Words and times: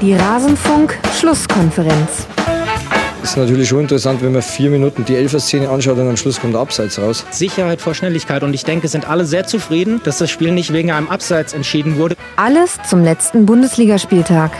Die 0.00 0.14
Rasenfunk-Schlusskonferenz. 0.14 2.26
Ist 3.22 3.36
natürlich 3.36 3.68
schon 3.68 3.80
interessant, 3.80 4.22
wenn 4.22 4.32
man 4.32 4.40
vier 4.40 4.70
Minuten 4.70 5.04
die 5.04 5.14
Elfer-Szene 5.14 5.68
anschaut 5.68 5.98
und 5.98 6.08
am 6.08 6.16
Schluss 6.16 6.40
kommt 6.40 6.54
der 6.54 6.62
Abseits 6.62 6.98
raus. 6.98 7.26
Sicherheit 7.30 7.82
vor 7.82 7.94
Schnelligkeit 7.94 8.42
und 8.42 8.54
ich 8.54 8.64
denke, 8.64 8.88
sind 8.88 9.06
alle 9.06 9.26
sehr 9.26 9.46
zufrieden, 9.46 10.00
dass 10.02 10.16
das 10.16 10.30
Spiel 10.30 10.52
nicht 10.52 10.72
wegen 10.72 10.90
einem 10.90 11.08
Abseits 11.08 11.52
entschieden 11.52 11.98
wurde. 11.98 12.16
Alles 12.36 12.78
zum 12.88 13.04
letzten 13.04 13.44
Bundesligaspieltag. 13.44 14.52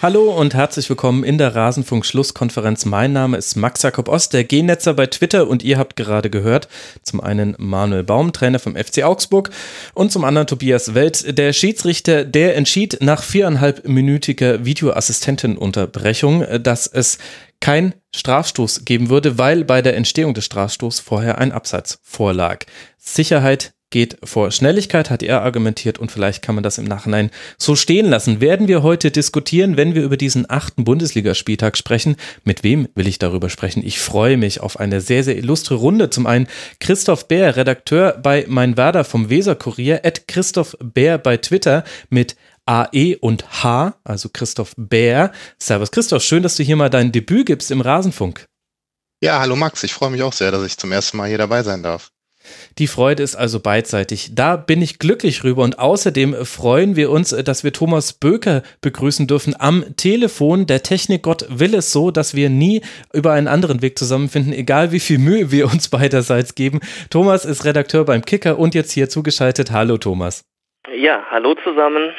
Hallo 0.00 0.30
und 0.30 0.54
herzlich 0.54 0.88
willkommen 0.88 1.24
in 1.24 1.38
der 1.38 1.56
Rasenfunk-Schlusskonferenz. 1.56 2.84
Mein 2.84 3.12
Name 3.12 3.36
ist 3.36 3.56
Max 3.56 3.82
Jakob 3.82 4.08
Ost, 4.08 4.32
der 4.32 4.44
G-Netzer 4.44 4.94
bei 4.94 5.06
Twitter 5.06 5.48
und 5.48 5.64
ihr 5.64 5.76
habt 5.76 5.96
gerade 5.96 6.30
gehört, 6.30 6.68
zum 7.02 7.20
einen 7.20 7.56
Manuel 7.58 8.04
Baum, 8.04 8.32
Trainer 8.32 8.60
vom 8.60 8.76
FC 8.76 9.02
Augsburg 9.02 9.50
und 9.94 10.12
zum 10.12 10.22
anderen 10.22 10.46
Tobias 10.46 10.94
Welt, 10.94 11.36
der 11.36 11.52
Schiedsrichter, 11.52 12.24
der 12.24 12.54
entschied 12.54 12.98
nach 13.00 13.24
viereinhalbminütiger 13.24 14.64
Videoassistentenunterbrechung, 14.64 16.46
dass 16.62 16.86
es 16.86 17.18
kein 17.58 17.92
Strafstoß 18.14 18.84
geben 18.84 19.10
würde, 19.10 19.36
weil 19.36 19.64
bei 19.64 19.82
der 19.82 19.96
Entstehung 19.96 20.32
des 20.32 20.44
Strafstoßs 20.44 21.00
vorher 21.00 21.38
ein 21.38 21.50
Abseits 21.50 21.98
vorlag. 22.04 22.66
Sicherheit 22.98 23.72
geht 23.90 24.18
vor 24.22 24.50
Schnelligkeit, 24.50 25.10
hat 25.10 25.22
er 25.22 25.42
argumentiert 25.42 25.98
und 25.98 26.12
vielleicht 26.12 26.42
kann 26.42 26.54
man 26.54 26.64
das 26.64 26.78
im 26.78 26.84
Nachhinein 26.84 27.30
so 27.56 27.76
stehen 27.76 28.06
lassen. 28.06 28.40
Werden 28.40 28.68
wir 28.68 28.82
heute 28.82 29.10
diskutieren, 29.10 29.76
wenn 29.76 29.94
wir 29.94 30.02
über 30.02 30.16
diesen 30.16 30.48
achten 30.50 30.84
Bundesligaspieltag 30.84 31.76
sprechen. 31.76 32.16
Mit 32.44 32.64
wem 32.64 32.88
will 32.94 33.06
ich 33.06 33.18
darüber 33.18 33.48
sprechen? 33.48 33.84
Ich 33.84 33.98
freue 33.98 34.36
mich 34.36 34.60
auf 34.60 34.78
eine 34.78 35.00
sehr, 35.00 35.24
sehr 35.24 35.36
illustre 35.36 35.76
Runde. 35.76 36.10
Zum 36.10 36.26
einen 36.26 36.48
Christoph 36.80 37.28
Bär, 37.28 37.56
Redakteur 37.56 38.18
bei 38.22 38.44
Mein 38.48 38.76
Werder 38.76 39.04
vom 39.04 39.30
Weser 39.30 39.54
Kurier, 39.54 40.04
at 40.04 40.28
Christoph 40.28 40.76
Bär 40.80 41.18
bei 41.18 41.36
Twitter 41.36 41.84
mit 42.10 42.36
AE 42.66 43.16
und 43.16 43.62
H, 43.62 43.94
also 44.04 44.28
Christoph 44.28 44.74
Bär. 44.76 45.32
Servus 45.58 45.90
Christoph, 45.90 46.22
schön, 46.22 46.42
dass 46.42 46.56
du 46.56 46.62
hier 46.62 46.76
mal 46.76 46.90
dein 46.90 47.12
Debüt 47.12 47.46
gibst 47.46 47.70
im 47.70 47.80
Rasenfunk. 47.80 48.46
Ja, 49.22 49.40
hallo 49.40 49.56
Max, 49.56 49.82
ich 49.82 49.94
freue 49.94 50.10
mich 50.10 50.22
auch 50.22 50.34
sehr, 50.34 50.52
dass 50.52 50.62
ich 50.64 50.76
zum 50.76 50.92
ersten 50.92 51.16
Mal 51.16 51.28
hier 51.28 51.38
dabei 51.38 51.62
sein 51.62 51.82
darf. 51.82 52.12
Die 52.78 52.86
Freude 52.86 53.22
ist 53.22 53.36
also 53.36 53.60
beidseitig. 53.60 54.30
Da 54.34 54.56
bin 54.56 54.82
ich 54.82 54.98
glücklich 54.98 55.44
rüber 55.44 55.62
und 55.62 55.78
außerdem 55.78 56.44
freuen 56.44 56.96
wir 56.96 57.10
uns, 57.10 57.30
dass 57.30 57.64
wir 57.64 57.72
Thomas 57.72 58.12
Böker 58.12 58.62
begrüßen 58.80 59.26
dürfen 59.26 59.54
am 59.58 59.84
Telefon. 59.96 60.66
Der 60.66 60.82
Technikgott 60.82 61.46
will 61.48 61.74
es 61.74 61.92
so, 61.92 62.10
dass 62.10 62.34
wir 62.34 62.50
nie 62.50 62.82
über 63.12 63.32
einen 63.32 63.48
anderen 63.48 63.82
Weg 63.82 63.98
zusammenfinden, 63.98 64.52
egal 64.52 64.92
wie 64.92 65.00
viel 65.00 65.18
Mühe 65.18 65.50
wir 65.50 65.66
uns 65.66 65.88
beiderseits 65.88 66.54
geben. 66.54 66.80
Thomas 67.10 67.44
ist 67.44 67.64
Redakteur 67.64 68.04
beim 68.04 68.24
Kicker 68.24 68.58
und 68.58 68.74
jetzt 68.74 68.92
hier 68.92 69.08
zugeschaltet. 69.08 69.70
Hallo 69.72 69.98
Thomas. 69.98 70.42
Ja, 70.94 71.22
hallo 71.30 71.54
zusammen. 71.64 72.12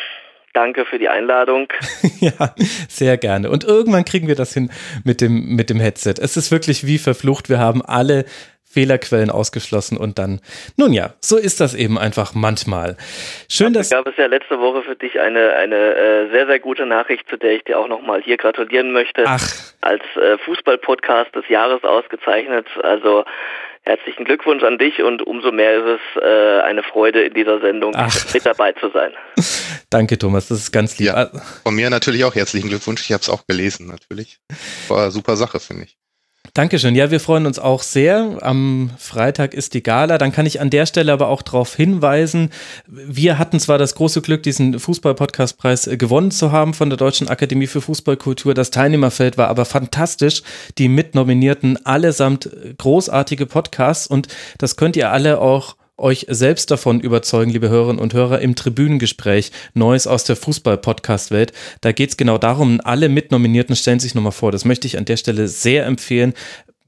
Danke 0.54 0.86
für 0.86 1.00
die 1.00 1.10
Einladung. 1.10 1.68
ja, 2.20 2.54
sehr 2.88 3.18
gerne. 3.18 3.50
Und 3.50 3.64
irgendwann 3.64 4.06
kriegen 4.06 4.28
wir 4.28 4.36
das 4.36 4.54
hin 4.54 4.72
mit 5.04 5.22
dem, 5.22 5.56
mit 5.56 5.70
dem 5.70 5.80
Headset. 5.80 6.16
Es 6.20 6.38
ist 6.38 6.52
wirklich 6.52 6.86
wie 6.86 6.98
verflucht. 6.98 7.50
Wir 7.50 7.60
haben 7.60 7.82
alle 7.84 8.26
Fehlerquellen 8.72 9.32
ausgeschlossen 9.32 9.98
und 9.98 10.20
dann, 10.20 10.42
nun 10.78 10.94
ja, 10.94 11.14
so 11.22 11.38
ist 11.38 11.60
das 11.60 11.74
eben 11.74 11.98
einfach 11.98 12.36
manchmal. 12.36 12.98
Schön, 13.50 13.74
dass. 13.74 13.90
gab 13.90 14.08
es 14.08 14.16
ja 14.16 14.28
letzte 14.28 14.60
Woche 14.60 14.84
für 14.84 14.96
dich 14.96 15.20
eine, 15.20 15.54
eine 15.54 15.76
äh, 15.76 16.30
sehr, 16.32 16.46
sehr 16.46 16.60
gute 16.60 16.86
Nachricht, 16.86 17.28
zu 17.30 17.38
der 17.38 17.54
ich 17.54 17.64
dir 17.64 17.80
auch 17.80 17.88
nochmal 17.88 18.22
hier 18.22 18.38
gratulieren 18.38 18.92
möchte. 18.92 19.24
Ach. 19.26 19.42
Als 19.82 20.04
äh, 20.16 20.38
Fußball-Podcast 20.38 21.36
des 21.36 21.48
Jahres 21.50 21.84
ausgezeichnet. 21.84 22.68
Also 22.84 23.26
herzlichen 23.84 24.26
Glückwunsch 24.26 24.64
an 24.64 24.78
dich 24.78 25.02
und 25.02 25.26
umso 25.26 25.52
mehr 25.52 25.78
ist 25.78 26.00
es 26.00 26.22
äh, 26.22 26.62
eine 26.62 26.84
Freude 26.84 27.24
in 27.24 27.34
dieser 27.34 27.60
Sendung 27.60 27.94
Ach. 27.96 28.34
mit 28.34 28.46
dabei 28.46 28.74
zu 28.74 28.90
sein. 28.90 29.14
Danke, 29.90 30.18
Thomas, 30.18 30.48
das 30.48 30.60
ist 30.60 30.72
ganz 30.72 31.00
lieb. 31.00 31.08
Ja, 31.08 31.32
von 31.64 31.76
mir 31.76 31.90
natürlich 31.90 32.24
auch 32.24 32.36
herzlichen 32.36 32.70
Glückwunsch. 32.70 33.02
Ich 33.02 33.12
habe 33.12 33.22
es 33.22 33.30
auch 33.30 33.46
gelesen, 33.48 33.88
natürlich. 33.88 34.40
War 34.88 35.04
eine 35.04 35.12
super 35.12 35.36
Sache, 35.36 35.60
finde 35.60 35.86
ich. 35.86 35.98
Dankeschön. 36.54 36.96
Ja, 36.96 37.12
wir 37.12 37.20
freuen 37.20 37.46
uns 37.46 37.60
auch 37.60 37.84
sehr. 37.84 38.38
Am 38.42 38.92
Freitag 38.98 39.54
ist 39.54 39.74
die 39.74 39.84
Gala. 39.84 40.18
Dann 40.18 40.32
kann 40.32 40.46
ich 40.46 40.62
an 40.62 40.70
der 40.70 40.86
Stelle 40.86 41.14
aber 41.14 41.28
auch 41.28 41.42
darauf 41.42 41.76
hinweisen, 41.76 42.50
wir 42.88 43.38
hatten 43.38 43.60
zwar 43.60 43.78
das 43.78 43.96
große 43.96 44.22
Glück, 44.22 44.44
diesen 44.44 44.80
Fußball-Podcast-Preis 44.80 45.88
äh, 45.88 45.98
gewonnen 45.98 46.32
zu 46.32 46.52
haben 46.52 46.74
von 46.74 46.90
der 46.90 46.98
Deutschen 46.98 47.28
Akademie 47.28 47.68
für 47.68 47.82
Fußballkultur. 47.82 48.54
Das 48.54 48.72
Teilnehmerfeld 48.72 49.38
war 49.38 49.48
aber 49.48 49.66
fantastisch. 49.66 50.44
Die 50.78 50.90
Mitnominierten 50.90 51.86
allesamt 51.86 52.48
äh, 52.48 52.74
großartige 52.78 53.46
Podcasts 53.46 54.08
und 54.08 54.28
das 54.58 54.76
könnt 54.76 54.96
ihr 54.96 55.12
alle 55.12 55.40
auch 55.40 55.76
euch 56.00 56.26
selbst 56.30 56.72
davon 56.72 57.00
überzeugen, 57.00 57.52
liebe 57.52 57.70
Hörerinnen 57.70 58.02
und 58.02 58.14
Hörer, 58.14 58.40
im 58.40 58.56
Tribünengespräch 58.56 59.52
Neues 59.74 60.08
aus 60.08 60.24
der 60.24 60.36
Fußball-Podcast-Welt. 60.36 61.54
Da 61.82 61.92
geht 61.92 62.10
es 62.10 62.18
genau 62.18 62.38
darum, 62.38 62.82
alle 62.84 63.10
Mitnominierten 63.10 63.76
stellen 63.76 64.00
sich 64.00 64.16
nochmal 64.16 64.32
vor. 64.32 64.52
Das 64.52 64.66
möchte 64.66 64.88
ich 64.88 64.98
an 64.98 65.06
der 65.06 65.18
Stelle 65.18 65.48
sehr 65.48 65.86
empfehlen 65.86 66.34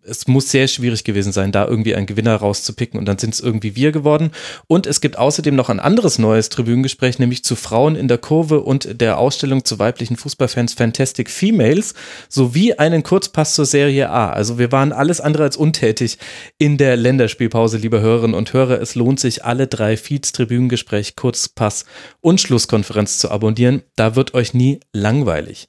es 0.03 0.27
muss 0.27 0.49
sehr 0.49 0.67
schwierig 0.67 1.03
gewesen 1.03 1.31
sein, 1.31 1.51
da 1.51 1.67
irgendwie 1.67 1.95
einen 1.95 2.07
Gewinner 2.07 2.35
rauszupicken 2.35 2.99
und 2.99 3.05
dann 3.05 3.17
sind 3.17 3.33
es 3.33 3.39
irgendwie 3.39 3.75
wir 3.75 3.91
geworden. 3.91 4.31
Und 4.67 4.87
es 4.87 5.01
gibt 5.01 5.17
außerdem 5.17 5.55
noch 5.55 5.69
ein 5.69 5.79
anderes 5.79 6.17
neues 6.17 6.49
Tribünengespräch, 6.49 7.19
nämlich 7.19 7.43
zu 7.43 7.55
Frauen 7.55 7.95
in 7.95 8.07
der 8.07 8.17
Kurve 8.17 8.61
und 8.61 9.01
der 9.01 9.17
Ausstellung 9.17 9.63
zu 9.63 9.79
weiblichen 9.79 10.17
Fußballfans 10.17 10.73
Fantastic 10.73 11.29
Females 11.29 11.93
sowie 12.29 12.73
einen 12.73 13.03
Kurzpass 13.03 13.53
zur 13.55 13.65
Serie 13.65 14.09
A. 14.09 14.31
Also 14.31 14.57
wir 14.57 14.71
waren 14.71 14.91
alles 14.91 15.21
andere 15.21 15.43
als 15.43 15.57
untätig 15.57 16.17
in 16.57 16.77
der 16.77 16.95
Länderspielpause, 16.95 17.77
liebe 17.77 18.01
Hörerinnen 18.01 18.35
und 18.35 18.53
Hörer. 18.53 18.81
Es 18.81 18.95
lohnt 18.95 19.19
sich, 19.19 19.45
alle 19.45 19.67
drei 19.67 19.97
Feeds, 19.97 20.31
Tribünengespräch, 20.31 21.15
Kurzpass 21.15 21.85
und 22.21 22.41
Schlusskonferenz 22.41 23.19
zu 23.19 23.29
abonnieren. 23.29 23.83
Da 23.95 24.15
wird 24.15 24.33
euch 24.33 24.53
nie 24.53 24.79
langweilig. 24.93 25.67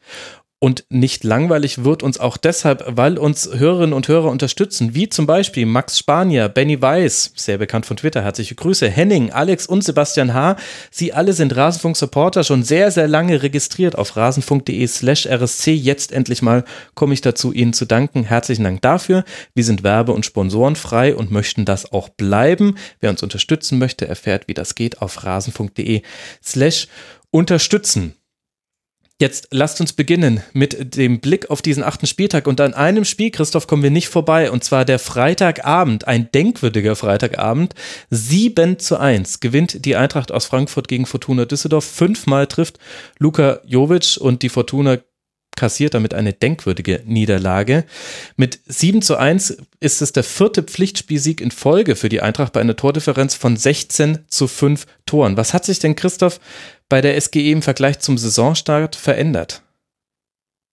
Und 0.63 0.85
nicht 0.91 1.25
langweilig 1.25 1.83
wird 1.83 2.05
uns 2.05 2.21
auch 2.21 2.37
deshalb, 2.37 2.85
weil 2.87 3.19
uns 3.19 3.51
Hörerinnen 3.53 3.93
und 3.93 4.07
Hörer 4.07 4.31
unterstützen, 4.31 4.95
wie 4.95 5.09
zum 5.09 5.27
Beispiel 5.27 5.67
Max 5.67 5.99
Spanier, 5.99 6.49
Benny 6.49 6.81
Weiß, 6.81 7.33
sehr 7.35 7.59
bekannt 7.59 7.85
von 7.85 7.97
Twitter, 7.97 8.23
herzliche 8.23 8.55
Grüße, 8.55 8.89
Henning, 8.89 9.33
Alex 9.33 9.67
und 9.67 9.83
Sebastian 9.83 10.35
H. 10.35 10.55
Sie 10.93 11.13
alle 11.13 11.33
sind 11.33 11.57
Rasenfunk-Supporter, 11.57 12.45
schon 12.45 12.63
sehr, 12.63 12.93
sehr 12.93 13.09
lange 13.09 13.43
registriert 13.43 13.99
auf 13.99 14.17
rasenfunk.de 14.17 14.87
slash 14.87 15.27
rsc. 15.27 15.73
Jetzt 15.73 16.13
endlich 16.13 16.43
mal 16.43 16.63
komme 16.95 17.15
ich 17.15 17.23
dazu, 17.23 17.53
Ihnen 17.53 17.73
zu 17.73 17.85
danken. 17.85 18.23
Herzlichen 18.23 18.63
Dank 18.63 18.83
dafür. 18.83 19.25
Wir 19.57 19.65
sind 19.65 19.83
werbe- 19.83 20.13
und 20.13 20.25
sponsorenfrei 20.25 21.17
und 21.17 21.33
möchten 21.33 21.65
das 21.65 21.91
auch 21.91 22.09
bleiben. 22.09 22.77
Wer 23.01 23.11
uns 23.11 23.25
unterstützen 23.25 23.81
möchte, 23.81 24.07
erfährt, 24.07 24.47
wie 24.47 24.55
das 24.55 24.77
geht 24.77 25.03
auf 25.03 25.25
rasenfunk.de 25.25 26.03
slash 26.41 26.87
unterstützen. 27.33 28.15
Jetzt 29.23 29.47
lasst 29.53 29.81
uns 29.81 29.93
beginnen 29.93 30.43
mit 30.53 30.97
dem 30.97 31.21
Blick 31.21 31.49
auf 31.49 31.63
diesen 31.63 31.85
achten 31.85 32.09
Spieltag. 32.09 32.49
Und 32.49 32.61
an 32.61 32.75
einem 32.75 33.05
Spiel, 33.05 33.31
Christoph, 33.31 33.69
kommen 33.69 33.85
wir 33.85 33.93
nicht 33.93 34.09
vorbei. 34.09 34.51
Und 34.51 34.65
zwar 34.65 34.85
der 34.85 34.99
Freitagabend, 34.99 36.09
ein 36.09 36.29
denkwürdiger 36.33 36.97
Freitagabend. 36.97 37.77
7 38.11 38.81
zu 38.81 38.99
1 38.99 39.39
gewinnt 39.39 39.85
die 39.85 39.95
Eintracht 39.95 40.33
aus 40.33 40.47
Frankfurt 40.47 40.89
gegen 40.89 41.07
Fortuna 41.07 41.45
Düsseldorf. 41.45 41.85
Fünfmal 41.85 42.49
trifft 42.49 42.81
Luka 43.21 43.61
Jovic 43.65 44.17
und 44.21 44.43
die 44.43 44.49
Fortuna 44.49 44.99
kassiert 45.57 45.95
damit 45.95 46.15
eine 46.15 46.33
denkwürdige 46.33 47.03
Niederlage. 47.05 47.85
Mit 48.37 48.61
7 48.67 49.03
zu 49.03 49.17
1 49.17 49.59
ist 49.81 50.03
es 50.03 50.13
der 50.13 50.25
vierte 50.25 50.63
Pflichtspielsieg 50.63 51.41
in 51.41 51.51
Folge 51.51 51.97
für 51.97 52.09
die 52.09 52.21
Eintracht 52.21 52.53
bei 52.53 52.61
einer 52.61 52.77
Tordifferenz 52.77 53.35
von 53.35 53.57
16 53.57 54.25
zu 54.29 54.49
5 54.49 54.87
Toren. 55.07 55.37
Was 55.37 55.55
hat 55.55 55.65
sich 55.65 55.79
denn 55.79 55.97
Christoph 55.97 56.41
bei 56.89 57.01
der 57.01 57.21
SGE 57.21 57.51
im 57.51 57.63
Vergleich 57.63 58.01
zum 58.01 58.19
Saisonstart 58.19 58.97
verändert? 58.97 59.63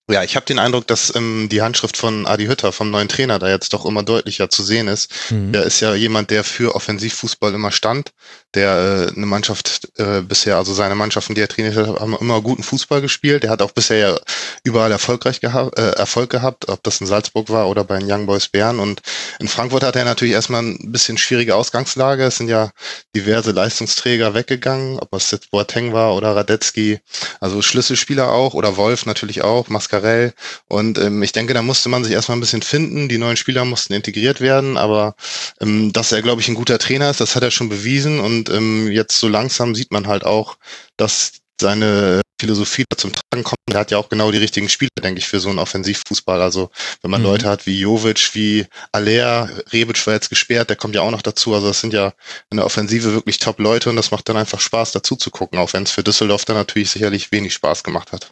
Ja, 0.10 0.24
ich 0.24 0.36
habe 0.36 0.46
den 0.46 0.58
Eindruck, 0.58 0.88
dass 0.88 1.14
ähm, 1.16 1.50
die 1.52 1.62
Handschrift 1.62 1.96
von 1.96 2.26
Adi 2.26 2.48
Hütter, 2.48 2.72
vom 2.72 2.90
neuen 2.90 3.08
Trainer, 3.08 3.38
da 3.38 3.48
jetzt 3.48 3.74
doch 3.74 3.86
immer 3.86 4.02
deutlicher 4.02 4.50
zu 4.50 4.64
sehen 4.64 4.88
ist. 4.88 5.12
Mhm. 5.30 5.52
Der 5.52 5.64
ist 5.64 5.82
ja 5.82 5.94
jemand, 5.94 6.32
der 6.32 6.44
für 6.44 6.74
Offensivfußball 6.74 7.54
immer 7.54 7.72
stand, 7.72 8.12
der 8.56 9.10
äh, 9.12 9.16
eine 9.16 9.26
Mannschaft 9.28 9.90
äh, 9.98 10.22
bisher, 10.22 10.58
also 10.58 10.74
seine 10.74 10.96
Mannschaften, 10.96 11.36
die 11.36 11.42
er 11.42 11.48
trainiert 11.48 11.76
hat, 11.76 12.00
haben 12.00 12.18
immer 12.20 12.42
guten 12.42 12.64
Fußball 12.64 13.02
gespielt. 13.02 13.44
Der 13.44 13.52
hat 13.52 13.62
auch 13.62 13.72
bisher 13.72 13.98
ja 13.98 14.20
überall 14.64 14.92
erfolgreich 14.92 15.40
geha 15.40 15.70
äh, 15.76 15.92
Erfolg 15.92 16.32
gehabt, 16.32 16.68
ob 16.68 16.82
das 16.84 17.00
in 17.00 17.08
Salzburg 17.08 17.50
war 17.50 17.68
oder 17.70 17.84
bei 17.84 18.00
den 18.00 18.12
Young 18.12 18.26
Boys 18.26 18.48
Bern. 18.48 18.80
Und 18.80 19.02
in 19.40 19.48
Frankfurt 19.48 19.84
hat 19.84 19.96
er 19.96 20.06
natürlich 20.06 20.34
erstmal 20.34 20.64
ein 20.64 20.92
bisschen 20.92 21.18
schwierige 21.18 21.56
Ausgangslage. 21.56 22.24
Es 22.24 22.38
sind 22.38 22.50
ja 22.50 22.72
diverse 23.16 23.52
Leistungsträger 23.52 24.34
weggegangen, 24.34 25.00
ob 25.00 25.14
es 25.14 25.30
jetzt 25.30 25.52
Boateng 25.52 25.94
war 25.94 26.16
oder 26.16 26.36
Radetzky, 26.36 27.00
also 27.40 27.62
Schlüsselspieler 27.62 28.32
auch 28.32 28.56
oder 28.56 28.78
Wolf 28.78 29.06
natürlich 29.06 29.44
auch, 29.44 29.70
Mascarell. 29.70 30.34
Und 30.68 30.98
ähm, 30.98 31.22
ich 31.22 31.34
denke, 31.34 31.54
da 31.54 31.62
musste 31.62 31.90
man 31.90 32.04
sich 32.04 32.14
erstmal 32.14 32.38
ein 32.38 32.42
bisschen 32.42 32.64
finden. 32.64 33.10
Die 33.10 33.20
neuen 33.20 33.38
Spieler 33.38 33.64
mussten 33.66 33.94
integriert 33.94 34.42
werden, 34.42 34.76
aber 34.78 35.16
ähm, 35.62 35.94
dass 35.94 36.12
er, 36.12 36.24
glaube 36.24 36.42
ich, 36.42 36.48
ein 36.48 36.56
guter 36.56 36.80
Trainer 36.80 37.12
ist, 37.12 37.22
das 37.22 37.36
hat 37.36 37.44
er 37.44 37.52
schon 37.52 37.70
bewiesen. 37.70 38.20
Und 38.20 38.39
ähm, 38.48 38.90
jetzt 38.90 39.20
so 39.20 39.28
langsam 39.28 39.76
sieht 39.76 39.92
man 39.92 40.08
halt 40.08 40.24
auch, 40.24 40.58
dass 40.96 41.42
seine 41.60 42.22
Philosophie 42.40 42.86
zum 42.96 43.12
Tragen 43.12 43.44
kommt. 43.44 43.58
Er 43.70 43.80
hat 43.80 43.92
ja 43.92 43.98
auch 43.98 44.10
genau 44.10 44.32
die 44.32 44.38
richtigen 44.38 44.70
Spieler, 44.70 44.90
denke 45.04 45.20
ich, 45.20 45.28
für 45.28 45.40
so 45.40 45.50
einen 45.50 45.60
Offensivfußball. 45.60 46.42
Also 46.42 46.70
wenn 47.02 47.12
man 47.12 47.22
mhm. 47.22 47.28
Leute 47.28 47.50
hat 47.50 47.66
wie 47.66 47.80
Jovic, 47.80 48.34
wie 48.34 48.66
Alea, 48.92 49.50
Rebic 49.74 50.06
war 50.08 50.14
jetzt 50.14 50.30
gesperrt, 50.30 50.70
der 50.70 50.78
kommt 50.78 50.96
ja 50.96 51.02
auch 51.02 51.12
noch 51.12 51.22
dazu. 51.22 51.54
Also 51.54 51.68
das 51.68 51.82
sind 51.82 51.94
ja 51.94 52.14
in 52.50 52.58
der 52.58 52.66
Offensive 52.66 53.14
wirklich 53.14 53.40
Top-Leute 53.40 53.90
und 53.90 53.98
das 53.98 54.12
macht 54.12 54.30
dann 54.30 54.38
einfach 54.38 54.60
Spaß, 54.62 54.94
dazu 54.94 55.16
zu 55.16 55.32
gucken, 55.32 55.60
auch 55.60 55.74
wenn 55.74 55.84
es 55.84 55.92
für 55.92 56.04
Düsseldorf 56.04 56.46
dann 56.46 56.56
natürlich 56.56 56.92
sicherlich 56.92 57.32
wenig 57.32 57.54
Spaß 57.54 57.84
gemacht 57.84 58.14
hat. 58.14 58.32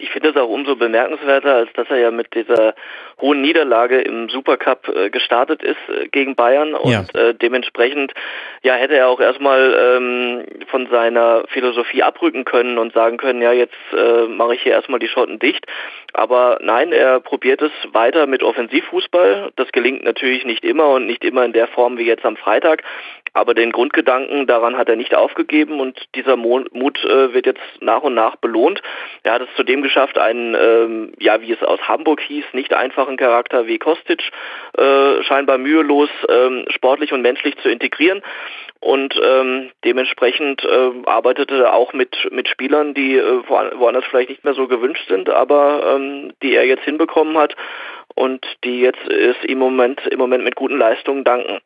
Ich 0.00 0.10
finde 0.10 0.28
es 0.28 0.36
auch 0.36 0.48
umso 0.48 0.76
bemerkenswerter, 0.76 1.54
als 1.54 1.72
dass 1.72 1.90
er 1.90 1.98
ja 1.98 2.10
mit 2.12 2.32
dieser 2.32 2.74
hohen 3.20 3.42
Niederlage 3.42 4.00
im 4.00 4.28
Supercup 4.28 4.88
äh, 4.88 5.10
gestartet 5.10 5.60
ist 5.62 5.76
äh, 5.88 6.06
gegen 6.06 6.36
Bayern 6.36 6.74
und 6.74 6.90
ja. 6.92 7.04
äh, 7.14 7.34
dementsprechend 7.34 8.12
ja 8.62 8.74
hätte 8.74 8.96
er 8.96 9.08
auch 9.08 9.18
erstmal 9.18 9.74
ähm, 9.76 10.44
von 10.68 10.86
seiner 10.88 11.44
Philosophie 11.48 12.04
abrücken 12.04 12.44
können 12.44 12.78
und 12.78 12.92
sagen 12.92 13.16
können, 13.16 13.42
ja 13.42 13.52
jetzt 13.52 13.74
äh, 13.92 14.26
mache 14.28 14.54
ich 14.54 14.62
hier 14.62 14.72
erstmal 14.72 15.00
die 15.00 15.08
Schotten 15.08 15.40
dicht. 15.40 15.66
Aber 16.12 16.58
nein, 16.62 16.92
er 16.92 17.20
probiert 17.20 17.60
es 17.60 17.72
weiter 17.92 18.26
mit 18.26 18.42
Offensivfußball. 18.42 19.50
Das 19.56 19.72
gelingt 19.72 20.04
natürlich 20.04 20.44
nicht 20.44 20.64
immer 20.64 20.90
und 20.90 21.06
nicht 21.06 21.24
immer 21.24 21.44
in 21.44 21.52
der 21.52 21.66
Form 21.66 21.98
wie 21.98 22.06
jetzt 22.06 22.24
am 22.24 22.36
Freitag. 22.36 22.82
Aber 23.32 23.54
den 23.54 23.72
Grundgedanken 23.72 24.46
daran 24.46 24.76
hat 24.76 24.88
er 24.88 24.96
nicht 24.96 25.14
aufgegeben 25.14 25.80
und 25.80 25.98
dieser 26.14 26.36
Mut 26.36 27.04
äh, 27.04 27.32
wird 27.34 27.46
jetzt 27.46 27.62
nach 27.80 28.02
und 28.02 28.14
nach 28.14 28.36
belohnt. 28.36 28.82
Er 29.22 29.34
hat 29.34 29.42
es 29.42 29.48
zudem 29.56 29.82
geschafft, 29.82 30.18
einen, 30.18 30.54
ähm, 30.54 31.12
ja, 31.18 31.40
wie 31.40 31.52
es 31.52 31.62
aus 31.62 31.80
Hamburg 31.86 32.20
hieß, 32.20 32.44
nicht 32.52 32.72
einfachen 32.72 33.16
Charakter 33.16 33.66
wie 33.66 33.78
Kostic 33.78 34.22
äh, 34.76 35.22
scheinbar 35.22 35.58
mühelos 35.58 36.10
ähm, 36.28 36.64
sportlich 36.68 37.12
und 37.12 37.22
menschlich 37.22 37.56
zu 37.58 37.68
integrieren. 37.68 38.22
Und 38.80 39.20
ähm, 39.20 39.70
dementsprechend 39.84 40.64
äh, 40.64 40.90
arbeitete 41.06 41.64
er 41.64 41.74
auch 41.74 41.92
mit, 41.92 42.28
mit 42.30 42.48
Spielern, 42.48 42.94
die 42.94 43.16
äh, 43.16 43.42
woanders 43.48 44.04
vielleicht 44.04 44.28
nicht 44.28 44.44
mehr 44.44 44.54
so 44.54 44.68
gewünscht 44.68 45.08
sind, 45.08 45.28
aber 45.30 45.96
ähm, 45.96 46.32
die 46.42 46.54
er 46.54 46.64
jetzt 46.64 46.84
hinbekommen 46.84 47.36
hat 47.36 47.56
und 48.14 48.44
die 48.62 48.80
jetzt 48.80 49.04
es 49.08 49.36
im 49.42 49.58
Moment, 49.58 50.06
im 50.06 50.18
Moment 50.18 50.44
mit 50.44 50.54
guten 50.54 50.78
Leistungen 50.78 51.24
danken. 51.24 51.58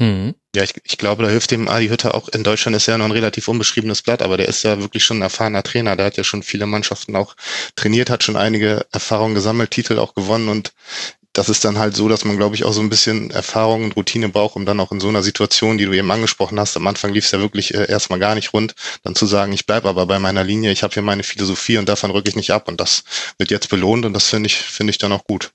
Mhm. 0.00 0.34
Ja, 0.56 0.62
ich, 0.62 0.72
ich 0.84 0.96
glaube, 0.96 1.22
da 1.22 1.28
hilft 1.28 1.50
dem 1.50 1.68
Adi 1.68 1.88
Hütter 1.88 2.14
auch. 2.14 2.30
In 2.30 2.42
Deutschland 2.42 2.74
ist 2.74 2.86
ja 2.86 2.96
noch 2.96 3.04
ein 3.04 3.10
relativ 3.10 3.46
unbeschriebenes 3.46 4.00
Blatt, 4.00 4.22
aber 4.22 4.38
der 4.38 4.48
ist 4.48 4.62
ja 4.62 4.80
wirklich 4.80 5.04
schon 5.04 5.18
ein 5.18 5.22
erfahrener 5.22 5.62
Trainer. 5.62 5.96
Der 5.96 6.06
hat 6.06 6.16
ja 6.16 6.24
schon 6.24 6.42
viele 6.42 6.64
Mannschaften 6.64 7.14
auch 7.14 7.36
trainiert, 7.74 8.08
hat 8.08 8.24
schon 8.24 8.36
einige 8.36 8.86
Erfahrungen 8.90 9.34
gesammelt, 9.34 9.70
Titel 9.70 9.98
auch 9.98 10.14
gewonnen 10.14 10.48
und 10.48 10.72
das 11.34 11.50
ist 11.50 11.62
dann 11.66 11.76
halt 11.76 11.94
so, 11.94 12.08
dass 12.08 12.24
man, 12.24 12.38
glaube 12.38 12.54
ich, 12.54 12.64
auch 12.64 12.72
so 12.72 12.80
ein 12.80 12.88
bisschen 12.88 13.30
Erfahrung 13.30 13.84
und 13.84 13.96
Routine 13.96 14.30
braucht, 14.30 14.56
um 14.56 14.64
dann 14.64 14.80
auch 14.80 14.92
in 14.92 15.00
so 15.00 15.08
einer 15.08 15.22
Situation, 15.22 15.76
die 15.76 15.84
du 15.84 15.92
eben 15.92 16.10
angesprochen 16.10 16.58
hast, 16.58 16.74
am 16.78 16.86
Anfang 16.86 17.12
lief 17.12 17.26
es 17.26 17.32
ja 17.32 17.40
wirklich 17.40 17.74
äh, 17.74 17.90
erstmal 17.90 18.18
gar 18.18 18.34
nicht 18.34 18.54
rund, 18.54 18.74
dann 19.02 19.14
zu 19.14 19.26
sagen, 19.26 19.52
ich 19.52 19.66
bleibe 19.66 19.90
aber 19.90 20.06
bei 20.06 20.18
meiner 20.18 20.42
Linie, 20.42 20.72
ich 20.72 20.82
habe 20.82 20.94
hier 20.94 21.02
meine 21.02 21.22
Philosophie 21.22 21.76
und 21.76 21.90
davon 21.90 22.10
rücke 22.10 22.30
ich 22.30 22.36
nicht 22.36 22.52
ab 22.52 22.68
und 22.68 22.80
das 22.80 23.04
wird 23.36 23.50
jetzt 23.50 23.68
belohnt 23.68 24.06
und 24.06 24.14
das 24.14 24.24
finde 24.28 24.46
ich, 24.46 24.56
finde 24.56 24.92
ich 24.92 24.96
dann 24.96 25.12
auch 25.12 25.24
gut. 25.24 25.50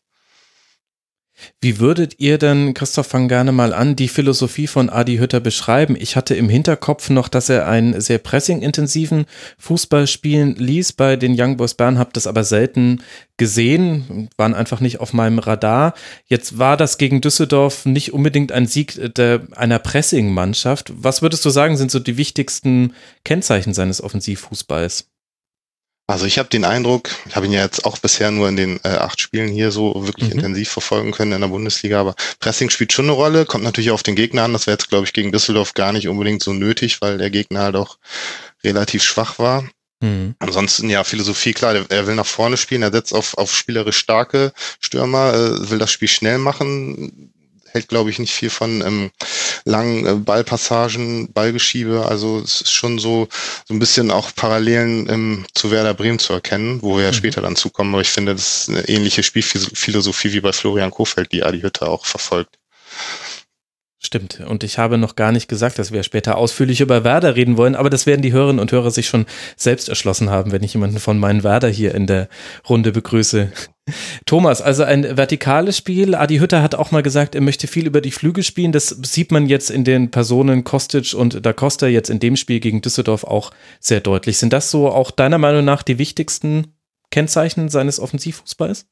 Wie 1.61 1.79
würdet 1.79 2.15
ihr 2.19 2.37
denn, 2.37 2.73
Christoph, 2.73 3.07
fang 3.07 3.27
gerne 3.27 3.51
mal 3.51 3.73
an, 3.73 3.95
die 3.95 4.07
Philosophie 4.07 4.67
von 4.67 4.89
Adi 4.89 5.17
Hütter 5.17 5.39
beschreiben? 5.39 5.95
Ich 5.99 6.15
hatte 6.15 6.35
im 6.35 6.49
Hinterkopf 6.49 7.09
noch, 7.09 7.27
dass 7.27 7.49
er 7.49 7.67
einen 7.67 7.99
sehr 8.01 8.17
pressing-intensiven 8.17 9.25
Fußball 9.57 10.07
spielen 10.07 10.55
ließ 10.55 10.93
bei 10.93 11.15
den 11.15 11.35
Young 11.39 11.57
Boys 11.57 11.73
Bern, 11.73 11.99
habe 11.99 12.11
das 12.13 12.27
aber 12.27 12.43
selten 12.43 13.03
gesehen, 13.37 14.29
waren 14.37 14.53
einfach 14.53 14.79
nicht 14.79 14.99
auf 14.99 15.13
meinem 15.13 15.39
Radar. 15.39 15.93
Jetzt 16.27 16.57
war 16.57 16.77
das 16.77 16.97
gegen 16.97 17.21
Düsseldorf 17.21 17.85
nicht 17.85 18.13
unbedingt 18.13 18.51
ein 18.51 18.67
Sieg 18.67 19.15
der, 19.15 19.41
einer 19.55 19.79
Pressing-Mannschaft. 19.79 20.91
Was 20.95 21.21
würdest 21.21 21.43
du 21.45 21.49
sagen, 21.49 21.77
sind 21.77 21.91
so 21.91 21.99
die 21.99 22.17
wichtigsten 22.17 22.93
Kennzeichen 23.23 23.73
seines 23.73 24.03
Offensivfußballs? 24.03 25.10
Also 26.11 26.25
ich 26.25 26.37
habe 26.37 26.49
den 26.49 26.65
Eindruck, 26.65 27.09
ich 27.25 27.35
habe 27.35 27.45
ihn 27.45 27.53
ja 27.53 27.61
jetzt 27.61 27.85
auch 27.85 27.97
bisher 27.97 28.31
nur 28.31 28.49
in 28.49 28.57
den 28.57 28.79
äh, 28.83 28.89
acht 28.89 29.21
Spielen 29.21 29.49
hier 29.49 29.71
so 29.71 30.05
wirklich 30.05 30.29
mhm. 30.29 30.39
intensiv 30.39 30.69
verfolgen 30.69 31.11
können 31.11 31.31
in 31.31 31.41
der 31.41 31.47
Bundesliga, 31.47 32.01
aber 32.01 32.15
Pressing 32.39 32.69
spielt 32.69 32.91
schon 32.91 33.05
eine 33.05 33.13
Rolle, 33.13 33.45
kommt 33.45 33.63
natürlich 33.63 33.91
auf 33.91 34.03
den 34.03 34.15
Gegner 34.15 34.43
an. 34.43 34.53
Das 34.53 34.67
wäre 34.67 34.75
jetzt, 34.75 34.89
glaube 34.89 35.05
ich, 35.05 35.13
gegen 35.13 35.31
Düsseldorf 35.31 35.73
gar 35.73 35.93
nicht 35.93 36.09
unbedingt 36.09 36.43
so 36.43 36.51
nötig, 36.51 37.01
weil 37.01 37.17
der 37.17 37.29
Gegner 37.29 37.61
halt 37.61 37.77
auch 37.77 37.97
relativ 38.63 39.03
schwach 39.03 39.39
war. 39.39 39.63
Mhm. 40.01 40.35
Ansonsten, 40.39 40.89
ja, 40.89 41.03
Philosophie, 41.05 41.53
klar, 41.53 41.85
er 41.89 42.07
will 42.07 42.15
nach 42.15 42.25
vorne 42.25 42.57
spielen, 42.57 42.81
er 42.81 42.91
setzt 42.91 43.13
auf, 43.13 43.37
auf 43.37 43.55
spielerisch 43.55 43.97
starke 43.97 44.51
Stürmer, 44.81 45.33
äh, 45.33 45.69
will 45.69 45.79
das 45.79 45.91
Spiel 45.91 46.09
schnell 46.09 46.39
machen, 46.39 47.31
hält, 47.71 47.87
glaube 47.87 48.09
ich, 48.09 48.19
nicht 48.19 48.33
viel 48.33 48.49
von 48.49 48.81
ähm, 48.81 49.11
langen 49.65 50.05
äh, 50.05 50.13
Ballpassagen, 50.15 51.31
Ballgeschiebe. 51.33 52.05
Also 52.07 52.39
es 52.39 52.61
ist 52.61 52.71
schon 52.71 52.99
so, 52.99 53.27
so 53.67 53.73
ein 53.73 53.79
bisschen 53.79 54.11
auch 54.11 54.33
Parallelen 54.35 55.09
ähm, 55.09 55.45
zu 55.53 55.71
Werder 55.71 55.93
Bremen 55.93 56.19
zu 56.19 56.33
erkennen, 56.33 56.81
wo 56.81 56.97
wir 56.97 57.03
ja 57.03 57.11
mhm. 57.11 57.15
später 57.15 57.41
dann 57.41 57.55
zukommen. 57.55 57.93
Aber 57.93 58.01
ich 58.01 58.09
finde, 58.09 58.33
das 58.33 58.67
ist 58.67 58.69
eine 58.69 58.87
ähnliche 58.89 59.23
Spielphilosophie 59.23 60.33
wie 60.33 60.41
bei 60.41 60.53
Florian 60.53 60.91
Kofeld, 60.91 61.31
die 61.31 61.43
Adi 61.43 61.61
Hütte 61.61 61.87
auch 61.87 62.05
verfolgt. 62.05 62.60
Stimmt. 64.03 64.39
Und 64.39 64.63
ich 64.63 64.79
habe 64.79 64.97
noch 64.97 65.15
gar 65.15 65.31
nicht 65.31 65.47
gesagt, 65.47 65.77
dass 65.77 65.91
wir 65.91 66.01
später 66.01 66.35
ausführlich 66.35 66.81
über 66.81 67.03
Werder 67.03 67.35
reden 67.35 67.55
wollen, 67.55 67.75
aber 67.75 67.91
das 67.91 68.07
werden 68.07 68.23
die 68.23 68.33
Hörerinnen 68.33 68.59
und 68.59 68.71
Hörer 68.71 68.89
sich 68.89 69.07
schon 69.07 69.27
selbst 69.55 69.89
erschlossen 69.89 70.31
haben, 70.31 70.51
wenn 70.51 70.63
ich 70.63 70.73
jemanden 70.73 70.97
von 70.97 71.19
meinen 71.19 71.43
Werder 71.43 71.69
hier 71.69 71.93
in 71.93 72.07
der 72.07 72.27
Runde 72.67 72.93
begrüße. 72.93 73.51
Thomas, 74.25 74.59
also 74.59 74.83
ein 74.83 75.17
vertikales 75.17 75.77
Spiel. 75.77 76.15
Adi 76.15 76.39
Hütter 76.39 76.63
hat 76.63 76.73
auch 76.73 76.89
mal 76.89 77.03
gesagt, 77.03 77.35
er 77.35 77.41
möchte 77.41 77.67
viel 77.67 77.85
über 77.85 78.01
die 78.01 78.09
Flügel 78.09 78.43
spielen. 78.43 78.71
Das 78.71 78.89
sieht 78.89 79.31
man 79.31 79.45
jetzt 79.45 79.69
in 79.69 79.83
den 79.83 80.09
Personen 80.09 80.63
Kostic 80.63 81.13
und 81.13 81.45
Da 81.45 81.53
Costa 81.53 81.85
jetzt 81.85 82.09
in 82.09 82.19
dem 82.19 82.37
Spiel 82.37 82.59
gegen 82.59 82.81
Düsseldorf 82.81 83.23
auch 83.23 83.51
sehr 83.79 83.99
deutlich. 83.99 84.39
Sind 84.39 84.51
das 84.51 84.71
so 84.71 84.89
auch 84.89 85.11
deiner 85.11 85.37
Meinung 85.37 85.63
nach 85.63 85.83
die 85.83 85.99
wichtigsten 85.99 86.73
Kennzeichen 87.11 87.69
seines 87.69 87.99
Offensivfußballs? 87.99 88.87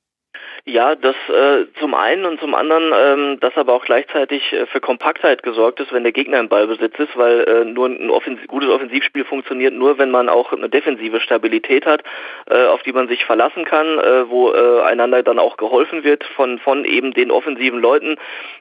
Ja, 0.65 0.95
das 0.95 1.15
äh, 1.29 1.65
zum 1.79 1.93
einen 1.93 2.25
und 2.25 2.39
zum 2.39 2.53
anderen, 2.53 2.91
ähm, 2.93 3.39
dass 3.39 3.55
aber 3.55 3.73
auch 3.73 3.85
gleichzeitig 3.85 4.53
äh, 4.53 4.65
für 4.67 4.81
Kompaktheit 4.81 5.41
gesorgt 5.41 5.79
ist, 5.79 5.93
wenn 5.93 6.03
der 6.03 6.11
Gegner 6.11 6.39
im 6.39 6.49
Ballbesitz 6.49 6.97
ist, 6.99 7.17
weil 7.17 7.41
äh, 7.41 7.65
nur 7.65 7.87
ein 7.87 8.09
offensiv, 8.09 8.45
gutes 8.47 8.69
Offensivspiel 8.69 9.25
funktioniert 9.25 9.73
nur, 9.73 9.97
wenn 9.97 10.11
man 10.11 10.29
auch 10.29 10.51
eine 10.51 10.69
defensive 10.69 11.21
Stabilität 11.21 11.85
hat, 11.85 12.03
äh, 12.49 12.65
auf 12.65 12.83
die 12.83 12.91
man 12.91 13.07
sich 13.07 13.25
verlassen 13.25 13.65
kann, 13.65 13.99
äh, 13.99 14.29
wo 14.29 14.51
äh, 14.51 14.81
einander 14.81 15.23
dann 15.23 15.39
auch 15.39 15.57
geholfen 15.57 16.03
wird 16.03 16.23
von, 16.35 16.59
von 16.59 16.85
eben 16.85 17.13
den 17.13 17.31
offensiven 17.31 17.79
Leuten, 17.79 18.17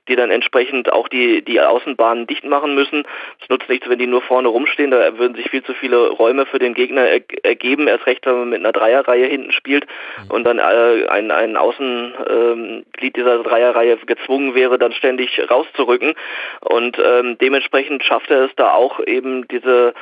die 0.08 0.16
dann 0.16 0.30
entsprechend 0.30 0.92
auch 0.92 1.08
die, 1.08 1.42
die 1.42 1.60
Außenbahnen 1.60 2.26
dicht 2.26 2.44
machen 2.44 2.74
müssen. 2.74 3.04
Es 3.42 3.48
nutzt 3.48 3.68
nichts, 3.68 3.88
wenn 3.88 3.98
die 3.98 4.06
nur 4.06 4.22
vorne 4.22 4.48
rumstehen, 4.48 4.90
da 4.90 5.18
würden 5.18 5.34
sich 5.34 5.50
viel 5.50 5.62
zu 5.62 5.74
viele 5.74 6.08
Räume 6.08 6.46
für 6.46 6.58
den 6.58 6.74
Gegner 6.74 7.02
er 7.02 7.20
ergeben, 7.42 7.88
erst 7.88 8.06
recht, 8.06 8.24
wenn 8.26 8.38
man 8.38 8.48
mit 8.50 8.60
einer 8.60 8.72
Dreierreihe 8.72 9.26
hinten 9.26 9.52
spielt 9.52 9.86
mhm. 10.24 10.30
und 10.30 10.44
dann 10.44 10.58
äh, 10.58 11.06
ein, 11.08 11.30
ein 11.30 11.56
Außen 11.56 11.87
ähm, 12.28 12.84
Glied 12.92 13.16
dieser 13.16 13.42
Dreierreihe 13.42 13.96
gezwungen 13.98 14.54
wäre, 14.54 14.78
dann 14.78 14.92
ständig 14.92 15.40
rauszurücken. 15.50 16.14
Und 16.60 16.98
ähm, 16.98 17.36
dementsprechend 17.40 18.04
schafft 18.04 18.30
er 18.30 18.44
es 18.44 18.50
da 18.56 18.72
auch 18.72 19.00
eben 19.00 19.46
diese 19.48 19.94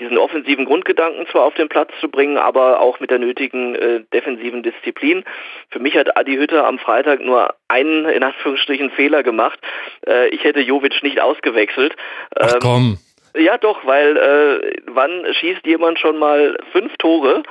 diesen 0.00 0.18
offensiven 0.18 0.64
Grundgedanken 0.64 1.26
zwar 1.26 1.44
auf 1.44 1.54
den 1.54 1.68
Platz 1.68 1.90
zu 2.00 2.08
bringen, 2.08 2.38
aber 2.38 2.80
auch 2.80 3.00
mit 3.00 3.10
der 3.10 3.18
nötigen 3.18 3.74
äh, 3.74 4.00
defensiven 4.12 4.62
Disziplin. 4.62 5.24
Für 5.70 5.80
mich 5.80 5.96
hat 5.96 6.16
Adi 6.16 6.36
Hütter 6.36 6.66
am 6.66 6.78
Freitag 6.78 7.20
nur 7.20 7.54
einen, 7.68 8.04
in 8.06 8.22
Anführungsstrichen, 8.22 8.90
Fehler 8.90 9.22
gemacht. 9.22 9.58
Äh, 10.06 10.28
ich 10.28 10.44
hätte 10.44 10.60
Jovic 10.60 11.02
nicht 11.02 11.20
ausgewechselt. 11.20 11.96
Ach 12.38 12.54
ähm, 12.54 12.60
komm. 12.60 12.98
Ja, 13.38 13.56
doch, 13.56 13.86
weil 13.86 14.16
äh, 14.16 14.80
wann 14.86 15.32
schießt 15.32 15.64
jemand 15.64 16.00
schon 16.00 16.18
mal 16.18 16.58
fünf 16.72 16.96
Tore 16.96 17.44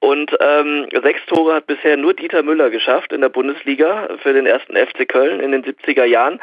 und 0.00 0.36
ähm, 0.38 0.86
sechs 1.02 1.24
Tore 1.26 1.54
hat 1.54 1.66
bisher 1.66 1.96
nur 1.96 2.12
Dieter 2.12 2.42
Müller 2.42 2.68
geschafft 2.68 3.12
in 3.12 3.22
der 3.22 3.30
Bundesliga 3.30 4.08
für 4.22 4.34
den 4.34 4.44
ersten 4.44 4.76
FC 4.76 5.08
Köln 5.08 5.40
in 5.40 5.52
den 5.52 5.64
70er 5.64 6.04
Jahren. 6.04 6.40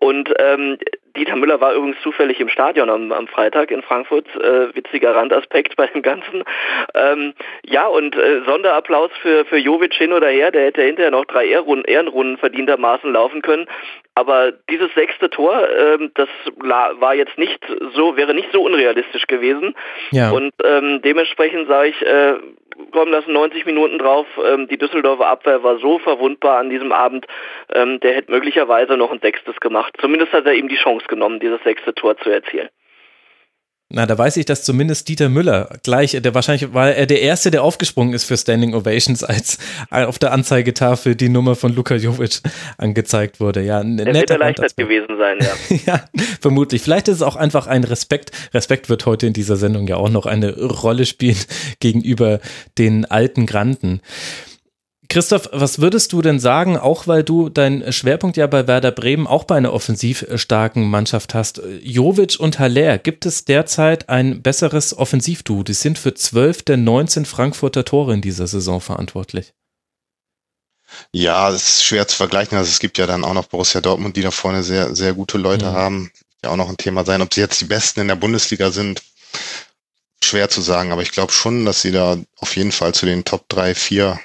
Und 0.00 0.34
ähm, 0.38 0.78
Dieter 1.16 1.36
Müller 1.36 1.60
war 1.60 1.74
übrigens 1.74 2.00
zufällig 2.02 2.40
im 2.40 2.48
Stadion 2.48 2.90
am, 2.90 3.12
am 3.12 3.28
Freitag 3.28 3.70
in 3.70 3.82
Frankfurt. 3.82 4.26
Äh, 4.34 4.74
witziger 4.74 5.14
Randaspekt 5.14 5.76
bei 5.76 5.86
dem 5.86 6.02
Ganzen. 6.02 6.42
Ähm, 6.94 7.34
ja, 7.64 7.86
und 7.86 8.16
äh, 8.16 8.42
Sonderapplaus 8.46 9.12
für, 9.22 9.44
für 9.44 9.58
Jovic 9.58 9.94
hin 9.94 10.12
oder 10.12 10.28
her. 10.28 10.50
Der 10.50 10.64
hätte 10.64 10.82
hinterher 10.82 11.12
noch 11.12 11.24
drei 11.24 11.46
Ehrenrunden, 11.46 11.84
Ehrenrunden 11.84 12.36
verdientermaßen 12.36 13.12
laufen 13.12 13.42
können. 13.42 13.66
Aber 14.16 14.52
dieses 14.70 14.94
sechste 14.94 15.28
Tor, 15.28 15.68
ähm, 15.76 16.12
das 16.14 16.28
war 16.56 17.14
jetzt 17.14 17.36
nicht 17.36 17.58
so, 17.94 18.16
wäre 18.16 18.32
nicht 18.32 18.48
so 18.52 18.62
unrealistisch 18.62 19.26
gewesen. 19.26 19.74
Ja. 20.12 20.30
Und 20.30 20.52
ähm, 20.62 21.02
dementsprechend 21.02 21.66
sage 21.66 21.88
ich, 21.88 22.02
äh, 22.02 22.34
kommen 22.92 23.10
lassen 23.10 23.32
90 23.32 23.66
Minuten 23.66 23.98
drauf. 23.98 24.26
Ähm, 24.44 24.68
die 24.68 24.78
Düsseldorfer 24.78 25.26
Abwehr 25.26 25.62
war 25.62 25.78
so 25.78 25.98
verwundbar 25.98 26.58
an 26.58 26.70
diesem 26.70 26.92
Abend, 26.92 27.26
ähm, 27.72 27.98
der 28.00 28.14
hätte 28.14 28.30
möglicherweise 28.30 28.96
noch 28.96 29.10
ein 29.10 29.20
sechstes 29.20 29.58
gemacht. 29.60 29.94
Zumindest 30.00 30.32
hat 30.32 30.46
er 30.46 30.54
ihm 30.54 30.68
die 30.68 30.76
Chance 30.76 31.06
genommen, 31.08 31.40
dieses 31.40 31.62
sechste 31.64 31.94
Tor 31.94 32.16
zu 32.18 32.30
erzielen. 32.30 32.68
Na, 33.94 34.06
da 34.06 34.18
weiß 34.18 34.38
ich, 34.38 34.44
dass 34.44 34.64
zumindest 34.64 35.08
Dieter 35.08 35.28
Müller 35.28 35.68
gleich, 35.84 36.18
der 36.20 36.34
wahrscheinlich 36.34 36.74
war 36.74 36.90
er 36.90 37.06
der 37.06 37.22
Erste, 37.22 37.52
der 37.52 37.62
aufgesprungen 37.62 38.12
ist 38.12 38.24
für 38.24 38.36
Standing 38.36 38.74
Ovations, 38.74 39.22
als 39.22 39.58
auf 39.88 40.18
der 40.18 40.32
Anzeigetafel 40.32 41.14
die 41.14 41.28
Nummer 41.28 41.54
von 41.54 41.72
Luka 41.72 41.94
Jovic 41.94 42.40
angezeigt 42.76 43.38
wurde. 43.38 43.62
Ja, 43.62 43.84
der 43.84 44.12
wird 44.12 44.30
erleichtert 44.30 44.76
gewesen 44.76 45.16
sein, 45.16 45.38
ja. 45.40 45.78
ja, 45.86 46.04
vermutlich. 46.40 46.82
Vielleicht 46.82 47.06
ist 47.06 47.16
es 47.16 47.22
auch 47.22 47.36
einfach 47.36 47.68
ein 47.68 47.84
Respekt. 47.84 48.32
Respekt 48.52 48.88
wird 48.88 49.06
heute 49.06 49.28
in 49.28 49.32
dieser 49.32 49.54
Sendung 49.54 49.86
ja 49.86 49.94
auch 49.94 50.10
noch 50.10 50.26
eine 50.26 50.58
Rolle 50.58 51.06
spielen 51.06 51.38
gegenüber 51.78 52.40
den 52.78 53.04
alten 53.04 53.46
Granden. 53.46 54.00
Christoph, 55.08 55.48
was 55.52 55.80
würdest 55.80 56.12
du 56.12 56.22
denn 56.22 56.40
sagen, 56.40 56.78
auch 56.78 57.06
weil 57.06 57.22
du 57.22 57.48
deinen 57.48 57.92
Schwerpunkt 57.92 58.36
ja 58.36 58.46
bei 58.46 58.66
Werder 58.66 58.90
Bremen 58.90 59.26
auch 59.26 59.44
bei 59.44 59.56
einer 59.56 59.72
offensiv 59.72 60.24
starken 60.36 60.88
Mannschaft 60.88 61.34
hast? 61.34 61.60
Jovic 61.82 62.40
und 62.40 62.58
Haller, 62.58 62.98
gibt 62.98 63.26
es 63.26 63.44
derzeit 63.44 64.08
ein 64.08 64.42
besseres 64.42 64.96
Offensivduo? 64.96 65.62
Die 65.62 65.74
sind 65.74 65.98
für 65.98 66.14
12 66.14 66.62
der 66.62 66.76
19 66.78 67.26
Frankfurter 67.26 67.84
Tore 67.84 68.14
in 68.14 68.22
dieser 68.22 68.46
Saison 68.46 68.80
verantwortlich. 68.80 69.52
Ja, 71.12 71.50
es 71.50 71.68
ist 71.68 71.84
schwer 71.84 72.08
zu 72.08 72.16
vergleichen. 72.16 72.56
Also 72.56 72.70
es 72.70 72.78
gibt 72.78 72.98
ja 72.98 73.06
dann 73.06 73.24
auch 73.24 73.34
noch 73.34 73.46
Borussia 73.46 73.80
Dortmund, 73.80 74.16
die 74.16 74.22
da 74.22 74.30
vorne 74.30 74.62
sehr, 74.62 74.94
sehr 74.94 75.12
gute 75.12 75.38
Leute 75.38 75.66
mhm. 75.66 75.72
haben. 75.72 76.12
Ja 76.42 76.50
auch 76.50 76.56
noch 76.56 76.68
ein 76.68 76.76
Thema 76.76 77.04
sein. 77.04 77.22
Ob 77.22 77.32
sie 77.34 77.40
jetzt 77.40 77.60
die 77.60 77.66
Besten 77.66 78.00
in 78.00 78.08
der 78.08 78.16
Bundesliga 78.16 78.70
sind, 78.70 79.02
schwer 80.22 80.48
zu 80.48 80.60
sagen. 80.60 80.92
Aber 80.92 81.02
ich 81.02 81.12
glaube 81.12 81.32
schon, 81.32 81.64
dass 81.64 81.82
sie 81.82 81.92
da 81.92 82.16
auf 82.38 82.56
jeden 82.56 82.72
Fall 82.72 82.94
zu 82.94 83.06
den 83.06 83.24
Top 83.24 83.48
3, 83.48 83.74
4 83.74 84.18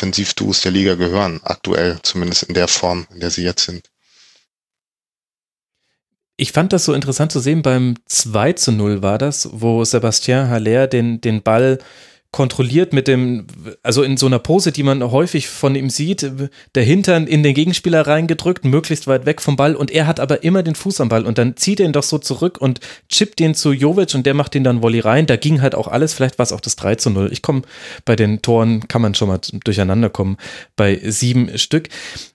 Offensivduos 0.00 0.62
der 0.62 0.72
Liga 0.72 0.94
gehören, 0.94 1.40
aktuell, 1.44 1.98
zumindest 2.02 2.44
in 2.44 2.54
der 2.54 2.68
Form, 2.68 3.06
in 3.12 3.20
der 3.20 3.28
sie 3.28 3.44
jetzt 3.44 3.66
sind. 3.66 3.90
Ich 6.38 6.52
fand 6.52 6.72
das 6.72 6.86
so 6.86 6.94
interessant 6.94 7.32
zu 7.32 7.38
sehen, 7.38 7.60
beim 7.60 7.96
2 8.06 8.54
zu 8.54 8.72
0 8.72 9.02
war 9.02 9.18
das, 9.18 9.50
wo 9.52 9.84
Sebastian 9.84 10.48
Haller 10.48 10.86
den, 10.86 11.20
den 11.20 11.42
Ball 11.42 11.80
kontrolliert 12.32 12.92
mit 12.92 13.08
dem, 13.08 13.46
also 13.82 14.02
in 14.02 14.16
so 14.16 14.26
einer 14.26 14.38
Pose, 14.38 14.70
die 14.70 14.84
man 14.84 15.02
häufig 15.02 15.48
von 15.48 15.74
ihm 15.74 15.90
sieht, 15.90 16.30
der 16.74 16.82
Hintern 16.84 17.26
in 17.26 17.42
den 17.42 17.54
Gegenspieler 17.54 18.06
reingedrückt, 18.06 18.64
möglichst 18.64 19.08
weit 19.08 19.26
weg 19.26 19.42
vom 19.42 19.56
Ball 19.56 19.74
und 19.74 19.90
er 19.90 20.06
hat 20.06 20.20
aber 20.20 20.44
immer 20.44 20.62
den 20.62 20.76
Fuß 20.76 21.00
am 21.00 21.08
Ball 21.08 21.26
und 21.26 21.38
dann 21.38 21.56
zieht 21.56 21.80
er 21.80 21.86
ihn 21.86 21.92
doch 21.92 22.04
so 22.04 22.18
zurück 22.18 22.58
und 22.58 22.78
chippt 23.08 23.40
den 23.40 23.54
zu 23.54 23.72
Jovic 23.72 24.14
und 24.14 24.26
der 24.26 24.34
macht 24.34 24.54
den 24.54 24.62
dann 24.62 24.82
Volley 24.82 25.00
rein. 25.00 25.26
Da 25.26 25.36
ging 25.36 25.60
halt 25.60 25.74
auch 25.74 25.88
alles, 25.88 26.14
vielleicht 26.14 26.38
war 26.38 26.44
es 26.44 26.52
auch 26.52 26.60
das 26.60 26.76
3 26.76 26.94
zu 26.96 27.10
0. 27.10 27.32
Ich 27.32 27.42
komme 27.42 27.62
bei 28.04 28.14
den 28.14 28.42
Toren, 28.42 28.86
kann 28.86 29.02
man 29.02 29.14
schon 29.14 29.28
mal 29.28 29.40
durcheinander 29.64 30.08
kommen, 30.08 30.36
bei 30.76 31.00
sieben 31.02 31.58
Stück. 31.58 31.88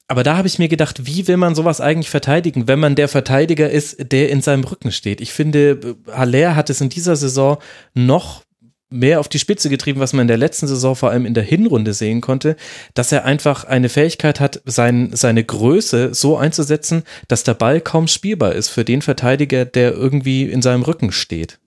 Aber 0.08 0.24
da 0.24 0.38
habe 0.38 0.48
ich 0.48 0.60
mir 0.60 0.68
gedacht, 0.68 1.08
wie 1.08 1.28
will 1.28 1.38
man 1.38 1.56
sowas 1.56 1.82
eigentlich 1.82 2.12
verteidigen, 2.12 2.68
wenn 2.68 2.80
man 2.80 2.96
der 2.96 3.08
Verteidiger 3.08 3.70
ist, 3.70 4.12
der 4.12 4.30
in 4.30 4.42
seinem 4.42 4.64
Rücken 4.64 4.92
steht? 4.92 5.20
Ich 5.20 5.34
finde, 5.34 5.96
Haller 6.12 6.56
hat 6.56 6.70
es 6.70 6.80
in 6.80 6.90
dieser 6.90 7.16
Saison 7.16 7.58
noch 7.96 8.45
mehr 8.90 9.20
auf 9.20 9.28
die 9.28 9.40
Spitze 9.40 9.70
getrieben, 9.70 10.00
was 10.00 10.14
man 10.14 10.24
in 10.24 10.28
der 10.28 10.38
letzten 10.38 10.68
Saison 10.68 10.96
vor 10.96 11.12
allem 11.12 11.26
in 11.26 11.34
der 11.34 11.44
Hinrunde 11.44 11.94
sehen 11.94 12.22
konnte, 12.22 12.56
dass 12.94 13.12
er 13.12 13.26
einfach 13.26 13.64
eine 13.64 13.90
Fähigkeit 13.90 14.40
hat, 14.40 14.62
sein, 14.66 15.10
seine 15.14 15.44
Größe 15.44 16.14
so 16.14 16.38
einzusetzen, 16.38 17.04
dass 17.28 17.44
der 17.44 17.56
Ball 17.56 17.82
kaum 17.82 18.08
spielbar 18.08 18.54
ist 18.54 18.70
für 18.70 18.86
den 18.86 19.02
Verteidiger, 19.02 19.66
der 19.66 19.94
irgendwie 19.94 20.44
in 20.44 20.62
seinem 20.62 20.84
Rücken 20.84 21.12
steht. 21.12 21.60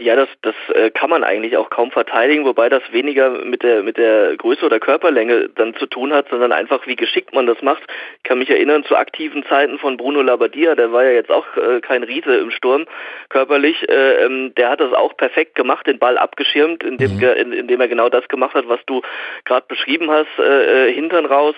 Ja, 0.00 0.16
das, 0.16 0.28
das 0.42 0.56
äh, 0.74 0.90
kann 0.90 1.08
man 1.08 1.22
eigentlich 1.22 1.56
auch 1.56 1.70
kaum 1.70 1.92
verteidigen, 1.92 2.44
wobei 2.44 2.68
das 2.68 2.82
weniger 2.90 3.30
mit 3.30 3.62
der, 3.62 3.84
mit 3.84 3.96
der 3.96 4.36
Größe 4.36 4.66
oder 4.66 4.80
Körperlänge 4.80 5.50
dann 5.54 5.72
zu 5.76 5.86
tun 5.86 6.12
hat, 6.12 6.28
sondern 6.30 6.50
einfach, 6.50 6.84
wie 6.88 6.96
geschickt 6.96 7.32
man 7.32 7.46
das 7.46 7.62
macht. 7.62 7.84
Ich 8.16 8.24
kann 8.24 8.40
mich 8.40 8.50
erinnern 8.50 8.82
zu 8.82 8.96
aktiven 8.96 9.44
Zeiten 9.44 9.78
von 9.78 9.96
Bruno 9.96 10.20
Labbadia, 10.20 10.74
der 10.74 10.90
war 10.90 11.04
ja 11.04 11.12
jetzt 11.12 11.30
auch 11.30 11.46
äh, 11.56 11.80
kein 11.80 12.02
Riese 12.02 12.34
im 12.34 12.50
Sturm 12.50 12.86
körperlich. 13.28 13.88
Äh, 13.88 14.24
ähm, 14.24 14.52
der 14.56 14.70
hat 14.70 14.80
das 14.80 14.92
auch 14.92 15.16
perfekt 15.16 15.54
gemacht, 15.54 15.86
den 15.86 16.00
Ball 16.00 16.18
abgeschirmt, 16.18 16.82
indem, 16.82 17.14
mhm. 17.14 17.22
in, 17.22 17.52
indem 17.52 17.80
er 17.80 17.86
genau 17.86 18.08
das 18.08 18.26
gemacht 18.26 18.56
hat, 18.56 18.66
was 18.66 18.80
du 18.86 19.00
gerade 19.44 19.66
beschrieben 19.68 20.10
hast. 20.10 20.24
Hintern 20.34 21.26
raus, 21.26 21.54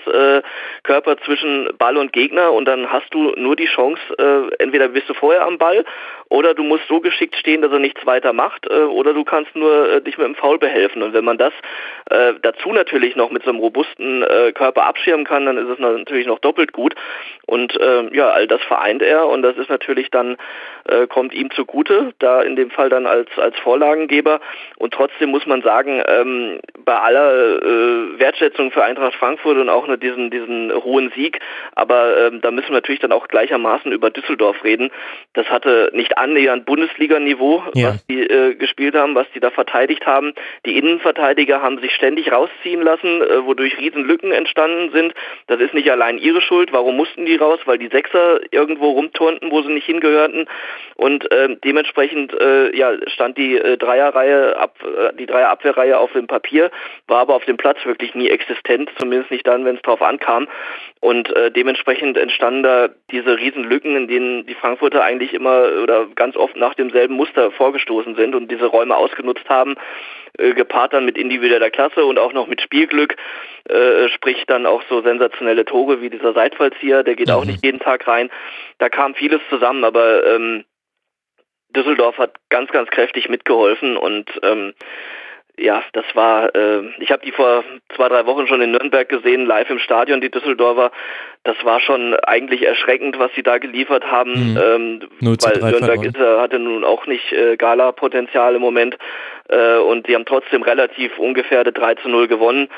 Körper 0.83 1.16
zwischen 1.19 1.71
Ball 1.78 1.97
und 1.97 2.12
Gegner 2.12 2.52
und 2.52 2.66
dann 2.66 2.93
hast 2.93 3.12
du 3.14 3.33
nur 3.37 3.57
die 3.57 3.66
Chance, 3.66 4.00
entweder 4.59 4.88
bist 4.88 5.09
du 5.09 5.14
vorher 5.14 5.47
am 5.47 5.59
Ball 5.59 5.85
oder 6.28 6.55
du 6.55 6.62
musst 6.64 6.87
so 6.88 7.00
geschickt 7.00 7.37
stehen, 7.37 7.62
dass 7.62 7.73
er 7.73 7.78
nichts 7.78 8.05
weiter 8.05 8.25
macht, 8.33 8.66
äh, 8.71 8.85
oder 8.85 9.14
du 9.14 9.25
kannst 9.25 9.54
nur 9.54 9.88
äh, 9.88 10.00
dich 10.00 10.18
mit 10.18 10.26
dem 10.26 10.35
Foul 10.35 10.59
behelfen. 10.59 11.02
Und 11.02 11.12
wenn 11.12 11.25
man 11.25 11.38
das 11.38 11.52
äh, 12.11 12.35
dazu 12.42 12.73
natürlich 12.73 13.16
noch 13.16 13.30
mit 13.30 13.45
so 13.45 13.50
einem 13.50 13.59
robusten 13.59 14.23
äh, 14.23 14.52
Körper 14.52 14.85
abschirmen 14.85 15.25
kann, 15.25 15.47
dann 15.47 15.56
ist 15.56 15.68
es 15.68 15.78
natürlich 15.78 16.26
noch 16.26 16.38
doppelt 16.38 16.73
gut. 16.73 16.95
Und 17.47 17.78
äh, 17.80 18.14
ja, 18.14 18.30
all 18.30 18.47
das 18.47 18.62
vereint 18.62 19.02
er 19.02 19.26
und 19.26 19.42
das 19.42 19.56
ist 19.56 19.71
natürlich 19.71 20.11
dann, 20.11 20.37
äh, 20.88 21.06
kommt 21.06 21.35
ihm 21.35 21.50
zugute, 21.50 22.12
da 22.18 22.42
in 22.42 22.56
dem 22.56 22.71
Fall 22.71 22.88
dann 22.88 23.06
als, 23.06 23.28
als 23.37 23.56
Vorlagengeber. 23.59 24.40
Und 24.76 24.95
trotzdem 24.95 25.30
muss 25.30 25.47
man 25.47 25.62
sagen, 25.62 26.02
ähm, 26.06 26.61
bei 26.85 26.99
aller 26.99 27.62
äh, 27.62 28.18
Wertschätzung 28.18 28.71
für 28.71 28.85
Eintracht 28.85 29.14
Frankfurt 29.14 29.56
und 29.56 29.68
auch 29.68 29.87
nur 29.87 29.97
diesen, 29.97 30.30
diesen 30.30 30.73
hohen 30.73 31.12
Sieg, 31.14 31.40
aber 31.75 32.26
ähm, 32.26 32.40
da 32.40 32.50
müssen 32.50 32.68
wir 32.68 32.75
natürlich 32.75 33.00
dann 33.00 33.12
auch 33.12 33.28
gleichermaßen 33.28 33.92
über 33.92 34.11
Düsseldorf 34.11 34.62
reden. 34.64 34.90
Das 35.35 35.47
hatte 35.50 35.90
nicht 35.92 36.18
annähernd 36.18 36.66
Bundesliga-Niveau, 36.66 37.62
ja. 37.75 37.88
was 37.88 38.06
die 38.06 38.16
äh, 38.23 38.55
gespielt 38.55 38.95
haben, 38.95 39.15
was 39.15 39.27
die 39.35 39.41
da 39.41 39.51
verteidigt 39.51 40.07
haben. 40.07 40.35
Die 40.65 40.79
Innenverteidiger 40.79 41.63
haben 41.63 41.79
sich 41.81 41.95
ständig 41.95 42.33
rausziehen 42.33 42.83
lassen, 42.83 43.23
äh, 43.23 43.45
wodurch 43.45 43.79
Riesenlücken 43.79 44.33
entstanden 44.33 44.91
sind. 44.93 45.15
Das 45.47 45.61
ist 45.61 45.75
nicht 45.75 45.91
allein 45.91 46.19
ihre 46.19 46.41
Schuld. 46.41 46.73
Warum 46.73 46.97
mussten 46.97 47.27
die 47.27 47.37
raus? 47.37 47.61
Weil 47.65 47.79
die 47.79 47.89
Sechser 47.89 48.41
irgendwo 48.51 48.91
rumturnten, 48.91 49.51
wo 49.51 49.63
sie 49.63 49.73
nicht 49.73 49.87
hingehörten. 49.87 50.47
Und 50.97 51.31
äh, 51.31 51.57
dementsprechend 51.65 52.33
äh, 52.41 52.75
ja, 52.77 52.93
stand 53.09 53.37
die 53.37 53.57
äh, 53.57 53.77
Dreierreihe, 53.77 54.57
ab, 54.57 54.79
äh, 54.83 55.15
die 55.17 55.27
Dreierabwehrreihe 55.27 55.99
auf 55.99 56.13
dem 56.13 56.27
Papier, 56.27 56.71
war 57.07 57.21
aber 57.21 57.35
auf 57.35 57.45
dem 57.45 57.57
Platz 57.57 57.79
wirklich 57.85 58.15
nie 58.15 58.29
existent, 58.31 58.91
zumindest 58.99 59.31
nicht 59.31 59.47
dann, 59.47 59.65
wenn 59.65 59.77
es 59.77 59.83
drauf 59.83 60.03
ankam. 60.03 60.49
Und 61.01 61.33
dementsprechend 61.55 62.17
entstanden 62.17 62.63
da 62.63 62.89
diese 63.11 63.39
Riesenlücken, 63.39 63.97
in 63.97 64.09
denen 64.09 64.47
die 64.47 64.55
Frankfurter 64.55 65.05
eigentlich 65.05 65.35
immer 65.35 65.69
oder 65.83 66.07
ganz 66.15 66.37
oft 66.37 66.57
nach 66.57 66.75
demselben 66.75 67.15
Muster 67.15 67.51
vorgestoßen 67.53 68.06
sind 68.15 68.35
und 68.35 68.51
diese 68.51 68.67
Räume 68.67 68.97
ausgenutzt 68.97 69.49
haben, 69.49 69.75
äh, 70.39 70.53
gepaart 70.53 70.93
dann 70.93 71.05
mit 71.05 71.19
individueller 71.19 71.71
Klasse 71.71 72.05
und 72.05 72.19
auch 72.19 72.33
noch 72.33 72.47
mit 72.47 72.61
Spielglück, 72.61 73.17
äh, 73.69 74.09
sprich 74.09 74.45
dann 74.47 74.67
auch 74.67 74.83
so 74.89 75.03
sensationelle 75.03 75.65
Tore 75.65 76.01
wie 76.01 76.11
dieser 76.11 76.33
Seitfallzieher, 76.33 77.03
der 77.03 77.17
geht 77.17 77.29
mhm. 77.29 77.35
auch 77.35 77.45
nicht 77.45 77.65
jeden 77.65 77.81
Tag 77.81 78.07
rein. 78.07 78.31
Da 78.79 78.89
kam 78.89 79.15
vieles 79.15 79.41
zusammen, 79.49 79.85
aber 79.85 80.25
ähm, 80.27 80.65
Düsseldorf 81.71 82.19
hat 82.19 82.35
ganz, 82.49 82.71
ganz 82.71 82.91
kräftig 82.91 83.29
mitgeholfen 83.29 83.97
und 83.97 84.31
ähm, 84.43 84.73
ja, 85.59 85.83
das 85.93 86.05
war, 86.15 86.55
äh, 86.55 86.83
ich 86.99 87.11
habe 87.11 87.25
die 87.25 87.33
vor 87.33 87.65
zwei, 87.95 88.09
drei 88.09 88.27
Wochen 88.27 88.47
schon 88.47 88.61
in 88.61 88.73
Nürnberg 88.73 89.09
gesehen, 89.09 89.47
live 89.47 89.71
im 89.71 89.79
Stadion, 89.79 90.21
die 90.21 90.31
Düsseldorfer. 90.31 90.93
Das 91.45 91.57
war 91.65 91.81
schon 91.81 92.15
eigentlich 92.15 92.67
erschreckend, 92.67 93.19
was 93.19 93.31
sie 93.35 93.43
da 93.43 93.59
geliefert 93.59 94.05
haben, 94.05 94.53
mhm. 94.53 94.59
ähm, 94.63 95.01
weil 95.21 95.71
Nürnberg 95.71 96.05
ist, 96.05 96.17
äh, 96.17 96.39
hatte 96.39 96.59
nun 96.59 96.85
auch 96.85 97.07
nicht 97.07 97.33
äh, 97.33 97.57
Gala-Potenzial 97.57 98.55
im 98.55 98.61
Moment 98.61 98.99
äh, 99.49 99.79
und 99.79 100.07
sie 100.07 100.15
haben 100.15 100.27
trotzdem 100.27 100.63
relativ 100.63 101.19
ungefährdet 101.19 101.79
3 101.79 101.95
zu 101.97 102.09
0 102.09 102.29
gewonnen. 102.29 102.69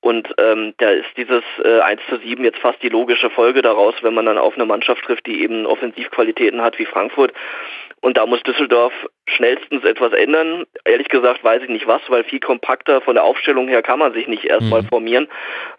Und 0.00 0.34
ähm, 0.36 0.74
da 0.76 0.90
ist 0.90 1.08
dieses 1.16 1.42
äh, 1.64 1.80
1 1.80 1.98
zu 2.10 2.18
7 2.18 2.44
jetzt 2.44 2.58
fast 2.58 2.82
die 2.82 2.90
logische 2.90 3.30
Folge 3.30 3.62
daraus, 3.62 3.94
wenn 4.02 4.12
man 4.12 4.26
dann 4.26 4.36
auf 4.36 4.54
eine 4.54 4.66
Mannschaft 4.66 5.02
trifft, 5.02 5.24
die 5.26 5.42
eben 5.42 5.64
Offensivqualitäten 5.64 6.60
hat 6.60 6.78
wie 6.78 6.84
Frankfurt. 6.84 7.32
Und 8.04 8.18
da 8.18 8.26
muss 8.26 8.42
Düsseldorf 8.42 8.92
schnellstens 9.26 9.82
etwas 9.82 10.12
ändern. 10.12 10.66
Ehrlich 10.84 11.08
gesagt 11.08 11.42
weiß 11.42 11.62
ich 11.62 11.70
nicht 11.70 11.86
was, 11.86 12.02
weil 12.08 12.22
viel 12.22 12.38
kompakter 12.38 13.00
von 13.00 13.14
der 13.14 13.24
Aufstellung 13.24 13.66
her 13.66 13.80
kann 13.80 13.98
man 13.98 14.12
sich 14.12 14.28
nicht 14.28 14.44
erstmal 14.44 14.82
mhm. 14.82 14.88
formieren. 14.88 15.28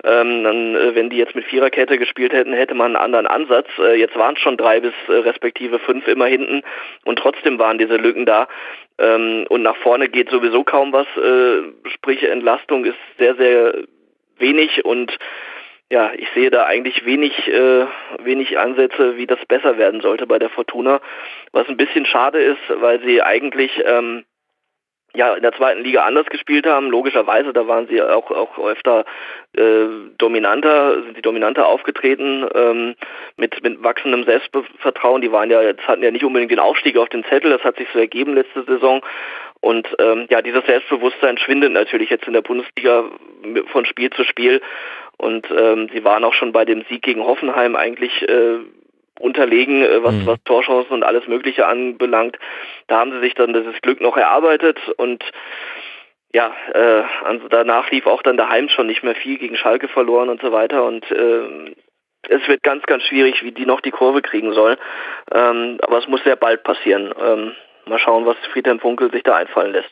Ähm, 0.04 0.44
dann, 0.44 0.76
äh, 0.76 0.96
wenn 0.96 1.12
die 1.12 1.18
jetzt 1.18 1.36
mit 1.36 1.46
Viererkette 1.46 2.00
gespielt 2.00 2.34
hätten, 2.34 2.52
hätte 2.52 2.74
man 2.74 2.96
einen 2.96 3.04
anderen 3.04 3.28
Ansatz. 3.28 3.68
Äh, 3.78 4.00
jetzt 4.00 4.16
waren 4.16 4.34
es 4.34 4.42
schon 4.42 4.58
drei 4.58 4.80
bis 4.80 4.94
äh, 5.08 5.12
respektive 5.12 5.78
fünf 5.78 6.08
immer 6.08 6.26
hinten 6.26 6.64
und 7.04 7.20
trotzdem 7.20 7.60
waren 7.60 7.78
diese 7.78 7.98
Lücken 7.98 8.26
da. 8.26 8.48
Ähm, 8.98 9.46
und 9.50 9.62
nach 9.62 9.78
vorne 9.78 10.10
geht 10.10 10.32
sowieso 10.32 10.64
kaum 10.64 10.94
was. 10.94 11.06
Äh, 11.18 11.90
sprich, 11.92 12.24
Entlastung 12.24 12.86
ist 12.86 12.98
sehr, 13.20 13.36
sehr 13.36 13.84
wenig 14.40 14.84
und 14.84 15.16
ja, 15.92 16.12
ich 16.18 16.28
sehe 16.34 16.50
da 16.50 16.66
eigentlich 16.66 17.06
wenig, 17.06 17.48
äh, 17.48 17.86
wenig 18.24 18.58
Ansätze, 18.58 19.18
wie 19.18 19.28
das 19.28 19.44
besser 19.46 19.78
werden 19.78 20.02
sollte 20.02 20.26
bei 20.26 20.40
der 20.40 20.50
Fortuna. 20.50 21.00
Was 21.52 21.68
ein 21.68 21.78
bisschen 21.78 22.06
schade 22.06 22.42
ist, 22.42 22.62
weil 22.70 23.02
sie 23.02 23.22
eigentlich 23.22 23.72
ähm, 23.86 24.26
ja 25.14 25.34
in 25.34 25.44
der 25.44 25.54
zweiten 25.54 25.84
Liga 25.84 26.04
anders 26.04 26.26
gespielt 26.28 26.66
haben. 26.66 26.90
Logischerweise, 26.90 27.54
da 27.54 27.68
waren 27.68 27.88
sie 27.88 28.02
auch 28.02 28.32
auch 28.32 28.58
öfter 28.58 29.06
äh, 29.56 29.86
dominanter, 30.18 31.04
sind 31.04 31.16
sie 31.16 31.22
dominanter 31.22 31.68
aufgetreten 31.68 32.48
ähm, 32.54 32.96
mit 33.38 33.62
mit 33.64 33.84
wachsendem 33.84 34.24
Selbstvertrauen. 34.24 35.22
Die 35.22 35.32
waren 35.32 35.52
ja 35.52 35.62
jetzt 35.62 35.88
hatten 35.88 36.04
ja 36.04 36.12
nicht 36.12 36.26
unbedingt 36.26 36.52
den 36.52 36.60
Aufstieg 36.60 36.98
auf 36.98 37.10
den 37.10 37.24
Zettel. 37.26 37.52
Das 37.52 37.64
hat 37.64 37.78
sich 37.78 37.88
so 37.94 38.00
ergeben 38.00 38.34
letzte 38.34 38.64
Saison. 38.64 39.02
Und 39.66 39.88
ähm, 39.98 40.28
ja, 40.30 40.44
dieses 40.44 40.64
Selbstbewusstsein 40.68 41.40
schwindet 41.40 41.72
natürlich 41.72 42.12
jetzt 42.12 42.28
in 42.28 42.34
der 42.34 42.44
Bundesliga 42.44 43.06
von 43.72 43.86
Spiel 43.88 44.12
zu 44.12 44.24
Spiel. 44.24 44.62
Und 45.18 45.48
ähm, 45.50 45.90
sie 45.92 46.04
waren 46.04 46.24
auch 46.24 46.36
schon 46.36 46.52
bei 46.52 46.66
dem 46.66 46.86
Sieg 46.88 47.02
gegen 47.02 47.26
Hoffenheim 47.26 47.76
eigentlich 47.76 48.22
äh, 48.30 48.60
unterlegen, 49.20 49.82
äh, 49.82 50.04
was, 50.04 50.14
mhm. 50.14 50.28
was 50.28 50.38
Torchancen 50.46 50.92
und 50.92 51.04
alles 51.04 51.28
Mögliche 51.28 51.66
anbelangt. 51.66 52.38
Da 52.86 53.00
haben 53.00 53.12
sie 53.14 53.22
sich 53.22 53.34
dann 53.34 53.54
dieses 53.54 53.82
Glück 53.82 54.02
noch 54.02 54.18
erarbeitet 54.18 54.78
und 54.98 55.24
ja, 56.32 56.54
äh, 56.72 57.02
also 57.24 57.48
danach 57.48 57.90
lief 57.90 58.06
auch 58.06 58.22
dann 58.22 58.38
daheim 58.38 58.70
schon 58.70 58.86
nicht 58.86 59.02
mehr 59.02 59.16
viel 59.16 59.40
gegen 59.40 59.58
Schalke 59.58 59.88
verloren 59.88 60.30
und 60.30 60.44
so 60.44 60.52
weiter 60.52 60.84
und 60.84 61.10
äh, 61.10 61.74
es 62.30 62.48
wird 62.48 62.62
ganz, 62.62 62.84
ganz 62.86 63.02
schwierig, 63.02 63.42
wie 63.42 63.52
die 63.52 63.66
noch 63.66 63.82
die 63.82 63.92
Kurve 63.92 64.22
kriegen 64.22 64.54
sollen. 64.54 64.78
Ähm, 65.32 65.80
aber 65.82 65.98
es 65.98 66.08
muss 66.08 66.24
sehr 66.24 66.36
bald 66.36 66.64
passieren. 66.64 67.12
Ähm, 67.20 67.56
mal 67.88 68.00
schauen, 68.00 68.26
was 68.26 68.38
Friedhelm 68.52 68.80
Funkel 68.80 69.12
sich 69.12 69.24
da 69.24 69.36
einfallen 69.36 69.74
lässt. 69.74 69.90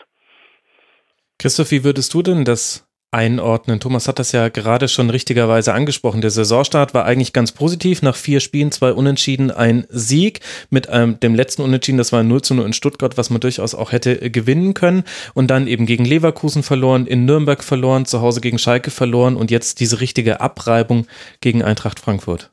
Christoph, 1.39 1.71
wie 1.71 1.83
würdest 1.83 2.13
du 2.13 2.21
denn 2.21 2.45
das 2.45 2.87
einordnen? 3.11 3.79
Thomas 3.79 4.07
hat 4.07 4.19
das 4.19 4.31
ja 4.31 4.49
gerade 4.49 4.87
schon 4.87 5.09
richtigerweise 5.09 5.73
angesprochen. 5.73 6.21
Der 6.21 6.31
Saisonstart 6.31 6.93
war 6.93 7.05
eigentlich 7.05 7.33
ganz 7.33 7.51
positiv. 7.51 8.01
Nach 8.01 8.15
vier 8.15 8.39
Spielen, 8.39 8.71
zwei 8.71 8.91
Unentschieden, 8.91 9.51
ein 9.51 9.85
Sieg. 9.89 10.39
Mit 10.69 10.87
ähm, 10.91 11.19
dem 11.19 11.35
letzten 11.35 11.61
Unentschieden, 11.61 11.97
das 11.97 12.11
war 12.11 12.23
0 12.23 12.41
zu 12.41 12.53
0 12.55 12.65
in 12.65 12.73
Stuttgart, 12.73 13.17
was 13.17 13.29
man 13.29 13.41
durchaus 13.41 13.75
auch 13.75 13.91
hätte 13.91 14.21
äh, 14.21 14.29
gewinnen 14.29 14.73
können. 14.73 15.03
Und 15.33 15.47
dann 15.47 15.67
eben 15.67 15.85
gegen 15.85 16.05
Leverkusen 16.05 16.63
verloren, 16.63 17.05
in 17.05 17.25
Nürnberg 17.25 17.63
verloren, 17.63 18.05
zu 18.05 18.21
Hause 18.21 18.41
gegen 18.41 18.57
Schalke 18.57 18.91
verloren 18.91 19.35
und 19.35 19.51
jetzt 19.51 19.79
diese 19.79 19.99
richtige 19.99 20.41
Abreibung 20.41 21.07
gegen 21.41 21.63
Eintracht 21.63 21.99
Frankfurt. 21.99 22.51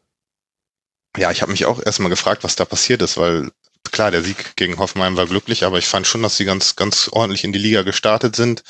Ja, 1.17 1.31
ich 1.31 1.43
habe 1.43 1.51
mich 1.51 1.67
auch 1.67 1.85
erstmal 1.85 2.11
gefragt, 2.11 2.45
was 2.45 2.55
da 2.55 2.65
passiert 2.65 3.03
ist, 3.03 3.17
weil 3.17 3.51
klar, 3.91 4.11
der 4.11 4.23
Sieg 4.23 4.57
gegen 4.57 4.79
Hoffenheim 4.79 5.17
war 5.17 5.27
glücklich, 5.27 5.65
aber 5.65 5.79
ich 5.79 5.87
fand 5.87 6.07
schon, 6.07 6.23
dass 6.23 6.37
sie 6.37 6.45
ganz, 6.45 6.77
ganz 6.77 7.09
ordentlich 7.13 7.45
in 7.45 7.53
die 7.53 7.59
Liga 7.59 7.83
gestartet 7.83 8.37
sind, 8.37 8.63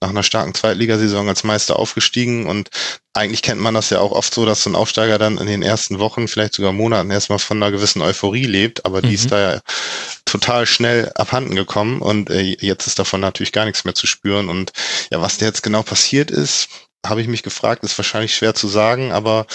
nach 0.00 0.10
einer 0.10 0.22
starken 0.22 0.54
Zweitligasaison 0.54 1.28
als 1.28 1.44
Meister 1.44 1.78
aufgestiegen. 1.78 2.46
Und 2.46 2.70
eigentlich 3.14 3.42
kennt 3.42 3.60
man 3.60 3.74
das 3.74 3.90
ja 3.90 4.00
auch 4.00 4.12
oft 4.12 4.34
so, 4.34 4.44
dass 4.44 4.62
so 4.62 4.70
ein 4.70 4.76
Aufsteiger 4.76 5.18
dann 5.18 5.38
in 5.38 5.46
den 5.46 5.62
ersten 5.62 5.98
Wochen, 5.98 6.28
vielleicht 6.28 6.54
sogar 6.54 6.72
Monaten 6.72 7.10
erstmal 7.10 7.38
von 7.38 7.62
einer 7.62 7.72
gewissen 7.72 8.02
Euphorie 8.02 8.46
lebt, 8.46 8.84
aber 8.84 9.02
die 9.02 9.14
ist 9.14 9.26
mhm. 9.26 9.30
da 9.30 9.52
ja 9.52 9.60
total 10.24 10.66
schnell 10.66 11.10
abhanden 11.14 11.54
gekommen. 11.54 12.00
Und 12.02 12.30
äh, 12.30 12.42
jetzt 12.42 12.86
ist 12.86 12.98
davon 12.98 13.20
natürlich 13.20 13.52
gar 13.52 13.64
nichts 13.64 13.84
mehr 13.84 13.94
zu 13.94 14.06
spüren. 14.06 14.48
Und 14.48 14.72
ja, 15.10 15.20
was 15.20 15.38
da 15.38 15.46
jetzt 15.46 15.62
genau 15.62 15.82
passiert 15.82 16.30
ist, 16.30 16.68
habe 17.08 17.20
ich 17.20 17.28
mich 17.28 17.42
gefragt, 17.42 17.84
ist 17.84 17.98
wahrscheinlich 17.98 18.34
schwer 18.34 18.54
zu 18.54 18.68
sagen, 18.68 19.12
aber 19.12 19.46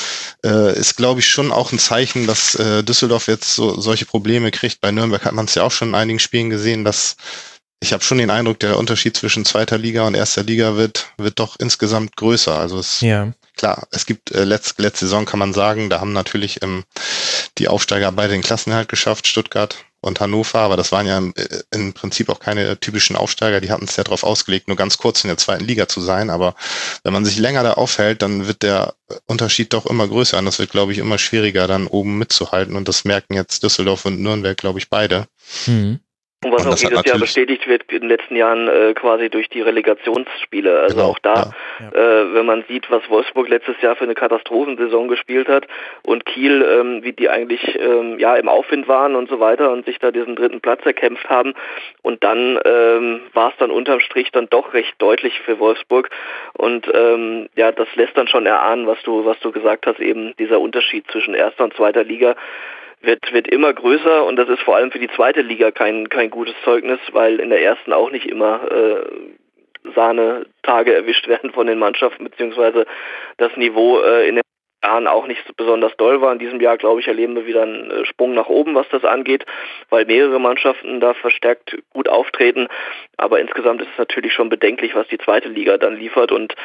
äh, 0.46 0.78
ist, 0.78 0.98
glaube 0.98 1.20
ich, 1.20 1.30
schon 1.30 1.52
auch 1.52 1.72
ein 1.72 1.80
Zeichen, 1.80 2.28
dass 2.28 2.56
äh, 2.56 2.84
Düsseldorf 2.84 3.28
jetzt 3.28 3.56
so 3.56 3.80
solche 3.80 4.06
Probleme 4.06 4.52
kriegt. 4.52 4.82
Bei 4.82 4.92
Nürnberg 4.92 5.26
hat 5.26 5.34
man 5.34 5.46
es 5.46 5.56
ja 5.56 5.64
auch 5.64 5.72
schon 5.72 5.90
in 5.90 5.96
einigen 5.96 6.20
Spielen 6.20 6.50
gesehen, 6.50 6.84
dass 6.84 7.16
ich 7.84 7.94
habe 7.94 8.04
schon 8.04 8.20
den 8.20 8.30
Eindruck, 8.30 8.60
der 8.60 8.78
Unterschied 8.78 9.18
zwischen 9.18 9.44
zweiter 9.44 9.78
Liga 9.78 10.06
und 10.06 10.14
erster 10.14 10.44
Liga 10.44 10.76
wird, 10.76 11.08
wird 11.18 11.40
doch 11.40 11.56
insgesamt 11.60 12.16
größer. 12.16 12.58
Also 12.58 12.78
es 12.78 13.02
ja. 13.02 13.34
klar, 13.58 13.88
es 13.92 14.06
gibt 14.06 14.32
äh, 14.32 14.44
letzte, 14.44 14.82
letzte 14.84 15.06
Saison 15.06 15.26
kann 15.26 15.40
man 15.40 15.54
sagen, 15.54 15.90
da 15.90 16.00
haben 16.00 16.14
natürlich 16.14 16.62
ähm, 16.62 16.84
die 17.58 17.68
Aufsteiger 17.68 18.12
beide 18.12 18.34
den 18.34 18.44
Klassenhalt 18.44 18.88
geschafft, 18.88 19.28
Stuttgart 19.28 19.78
und 20.02 20.20
Hannover, 20.20 20.60
aber 20.60 20.78
das 20.78 20.92
waren 20.92 21.08
ja 21.08 21.18
im, 21.18 21.34
äh, 21.36 21.62
im 21.72 21.94
Prinzip 21.94 22.30
auch 22.30 22.40
keine 22.40 22.80
typischen 22.80 23.16
Aufsteiger, 23.16 23.62
die 23.62 23.72
hatten 23.72 23.86
es 23.86 23.96
ja 23.96 24.04
darauf 24.04 24.24
ausgelegt, 24.24 24.68
nur 24.68 24.78
ganz 24.78 24.98
kurz 24.98 25.24
in 25.24 25.28
der 25.28 25.38
zweiten 25.38 25.64
Liga 25.64 25.88
zu 25.88 26.02
sein. 26.02 26.30
Aber 26.30 26.56
wenn 27.04 27.14
man 27.14 27.24
sich 27.24 27.38
länger 27.38 27.64
da 27.64 27.74
aufhält, 27.74 28.22
dann 28.22 28.48
wird 28.48 28.64
der 28.64 28.96
Unterschied 29.28 29.74
doch 29.74 29.86
immer 29.86 30.08
größer 30.08 30.40
und 30.40 30.46
das 30.46 30.60
wird, 30.60 30.72
glaube 30.72 30.92
ich, 30.92 30.98
immer 30.98 31.18
schwieriger, 31.18 31.68
dann 31.68 31.88
oben 31.88 32.18
mitzuhalten. 32.18 32.76
Und 32.76 32.88
das 32.88 33.06
merken 33.06 33.36
jetzt 33.36 33.64
Düsseldorf 33.64 34.06
und 34.06 34.20
Nürnberg, 34.20 34.58
glaube 34.58 34.80
ich, 34.80 34.90
beide. 34.90 35.28
Mhm. 35.68 36.00
Und 36.44 36.54
was 36.54 36.66
und 36.66 36.74
auch 36.74 36.78
jedes 36.78 37.06
Jahr 37.06 37.20
bestätigt 37.20 37.68
wird 37.68 37.84
in 37.92 38.00
den 38.00 38.10
letzten 38.10 38.36
Jahren 38.36 38.68
äh, 38.68 38.96
quasi 38.96 39.30
durch 39.30 39.48
die 39.48 39.62
Relegationsspiele. 39.62 40.80
Also 40.80 40.96
genau, 40.96 41.10
auch 41.10 41.20
da, 41.20 41.34
ja, 41.36 41.52
ja. 41.80 42.22
Äh, 42.22 42.34
wenn 42.34 42.48
man 42.48 42.64
sieht, 42.68 42.90
was 42.90 43.08
Wolfsburg 43.12 43.48
letztes 43.48 43.80
Jahr 43.82 43.96
für 43.96 44.06
eine 44.06 44.16
Katastrophensaison 44.16 45.08
gespielt 45.08 45.48
hat 45.48 45.68
und 46.02 46.26
Kiel, 46.26 46.64
ähm, 46.68 47.04
wie 47.04 47.14
die 47.14 47.30
eigentlich 47.30 47.80
ähm, 47.80 48.18
ja 48.18 48.36
im 48.38 48.50
Aufwind 48.50 48.88
waren 48.88 49.16
und 49.16 49.30
so 49.30 49.40
weiter 49.40 49.72
und 49.72 49.86
sich 49.86 50.00
da 50.00 50.10
diesen 50.10 50.36
dritten 50.36 50.62
Platz 50.62 50.84
erkämpft 50.84 51.30
haben. 51.30 51.54
Und 52.02 52.24
dann 52.24 52.60
ähm, 52.66 53.22
war 53.34 53.50
es 53.52 53.58
dann 53.60 53.70
unterm 53.70 54.00
Strich 54.00 54.32
dann 54.32 54.50
doch 54.50 54.74
recht 54.74 54.96
deutlich 54.98 55.40
für 55.42 55.60
Wolfsburg. 55.60 56.10
Und 56.54 56.90
ähm, 56.92 57.50
ja, 57.56 57.72
das 57.72 57.88
lässt 57.94 58.18
dann 58.18 58.28
schon 58.28 58.48
erahnen, 58.48 58.88
was 58.88 58.98
du, 59.04 59.26
was 59.26 59.40
du 59.42 59.52
gesagt 59.52 59.86
hast, 59.86 60.00
eben 60.00 60.34
dieser 60.40 60.60
Unterschied 60.60 61.06
zwischen 61.12 61.36
erster 61.36 61.66
und 61.66 61.76
zweiter 61.76 62.04
Liga 62.04 62.36
wird, 63.02 63.34
wird 63.34 63.48
immer 63.48 63.74
größer 63.74 64.26
und 64.26 64.36
das 64.36 64.50
ist 64.50 64.62
vor 64.62 64.76
allem 64.76 64.92
für 64.92 65.00
die 65.00 65.10
zweite 65.10 65.42
Liga 65.42 65.72
kein, 65.72 66.10
kein 66.10 66.30
gutes 66.30 66.56
Zeugnis, 66.64 67.00
weil 67.12 67.40
in 67.40 67.50
der 67.50 67.62
ersten 67.62 67.94
auch 67.94 68.12
nicht 68.12 68.26
immer 68.26 68.72
äh, 68.72 69.92
Sahne-Tage 69.96 70.94
erwischt 70.94 71.28
werden 71.30 71.52
von 71.52 71.68
den 71.68 71.80
Mannschaften, 71.80 72.24
beziehungsweise 72.24 72.86
das 73.38 73.56
Niveau 73.58 74.00
äh, 74.02 74.28
in 74.28 74.36
den 74.36 74.42
Jahren 74.84 75.08
auch 75.08 75.28
nicht 75.28 75.46
so 75.46 75.54
besonders 75.56 75.96
doll 75.98 76.22
war. 76.22 76.34
In 76.34 76.40
diesem 76.40 76.60
Jahr, 76.60 76.78
glaube 76.78 77.02
ich, 77.02 77.08
erleben 77.08 77.36
wir 77.36 77.46
wieder 77.46 77.64
einen 77.64 77.92
äh, 77.92 78.06
Sprung 78.06 78.34
nach 78.34 78.48
oben, 78.48 78.76
was 78.76 78.90
das 78.90 79.06
angeht, 79.06 79.46
weil 79.90 80.06
mehrere 80.06 80.40
Mannschaften 80.40 81.00
da 81.00 81.14
verstärkt 81.14 81.78
gut 81.92 82.10
auftreten. 82.10 82.68
Aber 83.18 83.40
insgesamt 83.40 83.82
ist 83.82 83.90
es 83.92 83.98
natürlich 83.98 84.34
schon 84.34 84.50
bedenklich, 84.50 84.96
was 84.96 85.08
die 85.08 85.20
zweite 85.20 85.50
Liga 85.50 85.78
dann 85.78 85.98
liefert 85.98 86.32
und 86.32 86.56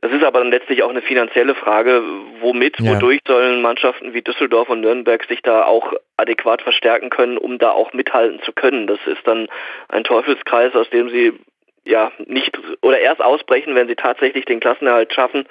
das 0.00 0.12
ist 0.12 0.22
aber 0.22 0.38
dann 0.38 0.50
letztlich 0.50 0.82
auch 0.82 0.90
eine 0.90 1.02
finanzielle 1.02 1.56
Frage, 1.56 2.02
womit, 2.40 2.78
ja. 2.78 2.92
wodurch 2.92 3.20
sollen 3.26 3.60
Mannschaften 3.62 4.14
wie 4.14 4.22
Düsseldorf 4.22 4.68
und 4.68 4.80
Nürnberg 4.80 5.24
sich 5.24 5.42
da 5.42 5.64
auch 5.64 5.92
adäquat 6.16 6.62
verstärken 6.62 7.10
können, 7.10 7.36
um 7.36 7.58
da 7.58 7.72
auch 7.72 7.92
mithalten 7.92 8.40
zu 8.42 8.52
können. 8.52 8.86
Das 8.86 9.00
ist 9.06 9.26
dann 9.26 9.48
ein 9.88 10.04
Teufelskreis, 10.04 10.74
aus 10.76 10.88
dem 10.90 11.08
sie 11.08 11.32
ja 11.84 12.12
nicht 12.26 12.56
oder 12.82 13.00
erst 13.00 13.20
ausbrechen, 13.20 13.74
wenn 13.74 13.88
sie 13.88 13.96
tatsächlich 13.96 14.44
den 14.44 14.60
Klassenerhalt 14.60 15.12
schaffen 15.12 15.46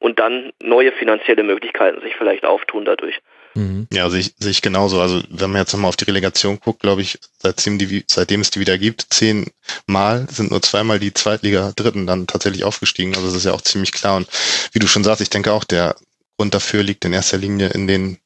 und 0.00 0.18
dann 0.18 0.52
neue 0.62 0.90
finanzielle 0.92 1.44
Möglichkeiten 1.44 2.00
sich 2.00 2.16
vielleicht 2.16 2.44
auftun 2.44 2.84
dadurch. 2.84 3.20
Mhm. 3.54 3.86
Ja, 3.92 4.08
sehe 4.10 4.20
ich, 4.20 4.34
sehe 4.38 4.50
ich 4.50 4.62
genauso. 4.62 5.00
Also 5.00 5.22
wenn 5.28 5.50
man 5.50 5.60
jetzt 5.60 5.72
nochmal 5.72 5.88
auf 5.88 5.96
die 5.96 6.04
Relegation 6.04 6.58
guckt, 6.60 6.80
glaube 6.80 7.02
ich, 7.02 7.18
seitdem, 7.38 7.78
die, 7.78 8.04
seitdem 8.08 8.40
es 8.40 8.50
die 8.50 8.60
wieder 8.60 8.78
gibt, 8.78 9.06
zehn 9.10 9.50
Mal 9.86 10.26
sind 10.30 10.50
nur 10.50 10.62
zweimal 10.62 10.98
die 10.98 11.14
Zweitliga-Dritten 11.14 12.06
dann 12.06 12.26
tatsächlich 12.26 12.64
aufgestiegen. 12.64 13.14
Also 13.14 13.28
das 13.28 13.36
ist 13.36 13.44
ja 13.44 13.52
auch 13.52 13.62
ziemlich 13.62 13.92
klar. 13.92 14.16
Und 14.16 14.28
wie 14.72 14.78
du 14.78 14.86
schon 14.86 15.04
sagst, 15.04 15.20
ich 15.20 15.30
denke 15.30 15.52
auch, 15.52 15.64
der 15.64 15.96
Grund 16.36 16.54
dafür 16.54 16.82
liegt 16.82 17.04
in 17.04 17.12
erster 17.12 17.38
Linie 17.38 17.68
in 17.68 17.86
den 17.86 18.18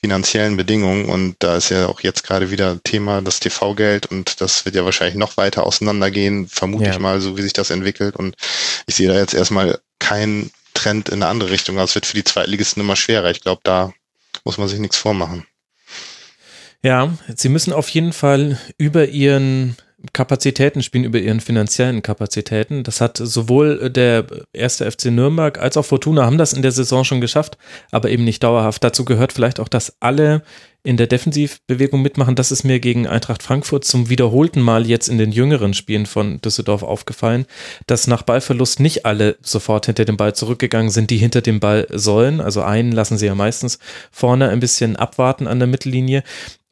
finanziellen 0.00 0.56
Bedingungen. 0.56 1.06
Und 1.06 1.36
da 1.40 1.56
ist 1.56 1.70
ja 1.70 1.86
auch 1.86 2.00
jetzt 2.00 2.22
gerade 2.24 2.50
wieder 2.50 2.80
Thema 2.82 3.20
das 3.20 3.40
TV-Geld 3.40 4.06
und 4.06 4.40
das 4.40 4.64
wird 4.64 4.76
ja 4.76 4.84
wahrscheinlich 4.84 5.16
noch 5.16 5.36
weiter 5.36 5.66
auseinandergehen, 5.66 6.48
vermute 6.48 6.84
ja. 6.84 6.92
ich 6.92 6.98
mal, 6.98 7.20
so 7.20 7.36
wie 7.36 7.42
sich 7.42 7.52
das 7.52 7.70
entwickelt. 7.70 8.16
Und 8.16 8.36
ich 8.86 8.94
sehe 8.94 9.08
da 9.08 9.14
jetzt 9.14 9.34
erstmal 9.34 9.80
keinen 9.98 10.50
Trend 10.74 11.08
in 11.08 11.22
eine 11.22 11.26
andere 11.26 11.50
Richtung. 11.50 11.78
Also 11.78 11.90
es 11.90 11.94
wird 11.96 12.06
für 12.06 12.16
die 12.16 12.24
Zweitligisten 12.24 12.80
immer 12.80 12.96
schwerer. 12.96 13.30
Ich 13.30 13.40
glaube, 13.40 13.60
da 13.64 13.92
muss 14.44 14.58
man 14.58 14.68
sich 14.68 14.78
nichts 14.78 14.96
vormachen. 14.96 15.46
Ja, 16.82 17.12
sie 17.34 17.48
müssen 17.48 17.72
auf 17.72 17.88
jeden 17.88 18.12
Fall 18.12 18.58
über 18.76 19.08
ihren 19.08 19.76
Kapazitäten 20.12 20.82
spielen, 20.82 21.04
über 21.04 21.18
ihren 21.18 21.40
finanziellen 21.40 22.02
Kapazitäten. 22.02 22.84
Das 22.84 23.00
hat 23.00 23.16
sowohl 23.16 23.90
der 23.90 24.26
erste 24.52 24.88
FC 24.88 25.06
Nürnberg 25.06 25.58
als 25.58 25.76
auch 25.76 25.84
Fortuna 25.84 26.24
haben 26.24 26.38
das 26.38 26.52
in 26.52 26.62
der 26.62 26.70
Saison 26.70 27.02
schon 27.02 27.20
geschafft, 27.20 27.58
aber 27.90 28.08
eben 28.08 28.24
nicht 28.24 28.44
dauerhaft. 28.44 28.84
Dazu 28.84 29.04
gehört 29.04 29.32
vielleicht 29.32 29.58
auch, 29.58 29.68
dass 29.68 29.96
alle 29.98 30.42
in 30.84 30.96
der 30.96 31.08
Defensivbewegung 31.08 32.00
mitmachen. 32.00 32.36
Das 32.36 32.52
ist 32.52 32.62
mir 32.62 32.78
gegen 32.78 33.06
Eintracht 33.06 33.42
Frankfurt 33.42 33.84
zum 33.84 34.08
wiederholten 34.08 34.60
Mal 34.60 34.86
jetzt 34.86 35.08
in 35.08 35.18
den 35.18 35.32
jüngeren 35.32 35.74
Spielen 35.74 36.06
von 36.06 36.40
Düsseldorf 36.40 36.82
aufgefallen, 36.82 37.46
dass 37.86 38.06
nach 38.06 38.22
Ballverlust 38.22 38.78
nicht 38.78 39.04
alle 39.04 39.36
sofort 39.42 39.86
hinter 39.86 40.04
dem 40.04 40.16
Ball 40.16 40.34
zurückgegangen 40.34 40.90
sind, 40.90 41.10
die 41.10 41.18
hinter 41.18 41.42
dem 41.42 41.58
Ball 41.58 41.88
sollen. 41.90 42.40
Also 42.40 42.62
einen 42.62 42.92
lassen 42.92 43.18
sie 43.18 43.26
ja 43.26 43.34
meistens 43.34 43.80
vorne 44.12 44.48
ein 44.50 44.60
bisschen 44.60 44.96
abwarten 44.96 45.48
an 45.48 45.58
der 45.58 45.68
Mittellinie. 45.68 46.22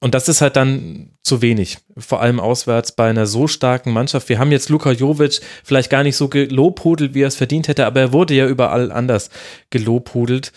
Und 0.01 0.15
das 0.15 0.29
ist 0.29 0.43
halt 0.43 0.57
dann 0.57 1.17
zu 1.23 1.41
wenig, 1.41 1.79
vor 1.97 2.21
allem 2.21 2.39
auswärts 2.39 2.93
bei 2.93 3.09
einer 3.09 3.27
so 3.27 3.49
starken 3.49 3.93
Mannschaft. 3.93 4.29
Wir 4.29 4.39
haben 4.39 4.53
jetzt 4.53 4.69
Luka 4.69 4.93
Jovic 4.93 5.41
vielleicht 5.65 5.91
gar 5.91 6.03
nicht 6.03 6.17
so 6.17 6.29
gelobhudelt, 6.29 7.15
wie 7.15 7.23
er 7.23 7.29
es 7.29 7.37
verdient 7.37 7.69
hätte, 7.69 7.87
aber 7.87 8.01
er 8.01 8.13
wurde 8.13 8.35
ja 8.35 8.47
überall 8.47 8.93
anders 8.93 9.31
gelobhudelt. 9.71 10.53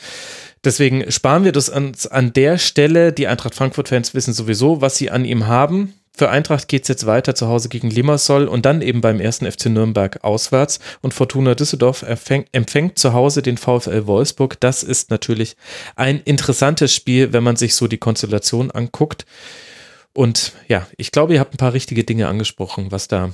Deswegen 0.65 1.09
sparen 1.09 1.45
wir 1.45 1.53
das 1.53 1.69
an, 1.69 1.93
an 2.09 2.33
der 2.33 2.57
Stelle. 2.57 3.13
Die 3.13 3.27
Eintracht 3.27 3.55
Frankfurt-Fans 3.55 4.13
wissen 4.13 4.33
sowieso, 4.33 4.81
was 4.81 4.97
sie 4.97 5.09
an 5.09 5.23
ihm 5.23 5.47
haben. 5.47 5.93
Für 6.19 6.29
Eintracht 6.29 6.67
geht 6.67 6.81
es 6.81 6.89
jetzt 6.89 7.05
weiter 7.05 7.33
zu 7.33 7.47
Hause 7.47 7.69
gegen 7.69 7.89
Limassol 7.89 8.49
und 8.49 8.65
dann 8.65 8.81
eben 8.81 8.99
beim 8.99 9.21
ersten 9.21 9.49
FC 9.49 9.67
Nürnberg 9.67 10.21
auswärts. 10.21 10.79
Und 10.99 11.13
Fortuna 11.13 11.55
Düsseldorf 11.55 12.03
empfängt, 12.03 12.99
zu 12.99 13.13
Hause 13.13 13.41
den 13.41 13.55
VfL 13.55 14.05
Wolfsburg. 14.05 14.59
Das 14.59 14.83
ist 14.83 15.11
natürlich 15.11 15.55
ein 15.95 16.19
interessantes 16.19 16.93
Spiel, 16.93 17.31
wenn 17.31 17.45
man 17.45 17.55
sich 17.55 17.73
so 17.73 17.87
die 17.87 17.99
Konstellation 17.99 18.69
anguckt. 18.69 19.25
Und 20.11 20.51
ja, 20.67 20.85
ich 20.97 21.13
glaube, 21.13 21.35
ihr 21.35 21.39
habt 21.39 21.53
ein 21.53 21.57
paar 21.57 21.71
richtige 21.71 22.03
Dinge 22.03 22.27
angesprochen, 22.27 22.91
was 22.91 23.07
da 23.07 23.31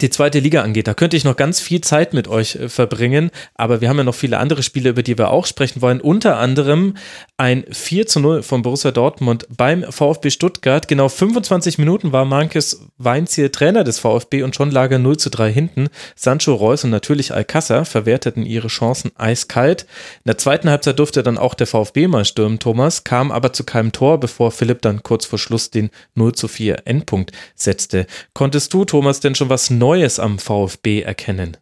die 0.00 0.10
zweite 0.10 0.40
Liga 0.40 0.62
angeht. 0.62 0.88
Da 0.88 0.94
könnte 0.94 1.16
ich 1.16 1.24
noch 1.24 1.36
ganz 1.36 1.60
viel 1.60 1.80
Zeit 1.80 2.14
mit 2.14 2.28
euch 2.28 2.56
äh, 2.56 2.68
verbringen, 2.68 3.30
aber 3.54 3.80
wir 3.80 3.88
haben 3.88 3.98
ja 3.98 4.04
noch 4.04 4.14
viele 4.14 4.38
andere 4.38 4.62
Spiele, 4.62 4.90
über 4.90 5.02
die 5.02 5.16
wir 5.18 5.30
auch 5.30 5.46
sprechen 5.46 5.82
wollen. 5.82 6.00
Unter 6.00 6.38
anderem 6.38 6.96
ein 7.36 7.64
4 7.68 8.06
zu 8.06 8.20
0 8.20 8.42
von 8.44 8.62
Borussia 8.62 8.92
Dortmund 8.92 9.46
beim 9.56 9.82
VfB 9.82 10.30
Stuttgart. 10.30 10.86
Genau 10.86 11.08
25 11.08 11.78
Minuten 11.78 12.12
war 12.12 12.24
Marcus 12.24 12.86
Weinziel 12.96 13.50
Trainer 13.50 13.82
des 13.82 13.98
VfB 13.98 14.44
und 14.44 14.54
schon 14.54 14.70
lag 14.70 14.92
er 14.92 15.00
0 15.00 15.16
zu 15.16 15.30
3 15.30 15.52
hinten. 15.52 15.88
Sancho 16.14 16.54
Reus 16.54 16.84
und 16.84 16.90
natürlich 16.90 17.34
Alcázar 17.34 17.84
verwerteten 17.86 18.46
ihre 18.46 18.68
Chancen 18.68 19.10
eiskalt. 19.16 19.82
In 20.24 20.28
der 20.28 20.38
zweiten 20.38 20.70
Halbzeit 20.70 20.98
durfte 20.98 21.24
dann 21.24 21.38
auch 21.38 21.54
der 21.54 21.66
VfB 21.66 22.06
mal 22.06 22.24
stürmen, 22.24 22.60
Thomas, 22.60 23.02
kam 23.02 23.32
aber 23.32 23.52
zu 23.52 23.64
keinem 23.64 23.90
Tor, 23.90 24.20
bevor 24.20 24.52
Philipp 24.52 24.82
dann 24.82 25.02
kurz 25.02 25.26
vor 25.26 25.38
Schluss 25.38 25.70
den 25.70 25.90
0 26.14 26.34
zu 26.34 26.46
4 26.46 26.86
Endpunkt 26.86 27.32
setzte. 27.56 28.06
Konntest 28.32 28.72
du, 28.72 28.84
Thomas, 28.84 29.18
denn 29.18 29.34
schon 29.34 29.48
was 29.48 29.70
Neues 29.70 30.20
am 30.20 30.38
VfB 30.38 31.02
erkennen? 31.02 31.56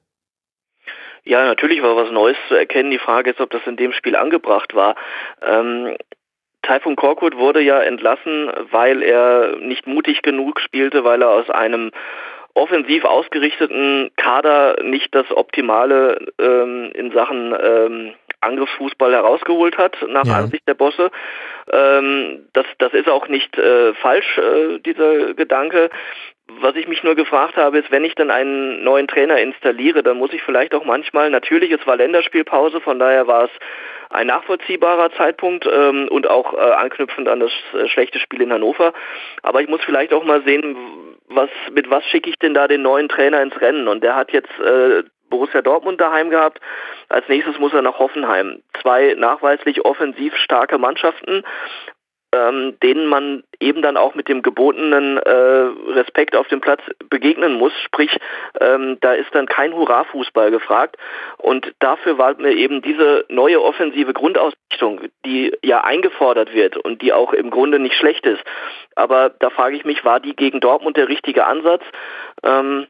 Ja, 1.25 1.45
natürlich 1.45 1.83
war 1.83 1.97
was 1.97 2.11
Neues 2.11 2.37
zu 2.49 2.55
erkennen. 2.55 2.91
Die 2.91 2.99
Frage 2.99 3.31
ist, 3.31 3.41
ob 3.41 3.51
das 3.51 3.67
in 3.67 3.77
dem 3.77 3.93
Spiel 3.93 4.17
angebracht 4.17 4.75
war. 4.75 4.97
Ähm, 5.41 5.97
Taifun 6.63 6.97
Korkut 6.97 7.37
wurde 7.37 7.61
ja 7.61 7.81
entlassen, 7.81 8.51
weil 8.71 9.03
er 9.03 9.57
nicht 9.59 9.87
mutig 9.87 10.23
genug 10.23 10.61
spielte, 10.61 11.05
weil 11.05 11.23
er 11.23 11.31
aus 11.31 11.51
einem 11.51 11.91
offensiv 12.55 13.05
ausgerichteten 13.05 14.11
Kader 14.17 14.83
nicht 14.83 15.15
das 15.15 15.31
Optimale 15.31 16.19
ähm, 16.39 16.91
in 16.95 17.11
Sachen 17.13 17.55
ähm, 17.59 18.15
Angriffsfußball 18.41 19.13
herausgeholt 19.13 19.79
hat, 19.79 19.97
nach 20.09 20.27
ja. 20.27 20.35
Ansicht 20.35 20.67
der 20.69 20.75
Bosse. 20.75 21.11
Ähm, 21.73 22.47
das, 22.53 22.67
das 22.79 22.93
ist 22.93 23.09
auch 23.09 23.29
nicht 23.29 23.57
äh, 23.57 23.95
falsch, 23.95 24.39
äh, 24.39 24.79
dieser 24.81 25.35
Gedanke. 25.35 25.91
Was 26.61 26.77
ich 26.77 26.87
mich 26.89 27.03
nur 27.03 27.15
gefragt 27.15 27.57
habe, 27.57 27.79
ist, 27.79 27.91
wenn 27.91 28.05
ich 28.05 28.15
dann 28.15 28.31
einen 28.31 28.85
neuen 28.85 29.09
Trainer 29.09 29.39
installiere, 29.39 30.03
dann 30.03 30.19
muss 30.19 30.33
ich 30.33 30.43
vielleicht 30.43 30.75
auch 30.75 30.85
manchmal, 30.85 31.31
natürlich, 31.31 31.71
es 31.71 31.87
war 31.87 31.97
Länderspielpause, 31.97 32.81
von 32.81 32.99
daher 32.99 33.27
war 33.27 33.45
es 33.45 33.51
ein 34.11 34.27
nachvollziehbarer 34.27 35.11
Zeitpunkt 35.13 35.67
ähm, 35.67 36.09
und 36.09 36.29
auch 36.29 36.55
äh, 36.55 36.59
anknüpfend 36.59 37.29
an 37.29 37.41
das 37.41 37.53
äh, 37.75 37.89
schlechte 37.89 38.19
Spiel 38.19 38.43
in 38.43 38.53
Hannover. 38.53 38.93
Aber 39.43 39.63
ich 39.63 39.69
muss 39.69 39.83
vielleicht 39.85 40.13
auch 40.13 40.25
mal 40.25 40.43
sehen, 40.43 40.77
was, 41.29 41.49
mit 41.73 41.91
was 41.91 42.05
schicke 42.05 42.29
ich 42.29 42.39
denn 42.39 42.55
da 42.55 42.69
den 42.69 42.83
neuen 42.83 43.09
Trainer 43.09 43.41
ins 43.43 43.59
Rennen? 43.61 43.89
Und 43.89 44.03
der 44.03 44.15
hat 44.15 44.33
jetzt 44.33 44.53
äh, 44.61 45.03
Borussia 45.31 45.63
Dortmund 45.63 46.01
daheim 46.01 46.29
gehabt. 46.29 46.61
Als 47.09 47.27
nächstes 47.29 47.59
muss 47.59 47.73
er 47.73 47.83
nach 47.83 47.99
Hoffenheim. 47.99 48.63
Zwei 48.83 49.15
nachweislich 49.19 49.85
offensiv 49.85 50.37
starke 50.37 50.77
Mannschaften 50.77 51.43
ähm, 52.33 52.79
denen 52.83 53.07
man 53.07 53.45
eben 53.61 53.83
dann 53.83 53.97
auch 53.97 54.15
mit 54.15 54.29
dem 54.29 54.43
gebotenen 54.43 55.19
äh, 55.19 55.31
Respekt 55.31 56.35
auf 56.35 56.49
dem 56.49 56.61
Platz 56.61 56.81
begegnen 57.11 57.55
muss. 57.55 57.73
Sprich, 57.85 58.19
ähm, 58.61 58.99
da 59.01 59.13
ist 59.13 59.35
dann 59.35 59.47
kein 59.47 59.75
Hurra-Fußball 59.75 60.51
gefragt. 60.51 60.97
Und 61.39 61.73
dafür 61.79 62.19
war 62.19 62.35
mir 62.39 62.53
eben 62.53 62.83
diese 62.83 63.25
neue 63.29 63.63
offensive 63.63 64.13
Grundausrichtung, 64.13 65.03
die 65.25 65.57
ja 65.63 65.85
eingefordert 65.85 66.55
wird 66.55 66.77
und 66.77 67.03
die 67.03 67.13
auch 67.13 67.33
im 67.33 67.51
Grunde 67.51 67.79
nicht 67.79 67.97
schlecht 67.97 68.27
ist. 68.27 68.43
Aber 68.97 69.31
da 69.31 69.51
frage 69.51 69.77
ich 69.77 69.85
mich, 69.85 70.05
war 70.05 70.21
die 70.21 70.35
gegen 70.35 70.61
Dortmund 70.61 70.97
der 70.97 71.09
richtige 71.09 71.47
Ansatz? 71.47 71.83
Ähm, 72.43 72.87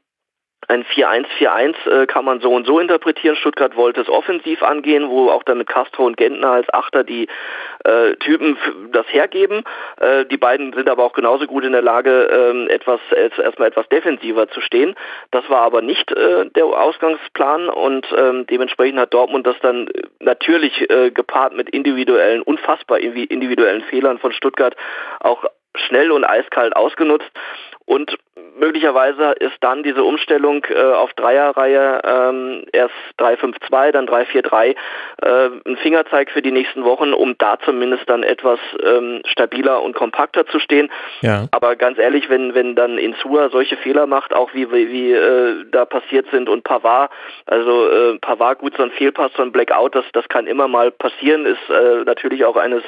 ein 0.69 0.85
4-1-4-1 0.85 1.89
äh, 1.89 2.07
kann 2.07 2.25
man 2.25 2.41
so 2.41 2.53
und 2.55 2.67
so 2.67 2.79
interpretieren. 2.79 3.37
Stuttgart 3.37 3.77
wollte 3.77 4.01
es 4.01 4.09
offensiv 4.09 4.63
angehen, 4.63 5.09
wo 5.09 5.29
auch 5.29 5.43
dann 5.43 5.59
mit 5.59 5.69
Castro 5.69 6.07
und 6.07 6.17
Gentner 6.17 6.53
als 6.53 6.73
Achter 6.73 7.05
die 7.05 7.29
äh, 7.85 8.15
Typen 8.17 8.57
das 8.93 9.07
hergeben. 9.09 9.65
Äh, 10.01 10.25
die 10.27 10.37
beiden 10.37 10.73
sind 10.73 10.89
aber 10.89 11.05
auch 11.05 11.15
genauso 11.15 11.47
gut 11.47 11.65
in 11.65 11.73
der 11.73 11.83
Lage, 11.83 12.27
ähm, 12.33 12.69
etwas 12.69 13.01
erstmal 13.11 13.69
etwas 13.69 13.89
defensiver 13.89 14.49
zu 14.49 14.61
stehen. 14.61 14.95
Das 15.31 15.49
war 15.51 15.63
aber 15.63 15.83
nicht 15.83 16.13
äh, 16.13 16.47
der 16.51 16.67
Ausgangsplan 16.67 17.69
und 17.69 18.07
ähm, 18.17 18.47
dementsprechend 18.47 19.01
hat 19.01 19.13
Dortmund 19.13 19.47
das 19.47 19.59
dann 19.61 19.89
natürlich 20.21 20.89
äh, 20.91 21.11
gepaart 21.11 21.55
mit 21.55 21.71
individuellen, 21.71 22.43
unfassbar 22.43 23.01
individuellen 23.01 23.83
Fehlern 23.83 24.19
von 24.19 24.33
Stuttgart 24.33 24.77
auch 25.21 25.45
schnell 25.75 26.13
und 26.13 26.25
eiskalt 26.25 26.77
ausgenutzt. 26.77 27.31
Und 27.85 28.17
möglicherweise 28.59 29.33
ist 29.33 29.57
dann 29.61 29.83
diese 29.83 30.05
Umstellung 30.05 30.65
äh, 30.69 30.81
auf 30.81 31.13
Dreierreihe 31.15 32.01
ähm, 32.05 32.65
erst 32.73 32.95
3-5-2, 33.19 33.93
dann 33.93 34.07
3-4-3 34.07 34.75
äh, 35.23 35.51
ein 35.67 35.77
Fingerzeig 35.79 36.31
für 36.31 36.43
die 36.43 36.53
nächsten 36.53 36.85
Wochen, 36.85 37.13
um 37.13 37.37
da 37.39 37.59
zumindest 37.65 38.09
dann 38.09 38.23
etwas 38.23 38.59
ähm, 38.85 39.23
stabiler 39.25 39.83
und 39.83 39.95
kompakter 39.95 40.47
zu 40.47 40.59
stehen. 40.59 40.91
Ja. 41.21 41.47
Aber 41.51 41.77
ganz 41.77 41.99
ehrlich, 41.99 42.29
wenn 42.29 42.55
wenn 42.55 42.75
dann 42.75 42.99
Insua 42.99 43.49
solche 43.51 43.77
Fehler 43.77 44.07
macht, 44.07 44.35
auch 44.35 44.55
wie 44.55 44.71
wie, 44.73 44.91
wie 44.91 45.13
äh, 45.13 45.65
da 45.71 45.85
passiert 45.85 46.27
sind 46.31 46.49
und 46.49 46.65
Pavard, 46.65 47.11
also 47.47 47.91
äh, 47.91 48.19
Pavard 48.19 48.59
gut 48.59 48.75
so 48.77 48.83
ein 48.83 48.91
Fehlpass, 48.93 49.33
so 49.37 49.43
ein 49.43 49.53
Blackout, 49.53 49.95
das 49.95 50.05
das 50.13 50.29
kann 50.29 50.47
immer 50.47 50.69
mal 50.69 50.91
passieren, 50.91 51.47
ist 51.47 51.71
äh, 51.71 52.05
natürlich 52.05 52.45
auch 52.45 52.57
eines 52.57 52.83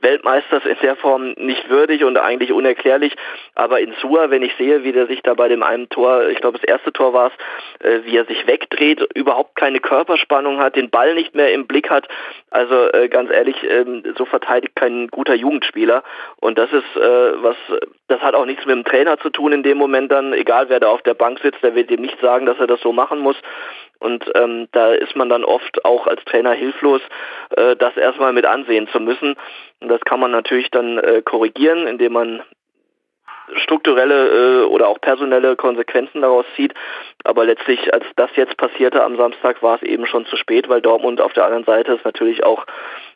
Weltmeisters 0.00 0.64
in 0.64 0.76
der 0.82 0.96
Form 0.96 1.32
nicht 1.36 1.68
würdig 1.68 2.04
und 2.04 2.16
eigentlich 2.16 2.52
unerklärlich. 2.52 3.14
Aber 3.54 3.80
Insua, 3.80 4.30
wenn 4.30 4.42
ich 4.42 4.54
sehe, 4.56 4.84
wie 4.84 4.89
der 4.92 5.06
sich 5.06 5.22
da 5.22 5.34
bei 5.34 5.48
dem 5.48 5.62
einen 5.62 5.88
Tor, 5.88 6.28
ich 6.28 6.40
glaube 6.40 6.58
das 6.58 6.68
erste 6.68 6.92
Tor 6.92 7.12
war 7.12 7.28
es, 7.28 7.86
äh, 7.86 8.00
wie 8.04 8.16
er 8.16 8.24
sich 8.24 8.46
wegdreht, 8.46 9.00
überhaupt 9.14 9.56
keine 9.56 9.80
Körperspannung 9.80 10.58
hat, 10.58 10.76
den 10.76 10.90
Ball 10.90 11.14
nicht 11.14 11.34
mehr 11.34 11.52
im 11.52 11.66
Blick 11.66 11.90
hat. 11.90 12.08
Also 12.50 12.92
äh, 12.92 13.08
ganz 13.08 13.30
ehrlich, 13.30 13.62
äh, 13.62 13.84
so 14.16 14.24
verteidigt 14.24 14.74
kein 14.76 15.08
guter 15.08 15.34
Jugendspieler. 15.34 16.02
Und 16.36 16.58
das 16.58 16.72
ist 16.72 16.96
äh, 16.96 17.42
was, 17.42 17.56
das 18.08 18.20
hat 18.20 18.34
auch 18.34 18.46
nichts 18.46 18.66
mit 18.66 18.74
dem 18.74 18.84
Trainer 18.84 19.18
zu 19.18 19.30
tun 19.30 19.52
in 19.52 19.62
dem 19.62 19.78
Moment 19.78 20.10
dann, 20.10 20.32
egal 20.32 20.68
wer 20.68 20.80
da 20.80 20.88
auf 20.88 21.02
der 21.02 21.14
Bank 21.14 21.38
sitzt, 21.40 21.62
der 21.62 21.74
wird 21.74 21.90
ihm 21.90 22.02
nicht 22.02 22.20
sagen, 22.20 22.46
dass 22.46 22.58
er 22.58 22.66
das 22.66 22.80
so 22.80 22.92
machen 22.92 23.20
muss. 23.20 23.36
Und 24.00 24.24
ähm, 24.34 24.66
da 24.72 24.92
ist 24.92 25.14
man 25.14 25.28
dann 25.28 25.44
oft 25.44 25.84
auch 25.84 26.06
als 26.06 26.24
Trainer 26.24 26.52
hilflos, 26.52 27.02
äh, 27.50 27.76
das 27.76 27.96
erstmal 27.96 28.32
mit 28.32 28.46
ansehen 28.46 28.88
zu 28.88 28.98
müssen. 28.98 29.36
Und 29.80 29.88
das 29.88 30.00
kann 30.00 30.20
man 30.20 30.30
natürlich 30.30 30.70
dann 30.70 30.98
äh, 30.98 31.22
korrigieren, 31.22 31.86
indem 31.86 32.14
man 32.14 32.42
strukturelle 33.56 34.62
äh, 34.62 34.64
oder 34.64 34.88
auch 34.88 35.00
personelle 35.00 35.56
Konsequenzen 35.56 36.22
daraus 36.22 36.44
zieht. 36.56 36.74
Aber 37.24 37.44
letztlich, 37.44 37.92
als 37.92 38.04
das 38.16 38.30
jetzt 38.36 38.56
passierte 38.56 39.02
am 39.02 39.16
Samstag, 39.16 39.62
war 39.62 39.76
es 39.76 39.82
eben 39.82 40.06
schon 40.06 40.26
zu 40.26 40.36
spät, 40.36 40.68
weil 40.68 40.80
Dortmund 40.80 41.20
auf 41.20 41.32
der 41.32 41.44
anderen 41.44 41.64
Seite 41.64 41.92
es 41.92 42.04
natürlich 42.04 42.44
auch 42.44 42.66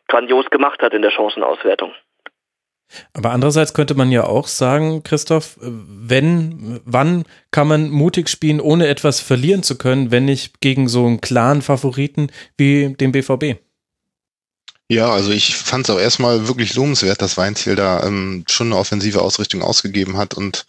grandios 0.08 0.50
gemacht 0.50 0.82
hat 0.82 0.94
in 0.94 1.02
der 1.02 1.10
Chancenauswertung. 1.10 1.92
Aber 3.12 3.30
andererseits 3.30 3.74
könnte 3.74 3.94
man 3.94 4.10
ja 4.12 4.24
auch 4.24 4.46
sagen, 4.46 5.02
Christoph, 5.02 5.56
wenn, 5.60 6.80
wann 6.84 7.24
kann 7.50 7.66
man 7.66 7.90
mutig 7.90 8.28
spielen, 8.28 8.60
ohne 8.60 8.88
etwas 8.88 9.20
verlieren 9.20 9.62
zu 9.62 9.78
können, 9.78 10.10
wenn 10.10 10.26
nicht 10.26 10.60
gegen 10.60 10.88
so 10.88 11.06
einen 11.06 11.20
klaren 11.20 11.62
Favoriten 11.62 12.28
wie 12.56 12.94
den 12.94 13.12
BVB? 13.12 13.58
Ja, 14.94 15.10
also 15.10 15.32
ich 15.32 15.56
fand 15.56 15.88
es 15.88 15.90
auch 15.92 15.98
erstmal 15.98 16.46
wirklich 16.46 16.74
lobenswert, 16.74 17.20
dass 17.20 17.36
Weinziel 17.36 17.74
da 17.74 18.04
ähm, 18.04 18.44
schon 18.48 18.68
eine 18.68 18.76
offensive 18.76 19.22
Ausrichtung 19.22 19.60
ausgegeben 19.60 20.16
hat 20.16 20.34
und 20.34 20.66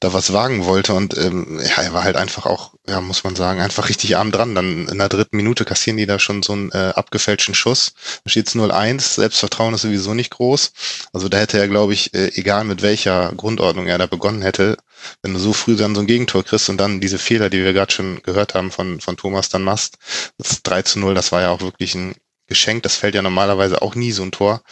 da 0.00 0.12
was 0.12 0.32
wagen 0.32 0.64
wollte. 0.64 0.94
Und 0.94 1.16
ähm, 1.16 1.60
ja, 1.62 1.84
er 1.84 1.92
war 1.92 2.02
halt 2.02 2.16
einfach 2.16 2.44
auch, 2.44 2.72
ja, 2.88 3.00
muss 3.00 3.22
man 3.22 3.36
sagen, 3.36 3.60
einfach 3.60 3.88
richtig 3.88 4.16
arm 4.16 4.32
dran. 4.32 4.56
Dann 4.56 4.88
in 4.88 4.98
der 4.98 5.08
dritten 5.08 5.36
Minute 5.36 5.64
kassieren 5.64 5.96
die 5.96 6.06
da 6.06 6.18
schon 6.18 6.42
so 6.42 6.54
einen 6.54 6.72
äh, 6.72 6.92
abgefälschten 6.96 7.54
Schuss. 7.54 7.92
Da 8.24 8.30
steht 8.30 8.48
es 8.48 8.56
0-1, 8.56 9.14
Selbstvertrauen 9.14 9.74
ist 9.74 9.82
sowieso 9.82 10.12
nicht 10.12 10.32
groß. 10.32 10.72
Also 11.12 11.28
da 11.28 11.38
hätte 11.38 11.60
er, 11.60 11.68
glaube 11.68 11.92
ich, 11.92 12.12
äh, 12.14 12.32
egal 12.34 12.64
mit 12.64 12.82
welcher 12.82 13.32
Grundordnung 13.36 13.86
er 13.86 13.98
da 13.98 14.06
begonnen 14.06 14.42
hätte, 14.42 14.76
wenn 15.22 15.34
du 15.34 15.38
so 15.38 15.52
früh 15.52 15.76
dann 15.76 15.94
so 15.94 16.00
ein 16.00 16.08
Gegentor 16.08 16.42
kriegst 16.42 16.68
und 16.68 16.78
dann 16.78 17.00
diese 17.00 17.20
Fehler, 17.20 17.48
die 17.48 17.62
wir 17.62 17.74
gerade 17.74 17.92
schon 17.92 18.24
gehört 18.24 18.54
haben 18.54 18.72
von, 18.72 19.00
von 19.00 19.16
Thomas 19.16 19.50
dann 19.50 19.62
machst, 19.62 19.98
das 20.36 20.64
3 20.64 20.82
zu 20.82 20.98
0, 20.98 21.14
das 21.14 21.30
war 21.30 21.42
ja 21.42 21.50
auch 21.50 21.60
wirklich 21.60 21.94
ein 21.94 22.16
geschenkt, 22.48 22.84
das 22.84 22.96
fällt 22.96 23.14
ja 23.14 23.22
normalerweise 23.22 23.82
auch 23.82 23.94
nie 23.94 24.12
so 24.12 24.22
ein 24.22 24.32
Tor, 24.32 24.62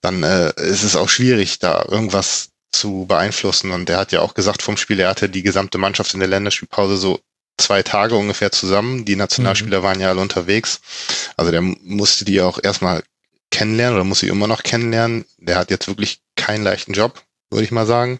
dann 0.00 0.22
äh, 0.22 0.52
ist 0.56 0.82
es 0.82 0.96
auch 0.96 1.08
schwierig, 1.08 1.58
da 1.58 1.84
irgendwas 1.88 2.50
zu 2.72 3.06
beeinflussen. 3.06 3.70
Und 3.70 3.88
er 3.88 3.98
hat 3.98 4.12
ja 4.12 4.20
auch 4.20 4.34
gesagt 4.34 4.62
vom 4.62 4.76
Spiel, 4.76 5.00
er 5.00 5.08
hatte 5.08 5.28
die 5.28 5.42
gesamte 5.42 5.78
Mannschaft 5.78 6.14
in 6.14 6.20
der 6.20 6.28
Länderspielpause 6.28 6.96
so 6.96 7.20
zwei 7.58 7.82
Tage 7.82 8.16
ungefähr 8.16 8.50
zusammen. 8.50 9.04
Die 9.04 9.16
Nationalspieler 9.16 9.80
mhm. 9.80 9.84
waren 9.84 10.00
ja 10.00 10.08
alle 10.08 10.20
unterwegs. 10.20 10.80
Also 11.36 11.50
der 11.50 11.62
musste 11.62 12.24
die 12.24 12.40
auch 12.40 12.58
erstmal 12.62 13.02
kennenlernen 13.50 13.96
oder 13.96 14.04
muss 14.04 14.20
sie 14.20 14.28
immer 14.28 14.46
noch 14.46 14.62
kennenlernen. 14.62 15.24
Der 15.38 15.56
hat 15.56 15.70
jetzt 15.70 15.86
wirklich 15.86 16.20
keinen 16.36 16.64
leichten 16.64 16.94
Job, 16.94 17.22
würde 17.50 17.64
ich 17.64 17.70
mal 17.70 17.86
sagen. 17.86 18.18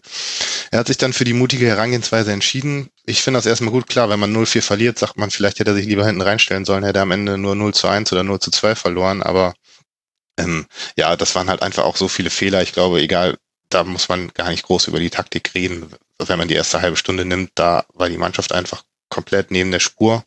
Er 0.73 0.79
hat 0.79 0.87
sich 0.87 0.97
dann 0.97 1.13
für 1.13 1.25
die 1.25 1.35
mutige 1.35 1.67
Herangehensweise 1.67 2.33
entschieden. 2.33 2.89
Ich 3.05 3.21
finde 3.21 3.37
das 3.37 3.45
erstmal 3.45 3.73
gut 3.73 3.89
klar, 3.89 4.09
wenn 4.09 4.19
man 4.19 4.35
0-4 4.35 4.63
verliert, 4.63 4.99
sagt 4.99 5.19
man, 5.19 5.31
vielleicht 5.31 5.59
hätte 5.59 5.73
er 5.73 5.75
sich 5.75 5.85
lieber 5.85 6.07
hinten 6.07 6.23
reinstellen 6.23 6.65
sollen, 6.65 6.83
hätte 6.83 7.01
er 7.01 7.03
am 7.03 7.11
Ende 7.11 7.37
nur 7.37 7.55
0 7.55 7.75
zu 7.75 7.89
1 7.89 8.11
oder 8.11 8.25
0 8.25 8.41
zu 8.41 8.51
2 8.51 8.75
verloren, 8.75 9.23
aber 9.23 9.53
ähm, 10.39 10.67
ja, 10.97 11.15
das 11.15 11.35
waren 11.35 11.51
halt 11.51 11.61
einfach 11.61 11.85
auch 11.85 11.99
so 11.99 12.09
viele 12.09 12.31
Fehler. 12.31 12.63
Ich 12.63 12.73
glaube, 12.73 13.03
egal, 13.03 13.37
da 13.69 13.85
muss 13.85 14.09
man 14.09 14.29
gar 14.33 14.49
nicht 14.49 14.63
groß 14.63 14.87
über 14.87 14.99
die 14.99 15.11
Taktik 15.11 15.55
reden. 15.55 15.93
Wenn 16.19 16.39
man 16.39 16.49
die 16.49 16.55
erste 16.55 16.81
halbe 16.81 16.97
Stunde 16.97 17.27
nimmt, 17.27 17.51
da 17.55 17.85
war 17.93 18.09
die 18.09 18.17
Mannschaft 18.17 18.53
einfach 18.53 18.83
komplett 19.11 19.51
neben 19.51 19.73
der 19.73 19.81
Spur. 19.81 20.25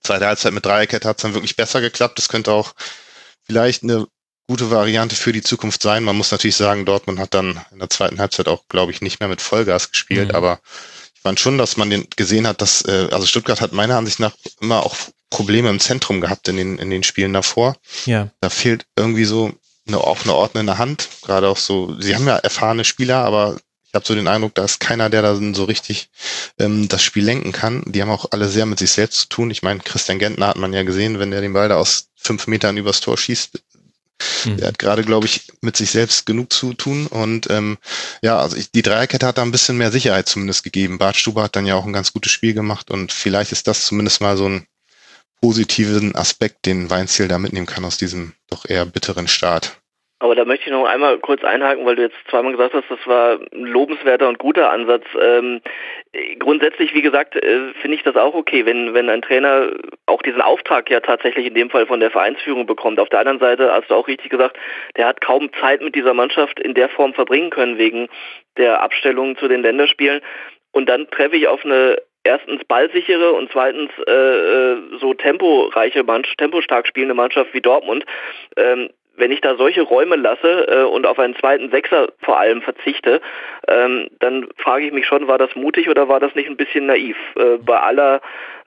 Zweite 0.00 0.26
Halbzeit 0.26 0.54
mit 0.54 0.66
Dreierkette 0.66 1.08
hat 1.08 1.18
es 1.18 1.22
dann 1.22 1.34
wirklich 1.34 1.54
besser 1.54 1.80
geklappt. 1.80 2.18
Das 2.18 2.28
könnte 2.28 2.50
auch 2.50 2.74
vielleicht 3.46 3.84
eine 3.84 4.08
gute 4.48 4.70
Variante 4.70 5.16
für 5.16 5.32
die 5.32 5.42
Zukunft 5.42 5.82
sein. 5.82 6.04
Man 6.04 6.16
muss 6.16 6.30
natürlich 6.30 6.56
sagen, 6.56 6.84
Dortmund 6.84 7.18
hat 7.18 7.34
dann 7.34 7.60
in 7.70 7.78
der 7.78 7.90
zweiten 7.90 8.18
Halbzeit 8.18 8.48
auch, 8.48 8.64
glaube 8.68 8.92
ich, 8.92 9.00
nicht 9.00 9.20
mehr 9.20 9.28
mit 9.28 9.40
Vollgas 9.40 9.90
gespielt, 9.90 10.28
mhm. 10.28 10.34
aber 10.34 10.60
ich 11.14 11.20
fand 11.20 11.38
schon, 11.40 11.58
dass 11.58 11.76
man 11.76 11.90
den 11.90 12.06
gesehen 12.16 12.46
hat, 12.46 12.60
dass, 12.60 12.82
äh, 12.82 13.08
also 13.12 13.26
Stuttgart 13.26 13.60
hat 13.60 13.72
meiner 13.72 13.96
Ansicht 13.96 14.20
nach 14.20 14.34
immer 14.60 14.84
auch 14.84 14.96
Probleme 15.30 15.70
im 15.70 15.80
Zentrum 15.80 16.20
gehabt 16.20 16.48
in 16.48 16.56
den, 16.56 16.78
in 16.78 16.90
den 16.90 17.02
Spielen 17.02 17.32
davor. 17.32 17.76
Ja. 18.04 18.28
Da 18.40 18.50
fehlt 18.50 18.86
irgendwie 18.96 19.24
so 19.24 19.52
eine 19.86 20.02
offene 20.02 20.34
ordnende 20.34 20.78
Hand. 20.78 21.08
Gerade 21.22 21.48
auch 21.48 21.56
so, 21.56 21.98
sie 22.00 22.14
haben 22.14 22.26
ja 22.26 22.36
erfahrene 22.36 22.84
Spieler, 22.84 23.24
aber 23.24 23.56
ich 23.92 23.94
habe 23.94 24.06
so 24.06 24.14
den 24.14 24.28
Eindruck, 24.28 24.54
da 24.54 24.64
ist 24.64 24.80
keiner, 24.80 25.10
der 25.10 25.22
da 25.22 25.36
so 25.36 25.64
richtig 25.64 26.08
ähm, 26.58 26.88
das 26.88 27.02
Spiel 27.02 27.24
lenken 27.24 27.52
kann. 27.52 27.82
Die 27.86 28.00
haben 28.00 28.10
auch 28.10 28.26
alle 28.30 28.48
sehr 28.48 28.66
mit 28.66 28.78
sich 28.78 28.90
selbst 28.90 29.20
zu 29.20 29.28
tun. 29.28 29.50
Ich 29.50 29.62
meine, 29.62 29.80
Christian 29.80 30.18
Gentner 30.18 30.48
hat 30.48 30.56
man 30.56 30.72
ja 30.72 30.82
gesehen, 30.82 31.18
wenn 31.18 31.30
der 31.30 31.40
den 31.40 31.52
Ball 31.52 31.68
da 31.68 31.76
aus 31.76 32.06
fünf 32.16 32.46
Metern 32.46 32.76
übers 32.76 33.00
Tor 33.00 33.18
schießt. 33.18 33.62
Mhm. 34.44 34.56
Der 34.58 34.68
hat 34.68 34.78
gerade, 34.78 35.02
glaube 35.02 35.26
ich, 35.26 35.52
mit 35.60 35.76
sich 35.76 35.90
selbst 35.90 36.26
genug 36.26 36.52
zu 36.52 36.74
tun. 36.74 37.06
Und 37.06 37.50
ähm, 37.50 37.78
ja, 38.22 38.38
also 38.38 38.56
ich, 38.56 38.70
die 38.70 38.82
Dreierkette 38.82 39.26
hat 39.26 39.38
da 39.38 39.42
ein 39.42 39.52
bisschen 39.52 39.76
mehr 39.76 39.92
Sicherheit 39.92 40.28
zumindest 40.28 40.62
gegeben. 40.64 40.98
Bart 40.98 41.16
Stuber 41.16 41.44
hat 41.44 41.56
dann 41.56 41.66
ja 41.66 41.74
auch 41.74 41.86
ein 41.86 41.92
ganz 41.92 42.12
gutes 42.12 42.32
Spiel 42.32 42.54
gemacht 42.54 42.90
und 42.90 43.12
vielleicht 43.12 43.52
ist 43.52 43.66
das 43.66 43.86
zumindest 43.86 44.20
mal 44.20 44.36
so 44.36 44.48
ein 44.48 44.66
positiven 45.40 46.14
Aspekt, 46.14 46.66
den 46.66 46.88
Weinziel 46.88 47.28
da 47.28 47.38
mitnehmen 47.38 47.66
kann 47.66 47.84
aus 47.84 47.98
diesem 47.98 48.32
doch 48.48 48.64
eher 48.64 48.86
bitteren 48.86 49.26
Start. 49.26 49.81
Aber 50.22 50.36
da 50.36 50.44
möchte 50.44 50.66
ich 50.66 50.70
noch 50.70 50.84
einmal 50.84 51.18
kurz 51.18 51.42
einhaken, 51.42 51.84
weil 51.84 51.96
du 51.96 52.02
jetzt 52.02 52.16
zweimal 52.30 52.52
gesagt 52.52 52.74
hast, 52.74 52.88
das 52.88 53.06
war 53.08 53.40
ein 53.52 53.64
lobenswerter 53.64 54.28
und 54.28 54.38
guter 54.38 54.70
Ansatz. 54.70 55.02
Ähm, 55.20 55.60
grundsätzlich, 56.38 56.94
wie 56.94 57.02
gesagt, 57.02 57.34
äh, 57.34 57.72
finde 57.80 57.96
ich 57.96 58.04
das 58.04 58.14
auch 58.14 58.32
okay, 58.32 58.64
wenn, 58.64 58.94
wenn 58.94 59.10
ein 59.10 59.22
Trainer 59.22 59.72
auch 60.06 60.22
diesen 60.22 60.40
Auftrag 60.40 60.88
ja 60.90 61.00
tatsächlich 61.00 61.46
in 61.46 61.54
dem 61.54 61.70
Fall 61.70 61.86
von 61.86 61.98
der 61.98 62.12
Vereinsführung 62.12 62.66
bekommt. 62.66 63.00
Auf 63.00 63.08
der 63.08 63.18
anderen 63.18 63.40
Seite 63.40 63.72
hast 63.72 63.90
du 63.90 63.94
auch 63.96 64.06
richtig 64.06 64.30
gesagt, 64.30 64.56
der 64.96 65.08
hat 65.08 65.20
kaum 65.20 65.50
Zeit 65.60 65.82
mit 65.82 65.96
dieser 65.96 66.14
Mannschaft 66.14 66.60
in 66.60 66.74
der 66.74 66.88
Form 66.88 67.14
verbringen 67.14 67.50
können 67.50 67.76
wegen 67.78 68.08
der 68.58 68.80
Abstellung 68.80 69.36
zu 69.38 69.48
den 69.48 69.62
Länderspielen. 69.62 70.20
Und 70.70 70.88
dann 70.88 71.10
treffe 71.10 71.34
ich 71.34 71.48
auf 71.48 71.64
eine 71.64 71.96
erstens 72.22 72.62
ballsichere 72.66 73.32
und 73.32 73.50
zweitens 73.50 73.90
äh, 74.06 74.12
äh 74.12 74.76
so 75.00 75.14
temporeiche 75.14 76.04
Mannschaft, 76.04 76.38
tempostark 76.38 76.86
spielende 76.86 77.14
Mannschaft 77.14 77.52
wie 77.54 77.60
Dortmund. 77.60 78.04
Ähm, 78.56 78.88
wenn 79.16 79.30
ich 79.30 79.40
da 79.40 79.56
solche 79.56 79.82
Räume 79.82 80.16
lasse 80.16 80.66
äh, 80.68 80.82
und 80.84 81.06
auf 81.06 81.18
einen 81.18 81.36
zweiten 81.36 81.70
Sechser 81.70 82.12
vor 82.20 82.38
allem 82.38 82.62
verzichte, 82.62 83.20
ähm, 83.68 84.08
dann 84.20 84.48
frage 84.56 84.86
ich 84.86 84.92
mich 84.92 85.06
schon, 85.06 85.28
war 85.28 85.38
das 85.38 85.54
mutig 85.54 85.88
oder 85.88 86.08
war 86.08 86.20
das 86.20 86.34
nicht 86.34 86.48
ein 86.48 86.56
bisschen 86.56 86.86
naiv? 86.86 87.16
Äh, 87.36 87.58
bei 87.58 87.78
aller 87.78 88.20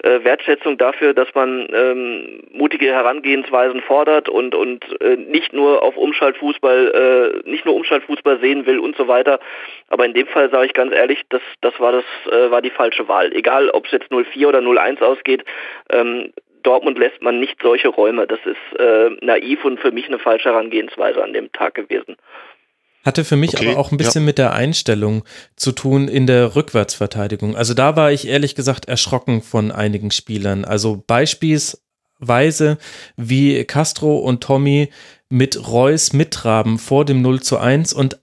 äh, 0.04 0.24
Wertschätzung 0.24 0.78
dafür, 0.78 1.14
dass 1.14 1.34
man 1.34 1.68
ähm, 1.74 2.44
mutige 2.52 2.88
Herangehensweisen 2.88 3.82
fordert 3.82 4.30
und 4.30 4.54
und 4.56 5.02
äh, 5.02 5.16
nicht 5.16 5.54
nur 5.54 5.82
auf 5.84 5.98
Umschaltfußball, 5.98 7.42
äh, 7.46 7.50
nicht 7.50 7.66
nur 7.66 7.76
Umschaltfußball 7.76 8.40
sehen 8.40 8.66
will 8.66 8.80
und 8.80 8.96
so 8.96 9.08
weiter. 9.08 9.40
Aber 9.90 10.06
in 10.06 10.14
dem 10.14 10.28
Fall 10.28 10.50
sage 10.50 10.68
ich 10.68 10.74
ganz 10.74 10.94
ehrlich, 10.94 11.22
das 11.30 11.42
das 11.62 11.80
war 11.80 11.92
das 11.92 12.06
äh, 12.32 12.52
war 12.52 12.62
die 12.62 12.70
falsche 12.70 13.08
Wahl. 13.08 13.34
Egal, 13.34 13.70
ob 13.70 13.86
es 13.86 13.92
jetzt 13.92 14.12
0-4 14.12 14.48
oder 14.48 14.60
0-1 14.60 15.02
ausgeht. 15.02 15.44
Ähm, 15.90 16.32
Dortmund 16.66 16.98
lässt 16.98 17.22
man 17.22 17.40
nicht 17.40 17.58
solche 17.62 17.90
Räume. 17.90 18.28
Das 18.28 18.40
ist 18.46 18.80
äh, 18.80 19.10
naiv 19.22 19.64
und 19.64 19.80
für 19.80 19.92
mich 19.92 20.08
eine 20.08 20.20
falsche 20.20 20.50
Herangehensweise 20.50 21.24
an 21.24 21.34
dem 21.34 21.52
Tag 21.52 21.76
gewesen. 21.76 22.18
Hatte 23.06 23.24
für 23.24 23.36
mich 23.36 23.54
okay, 23.54 23.70
aber 23.70 23.80
auch 23.80 23.92
ein 23.92 23.98
bisschen 23.98 24.24
ja. 24.24 24.26
mit 24.26 24.40
der 24.40 24.54
Einstellung 24.54 25.24
zu 25.56 25.72
tun 25.72 26.08
in 26.08 26.26
der 26.26 26.56
Rückwärtsverteidigung. 26.56 27.56
Also 27.56 27.76
da 27.76 27.96
war 27.96 28.12
ich 28.12 28.28
ehrlich 28.28 28.56
gesagt 28.56 28.88
erschrocken 28.88 29.44
von 29.44 29.72
einigen 29.72 30.10
Spielern. 30.10 30.66
Also 30.66 31.04
beispielsweise 31.06 32.80
wie 33.16 33.64
Castro 33.66 34.18
und 34.18 34.42
Tommy 34.42 34.90
mit 35.30 35.72
Reus 35.72 36.14
mittraben 36.14 36.80
vor 36.80 37.06
dem 37.06 37.22
0 37.22 37.42
zu 37.42 37.60
1 37.60 37.94
und 37.94 38.20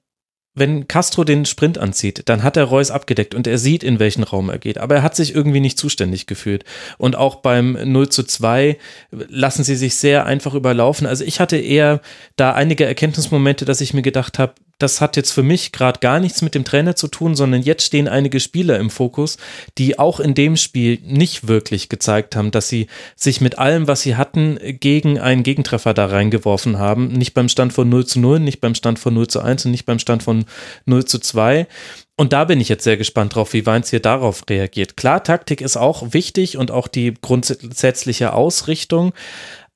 wenn 0.55 0.87
Castro 0.87 1.25
den 1.25 1.47
Sprint 1.47 1.79
anzieht, 1.79 2.23
dann 2.29 2.43
hat 2.43 2.57
er 2.57 2.65
Reus 2.65 2.91
abgedeckt 2.91 3.35
und 3.35 3.47
er 3.47 3.59
sieht, 3.59 3.83
in 3.83 3.99
welchen 3.99 4.23
Raum 4.23 4.51
er 4.51 4.59
geht. 4.59 4.79
Aber 4.79 4.97
er 4.97 5.03
hat 5.03 5.17
sich 5.17 5.35
irgendwie 5.35 5.61
nicht 5.61 5.79
zuständig 5.79 6.27
gefühlt. 6.27 6.65
Und 6.99 7.17
auch 7.17 7.37
beim 7.37 7.79
0 7.91 8.11
zu 8.11 8.23
2 8.23 8.77
lassen 9.11 9.65
sie 9.65 9.77
sich 9.77 9.97
sehr 9.97 10.27
einfach 10.27 10.55
überlaufen. 10.55 11.07
Also 11.07 11.25
ich 11.25 11.41
hatte 11.41 11.57
eher 11.57 12.01
da 12.37 12.53
einige 12.53 12.85
Erkenntnismomente, 12.85 13.65
dass 13.65 13.81
ich 13.81 13.95
mir 13.95 14.03
gedacht 14.03 14.39
habe, 14.39 14.55
das 14.83 15.01
hat 15.01 15.17
jetzt 15.17 15.31
für 15.31 15.43
mich 15.43 15.73
gerade 15.73 16.01
gar 16.01 16.21
nichts 16.21 16.43
mit 16.43 16.55
dem 16.55 16.65
Trainer 16.65 16.97
zu 16.97 17.09
tun, 17.09 17.35
sondern 17.35 17.63
jetzt 17.63 17.85
stehen 17.85 18.09
einige 18.09 18.41
Spieler 18.41 18.79
im 18.79 18.91
Fokus, 18.91 19.39
die 19.79 19.99
auch 19.99 20.21
in 20.21 20.35
dem 20.35 20.57
Spiel 20.57 20.99
nicht 21.05 21.49
wirklich 21.49 21.89
gezeigt 21.89 22.37
haben, 22.37 22.51
dass 22.51 22.69
sie 22.69 22.89
sich 23.17 23.41
mit 23.41 23.59
allem, 23.59 23.89
was 23.89 24.03
sie 24.03 24.17
hatten, 24.17 24.59
gegen 24.81 25.19
einen 25.19 25.43
Gegentreffer 25.43 25.95
da 25.95 26.07
reingeworfen 26.07 26.79
haben. 26.79 27.09
Nicht 27.09 27.35
beim 27.35 27.49
Stand 27.49 27.73
von 27.73 27.89
0 27.89 28.07
zu 28.07 28.21
0, 28.21 28.41
nicht 28.41 28.61
beim 28.61 28.75
Stand 28.75 28.99
von 28.99 29.15
0 29.15 29.29
zu 29.29 29.41
1 29.41 29.65
und 29.65 29.71
nicht 29.71 29.87
beim 29.87 29.99
Stand 29.99 30.23
von 30.23 30.45
0 30.87 31.05
zu 31.05 31.19
2. 31.19 31.67
Und 32.17 32.33
da 32.33 32.45
bin 32.45 32.61
ich 32.61 32.69
jetzt 32.69 32.85
sehr 32.85 32.99
gespannt 32.99 33.35
drauf, 33.35 33.53
wie 33.55 33.65
Weinz 33.65 33.91
hier 33.91 34.01
darauf 34.01 34.43
reagiert. 34.49 34.97
Klar, 34.97 35.25
Taktik 35.25 35.61
ist 35.61 35.77
auch 35.77 36.13
wichtig 36.13 36.59
und 36.59 36.71
auch 36.71 36.87
die 36.87 37.15
grundsätzliche 37.21 38.35
Ausrichtung 38.35 39.13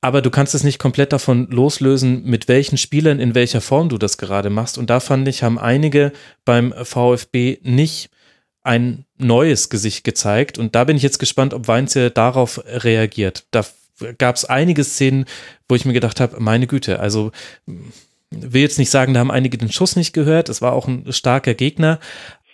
aber 0.06 0.22
du 0.22 0.30
kannst 0.30 0.54
es 0.54 0.62
nicht 0.62 0.78
komplett 0.78 1.12
davon 1.12 1.48
loslösen, 1.50 2.22
mit 2.22 2.46
welchen 2.46 2.78
Spielern 2.78 3.18
in 3.18 3.34
welcher 3.34 3.60
Form 3.60 3.88
du 3.88 3.98
das 3.98 4.18
gerade 4.18 4.50
machst. 4.50 4.78
Und 4.78 4.88
da 4.88 5.00
fand 5.00 5.26
ich, 5.26 5.42
haben 5.42 5.58
einige 5.58 6.12
beim 6.44 6.72
VfB 6.72 7.58
nicht 7.64 8.08
ein 8.62 9.04
neues 9.18 9.68
Gesicht 9.68 10.04
gezeigt. 10.04 10.58
Und 10.58 10.76
da 10.76 10.84
bin 10.84 10.96
ich 10.96 11.02
jetzt 11.02 11.18
gespannt, 11.18 11.54
ob 11.54 11.66
Weinze 11.66 12.12
darauf 12.12 12.62
reagiert. 12.66 13.46
Da 13.50 13.64
gab 14.16 14.36
es 14.36 14.44
einige 14.44 14.84
Szenen, 14.84 15.24
wo 15.68 15.74
ich 15.74 15.84
mir 15.84 15.92
gedacht 15.92 16.20
habe, 16.20 16.38
meine 16.38 16.68
Güte, 16.68 17.00
also 17.00 17.32
will 18.30 18.62
jetzt 18.62 18.78
nicht 18.78 18.90
sagen, 18.90 19.12
da 19.12 19.18
haben 19.18 19.32
einige 19.32 19.58
den 19.58 19.72
Schuss 19.72 19.96
nicht 19.96 20.12
gehört. 20.12 20.48
Es 20.48 20.62
war 20.62 20.74
auch 20.74 20.86
ein 20.86 21.12
starker 21.12 21.54
Gegner. 21.54 21.98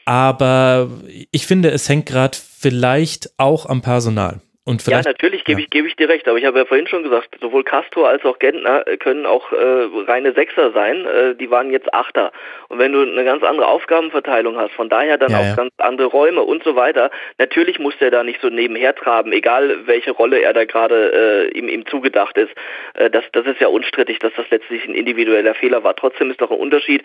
Aber 0.07 0.89
ich 1.31 1.47
finde, 1.47 1.71
es 1.71 1.87
hängt 1.87 2.07
gerade 2.07 2.39
vielleicht 2.59 3.31
auch 3.37 3.67
am 3.67 3.83
Personal. 3.83 4.41
Und 4.65 4.87
ja, 4.87 5.03
natürlich 5.03 5.43
gebe 5.43 5.61
ja. 5.61 5.65
ich, 5.65 5.71
gebe 5.71 5.89
ich 5.89 5.97
dir 5.97 6.09
recht, 6.09 6.29
aber 6.29 6.39
ich 6.39 6.45
habe 6.45 6.61
ja 6.61 6.65
vorhin 6.65 6.87
schon 6.87 7.03
gesagt, 7.03 7.37
sowohl 7.41 7.65
Castro 7.65 8.05
als 8.05 8.25
auch 8.25 8.39
Gentner 8.39 8.85
können 9.01 9.27
auch 9.27 9.51
äh, 9.51 9.89
reine 10.07 10.35
Sechser 10.35 10.71
sein, 10.71 11.05
äh, 11.05 11.35
die 11.35 11.51
waren 11.51 11.73
jetzt 11.73 11.93
Achter. 11.93 12.31
Und 12.69 12.79
wenn 12.79 12.93
du 12.93 13.03
eine 13.03 13.25
ganz 13.25 13.43
andere 13.43 13.67
Aufgabenverteilung 13.67 14.57
hast, 14.57 14.73
von 14.75 14.89
daher 14.89 15.19
dann 15.19 15.33
ja, 15.33 15.39
auch 15.39 15.45
ja. 15.45 15.57
ganz 15.57 15.73
andere 15.79 16.07
Räume 16.07 16.43
und 16.43 16.63
so 16.63 16.77
weiter, 16.77 17.11
natürlich 17.39 17.81
muss 17.81 17.99
der 17.99 18.13
da 18.13 18.23
nicht 18.23 18.41
so 18.41 18.51
nebenher 18.51 18.95
traben, 18.95 19.33
egal 19.33 19.85
welche 19.87 20.13
Rolle 20.13 20.41
er 20.41 20.53
da 20.53 20.65
gerade 20.65 21.51
äh, 21.53 21.59
ihm, 21.59 21.69
ihm 21.69 21.85
zugedacht 21.87 22.37
ist. 22.37 22.53
Äh, 22.95 23.11
das, 23.11 23.25
das 23.33 23.47
ist 23.47 23.61
ja 23.61 23.67
unstrittig, 23.67 24.21
dass 24.21 24.33
das 24.37 24.49
letztlich 24.51 24.85
ein 24.85 24.95
individueller 24.95 25.55
Fehler 25.55 25.83
war. 25.83 25.97
Trotzdem 25.97 26.31
ist 26.31 26.41
doch 26.41 26.53
ein 26.53 26.59
Unterschied, 26.59 27.03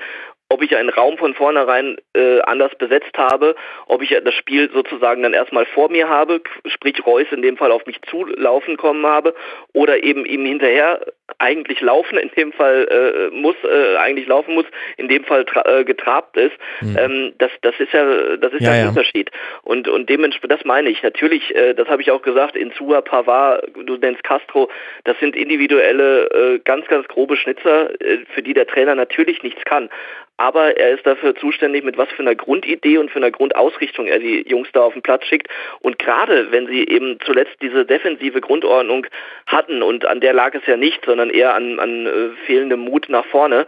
ob 0.49 0.62
ich 0.63 0.75
einen 0.75 0.89
Raum 0.89 1.17
von 1.17 1.33
vornherein 1.33 1.97
äh, 2.13 2.39
anders 2.41 2.73
besetzt 2.75 3.17
habe, 3.17 3.55
ob 3.88 4.01
ich 4.01 4.15
das 4.23 4.33
Spiel 4.33 4.69
sozusagen 4.71 5.23
dann 5.23 5.33
erstmal 5.33 5.65
vor 5.65 5.89
mir 5.89 6.07
habe, 6.07 6.41
sprich 6.65 7.05
Reus 7.05 7.27
in 7.31 7.41
dem 7.41 7.57
Fall 7.57 7.71
auf 7.71 7.86
mich 7.86 8.01
zulaufen 8.03 8.77
kommen 8.77 9.05
habe 9.05 9.36
oder 9.73 10.03
eben 10.03 10.25
ihm 10.25 10.45
hinterher 10.45 11.01
eigentlich 11.39 11.81
laufen, 11.81 12.17
in 12.17 12.31
dem 12.38 12.53
Fall 12.53 12.88
äh, 12.89 13.36
muss, 13.36 13.55
äh, 13.63 13.97
eigentlich 13.97 14.27
laufen 14.27 14.53
muss, 14.53 14.65
in 14.95 15.10
dem 15.10 15.25
Fall 15.25 15.45
äh, 15.65 15.83
getrabt 15.83 16.38
ist, 16.38 16.55
mhm. 16.79 16.97
ähm, 16.97 17.33
das, 17.38 17.51
das 17.62 17.77
ist 17.79 17.91
ja, 17.91 18.38
das 18.38 18.53
ist 18.53 18.62
ja, 18.62 18.69
ja 18.69 18.73
ein 18.73 18.83
ja. 18.83 18.89
Unterschied. 18.89 19.29
Und, 19.63 19.89
und 19.89 20.10
dementsprechend, 20.10 20.51
das 20.51 20.65
meine 20.65 20.89
ich. 20.89 21.03
Natürlich, 21.03 21.53
äh, 21.55 21.73
das 21.73 21.89
habe 21.89 22.01
ich 22.01 22.12
auch 22.12 22.21
gesagt, 22.21 22.55
Insua, 22.55 23.01
Pavard, 23.01 23.67
du 23.75 23.97
nennst 23.97 24.23
Castro, 24.23 24.69
das 25.03 25.19
sind 25.19 25.36
individuelle, 25.36 26.55
äh, 26.55 26.60
ganz, 26.60 26.88
ganz 26.88 27.07
grobe 27.10 27.36
Schnitzer, 27.36 27.89
für 28.33 28.41
die 28.41 28.53
der 28.53 28.67
Trainer 28.67 28.95
natürlich 28.95 29.43
nichts 29.43 29.63
kann 29.65 29.89
aber 30.38 30.78
er 30.78 30.91
ist 30.93 31.06
dafür 31.06 31.36
zuständig, 31.36 31.84
mit 31.84 31.97
was 31.97 32.10
für 32.10 32.21
einer 32.21 32.36
Grundidee 32.36 33.00
und 33.00 33.10
für 33.12 33.17
einer 33.17 33.32
Grundausrichtung 33.32 34.08
er 34.08 34.19
die 34.19 34.47
Jungs 34.47 34.69
da 34.71 34.82
auf 34.82 34.93
den 34.93 35.02
Platz 35.02 35.26
schickt. 35.26 35.47
Und 35.80 35.97
gerade 35.97 36.52
wenn 36.52 36.67
sie 36.67 36.88
eben 36.88 37.17
zuletzt 37.26 37.58
diese 37.62 37.86
defensive 37.86 38.39
Grundordnung 38.39 39.08
hatten, 39.47 39.82
und 39.82 40.06
an 40.06 40.21
der 40.21 40.34
lag 40.34 40.54
es 40.54 40.65
ja 40.67 40.78
nicht, 40.78 41.04
sondern 41.06 41.32
eher 41.32 41.56
an, 41.56 41.80
an 41.80 42.06
äh, 42.06 42.30
fehlendem 42.45 42.82
Mut 42.82 43.10
nach 43.10 43.26
vorne, 43.26 43.65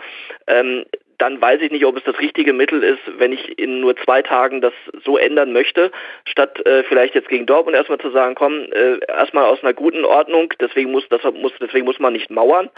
ähm, 0.48 0.86
dann 1.20 1.40
weiß 1.42 1.62
ich 1.62 1.72
nicht, 1.72 1.86
ob 1.86 1.98
es 1.98 2.04
das 2.04 2.18
richtige 2.20 2.54
Mittel 2.54 2.82
ist, 2.82 3.02
wenn 3.18 3.32
ich 3.32 3.60
in 3.60 3.82
nur 3.82 3.96
zwei 3.98 4.22
Tagen 4.22 4.62
das 4.62 4.74
so 5.04 5.18
ändern 5.18 5.52
möchte, 5.52 5.92
statt 6.26 6.66
äh, 6.66 6.84
vielleicht 6.84 7.14
jetzt 7.14 7.30
gegen 7.30 7.46
Dortmund 7.46 7.76
erstmal 7.76 8.00
zu 8.00 8.10
sagen, 8.10 8.36
komm, 8.36 8.64
äh, 8.72 9.00
erstmal 9.08 9.46
aus 9.46 9.62
einer 9.62 9.74
guten 9.74 10.06
Ordnung, 10.06 10.54
deswegen 10.60 10.92
muss 10.92 11.08
das 11.10 11.22
muss 11.34 11.52
deswegen 11.60 11.86
muss 11.86 12.00
man 12.00 12.14
nicht 12.14 12.32
mauern, 12.32 12.70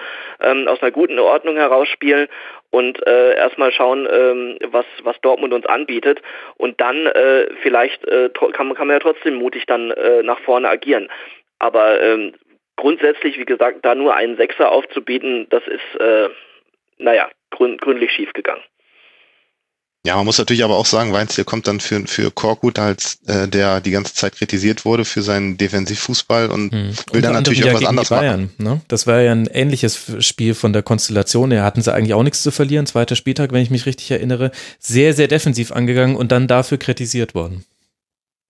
ähm, 0.41 0.67
aus 0.67 0.81
einer 0.81 0.91
guten 0.91 1.19
Ordnung 1.19 1.55
herausspielen 1.55 2.27
und 2.71 3.05
äh, 3.05 3.35
erstmal 3.35 3.71
schauen, 3.71 4.07
ähm, 4.11 4.57
was 4.71 4.85
was 5.03 5.21
Dortmund 5.21 5.53
uns 5.53 5.67
anbietet 5.67 6.21
und 6.57 6.81
dann 6.81 7.05
äh, 7.05 7.47
vielleicht 7.61 8.03
äh, 8.05 8.29
kann, 8.33 8.73
kann 8.73 8.87
man 8.87 8.95
ja 8.95 8.99
trotzdem 8.99 9.35
mutig 9.35 9.65
dann 9.67 9.91
äh, 9.91 10.23
nach 10.23 10.39
vorne 10.39 10.67
agieren. 10.67 11.09
Aber 11.59 12.01
ähm, 12.01 12.33
grundsätzlich, 12.75 13.37
wie 13.37 13.45
gesagt, 13.45 13.85
da 13.85 13.93
nur 13.93 14.15
einen 14.15 14.37
Sechser 14.37 14.71
aufzubieten, 14.71 15.45
das 15.51 15.61
ist 15.67 16.01
äh, 16.01 16.29
naja, 16.97 17.29
gründlich 17.51 18.11
schiefgegangen. 18.11 18.63
Ja, 20.03 20.15
man 20.15 20.25
muss 20.25 20.39
natürlich 20.39 20.63
aber 20.63 20.77
auch 20.77 20.87
sagen, 20.87 21.13
Weinziel 21.13 21.43
kommt 21.43 21.67
dann 21.67 21.79
für, 21.79 22.07
für 22.07 22.31
Korkut 22.31 22.79
als 22.79 23.19
äh, 23.27 23.47
der 23.47 23.81
die 23.81 23.91
ganze 23.91 24.15
Zeit 24.15 24.35
kritisiert 24.35 24.83
wurde 24.83 25.05
für 25.05 25.21
seinen 25.21 25.57
Defensivfußball 25.57 26.49
und 26.49 26.71
hm. 26.71 26.95
will 27.11 27.21
dann 27.21 27.33
natürlich 27.33 27.59
irgendwas 27.59 27.85
anderes 27.85 28.09
Bayern, 28.09 28.45
machen. 28.45 28.55
Ne? 28.57 28.81
Das 28.87 29.05
war 29.05 29.21
ja 29.21 29.31
ein 29.31 29.45
ähnliches 29.45 30.25
Spiel 30.25 30.55
von 30.55 30.73
der 30.73 30.81
Konstellation. 30.81 31.51
Da 31.51 31.63
hatten 31.63 31.83
sie 31.83 31.93
eigentlich 31.93 32.15
auch 32.15 32.23
nichts 32.23 32.41
zu 32.41 32.49
verlieren. 32.49 32.87
Zweiter 32.87 33.15
Spieltag, 33.15 33.51
wenn 33.51 33.61
ich 33.61 33.69
mich 33.69 33.85
richtig 33.85 34.09
erinnere. 34.09 34.49
Sehr, 34.79 35.13
sehr 35.13 35.27
defensiv 35.27 35.71
angegangen 35.71 36.15
und 36.15 36.31
dann 36.31 36.47
dafür 36.47 36.79
kritisiert 36.79 37.35
worden. 37.35 37.63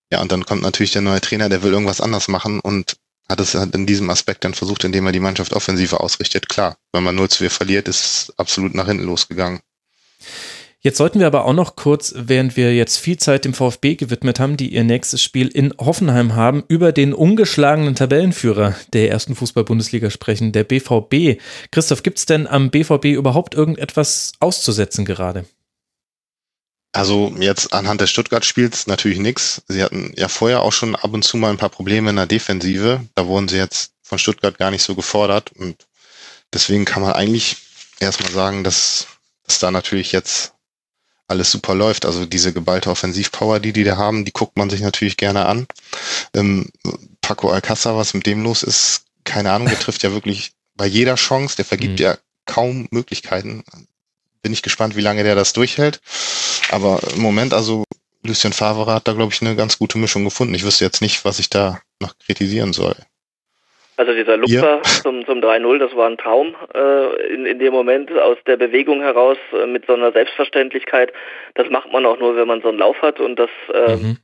Ja, 0.10 0.22
und 0.22 0.32
dann 0.32 0.46
kommt 0.46 0.62
natürlich 0.62 0.92
der 0.92 1.02
neue 1.02 1.20
Trainer, 1.20 1.50
der 1.50 1.64
will 1.64 1.74
irgendwas 1.74 2.00
anders 2.00 2.30
machen 2.30 2.62
und 2.62 2.96
hat 3.32 3.40
es 3.40 3.56
in 3.56 3.88
diesem 3.88 4.10
Aspekt 4.10 4.44
dann 4.44 4.54
versucht, 4.54 4.84
indem 4.84 5.08
er 5.08 5.12
die 5.12 5.20
Mannschaft 5.20 5.54
offensiver 5.54 6.02
ausrichtet. 6.02 6.48
Klar, 6.50 6.78
wenn 6.94 7.04
man 7.04 7.16
0 7.16 7.30
zu 7.30 7.40
4 7.40 7.50
verliert, 7.50 7.88
ist 7.88 8.04
es 8.04 8.34
absolut 8.38 8.76
nach 8.76 8.88
hinten 8.88 9.06
losgegangen. 9.06 9.62
Jetzt 10.84 10.98
sollten 10.98 11.20
wir 11.20 11.28
aber 11.28 11.46
auch 11.46 11.54
noch 11.54 11.76
kurz, 11.76 12.12
während 12.18 12.58
wir 12.58 12.74
jetzt 12.76 12.98
viel 12.98 13.18
Zeit 13.18 13.46
dem 13.46 13.54
VfB 13.54 13.96
gewidmet 13.96 14.40
haben, 14.40 14.58
die 14.58 14.74
ihr 14.74 14.84
nächstes 14.84 15.22
Spiel 15.22 15.48
in 15.48 15.76
Hoffenheim 15.80 16.36
haben, 16.36 16.64
über 16.68 16.92
den 16.92 17.14
ungeschlagenen 17.14 17.94
Tabellenführer 17.94 18.76
der 18.92 19.12
ersten 19.12 19.36
Fußball-Bundesliga 19.36 20.10
sprechen, 20.10 20.52
der 20.52 20.64
BVB. 20.64 21.40
Christoph, 21.70 22.02
gibt 22.02 22.18
es 22.18 22.26
denn 22.26 22.48
am 22.48 22.72
BVB 22.72 23.06
überhaupt 23.06 23.54
irgendetwas 23.54 24.34
auszusetzen 24.40 25.06
gerade? 25.06 25.46
Also 26.94 27.34
jetzt 27.40 27.74
anhand 27.74 28.02
des 28.02 28.10
Stuttgart-Spiels 28.10 28.88
natürlich 28.88 29.20
nichts. 29.20 29.62
Sie 29.68 29.82
hatten 29.82 30.14
ja 30.18 30.28
vorher 30.28 30.62
auch 30.62 30.74
schon 30.74 30.96
ab 30.96 31.14
und 31.14 31.24
zu 31.24 31.38
mal 31.38 31.50
ein 31.50 31.58
paar 31.58 31.70
Probleme 31.70 32.10
in 32.10 32.18
der 32.18 32.28
Defensive. 32.28 33.08
Da 33.16 33.28
wurden 33.28 33.48
sie 33.48 33.58
jetzt 33.58 33.94
von 34.02 34.20
Stuttgart 34.20 34.58
gar 34.58 34.72
nicht 34.72 34.84
so 34.84 34.94
gefordert. 34.96 35.52
Und 35.54 35.88
deswegen 36.54 36.84
kann 36.84 37.02
man 37.02 37.14
eigentlich 37.14 37.58
erstmal 38.00 38.32
sagen, 38.32 38.64
dass, 38.66 39.08
dass 39.46 39.60
da 39.60 39.72
natürlich 39.72 40.12
jetzt 40.12 40.54
alles 41.28 41.50
super 41.50 41.76
läuft. 41.76 42.06
Also 42.06 42.26
diese 42.26 42.52
geballte 42.52 42.90
Offensivpower, 42.90 43.62
die 43.62 43.72
die 43.72 43.86
da 43.86 43.96
haben, 43.96 44.26
die 44.26 44.34
guckt 44.34 44.58
man 44.58 44.70
sich 44.70 44.82
natürlich 44.82 45.16
gerne 45.16 45.46
an. 45.46 45.68
Ähm, 46.34 46.70
Paco 47.22 47.50
Alcázar, 47.50 47.96
was 47.96 48.14
mit 48.14 48.26
dem 48.26 48.44
los 48.44 48.64
ist, 48.64 49.06
keine 49.24 49.54
Ahnung, 49.54 49.70
der 49.70 49.80
trifft 49.80 50.04
ja 50.04 50.12
wirklich 50.12 50.52
bei 50.76 50.86
jeder 50.86 51.16
Chance, 51.16 51.56
der 51.56 51.66
vergibt 51.66 52.00
mhm. 52.00 52.06
ja 52.06 52.18
kaum 52.46 52.88
Möglichkeiten. 52.92 53.64
Bin 54.42 54.54
ich 54.54 54.62
gespannt, 54.62 54.96
wie 54.96 55.02
lange 55.02 55.24
der 55.24 55.36
das 55.36 55.54
durchhält. 55.54 56.02
Aber 56.72 57.00
im 57.16 57.22
Moment, 57.22 57.54
also 57.54 57.84
Lucien 58.24 58.54
Favre 58.54 58.94
hat 58.94 59.08
da, 59.08 59.14
glaube 59.14 59.32
ich, 59.34 59.42
eine 59.42 59.56
ganz 59.56 59.78
gute 59.78 59.98
Mischung 59.98 60.24
gefunden. 60.24 60.54
Ich 60.54 60.66
wüsste 60.66 60.86
jetzt 60.86 61.02
nicht, 61.02 61.26
was 61.26 61.40
ich 61.40 61.50
da 61.50 61.80
noch 62.00 62.14
kritisieren 62.18 62.74
soll. 62.74 62.96
Also 63.98 64.14
dieser 64.14 64.38
Lupfer 64.38 64.78
ja. 64.78 64.82
zum, 65.04 65.26
zum 65.26 65.40
3-0, 65.40 65.78
das 65.78 65.96
war 65.96 66.10
ein 66.10 66.18
Traum 66.18 66.56
äh, 66.74 67.34
in, 67.34 67.46
in 67.46 67.60
dem 67.60 67.74
Moment 67.74 68.12
aus 68.12 68.38
der 68.48 68.58
Bewegung 68.58 69.02
heraus 69.02 69.38
äh, 69.54 69.68
mit 69.68 69.86
so 69.86 69.94
einer 69.94 70.12
Selbstverständlichkeit. 70.12 71.14
Das 71.54 71.70
macht 71.70 71.92
man 71.92 72.06
auch 72.06 72.18
nur, 72.18 72.36
wenn 72.36 72.48
man 72.48 72.62
so 72.62 72.70
einen 72.70 72.80
Lauf 72.80 73.00
hat 73.02 73.20
und 73.20 73.38
das 73.38 73.50
äh, 73.74 73.96
mhm 73.96 74.18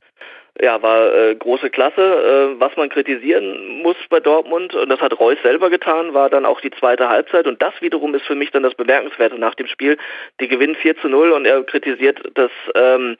ja, 0.60 0.82
war 0.82 1.14
äh, 1.14 1.34
große 1.34 1.70
Klasse. 1.70 2.00
Äh, 2.00 2.60
was 2.60 2.76
man 2.76 2.88
kritisieren 2.88 3.82
muss 3.82 3.96
bei 4.10 4.20
Dortmund, 4.20 4.74
und 4.74 4.88
das 4.88 5.00
hat 5.00 5.18
Reus 5.18 5.38
selber 5.42 5.70
getan, 5.70 6.14
war 6.14 6.30
dann 6.30 6.46
auch 6.46 6.60
die 6.60 6.70
zweite 6.70 7.08
Halbzeit. 7.08 7.46
Und 7.46 7.62
das 7.62 7.74
wiederum 7.80 8.14
ist 8.14 8.26
für 8.26 8.34
mich 8.34 8.50
dann 8.50 8.62
das 8.62 8.74
Bemerkenswerte 8.74 9.38
nach 9.38 9.54
dem 9.54 9.66
Spiel. 9.66 9.98
Die 10.40 10.48
gewinnen 10.48 10.74
4 10.74 10.98
zu 10.98 11.08
0 11.08 11.32
und 11.32 11.44
er 11.44 11.62
kritisiert, 11.64 12.18
dass 12.34 12.50
ähm, 12.74 13.16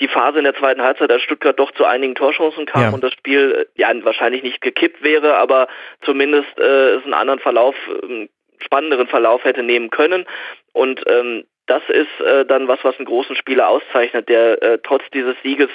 die 0.00 0.08
Phase 0.08 0.38
in 0.38 0.44
der 0.44 0.54
zweiten 0.54 0.82
Halbzeit, 0.82 1.10
als 1.10 1.22
Stuttgart 1.22 1.58
doch 1.58 1.72
zu 1.72 1.84
einigen 1.84 2.14
Torchancen 2.14 2.66
kam 2.66 2.82
ja. 2.82 2.90
und 2.90 3.02
das 3.02 3.12
Spiel 3.12 3.66
äh, 3.76 3.80
ja 3.80 3.88
wahrscheinlich 4.04 4.42
nicht 4.42 4.60
gekippt 4.60 5.02
wäre, 5.02 5.36
aber 5.38 5.68
zumindest 6.02 6.58
äh, 6.58 6.96
es 6.96 7.04
einen 7.04 7.14
anderen 7.14 7.40
Verlauf, 7.40 7.74
äh, 7.88 8.28
spannenderen 8.58 9.06
Verlauf 9.08 9.44
hätte 9.44 9.62
nehmen 9.62 9.90
können. 9.90 10.26
Und 10.72 11.02
ähm, 11.06 11.44
das 11.66 11.82
ist 11.88 12.20
äh, 12.20 12.44
dann 12.44 12.68
was, 12.68 12.82
was 12.82 12.96
einen 12.98 13.06
großen 13.06 13.36
Spieler 13.36 13.68
auszeichnet, 13.68 14.28
der 14.28 14.62
äh, 14.62 14.78
trotz 14.82 15.02
dieses 15.12 15.34
Sieges 15.42 15.68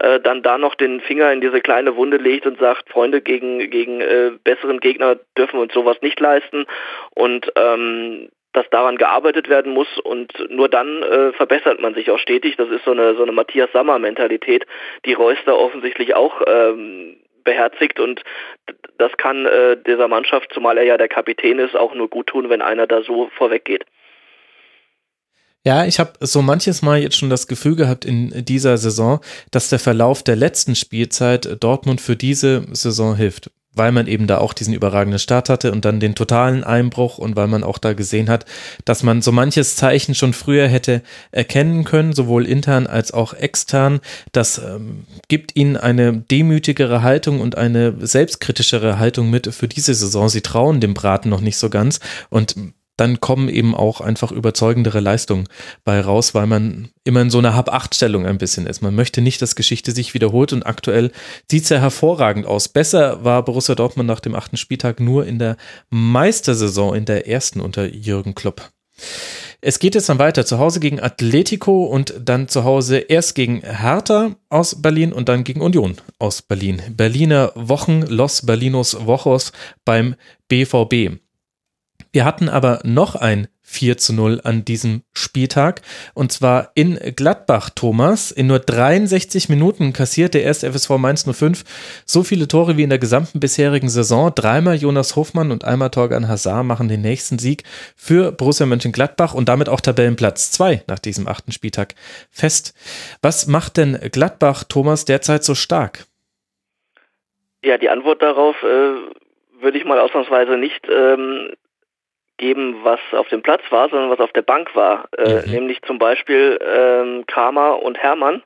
äh, 0.00 0.20
dann 0.20 0.42
da 0.42 0.58
noch 0.58 0.74
den 0.74 1.00
Finger 1.00 1.32
in 1.32 1.40
diese 1.40 1.60
kleine 1.60 1.96
Wunde 1.96 2.16
legt 2.16 2.46
und 2.46 2.58
sagt, 2.58 2.88
Freunde, 2.90 3.20
gegen, 3.20 3.70
gegen 3.70 4.00
äh, 4.00 4.32
besseren 4.42 4.80
Gegner 4.80 5.18
dürfen 5.36 5.58
wir 5.58 5.62
uns 5.62 5.74
sowas 5.74 5.98
nicht 6.00 6.18
leisten 6.18 6.66
und 7.14 7.52
ähm, 7.56 8.28
dass 8.54 8.70
daran 8.70 8.96
gearbeitet 8.96 9.48
werden 9.48 9.72
muss 9.72 9.98
und 9.98 10.32
nur 10.48 10.68
dann 10.68 11.02
äh, 11.02 11.32
verbessert 11.32 11.80
man 11.80 11.94
sich 11.94 12.10
auch 12.10 12.20
stetig. 12.20 12.56
Das 12.56 12.68
ist 12.70 12.84
so 12.84 12.92
eine, 12.92 13.14
so 13.16 13.22
eine 13.22 13.32
Matthias 13.32 13.70
Sammer-Mentalität, 13.72 14.64
die 15.04 15.12
Reus 15.12 15.38
da 15.44 15.52
offensichtlich 15.52 16.14
auch 16.14 16.40
ähm, 16.46 17.16
beherzigt 17.42 18.00
und 18.00 18.22
das 18.96 19.14
kann 19.18 19.44
äh, 19.44 19.76
dieser 19.76 20.08
Mannschaft, 20.08 20.52
zumal 20.54 20.78
er 20.78 20.84
ja 20.84 20.96
der 20.96 21.08
Kapitän 21.08 21.58
ist, 21.58 21.76
auch 21.76 21.94
nur 21.94 22.08
gut 22.08 22.28
tun, 22.28 22.48
wenn 22.48 22.62
einer 22.62 22.86
da 22.86 23.02
so 23.02 23.28
vorweggeht. 23.36 23.84
Ja, 25.66 25.86
ich 25.86 25.98
habe 25.98 26.12
so 26.20 26.42
manches 26.42 26.82
Mal 26.82 27.00
jetzt 27.00 27.16
schon 27.16 27.30
das 27.30 27.46
Gefühl 27.46 27.74
gehabt 27.74 28.04
in 28.04 28.44
dieser 28.44 28.76
Saison, 28.76 29.20
dass 29.50 29.70
der 29.70 29.78
Verlauf 29.78 30.22
der 30.22 30.36
letzten 30.36 30.74
Spielzeit 30.74 31.56
Dortmund 31.60 32.02
für 32.02 32.16
diese 32.16 32.66
Saison 32.72 33.16
hilft, 33.16 33.50
weil 33.72 33.90
man 33.90 34.06
eben 34.06 34.26
da 34.26 34.38
auch 34.38 34.52
diesen 34.52 34.74
überragenden 34.74 35.18
Start 35.18 35.48
hatte 35.48 35.72
und 35.72 35.86
dann 35.86 36.00
den 36.00 36.14
totalen 36.14 36.64
Einbruch 36.64 37.16
und 37.16 37.34
weil 37.34 37.46
man 37.46 37.64
auch 37.64 37.78
da 37.78 37.94
gesehen 37.94 38.28
hat, 38.28 38.44
dass 38.84 39.02
man 39.02 39.22
so 39.22 39.32
manches 39.32 39.74
Zeichen 39.76 40.14
schon 40.14 40.34
früher 40.34 40.68
hätte 40.68 41.00
erkennen 41.32 41.84
können, 41.84 42.12
sowohl 42.12 42.46
intern 42.46 42.86
als 42.86 43.12
auch 43.12 43.32
extern. 43.32 44.00
Das 44.32 44.58
ähm, 44.58 45.06
gibt 45.28 45.56
ihnen 45.56 45.78
eine 45.78 46.12
demütigere 46.12 47.02
Haltung 47.02 47.40
und 47.40 47.56
eine 47.56 48.06
selbstkritischere 48.06 48.98
Haltung 48.98 49.30
mit 49.30 49.46
für 49.54 49.66
diese 49.66 49.94
Saison. 49.94 50.28
Sie 50.28 50.42
trauen 50.42 50.80
dem 50.80 50.92
Braten 50.92 51.30
noch 51.30 51.40
nicht 51.40 51.56
so 51.56 51.70
ganz 51.70 52.00
und 52.28 52.54
dann 52.96 53.20
kommen 53.20 53.48
eben 53.48 53.74
auch 53.74 54.00
einfach 54.00 54.32
überzeugendere 54.32 55.00
Leistungen 55.00 55.48
bei 55.84 56.00
raus, 56.00 56.34
weil 56.34 56.46
man 56.46 56.90
immer 57.04 57.22
in 57.22 57.30
so 57.30 57.38
einer 57.38 57.54
Hab-Acht-Stellung 57.54 58.26
ein 58.26 58.38
bisschen 58.38 58.66
ist. 58.66 58.82
Man 58.82 58.94
möchte 58.94 59.20
nicht, 59.20 59.42
dass 59.42 59.56
Geschichte 59.56 59.92
sich 59.92 60.14
wiederholt 60.14 60.52
und 60.52 60.64
aktuell 60.64 61.10
sieht 61.50 61.64
es 61.64 61.68
ja 61.68 61.78
hervorragend 61.78 62.46
aus. 62.46 62.68
Besser 62.68 63.24
war 63.24 63.44
Borussia 63.44 63.74
Dortmund 63.74 64.06
nach 64.06 64.20
dem 64.20 64.34
achten 64.34 64.56
Spieltag 64.56 65.00
nur 65.00 65.26
in 65.26 65.38
der 65.38 65.56
Meistersaison, 65.90 66.94
in 66.94 67.04
der 67.04 67.28
ersten 67.28 67.60
unter 67.60 67.86
Jürgen 67.86 68.34
Klopp. 68.34 68.70
Es 69.66 69.78
geht 69.78 69.94
jetzt 69.94 70.10
dann 70.10 70.18
weiter. 70.18 70.44
Zu 70.44 70.58
Hause 70.58 70.78
gegen 70.78 71.00
Atletico 71.00 71.84
und 71.84 72.14
dann 72.22 72.48
zu 72.48 72.64
Hause 72.64 72.98
erst 72.98 73.34
gegen 73.34 73.62
Hertha 73.62 74.36
aus 74.50 74.82
Berlin 74.82 75.12
und 75.12 75.28
dann 75.30 75.42
gegen 75.42 75.62
Union 75.62 75.96
aus 76.18 76.42
Berlin. 76.42 76.82
Berliner 76.90 77.50
Wochen, 77.54 78.02
Los 78.02 78.44
Berlinos 78.44 79.06
Wochos 79.06 79.52
beim 79.86 80.16
BVB. 80.48 81.18
Wir 82.14 82.24
hatten 82.24 82.48
aber 82.48 82.78
noch 82.84 83.16
ein 83.16 83.48
4 83.62 83.96
zu 83.96 84.14
0 84.14 84.40
an 84.44 84.64
diesem 84.64 85.02
Spieltag. 85.14 85.82
Und 86.14 86.30
zwar 86.30 86.70
in 86.76 86.96
Gladbach, 87.16 87.70
Thomas. 87.74 88.30
In 88.30 88.46
nur 88.46 88.60
63 88.60 89.48
Minuten 89.48 89.92
kassiert 89.92 90.32
der 90.34 90.44
erste 90.44 90.72
FSV 90.72 90.90
Mainz 90.90 91.28
05 91.28 91.64
so 92.06 92.22
viele 92.22 92.46
Tore 92.46 92.76
wie 92.76 92.84
in 92.84 92.90
der 92.90 93.00
gesamten 93.00 93.40
bisherigen 93.40 93.88
Saison. 93.88 94.30
Dreimal 94.32 94.76
Jonas 94.76 95.16
Hofmann 95.16 95.50
und 95.50 95.64
einmal 95.64 95.90
Torgan 95.90 96.28
Hazard 96.28 96.64
machen 96.64 96.86
den 96.86 97.00
nächsten 97.00 97.40
Sieg 97.40 97.64
für 97.96 98.30
Borussia 98.30 98.64
Mönchengladbach 98.64 99.34
und 99.34 99.48
damit 99.48 99.68
auch 99.68 99.80
Tabellenplatz 99.80 100.52
2 100.52 100.84
nach 100.86 101.00
diesem 101.00 101.26
achten 101.26 101.50
Spieltag 101.50 101.96
fest. 102.30 102.74
Was 103.22 103.48
macht 103.48 103.76
denn 103.76 103.98
Gladbach, 104.12 104.62
Thomas, 104.62 105.04
derzeit 105.04 105.42
so 105.42 105.56
stark? 105.56 106.04
Ja, 107.64 107.76
die 107.76 107.88
Antwort 107.88 108.22
darauf 108.22 108.54
äh, 108.62 109.62
würde 109.64 109.78
ich 109.78 109.84
mal 109.84 109.98
ausnahmsweise 109.98 110.56
nicht 110.56 110.86
ähm, 110.88 111.48
geben, 112.36 112.80
was 112.82 113.00
auf 113.12 113.28
dem 113.28 113.42
Platz 113.42 113.62
war, 113.70 113.88
sondern 113.88 114.10
was 114.10 114.20
auf 114.20 114.32
der 114.32 114.42
Bank 114.42 114.74
war. 114.74 115.06
Äh, 115.16 115.46
mhm. 115.46 115.52
Nämlich 115.52 115.82
zum 115.82 115.98
Beispiel 115.98 116.58
ähm, 116.60 117.24
Kramer 117.26 117.82
und 117.82 117.98
Hermann. 117.98 118.42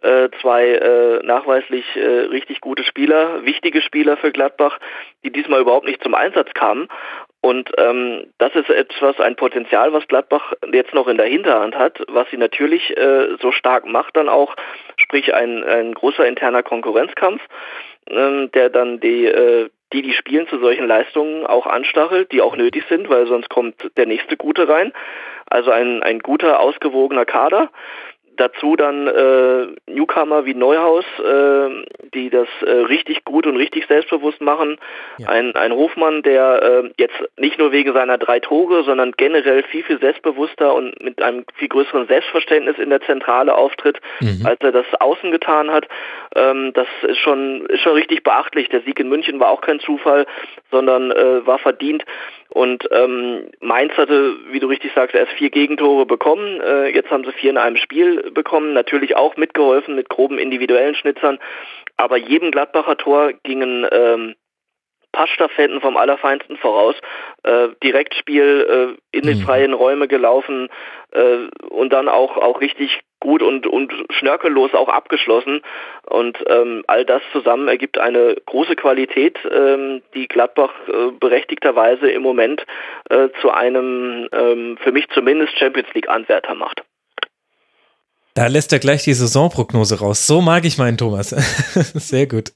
Äh, 0.00 0.28
zwei 0.40 0.68
äh, 0.74 1.26
nachweislich 1.26 1.84
äh, 1.96 2.00
richtig 2.30 2.60
gute 2.60 2.84
Spieler, 2.84 3.44
wichtige 3.44 3.82
Spieler 3.82 4.16
für 4.16 4.30
Gladbach, 4.30 4.78
die 5.24 5.32
diesmal 5.32 5.60
überhaupt 5.60 5.86
nicht 5.86 6.04
zum 6.04 6.14
Einsatz 6.14 6.54
kamen. 6.54 6.88
Und 7.40 7.70
ähm, 7.78 8.26
das 8.38 8.54
ist 8.54 8.70
etwas, 8.70 9.18
ein 9.18 9.36
Potenzial, 9.36 9.92
was 9.92 10.06
Gladbach 10.06 10.52
jetzt 10.72 10.94
noch 10.94 11.08
in 11.08 11.16
der 11.16 11.26
Hinterhand 11.26 11.76
hat, 11.76 12.00
was 12.08 12.28
sie 12.30 12.36
natürlich 12.36 12.96
äh, 12.96 13.36
so 13.40 13.52
stark 13.52 13.86
macht 13.86 14.16
dann 14.16 14.28
auch, 14.28 14.54
sprich 14.96 15.34
ein, 15.34 15.64
ein 15.64 15.94
großer 15.94 16.26
interner 16.26 16.62
Konkurrenzkampf, 16.62 17.40
ähm, 18.08 18.50
der 18.52 18.70
dann 18.70 19.00
die, 19.00 19.26
äh, 19.26 19.68
die, 19.92 20.02
die 20.02 20.12
spielen 20.12 20.46
zu 20.48 20.58
solchen 20.58 20.86
Leistungen 20.86 21.46
auch 21.46 21.66
anstachelt, 21.66 22.32
die 22.32 22.42
auch 22.42 22.56
nötig 22.56 22.84
sind, 22.88 23.08
weil 23.08 23.26
sonst 23.26 23.48
kommt 23.48 23.90
der 23.96 24.06
nächste 24.06 24.36
Gute 24.36 24.68
rein. 24.68 24.92
Also 25.46 25.70
ein, 25.70 26.02
ein 26.02 26.18
guter, 26.18 26.60
ausgewogener 26.60 27.24
Kader. 27.24 27.70
Dazu 28.38 28.76
dann 28.76 29.08
äh, 29.08 29.66
Newcomer 29.90 30.46
wie 30.46 30.54
Neuhaus, 30.54 31.04
äh, 31.18 31.84
die 32.14 32.30
das 32.30 32.46
äh, 32.64 32.70
richtig 32.70 33.24
gut 33.24 33.48
und 33.48 33.56
richtig 33.56 33.86
selbstbewusst 33.86 34.40
machen. 34.40 34.78
Ja. 35.18 35.28
Ein, 35.28 35.56
ein 35.56 35.72
Hofmann, 35.72 36.22
der 36.22 36.62
äh, 36.62 36.90
jetzt 36.98 37.16
nicht 37.36 37.58
nur 37.58 37.72
wegen 37.72 37.92
seiner 37.92 38.16
drei 38.16 38.38
Tore, 38.38 38.84
sondern 38.84 39.12
generell 39.16 39.64
viel, 39.64 39.82
viel 39.82 39.98
selbstbewusster 39.98 40.72
und 40.72 41.02
mit 41.02 41.20
einem 41.20 41.44
viel 41.56 41.68
größeren 41.68 42.06
Selbstverständnis 42.06 42.78
in 42.78 42.90
der 42.90 43.00
Zentrale 43.02 43.54
auftritt, 43.56 44.00
mhm. 44.20 44.46
als 44.46 44.60
er 44.60 44.70
das 44.70 44.86
außen 45.00 45.32
getan 45.32 45.72
hat. 45.72 45.88
Ähm, 46.36 46.72
das 46.74 46.86
ist 47.02 47.18
schon, 47.18 47.66
ist 47.66 47.80
schon 47.80 47.94
richtig 47.94 48.22
beachtlich. 48.22 48.68
Der 48.68 48.82
Sieg 48.82 49.00
in 49.00 49.08
München 49.08 49.40
war 49.40 49.50
auch 49.50 49.62
kein 49.62 49.80
Zufall, 49.80 50.26
sondern 50.70 51.10
äh, 51.10 51.44
war 51.44 51.58
verdient. 51.58 52.04
Und 52.50 52.88
ähm, 52.90 53.50
Mainz 53.60 53.92
hatte, 53.96 54.36
wie 54.50 54.60
du 54.60 54.68
richtig 54.68 54.92
sagst, 54.94 55.14
erst 55.14 55.32
vier 55.32 55.50
Gegentore 55.50 56.06
bekommen. 56.06 56.60
Äh, 56.60 56.88
jetzt 56.88 57.10
haben 57.10 57.24
sie 57.24 57.32
vier 57.32 57.50
in 57.50 57.58
einem 57.58 57.76
Spiel 57.76 58.30
bekommen. 58.30 58.72
Natürlich 58.72 59.16
auch 59.16 59.36
mitgeholfen 59.36 59.94
mit 59.94 60.08
groben 60.08 60.38
individuellen 60.38 60.94
Schnitzern. 60.94 61.38
Aber 61.96 62.16
jedem 62.16 62.50
Gladbacher 62.50 62.96
Tor 62.96 63.32
gingen 63.42 63.86
ähm, 63.90 64.34
Passstaffetten 65.18 65.80
vom 65.80 65.96
Allerfeinsten 65.96 66.56
voraus. 66.58 66.94
Äh, 67.42 67.70
Direktspiel 67.82 68.96
äh, 69.12 69.16
in 69.16 69.26
die 69.26 69.34
mhm. 69.34 69.40
freien 69.40 69.72
Räume 69.74 70.06
gelaufen 70.06 70.68
äh, 71.10 71.48
und 71.66 71.92
dann 71.92 72.08
auch, 72.08 72.36
auch 72.36 72.60
richtig 72.60 73.00
gut 73.18 73.42
und, 73.42 73.66
und 73.66 73.92
schnörkellos 74.10 74.74
auch 74.74 74.88
abgeschlossen. 74.88 75.62
Und 76.06 76.38
ähm, 76.46 76.84
all 76.86 77.04
das 77.04 77.20
zusammen 77.32 77.66
ergibt 77.66 77.98
eine 77.98 78.36
große 78.46 78.76
Qualität, 78.76 79.36
ähm, 79.50 80.02
die 80.14 80.28
Gladbach 80.28 80.72
äh, 80.86 81.10
berechtigterweise 81.18 82.08
im 82.08 82.22
Moment 82.22 82.64
äh, 83.10 83.28
zu 83.40 83.50
einem, 83.50 84.28
ähm, 84.30 84.78
für 84.80 84.92
mich 84.92 85.08
zumindest, 85.12 85.58
Champions 85.58 85.92
League-Anwärter 85.94 86.54
macht. 86.54 86.84
Da 88.34 88.46
lässt 88.46 88.72
er 88.72 88.78
gleich 88.78 89.02
die 89.02 89.14
Saisonprognose 89.14 89.98
raus. 89.98 90.28
So 90.28 90.40
mag 90.40 90.64
ich 90.64 90.78
meinen 90.78 90.96
Thomas. 90.96 91.30
Sehr 91.74 92.28
gut. 92.28 92.52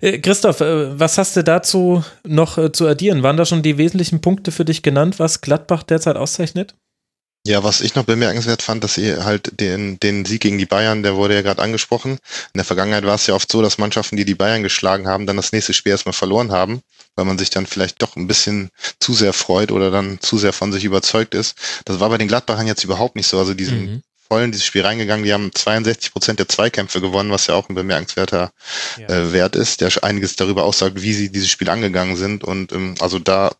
Äh, 0.00 0.18
Christoph, 0.18 0.60
äh, 0.60 0.98
was 0.98 1.18
hast 1.18 1.36
du 1.36 1.44
dazu 1.44 2.04
noch 2.24 2.58
äh, 2.58 2.72
zu 2.72 2.86
addieren? 2.86 3.22
Waren 3.22 3.36
da 3.36 3.44
schon 3.44 3.62
die 3.62 3.78
wesentlichen 3.78 4.20
Punkte 4.20 4.52
für 4.52 4.64
dich 4.64 4.82
genannt, 4.82 5.18
was 5.18 5.40
Gladbach 5.40 5.82
derzeit 5.82 6.16
auszeichnet? 6.16 6.74
Ja, 7.46 7.62
was 7.62 7.80
ich 7.80 7.94
noch 7.94 8.04
bemerkenswert 8.04 8.60
fand, 8.60 8.82
dass 8.82 8.98
ihr 8.98 9.24
halt 9.24 9.60
den, 9.60 10.00
den 10.00 10.24
Sieg 10.24 10.40
gegen 10.40 10.58
die 10.58 10.66
Bayern, 10.66 11.04
der 11.04 11.14
wurde 11.14 11.34
ja 11.34 11.42
gerade 11.42 11.62
angesprochen. 11.62 12.12
In 12.12 12.58
der 12.58 12.64
Vergangenheit 12.64 13.04
war 13.04 13.14
es 13.14 13.28
ja 13.28 13.34
oft 13.34 13.50
so, 13.52 13.62
dass 13.62 13.78
Mannschaften, 13.78 14.16
die 14.16 14.24
die 14.24 14.34
Bayern 14.34 14.64
geschlagen 14.64 15.06
haben, 15.06 15.26
dann 15.26 15.36
das 15.36 15.52
nächste 15.52 15.72
Spiel 15.72 15.92
erstmal 15.92 16.12
verloren 16.12 16.50
haben, 16.50 16.80
weil 17.14 17.24
man 17.24 17.38
sich 17.38 17.50
dann 17.50 17.66
vielleicht 17.66 18.02
doch 18.02 18.16
ein 18.16 18.26
bisschen 18.26 18.70
zu 18.98 19.14
sehr 19.14 19.32
freut 19.32 19.70
oder 19.70 19.92
dann 19.92 20.18
zu 20.20 20.38
sehr 20.38 20.52
von 20.52 20.72
sich 20.72 20.84
überzeugt 20.84 21.36
ist. 21.36 21.56
Das 21.84 22.00
war 22.00 22.08
bei 22.08 22.18
den 22.18 22.26
Gladbachern 22.26 22.66
jetzt 22.66 22.82
überhaupt 22.82 23.14
nicht 23.14 23.28
so. 23.28 23.38
Also 23.38 23.54
die 23.54 23.64
sind 23.64 23.86
mhm. 23.86 24.02
Voll 24.28 24.42
in 24.42 24.52
dieses 24.52 24.66
Spiel 24.66 24.82
reingegangen. 24.82 25.24
Die 25.24 25.32
haben 25.32 25.50
62 25.54 26.12
Prozent 26.12 26.38
der 26.38 26.48
Zweikämpfe 26.48 27.00
gewonnen, 27.00 27.30
was 27.30 27.46
ja 27.46 27.54
auch 27.54 27.68
ein 27.68 27.74
bemerkenswerter 27.74 28.52
ja. 28.98 29.08
äh, 29.08 29.32
Wert 29.32 29.56
ist, 29.56 29.80
der 29.80 29.90
einiges 30.02 30.36
darüber 30.36 30.64
aussagt, 30.64 31.00
wie 31.02 31.14
sie 31.14 31.30
dieses 31.30 31.50
Spiel 31.50 31.70
angegangen 31.70 32.16
sind. 32.16 32.44
Und 32.44 32.72
ähm, 32.72 32.94
also 33.00 33.18
da 33.18 33.52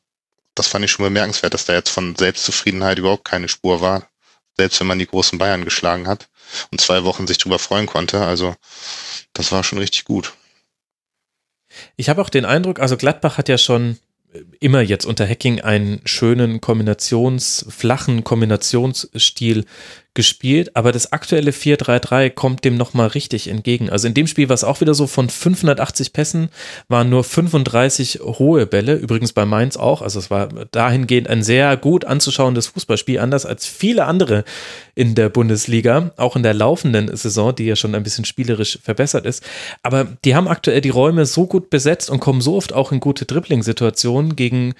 das 0.56 0.68
fand 0.68 0.84
ich 0.84 0.90
schon 0.90 1.04
bemerkenswert, 1.04 1.54
dass 1.54 1.66
da 1.66 1.74
jetzt 1.74 1.90
von 1.90 2.16
Selbstzufriedenheit 2.16 2.98
überhaupt 2.98 3.24
keine 3.24 3.48
Spur 3.48 3.80
war. 3.80 4.08
Selbst 4.56 4.80
wenn 4.80 4.86
man 4.86 4.98
die 4.98 5.06
großen 5.06 5.38
Bayern 5.38 5.64
geschlagen 5.64 6.08
hat 6.08 6.28
und 6.72 6.80
zwei 6.80 7.04
Wochen 7.04 7.26
sich 7.26 7.38
drüber 7.38 7.58
freuen 7.58 7.86
konnte. 7.86 8.24
Also 8.24 8.56
das 9.34 9.52
war 9.52 9.62
schon 9.62 9.78
richtig 9.78 10.04
gut. 10.04 10.32
Ich 11.96 12.08
habe 12.08 12.22
auch 12.22 12.30
den 12.30 12.46
Eindruck, 12.46 12.80
also 12.80 12.96
Gladbach 12.96 13.36
hat 13.36 13.50
ja 13.50 13.58
schon 13.58 13.98
immer 14.60 14.80
jetzt 14.80 15.04
unter 15.04 15.28
Hacking 15.28 15.60
einen 15.60 16.00
schönen 16.06 16.62
Kombinations, 16.62 17.66
flachen 17.68 18.24
Kombinationsstil 18.24 19.66
gespielt, 20.16 20.74
aber 20.74 20.90
das 20.90 21.12
aktuelle 21.12 21.52
4-3-3 21.52 22.30
kommt 22.30 22.64
dem 22.64 22.76
nochmal 22.76 23.06
richtig 23.08 23.46
entgegen. 23.46 23.88
Also 23.88 24.08
in 24.08 24.14
dem 24.14 24.26
Spiel 24.26 24.48
war 24.48 24.54
es 24.54 24.64
auch 24.64 24.80
wieder 24.80 24.94
so, 24.94 25.06
von 25.06 25.30
580 25.30 26.12
Pässen 26.12 26.48
waren 26.88 27.08
nur 27.08 27.22
35 27.22 28.20
hohe 28.22 28.66
Bälle, 28.66 28.94
übrigens 28.94 29.32
bei 29.32 29.44
Mainz 29.44 29.76
auch, 29.76 30.02
also 30.02 30.18
es 30.18 30.30
war 30.30 30.48
dahingehend 30.72 31.28
ein 31.28 31.44
sehr 31.44 31.76
gut 31.76 32.04
anzuschauendes 32.04 32.66
Fußballspiel, 32.66 33.20
anders 33.20 33.46
als 33.46 33.66
viele 33.66 34.06
andere 34.06 34.42
in 34.96 35.14
der 35.14 35.28
Bundesliga, 35.28 36.10
auch 36.16 36.34
in 36.34 36.42
der 36.42 36.54
laufenden 36.54 37.14
Saison, 37.16 37.54
die 37.54 37.66
ja 37.66 37.76
schon 37.76 37.94
ein 37.94 38.02
bisschen 38.02 38.24
spielerisch 38.24 38.78
verbessert 38.82 39.26
ist. 39.26 39.44
Aber 39.82 40.08
die 40.24 40.34
haben 40.34 40.48
aktuell 40.48 40.80
die 40.80 40.88
Räume 40.88 41.26
so 41.26 41.46
gut 41.46 41.70
besetzt 41.70 42.10
und 42.10 42.18
kommen 42.18 42.40
so 42.40 42.56
oft 42.56 42.72
auch 42.72 42.90
in 42.90 42.98
gute 42.98 43.26
Dribbling-Situationen 43.26 44.34
gegen 44.34 44.74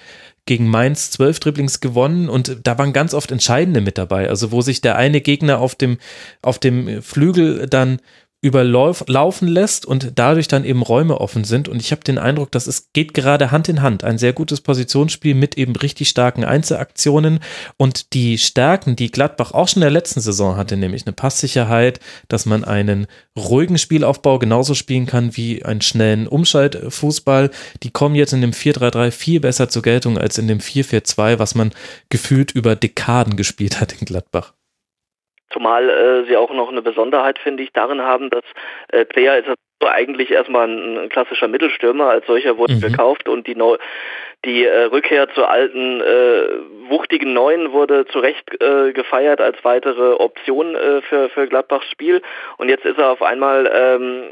gegen 0.47 0.67
Mainz 0.67 1.11
zwölf 1.11 1.39
Dribblings 1.39 1.79
gewonnen 1.79 2.29
und 2.29 2.57
da 2.63 2.77
waren 2.77 2.93
ganz 2.93 3.13
oft 3.13 3.31
Entscheidende 3.31 3.81
mit 3.81 3.97
dabei. 3.97 4.29
Also 4.29 4.51
wo 4.51 4.61
sich 4.61 4.81
der 4.81 4.95
eine 4.95 5.21
Gegner 5.21 5.59
auf 5.59 5.75
dem, 5.75 5.97
auf 6.41 6.57
dem 6.57 7.03
Flügel 7.03 7.67
dann 7.67 7.99
überlaufen 8.39 9.47
lässt 9.47 9.87
und 9.87 10.11
dadurch 10.15 10.47
dann 10.47 10.63
eben 10.63 10.83
Räume 10.83 11.19
offen 11.19 11.43
sind. 11.43 11.67
Und 11.67 11.81
ich 11.81 11.91
habe 11.91 12.03
den 12.03 12.19
Eindruck, 12.19 12.51
dass 12.51 12.67
es 12.67 12.91
geht 12.93 13.15
gerade 13.15 13.49
Hand 13.51 13.67
in 13.67 13.81
Hand. 13.81 14.03
Ein 14.03 14.19
sehr 14.19 14.31
gutes 14.31 14.61
Positionsspiel 14.61 15.33
mit 15.33 15.57
eben 15.57 15.75
richtig 15.75 16.09
starken 16.09 16.43
Einzelaktionen 16.43 17.39
und 17.77 18.13
die 18.13 18.37
Stärken, 18.37 18.95
die 18.95 19.09
Gladbach 19.09 19.53
auch 19.53 19.67
schon 19.67 19.81
in 19.81 19.87
der 19.87 19.91
letzten 19.91 20.21
Saison 20.21 20.55
hatte, 20.55 20.77
nämlich 20.77 21.07
eine 21.07 21.13
Passsicherheit, 21.13 21.99
dass 22.27 22.45
man 22.45 22.63
einen 22.63 23.07
ruhigen 23.35 23.79
Spielaufbau 23.79 24.37
genauso 24.37 24.75
spielen 24.75 25.07
kann 25.07 25.35
wie 25.35 25.65
einen 25.65 25.81
schnellen 25.81 26.27
Umschaltfußball. 26.27 27.49
Die 27.81 27.91
kommen 27.91 28.13
jetzt 28.13 28.33
in 28.33 28.41
dem 28.41 28.51
4-3-3 28.51 29.09
viel 29.09 29.39
besser 29.39 29.67
zur 29.69 29.81
Geltung 29.81 30.19
als 30.19 30.37
in 30.37 30.47
dem 30.47 30.59
4-4-2, 30.59 31.39
was 31.39 31.55
man 31.55 31.71
gefühlt 32.09 32.51
über 32.51 32.75
Dekaden 32.75 33.35
gespielt 33.35 33.81
hat 33.81 33.93
in 33.93 34.05
Gladbach. 34.05 34.53
Zumal 35.49 35.89
äh, 35.89 36.25
sie 36.27 36.37
auch 36.37 36.51
noch 36.51 36.69
eine 36.69 36.81
Besonderheit, 36.81 37.39
finde 37.39 37.63
ich, 37.63 37.71
darin 37.73 38.01
haben, 38.01 38.29
dass 38.29 38.43
äh, 38.89 39.05
Player 39.05 39.37
ist 39.37 39.47
eigentlich 39.85 40.31
erstmal 40.31 40.67
ein, 40.67 41.09
klassischer 41.09 41.47
Mittelstürmer, 41.47 42.09
als 42.09 42.25
solcher 42.25 42.57
wurde 42.57 42.75
mhm. 42.75 42.81
gekauft 42.81 43.29
und 43.29 43.47
die, 43.47 43.55
Neu 43.55 43.77
die 44.45 44.65
äh, 44.65 44.83
Rückkehr 44.85 45.29
zur 45.33 45.49
alten, 45.49 46.01
äh, 46.01 46.89
wuchtigen 46.89 47.33
Neuen 47.33 47.71
wurde 47.71 48.05
zu 48.05 48.19
Recht 48.19 48.61
äh, 48.61 48.93
gefeiert 48.93 49.41
als 49.41 49.57
weitere 49.63 50.13
Option 50.13 50.75
äh, 50.75 51.01
für, 51.01 51.29
für 51.29 51.47
Gladbachs 51.47 51.89
Spiel. 51.89 52.21
Und 52.57 52.69
jetzt 52.69 52.85
ist 52.85 52.97
er 52.97 53.11
auf 53.11 53.21
einmal 53.21 53.69
ähm, 53.73 54.23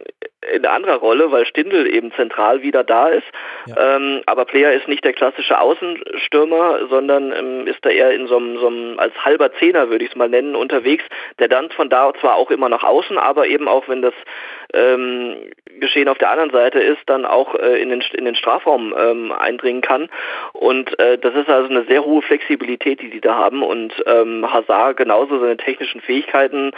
in 0.54 0.66
anderer 0.66 0.96
Rolle, 0.96 1.32
weil 1.32 1.46
Stindl 1.46 1.88
eben 1.88 2.12
zentral 2.14 2.62
wieder 2.62 2.84
da 2.84 3.08
ist. 3.08 3.28
Ja. 3.68 3.96
Ähm, 3.96 4.22
aber 4.26 4.46
Player 4.46 4.74
ist 4.74 4.88
nicht 4.88 5.04
der 5.04 5.14
klassische 5.14 5.60
Außenstürmer, 5.60 6.88
sondern 6.90 7.32
ähm, 7.32 7.68
ist 7.68 7.84
da 7.84 7.90
eher 7.90 8.12
in 8.12 8.28
so 8.28 8.38
einem, 8.38 8.58
so 8.58 8.68
einem 8.68 9.00
als 9.00 9.14
halber 9.24 9.54
Zehner, 9.54 9.90
würde 9.90 10.06
ich 10.06 10.12
es 10.12 10.16
mal 10.16 10.30
nennen, 10.30 10.56
unterwegs, 10.56 11.04
der 11.40 11.48
dann 11.48 11.70
von 11.72 11.90
da 11.90 12.14
zwar 12.20 12.36
auch 12.36 12.52
immer 12.52 12.70
nach 12.70 12.84
außen, 12.84 13.18
aber 13.18 13.48
eben 13.48 13.68
auch, 13.68 13.88
wenn 13.88 14.02
das 14.02 14.14
ähm, 14.74 15.36
Geschehen 15.80 16.08
auf 16.08 16.18
der 16.18 16.30
anderen 16.30 16.52
Seite 16.52 16.80
ist, 16.80 17.02
dann 17.08 17.26
auch 17.26 17.56
äh, 17.56 17.82
in, 17.82 17.90
den, 17.90 18.02
in 18.14 18.26
den 18.26 18.36
Strafraum 18.36 18.94
ähm, 18.98 19.32
eindringen 19.32 19.82
kann. 19.82 20.10
Und 20.54 20.98
äh, 21.00 21.18
das 21.18 21.36
ist 21.36 21.50
also 21.50 21.70
eine 21.70 21.84
sehr 21.86 22.06
hohe 22.06 22.22
Flexibilität, 22.22 23.02
die 23.02 23.10
die 23.10 23.22
da 23.22 23.36
haben. 23.36 23.62
Und 23.62 23.94
ähm, 24.06 24.52
Hazard 24.52 24.98
genauso 24.98 25.40
seine 25.40 25.58
technischen 25.58 26.02
Fähigkeiten, 26.02 26.72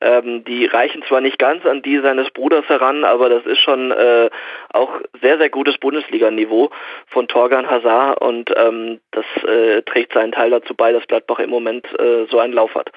ähm, 0.00 0.44
die 0.44 0.66
reichen 0.66 1.02
zwar 1.04 1.20
nicht 1.20 1.38
ganz 1.38 1.64
an 1.64 1.82
die 1.82 1.98
seines 2.00 2.30
Bruders 2.30 2.68
heran, 2.68 3.04
aber 3.12 3.28
das 3.28 3.44
ist 3.44 3.60
schon 3.60 3.92
äh, 3.92 4.30
auch 4.72 4.90
sehr, 5.20 5.38
sehr 5.38 5.50
gutes 5.50 5.76
Bundesliga-Niveau 5.78 6.70
von 7.06 7.28
Torgan 7.28 7.70
Hazard 7.70 8.20
und 8.20 8.50
ähm, 8.56 9.00
das 9.10 9.26
äh, 9.44 9.82
trägt 9.82 10.14
seinen 10.14 10.32
Teil 10.32 10.50
dazu 10.50 10.74
bei, 10.74 10.92
dass 10.92 11.06
Gladbach 11.06 11.38
im 11.38 11.50
Moment 11.50 11.86
äh, 12.00 12.26
so 12.30 12.38
einen 12.38 12.54
Lauf 12.54 12.74
hat. 12.74 12.90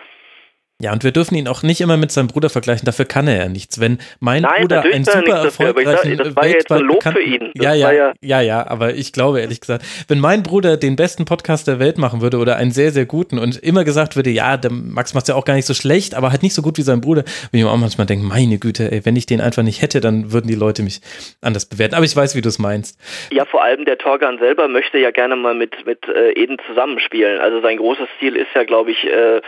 Ja, 0.81 0.91
und 0.91 1.05
wir 1.05 1.11
dürfen 1.11 1.35
ihn 1.35 1.47
auch 1.47 1.63
nicht 1.63 1.79
immer 1.79 1.95
mit 1.95 2.11
seinem 2.11 2.27
Bruder 2.27 2.49
vergleichen, 2.49 2.85
dafür 2.85 3.05
kann 3.05 3.29
er 3.29 3.37
ja 3.37 3.47
nichts. 3.47 3.79
Wenn 3.79 3.97
mein 4.19 4.41
Nein, 4.41 4.63
Bruder 4.63 4.83
ein 4.83 5.05
super 5.05 5.45
erfolgreichen 5.45 6.17
das 6.17 6.35
war 6.35 6.47
ja 6.47 6.55
jetzt 6.55 6.69
ein 6.69 6.81
Lob 6.81 7.01
für 7.01 7.21
ihn. 7.21 7.49
ja, 7.55 7.73
ja, 7.73 7.93
ja, 7.93 8.13
ja, 8.19 8.41
ja, 8.41 8.67
aber 8.67 8.93
ich 8.93 9.13
glaube 9.13 9.39
ehrlich 9.39 9.61
gesagt, 9.61 9.85
wenn 10.09 10.19
mein 10.19 10.43
Bruder 10.43 10.75
den 10.75 10.97
besten 10.97 11.23
Podcast 11.23 11.69
der 11.69 11.79
Welt 11.79 11.97
machen 11.97 12.19
würde 12.19 12.39
oder 12.39 12.57
einen 12.57 12.71
sehr, 12.71 12.91
sehr 12.91 13.05
guten 13.05 13.39
und 13.39 13.55
immer 13.63 13.85
gesagt 13.85 14.17
würde, 14.17 14.31
ja, 14.31 14.57
der 14.57 14.69
Max 14.69 15.13
macht 15.13 15.29
ja 15.29 15.35
auch 15.35 15.45
gar 15.45 15.53
nicht 15.53 15.65
so 15.65 15.73
schlecht, 15.73 16.13
aber 16.13 16.31
halt 16.31 16.43
nicht 16.43 16.53
so 16.53 16.61
gut 16.61 16.77
wie 16.77 16.81
sein 16.81 16.99
Bruder, 16.99 17.21
würde 17.21 17.49
ich 17.53 17.63
mir 17.63 17.71
auch 17.71 17.77
manchmal 17.77 18.05
denken, 18.05 18.27
meine 18.27 18.57
Güte, 18.57 18.91
ey, 18.91 19.05
wenn 19.05 19.15
ich 19.15 19.25
den 19.25 19.39
einfach 19.39 19.63
nicht 19.63 19.81
hätte, 19.81 20.01
dann 20.01 20.33
würden 20.33 20.49
die 20.49 20.55
Leute 20.55 20.83
mich 20.83 20.99
anders 21.39 21.65
bewerten. 21.67 21.95
Aber 21.95 22.03
ich 22.03 22.17
weiß, 22.17 22.35
wie 22.35 22.41
du 22.41 22.49
es 22.49 22.59
meinst. 22.59 22.99
Ja, 23.31 23.45
vor 23.45 23.63
allem 23.63 23.85
der 23.85 23.97
Torgan 23.97 24.39
selber 24.39 24.67
möchte 24.67 24.97
ja 24.97 25.11
gerne 25.11 25.37
mal 25.37 25.55
mit, 25.55 25.85
mit 25.85 26.05
äh, 26.09 26.31
Eden 26.33 26.57
zusammenspielen. 26.67 27.39
Also 27.39 27.61
sein 27.61 27.77
großes 27.77 28.09
Ziel 28.19 28.35
ist 28.35 28.49
ja, 28.53 28.65
glaube 28.65 28.91
ich, 28.91 29.05
äh, 29.05 29.39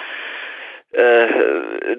äh, 0.92 1.28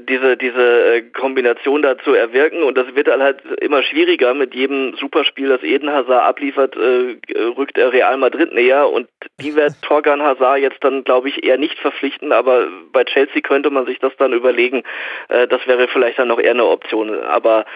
diese 0.08 0.36
diese 0.36 0.94
äh, 0.94 1.02
Kombination 1.02 1.82
da 1.82 1.98
zu 1.98 2.14
erwirken. 2.14 2.62
Und 2.62 2.76
das 2.76 2.94
wird 2.94 3.08
halt 3.08 3.42
immer 3.60 3.82
schwieriger 3.82 4.34
mit 4.34 4.54
jedem 4.54 4.94
Superspiel, 4.96 5.48
das 5.48 5.62
Eden 5.62 5.90
Hazard 5.90 6.22
abliefert, 6.22 6.76
äh, 6.76 7.18
rückt 7.38 7.76
er 7.76 7.92
Real 7.92 8.16
Madrid 8.16 8.52
näher. 8.52 8.88
Und 8.88 9.08
die 9.40 9.54
wird 9.54 9.74
Torgan 9.82 10.22
Hazard 10.22 10.60
jetzt 10.60 10.82
dann 10.82 11.04
glaube 11.04 11.28
ich 11.28 11.44
eher 11.44 11.58
nicht 11.58 11.78
verpflichten, 11.78 12.32
aber 12.32 12.68
bei 12.92 13.04
Chelsea 13.04 13.42
könnte 13.42 13.70
man 13.70 13.86
sich 13.86 13.98
das 13.98 14.16
dann 14.16 14.32
überlegen, 14.32 14.82
äh, 15.28 15.46
das 15.46 15.66
wäre 15.66 15.88
vielleicht 15.88 16.18
dann 16.18 16.28
noch 16.28 16.40
eher 16.40 16.52
eine 16.52 16.66
Option, 16.66 17.14
aber 17.22 17.66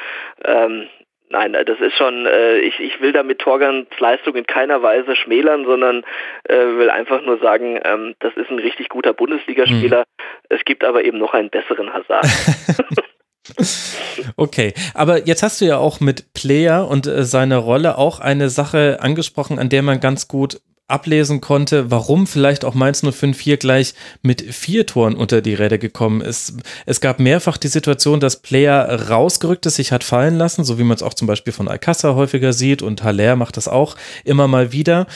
ähm, 0.45 0.89
Nein, 1.33 1.55
das 1.55 1.81
ist 1.81 1.97
schon, 1.97 2.27
äh, 2.27 2.59
ich, 2.59 2.79
ich 2.79 3.01
will 3.01 3.13
damit 3.13 3.39
Torgans 3.39 3.89
Leistung 3.99 4.35
in 4.37 4.45
keiner 4.45 4.83
Weise 4.83 5.17
schmälern, 5.17 5.65
sondern 5.65 6.05
äh, 6.45 6.55
will 6.55 6.91
einfach 6.91 7.23
nur 7.23 7.39
sagen, 7.39 7.81
ähm, 7.85 8.15
das 8.21 8.37
ist 8.37 8.51
ein 8.51 8.59
richtig 8.59 8.91
guter 8.91 9.15
Bundesligaspieler. 9.15 10.01
Mhm. 10.01 10.25
Es 10.51 10.63
gibt 10.67 10.85
aber 10.85 11.05
eben 11.05 11.17
noch 11.17 11.33
einen 11.33 11.49
besseren 11.49 11.91
Hazard. 11.93 12.27
Okay, 14.37 14.73
aber 14.95 15.27
jetzt 15.27 15.43
hast 15.43 15.61
du 15.61 15.65
ja 15.65 15.79
auch 15.79 15.99
mit 15.99 16.33
Player 16.33 16.87
und 16.87 17.07
äh, 17.07 17.25
seiner 17.25 17.57
Rolle 17.57 17.99
auch 17.99 18.21
eine 18.21 18.49
Sache 18.51 18.99
angesprochen, 19.01 19.59
an 19.59 19.69
der 19.69 19.83
man 19.83 20.01
ganz 20.01 20.29
gut 20.29 20.61
ablesen 20.89 21.41
konnte, 21.41 21.91
warum 21.91 22.27
vielleicht 22.27 22.65
auch 22.65 22.75
Mainz 22.75 23.03
05 23.03 23.41
hier 23.41 23.57
gleich 23.57 23.95
mit 24.21 24.43
vier 24.43 24.87
Toren 24.87 25.15
unter 25.15 25.41
die 25.41 25.55
Räder 25.55 25.79
gekommen 25.79 26.21
ist. 26.21 26.55
Es 26.87 27.01
gab 27.01 27.19
mehrfach 27.19 27.57
die 27.57 27.69
Situation, 27.69 28.21
dass 28.21 28.43
Player 28.43 29.09
rausgerückt 29.09 29.65
ist, 29.67 29.77
sich 29.77 29.93
hat 29.93 30.05
fallen 30.05 30.37
lassen, 30.37 30.65
so 30.65 30.79
wie 30.79 30.85
man 30.85 30.97
es 30.97 31.03
auch 31.03 31.15
zum 31.15 31.27
Beispiel 31.27 31.53
von 31.53 31.69
Alcázar 31.69 32.15
häufiger 32.15 32.53
sieht 32.53 32.83
und 32.83 33.03
Haller 33.03 33.37
macht 33.37 33.57
das 33.57 33.69
auch 33.69 33.97
immer 34.25 34.49
mal 34.49 34.73
wieder. 34.73 35.07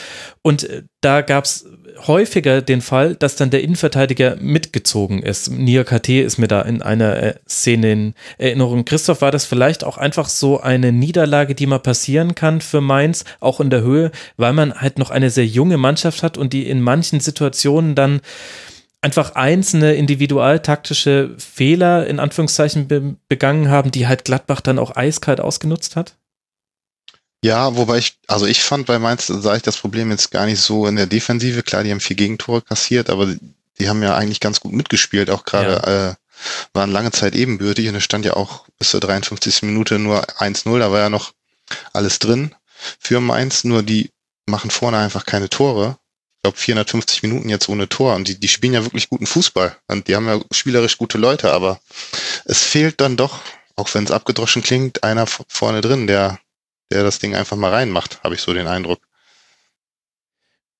Und 0.41 0.63
äh, 0.63 0.83
da 1.01 1.21
gab 1.21 1.45
es 1.45 1.65
häufiger 2.05 2.61
den 2.61 2.81
Fall, 2.81 3.15
dass 3.15 3.35
dann 3.35 3.49
der 3.49 3.63
Innenverteidiger 3.63 4.35
mitgezogen 4.39 5.21
ist. 5.21 5.49
Nia 5.49 5.83
KT 5.83 6.09
ist 6.09 6.37
mir 6.37 6.47
da 6.47 6.61
in 6.61 6.81
einer 6.81 7.21
äh, 7.21 7.35
Szene 7.47 7.91
in 7.91 8.13
Erinnerung. 8.37 8.85
Christoph, 8.85 9.21
war 9.21 9.31
das 9.31 9.45
vielleicht 9.45 9.83
auch 9.83 9.97
einfach 9.97 10.29
so 10.29 10.59
eine 10.59 10.91
Niederlage, 10.91 11.55
die 11.55 11.65
mal 11.65 11.79
passieren 11.79 12.35
kann 12.35 12.61
für 12.61 12.81
Mainz, 12.81 13.25
auch 13.39 13.59
in 13.59 13.69
der 13.69 13.81
Höhe, 13.81 14.11
weil 14.37 14.53
man 14.53 14.73
halt 14.79 14.99
noch 14.99 15.09
eine 15.09 15.29
sehr 15.29 15.45
junge 15.45 15.77
Mannschaft 15.77 16.23
hat 16.23 16.37
und 16.37 16.53
die 16.53 16.67
in 16.67 16.81
manchen 16.81 17.19
Situationen 17.19 17.95
dann 17.95 18.21
einfach 19.01 19.35
einzelne 19.35 19.93
individualtaktische 19.93 21.35
Fehler 21.37 22.07
in 22.07 22.19
Anführungszeichen 22.19 22.87
be 22.87 23.15
begangen 23.29 23.69
haben, 23.69 23.91
die 23.91 24.07
halt 24.07 24.25
Gladbach 24.25 24.61
dann 24.61 24.79
auch 24.79 24.95
eiskalt 24.95 25.39
ausgenutzt 25.39 25.95
hat? 25.95 26.15
Ja, 27.43 27.75
wobei 27.75 27.99
ich, 27.99 28.17
also 28.27 28.45
ich 28.45 28.63
fand 28.63 28.87
bei 28.87 28.99
Mainz, 28.99 29.27
sah 29.27 29.55
ich 29.55 29.61
das 29.61 29.77
Problem 29.77 30.09
jetzt 30.09 30.31
gar 30.31 30.45
nicht 30.45 30.59
so 30.59 30.87
in 30.87 30.95
der 30.95 31.05
Defensive. 31.05 31.63
Klar, 31.63 31.83
die 31.83 31.91
haben 31.91 31.99
vier 31.99 32.15
Gegentore 32.15 32.61
kassiert, 32.61 33.09
aber 33.09 33.27
die 33.79 33.89
haben 33.89 34.01
ja 34.01 34.15
eigentlich 34.15 34.39
ganz 34.39 34.59
gut 34.59 34.73
mitgespielt, 34.73 35.29
auch 35.29 35.45
gerade 35.45 35.81
ja. 35.85 36.09
äh, 36.09 36.15
waren 36.73 36.91
lange 36.91 37.11
Zeit 37.11 37.35
ebenbürtig 37.35 37.87
und 37.89 37.95
es 37.95 38.03
stand 38.03 38.25
ja 38.25 38.33
auch 38.33 38.65
bis 38.79 38.89
zur 38.89 38.99
53. 38.99 39.63
Minute 39.63 39.99
nur 39.99 40.23
1-0, 40.39 40.79
da 40.79 40.91
war 40.91 40.99
ja 40.99 41.09
noch 41.09 41.33
alles 41.93 42.19
drin 42.19 42.55
für 42.99 43.19
Mainz, 43.19 43.63
nur 43.63 43.83
die 43.83 44.11
machen 44.45 44.71
vorne 44.71 44.97
einfach 44.97 45.25
keine 45.25 45.49
Tore. 45.49 45.97
Ich 46.37 46.43
glaube 46.43 46.57
450 46.57 47.23
Minuten 47.23 47.49
jetzt 47.49 47.67
ohne 47.67 47.89
Tor 47.89 48.15
und 48.15 48.27
die, 48.27 48.39
die 48.39 48.47
spielen 48.47 48.73
ja 48.73 48.83
wirklich 48.83 49.09
guten 49.09 49.25
Fußball 49.25 49.75
und 49.87 50.07
die 50.07 50.15
haben 50.15 50.27
ja 50.27 50.39
spielerisch 50.51 50.97
gute 50.97 51.17
Leute, 51.17 51.51
aber 51.51 51.79
es 52.45 52.63
fehlt 52.63 53.01
dann 53.01 53.17
doch, 53.17 53.39
auch 53.75 53.93
wenn 53.93 54.05
es 54.05 54.11
abgedroschen 54.11 54.63
klingt, 54.63 55.03
einer 55.03 55.27
vorne 55.27 55.81
drin, 55.81 56.07
der, 56.07 56.39
der 56.91 57.03
das 57.03 57.19
Ding 57.19 57.35
einfach 57.35 57.57
mal 57.57 57.71
reinmacht, 57.71 58.23
habe 58.23 58.35
ich 58.35 58.41
so 58.41 58.53
den 58.53 58.67
Eindruck. 58.67 58.99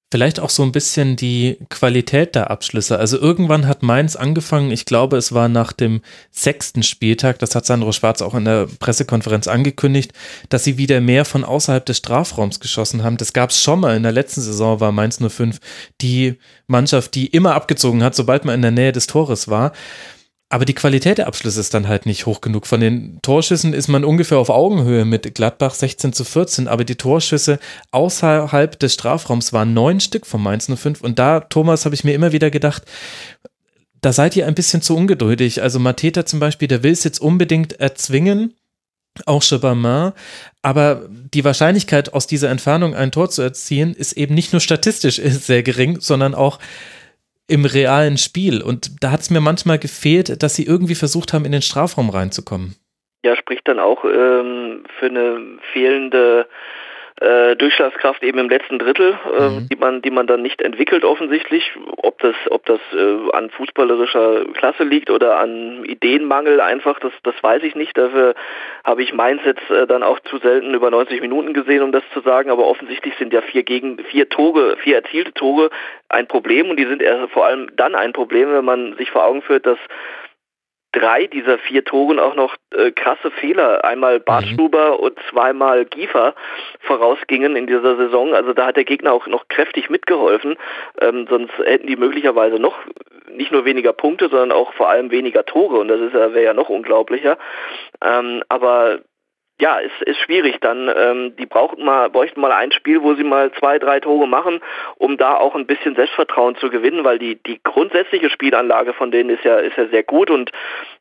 Vielleicht 0.09 0.39
auch 0.39 0.49
so 0.49 0.63
ein 0.63 0.71
bisschen 0.71 1.17
die 1.17 1.57
Qualität 1.69 2.33
der 2.33 2.49
Abschlüsse. 2.49 2.97
Also 2.97 3.19
irgendwann 3.19 3.67
hat 3.67 3.83
Mainz 3.83 4.15
angefangen, 4.15 4.71
ich 4.71 4.85
glaube, 4.85 5.17
es 5.17 5.33
war 5.33 5.49
nach 5.49 5.73
dem 5.73 5.99
sechsten 6.31 6.81
Spieltag, 6.81 7.39
das 7.39 7.55
hat 7.55 7.65
Sandro 7.65 7.91
Schwarz 7.91 8.21
auch 8.21 8.33
in 8.33 8.45
der 8.45 8.69
Pressekonferenz 8.79 9.49
angekündigt, 9.49 10.13
dass 10.47 10.63
sie 10.63 10.77
wieder 10.77 11.01
mehr 11.01 11.25
von 11.25 11.43
außerhalb 11.43 11.85
des 11.85 11.97
Strafraums 11.97 12.61
geschossen 12.61 13.03
haben. 13.03 13.17
Das 13.17 13.33
gab 13.33 13.49
es 13.49 13.61
schon 13.61 13.81
mal. 13.81 13.97
In 13.97 14.03
der 14.03 14.13
letzten 14.13 14.39
Saison 14.39 14.79
war 14.79 14.93
Mainz 14.93 15.19
05 15.19 15.59
die 15.99 16.35
Mannschaft, 16.67 17.13
die 17.13 17.27
immer 17.27 17.55
abgezogen 17.55 18.01
hat, 18.01 18.15
sobald 18.15 18.45
man 18.45 18.55
in 18.55 18.61
der 18.61 18.71
Nähe 18.71 18.93
des 18.93 19.07
Tores 19.07 19.49
war. 19.49 19.73
Aber 20.49 20.63
die 20.63 20.73
Qualität 20.73 21.17
der 21.17 21.27
Abschlüsse 21.27 21.59
ist 21.59 21.73
dann 21.73 21.89
halt 21.89 22.05
nicht 22.05 22.25
hoch 22.25 22.39
genug. 22.39 22.67
Von 22.67 22.79
den 22.79 23.19
Torschüssen 23.21 23.73
ist 23.73 23.89
man 23.89 24.05
ungefähr 24.05 24.37
auf 24.37 24.49
Augenhöhe 24.49 25.03
mit 25.03 25.35
Gladbach 25.35 25.73
16 25.73 26.13
zu 26.13 26.23
14, 26.23 26.69
aber 26.69 26.85
die 26.85 26.95
Torschüsse 26.95 27.59
außerhalb 27.91 28.79
des 28.79 28.93
Strafraums 28.93 29.51
waren 29.51 29.73
neun 29.73 29.99
Stück 29.99 30.25
von 30.25 30.41
Mainz 30.41 30.71
05. 30.73 31.01
Und 31.01 31.19
da, 31.19 31.41
Thomas, 31.41 31.83
habe 31.83 31.95
ich 31.95 32.05
mir 32.05 32.13
immer 32.13 32.31
wieder 32.31 32.49
gedacht, 32.49 32.83
da 33.99 34.13
seid 34.13 34.37
ihr 34.37 34.47
ein 34.47 34.55
bisschen 34.55 34.81
zu 34.81 34.95
ungeduldig. 34.95 35.61
Also 35.61 35.79
Mateta 35.79 36.25
zum 36.25 36.39
Beispiel, 36.39 36.69
der 36.69 36.81
will 36.81 36.93
es 36.93 37.03
jetzt 37.03 37.19
unbedingt 37.19 37.81
erzwingen, 37.81 38.53
auch 39.25 39.43
Chebamin, 39.43 40.13
aber 40.61 41.09
die 41.09 41.43
Wahrscheinlichkeit, 41.43 42.13
aus 42.13 42.27
dieser 42.27 42.49
Entfernung 42.49 42.95
ein 42.95 43.11
Tor 43.11 43.29
zu 43.29 43.41
erzielen, 43.41 43.95
ist 43.95 44.13
eben 44.13 44.35
nicht 44.35 44.53
nur 44.53 44.61
statistisch 44.61 45.15
sehr 45.25 45.63
gering, 45.63 45.99
sondern 45.99 46.35
auch 46.35 46.59
im 47.47 47.65
realen 47.65 48.17
Spiel. 48.17 48.61
Und 48.61 49.03
da 49.03 49.11
hat 49.11 49.21
es 49.21 49.29
mir 49.29 49.41
manchmal 49.41 49.79
gefehlt, 49.79 50.43
dass 50.43 50.55
sie 50.55 50.65
irgendwie 50.65 50.95
versucht 50.95 51.33
haben, 51.33 51.45
in 51.45 51.51
den 51.51 51.61
Strafraum 51.61 52.09
reinzukommen. 52.09 52.75
Ja, 53.23 53.35
spricht 53.35 53.67
dann 53.67 53.79
auch 53.79 54.03
ähm, 54.05 54.83
für 54.99 55.07
eine 55.07 55.57
fehlende 55.73 56.47
äh, 57.21 57.55
Durchschlagskraft 57.55 58.23
eben 58.23 58.37
im 58.37 58.49
letzten 58.49 58.77
Drittel, 58.77 59.17
äh, 59.37 59.41
mhm. 59.41 59.69
die 59.69 59.75
man, 59.75 60.01
die 60.01 60.11
man 60.11 60.27
dann 60.27 60.41
nicht 60.41 60.61
entwickelt 60.61 61.03
offensichtlich. 61.03 61.71
Ob 61.97 62.19
das, 62.19 62.35
ob 62.49 62.65
das 62.65 62.79
äh, 62.93 63.31
an 63.31 63.49
fußballerischer 63.49 64.45
Klasse 64.53 64.83
liegt 64.83 65.09
oder 65.09 65.39
an 65.39 65.83
Ideenmangel 65.83 66.61
einfach, 66.61 66.99
das, 66.99 67.11
das 67.23 67.35
weiß 67.41 67.63
ich 67.63 67.75
nicht. 67.75 67.97
Dafür 67.97 68.35
habe 68.83 69.01
ich 69.01 69.13
Mainz 69.13 69.41
jetzt 69.45 69.69
äh, 69.71 69.87
dann 69.87 70.03
auch 70.03 70.19
zu 70.21 70.37
selten 70.37 70.73
über 70.73 70.91
90 70.91 71.21
Minuten 71.21 71.53
gesehen, 71.53 71.81
um 71.81 71.91
das 71.91 72.03
zu 72.13 72.21
sagen. 72.21 72.51
Aber 72.51 72.67
offensichtlich 72.67 73.15
sind 73.17 73.33
ja 73.33 73.41
vier 73.41 73.63
gegen 73.63 73.97
vier 74.05 74.29
Tore, 74.29 74.77
vier 74.77 74.97
erzielte 74.97 75.33
Tore 75.33 75.69
ein 76.09 76.27
Problem 76.27 76.69
und 76.69 76.77
die 76.77 76.85
sind 76.85 77.03
vor 77.33 77.45
allem 77.45 77.69
dann 77.75 77.95
ein 77.95 78.13
Problem, 78.13 78.53
wenn 78.53 78.65
man 78.65 78.95
sich 78.97 79.11
vor 79.11 79.25
Augen 79.25 79.41
führt, 79.41 79.65
dass 79.65 79.79
drei 80.91 81.27
dieser 81.27 81.57
vier 81.57 81.83
Toren 81.83 82.19
auch 82.19 82.35
noch 82.35 82.55
äh, 82.73 82.91
krasse 82.91 83.31
Fehler, 83.31 83.83
einmal 83.83 84.19
Bartstuber 84.19 84.97
mhm. 84.97 85.03
und 85.03 85.19
zweimal 85.29 85.85
Giefer 85.85 86.33
vorausgingen 86.79 87.55
in 87.55 87.67
dieser 87.67 87.95
Saison. 87.97 88.33
Also 88.33 88.53
da 88.53 88.67
hat 88.67 88.77
der 88.77 88.85
Gegner 88.85 89.13
auch 89.13 89.27
noch 89.27 89.47
kräftig 89.47 89.89
mitgeholfen, 89.89 90.57
ähm, 91.01 91.27
sonst 91.29 91.51
hätten 91.59 91.87
die 91.87 91.97
möglicherweise 91.97 92.57
noch 92.57 92.77
nicht 93.31 93.51
nur 93.51 93.65
weniger 93.65 93.93
Punkte, 93.93 94.29
sondern 94.29 94.51
auch 94.51 94.73
vor 94.73 94.89
allem 94.89 95.11
weniger 95.11 95.45
Tore 95.45 95.77
und 95.77 95.89
das 95.89 95.99
ist 95.99 96.13
wäre 96.13 96.43
ja 96.43 96.53
noch 96.53 96.69
unglaublicher. 96.69 97.37
Ähm, 98.01 98.43
aber 98.49 98.99
ja, 99.59 99.79
ist, 99.79 100.01
ist 100.03 100.19
schwierig 100.19 100.59
dann. 100.61 100.91
Ähm, 100.95 101.35
die 101.35 101.47
brauchten 101.47 101.83
mal, 101.83 102.09
bräuchten 102.09 102.39
mal 102.41 102.51
ein 102.51 102.71
Spiel, 102.71 103.01
wo 103.01 103.15
sie 103.15 103.23
mal 103.23 103.51
zwei, 103.53 103.79
drei 103.79 103.99
Tore 103.99 104.27
machen, 104.27 104.61
um 104.97 105.17
da 105.17 105.35
auch 105.35 105.55
ein 105.55 105.65
bisschen 105.65 105.95
Selbstvertrauen 105.95 106.55
zu 106.57 106.69
gewinnen, 106.69 107.03
weil 107.03 107.17
die, 107.17 107.35
die 107.41 107.59
grundsätzliche 107.63 108.29
Spielanlage 108.29 108.93
von 108.93 109.09
denen 109.09 109.31
ist 109.31 109.43
ja, 109.43 109.57
ist 109.57 109.75
ja 109.77 109.87
sehr 109.87 110.03
gut 110.03 110.29
und, 110.29 110.51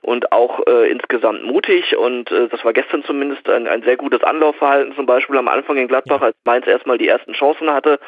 und 0.01 0.33
auch 0.33 0.67
äh, 0.67 0.91
insgesamt 0.91 1.45
mutig 1.45 1.97
und 1.97 2.31
äh, 2.31 2.49
das 2.49 2.65
war 2.65 2.73
gestern 2.73 3.05
zumindest 3.05 3.49
ein, 3.49 3.69
ein 3.69 3.83
sehr 3.83 3.97
gutes 3.97 4.23
Anlaufverhalten, 4.23 4.95
zum 4.95 5.05
Beispiel 5.05 5.37
am 5.37 5.49
Anfang 5.49 5.77
in 5.77 5.89
Gladbach, 5.89 6.23
als 6.23 6.37
Mainz 6.45 6.67
erstmal 6.67 6.97
die 6.97 7.09
ersten 7.09 7.35
Chancen 7.35 7.71
hatte. 7.71 7.99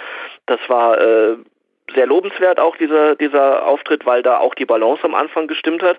Das 0.47 0.61
war 0.69 0.99
äh, 0.99 1.37
sehr 1.95 2.07
lobenswert 2.07 2.61
auch 2.61 2.76
dieser, 2.76 3.16
dieser 3.16 3.66
Auftritt, 3.66 4.07
weil 4.07 4.22
da 4.22 4.39
auch 4.39 4.55
die 4.55 4.66
Balance 4.66 5.05
am 5.05 5.14
Anfang 5.14 5.47
gestimmt 5.47 5.82
hat. 5.82 5.99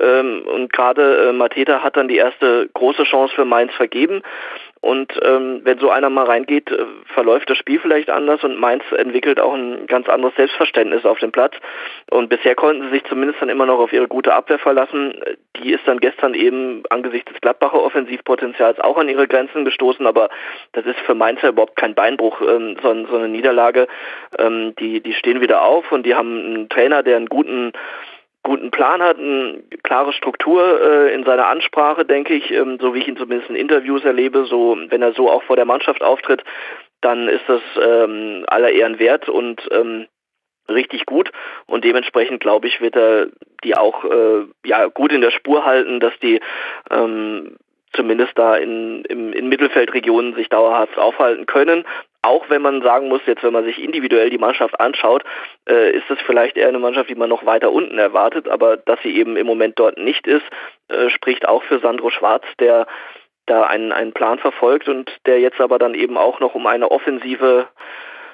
Ähm, 0.00 0.42
und 0.46 0.72
gerade 0.72 1.28
äh, 1.28 1.32
Mateta 1.32 1.82
hat 1.82 1.96
dann 1.96 2.08
die 2.08 2.16
erste 2.16 2.68
große 2.74 3.04
Chance 3.04 3.34
für 3.34 3.44
Mainz 3.44 3.72
vergeben. 3.74 4.22
Und 4.80 5.12
ähm, 5.22 5.60
wenn 5.64 5.78
so 5.78 5.90
einer 5.90 6.08
mal 6.08 6.26
reingeht, 6.26 6.70
äh, 6.70 6.84
verläuft 7.14 7.50
das 7.50 7.58
Spiel 7.58 7.80
vielleicht 7.80 8.10
anders 8.10 8.44
und 8.44 8.58
Mainz 8.58 8.84
entwickelt 8.96 9.40
auch 9.40 9.54
ein 9.54 9.86
ganz 9.86 10.08
anderes 10.08 10.34
Selbstverständnis 10.36 11.04
auf 11.04 11.18
dem 11.18 11.32
Platz. 11.32 11.54
Und 12.10 12.28
bisher 12.28 12.54
konnten 12.54 12.84
sie 12.84 12.90
sich 12.90 13.04
zumindest 13.04 13.40
dann 13.40 13.48
immer 13.48 13.66
noch 13.66 13.78
auf 13.80 13.92
ihre 13.92 14.06
gute 14.06 14.34
Abwehr 14.34 14.58
verlassen. 14.58 15.14
Die 15.56 15.72
ist 15.72 15.86
dann 15.86 15.98
gestern 15.98 16.34
eben 16.34 16.84
angesichts 16.90 17.32
des 17.32 17.40
Gladbacher 17.40 17.82
Offensivpotenzials 17.82 18.78
auch 18.80 18.96
an 18.96 19.08
ihre 19.08 19.26
Grenzen 19.26 19.64
gestoßen, 19.64 20.06
aber 20.06 20.28
das 20.72 20.86
ist 20.86 20.98
für 21.00 21.14
Mainz 21.14 21.42
ja 21.42 21.48
überhaupt 21.48 21.76
kein 21.76 21.94
Beinbruch, 21.94 22.40
ähm, 22.40 22.76
sondern 22.80 23.06
so 23.10 23.16
eine 23.16 23.28
Niederlage. 23.28 23.88
Ähm, 24.38 24.74
die, 24.78 25.00
die 25.00 25.12
stehen 25.14 25.40
wieder 25.40 25.62
auf 25.62 25.90
und 25.90 26.06
die 26.06 26.14
haben 26.14 26.38
einen 26.38 26.68
Trainer, 26.68 27.02
der 27.02 27.16
einen 27.16 27.26
guten 27.26 27.72
guten 28.48 28.70
Plan 28.70 29.02
hat, 29.02 29.18
eine 29.18 29.62
klare 29.82 30.14
Struktur 30.14 30.80
äh, 30.80 31.14
in 31.14 31.24
seiner 31.24 31.48
Ansprache, 31.48 32.06
denke 32.06 32.34
ich, 32.34 32.50
ähm, 32.50 32.78
so 32.80 32.94
wie 32.94 33.00
ich 33.00 33.08
ihn 33.08 33.18
zumindest 33.18 33.50
in 33.50 33.56
Interviews 33.56 34.04
erlebe, 34.04 34.46
so 34.46 34.78
wenn 34.88 35.02
er 35.02 35.12
so 35.12 35.30
auch 35.30 35.42
vor 35.42 35.56
der 35.56 35.66
Mannschaft 35.66 36.02
auftritt, 36.02 36.42
dann 37.02 37.28
ist 37.28 37.44
das 37.46 37.60
ähm, 37.80 38.44
aller 38.46 38.70
Ehren 38.70 38.98
wert 38.98 39.28
und 39.28 39.68
ähm, 39.70 40.06
richtig 40.68 41.04
gut. 41.04 41.30
Und 41.66 41.84
dementsprechend 41.84 42.40
glaube 42.40 42.68
ich 42.68 42.80
wird 42.80 42.96
er 42.96 43.28
die 43.64 43.76
auch 43.76 44.04
äh, 44.04 44.46
ja 44.64 44.86
gut 44.86 45.12
in 45.12 45.20
der 45.20 45.30
Spur 45.30 45.66
halten, 45.66 46.00
dass 46.00 46.18
die 46.20 46.40
ähm, 46.90 47.56
zumindest 47.92 48.32
da 48.36 48.56
in, 48.56 49.04
in, 49.04 49.32
in 49.32 49.48
Mittelfeldregionen 49.48 50.34
sich 50.34 50.48
dauerhaft 50.48 50.98
aufhalten 50.98 51.46
können. 51.46 51.84
Auch 52.22 52.50
wenn 52.50 52.62
man 52.62 52.82
sagen 52.82 53.08
muss, 53.08 53.20
jetzt 53.26 53.42
wenn 53.42 53.52
man 53.52 53.64
sich 53.64 53.82
individuell 53.82 54.30
die 54.30 54.38
Mannschaft 54.38 54.78
anschaut, 54.80 55.22
äh, 55.68 55.92
ist 55.92 56.10
es 56.10 56.18
vielleicht 56.26 56.56
eher 56.56 56.68
eine 56.68 56.78
Mannschaft, 56.78 57.08
die 57.08 57.14
man 57.14 57.28
noch 57.28 57.46
weiter 57.46 57.70
unten 57.70 57.98
erwartet, 57.98 58.48
aber 58.48 58.76
dass 58.76 59.00
sie 59.02 59.16
eben 59.16 59.36
im 59.36 59.46
Moment 59.46 59.78
dort 59.78 59.98
nicht 59.98 60.26
ist, 60.26 60.44
äh, 60.88 61.10
spricht 61.10 61.46
auch 61.48 61.62
für 61.62 61.78
Sandro 61.78 62.10
Schwarz, 62.10 62.44
der 62.58 62.86
da 63.46 63.62
einen, 63.62 63.92
einen 63.92 64.12
Plan 64.12 64.38
verfolgt 64.38 64.88
und 64.88 65.10
der 65.26 65.40
jetzt 65.40 65.60
aber 65.60 65.78
dann 65.78 65.94
eben 65.94 66.18
auch 66.18 66.40
noch 66.40 66.54
um 66.54 66.66
eine 66.66 66.90
offensive 66.90 67.68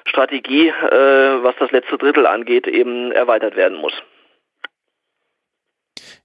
Strategie, 0.05 0.67
äh, 0.67 1.43
was 1.43 1.55
das 1.57 1.71
letzte 1.71 1.97
Drittel 1.97 2.27
angeht, 2.27 2.67
eben 2.67 3.11
erweitert 3.11 3.55
werden 3.55 3.77
muss. 3.77 3.93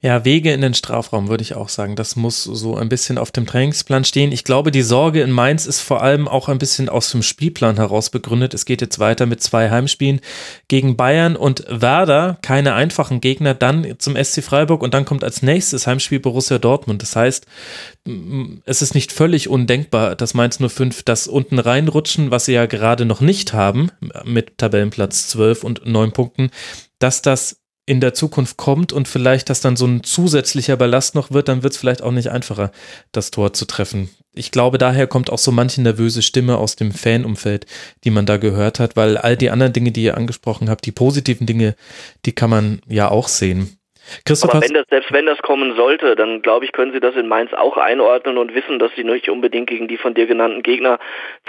Ja, 0.03 0.24
Wege 0.24 0.53
in 0.53 0.62
den 0.62 0.74
Strafraum 0.74 1.28
würde 1.28 1.43
ich 1.43 1.55
auch 1.55 1.68
sagen. 1.68 1.95
Das 1.95 2.16
muss 2.16 2.43
so 2.43 2.76
ein 2.76 2.89
bisschen 2.89 3.18
auf 3.18 3.31
dem 3.31 3.47
Trainingsplan 3.47 4.05
stehen. 4.05 4.33
Ich 4.33 4.45
glaube, 4.45 4.70
die 4.70 4.83
Sorge 4.83 5.20
in 5.20 5.31
Mainz 5.31 5.66
ist 5.66 5.81
vor 5.81 6.03
allem 6.03 6.26
auch 6.26 6.49
ein 6.49 6.59
bisschen 6.59 6.89
aus 6.89 7.11
dem 7.11 7.22
Spielplan 7.22 7.76
heraus 7.76 8.09
begründet. 8.11 8.55
Es 8.55 8.64
geht 8.64 8.81
jetzt 8.81 8.99
weiter 8.99 9.26
mit 9.26 9.43
zwei 9.43 9.70
Heimspielen 9.70 10.20
gegen 10.68 10.97
Bayern 10.97 11.37
und 11.37 11.64
Werder. 11.68 12.39
Keine 12.41 12.74
einfachen 12.74 13.20
Gegner. 13.20 13.55
Dann 13.55 13.95
zum 13.99 14.16
SC 14.16 14.43
Freiburg 14.43 14.83
und 14.83 14.95
dann 14.95 15.05
kommt 15.05 15.22
als 15.22 15.43
nächstes 15.43 15.87
Heimspiel 15.87 16.20
Borussia 16.20 16.59
Dortmund. 16.59 17.03
Das 17.03 17.14
heißt, 17.14 17.47
es 18.64 18.83
ist 18.83 18.95
nicht 18.95 19.12
völlig 19.12 19.49
undenkbar, 19.49 20.16
dass 20.16 20.35
Mainz 20.35 20.59
05 20.59 21.03
das 21.03 21.28
unten 21.28 21.59
reinrutschen, 21.59 22.31
was 22.31 22.47
sie 22.47 22.53
ja 22.53 22.66
gerade 22.66 23.05
noch 23.05 23.20
nicht 23.20 23.53
haben, 23.53 23.91
mit 24.24 24.57
Tabellenplatz 24.57 25.28
12 25.28 25.64
und 25.64 25.87
9 25.87 26.12
Punkten, 26.12 26.51
dass 26.99 27.22
das 27.22 27.59
in 27.91 28.01
der 28.01 28.14
Zukunft 28.14 28.57
kommt 28.57 28.93
und 28.93 29.09
vielleicht 29.09 29.51
das 29.51 29.61
dann 29.61 29.74
so 29.74 29.84
ein 29.84 30.05
zusätzlicher 30.05 30.76
Ballast 30.76 31.16
noch 31.16 31.32
wird, 31.32 31.49
dann 31.49 31.64
wird 31.64 31.72
es 31.72 31.76
vielleicht 31.76 32.03
auch 32.03 32.12
nicht 32.12 32.30
einfacher, 32.30 32.70
das 33.11 33.32
Tor 33.32 33.53
zu 33.53 33.64
treffen. 33.64 34.11
Ich 34.32 34.53
glaube, 34.53 34.78
daher 34.78 35.09
kommt 35.09 35.28
auch 35.28 35.38
so 35.38 35.51
manche 35.51 35.82
nervöse 35.82 36.22
Stimme 36.22 36.57
aus 36.57 36.76
dem 36.76 36.93
Fanumfeld, 36.93 37.66
die 38.05 38.11
man 38.11 38.26
da 38.26 38.36
gehört 38.36 38.78
hat, 38.78 38.95
weil 38.95 39.16
all 39.16 39.36
die 39.36 39.51
anderen 39.51 39.72
Dinge, 39.72 39.91
die 39.91 40.05
ihr 40.05 40.16
angesprochen 40.16 40.70
habt, 40.70 40.86
die 40.86 40.93
positiven 40.93 41.49
Dinge, 41.49 41.74
die 42.26 42.32
kann 42.32 42.49
man 42.49 42.80
ja 42.86 43.11
auch 43.11 43.26
sehen. 43.26 43.80
Christoph 44.24 44.50
Aber 44.54 44.62
wenn 44.62 44.74
das, 44.74 44.86
selbst 44.90 45.12
wenn 45.12 45.26
das 45.26 45.38
kommen 45.42 45.76
sollte, 45.76 46.16
dann 46.16 46.42
glaube 46.42 46.64
ich, 46.64 46.72
können 46.72 46.92
sie 46.92 47.00
das 47.00 47.14
in 47.16 47.28
Mainz 47.28 47.52
auch 47.52 47.76
einordnen 47.76 48.38
und 48.38 48.54
wissen, 48.54 48.78
dass 48.78 48.92
sie 48.96 49.04
nicht 49.04 49.28
unbedingt 49.28 49.68
gegen 49.68 49.88
die 49.88 49.96
von 49.96 50.14
dir 50.14 50.26
genannten 50.26 50.62
Gegner 50.62 50.98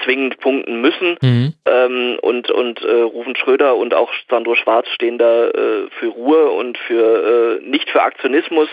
zwingend 0.04 0.40
punkten 0.40 0.82
müssen. 0.82 1.18
Mhm. 1.22 1.54
Ähm, 1.66 2.18
und 2.22 2.52
und 2.52 2.82
äh, 2.84 3.02
Rufen 3.02 3.36
Schröder 3.36 3.76
und 3.76 3.94
auch 3.94 4.12
Sandro 4.30 4.56
Schwarz 4.56 4.88
stehen 4.90 5.18
da 5.18 5.48
äh, 5.48 5.88
für 6.00 6.08
Ruhe 6.08 6.50
und 6.50 6.78
für 6.78 7.60
äh, 7.62 7.68
nicht 7.68 7.90
für 7.90 8.02
Aktionismus 8.02 8.70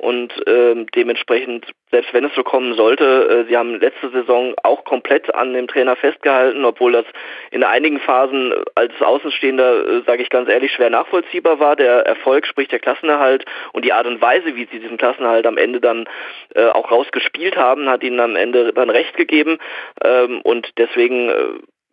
und 0.00 0.32
ähm, 0.46 0.86
dementsprechend, 0.94 1.66
selbst 1.90 2.14
wenn 2.14 2.24
es 2.24 2.34
so 2.34 2.42
kommen 2.42 2.72
sollte, 2.72 3.04
äh, 3.04 3.48
sie 3.50 3.56
haben 3.56 3.78
letzte 3.78 4.08
Saison 4.08 4.54
auch 4.62 4.84
komplett 4.84 5.34
an 5.34 5.52
dem 5.52 5.68
Trainer 5.68 5.94
festgehalten, 5.94 6.64
obwohl 6.64 6.92
das 6.92 7.04
in 7.50 7.62
einigen 7.62 8.00
Phasen 8.00 8.54
als 8.74 8.92
Außenstehender, 8.98 9.86
äh, 9.86 10.02
sage 10.06 10.22
ich 10.22 10.30
ganz 10.30 10.48
ehrlich, 10.48 10.72
schwer 10.72 10.88
nachvollziehbar 10.88 11.60
war. 11.60 11.76
Der 11.76 12.06
Erfolg, 12.06 12.46
sprich 12.46 12.68
der 12.68 12.78
Klassenerhalt 12.78 13.44
und 13.74 13.84
die 13.84 13.92
Art 13.92 14.06
und 14.06 14.22
Weise, 14.22 14.56
wie 14.56 14.66
sie 14.72 14.80
diesen 14.80 14.96
Klassenerhalt 14.96 15.46
am 15.46 15.58
Ende 15.58 15.82
dann 15.82 16.08
äh, 16.54 16.68
auch 16.68 16.90
rausgespielt 16.90 17.58
haben, 17.58 17.90
hat 17.90 18.02
ihnen 18.02 18.20
am 18.20 18.36
Ende 18.36 18.72
dann 18.72 18.88
recht 18.88 19.18
gegeben. 19.18 19.58
Ähm, 20.02 20.40
und 20.40 20.70
deswegen 20.78 21.28
äh, 21.28 21.44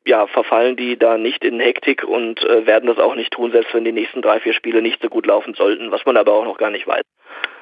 ja, 0.06 0.28
verfallen 0.28 0.78
die 0.78 0.98
da 0.98 1.18
nicht 1.18 1.44
in 1.44 1.60
Hektik 1.60 2.06
und 2.06 2.42
äh, 2.42 2.66
werden 2.66 2.88
das 2.88 3.00
auch 3.00 3.16
nicht 3.16 3.34
tun, 3.34 3.52
selbst 3.52 3.74
wenn 3.74 3.84
die 3.84 3.92
nächsten 3.92 4.22
drei, 4.22 4.40
vier 4.40 4.54
Spiele 4.54 4.82
nicht 4.82 5.02
so 5.02 5.10
gut 5.10 5.26
laufen 5.26 5.56
sollten, 5.56 5.92
was 5.92 6.06
man 6.06 6.16
aber 6.16 6.32
auch 6.32 6.46
noch 6.46 6.58
gar 6.58 6.70
nicht 6.70 6.88
weiß. 6.88 7.04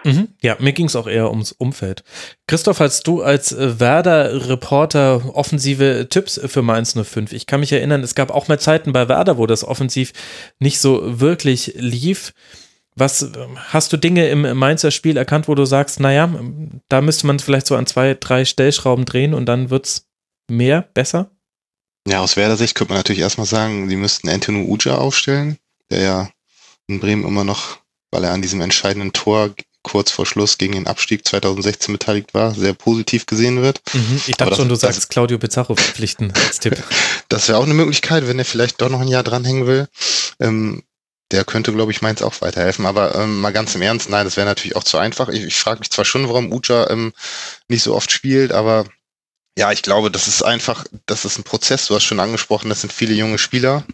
Mhm. 0.05 0.27
Ja, 0.43 0.55
mir 0.59 0.71
ging 0.71 0.85
es 0.85 0.95
auch 0.95 1.07
eher 1.07 1.31
ums 1.31 1.51
Umfeld. 1.51 2.03
Christoph, 2.45 2.79
hast 2.79 3.07
du 3.07 3.23
als 3.23 3.51
äh, 3.51 3.79
Werder-Reporter 3.79 5.35
offensive 5.35 6.07
Tipps 6.11 6.39
für 6.45 6.61
Mainz 6.61 6.93
05? 6.93 7.33
Ich 7.33 7.47
kann 7.47 7.59
mich 7.59 7.71
erinnern, 7.71 8.03
es 8.03 8.13
gab 8.13 8.29
auch 8.29 8.47
mal 8.47 8.59
Zeiten 8.59 8.93
bei 8.93 9.09
Werder, 9.09 9.39
wo 9.39 9.47
das 9.47 9.63
offensiv 9.63 10.13
nicht 10.59 10.79
so 10.79 11.19
wirklich 11.19 11.73
lief. 11.75 12.33
Was 12.95 13.23
ähm, 13.23 13.57
hast 13.57 13.91
du 13.93 13.97
Dinge 13.97 14.29
im 14.29 14.41
Mainzer 14.55 14.91
Spiel 14.91 15.17
erkannt, 15.17 15.47
wo 15.47 15.55
du 15.55 15.65
sagst, 15.65 15.99
naja, 15.99 16.29
da 16.87 17.01
müsste 17.01 17.25
man 17.25 17.39
vielleicht 17.39 17.65
so 17.65 17.75
an 17.75 17.87
zwei, 17.87 18.13
drei 18.13 18.45
Stellschrauben 18.45 19.05
drehen 19.05 19.33
und 19.33 19.47
dann 19.47 19.71
wird 19.71 19.87
es 19.87 20.07
mehr, 20.47 20.83
besser? 20.93 21.31
Ja, 22.07 22.19
aus 22.19 22.37
Werder-Sicht 22.37 22.75
könnte 22.75 22.93
man 22.93 22.99
natürlich 22.99 23.21
erstmal 23.21 23.47
sagen, 23.47 23.89
sie 23.89 23.95
müssten 23.95 24.29
Antonio 24.29 24.65
Uja 24.65 24.99
aufstellen, 24.99 25.57
der 25.89 26.01
ja 26.01 26.29
in 26.85 26.99
Bremen 26.99 27.25
immer 27.25 27.43
noch, 27.43 27.79
weil 28.11 28.23
er 28.23 28.33
an 28.33 28.43
diesem 28.43 28.61
entscheidenden 28.61 29.11
Tor 29.11 29.49
kurz 29.85 30.11
vor 30.11 30.25
Schluss 30.25 30.57
gegen 30.57 30.73
den 30.73 30.87
Abstieg 30.87 31.27
2016 31.27 31.93
beteiligt 31.93 32.33
war, 32.33 32.53
sehr 32.53 32.73
positiv 32.73 33.27
gesehen 33.27 33.61
wird. 33.61 33.81
Mhm, 33.93 34.21
ich 34.25 34.35
dachte 34.35 34.55
schon, 34.55 34.67
du 34.67 34.75
sagst 34.75 34.97
das, 34.97 35.09
Claudio 35.09 35.37
Pizarro 35.37 35.75
verpflichten 35.75 36.33
als 36.33 36.59
Tipp. 36.59 36.81
das 37.29 37.47
wäre 37.47 37.59
auch 37.59 37.63
eine 37.63 37.75
Möglichkeit, 37.75 38.27
wenn 38.27 38.39
er 38.39 38.45
vielleicht 38.45 38.81
doch 38.81 38.89
noch 38.89 38.99
ein 38.99 39.07
Jahr 39.07 39.23
dranhängen 39.23 39.67
will. 39.67 39.87
Ähm, 40.39 40.83
der 41.31 41.43
könnte, 41.43 41.71
glaube 41.71 41.91
ich, 41.91 42.01
Mainz 42.01 42.21
auch 42.21 42.41
weiterhelfen. 42.41 42.85
Aber 42.85 43.15
ähm, 43.15 43.39
mal 43.41 43.53
ganz 43.53 43.75
im 43.75 43.81
Ernst, 43.81 44.09
nein, 44.09 44.25
das 44.25 44.37
wäre 44.37 44.47
natürlich 44.47 44.75
auch 44.75 44.83
zu 44.83 44.97
einfach. 44.97 45.29
Ich, 45.29 45.43
ich 45.43 45.55
frage 45.55 45.79
mich 45.79 45.91
zwar 45.91 46.05
schon, 46.05 46.27
warum 46.27 46.51
Uja 46.51 46.89
ähm, 46.89 47.13
nicht 47.67 47.83
so 47.83 47.95
oft 47.95 48.11
spielt, 48.11 48.51
aber 48.51 48.85
ja, 49.57 49.71
ich 49.71 49.83
glaube, 49.83 50.11
das 50.11 50.27
ist 50.27 50.43
einfach, 50.43 50.85
das 51.05 51.25
ist 51.25 51.37
ein 51.37 51.43
Prozess. 51.43 51.87
Du 51.87 51.95
hast 51.95 52.03
schon 52.03 52.19
angesprochen, 52.19 52.69
das 52.69 52.81
sind 52.81 52.91
viele 52.91 53.13
junge 53.13 53.37
Spieler 53.37 53.85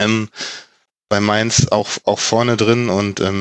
ähm, 0.00 0.30
bei 1.08 1.20
Mainz 1.20 1.68
auch, 1.68 1.88
auch 2.04 2.18
vorne 2.18 2.56
drin 2.56 2.88
und 2.88 3.20
ähm, 3.20 3.40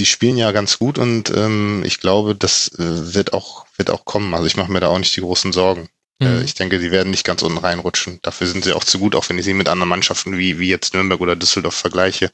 die 0.00 0.06
spielen 0.06 0.38
ja 0.38 0.50
ganz 0.50 0.78
gut 0.78 0.98
und 0.98 1.30
ähm, 1.36 1.82
ich 1.84 2.00
glaube, 2.00 2.34
das 2.34 2.68
äh, 2.78 3.14
wird 3.14 3.34
auch 3.34 3.66
wird 3.76 3.90
auch 3.90 4.06
kommen. 4.06 4.32
Also 4.32 4.46
ich 4.46 4.56
mache 4.56 4.72
mir 4.72 4.80
da 4.80 4.88
auch 4.88 4.98
nicht 4.98 5.14
die 5.14 5.20
großen 5.20 5.52
Sorgen. 5.52 5.90
Äh, 6.20 6.24
mhm. 6.24 6.38
Äh, 6.38 6.44
ich 6.44 6.54
denke, 6.54 6.78
die 6.78 6.90
werden 6.90 7.10
nicht 7.10 7.24
ganz 7.24 7.42
unten 7.42 7.58
reinrutschen. 7.58 8.18
Dafür 8.22 8.46
sind 8.46 8.64
sie 8.64 8.72
auch 8.72 8.84
zu 8.84 8.98
gut, 8.98 9.14
auch 9.14 9.28
wenn 9.28 9.36
ich 9.36 9.44
sie 9.44 9.52
mit 9.52 9.68
anderen 9.68 9.90
Mannschaften 9.90 10.38
wie 10.38 10.58
wie 10.58 10.70
jetzt 10.70 10.94
Nürnberg 10.94 11.20
oder 11.20 11.36
Düsseldorf 11.36 11.74
vergleiche. 11.74 12.32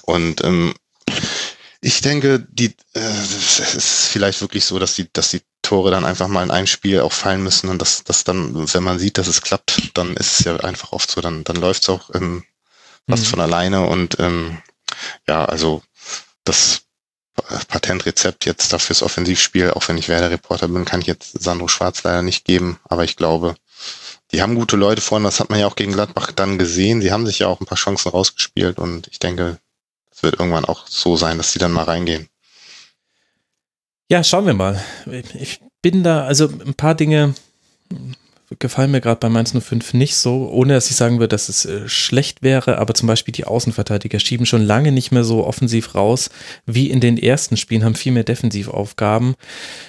Und 0.00 0.42
ähm, 0.44 0.72
ich 1.82 2.00
denke, 2.00 2.46
die 2.50 2.74
äh, 2.94 3.00
es 3.00 3.58
ist 3.58 4.08
vielleicht 4.08 4.40
wirklich 4.40 4.64
so, 4.64 4.78
dass 4.78 4.94
die 4.94 5.06
dass 5.12 5.30
die 5.30 5.42
Tore 5.60 5.90
dann 5.90 6.06
einfach 6.06 6.28
mal 6.28 6.42
in 6.42 6.50
ein 6.50 6.66
Spiel 6.66 7.00
auch 7.00 7.12
fallen 7.12 7.42
müssen 7.42 7.68
und 7.68 7.82
dass 7.82 8.02
das 8.04 8.24
dann, 8.24 8.72
wenn 8.72 8.82
man 8.82 8.98
sieht, 8.98 9.18
dass 9.18 9.26
es 9.26 9.42
klappt, 9.42 9.90
dann 9.92 10.16
ist 10.16 10.40
es 10.40 10.46
ja 10.46 10.56
einfach 10.56 10.92
oft 10.92 11.10
so, 11.10 11.20
dann, 11.20 11.44
dann 11.44 11.56
läuft 11.56 11.82
es 11.82 11.88
auch 11.90 12.14
ähm, 12.14 12.44
fast 13.08 13.24
mhm. 13.24 13.28
von 13.28 13.40
alleine 13.40 13.86
und 13.86 14.18
ähm, 14.20 14.58
ja, 15.28 15.44
also 15.44 15.82
das 16.44 16.83
Patentrezept 17.68 18.46
jetzt 18.46 18.72
dafür 18.72 18.94
das 18.94 19.02
Offensivspiel, 19.02 19.70
auch 19.70 19.88
wenn 19.88 19.98
ich 19.98 20.08
Werder-Reporter 20.08 20.68
bin, 20.68 20.84
kann 20.84 21.00
ich 21.00 21.06
jetzt 21.06 21.42
Sandro 21.42 21.68
Schwarz 21.68 22.02
leider 22.04 22.22
nicht 22.22 22.44
geben, 22.44 22.78
aber 22.84 23.04
ich 23.04 23.16
glaube, 23.16 23.56
die 24.32 24.42
haben 24.42 24.54
gute 24.54 24.76
Leute 24.76 25.00
vorne, 25.00 25.26
das 25.26 25.40
hat 25.40 25.50
man 25.50 25.58
ja 25.58 25.66
auch 25.66 25.76
gegen 25.76 25.92
Gladbach 25.92 26.32
dann 26.32 26.58
gesehen, 26.58 27.02
sie 27.02 27.12
haben 27.12 27.26
sich 27.26 27.40
ja 27.40 27.48
auch 27.48 27.60
ein 27.60 27.66
paar 27.66 27.78
Chancen 27.78 28.10
rausgespielt 28.10 28.78
und 28.78 29.08
ich 29.08 29.18
denke, 29.18 29.58
es 30.10 30.22
wird 30.22 30.38
irgendwann 30.38 30.64
auch 30.64 30.86
so 30.86 31.16
sein, 31.16 31.38
dass 31.38 31.52
die 31.52 31.58
dann 31.58 31.72
mal 31.72 31.84
reingehen. 31.84 32.28
Ja, 34.08 34.22
schauen 34.22 34.46
wir 34.46 34.54
mal. 34.54 34.82
Ich 35.34 35.60
bin 35.82 36.02
da, 36.02 36.24
also 36.24 36.48
ein 36.48 36.74
paar 36.74 36.94
Dinge 36.94 37.34
gefallen 38.58 38.90
mir 38.90 39.00
gerade 39.00 39.20
bei 39.20 39.28
Mainz 39.28 39.52
05 39.58 39.94
nicht 39.94 40.16
so, 40.16 40.48
ohne 40.50 40.74
dass 40.74 40.90
ich 40.90 40.96
sagen 40.96 41.18
würde, 41.18 41.28
dass 41.28 41.48
es 41.48 41.64
äh, 41.64 41.88
schlecht 41.88 42.42
wäre, 42.42 42.78
aber 42.78 42.94
zum 42.94 43.06
Beispiel 43.06 43.32
die 43.32 43.46
Außenverteidiger 43.46 44.20
schieben 44.20 44.44
schon 44.44 44.62
lange 44.62 44.92
nicht 44.92 45.12
mehr 45.12 45.24
so 45.24 45.46
offensiv 45.46 45.94
raus 45.94 46.30
wie 46.66 46.90
in 46.90 47.00
den 47.00 47.16
ersten 47.16 47.56
Spielen, 47.56 47.84
haben 47.84 47.94
viel 47.94 48.12
mehr 48.12 48.24
Defensivaufgaben. 48.24 49.34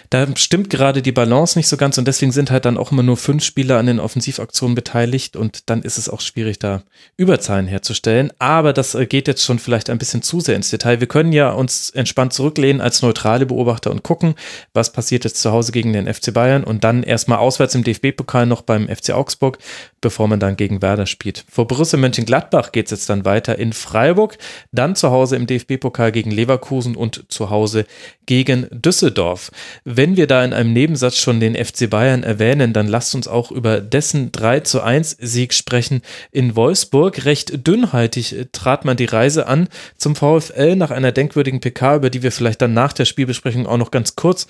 Da 0.09 0.27
stimmt 0.35 0.69
gerade 0.69 1.01
die 1.01 1.11
Balance 1.11 1.59
nicht 1.59 1.67
so 1.67 1.75
ganz 1.75 1.97
und 1.97 2.07
deswegen 2.07 2.31
sind 2.31 2.49
halt 2.49 2.65
dann 2.65 2.77
auch 2.77 2.91
immer 2.91 3.03
nur 3.03 3.17
fünf 3.17 3.43
Spieler 3.43 3.77
an 3.77 3.87
den 3.87 3.99
Offensivaktionen 3.99 4.75
beteiligt 4.75 5.35
und 5.35 5.69
dann 5.69 5.81
ist 5.81 5.97
es 5.97 6.07
auch 6.07 6.21
schwierig, 6.21 6.59
da 6.59 6.83
Überzahlen 7.17 7.67
herzustellen. 7.67 8.31
Aber 8.39 8.71
das 8.71 8.95
äh, 8.95 9.05
geht 9.05 9.27
jetzt 9.27 9.43
schon 9.43 9.59
vielleicht 9.59 9.89
ein 9.89 9.97
bisschen 9.97 10.21
zu 10.21 10.39
sehr 10.39 10.55
ins 10.55 10.69
Detail. 10.69 11.01
Wir 11.01 11.07
können 11.07 11.33
ja 11.33 11.51
uns 11.51 11.89
entspannt 11.89 12.33
zurücklehnen 12.33 12.81
als 12.81 13.01
neutrale 13.01 13.45
Beobachter 13.45 13.91
und 13.91 14.03
gucken, 14.03 14.35
was 14.73 14.93
passiert 14.93 15.25
jetzt 15.25 15.41
zu 15.41 15.51
Hause 15.51 15.71
gegen 15.73 15.91
den 15.91 16.11
FC 16.11 16.33
Bayern 16.33 16.63
und 16.63 16.83
dann 16.85 17.03
erstmal 17.03 17.39
auswärts 17.39 17.75
im 17.75 17.83
DFB-Pokal 17.83 18.44
noch 18.45 18.61
beim 18.61 18.87
FC 18.87 19.11
Augsburg, 19.11 19.57
bevor 20.01 20.27
man 20.27 20.39
dann 20.39 20.57
gegen 20.57 20.81
Werder 20.81 21.05
spielt. 21.05 21.45
Vor 21.49 21.67
Borussia 21.67 21.97
Mönchengladbach 21.97 22.71
geht 22.71 22.85
es 22.85 22.91
jetzt 22.91 23.09
dann 23.09 23.25
weiter 23.25 23.57
in 23.57 23.73
Freiburg, 23.73 24.37
dann 24.71 24.95
zu 24.95 25.11
Hause 25.11 25.35
im 25.35 25.47
DFB-Pokal 25.47 26.11
gegen 26.11 26.31
Leverkusen 26.31 26.95
und 26.95 27.25
zu 27.29 27.49
Hause 27.49 27.85
gegen 28.25 28.67
Düsseldorf. 28.71 29.51
Wenn 29.83 30.15
wir 30.17 30.27
da 30.27 30.43
in 30.43 30.53
einem 30.53 30.73
Nebensatz 30.73 31.17
schon 31.17 31.39
den 31.39 31.55
FC 31.55 31.89
Bayern 31.89 32.23
erwähnen, 32.23 32.73
dann 32.73 32.87
lasst 32.87 33.15
uns 33.15 33.27
auch 33.27 33.51
über 33.51 33.81
dessen 33.81 34.31
3 34.31 34.61
zu 34.61 34.81
1 34.81 35.17
Sieg 35.19 35.53
sprechen 35.53 36.01
in 36.31 36.55
Wolfsburg. 36.55 37.25
Recht 37.25 37.67
dünnhaltig 37.67 38.47
trat 38.51 38.85
man 38.85 38.97
die 38.97 39.05
Reise 39.05 39.47
an 39.47 39.69
zum 39.97 40.15
VfL 40.15 40.75
nach 40.75 40.91
einer 40.91 41.11
denkwürdigen 41.11 41.59
PK, 41.59 41.97
über 41.97 42.09
die 42.09 42.23
wir 42.23 42.31
vielleicht 42.31 42.61
dann 42.61 42.73
nach 42.73 42.93
der 42.93 43.05
Spielbesprechung 43.05 43.67
auch 43.67 43.77
noch 43.77 43.91
ganz 43.91 44.15
kurz 44.15 44.47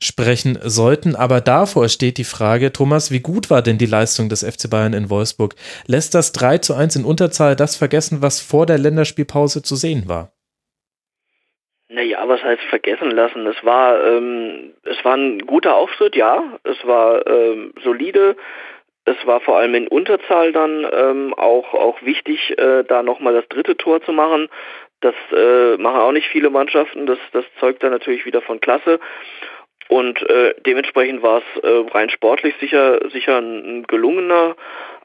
sprechen 0.00 0.58
sollten. 0.62 1.16
Aber 1.16 1.40
davor 1.40 1.88
steht 1.88 2.18
die 2.18 2.24
Frage, 2.24 2.72
Thomas, 2.72 3.10
wie 3.10 3.20
gut 3.20 3.50
war 3.50 3.62
denn 3.62 3.78
die 3.78 3.86
Leistung 3.86 4.28
des 4.28 4.44
FC 4.44 4.70
Bayern 4.70 4.92
in 4.92 5.10
Wolfsburg? 5.10 5.54
Lässt 5.86 6.14
das 6.14 6.32
3 6.32 6.58
zu 6.58 6.74
1 6.74 6.96
in 6.96 7.04
Unterzahl 7.04 7.56
das 7.56 7.76
vergessen, 7.76 8.22
was 8.22 8.40
vor 8.40 8.66
der 8.66 8.78
Länderspielpause 8.78 9.62
zu 9.62 9.76
sehen 9.76 10.04
war? 10.08 10.32
Naja, 11.90 12.28
was 12.28 12.42
heißt 12.42 12.62
vergessen 12.64 13.10
lassen? 13.10 13.46
Es 13.46 13.64
war, 13.64 14.04
ähm, 14.04 14.74
es 14.84 15.02
war 15.04 15.16
ein 15.16 15.46
guter 15.46 15.74
Auftritt, 15.74 16.14
ja. 16.14 16.44
Es 16.62 16.76
war 16.86 17.26
ähm, 17.26 17.72
solide. 17.82 18.36
Es 19.06 19.16
war 19.26 19.40
vor 19.40 19.56
allem 19.56 19.74
in 19.74 19.88
Unterzahl 19.88 20.52
dann 20.52 20.86
ähm, 20.92 21.32
auch, 21.34 21.72
auch 21.72 22.02
wichtig, 22.02 22.58
äh, 22.58 22.84
da 22.84 23.02
nochmal 23.02 23.32
das 23.32 23.48
dritte 23.48 23.74
Tor 23.76 24.02
zu 24.02 24.12
machen. 24.12 24.48
Das 25.00 25.14
äh, 25.32 25.78
machen 25.78 26.00
auch 26.00 26.12
nicht 26.12 26.28
viele 26.28 26.50
Mannschaften. 26.50 27.06
Das, 27.06 27.18
das 27.32 27.44
zeugt 27.58 27.82
dann 27.82 27.92
natürlich 27.92 28.26
wieder 28.26 28.42
von 28.42 28.60
Klasse. 28.60 29.00
Und 29.88 30.20
äh, 30.28 30.54
dementsprechend 30.66 31.22
war 31.22 31.38
es 31.38 31.62
äh, 31.62 31.90
rein 31.90 32.10
sportlich 32.10 32.54
sicher, 32.60 33.00
sicher 33.10 33.38
ein 33.38 33.84
gelungener 33.86 34.54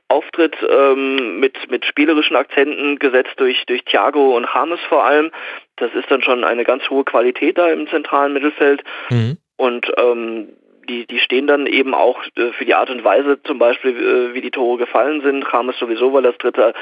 Auftritt 0.09 0.55
ähm, 0.69 1.39
mit, 1.39 1.71
mit 1.71 1.85
spielerischen 1.85 2.35
Akzenten 2.35 2.99
gesetzt 2.99 3.33
durch, 3.37 3.65
durch 3.65 3.83
Thiago 3.85 4.35
und 4.35 4.47
James 4.53 4.79
vor 4.89 5.05
allem. 5.05 5.31
Das 5.77 5.93
ist 5.93 6.11
dann 6.11 6.21
schon 6.21 6.43
eine 6.43 6.65
ganz 6.65 6.87
hohe 6.89 7.03
Qualität 7.03 7.57
da 7.57 7.69
im 7.69 7.87
zentralen 7.87 8.33
Mittelfeld. 8.33 8.83
Mhm. 9.09 9.37
Und 9.55 9.91
ähm, 9.97 10.49
die, 10.87 11.05
die 11.05 11.19
stehen 11.19 11.47
dann 11.47 11.67
eben 11.67 11.93
auch 11.93 12.21
äh, 12.35 12.51
für 12.51 12.65
die 12.65 12.75
Art 12.75 12.89
und 12.89 13.03
Weise 13.03 13.41
zum 13.43 13.59
Beispiel, 13.59 13.91
äh, 13.91 14.33
wie 14.33 14.41
die 14.41 14.51
Tore 14.51 14.77
gefallen 14.77 15.21
sind. 15.21 15.45
James 15.51 15.77
sowieso, 15.77 16.13
weil 16.13 16.23
das 16.23 16.37
dritte 16.37 16.73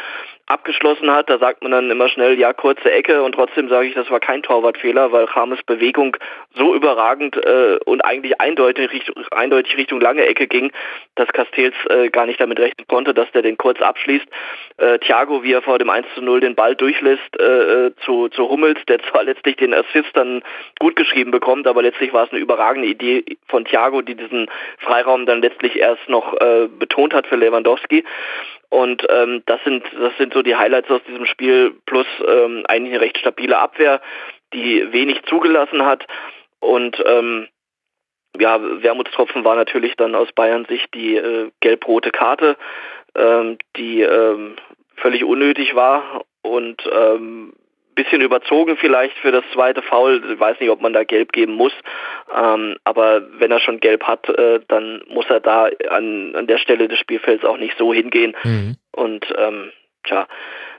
abgeschlossen 0.52 1.12
hat. 1.12 1.30
Da 1.30 1.40
sagt 1.40 1.62
man 1.64 1.72
dann 1.72 1.90
immer 1.90 2.10
schnell, 2.10 2.38
ja, 2.38 2.54
kurze 2.54 2.92
Ecke 2.92 3.24
und 3.24 3.34
trotzdem 3.34 3.70
sage 3.70 3.88
ich, 3.88 3.94
das 3.94 4.10
war 4.12 4.20
kein 4.20 4.44
Torwartfehler, 4.44 5.12
weil 5.12 5.28
James 5.34 5.64
Bewegung 5.64 6.18
so 6.56 6.76
überragend 6.76 7.38
äh, 7.38 7.78
und 7.86 8.02
eigentlich 8.02 8.40
eindeutig, 8.40 9.12
eindeutig 9.32 9.78
Richtung 9.78 10.02
lange 10.02 10.26
Ecke 10.26 10.48
ging, 10.48 10.72
dass 11.16 11.28
Castells 11.30 11.76
äh, 11.90 12.10
gar 12.10 12.26
nicht 12.26 12.40
damit 12.40 12.60
rechnen 12.60 12.86
konnte, 12.88 13.14
dass 13.14 13.32
der 13.32 13.42
den 13.42 13.58
kurz 13.58 13.82
abschließt. 13.82 14.28
Äh, 14.78 15.00
Thiago, 15.00 15.44
wie 15.44 15.54
er 15.54 15.62
vor 15.62 15.80
dem 15.80 15.90
1 15.90 16.08
zu 16.16 16.22
0 16.22 16.42
den 16.42 16.56
Ball 16.56 16.76
durchlässt 16.76 17.40
äh, 17.40 17.92
zu, 18.04 18.30
zu 18.30 18.50
Hummels, 18.50 18.80
der 18.88 19.00
zwar 19.04 19.24
letztlich 19.24 19.56
den 19.56 19.74
Assist 19.74 20.10
dann 20.14 20.44
gut 20.80 20.96
geschrieben 20.96 21.32
bekommt, 21.32 21.68
aber 21.68 21.82
letztlich 21.82 22.14
war 22.14 22.26
es 22.26 22.32
eine 22.32 22.42
überragende 22.42 22.88
Idee 22.88 23.24
von 23.48 23.66
Thiago, 23.66 23.91
die 24.00 24.16
diesen 24.16 24.50
Freiraum 24.78 25.26
dann 25.26 25.42
letztlich 25.42 25.78
erst 25.78 26.08
noch 26.08 26.40
äh, 26.40 26.70
betont 26.70 27.14
hat 27.14 27.28
für 27.28 27.36
Lewandowski. 27.36 28.06
Und 28.70 29.06
ähm, 29.10 29.44
das 29.48 29.62
sind 29.66 29.84
das 30.00 30.16
sind 30.18 30.34
so 30.34 30.42
die 30.42 30.56
Highlights 30.56 30.90
aus 30.90 31.04
diesem 31.06 31.26
Spiel 31.26 31.74
plus 31.86 32.08
ähm, 32.26 32.64
eigentlich 32.70 32.94
eine 32.94 33.02
recht 33.02 33.18
stabile 33.18 33.58
Abwehr, 33.58 34.00
die 34.54 34.94
wenig 34.94 35.24
zugelassen 35.24 35.84
hat. 35.84 36.08
Und 36.62 37.04
ähm, 37.06 37.50
ja, 38.40 38.62
Wermutstropfen 38.62 39.44
war 39.44 39.56
natürlich 39.56 39.98
dann 39.98 40.16
aus 40.16 40.32
Bayern 40.32 40.66
Sicht 40.66 40.94
die 40.94 41.18
äh, 41.18 41.52
gelb-rote 41.60 42.12
Karte, 42.12 42.56
ähm, 43.16 43.58
die 43.76 44.02
ähm, 44.02 44.56
völlig 44.96 45.26
unnötig 45.26 45.76
war 45.76 46.24
und 46.42 46.82
ähm, 46.92 47.54
bisschen 47.96 48.22
überzogen 48.22 48.78
vielleicht 48.78 49.18
für 49.18 49.32
das 49.32 49.44
zweite 49.54 49.82
Foul. 49.82 50.22
Ich 50.34 50.40
weiß 50.40 50.60
nicht, 50.60 50.70
ob 50.70 50.82
man 50.82 50.94
da 50.94 51.04
gelb 51.04 51.32
geben 51.32 51.54
muss. 51.54 51.74
Ähm, 52.36 52.78
aber 52.84 53.22
wenn 53.40 53.52
er 53.52 53.60
schon 53.60 53.80
gelb 53.80 54.04
hat, 54.04 54.30
äh, 54.30 54.60
dann 54.68 55.04
muss 55.08 55.26
er 55.30 55.40
da 55.40 55.70
an, 55.90 56.36
an 56.36 56.48
der 56.48 56.58
Stelle 56.58 56.88
des 56.88 57.00
Spielfelds 57.00 57.46
auch 57.46 57.58
nicht 57.58 57.78
so 57.78 57.94
hingehen. 57.94 58.36
Mhm. 58.44 58.76
Und 58.92 59.26
ähm, 59.38 59.72
tja, 60.04 60.28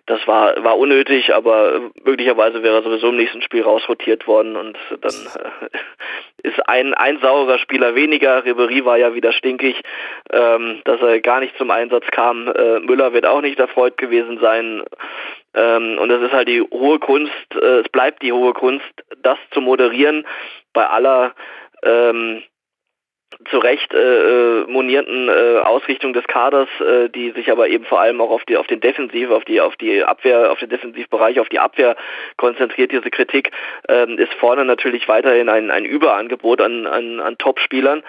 das 0.06 0.26
war, 0.26 0.62
war 0.64 0.78
unnötig, 0.78 1.32
aber 1.32 1.92
möglicherweise 2.02 2.62
wäre 2.62 2.76
er 2.76 2.82
sowieso 2.82 3.10
im 3.10 3.16
nächsten 3.16 3.40
Spiel 3.42 3.62
rausrotiert 3.62 4.26
worden 4.26 4.56
und 4.56 4.76
dann 5.00 5.14
äh, 5.14 5.68
ist 6.48 6.68
ein, 6.68 6.92
ein 6.94 7.20
saurer 7.20 7.58
Spieler 7.58 7.94
weniger. 7.94 8.44
Ribery 8.44 8.84
war 8.84 8.98
ja 8.98 9.14
wieder 9.14 9.32
stinkig, 9.32 9.80
ähm, 10.32 10.80
dass 10.84 11.00
er 11.00 11.20
gar 11.20 11.38
nicht 11.38 11.56
zum 11.56 11.70
Einsatz 11.70 12.04
kam. 12.10 12.48
Äh, 12.48 12.80
Müller 12.80 13.12
wird 13.12 13.26
auch 13.26 13.42
nicht 13.42 13.60
erfreut 13.60 13.96
gewesen 13.96 14.38
sein. 14.40 14.82
Ähm, 15.54 15.98
und 15.98 16.10
es 16.10 16.22
ist 16.22 16.32
halt 16.32 16.48
die 16.48 16.62
hohe 16.62 16.98
Kunst, 16.98 17.32
äh, 17.54 17.80
es 17.80 17.88
bleibt 17.88 18.22
die 18.22 18.32
hohe 18.32 18.52
Kunst, 18.52 18.92
das 19.22 19.38
zu 19.50 19.60
moderieren 19.60 20.26
bei 20.72 20.86
aller 20.86 21.34
ähm, 21.82 22.42
zu 23.50 23.58
Recht 23.58 23.92
äh, 23.94 23.98
äh, 23.98 24.66
monierten 24.66 25.28
äh, 25.28 25.58
Ausrichtung 25.58 26.12
des 26.12 26.24
Kaders, 26.26 26.68
äh, 26.80 27.08
die 27.08 27.30
sich 27.32 27.50
aber 27.50 27.68
eben 27.68 27.84
vor 27.84 28.00
allem 28.00 28.20
auch 28.20 28.30
auf 28.30 28.44
die 28.44 28.56
auf 28.56 28.66
den 28.66 28.80
Defensiv, 28.80 29.30
auf 29.30 29.44
die 29.44 29.60
auf 29.60 29.76
die 29.76 30.04
Abwehr, 30.04 30.52
auf 30.52 30.58
den 30.58 30.68
Defensivbereich, 30.68 31.40
auf 31.40 31.48
die 31.48 31.58
Abwehr 31.58 31.96
konzentriert. 32.36 32.92
Diese 32.92 33.10
Kritik 33.10 33.50
ähm, 33.88 34.18
ist 34.18 34.32
vorne 34.34 34.64
natürlich 34.64 35.08
weiterhin 35.08 35.48
ein, 35.48 35.70
ein 35.70 35.84
Überangebot 35.84 36.60
an, 36.60 36.86
an, 36.86 37.20
an 37.20 37.38
Top-Spielern. 37.38 38.02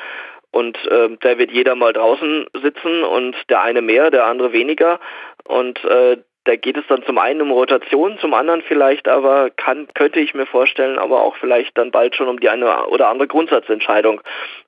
Und 0.52 0.78
äh, 0.86 1.10
da 1.20 1.38
wird 1.40 1.52
jeder 1.52 1.76
mal 1.76 1.94
draußen 1.94 2.46
sitzen 2.62 3.04
und 3.04 3.36
der 3.50 3.62
eine 3.62 3.82
mehr, 3.82 4.12
der 4.12 4.26
andere 4.26 4.54
weniger. 4.54 5.00
Und 5.46 5.84
äh, 5.84 6.18
da 6.46 6.56
geht 6.56 6.78
es 6.78 6.86
dann 6.88 7.04
zum 7.04 7.18
einen 7.18 7.42
um 7.42 7.52
Rotation, 7.52 8.18
zum 8.20 8.34
anderen 8.34 8.62
vielleicht 8.64 9.08
aber 9.08 9.50
kann, 9.50 9.88
könnte 9.94 10.20
ich 10.20 10.34
mir 10.34 10.46
vorstellen, 10.46 11.00
aber 11.00 11.22
auch 11.22 11.36
vielleicht 11.38 11.78
dann 11.78 11.92
bald 11.92 12.16
schon 12.16 12.28
um 12.28 12.40
die 12.40 12.50
eine 12.50 12.88
oder 12.88 13.08
andere 13.08 13.28
Grundsatzentscheidung, 13.28 14.22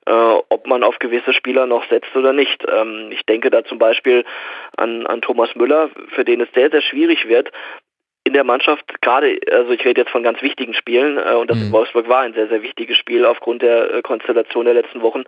äh, 0.06 0.12
ob 0.12 0.66
man 0.66 0.82
auf 0.82 0.98
gewisse 0.98 1.34
Spieler 1.34 1.66
noch 1.66 1.86
setzt 1.88 2.14
oder 2.16 2.32
nicht. 2.32 2.64
Ähm, 2.66 3.08
ich 3.10 3.26
denke 3.26 3.50
da 3.50 3.64
zum 3.64 3.78
Beispiel 3.78 4.24
an, 4.76 5.06
an 5.06 5.20
Thomas 5.20 5.54
Müller, 5.54 5.90
für 6.08 6.24
den 6.24 6.40
es 6.40 6.48
sehr, 6.54 6.70
sehr 6.70 6.82
schwierig 6.82 7.28
wird, 7.28 7.52
in 8.24 8.32
der 8.32 8.42
Mannschaft, 8.42 9.00
gerade, 9.02 9.38
also 9.52 9.70
ich 9.70 9.84
rede 9.84 10.00
jetzt 10.00 10.10
von 10.10 10.24
ganz 10.24 10.42
wichtigen 10.42 10.74
Spielen, 10.74 11.18
äh, 11.18 11.34
und 11.34 11.50
das 11.50 11.58
mhm. 11.58 11.66
in 11.66 11.72
Wolfsburg 11.72 12.08
war 12.08 12.22
ein 12.22 12.34
sehr, 12.34 12.48
sehr 12.48 12.62
wichtiges 12.62 12.96
Spiel 12.96 13.24
aufgrund 13.26 13.62
der 13.62 13.94
äh, 13.94 14.02
Konstellation 14.02 14.64
der 14.64 14.74
letzten 14.74 15.02
Wochen, 15.02 15.24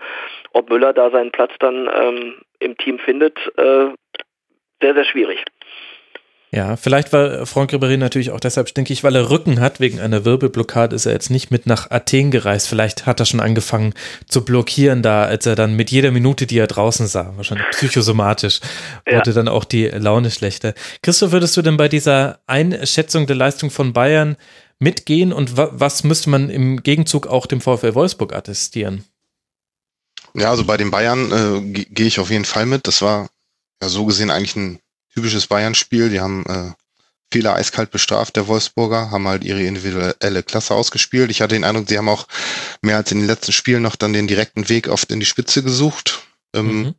ob 0.53 0.69
Müller 0.71 0.93
da 0.95 1.11
seinen 1.11 1.31
Platz 1.31 1.53
dann 1.61 1.89
ähm, 1.95 2.41
im 2.59 2.77
Team 2.79 2.99
findet, 2.99 3.39
äh, 3.57 3.91
sehr, 4.81 4.95
sehr 4.95 5.05
schwierig. 5.05 5.45
Ja, 6.51 6.77
vielleicht 6.77 7.13
war 7.13 7.45
Franck 7.45 7.75
Ribéry 7.75 7.99
natürlich 7.99 8.31
auch 8.31 8.41
deshalb 8.41 8.71
stinkig, 8.71 9.05
weil 9.05 9.15
er 9.15 9.29
Rücken 9.29 9.61
hat. 9.61 9.81
Wegen 9.81 10.01
einer 10.01 10.25
Wirbelblockade 10.25 10.97
ist 10.97 11.05
er 11.05 11.13
jetzt 11.13 11.31
nicht 11.31 11.51
mit 11.51 11.67
nach 11.67 11.91
Athen 11.91 12.31
gereist. 12.31 12.69
Vielleicht 12.69 13.05
hat 13.05 13.21
er 13.21 13.27
schon 13.27 13.41
angefangen 13.41 13.93
zu 14.29 14.45
blockieren 14.45 15.03
da, 15.03 15.25
als 15.25 15.45
er 15.45 15.57
dann 15.57 15.75
mit 15.75 15.91
jeder 15.91 16.11
Minute, 16.11 16.47
die 16.47 16.59
er 16.59 16.67
draußen 16.67 17.07
sah, 17.07 17.35
wahrscheinlich 17.37 17.67
psychosomatisch, 17.73 18.61
ja. 19.07 19.19
wurde 19.19 19.35
dann 19.35 19.49
auch 19.49 19.65
die 19.65 19.89
Laune 19.89 20.31
schlechter. 20.31 20.73
Christoph, 21.03 21.33
würdest 21.33 21.55
du 21.57 21.63
denn 21.63 21.77
bei 21.77 21.89
dieser 21.89 22.41
Einschätzung 22.47 23.27
der 23.27 23.37
Leistung 23.37 23.71
von 23.71 23.93
Bayern 23.93 24.37
mitgehen 24.79 25.35
und 25.35 25.57
wa 25.57 25.69
was 25.73 26.03
müsste 26.03 26.31
man 26.31 26.49
im 26.49 26.83
Gegenzug 26.83 27.27
auch 27.27 27.45
dem 27.45 27.61
VfL 27.61 27.95
Wolfsburg 27.95 28.33
attestieren? 28.33 29.05
Ja, 30.35 30.51
also 30.51 30.65
bei 30.65 30.79
den 30.79 30.91
Bayern 30.91 31.33
äh, 31.33 31.85
gehe 31.85 32.07
ich 32.07 32.21
auf 32.21 32.31
jeden 32.31 32.45
Fall 32.45 32.65
mit. 32.65 32.87
Das 32.87 33.03
war 33.03 33.29
ja 33.83 33.89
so 33.89 34.07
gesehen 34.07 34.31
eigentlich 34.31 34.57
ein 34.57 34.79
typisches 35.19 35.49
Bayern-Spiel. 35.49 36.11
Die 36.11 36.21
haben 36.21 36.47
äh, 36.47 36.73
Fehler 37.33 37.55
eiskalt 37.55 37.91
bestraft, 37.91 38.37
der 38.37 38.47
Wolfsburger, 38.47 39.11
haben 39.11 39.29
halt 39.29 39.45
ihre 39.45 39.63
individuelle 39.63 40.43
Klasse 40.43 40.75
ausgespielt. 40.75 41.31
Ich 41.31 41.43
hatte 41.43 41.55
den 41.55 41.65
Eindruck, 41.65 41.89
sie 41.89 41.99
haben 41.99 42.09
auch 42.09 42.27
mehr 42.81 42.97
als 42.97 43.13
in 43.13 43.19
den 43.19 43.27
letzten 43.27 43.53
Spielen 43.53 43.83
noch 43.83 43.97
dann 43.97 44.13
den 44.13 44.29
direkten 44.29 44.69
Weg 44.69 44.89
oft 44.89 45.11
in 45.11 45.21
die 45.21 45.27
Spitze 45.27 45.63
gesucht. 45.63 46.23
Ähm, 46.55 46.67
mhm. 46.67 46.95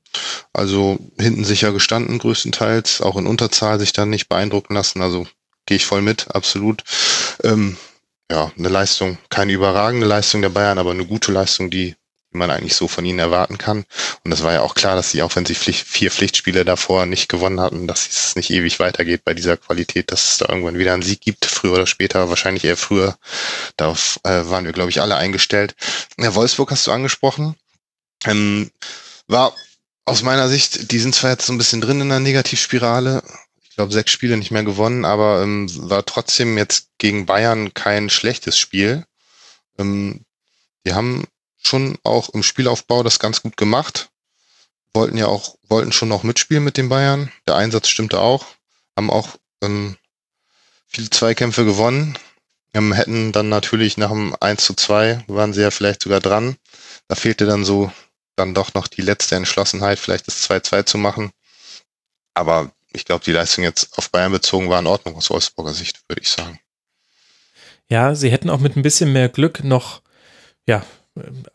Also 0.54 1.00
hinten 1.18 1.46
sicher 1.46 1.72
gestanden 1.72 2.20
größtenteils, 2.20 3.02
auch 3.02 3.18
in 3.18 3.26
Unterzahl 3.26 3.80
sich 3.80 3.94
dann 3.94 4.10
nicht 4.10 4.30
beeindrucken 4.30 4.76
lassen. 4.76 5.02
Also 5.02 5.26
gehe 5.66 5.78
ich 5.78 5.86
voll 5.86 6.02
mit, 6.02 6.36
absolut. 6.36 6.84
Ähm, 7.44 7.78
ja, 8.32 8.52
eine 8.58 8.70
Leistung, 8.70 9.18
keine 9.30 9.54
überragende 9.54 10.06
Leistung 10.06 10.44
der 10.44 10.50
Bayern, 10.50 10.78
aber 10.78 10.92
eine 10.92 11.06
gute 11.06 11.32
Leistung, 11.32 11.72
die 11.72 11.96
wie 12.32 12.38
man 12.38 12.52
eigentlich 12.52 12.76
so 12.76 12.88
von 12.88 13.06
ihnen 13.06 13.20
erwarten 13.20 13.58
kann. 13.58 13.86
Und 14.24 14.32
das 14.32 14.44
war 14.44 14.54
ja 14.54 14.62
auch 14.62 14.76
klar, 14.76 14.96
dass 14.96 15.12
sie, 15.12 15.24
auch 15.24 15.36
wenn 15.36 15.46
sie 15.46 15.56
Pflicht, 15.56 15.88
vier 15.88 16.12
Pflichtspiele 16.12 16.64
davor 16.64 17.06
nicht 17.06 17.28
gewonnen 17.30 17.60
hatten, 17.60 17.88
dass 17.88 18.08
es 18.08 18.36
nicht 18.36 18.52
ewig 18.52 18.80
weitergeht 18.80 19.24
bei 19.24 19.34
dieser 19.34 19.58
Qualität, 19.58 20.12
dass 20.12 20.32
es 20.32 20.38
da 20.38 20.48
irgendwann 20.50 20.78
wieder 20.78 20.94
einen 20.94 21.02
Sieg 21.02 21.22
gibt, 21.22 21.46
früher 21.46 21.74
oder 21.74 21.88
später, 21.88 22.30
wahrscheinlich 22.30 22.64
eher 22.64 22.78
früher. 22.78 23.18
Darauf 23.78 24.20
äh, 24.24 24.50
waren 24.50 24.66
wir, 24.66 24.74
glaube 24.74 24.92
ich, 24.92 25.02
alle 25.02 25.16
eingestellt. 25.16 25.76
Ja, 26.18 26.36
Wolfsburg 26.36 26.72
hast 26.72 26.86
du 26.86 26.92
angesprochen. 26.92 27.56
Ähm, 28.26 28.70
war 29.28 29.54
aus 30.06 30.22
meiner 30.24 30.50
Sicht, 30.50 30.92
die 30.92 31.00
sind 31.00 31.16
zwar 31.16 31.32
jetzt 31.32 31.46
so 31.46 31.54
ein 31.54 31.58
bisschen 31.58 31.82
drin 31.82 32.02
in 32.02 32.10
der 32.10 32.20
Negativspirale, 32.20 33.24
ich 33.64 33.76
glaube 33.76 33.94
sechs 33.94 34.12
Spiele 34.12 34.38
nicht 34.38 34.52
mehr 34.52 34.64
gewonnen, 34.64 35.06
aber 35.06 35.42
ähm, 35.42 35.68
war 35.90 36.06
trotzdem 36.06 36.58
jetzt 36.58 36.90
gegen 36.98 37.26
Bayern 37.26 37.74
kein 37.74 38.10
schlechtes 38.10 38.58
Spiel. 38.58 39.06
Ähm, 39.78 40.26
die 40.86 40.94
haben 40.94 41.26
schon 41.62 41.98
auch 42.04 42.30
im 42.30 42.44
Spielaufbau 42.44 43.04
das 43.04 43.20
ganz 43.20 43.42
gut 43.42 43.58
gemacht. 43.58 44.10
Wollten 44.94 45.18
ja 45.18 45.28
auch, 45.28 45.56
wollten 45.68 45.92
schon 45.92 46.10
noch 46.10 46.24
mitspielen 46.24 46.64
mit 46.64 46.78
den 46.78 46.90
Bayern. 46.90 47.32
Der 47.48 47.56
Einsatz 47.56 47.90
stimmte 47.90 48.20
auch. 48.20 48.46
Haben 48.96 49.12
auch 49.12 49.38
ähm, 49.62 49.98
viele 50.88 51.10
Zweikämpfe 51.10 51.66
gewonnen. 51.66 52.18
Ähm, 52.74 52.94
hätten 52.94 53.32
dann 53.32 53.50
natürlich 53.50 53.98
nach 53.98 54.10
dem 54.10 54.36
1 54.40 54.64
zu 54.64 54.74
2 54.74 55.24
waren 55.28 55.54
sie 55.54 55.62
ja 55.62 55.72
vielleicht 55.72 56.02
sogar 56.02 56.20
dran. 56.20 56.56
Da 57.08 57.16
fehlte 57.16 57.46
dann 57.46 57.66
so 57.66 57.92
dann 58.36 58.54
doch 58.54 58.74
noch 58.74 58.88
die 58.88 59.02
letzte 59.02 59.36
Entschlossenheit, 59.36 60.00
vielleicht 60.00 60.28
das 60.28 60.50
2-2 60.50 60.86
zu 60.86 60.98
machen. 60.98 61.32
Aber 62.34 62.72
ich 62.92 63.06
glaube, 63.06 63.24
die 63.24 63.32
Leistung 63.32 63.64
jetzt 63.64 63.98
auf 63.98 64.10
Bayern 64.12 64.32
bezogen 64.32 64.70
war 64.70 64.80
in 64.80 64.88
Ordnung 64.88 65.16
aus 65.16 65.30
Wolfsburger 65.30 65.74
Sicht, 65.74 66.02
würde 66.08 66.22
ich 66.22 66.30
sagen. 66.30 66.60
Ja, 67.90 68.16
sie 68.16 68.32
hätten 68.32 68.50
auch 68.50 68.60
mit 68.60 68.76
ein 68.76 68.84
bisschen 68.84 69.12
mehr 69.12 69.30
Glück 69.30 69.64
noch 69.64 70.02
ja, 70.70 70.86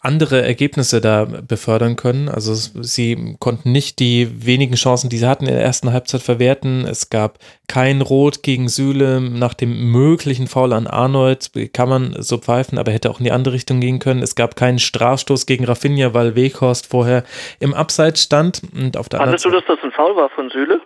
andere 0.01 0.43
Ergebnisse 0.43 1.01
da 1.01 1.25
befördern 1.25 1.97
können. 1.97 2.29
Also 2.29 2.55
sie 2.55 3.37
konnten 3.39 3.73
nicht 3.73 3.99
die 3.99 4.47
wenigen 4.47 4.75
Chancen, 4.75 5.11
die 5.11 5.19
sie 5.19 5.27
hatten 5.27 5.47
in 5.47 5.55
der 5.55 5.63
ersten 5.63 5.93
Halbzeit 5.93 6.23
verwerten. 6.23 6.87
Es 6.87 7.11
gab 7.11 7.39
kein 7.69 8.01
Rot 8.01 8.43
gegen 8.43 8.69
Süle 8.69 9.21
nach 9.21 9.55
dem 9.55 9.91
möglichen 9.91 10.47
Foul 10.47 10.73
an 10.73 10.87
Arnold, 10.87 11.51
kann 11.73 11.89
man 11.89 12.15
so 12.19 12.39
pfeifen, 12.39 12.79
aber 12.79 12.93
hätte 12.93 13.11
auch 13.11 13.19
in 13.19 13.25
die 13.25 13.33
andere 13.33 13.55
Richtung 13.55 13.81
gehen 13.81 13.99
können. 13.99 14.23
Es 14.23 14.35
gab 14.35 14.57
keinen 14.57 14.79
Strafstoß 14.79 15.47
gegen 15.47 15.65
Rafinha, 15.65 16.15
weil 16.15 16.37
Weghorst 16.37 16.87
vorher 16.87 17.25
im 17.61 17.75
Abseits 17.75 18.23
stand. 18.23 18.63
Und 18.75 18.97
auf 18.97 19.09
der 19.09 19.21
Fandest 19.21 19.45
du, 19.45 19.51
dass 19.51 19.65
das 19.67 19.79
ein 19.83 19.93
Foul 19.93 20.17
war 20.17 20.31
von 20.31 20.51
Süle? 20.51 20.81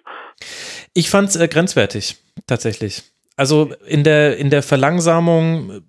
Ich 0.95 1.11
fand 1.11 1.29
es 1.31 1.37
äh, 1.37 1.49
grenzwertig, 1.49 2.17
tatsächlich. 2.47 3.03
Also 3.37 3.71
in 3.87 4.03
der, 4.03 4.37
in 4.37 4.51
der 4.51 4.63
Verlangsamung 4.63 5.83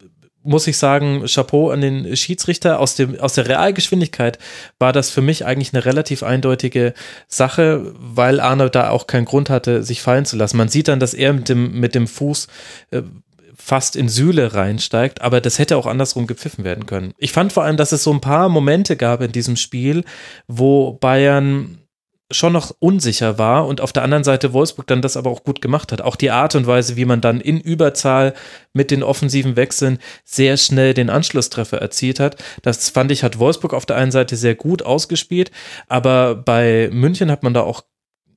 muss 0.49 0.65
ich 0.65 0.77
sagen, 0.77 1.25
Chapeau 1.27 1.69
an 1.69 1.81
den 1.81 2.15
Schiedsrichter. 2.15 2.79
Aus, 2.79 2.95
dem, 2.95 3.19
aus 3.19 3.35
der 3.35 3.47
Realgeschwindigkeit 3.47 4.39
war 4.79 4.91
das 4.91 5.11
für 5.11 5.21
mich 5.21 5.45
eigentlich 5.45 5.73
eine 5.73 5.85
relativ 5.85 6.23
eindeutige 6.23 6.95
Sache, 7.27 7.93
weil 7.99 8.39
Arnold 8.39 8.73
da 8.73 8.89
auch 8.89 9.05
keinen 9.05 9.25
Grund 9.25 9.51
hatte, 9.51 9.83
sich 9.83 10.01
fallen 10.01 10.25
zu 10.25 10.37
lassen. 10.37 10.57
Man 10.57 10.67
sieht 10.67 10.87
dann, 10.87 10.99
dass 10.99 11.13
er 11.13 11.33
mit 11.33 11.49
dem, 11.49 11.79
mit 11.79 11.93
dem 11.93 12.07
Fuß 12.07 12.47
äh, 12.89 13.03
fast 13.55 13.95
in 13.95 14.09
Sühle 14.09 14.55
reinsteigt, 14.55 15.21
aber 15.21 15.39
das 15.39 15.59
hätte 15.59 15.77
auch 15.77 15.85
andersrum 15.85 16.25
gepfiffen 16.25 16.63
werden 16.63 16.87
können. 16.87 17.13
Ich 17.19 17.31
fand 17.31 17.53
vor 17.53 17.63
allem, 17.63 17.77
dass 17.77 17.91
es 17.91 18.03
so 18.03 18.11
ein 18.11 18.21
paar 18.21 18.49
Momente 18.49 18.97
gab 18.97 19.21
in 19.21 19.31
diesem 19.31 19.55
Spiel, 19.55 20.03
wo 20.47 20.93
Bayern 20.93 21.77
schon 22.31 22.53
noch 22.53 22.75
unsicher 22.79 23.37
war 23.37 23.67
und 23.67 23.81
auf 23.81 23.91
der 23.91 24.03
anderen 24.03 24.23
Seite 24.23 24.53
Wolfsburg 24.53 24.87
dann 24.87 25.01
das 25.01 25.17
aber 25.17 25.31
auch 25.31 25.43
gut 25.43 25.61
gemacht 25.61 25.91
hat. 25.91 26.01
Auch 26.01 26.15
die 26.15 26.31
Art 26.31 26.55
und 26.55 26.67
Weise, 26.67 26.95
wie 26.95 27.05
man 27.05 27.21
dann 27.21 27.41
in 27.41 27.59
Überzahl 27.59 28.33
mit 28.73 28.91
den 28.91 29.01
offensiven 29.01 29.55
Wechseln 29.55 29.97
sehr 30.23 30.57
schnell 30.57 30.93
den 30.93 31.09
Anschlusstreffer 31.09 31.79
erzielt 31.79 32.19
hat. 32.19 32.35
Das 32.61 32.89
fand 32.89 33.11
ich, 33.11 33.23
hat 33.23 33.39
Wolfsburg 33.39 33.73
auf 33.73 33.85
der 33.85 33.95
einen 33.95 34.11
Seite 34.11 34.35
sehr 34.35 34.55
gut 34.55 34.83
ausgespielt, 34.83 35.51
aber 35.87 36.35
bei 36.35 36.89
München 36.91 37.31
hat 37.31 37.41
man 37.43 37.53
da 37.53 37.61
auch 37.61 37.83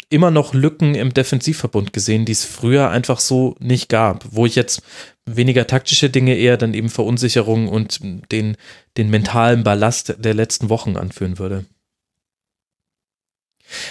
immer 0.08 0.30
noch 0.30 0.52
Lücken 0.52 0.94
im 0.94 1.14
Defensivverbund 1.14 1.92
gesehen, 1.92 2.24
die 2.26 2.32
es 2.32 2.44
früher 2.44 2.90
einfach 2.90 3.18
so 3.18 3.56
nicht 3.60 3.88
gab, 3.88 4.26
wo 4.30 4.44
ich 4.44 4.54
jetzt 4.54 4.82
weniger 5.24 5.66
taktische 5.66 6.10
Dinge 6.10 6.36
eher 6.36 6.58
dann 6.58 6.74
eben 6.74 6.90
Verunsicherung 6.90 7.68
und 7.68 8.00
den, 8.30 8.56
den 8.96 9.10
mentalen 9.10 9.64
Ballast 9.64 10.16
der 10.18 10.34
letzten 10.34 10.68
Wochen 10.68 10.96
anführen 10.96 11.38
würde. 11.38 11.64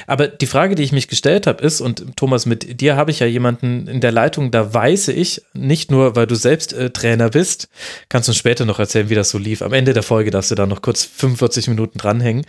Aber 0.07 0.27
die 0.27 0.45
Frage, 0.45 0.75
die 0.75 0.84
ich 0.84 0.91
mich 0.91 1.07
gestellt 1.07 1.47
habe, 1.47 1.63
ist, 1.63 1.82
und 1.82 2.15
Thomas, 2.15 2.45
mit 2.45 2.82
dir 2.82 2.95
habe 2.95 3.11
ich 3.11 3.19
ja 3.19 3.27
jemanden 3.27 3.88
in 3.88 4.01
der 4.01 4.11
Leitung, 4.11 4.51
da 4.51 4.73
weiß 4.73 5.09
ich, 5.09 5.41
nicht 5.53 5.91
nur, 5.91 6.15
weil 6.15 6.27
du 6.27 6.36
selbst 6.36 6.73
äh, 6.73 6.89
Trainer 6.89 7.29
bist, 7.29 7.69
kannst 8.09 8.27
du 8.27 8.32
uns 8.32 8.38
später 8.38 8.65
noch 8.65 8.79
erzählen, 8.79 9.09
wie 9.09 9.15
das 9.15 9.29
so 9.29 9.38
lief. 9.38 9.61
Am 9.61 9.73
Ende 9.73 9.93
der 9.93 10.03
Folge 10.03 10.32
darfst 10.32 10.51
du 10.51 10.55
da 10.55 10.65
noch 10.65 10.82
kurz 10.82 11.03
45 11.03 11.67
Minuten 11.67 11.97
dranhängen. 11.97 12.45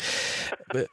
Äh, 0.75 0.85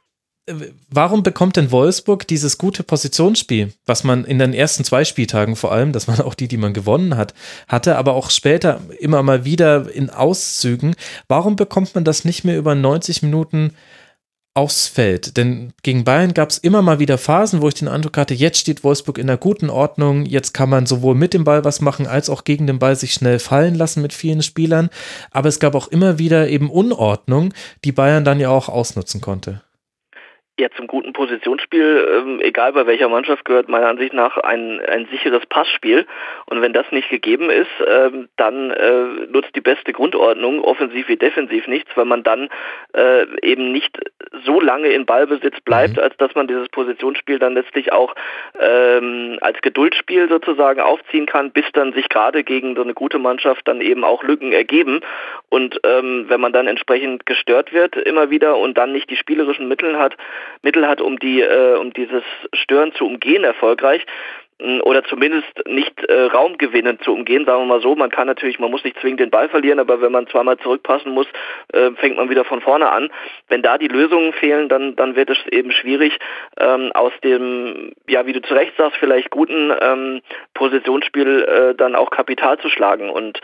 warum 0.88 1.22
bekommt 1.22 1.56
denn 1.56 1.70
Wolfsburg 1.70 2.26
dieses 2.26 2.58
gute 2.58 2.82
Positionsspiel, 2.82 3.72
was 3.86 4.04
man 4.04 4.24
in 4.24 4.38
den 4.38 4.54
ersten 4.54 4.84
zwei 4.84 5.04
Spieltagen 5.04 5.56
vor 5.56 5.72
allem, 5.72 5.92
das 5.92 6.08
waren 6.08 6.20
auch 6.20 6.34
die, 6.34 6.48
die 6.48 6.56
man 6.56 6.72
gewonnen 6.72 7.16
hat, 7.16 7.34
hatte, 7.68 7.96
aber 7.96 8.14
auch 8.14 8.30
später 8.30 8.80
immer 8.98 9.22
mal 9.22 9.44
wieder 9.44 9.92
in 9.92 10.10
Auszügen, 10.10 10.94
warum 11.28 11.56
bekommt 11.56 11.94
man 11.94 12.04
das 12.04 12.24
nicht 12.24 12.44
mehr 12.44 12.58
über 12.58 12.74
90 12.74 13.22
Minuten 13.22 13.74
aufs 14.54 14.88
Feld. 14.88 15.36
Denn 15.36 15.72
gegen 15.82 16.04
Bayern 16.04 16.34
gab 16.34 16.50
es 16.50 16.58
immer 16.58 16.82
mal 16.82 16.98
wieder 16.98 17.18
Phasen, 17.18 17.62
wo 17.62 17.68
ich 17.68 17.74
den 17.74 17.88
Eindruck 17.88 18.16
hatte, 18.16 18.34
jetzt 18.34 18.58
steht 18.58 18.82
Wolfsburg 18.82 19.18
in 19.18 19.28
einer 19.28 19.38
guten 19.38 19.70
Ordnung, 19.70 20.26
jetzt 20.26 20.54
kann 20.54 20.68
man 20.68 20.86
sowohl 20.86 21.14
mit 21.14 21.34
dem 21.34 21.44
Ball 21.44 21.64
was 21.64 21.80
machen, 21.80 22.06
als 22.06 22.28
auch 22.28 22.44
gegen 22.44 22.66
den 22.66 22.78
Ball 22.78 22.96
sich 22.96 23.12
schnell 23.12 23.38
fallen 23.38 23.74
lassen 23.74 24.02
mit 24.02 24.12
vielen 24.12 24.42
Spielern. 24.42 24.90
Aber 25.30 25.48
es 25.48 25.60
gab 25.60 25.74
auch 25.74 25.88
immer 25.88 26.18
wieder 26.18 26.48
eben 26.48 26.70
Unordnung, 26.70 27.54
die 27.84 27.92
Bayern 27.92 28.24
dann 28.24 28.40
ja 28.40 28.50
auch 28.50 28.68
ausnutzen 28.68 29.20
konnte. 29.20 29.62
Ja, 30.60 30.68
zum 30.76 30.88
guten 30.88 31.14
Positionsspiel, 31.14 32.06
ähm, 32.12 32.40
egal 32.42 32.74
bei 32.74 32.86
welcher 32.86 33.08
Mannschaft, 33.08 33.46
gehört 33.46 33.70
meiner 33.70 33.88
Ansicht 33.88 34.12
nach 34.12 34.36
ein, 34.36 34.78
ein 34.80 35.08
sicheres 35.10 35.46
Passspiel. 35.46 36.04
Und 36.44 36.60
wenn 36.60 36.74
das 36.74 36.84
nicht 36.92 37.08
gegeben 37.08 37.48
ist, 37.48 37.70
ähm, 37.86 38.28
dann 38.36 38.70
äh, 38.70 39.04
nutzt 39.30 39.56
die 39.56 39.62
beste 39.62 39.94
Grundordnung, 39.94 40.62
offensiv 40.62 41.08
wie 41.08 41.16
defensiv 41.16 41.66
nichts, 41.66 41.90
weil 41.94 42.04
man 42.04 42.22
dann 42.24 42.50
äh, 42.92 43.24
eben 43.40 43.72
nicht 43.72 43.98
so 44.44 44.60
lange 44.60 44.88
in 44.88 45.06
Ballbesitz 45.06 45.58
bleibt, 45.62 45.96
mhm. 45.96 46.02
als 46.02 46.14
dass 46.18 46.34
man 46.34 46.46
dieses 46.46 46.68
Positionsspiel 46.68 47.38
dann 47.38 47.54
letztlich 47.54 47.90
auch 47.92 48.14
ähm, 48.60 49.38
als 49.40 49.62
Geduldsspiel 49.62 50.28
sozusagen 50.28 50.80
aufziehen 50.80 51.24
kann, 51.24 51.52
bis 51.52 51.64
dann 51.72 51.94
sich 51.94 52.10
gerade 52.10 52.44
gegen 52.44 52.76
so 52.76 52.82
eine 52.82 52.92
gute 52.92 53.18
Mannschaft 53.18 53.66
dann 53.66 53.80
eben 53.80 54.04
auch 54.04 54.22
Lücken 54.24 54.52
ergeben. 54.52 55.00
Und 55.48 55.80
ähm, 55.84 56.26
wenn 56.28 56.40
man 56.42 56.52
dann 56.52 56.66
entsprechend 56.66 57.24
gestört 57.24 57.72
wird 57.72 57.96
immer 57.96 58.28
wieder 58.28 58.58
und 58.58 58.76
dann 58.76 58.92
nicht 58.92 59.08
die 59.08 59.16
spielerischen 59.16 59.66
Mittel 59.66 59.98
hat, 59.98 60.18
Mittel 60.62 60.86
hat, 60.86 61.00
um 61.00 61.18
die, 61.18 61.40
äh, 61.40 61.76
um 61.76 61.92
dieses 61.92 62.22
Stören 62.52 62.92
zu 62.92 63.06
umgehen 63.06 63.44
erfolgreich 63.44 64.04
oder 64.82 65.02
zumindest 65.04 65.48
nicht 65.66 66.04
äh, 66.04 66.22
Raumgewinnen 66.24 67.00
zu 67.00 67.12
umgehen, 67.12 67.46
sagen 67.46 67.62
wir 67.62 67.66
mal 67.66 67.80
so. 67.80 67.94
Man 67.96 68.10
kann 68.10 68.26
natürlich, 68.26 68.58
man 68.58 68.70
muss 68.70 68.84
nicht 68.84 68.98
zwingend 69.00 69.20
den 69.20 69.30
Ball 69.30 69.48
verlieren, 69.48 69.78
aber 69.78 70.02
wenn 70.02 70.12
man 70.12 70.26
zweimal 70.26 70.58
zurückpassen 70.58 71.12
muss, 71.12 71.26
äh, 71.72 71.90
fängt 71.92 72.16
man 72.16 72.28
wieder 72.28 72.44
von 72.44 72.60
vorne 72.60 72.90
an. 72.90 73.10
Wenn 73.48 73.62
da 73.62 73.78
die 73.78 73.88
Lösungen 73.88 74.32
fehlen, 74.34 74.68
dann, 74.68 74.96
dann 74.96 75.16
wird 75.16 75.30
es 75.30 75.38
eben 75.50 75.70
schwierig, 75.72 76.18
ähm, 76.58 76.92
aus 76.92 77.12
dem, 77.24 77.92
ja, 78.06 78.26
wie 78.26 78.34
du 78.34 78.42
zu 78.42 78.52
Recht 78.52 78.76
sagst, 78.76 78.98
vielleicht 78.98 79.30
guten 79.30 79.72
ähm, 79.80 80.20
Positionsspiel 80.54 81.42
äh, 81.42 81.74
dann 81.74 81.94
auch 81.94 82.10
Kapital 82.10 82.58
zu 82.58 82.68
schlagen. 82.68 83.08
Und 83.08 83.40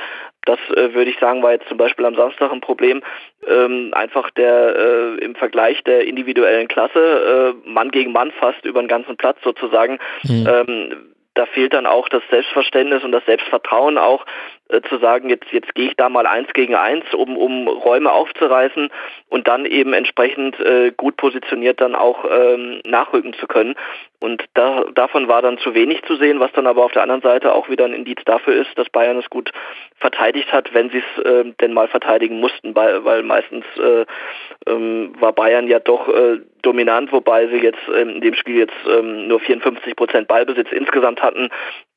das 0.46 0.58
äh, 0.70 0.94
würde 0.94 1.10
ich 1.10 1.18
sagen, 1.18 1.42
war 1.42 1.52
jetzt 1.52 1.68
zum 1.68 1.76
Beispiel 1.76 2.06
am 2.06 2.14
Samstag 2.14 2.50
ein 2.52 2.60
Problem. 2.60 3.02
Ähm, 3.46 3.90
einfach 3.92 4.30
der 4.30 4.76
äh, 4.76 5.24
im 5.24 5.34
Vergleich 5.34 5.82
der 5.84 6.06
individuellen 6.06 6.68
Klasse, 6.68 7.54
äh, 7.64 7.68
Mann 7.68 7.90
gegen 7.90 8.12
Mann 8.12 8.30
fast 8.32 8.64
über 8.64 8.80
den 8.80 8.88
ganzen 8.88 9.16
Platz 9.16 9.38
sozusagen. 9.42 9.98
Mhm. 10.24 10.46
Ähm, 10.48 11.15
da 11.36 11.46
fehlt 11.46 11.74
dann 11.74 11.86
auch 11.86 12.08
das 12.08 12.22
Selbstverständnis 12.30 13.04
und 13.04 13.12
das 13.12 13.24
Selbstvertrauen 13.26 13.98
auch, 13.98 14.24
äh, 14.68 14.80
zu 14.88 14.98
sagen, 14.98 15.28
jetzt, 15.28 15.52
jetzt 15.52 15.74
gehe 15.76 15.88
ich 15.88 15.96
da 15.96 16.08
mal 16.08 16.26
eins 16.26 16.52
gegen 16.52 16.74
eins, 16.74 17.04
um, 17.14 17.36
um 17.36 17.68
Räume 17.68 18.10
aufzureißen 18.10 18.90
und 19.28 19.46
dann 19.46 19.64
eben 19.64 19.92
entsprechend 19.92 20.58
äh, 20.58 20.92
gut 20.96 21.16
positioniert 21.16 21.80
dann 21.80 21.94
auch 21.94 22.24
ähm, 22.28 22.80
nachrücken 22.84 23.32
zu 23.34 23.46
können. 23.46 23.76
Und 24.18 24.44
da, 24.54 24.84
davon 24.94 25.28
war 25.28 25.40
dann 25.40 25.58
zu 25.58 25.74
wenig 25.74 26.02
zu 26.02 26.16
sehen, 26.16 26.40
was 26.40 26.50
dann 26.52 26.66
aber 26.66 26.84
auf 26.84 26.92
der 26.92 27.02
anderen 27.02 27.22
Seite 27.22 27.54
auch 27.54 27.68
wieder 27.68 27.84
ein 27.84 27.92
Indiz 27.92 28.20
dafür 28.24 28.54
ist, 28.54 28.76
dass 28.76 28.88
Bayern 28.90 29.18
es 29.18 29.30
gut 29.30 29.52
verteidigt 29.98 30.52
hat, 30.52 30.74
wenn 30.74 30.90
sie 30.90 30.98
es 30.98 31.24
äh, 31.24 31.44
denn 31.60 31.72
mal 31.72 31.86
verteidigen 31.86 32.40
mussten, 32.40 32.74
weil, 32.74 33.04
weil 33.04 33.22
meistens 33.22 33.64
äh, 33.76 34.04
ähm, 34.66 35.14
war 35.20 35.32
Bayern 35.32 35.68
ja 35.68 35.78
doch 35.78 36.08
äh, 36.08 36.40
dominant, 36.66 37.12
wobei 37.12 37.46
sie 37.46 37.58
jetzt 37.58 37.80
ähm, 37.94 38.16
in 38.16 38.20
dem 38.20 38.34
Spiel 38.34 38.56
jetzt 38.58 38.74
ähm, 38.88 39.28
nur 39.28 39.40
54 39.40 39.94
Prozent 39.96 40.28
Ballbesitz 40.28 40.72
insgesamt 40.72 41.22
hatten. 41.22 41.48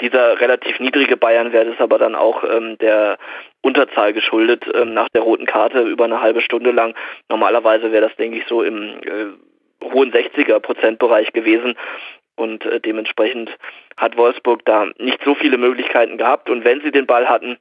Dieser 0.01 0.39
relativ 0.39 0.79
niedrige 0.79 1.17
Bayern-Wert 1.17 1.67
ist 1.67 1.81
aber 1.81 1.97
dann 1.97 2.15
auch 2.15 2.43
ähm, 2.43 2.77
der 2.77 3.17
Unterzahl 3.61 4.13
geschuldet 4.13 4.65
nach 4.85 5.09
der 5.09 5.21
roten 5.21 5.45
Karte 5.45 5.81
über 5.81 6.05
eine 6.05 6.21
halbe 6.21 6.39
Stunde 6.39 6.71
lang. 6.71 6.95
Normalerweise 7.27 7.91
wäre 7.91 8.07
das, 8.07 8.15
denke 8.15 8.37
ich, 8.37 8.45
so 8.47 8.63
im 8.63 8.99
äh, 9.03 9.25
hohen 9.83 10.11
60er 10.11 10.59
Prozentbereich 10.59 11.33
gewesen. 11.33 11.75
Und 12.35 12.65
äh, 12.65 12.79
dementsprechend 12.79 13.57
hat 13.97 14.15
Wolfsburg 14.15 14.63
da 14.63 14.87
nicht 14.97 15.21
so 15.25 15.35
viele 15.35 15.57
Möglichkeiten 15.57 16.17
gehabt. 16.17 16.49
Und 16.49 16.63
wenn 16.63 16.81
sie 16.81 16.91
den 16.91 17.05
Ball 17.05 17.27
hatten, 17.27 17.57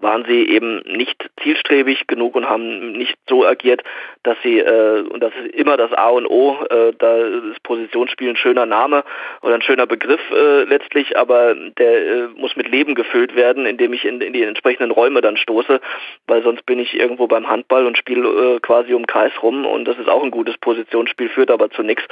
waren 0.00 0.24
sie 0.26 0.48
eben 0.48 0.80
nicht 0.80 1.30
zielstrebig 1.42 2.06
genug 2.06 2.34
und 2.34 2.48
haben 2.48 2.92
nicht 2.92 3.16
so 3.28 3.46
agiert, 3.46 3.82
dass 4.22 4.36
sie, 4.42 4.58
äh, 4.58 5.02
und 5.02 5.22
das 5.22 5.32
ist 5.34 5.54
immer 5.54 5.76
das 5.76 5.92
A 5.92 6.08
und 6.10 6.26
O, 6.26 6.58
äh, 6.68 6.92
da 6.98 7.16
ist 7.16 7.62
Positionsspiel 7.62 8.30
ein 8.30 8.36
schöner 8.36 8.66
Name 8.66 9.04
oder 9.42 9.54
ein 9.54 9.62
schöner 9.62 9.86
Begriff 9.86 10.20
äh, 10.30 10.64
letztlich, 10.64 11.16
aber 11.16 11.54
der 11.54 12.06
äh, 12.06 12.28
muss 12.36 12.56
mit 12.56 12.68
Leben 12.68 12.94
gefüllt 12.94 13.36
werden, 13.36 13.66
indem 13.66 13.92
ich 13.92 14.04
in, 14.04 14.20
in, 14.20 14.32
die 14.32 14.42
entsprechenden 14.42 14.90
Räume 14.90 15.20
dann 15.20 15.36
stoße, 15.36 15.80
weil 16.26 16.42
sonst 16.42 16.66
bin 16.66 16.78
ich 16.78 16.94
irgendwo 16.94 17.26
beim 17.26 17.48
Handball 17.48 17.86
und 17.86 17.96
spiele 17.96 18.56
äh, 18.56 18.60
quasi 18.60 18.94
um 18.94 19.06
Kreis 19.06 19.32
rum 19.42 19.64
und 19.64 19.86
das 19.86 19.98
ist 19.98 20.08
auch 20.08 20.22
ein 20.22 20.30
gutes 20.30 20.58
Positionsspiel, 20.58 21.28
führt 21.28 21.50
aber 21.50 21.70
zu 21.70 21.82
nichts 21.82 22.04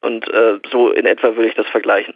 und 0.00 0.28
äh, 0.28 0.58
so 0.70 0.90
in 0.90 1.06
etwa 1.06 1.36
würde 1.36 1.48
ich 1.48 1.54
das 1.54 1.68
vergleichen. 1.68 2.14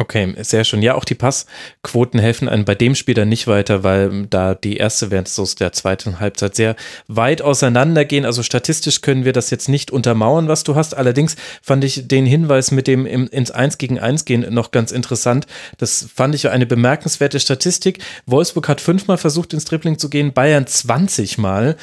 Okay, 0.00 0.32
sehr 0.42 0.62
schön. 0.62 0.80
Ja, 0.80 0.94
auch 0.94 1.04
die 1.04 1.16
Passquoten 1.16 2.20
helfen 2.20 2.48
einem 2.48 2.64
bei 2.64 2.76
dem 2.76 2.94
Spiel 2.94 3.14
dann 3.14 3.28
nicht 3.28 3.48
weiter, 3.48 3.82
weil 3.82 4.26
da 4.30 4.54
die 4.54 4.76
erste 4.76 5.08
versus 5.08 5.56
der 5.56 5.72
zweiten 5.72 6.20
Halbzeit 6.20 6.54
sehr 6.54 6.76
weit 7.08 7.42
auseinandergehen. 7.42 8.24
Also 8.24 8.44
statistisch 8.44 9.00
können 9.00 9.24
wir 9.24 9.32
das 9.32 9.50
jetzt 9.50 9.68
nicht 9.68 9.90
untermauern, 9.90 10.46
was 10.46 10.62
du 10.62 10.76
hast. 10.76 10.96
Allerdings 10.96 11.34
fand 11.62 11.82
ich 11.82 12.06
den 12.06 12.26
Hinweis 12.26 12.70
mit 12.70 12.86
dem 12.86 13.06
ins 13.06 13.50
Eins 13.50 13.76
gegen 13.76 13.98
Eins 13.98 14.24
gehen 14.24 14.46
noch 14.54 14.70
ganz 14.70 14.92
interessant. 14.92 15.48
Das 15.78 16.06
fand 16.14 16.36
ich 16.36 16.48
eine 16.48 16.66
bemerkenswerte 16.66 17.40
Statistik. 17.40 17.98
Wolfsburg 18.24 18.68
hat 18.68 18.80
fünfmal 18.80 19.18
versucht, 19.18 19.52
ins 19.52 19.64
Dribbling 19.64 19.98
zu 19.98 20.08
gehen, 20.10 20.32
Bayern 20.32 20.68
20 20.68 21.38
Mal. 21.38 21.76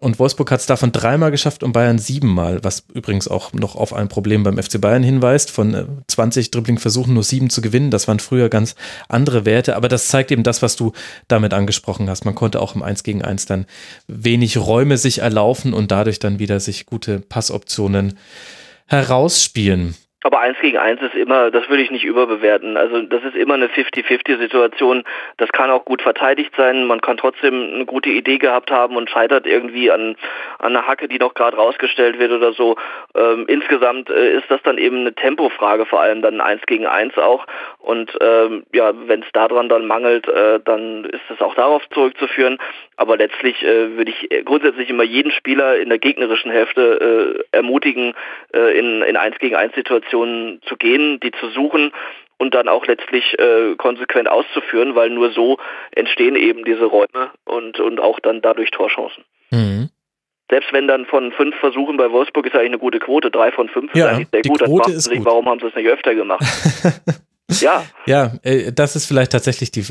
Und 0.00 0.20
Wolfsburg 0.20 0.52
hat 0.52 0.60
es 0.60 0.66
davon 0.66 0.92
dreimal 0.92 1.32
geschafft 1.32 1.64
und 1.64 1.72
Bayern 1.72 1.98
siebenmal, 1.98 2.62
was 2.62 2.84
übrigens 2.94 3.26
auch 3.26 3.52
noch 3.52 3.74
auf 3.74 3.92
ein 3.92 4.08
Problem 4.08 4.44
beim 4.44 4.56
FC 4.56 4.80
Bayern 4.80 5.02
hinweist. 5.02 5.50
Von 5.50 6.04
20 6.06 6.46
äh, 6.46 6.50
Dribbling-Versuchen 6.50 7.14
nur 7.14 7.24
sieben 7.24 7.50
zu 7.50 7.60
gewinnen, 7.60 7.90
das 7.90 8.06
waren 8.06 8.20
früher 8.20 8.48
ganz 8.48 8.76
andere 9.08 9.44
Werte. 9.44 9.74
Aber 9.74 9.88
das 9.88 10.06
zeigt 10.06 10.30
eben 10.30 10.44
das, 10.44 10.62
was 10.62 10.76
du 10.76 10.92
damit 11.26 11.52
angesprochen 11.52 12.08
hast. 12.08 12.24
Man 12.24 12.36
konnte 12.36 12.60
auch 12.60 12.76
im 12.76 12.82
1 12.84 13.02
gegen 13.02 13.22
1 13.22 13.46
dann 13.46 13.66
wenig 14.06 14.56
Räume 14.56 14.98
sich 14.98 15.18
erlaufen 15.18 15.74
und 15.74 15.90
dadurch 15.90 16.20
dann 16.20 16.38
wieder 16.38 16.60
sich 16.60 16.86
gute 16.86 17.18
Passoptionen 17.18 18.18
herausspielen. 18.86 19.96
Aber 20.24 20.40
eins 20.40 20.58
gegen 20.60 20.78
eins 20.78 21.00
ist 21.00 21.14
immer, 21.14 21.52
das 21.52 21.68
würde 21.68 21.82
ich 21.82 21.92
nicht 21.92 22.04
überbewerten. 22.04 22.76
Also 22.76 23.02
das 23.02 23.22
ist 23.22 23.36
immer 23.36 23.54
eine 23.54 23.68
50-50-Situation. 23.68 25.04
Das 25.36 25.48
kann 25.52 25.70
auch 25.70 25.84
gut 25.84 26.02
verteidigt 26.02 26.52
sein. 26.56 26.86
Man 26.88 27.00
kann 27.00 27.18
trotzdem 27.18 27.74
eine 27.74 27.86
gute 27.86 28.08
Idee 28.08 28.38
gehabt 28.38 28.72
haben 28.72 28.96
und 28.96 29.08
scheitert 29.08 29.46
irgendwie 29.46 29.92
an, 29.92 30.16
an 30.58 30.74
einer 30.74 30.88
Hacke, 30.88 31.06
die 31.06 31.20
noch 31.20 31.34
gerade 31.34 31.56
rausgestellt 31.56 32.18
wird 32.18 32.32
oder 32.32 32.52
so. 32.52 32.76
Ähm, 33.14 33.44
insgesamt 33.46 34.10
äh, 34.10 34.36
ist 34.36 34.50
das 34.50 34.60
dann 34.64 34.76
eben 34.76 34.98
eine 34.98 35.14
Tempofrage, 35.14 35.86
vor 35.86 36.00
allem 36.00 36.20
dann 36.20 36.40
eins 36.40 36.62
gegen 36.66 36.86
eins 36.86 37.16
auch. 37.16 37.46
Und 37.78 38.10
ähm, 38.20 38.64
ja, 38.72 38.92
wenn 39.06 39.22
es 39.22 39.28
daran 39.32 39.68
dann 39.68 39.86
mangelt, 39.86 40.26
äh, 40.26 40.58
dann 40.64 41.04
ist 41.04 41.30
es 41.32 41.40
auch 41.40 41.54
darauf 41.54 41.88
zurückzuführen. 41.90 42.58
Aber 42.96 43.16
letztlich 43.16 43.62
äh, 43.62 43.96
würde 43.96 44.10
ich 44.10 44.44
grundsätzlich 44.44 44.90
immer 44.90 45.04
jeden 45.04 45.30
Spieler 45.30 45.76
in 45.76 45.90
der 45.90 45.98
gegnerischen 45.98 46.50
Hälfte 46.50 47.44
äh, 47.52 47.56
ermutigen, 47.56 48.14
äh, 48.52 48.76
in, 48.76 49.02
in 49.02 49.16
1 49.16 49.38
gegen 49.38 49.54
1 49.54 49.76
Situationen 49.76 50.07
zu 50.10 50.76
gehen, 50.76 51.20
die 51.20 51.32
zu 51.32 51.50
suchen 51.50 51.92
und 52.38 52.54
dann 52.54 52.68
auch 52.68 52.86
letztlich 52.86 53.38
äh, 53.38 53.74
konsequent 53.76 54.28
auszuführen, 54.28 54.94
weil 54.94 55.10
nur 55.10 55.32
so 55.32 55.58
entstehen 55.92 56.36
eben 56.36 56.64
diese 56.64 56.84
Räume 56.84 57.30
und, 57.44 57.80
und 57.80 58.00
auch 58.00 58.20
dann 58.20 58.40
dadurch 58.40 58.70
Torchancen. 58.70 59.24
Mhm. 59.50 59.90
Selbst 60.50 60.72
wenn 60.72 60.88
dann 60.88 61.04
von 61.04 61.30
fünf 61.32 61.56
Versuchen 61.56 61.98
bei 61.98 62.10
Wolfsburg 62.10 62.46
ist 62.46 62.54
eigentlich 62.54 62.68
eine 62.68 62.78
gute 62.78 63.00
Quote, 63.00 63.30
drei 63.30 63.52
von 63.52 63.68
fünf 63.68 63.94
ja, 63.94 64.06
ist 64.06 64.14
eigentlich 64.14 64.28
sehr 64.32 64.42
gut. 64.42 64.60
Quote 64.62 64.92
dann 64.92 65.00
sich, 65.00 65.24
warum 65.24 65.46
haben 65.46 65.60
sie 65.60 65.66
es 65.66 65.74
nicht 65.74 65.88
öfter 65.88 66.14
gemacht? 66.14 66.42
Ja. 67.50 67.84
Ja, 68.06 68.34
äh, 68.42 68.72
das 68.72 68.94
ist 68.94 69.06
vielleicht 69.06 69.32
tatsächlich 69.32 69.70
die, 69.70 69.84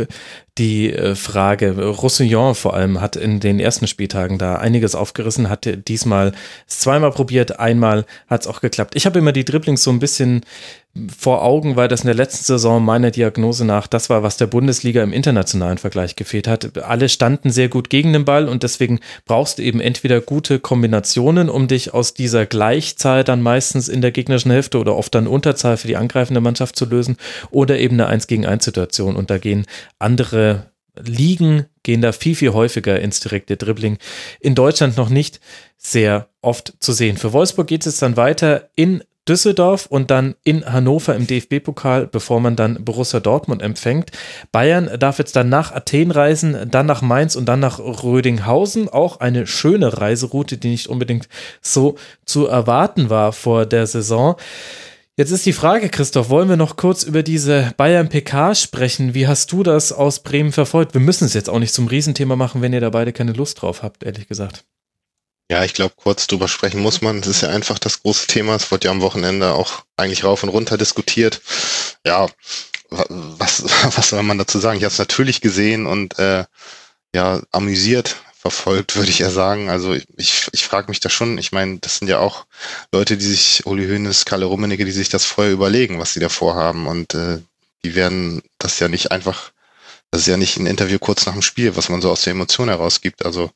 die 0.57 0.93
äh, 0.93 1.15
Frage. 1.15 1.75
Roussillon 1.75 2.53
vor 2.53 2.75
allem 2.75 3.01
hat 3.01 3.15
in 3.15 3.39
den 3.39 3.59
ersten 3.59 3.87
Spieltagen 3.87 4.37
da 4.37 4.57
einiges 4.57 4.93
aufgerissen, 4.93 5.49
hat 5.49 5.67
diesmal 5.87 6.33
es 6.67 6.79
zweimal 6.79 7.11
probiert, 7.11 7.59
einmal 7.59 8.05
hat 8.27 8.41
es 8.41 8.47
auch 8.47 8.61
geklappt. 8.61 8.95
Ich 8.95 9.05
habe 9.07 9.17
immer 9.17 9.31
die 9.31 9.45
Dribblings 9.45 9.81
so 9.81 9.91
ein 9.91 9.99
bisschen 9.99 10.45
vor 11.15 11.43
Augen, 11.43 11.75
weil 11.75 11.87
das 11.87 12.01
in 12.01 12.07
der 12.07 12.15
letzten 12.15 12.43
Saison 12.43 12.83
meiner 12.83 13.11
Diagnose 13.11 13.65
nach 13.65 13.87
das 13.87 14.09
war, 14.09 14.23
was 14.23 14.37
der 14.37 14.47
Bundesliga 14.47 15.03
im 15.03 15.13
internationalen 15.13 15.77
Vergleich 15.77 16.15
gefehlt 16.15 16.47
hat. 16.47 16.77
Alle 16.77 17.09
standen 17.09 17.49
sehr 17.49 17.69
gut 17.69 17.89
gegen 17.89 18.13
den 18.13 18.25
Ball 18.25 18.47
und 18.47 18.63
deswegen 18.63 18.99
brauchst 19.25 19.57
du 19.57 19.63
eben 19.63 19.79
entweder 19.79 20.21
gute 20.21 20.59
Kombinationen, 20.59 21.49
um 21.49 21.67
dich 21.67 21.93
aus 21.93 22.13
dieser 22.13 22.45
Gleichzahl 22.45 23.23
dann 23.23 23.41
meistens 23.41 23.89
in 23.89 24.01
der 24.01 24.11
gegnerischen 24.11 24.51
Hälfte 24.51 24.79
oder 24.79 24.95
oft 24.95 25.13
dann 25.15 25.27
Unterzahl 25.27 25.77
für 25.77 25.87
die 25.87 25.97
angreifende 25.97 26.41
Mannschaft 26.41 26.75
zu 26.75 26.85
lösen 26.85 27.17
oder 27.51 27.77
eben 27.77 27.95
eine 27.95 28.07
1 28.07 28.27
gegen 28.27 28.45
1 28.45 28.63
Situation 28.63 29.15
und 29.15 29.29
da 29.29 29.37
gehen 29.37 29.65
andere 29.99 30.67
Ligen 31.05 31.65
gehen 31.87 32.01
da 32.01 32.11
viel, 32.11 32.35
viel 32.35 32.51
häufiger 32.51 32.99
ins 32.99 33.21
direkte 33.21 33.55
Dribbling. 33.55 33.97
In 34.41 34.55
Deutschland 34.55 34.97
noch 34.97 35.07
nicht 35.07 35.39
sehr 35.77 36.27
oft 36.41 36.73
zu 36.81 36.91
sehen. 36.91 37.15
Für 37.15 37.31
Wolfsburg 37.31 37.67
geht 37.67 37.85
es 37.85 37.97
dann 37.97 38.17
weiter 38.17 38.69
in 38.75 39.05
Düsseldorf 39.29 39.85
und 39.85 40.11
dann 40.11 40.35
in 40.43 40.65
Hannover 40.65 41.15
im 41.15 41.27
DFB-Pokal, 41.27 42.07
bevor 42.07 42.41
man 42.41 42.57
dann 42.57 42.83
Borussia 42.83 43.21
Dortmund 43.21 43.61
empfängt. 43.61 44.11
Bayern 44.51 44.89
darf 44.99 45.17
jetzt 45.17 45.37
dann 45.37 45.47
nach 45.47 45.71
Athen 45.71 46.11
reisen, 46.11 46.69
dann 46.69 46.87
nach 46.87 47.01
Mainz 47.01 47.37
und 47.37 47.45
dann 47.45 47.61
nach 47.61 47.79
Rödinghausen. 47.79 48.89
Auch 48.89 49.21
eine 49.21 49.47
schöne 49.47 49.97
Reiseroute, 49.97 50.57
die 50.57 50.71
nicht 50.71 50.87
unbedingt 50.87 51.29
so 51.61 51.95
zu 52.25 52.47
erwarten 52.47 53.09
war 53.09 53.31
vor 53.31 53.65
der 53.65 53.87
Saison. 53.87 54.35
Jetzt 55.19 55.31
ist 55.31 55.47
die 55.47 55.53
Frage, 55.53 55.89
Christoph, 55.89 56.29
wollen 56.29 56.47
wir 56.47 56.57
noch 56.57 56.75
kurz 56.75 57.01
über 57.01 57.23
diese 57.23 57.73
Bayern 57.75 58.07
PK 58.07 58.53
sprechen? 58.53 59.15
Wie 59.15 59.27
hast 59.27 59.51
du 59.51 59.63
das 59.63 59.91
aus 59.91 60.21
Bremen 60.21 60.51
verfolgt? 60.51 60.93
Wir 60.93 61.01
müssen 61.01 61.25
es 61.25 61.33
jetzt 61.33 61.49
auch 61.49 61.57
nicht 61.57 61.73
zum 61.73 61.87
Riesenthema 61.87 62.35
machen, 62.35 62.61
wenn 62.61 62.71
ihr 62.71 62.81
da 62.81 62.91
beide 62.91 63.11
keine 63.13 63.31
Lust 63.31 63.63
drauf 63.63 63.81
habt, 63.81 64.03
ehrlich 64.03 64.27
gesagt. 64.27 64.63
Ja, 65.49 65.63
ich 65.63 65.73
glaube, 65.73 65.95
kurz 65.97 66.27
drüber 66.27 66.47
sprechen 66.47 66.81
muss 66.81 67.01
man. 67.01 67.17
Es 67.17 67.25
ist 67.25 67.41
ja 67.41 67.49
einfach 67.49 67.79
das 67.79 68.03
große 68.03 68.27
Thema. 68.27 68.53
Es 68.53 68.69
wird 68.69 68.83
ja 68.83 68.91
am 68.91 69.01
Wochenende 69.01 69.53
auch 69.53 69.85
eigentlich 69.95 70.23
rauf 70.23 70.43
und 70.43 70.49
runter 70.49 70.77
diskutiert. 70.77 71.41
Ja, 72.05 72.27
was, 72.91 73.63
was 73.97 74.09
soll 74.09 74.21
man 74.21 74.37
dazu 74.37 74.59
sagen? 74.59 74.77
Ich 74.77 74.83
habe 74.83 74.93
es 74.93 74.99
natürlich 74.99 75.41
gesehen 75.41 75.87
und 75.87 76.19
äh, 76.19 76.45
ja, 77.15 77.41
amüsiert 77.51 78.17
verfolgt, 78.49 78.95
würde 78.95 79.09
ich 79.09 79.19
ja 79.19 79.29
sagen. 79.29 79.69
Also 79.69 79.93
ich, 79.93 80.47
ich, 80.51 80.65
frage 80.65 80.89
mich 80.89 80.99
da 80.99 81.09
schon, 81.09 81.37
ich 81.37 81.51
meine, 81.51 81.79
das 81.79 81.97
sind 81.97 82.07
ja 82.07 82.19
auch 82.19 82.45
Leute, 82.93 83.17
die 83.17 83.25
sich, 83.25 83.65
Uli 83.65 83.87
Hoeneß, 83.87 84.25
Kalle 84.25 84.45
Rummenigge, 84.45 84.85
die 84.85 84.91
sich 84.91 85.09
das 85.09 85.25
vorher 85.25 85.53
überlegen, 85.53 85.99
was 85.99 86.13
sie 86.13 86.19
da 86.19 86.29
vorhaben. 86.29 86.87
Und 86.87 87.13
äh, 87.13 87.39
die 87.83 87.95
werden 87.95 88.41
das 88.57 88.79
ja 88.79 88.87
nicht 88.87 89.11
einfach 89.11 89.51
das 90.11 90.21
ist 90.21 90.27
ja 90.27 90.37
nicht 90.37 90.57
ein 90.57 90.67
Interview 90.67 90.99
kurz 90.99 91.25
nach 91.25 91.33
dem 91.33 91.41
Spiel, 91.41 91.75
was 91.75 91.89
man 91.89 92.01
so 92.01 92.09
aus 92.09 92.21
der 92.21 92.31
Emotion 92.31 92.69
herausgibt. 92.69 93.25
Also, 93.25 93.51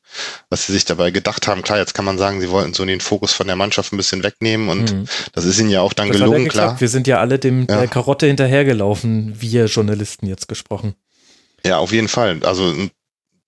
was 0.50 0.66
sie 0.66 0.72
sich 0.72 0.84
dabei 0.84 1.10
gedacht 1.10 1.48
haben, 1.48 1.62
klar, 1.62 1.78
jetzt 1.78 1.94
kann 1.94 2.04
man 2.04 2.18
sagen, 2.18 2.42
sie 2.42 2.50
wollten 2.50 2.74
so 2.74 2.84
den 2.84 3.00
Fokus 3.00 3.32
von 3.32 3.46
der 3.46 3.56
Mannschaft 3.56 3.92
ein 3.92 3.96
bisschen 3.96 4.22
wegnehmen 4.22 4.68
und 4.68 4.92
mhm. 4.92 5.06
das 5.32 5.46
ist 5.46 5.58
ihnen 5.58 5.70
ja 5.70 5.80
auch 5.80 5.94
dann 5.94 6.08
das 6.08 6.18
gelungen, 6.18 6.48
klar. 6.48 6.78
Wir 6.78 6.88
sind 6.88 7.06
ja 7.06 7.20
alle 7.20 7.38
dem 7.38 7.60
ja. 7.60 7.78
der 7.78 7.88
Karotte 7.88 8.26
hinterhergelaufen, 8.26 9.40
wir 9.40 9.64
Journalisten 9.64 10.26
jetzt 10.26 10.46
gesprochen. 10.46 10.94
Ja, 11.64 11.78
auf 11.78 11.92
jeden 11.92 12.08
Fall. 12.08 12.44
Also 12.44 12.74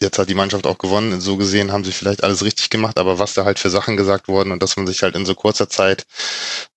Jetzt 0.01 0.19
hat 0.19 0.29
die 0.29 0.35
Mannschaft 0.35 0.67
auch 0.67 0.79
gewonnen. 0.79 1.21
So 1.21 1.37
gesehen 1.37 1.71
haben 1.73 1.85
sie 1.85 1.93
vielleicht 1.93 2.25
alles 2.25 2.43
richtig 2.43 2.69
gemacht, 2.69 2.99
aber 2.99 3.19
was 3.19 3.35
da 3.35 3.45
halt 3.45 3.59
für 3.59 3.71
Sachen 3.71 3.97
gesagt 3.97 4.27
wurden 4.29 4.51
und 4.51 4.63
dass 4.63 4.77
man 4.77 4.87
sich 4.87 5.03
halt 5.03 5.15
in 5.15 5.25
so 5.25 5.35
kurzer 5.35 5.69
Zeit 5.69 6.05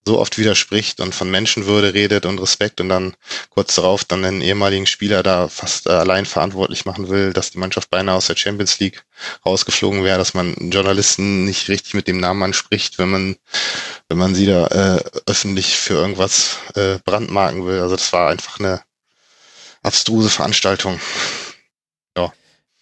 so 0.06 0.20
oft 0.20 0.38
widerspricht 0.38 1.02
und 1.02 1.14
von 1.14 1.30
Menschenwürde 1.30 1.94
redet 1.94 2.26
und 2.26 2.40
Respekt 2.40 2.80
und 2.80 2.90
dann 2.90 3.16
kurz 3.50 3.76
darauf 3.76 4.06
dann 4.06 4.24
einen 4.24 4.42
ehemaligen 4.42 4.86
Spieler 4.86 5.24
da 5.24 5.48
fast 5.48 5.88
äh, 5.88 5.92
allein 5.92 6.26
verantwortlich 6.26 6.86
machen 6.86 7.10
will, 7.10 7.34
dass 7.34 7.52
die 7.52 7.58
Mannschaft 7.58 7.90
beinahe 7.90 8.16
aus 8.16 8.28
der 8.28 8.38
Champions 8.38 8.80
League 8.80 9.04
rausgeflogen 9.46 10.04
wäre, 10.04 10.18
dass 10.20 10.34
man 10.34 10.54
Journalisten 10.72 11.44
nicht 11.44 11.68
richtig 11.70 11.96
mit 11.96 12.08
dem 12.08 12.20
Namen 12.20 12.44
anspricht, 12.44 13.00
wenn 13.00 13.10
man 13.10 13.36
wenn 14.10 14.18
man 14.18 14.36
sie 14.36 14.46
da 14.46 14.68
äh, 14.68 15.04
öffentlich 15.26 15.76
für 15.76 15.96
irgendwas 15.96 16.58
äh, 16.76 17.00
brandmarken 17.04 17.66
will. 17.66 17.82
Also 17.82 17.96
das 17.96 18.14
war 18.14 18.30
einfach 18.30 18.60
eine 18.60 18.82
abstruse 19.84 20.30
Veranstaltung. 20.30 21.00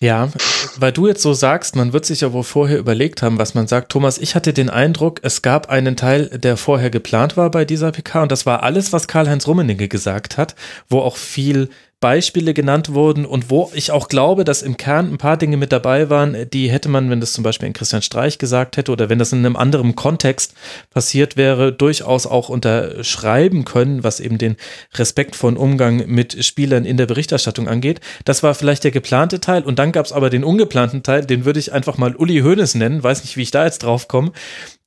Ja, 0.02 0.30
weil 0.78 0.92
du 0.92 1.08
jetzt 1.08 1.22
so 1.22 1.34
sagst, 1.34 1.78
man 1.78 1.94
wird 1.94 2.06
sich 2.06 2.22
ja 2.22 2.34
wohl 2.34 2.44
vorher 2.44 2.78
überlegt 2.78 3.22
haben, 3.22 3.40
was 3.40 3.54
man 3.54 3.66
sagt. 3.66 3.92
Thomas, 3.94 4.18
ich 4.18 4.36
hatte 4.36 4.52
den 4.52 4.70
Eindruck, 4.70 5.22
es 5.24 5.42
gab 5.42 5.70
einen 5.70 5.96
Teil, 5.96 6.28
der 6.28 6.58
vorher 6.58 6.90
geplant 6.90 7.38
war 7.38 7.50
bei 7.50 7.64
dieser 7.64 7.94
PK 7.94 8.24
und 8.24 8.32
das 8.32 8.46
war 8.46 8.64
alles, 8.64 8.92
was 8.92 9.08
Karl-Heinz 9.08 9.48
Rummenigge 9.48 9.88
gesagt 9.88 10.38
hat, 10.38 10.56
wo 10.90 11.00
auch 11.00 11.16
viel 11.16 11.70
Beispiele 12.02 12.54
genannt 12.54 12.94
wurden 12.94 13.26
und 13.26 13.50
wo 13.50 13.72
ich 13.74 13.92
auch 13.92 14.10
glaube, 14.10 14.44
dass 14.44 14.62
im 14.62 14.78
Kern 14.78 15.12
ein 15.12 15.18
paar 15.18 15.38
Dinge 15.38 15.58
mit 15.58 15.72
dabei 15.72 16.10
waren, 16.10 16.50
die 16.52 16.70
hätte 16.70 16.90
man, 16.90 17.10
wenn 17.10 17.20
das 17.20 17.34
zum 17.34 17.44
Beispiel 17.44 17.68
in 17.68 17.74
Christian 17.74 18.02
Streich 18.02 18.38
gesagt 18.38 18.78
hätte 18.78 18.92
oder 18.92 19.10
wenn 19.10 19.18
das 19.18 19.32
in 19.32 19.40
einem 19.40 19.56
anderen 19.56 19.96
Kontext 19.96 20.54
passiert 20.92 21.38
wäre, 21.38 21.72
durchaus 21.72 22.28
auch 22.28 22.50
unterschreiben 22.50 23.66
können, 23.66 24.04
was 24.04 24.20
eben 24.20 24.38
den 24.38 24.58
respektvollen 24.94 25.58
Umgang 25.58 26.06
mit 26.08 26.46
Spielern 26.46 26.86
in 26.86 26.98
der 26.98 27.06
Berichterstattung 27.06 27.68
angeht. 27.68 28.02
Das 28.26 28.44
war 28.44 28.54
vielleicht 28.54 28.84
der 28.84 28.92
geplante 28.92 29.40
Teil 29.40 29.64
und 29.64 29.80
dann 29.80 29.92
gab 29.92 30.06
es 30.06 30.12
aber 30.12 30.30
den 30.30 30.44
ungeplanten 30.44 31.02
Teil, 31.02 31.26
den 31.26 31.46
würde 31.46 31.60
ich 31.60 31.74
einfach 31.74 31.98
mal 31.98 32.16
Uli 32.16 32.42
Hoeneß 32.42 32.76
nennen, 32.76 33.04
weiß 33.04 33.24
nicht, 33.24 33.38
wie 33.38 33.44
ich 33.44 33.52
da 33.52 33.66
jetzt 33.66 33.84
drauf 33.84 34.08
komme, 34.08 34.32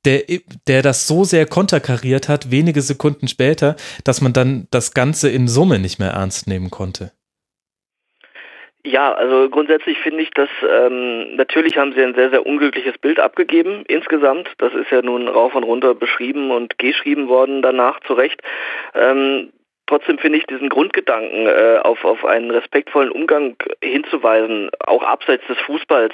der, 0.05 0.23
der 0.67 0.81
das 0.81 1.07
so 1.07 1.23
sehr 1.23 1.45
konterkariert 1.45 2.29
hat, 2.29 2.51
wenige 2.51 2.81
Sekunden 2.81 3.27
später, 3.27 3.75
dass 4.03 4.21
man 4.21 4.33
dann 4.33 4.67
das 4.71 4.93
Ganze 4.93 5.29
in 5.29 5.47
Summe 5.47 5.79
nicht 5.79 5.99
mehr 5.99 6.11
ernst 6.11 6.47
nehmen 6.47 6.69
konnte. 6.69 7.11
Ja, 8.85 9.11
also 9.13 9.49
grundsätzlich 9.49 9.97
finde 9.99 10.23
ich, 10.23 10.31
dass 10.31 10.49
ähm, 10.67 11.35
natürlich 11.35 11.77
haben 11.77 11.91
sie 11.93 12.01
ein 12.01 12.15
sehr, 12.15 12.29
sehr 12.29 12.45
unglückliches 12.45 12.97
Bild 12.97 13.19
abgegeben 13.19 13.83
insgesamt. 13.87 14.49
Das 14.57 14.73
ist 14.73 14.89
ja 14.89 15.01
nun 15.01 15.27
rauf 15.27 15.53
und 15.53 15.63
runter 15.63 15.93
beschrieben 15.93 16.49
und 16.49 16.77
geschrieben 16.77 17.27
worden 17.27 17.61
danach 17.61 17.99
zu 18.01 18.13
Recht. 18.13 18.41
Ähm, 18.95 19.51
trotzdem 19.89 20.19
finde 20.19 20.37
ich 20.37 20.45
diesen 20.45 20.69
Grundgedanken, 20.69 21.47
äh, 21.47 21.79
auf, 21.83 22.05
auf 22.05 22.23
einen 22.23 22.51
respektvollen 22.51 23.11
Umgang 23.11 23.55
hinzuweisen, 23.83 24.69
auch 24.85 25.03
abseits 25.03 25.45
des 25.47 25.57
Fußballs, 25.59 26.13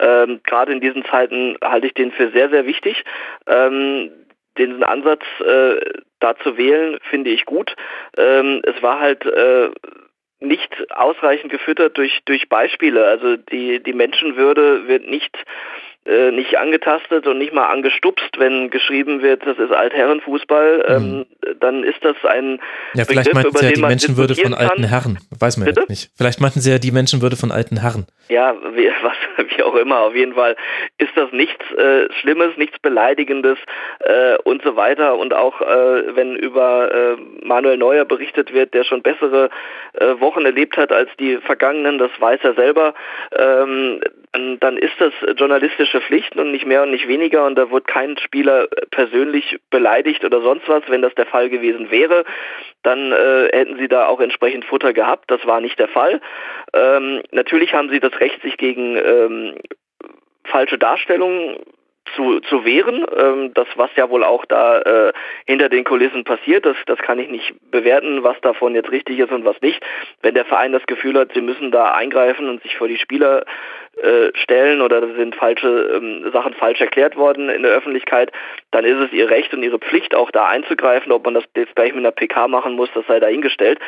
ähm, 0.00 0.40
gerade 0.44 0.72
in 0.72 0.80
diesen 0.80 1.04
Zeiten 1.04 1.56
halte 1.62 1.86
ich 1.86 1.94
den 1.94 2.12
für 2.12 2.30
sehr, 2.32 2.50
sehr 2.50 2.66
wichtig. 2.66 3.04
Ähm, 3.46 4.10
den 4.58 4.82
Ansatz 4.84 5.22
äh, 5.40 5.80
da 6.20 6.36
zu 6.36 6.58
wählen, 6.58 6.98
finde 7.08 7.30
ich 7.30 7.46
gut. 7.46 7.74
Ähm, 8.18 8.60
es 8.64 8.82
war 8.82 9.00
halt 9.00 9.24
äh, 9.24 9.70
nicht 10.40 10.70
ausreichend 10.90 11.50
gefüttert 11.50 11.96
durch, 11.96 12.20
durch 12.24 12.48
Beispiele. 12.48 13.06
Also 13.06 13.36
die, 13.36 13.82
die 13.82 13.94
Menschenwürde 13.94 14.88
wird 14.88 15.08
nicht 15.08 15.36
äh, 16.04 16.32
nicht 16.32 16.58
angetastet 16.58 17.26
und 17.28 17.38
nicht 17.38 17.52
mal 17.52 17.66
angestupst, 17.66 18.38
wenn 18.38 18.70
geschrieben 18.70 19.22
wird, 19.22 19.46
das 19.46 19.56
ist 19.58 19.70
Altherrenfußball, 19.70 20.84
ähm, 20.88 21.18
mhm. 21.18 21.26
dann 21.60 21.84
ist 21.84 22.04
das 22.04 22.16
ein 22.24 22.60
Ja, 22.94 23.04
vielleicht 23.04 23.30
Begriff, 23.30 23.44
meinten 23.44 23.56
sie 23.58 23.66
ja 23.66 23.72
die 23.72 23.82
Menschenwürde 23.82 24.34
von 24.34 24.54
alten 24.54 24.84
Herren. 24.84 25.18
Weiß 25.38 25.58
man 25.58 25.66
Bitte? 25.66 25.80
jetzt 25.80 25.90
nicht. 25.90 26.10
Vielleicht 26.16 26.40
meinten 26.40 26.60
sie 26.60 26.72
ja 26.72 26.78
die 26.78 26.90
Menschenwürde 26.90 27.36
von 27.36 27.52
alten 27.52 27.80
Herren. 27.80 28.06
Ja, 28.28 28.56
wie, 28.74 28.90
was, 29.02 29.16
wie 29.56 29.62
auch 29.62 29.76
immer. 29.76 30.00
Auf 30.00 30.16
jeden 30.16 30.34
Fall 30.34 30.56
ist 30.98 31.12
das 31.14 31.30
nichts 31.30 31.64
äh, 31.72 32.12
Schlimmes, 32.20 32.56
nichts 32.56 32.78
Beleidigendes 32.80 33.58
äh, 34.00 34.36
und 34.42 34.62
so 34.62 34.74
weiter. 34.74 35.16
Und 35.16 35.34
auch 35.34 35.60
äh, 35.60 36.16
wenn 36.16 36.34
über 36.34 36.92
äh, 36.92 37.16
Manuel 37.46 37.76
Neuer 37.76 38.04
berichtet 38.04 38.52
wird, 38.52 38.74
der 38.74 38.82
schon 38.82 39.02
bessere 39.02 39.50
äh, 39.94 40.18
Wochen 40.18 40.44
erlebt 40.44 40.76
hat 40.76 40.90
als 40.90 41.10
die 41.20 41.36
vergangenen, 41.36 41.98
das 41.98 42.10
weiß 42.18 42.40
er 42.42 42.54
selber, 42.54 42.94
ähm, 43.36 44.00
dann, 44.32 44.78
ist 44.78 44.94
das 44.98 45.12
journalistische 45.36 46.00
Pflicht 46.00 46.36
und 46.36 46.52
nicht 46.52 46.66
mehr 46.66 46.82
und 46.82 46.90
nicht 46.90 47.06
weniger 47.06 47.44
und 47.44 47.54
da 47.56 47.70
wird 47.70 47.86
kein 47.86 48.16
Spieler 48.18 48.66
persönlich 48.90 49.58
beleidigt 49.70 50.24
oder 50.24 50.40
sonst 50.40 50.68
was. 50.68 50.82
Wenn 50.88 51.02
das 51.02 51.14
der 51.14 51.26
Fall 51.26 51.50
gewesen 51.50 51.90
wäre, 51.90 52.24
dann 52.82 53.12
äh, 53.12 53.48
hätten 53.52 53.76
sie 53.78 53.88
da 53.88 54.06
auch 54.06 54.20
entsprechend 54.20 54.64
Futter 54.64 54.92
gehabt. 54.94 55.30
Das 55.30 55.46
war 55.46 55.60
nicht 55.60 55.78
der 55.78 55.88
Fall. 55.88 56.20
Ähm, 56.72 57.22
natürlich 57.30 57.74
haben 57.74 57.90
sie 57.90 58.00
das 58.00 58.18
Recht, 58.20 58.40
sich 58.42 58.56
gegen 58.56 58.96
ähm, 58.96 59.54
falsche 60.44 60.78
Darstellungen 60.78 61.56
zu, 62.14 62.40
zu 62.40 62.64
wehren. 62.64 63.06
Ähm, 63.16 63.52
das, 63.54 63.66
was 63.76 63.90
ja 63.96 64.10
wohl 64.10 64.24
auch 64.24 64.44
da 64.44 64.80
äh, 64.80 65.12
hinter 65.46 65.68
den 65.68 65.84
Kulissen 65.84 66.24
passiert, 66.24 66.66
das, 66.66 66.76
das 66.86 66.98
kann 66.98 67.18
ich 67.18 67.28
nicht 67.28 67.54
bewerten, 67.70 68.22
was 68.22 68.40
davon 68.40 68.74
jetzt 68.74 68.90
richtig 68.90 69.18
ist 69.18 69.32
und 69.32 69.44
was 69.44 69.60
nicht. 69.60 69.82
Wenn 70.20 70.34
der 70.34 70.44
Verein 70.44 70.72
das 70.72 70.86
Gefühl 70.86 71.18
hat, 71.18 71.32
sie 71.34 71.40
müssen 71.40 71.70
da 71.70 71.92
eingreifen 71.92 72.48
und 72.48 72.62
sich 72.62 72.76
vor 72.76 72.88
die 72.88 72.98
Spieler 72.98 73.44
äh, 74.00 74.30
stellen 74.34 74.80
oder 74.80 75.14
sind 75.14 75.34
falsche 75.34 75.68
ähm, 75.68 76.30
Sachen 76.32 76.54
falsch 76.54 76.80
erklärt 76.80 77.16
worden 77.16 77.48
in 77.48 77.62
der 77.62 77.72
Öffentlichkeit, 77.72 78.32
dann 78.70 78.84
ist 78.84 78.98
es 78.98 79.12
ihr 79.12 79.30
Recht 79.30 79.52
und 79.54 79.62
ihre 79.62 79.78
Pflicht 79.78 80.14
auch 80.14 80.30
da 80.30 80.46
einzugreifen. 80.46 81.12
Ob 81.12 81.24
man 81.24 81.34
das 81.34 81.44
jetzt 81.56 81.76
gleich 81.76 81.92
mit 81.92 82.04
einer 82.04 82.12
PK 82.12 82.48
machen 82.48 82.74
muss, 82.74 82.90
das 82.94 83.06
sei 83.06 83.20
dahingestellt. 83.20 83.78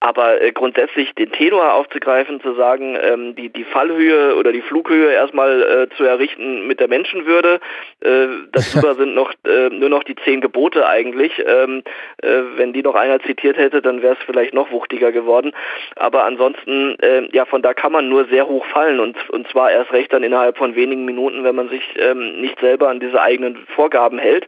Aber 0.00 0.40
äh, 0.40 0.52
grundsätzlich 0.52 1.12
den 1.14 1.32
Tenor 1.32 1.74
aufzugreifen, 1.74 2.40
zu 2.40 2.54
sagen, 2.54 2.96
ähm, 3.00 3.34
die, 3.34 3.48
die 3.48 3.64
Fallhöhe 3.64 4.36
oder 4.36 4.52
die 4.52 4.62
Flughöhe 4.62 5.10
erstmal 5.10 5.62
äh, 5.62 5.96
zu 5.96 6.04
errichten 6.04 6.68
mit 6.68 6.78
der 6.78 6.86
Menschenwürde, 6.86 7.58
äh, 8.00 8.28
darüber 8.52 8.94
sind 8.98 9.14
noch 9.14 9.32
äh, 9.44 9.70
nur 9.70 9.88
noch 9.88 10.04
die 10.04 10.14
zehn 10.14 10.40
Gebote 10.40 10.86
eigentlich. 10.86 11.42
Ähm, 11.44 11.82
äh, 12.22 12.42
wenn 12.56 12.72
die 12.72 12.82
noch 12.82 12.94
einer 12.94 13.20
zitiert 13.20 13.56
hätte, 13.56 13.82
dann 13.82 14.00
wäre 14.00 14.14
es 14.14 14.24
vielleicht 14.24 14.54
noch 14.54 14.70
wuchtiger 14.70 15.10
geworden. 15.10 15.52
Aber 15.96 16.24
ansonsten, 16.24 16.96
äh, 17.00 17.28
ja, 17.32 17.44
von 17.44 17.62
da 17.62 17.74
kann 17.74 17.90
man 17.90 18.08
nur 18.08 18.26
sehr 18.26 18.46
hoch 18.46 18.66
fallen 18.66 19.00
und, 19.00 19.16
und 19.30 19.48
zwar 19.48 19.72
erst 19.72 19.92
recht 19.92 20.12
dann 20.12 20.22
innerhalb 20.22 20.58
von 20.58 20.76
wenigen 20.76 21.04
Minuten, 21.06 21.42
wenn 21.42 21.56
man 21.56 21.70
sich 21.70 21.82
ähm, 21.96 22.40
nicht 22.40 22.60
selber 22.60 22.88
an 22.88 23.00
diese 23.00 23.20
eigenen 23.20 23.56
Vorgaben 23.74 24.18
hält. 24.18 24.46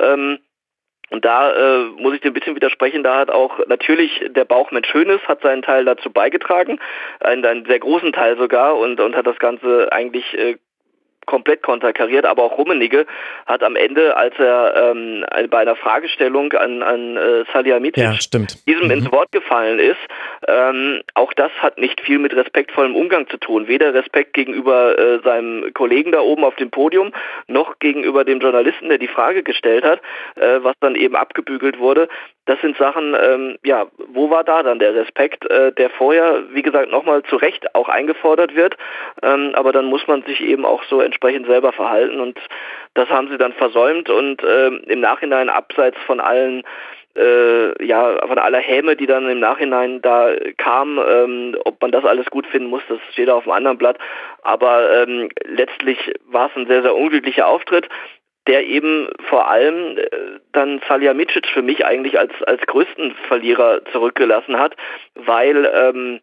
Ähm, 0.00 0.38
Und 1.10 1.24
da 1.24 1.52
äh, 1.52 1.84
muss 1.96 2.14
ich 2.14 2.20
dir 2.20 2.30
ein 2.30 2.34
bisschen 2.34 2.56
widersprechen, 2.56 3.02
da 3.02 3.16
hat 3.16 3.30
auch 3.30 3.66
natürlich 3.66 4.24
der 4.28 4.44
Bauchmensch 4.44 4.88
Schönes 4.88 5.20
hat 5.26 5.42
seinen 5.42 5.62
Teil 5.62 5.84
dazu 5.84 6.10
beigetragen, 6.10 6.78
einen, 7.20 7.44
einen 7.44 7.64
sehr 7.66 7.78
großen 7.78 8.12
Teil 8.12 8.36
sogar 8.36 8.76
und, 8.76 9.00
und 9.00 9.16
hat 9.16 9.26
das 9.26 9.38
Ganze 9.38 9.90
eigentlich 9.92 10.36
äh, 10.36 10.56
komplett 11.28 11.62
konterkariert, 11.62 12.24
aber 12.24 12.42
auch 12.42 12.58
Rummenigge 12.58 13.06
hat 13.46 13.62
am 13.62 13.76
Ende, 13.76 14.16
als 14.16 14.34
er 14.38 14.90
ähm, 14.90 15.24
bei 15.50 15.58
einer 15.58 15.76
Fragestellung 15.76 16.52
an, 16.54 16.82
an 16.82 17.16
äh, 17.16 17.44
Salihamidzic 17.52 18.02
ja, 18.02 18.40
diesem 18.66 18.86
mhm. 18.86 18.90
ins 18.90 19.12
Wort 19.12 19.30
gefallen 19.30 19.78
ist, 19.78 20.00
ähm, 20.48 21.02
auch 21.14 21.32
das 21.34 21.52
hat 21.60 21.78
nicht 21.78 22.00
viel 22.00 22.18
mit 22.18 22.34
respektvollem 22.34 22.96
Umgang 22.96 23.28
zu 23.28 23.36
tun. 23.36 23.68
Weder 23.68 23.92
Respekt 23.92 24.32
gegenüber 24.32 24.98
äh, 24.98 25.20
seinem 25.22 25.72
Kollegen 25.74 26.12
da 26.12 26.20
oben 26.20 26.44
auf 26.44 26.56
dem 26.56 26.70
Podium, 26.70 27.12
noch 27.46 27.78
gegenüber 27.78 28.24
dem 28.24 28.40
Journalisten, 28.40 28.88
der 28.88 28.98
die 28.98 29.08
Frage 29.08 29.42
gestellt 29.42 29.84
hat, 29.84 30.00
äh, 30.36 30.60
was 30.62 30.74
dann 30.80 30.94
eben 30.94 31.14
abgebügelt 31.14 31.78
wurde 31.78 32.08
das 32.48 32.58
sind 32.62 32.78
Sachen, 32.78 33.14
ähm, 33.14 33.58
ja, 33.62 33.86
wo 34.08 34.30
war 34.30 34.42
da 34.42 34.62
dann 34.62 34.78
der 34.78 34.94
Respekt, 34.94 35.44
äh, 35.50 35.70
der 35.70 35.90
vorher, 35.90 36.44
wie 36.50 36.62
gesagt, 36.62 36.90
nochmal 36.90 37.22
zu 37.24 37.36
Recht 37.36 37.74
auch 37.74 37.90
eingefordert 37.90 38.54
wird, 38.54 38.74
ähm, 39.22 39.50
aber 39.52 39.70
dann 39.70 39.84
muss 39.84 40.06
man 40.06 40.22
sich 40.22 40.40
eben 40.40 40.64
auch 40.64 40.82
so 40.84 41.02
entsprechend 41.02 41.17
selber 41.20 41.72
verhalten 41.72 42.20
und 42.20 42.38
das 42.94 43.08
haben 43.08 43.28
sie 43.28 43.38
dann 43.38 43.52
versäumt 43.52 44.10
und 44.10 44.42
ähm, 44.42 44.82
im 44.86 45.00
Nachhinein 45.00 45.48
abseits 45.48 45.98
von 46.06 46.20
allen 46.20 46.62
äh, 47.16 47.84
ja, 47.84 48.26
von 48.26 48.38
aller 48.38 48.58
Häme, 48.58 48.94
die 48.96 49.06
dann 49.06 49.28
im 49.28 49.40
Nachhinein 49.40 50.00
da 50.02 50.30
kam, 50.56 50.98
ähm, 50.98 51.56
ob 51.64 51.80
man 51.82 51.90
das 51.90 52.04
alles 52.04 52.26
gut 52.26 52.46
finden 52.46 52.68
muss, 52.68 52.82
das 52.88 52.98
steht 53.12 53.28
auf 53.28 53.44
dem 53.44 53.52
anderen 53.52 53.78
Blatt. 53.78 53.98
Aber 54.42 55.02
ähm, 55.02 55.28
letztlich 55.44 55.98
war 56.26 56.48
es 56.48 56.56
ein 56.56 56.68
sehr, 56.68 56.82
sehr 56.82 56.94
unglücklicher 56.94 57.46
Auftritt 57.46 57.88
der 58.48 58.66
eben 58.66 59.10
vor 59.28 59.48
allem 59.48 59.98
äh, 59.98 60.08
dann 60.52 60.80
Salihamidzic 60.88 61.46
für 61.48 61.60
mich 61.62 61.84
eigentlich 61.84 62.18
als, 62.18 62.32
als 62.44 62.62
größten 62.66 63.14
Verlierer 63.28 63.84
zurückgelassen 63.92 64.58
hat, 64.58 64.74
weil 65.14 65.70
ähm, 65.72 66.20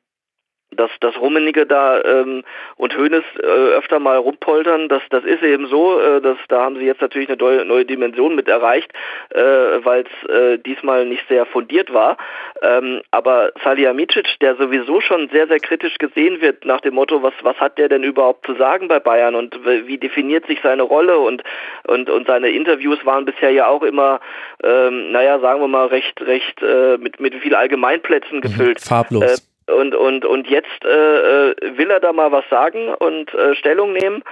dass, 0.75 0.91
dass 0.99 1.19
Rummenigge 1.19 1.65
da 1.65 2.01
ähm, 2.03 2.43
und 2.77 2.97
Hoeneß 2.97 3.23
äh, 3.41 3.45
öfter 3.45 3.99
mal 3.99 4.17
rumpoltern, 4.17 4.89
das, 4.89 5.01
das 5.09 5.23
ist 5.23 5.43
eben 5.43 5.67
so, 5.67 5.99
äh, 5.99 6.21
dass, 6.21 6.37
da 6.47 6.61
haben 6.61 6.77
sie 6.77 6.85
jetzt 6.85 7.01
natürlich 7.01 7.29
eine 7.29 7.37
neue, 7.37 7.65
neue 7.65 7.85
Dimension 7.85 8.35
mit 8.35 8.47
erreicht, 8.47 8.91
äh, 9.29 9.41
weil 9.41 10.03
es 10.03 10.29
äh, 10.29 10.57
diesmal 10.59 11.05
nicht 11.05 11.27
sehr 11.27 11.45
fundiert 11.45 11.93
war. 11.93 12.17
Ähm, 12.61 13.01
aber 13.11 13.51
Salihamidzic, 13.63 14.39
der 14.41 14.55
sowieso 14.55 15.01
schon 15.01 15.29
sehr, 15.29 15.47
sehr 15.47 15.59
kritisch 15.59 15.97
gesehen 15.97 16.41
wird 16.41 16.65
nach 16.65 16.81
dem 16.81 16.95
Motto, 16.95 17.21
was, 17.23 17.33
was 17.41 17.57
hat 17.57 17.77
der 17.77 17.89
denn 17.89 18.03
überhaupt 18.03 18.45
zu 18.45 18.55
sagen 18.55 18.87
bei 18.87 18.99
Bayern 18.99 19.35
und 19.35 19.59
wie 19.65 19.97
definiert 19.97 20.45
sich 20.47 20.59
seine 20.61 20.83
Rolle 20.83 21.19
und, 21.19 21.43
und, 21.87 22.09
und 22.09 22.27
seine 22.27 22.49
Interviews 22.49 23.05
waren 23.05 23.25
bisher 23.25 23.51
ja 23.51 23.67
auch 23.67 23.83
immer, 23.83 24.19
ähm, 24.63 25.11
naja, 25.11 25.39
sagen 25.39 25.61
wir 25.61 25.67
mal, 25.67 25.87
recht, 25.87 26.21
recht 26.21 26.61
äh, 26.61 26.97
mit, 26.97 27.19
mit 27.19 27.35
viel 27.35 27.55
Allgemeinplätzen 27.55 28.37
mhm. 28.37 28.41
gefüllt. 28.41 28.81
Farblos. 28.81 29.23
Äh, 29.23 29.54
und, 29.67 29.95
und, 29.95 30.25
und 30.25 30.47
jetzt 30.47 30.85
äh, 30.85 31.49
äh, 31.49 31.77
will 31.77 31.89
er 31.89 31.99
da 31.99 32.13
mal 32.13 32.31
was 32.31 32.47
sagen 32.49 32.93
und 32.93 33.33
äh, 33.33 33.55
Stellung 33.55 33.93
nehmen 33.93 34.23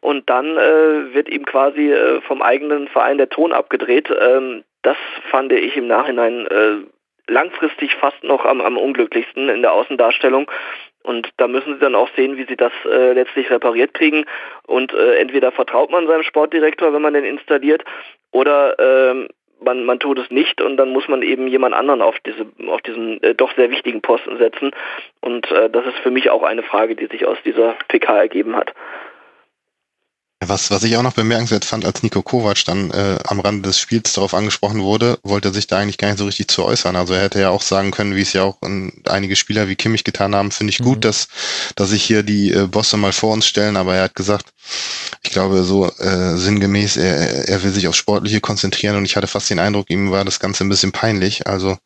und 0.00 0.28
dann 0.28 0.56
äh, 0.56 1.14
wird 1.14 1.28
ihm 1.28 1.44
quasi 1.44 1.92
äh, 1.92 2.20
vom 2.22 2.42
eigenen 2.42 2.88
Verein 2.88 3.18
der 3.18 3.28
Ton 3.30 3.52
abgedreht. 3.52 4.10
Ähm, 4.10 4.64
das 4.82 4.96
fand 5.30 5.52
ich 5.52 5.76
im 5.76 5.86
Nachhinein 5.86 6.46
äh, 6.46 6.76
langfristig 7.26 7.94
fast 7.96 8.22
noch 8.22 8.44
am, 8.44 8.60
am 8.60 8.76
unglücklichsten 8.76 9.48
in 9.48 9.62
der 9.62 9.72
Außendarstellung. 9.72 10.50
Und 11.02 11.30
da 11.36 11.48
müssen 11.48 11.74
sie 11.74 11.80
dann 11.80 11.94
auch 11.94 12.08
sehen, 12.16 12.36
wie 12.36 12.46
sie 12.46 12.56
das 12.56 12.72
äh, 12.84 13.12
letztlich 13.12 13.50
repariert 13.50 13.94
kriegen. 13.94 14.24
Und 14.66 14.92
äh, 14.92 15.16
entweder 15.16 15.52
vertraut 15.52 15.90
man 15.90 16.06
seinem 16.06 16.22
Sportdirektor, 16.22 16.92
wenn 16.92 17.02
man 17.02 17.14
den 17.14 17.24
installiert, 17.24 17.84
oder 18.30 18.78
ähm, 18.78 19.28
man, 19.64 19.84
man 19.84 19.98
tut 19.98 20.18
es 20.18 20.30
nicht 20.30 20.60
und 20.60 20.76
dann 20.76 20.90
muss 20.90 21.08
man 21.08 21.22
eben 21.22 21.46
jemand 21.48 21.74
anderen 21.74 22.02
auf 22.02 22.16
diese 22.20 22.46
auf 22.68 22.82
diesen 22.82 23.22
äh, 23.22 23.34
doch 23.34 23.54
sehr 23.54 23.70
wichtigen 23.70 24.00
Posten 24.00 24.36
setzen 24.38 24.70
und 25.20 25.50
äh, 25.50 25.70
das 25.70 25.86
ist 25.86 25.98
für 25.98 26.10
mich 26.10 26.30
auch 26.30 26.42
eine 26.42 26.62
Frage, 26.62 26.96
die 26.96 27.06
sich 27.06 27.26
aus 27.26 27.38
dieser 27.44 27.74
PK 27.88 28.18
ergeben 28.18 28.56
hat. 28.56 28.72
Was, 30.48 30.70
was 30.70 30.82
ich 30.82 30.96
auch 30.96 31.02
noch 31.02 31.14
bemerkenswert 31.14 31.64
fand, 31.64 31.84
als 31.84 32.02
Nico 32.02 32.22
Kovac 32.22 32.64
dann 32.64 32.90
äh, 32.90 33.18
am 33.24 33.40
Rande 33.40 33.68
des 33.68 33.78
Spiels 33.78 34.12
darauf 34.12 34.34
angesprochen 34.34 34.82
wurde, 34.82 35.18
wollte 35.22 35.48
er 35.48 35.54
sich 35.54 35.66
da 35.66 35.78
eigentlich 35.78 35.98
gar 35.98 36.08
nicht 36.08 36.18
so 36.18 36.26
richtig 36.26 36.48
zu 36.48 36.64
äußern. 36.64 36.96
Also 36.96 37.14
er 37.14 37.22
hätte 37.22 37.40
ja 37.40 37.50
auch 37.50 37.62
sagen 37.62 37.90
können, 37.90 38.16
wie 38.16 38.22
es 38.22 38.32
ja 38.32 38.42
auch 38.42 38.60
in, 38.62 38.92
einige 39.06 39.36
Spieler 39.36 39.68
wie 39.68 39.76
Kimmich 39.76 40.04
getan 40.04 40.34
haben, 40.34 40.50
finde 40.50 40.72
ich 40.72 40.80
mhm. 40.80 40.84
gut, 40.84 41.04
dass, 41.04 41.28
dass 41.76 41.90
sich 41.90 42.02
hier 42.02 42.22
die 42.22 42.52
äh, 42.52 42.66
Bosse 42.66 42.96
mal 42.96 43.12
vor 43.12 43.32
uns 43.32 43.46
stellen, 43.46 43.76
aber 43.76 43.96
er 43.96 44.04
hat 44.04 44.14
gesagt, 44.14 44.52
ich 45.22 45.30
glaube 45.30 45.64
so 45.64 45.90
äh, 45.98 46.36
sinngemäß, 46.36 46.96
er, 46.96 47.48
er 47.48 47.62
will 47.62 47.72
sich 47.72 47.88
auf 47.88 47.94
Sportliche 47.94 48.40
konzentrieren 48.40 48.96
und 48.96 49.04
ich 49.04 49.16
hatte 49.16 49.26
fast 49.26 49.50
den 49.50 49.58
Eindruck, 49.58 49.90
ihm 49.90 50.10
war 50.10 50.24
das 50.24 50.40
Ganze 50.40 50.64
ein 50.64 50.68
bisschen 50.68 50.92
peinlich. 50.92 51.46
Also 51.46 51.76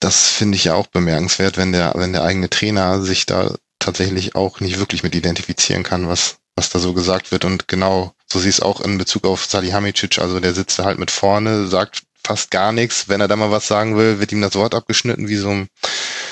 das 0.00 0.28
finde 0.28 0.56
ich 0.56 0.64
ja 0.64 0.74
auch 0.74 0.88
bemerkenswert, 0.88 1.56
wenn 1.56 1.72
der, 1.72 1.92
wenn 1.96 2.12
der 2.12 2.24
eigene 2.24 2.50
Trainer 2.50 3.00
sich 3.02 3.26
da 3.26 3.54
tatsächlich 3.78 4.34
auch 4.34 4.60
nicht 4.60 4.78
wirklich 4.78 5.02
mit 5.02 5.14
identifizieren 5.14 5.82
kann, 5.82 6.08
was, 6.08 6.36
was 6.56 6.70
da 6.70 6.78
so 6.78 6.92
gesagt 6.92 7.32
wird. 7.32 7.44
Und 7.44 7.68
genau, 7.68 8.12
so 8.26 8.38
siehst 8.38 8.58
es 8.58 8.64
auch 8.64 8.80
in 8.80 8.98
Bezug 8.98 9.24
auf 9.24 9.44
Salihamidzic, 9.44 10.18
also 10.18 10.40
der 10.40 10.54
sitzt 10.54 10.78
da 10.78 10.84
halt 10.84 10.98
mit 10.98 11.10
vorne, 11.10 11.66
sagt 11.66 12.02
fast 12.24 12.50
gar 12.50 12.72
nichts. 12.72 13.08
Wenn 13.08 13.20
er 13.20 13.28
da 13.28 13.36
mal 13.36 13.50
was 13.50 13.66
sagen 13.66 13.96
will, 13.96 14.20
wird 14.20 14.32
ihm 14.32 14.42
das 14.42 14.54
Wort 14.54 14.74
abgeschnitten, 14.74 15.28
wie 15.28 15.36
so 15.36 15.50
ein 15.50 15.68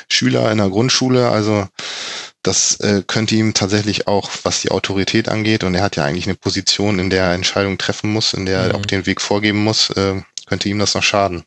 Schüler 0.08 0.50
in 0.50 0.58
der 0.58 0.68
Grundschule. 0.68 1.30
Also 1.30 1.66
das 2.42 2.80
äh, 2.80 3.02
könnte 3.06 3.34
ihm 3.34 3.54
tatsächlich 3.54 4.06
auch, 4.08 4.30
was 4.44 4.62
die 4.62 4.70
Autorität 4.70 5.28
angeht, 5.28 5.64
und 5.64 5.74
er 5.74 5.82
hat 5.82 5.96
ja 5.96 6.04
eigentlich 6.04 6.26
eine 6.26 6.36
Position, 6.36 6.98
in 6.98 7.10
der 7.10 7.24
er 7.24 7.34
Entscheidungen 7.34 7.78
treffen 7.78 8.12
muss, 8.12 8.32
in 8.32 8.46
der 8.46 8.60
er 8.60 8.68
mhm. 8.70 8.74
auch 8.76 8.86
den 8.86 9.06
Weg 9.06 9.20
vorgeben 9.20 9.62
muss, 9.62 9.90
äh, 9.90 10.22
könnte 10.46 10.68
ihm 10.68 10.78
das 10.78 10.94
noch 10.94 11.02
schaden. 11.02 11.44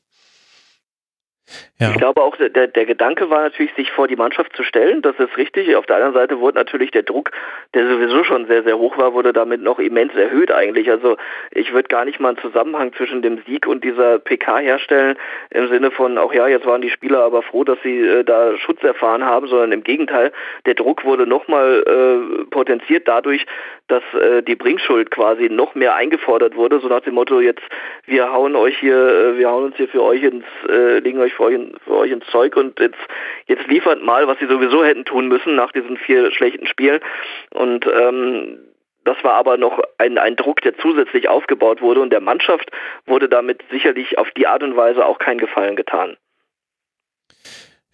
Ja. 1.83 1.91
Ich 1.91 1.97
glaube 1.97 2.21
auch, 2.21 2.37
der, 2.37 2.67
der 2.67 2.85
Gedanke 2.85 3.29
war 3.29 3.41
natürlich, 3.41 3.73
sich 3.73 3.91
vor 3.91 4.07
die 4.07 4.15
Mannschaft 4.15 4.55
zu 4.55 4.63
stellen. 4.63 5.01
Das 5.01 5.17
ist 5.17 5.35
richtig. 5.37 5.75
Auf 5.75 5.85
der 5.85 5.97
anderen 5.97 6.13
Seite 6.13 6.39
wurde 6.39 6.57
natürlich 6.57 6.91
der 6.91 7.03
Druck, 7.03 7.31
der 7.73 7.87
sowieso 7.87 8.23
schon 8.23 8.47
sehr, 8.47 8.63
sehr 8.63 8.77
hoch 8.77 8.97
war, 8.97 9.13
wurde 9.13 9.33
damit 9.33 9.61
noch 9.61 9.79
immens 9.79 10.15
erhöht 10.15 10.49
eigentlich. 10.49 10.89
Also 10.89 11.17
ich 11.51 11.73
würde 11.73 11.89
gar 11.89 12.05
nicht 12.05 12.21
mal 12.21 12.29
einen 12.29 12.37
Zusammenhang 12.37 12.93
zwischen 12.93 13.21
dem 13.21 13.39
Sieg 13.45 13.67
und 13.67 13.83
dieser 13.83 14.19
PK 14.19 14.59
herstellen, 14.59 15.17
im 15.49 15.67
Sinne 15.67 15.91
von, 15.91 16.17
auch 16.17 16.33
ja, 16.33 16.47
jetzt 16.47 16.65
waren 16.65 16.81
die 16.81 16.89
Spieler 16.89 17.19
aber 17.19 17.41
froh, 17.41 17.65
dass 17.65 17.77
sie 17.83 17.99
äh, 17.99 18.23
da 18.23 18.57
Schutz 18.57 18.81
erfahren 18.83 19.25
haben, 19.25 19.47
sondern 19.47 19.73
im 19.73 19.83
Gegenteil, 19.83 20.31
der 20.65 20.75
Druck 20.75 21.03
wurde 21.03 21.27
nochmal 21.27 21.83
äh, 21.85 22.45
potenziert 22.45 23.07
dadurch, 23.09 23.45
dass 23.87 24.03
äh, 24.13 24.41
die 24.41 24.55
Bringschuld 24.55 25.11
quasi 25.11 25.49
noch 25.49 25.75
mehr 25.75 25.95
eingefordert 25.95 26.55
wurde, 26.55 26.79
so 26.79 26.87
nach 26.87 27.01
dem 27.01 27.15
Motto, 27.15 27.41
jetzt 27.41 27.61
wir 28.05 28.31
hauen 28.31 28.55
euch 28.55 28.77
hier, 28.79 28.95
äh, 28.95 29.37
wir 29.37 29.49
hauen 29.49 29.65
uns 29.65 29.75
hier 29.75 29.87
für 29.87 30.01
euch 30.01 30.23
ins, 30.23 30.45
äh, 30.69 30.99
legen 30.99 31.19
euch 31.19 31.33
für 31.33 31.43
euch, 31.43 31.55
in, 31.55 31.72
für 31.83 31.97
euch 31.97 32.11
ins 32.11 32.25
Zeug 32.27 32.55
und 32.55 32.79
jetzt, 32.79 32.99
jetzt 33.47 33.67
liefert 33.67 34.01
mal, 34.03 34.27
was 34.27 34.39
sie 34.39 34.47
sowieso 34.47 34.83
hätten 34.83 35.05
tun 35.05 35.27
müssen 35.27 35.55
nach 35.55 35.71
diesen 35.71 35.97
vier 35.97 36.31
schlechten 36.31 36.67
Spielen. 36.67 37.01
Und 37.51 37.85
ähm, 37.87 38.59
das 39.03 39.21
war 39.23 39.33
aber 39.33 39.57
noch 39.57 39.81
ein, 39.97 40.17
ein 40.17 40.35
Druck, 40.35 40.61
der 40.61 40.77
zusätzlich 40.77 41.27
aufgebaut 41.27 41.81
wurde 41.81 42.01
und 42.01 42.11
der 42.11 42.21
Mannschaft 42.21 42.71
wurde 43.05 43.27
damit 43.27 43.61
sicherlich 43.69 44.17
auf 44.17 44.29
die 44.31 44.47
Art 44.47 44.63
und 44.63 44.77
Weise 44.77 45.05
auch 45.05 45.19
kein 45.19 45.37
Gefallen 45.37 45.75
getan. 45.75 46.17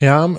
Ja, 0.01 0.29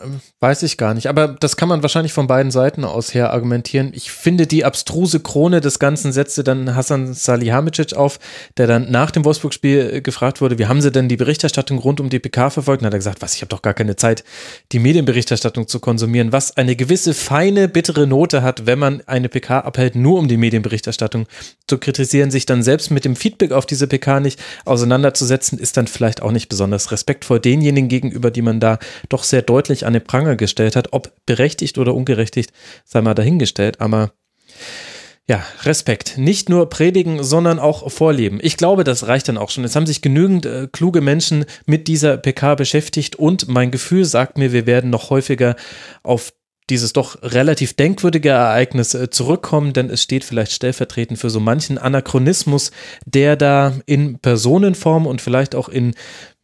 weiß 0.40 0.62
ich 0.62 0.78
gar 0.78 0.94
nicht. 0.94 1.06
Aber 1.08 1.28
das 1.28 1.58
kann 1.58 1.68
man 1.68 1.82
wahrscheinlich 1.82 2.14
von 2.14 2.26
beiden 2.26 2.50
Seiten 2.50 2.82
aus 2.82 3.12
her 3.12 3.30
argumentieren. 3.30 3.92
Ich 3.94 4.11
finde, 4.11 4.46
die 4.46 4.64
abstruse 4.64 5.20
Krone 5.20 5.61
des 5.61 5.78
Ganzen 5.78 6.12
setzte 6.12 6.42
dann 6.42 6.74
Hassan 6.74 7.12
Salihamidzic 7.12 7.92
auf, 7.94 8.18
der 8.56 8.66
dann 8.66 8.90
nach 8.90 9.11
dem 9.11 9.26
Wolfsburg-Spiel 9.26 9.96
äh, 9.96 10.00
gefragt 10.00 10.40
wurde, 10.40 10.58
wie 10.58 10.64
haben 10.64 10.80
sie 10.80 10.90
denn 10.90 11.11
die 11.11 11.18
Berichterstattung 11.18 11.76
rund 11.76 12.00
um 12.00 12.08
die 12.08 12.18
PK 12.18 12.48
verfolgt? 12.48 12.80
Und 12.80 12.86
hat 12.86 12.94
er 12.94 13.00
gesagt, 13.00 13.20
was, 13.20 13.34
ich 13.34 13.42
habe 13.42 13.50
doch 13.50 13.61
gar 13.61 13.74
keine 13.74 13.96
Zeit, 13.96 14.24
die 14.72 14.78
Medienberichterstattung 14.78 15.68
zu 15.68 15.78
konsumieren, 15.78 16.32
was 16.32 16.56
eine 16.56 16.74
gewisse 16.74 17.12
feine, 17.12 17.68
bittere 17.68 18.06
Note 18.06 18.42
hat, 18.42 18.64
wenn 18.64 18.78
man 18.78 19.02
eine 19.06 19.28
PK 19.28 19.61
abhält, 19.61 19.94
nur 19.94 20.18
um 20.18 20.26
die 20.26 20.38
Medienberichterstattung 20.38 21.26
zu 21.66 21.76
kritisieren, 21.76 22.30
sich 22.30 22.46
dann 22.46 22.62
selbst 22.62 22.90
mit 22.90 23.04
dem 23.04 23.14
Feedback 23.14 23.52
auf 23.52 23.66
diese 23.66 23.86
PK 23.86 24.20
nicht 24.20 24.40
auseinanderzusetzen, 24.64 25.58
ist 25.58 25.76
dann 25.76 25.86
vielleicht 25.86 26.22
auch 26.22 26.32
nicht 26.32 26.48
besonders 26.48 26.90
respektvoll 26.92 27.40
denjenigen 27.40 27.90
gegenüber, 27.90 28.30
die 28.30 28.40
man 28.40 28.58
da 28.58 28.78
doch 29.11 29.22
sehr 29.22 29.42
deutlich 29.51 29.84
an 29.84 29.92
den 29.92 30.05
Pranger 30.05 30.36
gestellt 30.36 30.76
hat. 30.76 30.92
Ob 30.92 31.12
berechtigt 31.26 31.76
oder 31.76 31.94
ungerechtigt, 31.94 32.53
sei 32.84 33.01
mal 33.03 33.14
dahingestellt. 33.14 33.80
Aber 33.80 34.12
ja, 35.26 35.44
Respekt. 35.62 36.18
Nicht 36.18 36.48
nur 36.48 36.68
predigen, 36.70 37.22
sondern 37.22 37.59
auch 37.59 37.90
vorleben. 37.90 38.38
Ich 38.42 38.57
glaube, 38.57 38.84
das 38.84 39.07
reicht 39.07 39.28
dann 39.28 39.38
auch 39.38 39.51
schon. 39.51 39.64
Es 39.64 39.76
haben 39.76 39.86
sich 39.86 40.03
genügend 40.03 40.46
äh, 40.46 40.68
kluge 40.70 41.01
Menschen 41.01 41.44
mit 41.66 41.88
dieser 41.88 42.16
PK 42.16 42.55
beschäftigt 42.55 43.16
und 43.16 43.48
mein 43.48 43.70
Gefühl 43.70 44.05
sagt 44.05 44.38
mir, 44.38 44.53
wir 44.53 44.66
werden 44.66 44.90
noch 44.90 45.11
häufiger 45.11 45.57
auf 46.03 46.32
dieses 46.70 46.92
doch 46.92 47.20
relativ 47.22 47.74
denkwürdige 47.74 48.30
Ereignis 48.30 48.94
äh, 48.94 49.11
zurückkommen, 49.11 49.72
denn 49.72 49.90
es 49.90 50.03
steht 50.03 50.24
vielleicht 50.24 50.53
stellvertretend 50.53 51.18
für 51.18 51.30
so 51.30 51.40
manchen 51.40 51.78
Anachronismus, 51.78 52.70
der 53.05 53.36
da 53.36 53.74
in 53.86 54.18
Personenform 54.18 55.07
und 55.07 55.20
vielleicht 55.20 55.55
auch 55.55 55.68
in 55.68 55.94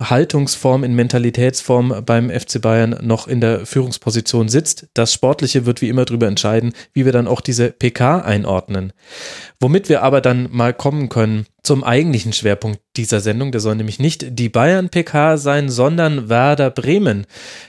Haltungsform, 0.01 0.85
in 0.85 0.95
Mentalitätsform 0.95 2.03
beim 2.05 2.29
FC 2.29 2.61
Bayern 2.61 2.99
noch 3.03 3.27
in 3.29 3.41
der 3.41 3.65
Führungsposition 3.65 4.49
sitzt. 4.49 4.89
Das 4.95 5.13
Sportliche 5.13 5.65
wird 5.65 5.81
wie 5.81 5.89
immer 5.89 6.05
darüber 6.05 6.27
entscheiden, 6.27 6.73
wie 6.93 7.05
wir 7.05 7.13
dann 7.13 7.27
auch 7.27 7.41
diese 7.41 7.71
PK 7.71 8.21
einordnen. 8.21 8.93
Womit 9.59 9.89
wir 9.89 10.03
aber 10.03 10.21
dann 10.21 10.49
mal 10.53 10.75
kommen 10.75 11.09
können 11.09 11.47
zum 11.67 11.83
eigentlichen 11.83 12.33
Schwerpunkt 12.33 12.81
dieser 12.97 13.21
Sendung. 13.21 13.51
Der 13.51 13.61
soll 13.61 13.75
nämlich 13.75 13.99
nicht 13.99 14.39
die 14.39 14.49
Bayern-PK 14.49 15.37
sein, 15.37 15.69
sondern 15.69 16.29
Werder 16.29 16.71
Bremen. 16.71 17.27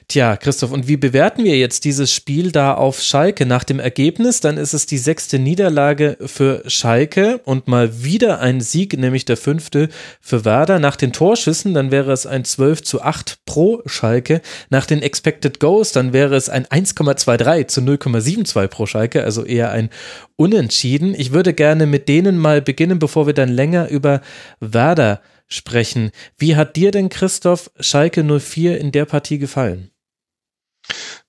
Tja, 0.08 0.38
Christoph, 0.38 0.72
und 0.72 0.88
wie 0.88 0.98
bewerten 0.98 1.44
wir 1.44 1.58
jetzt 1.58 1.84
dieses 1.84 2.14
Spiel 2.14 2.52
da 2.52 2.76
auf 2.76 3.02
Schalke? 3.02 3.48
Nach 3.48 3.64
dem 3.64 3.80
Ergebnis, 3.80 4.40
dann 4.40 4.58
ist 4.58 4.74
es 4.74 4.86
die 4.86 5.00
sechste 5.00 5.40
Niederlage 5.40 6.18
für 6.24 6.62
Schalke 6.68 7.40
und 7.44 7.68
mal 7.68 8.04
wieder 8.04 8.40
ein 8.40 8.62
Sieg, 8.62 8.98
nämlich 8.98 9.26
der 9.26 9.38
fünfte 9.38 9.90
für 10.22 10.46
Werder. 10.46 10.78
Nach 10.78 10.96
den 10.96 11.12
Torschüssen, 11.12 11.74
dann 11.74 11.90
wäre 11.90 12.12
es 12.18 12.26
ein 12.26 12.44
12 12.44 12.84
zu 12.84 13.02
8 13.02 13.46
pro 13.46 13.82
Schalke. 13.86 14.42
Nach 14.70 14.86
den 14.86 15.02
Expected 15.02 15.60
Goals, 15.60 15.92
dann 15.92 16.14
wäre 16.14 16.36
es 16.36 16.50
ein 16.50 16.66
1,23 16.66 17.68
zu 17.68 17.82
0,72 17.82 18.68
pro 18.68 18.86
Schalke, 18.86 19.24
also 19.24 19.44
eher 19.44 19.72
ein 19.72 19.90
Unentschieden. 20.36 21.16
Ich 21.16 21.32
würde 21.32 21.54
gerne 21.54 21.86
mit 21.86 22.10
denen 22.10 22.38
mal 22.38 22.62
beginnen, 22.62 23.00
bevor 23.00 23.28
wir 23.28 23.34
dann 23.34 23.50
länger 23.50 23.90
über 23.90 24.22
Werder 24.60 25.22
sprechen. 25.48 26.12
Wie 26.38 26.56
hat 26.56 26.76
dir 26.76 26.92
denn 26.92 27.10
Christoph 27.10 27.72
Schalke 27.80 28.24
04 28.24 28.80
in 28.80 28.92
der 28.92 29.06
Partie 29.06 29.38
gefallen? 29.38 29.92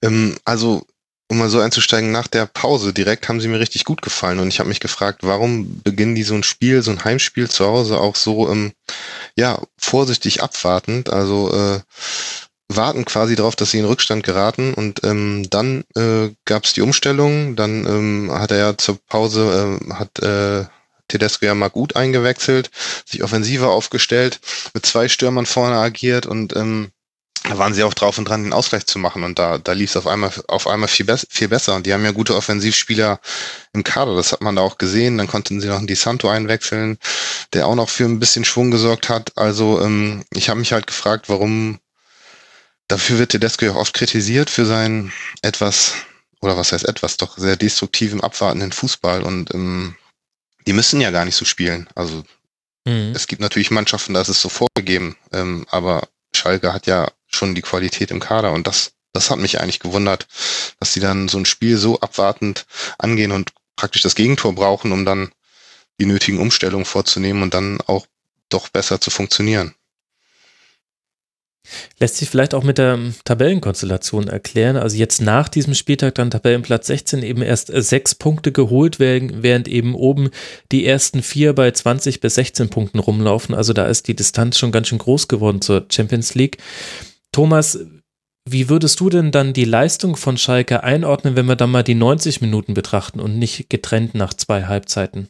Ähm, 0.02 0.36
also, 0.44 0.86
um 1.28 1.38
mal 1.38 1.50
so 1.50 1.60
einzusteigen, 1.60 2.10
nach 2.10 2.26
der 2.26 2.46
Pause 2.46 2.92
direkt 2.92 3.28
haben 3.28 3.40
sie 3.40 3.48
mir 3.48 3.60
richtig 3.60 3.84
gut 3.84 4.00
gefallen. 4.00 4.38
Und 4.38 4.48
ich 4.48 4.60
habe 4.60 4.68
mich 4.68 4.80
gefragt, 4.80 5.20
warum 5.22 5.82
beginnen 5.82 6.14
die 6.14 6.22
so 6.22 6.34
ein 6.34 6.42
Spiel, 6.42 6.82
so 6.82 6.90
ein 6.90 7.04
Heimspiel 7.04 7.50
zu 7.50 7.66
Hause 7.66 8.00
auch 8.00 8.16
so, 8.16 8.50
ähm, 8.50 8.72
ja, 9.36 9.60
vorsichtig 9.76 10.42
abwartend, 10.42 11.10
also 11.10 11.52
äh, 11.52 11.80
warten 12.68 13.04
quasi 13.04 13.34
darauf, 13.34 13.56
dass 13.56 13.70
sie 13.70 13.78
in 13.78 13.84
Rückstand 13.84 14.24
geraten. 14.24 14.72
Und 14.74 15.04
ähm, 15.04 15.48
dann 15.50 15.84
äh, 15.94 16.30
gab 16.46 16.64
es 16.64 16.72
die 16.72 16.82
Umstellung, 16.82 17.56
dann 17.56 17.86
ähm, 17.86 18.30
hat 18.32 18.50
er 18.50 18.58
ja 18.58 18.78
zur 18.78 18.98
Pause, 19.06 19.78
äh, 19.90 19.94
hat 19.94 20.18
äh, 20.20 20.66
Tedesco 21.08 21.46
ja 21.46 21.54
mal 21.54 21.68
gut 21.70 21.96
eingewechselt, 21.96 22.70
sich 23.06 23.22
offensiver 23.22 23.70
aufgestellt, 23.70 24.40
mit 24.74 24.84
zwei 24.84 25.08
Stürmern 25.08 25.46
vorne 25.46 25.76
agiert. 25.76 26.26
Und 26.26 26.56
ähm, 26.56 26.90
da 27.44 27.58
waren 27.58 27.74
sie 27.74 27.84
auch 27.84 27.94
drauf 27.94 28.18
und 28.18 28.28
dran, 28.28 28.44
den 28.44 28.52
Ausgleich 28.52 28.86
zu 28.86 28.98
machen. 28.98 29.24
Und 29.24 29.38
da, 29.38 29.58
da 29.58 29.72
lief 29.72 29.90
es 29.90 29.96
auf 29.96 30.06
einmal, 30.06 30.32
auf 30.48 30.66
einmal 30.66 30.88
viel, 30.88 31.06
be 31.06 31.18
viel 31.28 31.48
besser. 31.48 31.74
Und 31.74 31.86
die 31.86 31.92
haben 31.92 32.04
ja 32.04 32.12
gute 32.12 32.34
Offensivspieler 32.34 33.20
im 33.72 33.84
Kader, 33.84 34.14
das 34.16 34.32
hat 34.32 34.40
man 34.40 34.56
da 34.56 34.62
auch 34.62 34.78
gesehen, 34.78 35.18
dann 35.18 35.26
konnten 35.26 35.60
sie 35.60 35.68
noch 35.68 35.78
einen 35.78 35.86
Di 35.86 35.94
Santo 35.94 36.28
einwechseln, 36.28 36.98
der 37.52 37.66
auch 37.66 37.74
noch 37.74 37.88
für 37.88 38.04
ein 38.04 38.18
bisschen 38.18 38.44
Schwung 38.44 38.70
gesorgt 38.70 39.08
hat, 39.08 39.36
also 39.36 39.80
ähm, 39.80 40.24
ich 40.32 40.48
habe 40.48 40.60
mich 40.60 40.72
halt 40.72 40.86
gefragt, 40.86 41.28
warum 41.28 41.78
dafür 42.88 43.18
wird 43.18 43.32
Tedesco 43.32 43.66
ja 43.66 43.74
oft 43.74 43.94
kritisiert 43.94 44.50
für 44.50 44.64
seinen 44.64 45.12
etwas, 45.42 45.92
oder 46.40 46.56
was 46.56 46.72
heißt 46.72 46.86
etwas, 46.86 47.16
doch 47.16 47.36
sehr 47.36 47.56
destruktiven, 47.56 48.20
abwartenden 48.20 48.72
Fußball. 48.72 49.22
Und 49.22 49.52
ähm, 49.54 49.96
die 50.66 50.72
müssen 50.72 51.00
ja 51.00 51.10
gar 51.10 51.24
nicht 51.24 51.36
so 51.36 51.44
spielen, 51.44 51.88
also 51.94 52.24
mhm. 52.84 53.12
es 53.14 53.26
gibt 53.26 53.42
natürlich 53.42 53.70
Mannschaften, 53.70 54.14
da 54.14 54.20
ist 54.20 54.28
es 54.28 54.40
so 54.40 54.48
vorgegeben, 54.48 55.16
ähm, 55.32 55.66
aber 55.70 56.08
Schalke 56.34 56.72
hat 56.72 56.86
ja 56.86 57.08
schon 57.28 57.54
die 57.54 57.62
Qualität 57.62 58.10
im 58.10 58.20
Kader 58.20 58.52
und 58.52 58.66
das, 58.66 58.92
das 59.12 59.30
hat 59.30 59.38
mich 59.38 59.60
eigentlich 59.60 59.80
gewundert, 59.80 60.26
dass 60.80 60.92
sie 60.92 61.00
dann 61.00 61.28
so 61.28 61.38
ein 61.38 61.46
Spiel 61.46 61.76
so 61.78 62.00
abwartend 62.00 62.66
angehen 62.98 63.32
und 63.32 63.52
praktisch 63.76 64.02
das 64.02 64.14
Gegentor 64.14 64.54
brauchen, 64.54 64.92
um 64.92 65.04
dann 65.04 65.30
die 66.00 66.06
nötigen 66.06 66.38
Umstellungen 66.38 66.84
vorzunehmen 66.84 67.42
und 67.42 67.54
dann 67.54 67.80
auch 67.86 68.06
doch 68.48 68.68
besser 68.68 69.00
zu 69.00 69.10
funktionieren. 69.10 69.74
Lässt 71.98 72.16
sich 72.16 72.30
vielleicht 72.30 72.54
auch 72.54 72.62
mit 72.62 72.78
der 72.78 72.98
Tabellenkonstellation 73.24 74.28
erklären. 74.28 74.76
Also 74.76 74.96
jetzt 74.96 75.20
nach 75.20 75.48
diesem 75.48 75.74
Spieltag 75.74 76.14
dann 76.14 76.30
Tabellenplatz 76.30 76.86
16 76.86 77.22
eben 77.22 77.42
erst 77.42 77.70
sechs 77.72 78.14
Punkte 78.14 78.52
geholt 78.52 78.98
werden, 78.98 79.42
während 79.42 79.68
eben 79.68 79.94
oben 79.94 80.30
die 80.72 80.86
ersten 80.86 81.22
vier 81.22 81.52
bei 81.54 81.70
20 81.70 82.20
bis 82.20 82.36
16 82.36 82.70
Punkten 82.70 83.00
rumlaufen. 83.00 83.54
Also 83.54 83.72
da 83.72 83.86
ist 83.86 84.08
die 84.08 84.16
Distanz 84.16 84.58
schon 84.58 84.72
ganz 84.72 84.88
schön 84.88 84.98
groß 84.98 85.28
geworden 85.28 85.60
zur 85.60 85.86
Champions 85.90 86.34
League. 86.34 86.58
Thomas, 87.32 87.86
wie 88.48 88.70
würdest 88.70 89.00
du 89.00 89.10
denn 89.10 89.30
dann 89.30 89.52
die 89.52 89.64
Leistung 89.64 90.16
von 90.16 90.36
Schalke 90.38 90.82
einordnen, 90.82 91.36
wenn 91.36 91.46
wir 91.46 91.56
dann 91.56 91.70
mal 91.70 91.82
die 91.82 91.94
90 91.94 92.40
Minuten 92.40 92.74
betrachten 92.74 93.20
und 93.20 93.38
nicht 93.38 93.68
getrennt 93.68 94.14
nach 94.14 94.32
zwei 94.32 94.64
Halbzeiten? 94.64 95.28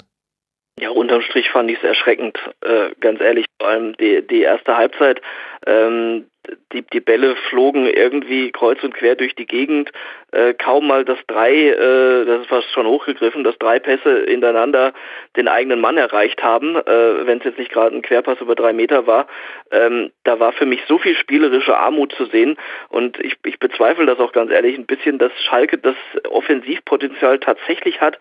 Ja, 0.80 0.90
unterm 0.90 1.22
Strich 1.22 1.50
fand 1.50 1.70
ich 1.70 1.78
es 1.78 1.84
erschreckend, 1.84 2.38
äh, 2.60 2.90
ganz 3.00 3.20
ehrlich. 3.20 3.46
Vor 3.60 3.68
allem 3.70 3.96
die, 3.96 4.24
die 4.24 4.42
erste 4.42 4.76
Halbzeit, 4.76 5.20
ähm, 5.66 6.26
die, 6.72 6.82
die 6.82 7.00
Bälle 7.00 7.36
flogen 7.48 7.86
irgendwie 7.86 8.50
kreuz 8.52 8.82
und 8.82 8.94
quer 8.94 9.16
durch 9.16 9.34
die 9.34 9.46
Gegend. 9.46 9.90
Äh, 10.32 10.54
kaum 10.54 10.86
mal 10.86 11.04
das 11.04 11.18
drei, 11.26 11.52
äh, 11.52 12.24
das 12.24 12.42
ist 12.42 12.48
fast 12.48 12.70
schon 12.72 12.86
hochgegriffen, 12.86 13.44
dass 13.44 13.58
drei 13.58 13.78
Pässe 13.78 14.24
hintereinander 14.26 14.92
den 15.36 15.48
eigenen 15.48 15.80
Mann 15.80 15.96
erreicht 15.96 16.42
haben, 16.42 16.76
äh, 16.76 17.26
wenn 17.26 17.38
es 17.38 17.44
jetzt 17.44 17.58
nicht 17.58 17.72
gerade 17.72 17.96
ein 17.96 18.02
Querpass 18.02 18.40
über 18.40 18.54
drei 18.54 18.72
Meter 18.72 19.06
war. 19.06 19.26
Ähm, 19.70 20.10
da 20.24 20.38
war 20.40 20.52
für 20.52 20.66
mich 20.66 20.80
so 20.86 20.98
viel 20.98 21.16
spielerische 21.16 21.76
Armut 21.76 22.12
zu 22.12 22.26
sehen 22.26 22.56
und 22.90 23.18
ich, 23.20 23.36
ich 23.44 23.58
bezweifle 23.58 24.06
das 24.06 24.18
auch 24.18 24.32
ganz 24.32 24.50
ehrlich 24.50 24.76
ein 24.76 24.86
bisschen, 24.86 25.18
dass 25.18 25.32
Schalke 25.44 25.78
das 25.78 25.96
Offensivpotenzial 26.30 27.38
tatsächlich 27.38 28.00
hat, 28.00 28.18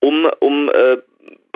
um, 0.00 0.30
um 0.40 0.68
äh, 0.68 0.98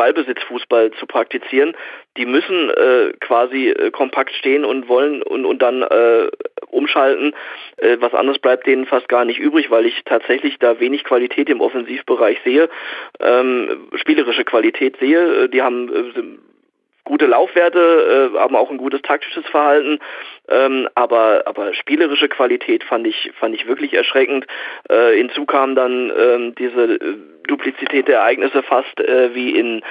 Ballbesitzfußball 0.02 0.90
zu 0.98 1.06
praktizieren. 1.06 1.76
Die 2.16 2.26
müssen 2.26 2.70
äh, 2.70 3.12
quasi 3.20 3.68
äh, 3.68 3.92
kompakt 3.92 4.34
stehen 4.34 4.64
und 4.64 4.88
wollen 4.88 5.22
und, 5.22 5.44
und 5.44 5.62
dann 5.62 5.82
äh, 5.82 6.28
umschalten. 6.66 7.34
Äh, 7.76 7.98
was 8.00 8.12
anderes 8.12 8.40
bleibt 8.40 8.66
denen 8.66 8.86
fast 8.86 9.08
gar 9.08 9.24
nicht 9.24 9.38
übrig, 9.38 9.70
weil 9.70 9.86
ich 9.86 10.02
tatsächlich 10.04 10.58
da 10.58 10.80
wenig 10.80 11.04
Qualität 11.04 11.48
im 11.48 11.60
Offensivbereich 11.60 12.40
sehe, 12.44 12.68
ähm, 13.20 13.88
spielerische 13.94 14.44
Qualität 14.44 14.96
sehe. 14.98 15.44
Äh, 15.44 15.48
die 15.48 15.62
haben 15.62 15.88
äh, 15.88 16.22
gute 17.04 17.26
Laufwerte, 17.26 18.32
äh, 18.34 18.38
haben 18.38 18.56
auch 18.56 18.70
ein 18.70 18.78
gutes 18.78 19.02
taktisches 19.02 19.46
Verhalten, 19.46 20.00
ähm, 20.48 20.88
aber 20.96 21.44
aber 21.46 21.74
spielerische 21.74 22.28
Qualität 22.28 22.82
fand 22.82 23.06
ich 23.06 23.30
fand 23.38 23.54
ich 23.54 23.68
wirklich 23.68 23.94
erschreckend. 23.94 24.46
Äh, 24.88 25.14
hinzu 25.14 25.46
kam 25.46 25.76
dann 25.76 26.12
ähm, 26.16 26.54
diese 26.56 26.98
Duplizität 27.46 28.08
der 28.08 28.18
Ereignisse 28.20 28.62
fast 28.62 29.00
äh, 29.00 29.34
wie 29.34 29.50
in 29.58 29.82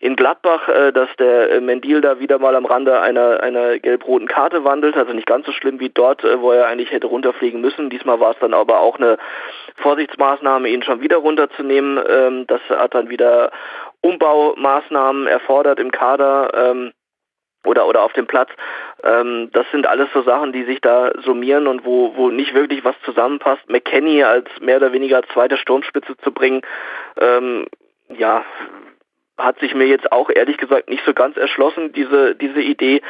in 0.00 0.16
Gladbach, 0.16 0.68
äh, 0.68 0.92
dass 0.92 1.08
der 1.18 1.50
äh, 1.50 1.60
Mendil 1.60 2.00
da 2.00 2.18
wieder 2.20 2.38
mal 2.38 2.56
am 2.56 2.64
Rande 2.64 3.00
einer 3.00 3.42
einer 3.42 3.78
gelb-roten 3.78 4.28
Karte 4.28 4.64
wandelt, 4.64 4.96
also 4.96 5.12
nicht 5.12 5.26
ganz 5.26 5.46
so 5.46 5.52
schlimm 5.52 5.80
wie 5.80 5.90
dort, 5.90 6.24
äh, 6.24 6.40
wo 6.40 6.52
er 6.52 6.66
eigentlich 6.66 6.90
hätte 6.90 7.06
runterfliegen 7.06 7.60
müssen. 7.60 7.90
Diesmal 7.90 8.20
war 8.20 8.32
es 8.32 8.38
dann 8.40 8.54
aber 8.54 8.80
auch 8.80 8.98
eine 8.98 9.18
Vorsichtsmaßnahme, 9.76 10.68
ihn 10.68 10.82
schon 10.82 11.00
wieder 11.00 11.18
runterzunehmen. 11.18 12.00
Ähm, 12.08 12.46
das 12.46 12.60
hat 12.68 12.94
dann 12.94 13.10
wieder 13.10 13.50
Umbaumaßnahmen 14.02 15.26
erfordert 15.26 15.78
im 15.78 15.90
Kader 15.90 16.52
ähm, 16.54 16.92
oder 17.64 17.86
oder 17.86 18.02
auf 18.02 18.12
dem 18.12 18.26
Platz. 18.26 18.50
Ähm, 19.02 19.50
das 19.52 19.66
sind 19.70 19.86
alles 19.86 20.08
so 20.12 20.22
Sachen, 20.22 20.52
die 20.52 20.64
sich 20.64 20.80
da 20.80 21.12
summieren 21.24 21.66
und 21.66 21.84
wo 21.84 22.16
wo 22.16 22.30
nicht 22.30 22.54
wirklich 22.54 22.84
was 22.84 22.96
zusammenpasst. 23.04 23.68
McKenny 23.68 24.22
als 24.22 24.48
mehr 24.60 24.76
oder 24.76 24.92
weniger 24.92 25.22
zweite 25.32 25.56
Sturmspitze 25.56 26.16
zu 26.18 26.32
bringen, 26.32 26.62
ähm, 27.18 27.66
ja 28.08 28.44
hat 29.42 29.58
sich 29.58 29.74
mir 29.74 29.86
jetzt 29.86 30.12
auch 30.12 30.30
ehrlich 30.30 30.56
gesagt 30.58 30.88
nicht 30.88 31.02
so 31.04 31.14
ganz 31.14 31.36
erschlossen, 31.36 31.92
diese, 31.92 32.34
diese 32.34 32.60
Idee. 32.60 33.02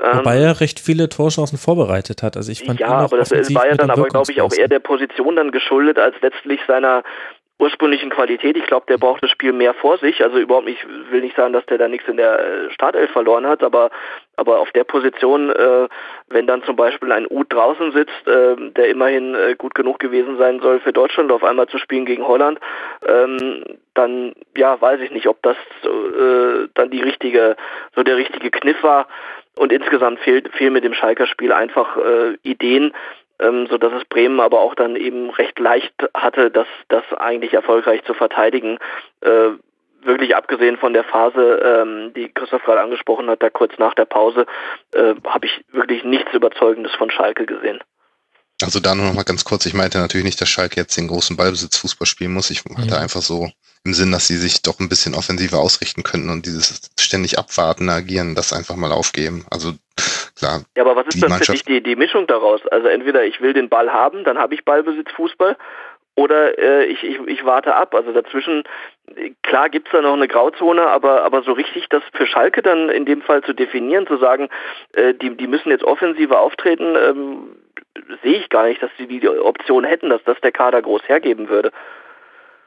Ähm, 0.00 0.18
Wobei 0.18 0.38
er 0.38 0.60
recht 0.60 0.80
viele 0.80 1.08
Torchancen 1.08 1.58
vorbereitet 1.58 2.22
hat. 2.22 2.36
Also 2.36 2.52
ich 2.52 2.64
fand 2.64 2.80
ja, 2.80 2.88
aber 2.88 3.16
das 3.16 3.30
war 3.30 3.66
ja 3.66 3.74
dann 3.74 3.90
aber, 3.90 4.06
glaube 4.06 4.30
ich, 4.30 4.40
auch 4.40 4.52
eher 4.52 4.68
der 4.68 4.80
Position 4.80 5.36
dann 5.36 5.50
geschuldet, 5.50 5.98
als 5.98 6.14
letztlich 6.20 6.60
seiner 6.66 7.02
ursprünglichen 7.58 8.10
Qualität. 8.10 8.56
Ich 8.56 8.66
glaube, 8.66 8.86
der 8.88 8.98
braucht 8.98 9.22
das 9.22 9.30
Spiel 9.30 9.52
mehr 9.52 9.74
vor 9.74 9.98
sich. 9.98 10.22
Also 10.22 10.38
überhaupt 10.38 10.66
nicht, 10.66 10.86
will 11.10 11.20
nicht 11.20 11.36
sagen, 11.36 11.52
dass 11.52 11.66
der 11.66 11.78
da 11.78 11.88
nichts 11.88 12.08
in 12.08 12.16
der 12.16 12.38
äh, 12.38 12.70
Startelf 12.70 13.10
verloren 13.10 13.46
hat, 13.46 13.62
aber 13.62 13.90
aber 14.36 14.60
auf 14.60 14.70
der 14.70 14.84
Position, 14.84 15.50
äh, 15.50 15.88
wenn 16.28 16.46
dann 16.46 16.62
zum 16.62 16.76
Beispiel 16.76 17.10
ein 17.10 17.26
U 17.28 17.42
draußen 17.42 17.90
sitzt, 17.90 18.28
äh, 18.28 18.54
der 18.70 18.88
immerhin 18.88 19.34
äh, 19.34 19.56
gut 19.58 19.74
genug 19.74 19.98
gewesen 19.98 20.38
sein 20.38 20.60
soll 20.60 20.78
für 20.78 20.92
Deutschland, 20.92 21.32
auf 21.32 21.42
einmal 21.42 21.66
zu 21.66 21.78
spielen 21.78 22.06
gegen 22.06 22.26
Holland, 22.26 22.60
ähm, 23.04 23.64
dann 23.94 24.34
ja, 24.56 24.80
weiß 24.80 25.00
ich 25.00 25.10
nicht, 25.10 25.26
ob 25.26 25.42
das 25.42 25.56
äh, 25.82 26.68
dann 26.74 26.90
die 26.90 27.02
richtige, 27.02 27.56
so 27.96 28.04
der 28.04 28.16
richtige 28.16 28.50
Kniff 28.52 28.80
war. 28.84 29.08
Und 29.56 29.72
insgesamt 29.72 30.20
fehlt, 30.20 30.54
fehlen 30.54 30.72
mit 30.72 30.84
dem 30.84 30.94
Schalker 30.94 31.26
Spiel 31.26 31.52
einfach 31.52 31.96
äh, 31.96 32.34
Ideen, 32.44 32.92
ähm, 33.40 33.66
so 33.70 33.78
dass 33.78 33.92
es 33.92 34.04
Bremen 34.04 34.40
aber 34.40 34.60
auch 34.60 34.74
dann 34.74 34.96
eben 34.96 35.30
recht 35.30 35.58
leicht 35.58 35.92
hatte, 36.14 36.50
das, 36.50 36.66
das 36.88 37.04
eigentlich 37.16 37.54
erfolgreich 37.54 38.04
zu 38.04 38.14
verteidigen. 38.14 38.78
Äh, 39.20 39.50
wirklich 40.02 40.36
abgesehen 40.36 40.76
von 40.76 40.92
der 40.92 41.04
Phase, 41.04 41.60
ähm, 41.64 42.12
die 42.14 42.30
Christoph 42.32 42.62
gerade 42.64 42.80
angesprochen 42.80 43.28
hat, 43.28 43.42
da 43.42 43.50
kurz 43.50 43.78
nach 43.78 43.94
der 43.94 44.04
Pause, 44.04 44.46
äh, 44.92 45.14
habe 45.26 45.46
ich 45.46 45.64
wirklich 45.72 46.04
nichts 46.04 46.32
Überzeugendes 46.32 46.94
von 46.94 47.10
Schalke 47.10 47.46
gesehen. 47.46 47.80
Also 48.62 48.80
da 48.80 48.94
nur 48.94 49.06
noch 49.06 49.14
mal 49.14 49.22
ganz 49.22 49.44
kurz, 49.44 49.66
ich 49.66 49.74
meinte 49.74 49.98
natürlich 49.98 50.24
nicht, 50.24 50.40
dass 50.40 50.48
Schalke 50.48 50.80
jetzt 50.80 50.96
den 50.96 51.06
großen 51.06 51.36
Ballbesitz 51.36 51.76
Fußball 51.76 52.06
spielen 52.06 52.32
muss. 52.32 52.50
Ich 52.50 52.64
hatte 52.64 52.88
ja. 52.88 52.98
einfach 52.98 53.22
so 53.22 53.50
im 53.84 53.94
Sinn, 53.94 54.10
dass 54.10 54.26
sie 54.26 54.36
sich 54.36 54.62
doch 54.62 54.80
ein 54.80 54.88
bisschen 54.88 55.14
offensiver 55.14 55.58
ausrichten 55.58 56.02
könnten 56.02 56.30
und 56.30 56.44
dieses 56.44 56.90
ständig 56.98 57.38
abwarten, 57.38 57.88
agieren, 57.88 58.34
das 58.34 58.52
einfach 58.52 58.74
mal 58.74 58.90
aufgeben. 58.90 59.46
Also 59.50 59.74
klar. 60.38 60.62
Ja, 60.76 60.84
aber 60.84 60.96
was 60.96 61.14
ist 61.14 61.22
dann 61.22 61.32
für 61.32 61.52
dich 61.52 61.64
die, 61.64 61.82
die 61.82 61.96
Mischung 61.96 62.26
daraus? 62.26 62.66
Also 62.68 62.88
entweder 62.88 63.24
ich 63.24 63.40
will 63.40 63.52
den 63.52 63.68
Ball 63.68 63.92
haben, 63.92 64.24
dann 64.24 64.38
habe 64.38 64.54
ich 64.54 64.64
Ballbesitz 64.64 65.10
Fußball 65.12 65.56
oder 66.18 66.58
äh, 66.58 66.84
ich, 66.86 67.04
ich, 67.04 67.16
ich 67.26 67.44
warte 67.44 67.76
ab. 67.76 67.94
Also 67.94 68.12
dazwischen, 68.12 68.64
klar 69.44 69.68
gibt's 69.68 69.92
da 69.92 70.02
noch 70.02 70.14
eine 70.14 70.26
Grauzone, 70.26 70.86
aber, 70.86 71.22
aber 71.22 71.42
so 71.42 71.52
richtig 71.52 71.88
das 71.90 72.02
für 72.12 72.26
Schalke 72.26 72.60
dann 72.60 72.88
in 72.88 73.06
dem 73.06 73.22
Fall 73.22 73.42
zu 73.44 73.52
definieren, 73.52 74.06
zu 74.06 74.18
sagen, 74.18 74.48
äh, 74.94 75.14
die, 75.14 75.36
die 75.36 75.46
müssen 75.46 75.70
jetzt 75.70 75.84
offensiver 75.84 76.40
auftreten, 76.40 76.96
ähm, 76.96 77.56
sehe 78.24 78.38
ich 78.40 78.48
gar 78.48 78.66
nicht, 78.66 78.82
dass 78.82 78.90
sie 78.98 79.06
die 79.06 79.28
Option 79.28 79.84
hätten, 79.84 80.10
dass 80.10 80.22
das 80.24 80.40
der 80.40 80.50
Kader 80.50 80.82
groß 80.82 81.02
hergeben 81.06 81.48
würde. 81.48 81.70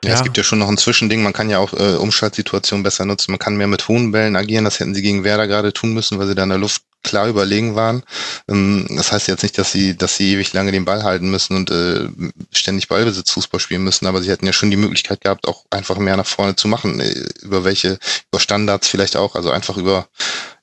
Ja, 0.03 0.11
ja, 0.11 0.15
es 0.15 0.23
gibt 0.23 0.37
ja 0.37 0.43
schon 0.43 0.59
noch 0.59 0.69
ein 0.69 0.77
Zwischending. 0.77 1.21
Man 1.21 1.33
kann 1.33 1.49
ja 1.49 1.59
auch 1.59 1.73
äh, 1.73 1.97
Umschaltsituationen 1.97 2.83
besser 2.83 3.05
nutzen. 3.05 3.31
Man 3.31 3.39
kann 3.39 3.57
mehr 3.57 3.67
mit 3.67 3.87
hohen 3.87 4.11
Bällen 4.11 4.35
agieren. 4.35 4.63
Das 4.63 4.79
hätten 4.79 4.95
sie 4.95 5.03
gegen 5.03 5.23
Werder 5.23 5.47
gerade 5.47 5.73
tun 5.73 5.93
müssen, 5.93 6.17
weil 6.17 6.25
sie 6.25 6.35
da 6.35 6.43
in 6.43 6.49
der 6.49 6.57
Luft 6.57 6.83
klar 7.03 7.27
überlegen 7.27 7.75
waren. 7.75 8.03
Ähm, 8.47 8.85
das 8.89 9.11
heißt 9.11 9.27
jetzt 9.27 9.43
nicht, 9.43 9.57
dass 9.57 9.71
sie, 9.71 9.97
dass 9.97 10.15
sie 10.15 10.33
ewig 10.33 10.53
lange 10.53 10.71
den 10.71 10.85
Ball 10.85 11.03
halten 11.03 11.29
müssen 11.29 11.55
und 11.55 11.71
äh, 11.71 12.07
ständig 12.51 12.87
Ballbesitz 12.87 13.31
Fußball 13.31 13.59
spielen 13.59 13.83
müssen, 13.83 14.07
aber 14.07 14.21
sie 14.21 14.29
hätten 14.29 14.45
ja 14.45 14.53
schon 14.53 14.71
die 14.71 14.77
Möglichkeit 14.77 15.21
gehabt, 15.21 15.47
auch 15.47 15.65
einfach 15.69 15.97
mehr 15.97 16.17
nach 16.17 16.25
vorne 16.25 16.55
zu 16.55 16.67
machen. 16.67 16.99
Äh, 16.99 17.13
über 17.41 17.63
welche, 17.63 17.99
über 18.31 18.39
Standards 18.39 18.87
vielleicht 18.87 19.15
auch, 19.15 19.35
also 19.35 19.51
einfach 19.51 19.77
über, 19.77 20.07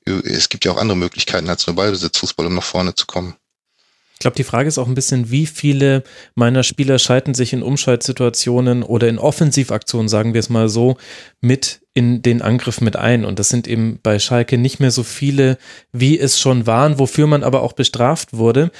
es 0.05 0.49
gibt 0.49 0.65
ja 0.65 0.73
auch 0.73 0.79
andere 0.79 0.97
Möglichkeiten 0.97 1.49
als 1.51 1.67
nur 1.67 1.77
Ballbesitz 1.77 2.19
Fußball, 2.19 2.47
um 2.47 2.55
nach 2.55 2.63
vorne 2.63 2.95
zu 2.95 3.07
kommen. 3.07 3.35
Ich 4.19 4.21
glaube, 4.21 4.35
die 4.35 4.43
Frage 4.43 4.67
ist 4.67 4.79
auch 4.79 4.89
ein 4.89 4.97
bisschen, 4.97 5.31
wie 5.31 5.47
viele 5.47 6.03
meiner 6.35 6.65
Spieler 6.65 6.99
schalten 6.99 7.35
sich 7.35 7.53
in 7.53 7.63
Umschaltsituationen 7.63 8.83
oder 8.83 9.09
in 9.09 9.17
Offensivaktionen, 9.17 10.09
sagen 10.09 10.35
wir 10.35 10.41
es 10.41 10.51
mal 10.51 10.69
so, 10.69 10.97
mit 11.41 11.83
in 11.95 12.21
den 12.21 12.43
Angriff 12.43 12.81
mit 12.81 12.97
ein. 12.97 13.25
Und 13.25 13.39
das 13.39 13.49
sind 13.49 13.69
eben 13.69 14.01
bei 14.03 14.19
Schalke 14.19 14.59
nicht 14.59 14.81
mehr 14.81 14.91
so 14.91 15.05
viele, 15.05 15.57
wie 15.93 16.19
es 16.19 16.41
schon 16.41 16.67
waren, 16.67 16.99
wofür 16.99 17.29
man 17.29 17.45
aber 17.45 17.63
auch 17.63 17.75
bestraft 17.75 18.33
wurde 18.33 18.73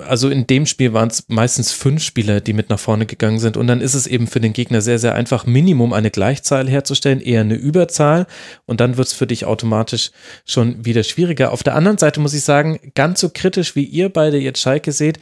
also 0.00 0.28
in 0.28 0.46
dem 0.46 0.66
Spiel 0.66 0.92
waren 0.92 1.08
es 1.08 1.24
meistens 1.28 1.70
fünf 1.70 2.02
Spieler, 2.02 2.40
die 2.40 2.52
mit 2.52 2.68
nach 2.68 2.80
vorne 2.80 3.06
gegangen 3.06 3.38
sind. 3.38 3.56
Und 3.56 3.68
dann 3.68 3.80
ist 3.80 3.94
es 3.94 4.08
eben 4.08 4.26
für 4.26 4.40
den 4.40 4.52
Gegner 4.52 4.80
sehr, 4.80 4.98
sehr 4.98 5.14
einfach, 5.14 5.46
Minimum 5.46 5.92
eine 5.92 6.10
Gleichzahl 6.10 6.68
herzustellen, 6.68 7.20
eher 7.20 7.42
eine 7.42 7.54
Überzahl. 7.54 8.26
Und 8.66 8.80
dann 8.80 8.96
wird 8.96 9.06
es 9.06 9.12
für 9.12 9.28
dich 9.28 9.44
automatisch 9.44 10.10
schon 10.44 10.84
wieder 10.84 11.04
schwieriger. 11.04 11.52
Auf 11.52 11.62
der 11.62 11.76
anderen 11.76 11.98
Seite 11.98 12.18
muss 12.18 12.34
ich 12.34 12.42
sagen, 12.42 12.92
ganz 12.94 13.20
so 13.20 13.30
kritisch 13.32 13.76
wie 13.76 13.84
ihr 13.84 14.08
beide 14.08 14.38
jetzt 14.38 14.60
Schalke 14.60 14.90
seht, 14.90 15.20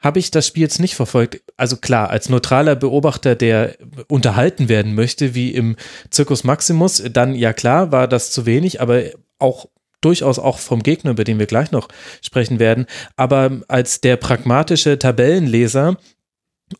habe 0.00 0.18
ich 0.18 0.32
das 0.32 0.48
Spiel 0.48 0.64
jetzt 0.64 0.80
nicht 0.80 0.96
verfolgt. 0.96 1.40
Also 1.56 1.76
klar, 1.76 2.10
als 2.10 2.28
neutraler 2.28 2.74
Beobachter, 2.74 3.36
der 3.36 3.76
unterhalten 4.08 4.68
werden 4.68 4.96
möchte, 4.96 5.36
wie 5.36 5.54
im 5.54 5.76
Circus 6.12 6.42
Maximus, 6.42 7.02
dann 7.12 7.36
ja 7.36 7.52
klar, 7.52 7.92
war 7.92 8.08
das 8.08 8.32
zu 8.32 8.44
wenig, 8.44 8.80
aber 8.80 9.04
auch 9.38 9.68
durchaus 10.02 10.38
auch 10.38 10.58
vom 10.58 10.82
Gegner, 10.82 11.12
über 11.12 11.24
den 11.24 11.38
wir 11.38 11.46
gleich 11.46 11.72
noch 11.72 11.88
sprechen 12.20 12.58
werden. 12.58 12.86
Aber 13.16 13.62
als 13.68 14.00
der 14.00 14.16
pragmatische 14.16 14.98
Tabellenleser 14.98 15.96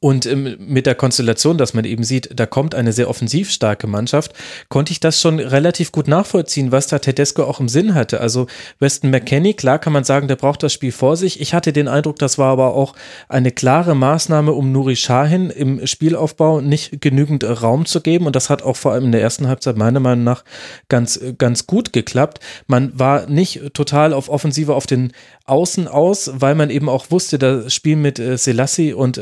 und 0.01 0.27
ähm, 0.27 0.57
mit 0.59 0.87
der 0.87 0.95
Konstellation, 0.95 1.59
dass 1.59 1.75
man 1.75 1.85
eben 1.85 2.05
sieht, 2.05 2.31
da 2.35 2.47
kommt 2.47 2.75
eine 2.75 2.93
sehr 2.93 3.09
offensiv 3.09 3.51
starke 3.51 3.87
Mannschaft, 3.87 4.33
konnte 4.69 4.93
ich 4.93 5.01
das 5.01 5.21
schon 5.21 5.39
relativ 5.39 5.93
gut 5.93 6.09
nachvollziehen, 6.09 6.73
was 6.73 6.87
da 6.87 6.99
Tedesco 6.99 7.45
auch 7.45 7.61
im 7.61 7.69
Sinn 7.69 7.95
hatte. 7.95 8.21
Also 8.21 8.47
Weston 8.79 9.11
McKenney, 9.11 9.55
klar 9.55 9.79
kann 9.79 9.93
man 9.93 10.05
sagen, 10.05 10.29
der 10.29 10.37
braucht 10.37 10.63
das 10.63 10.73
Spiel 10.73 10.93
vor 10.93 11.17
sich. 11.17 11.41
Ich 11.41 11.55
hatte 11.55 11.73
den 11.73 11.89
Eindruck, 11.89 12.19
das 12.19 12.39
war 12.39 12.53
aber 12.53 12.75
auch 12.75 12.95
eine 13.29 13.51
klare 13.51 13.95
Maßnahme, 13.95 14.53
um 14.53 14.73
Nuri 14.73 14.97
Sahin 14.97 15.51
im 15.51 15.87
Spielaufbau 15.87 16.61
nicht 16.61 17.01
genügend 17.01 17.45
Raum 17.45 17.87
zu 17.87 18.01
geben. 18.01 18.27
Und 18.27 18.37
das 18.37 18.51
hat 18.51 18.63
auch 18.63 18.77
vor 18.77 18.93
allem 18.93 19.07
in 19.07 19.13
der 19.13 19.23
ersten 19.23 19.49
Halbzeit 19.49 19.77
meiner 19.77 20.01
Meinung 20.01 20.25
nach 20.25 20.45
ganz, 20.89 21.21
ganz 21.39 21.67
gut 21.67 21.93
geklappt. 21.93 22.41
Man 22.67 22.99
war 22.99 23.27
nicht 23.27 23.75
total 23.75 24.13
auf 24.13 24.29
Offensive 24.29 24.75
auf 24.75 24.87
den 24.87 25.13
Außen 25.45 25.89
aus, 25.89 26.31
weil 26.35 26.55
man 26.55 26.71
eben 26.71 26.89
auch 26.89 27.11
wusste, 27.11 27.39
das 27.39 27.75
Spiel 27.75 27.97
mit 27.97 28.19
äh, 28.19 28.39
Selassie 28.39 28.93
und 28.93 29.19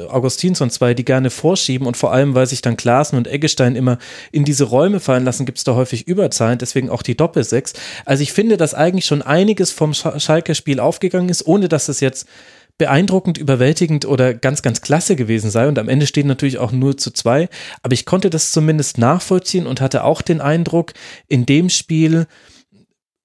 Augustinsson 0.61 0.71
zwei, 0.71 0.95
die 0.95 1.05
gerne 1.05 1.31
vorschieben 1.31 1.87
und 1.87 1.97
vor 1.97 2.13
allem, 2.13 2.35
weil 2.35 2.47
sich 2.47 2.63
dann 2.63 2.77
Klaassen 2.77 3.17
und 3.17 3.27
Eggestein 3.27 3.77
immer 3.77 3.99
in 4.31 4.45
diese 4.45 4.65
Räume 4.65 5.01
fallen 5.01 5.25
lassen, 5.25 5.47
gibt 5.47 5.59
es 5.59 5.65
da 5.65 5.75
häufig 5.75 6.07
Überzahlen, 6.07 6.59
deswegen 6.59 6.91
auch 6.91 7.03
die 7.03 7.17
Doppelsechs. 7.17 7.73
Also 8.05 8.23
ich 8.23 8.33
finde, 8.33 8.57
dass 8.57 8.75
eigentlich 8.75 9.07
schon 9.07 9.23
einiges 9.23 9.71
vom 9.71 9.95
Schalker 9.95 10.55
Spiel 10.55 10.81
aufgegangen 10.81 11.29
ist, 11.29 11.47
ohne 11.47 11.69
dass 11.69 11.89
es 11.89 12.01
jetzt 12.01 12.29
beeindruckend, 12.79 13.37
überwältigend 13.37 14.07
oder 14.07 14.33
ganz, 14.33 14.63
ganz 14.63 14.81
klasse 14.81 15.17
gewesen 15.17 15.51
sei. 15.51 15.69
Und 15.69 15.79
am 15.79 15.89
Ende 15.89 16.07
stehen 16.07 16.27
natürlich 16.27 16.59
auch 16.59 16.73
nur 16.73 16.97
zu 16.97 17.11
zwei. 17.11 17.49
Aber 17.83 17.93
ich 17.93 18.07
konnte 18.07 18.31
das 18.31 18.53
zumindest 18.53 18.97
nachvollziehen 18.97 19.67
und 19.67 19.81
hatte 19.83 20.05
auch 20.05 20.23
den 20.23 20.41
Eindruck, 20.41 20.93
in 21.29 21.45
dem 21.45 21.69
Spiel 21.69 22.27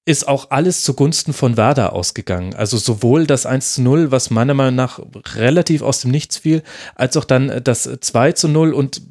ist 0.06 0.28
auch 0.28 0.50
alles 0.50 0.84
zugunsten 0.84 1.32
von 1.32 1.56
Werder 1.56 1.92
ausgegangen. 1.92 2.54
Also 2.54 2.78
sowohl 2.78 3.26
das 3.26 3.44
1 3.44 3.74
zu 3.74 3.82
0, 3.82 4.12
was 4.12 4.30
meiner 4.30 4.54
Meinung 4.54 4.76
nach 4.76 5.00
relativ 5.34 5.82
aus 5.82 6.00
dem 6.00 6.12
Nichts 6.12 6.38
fiel, 6.38 6.62
als 6.94 7.16
auch 7.16 7.24
dann 7.24 7.60
das 7.64 7.90
2 8.00 8.32
zu 8.32 8.48
0 8.48 8.72
und 8.72 9.02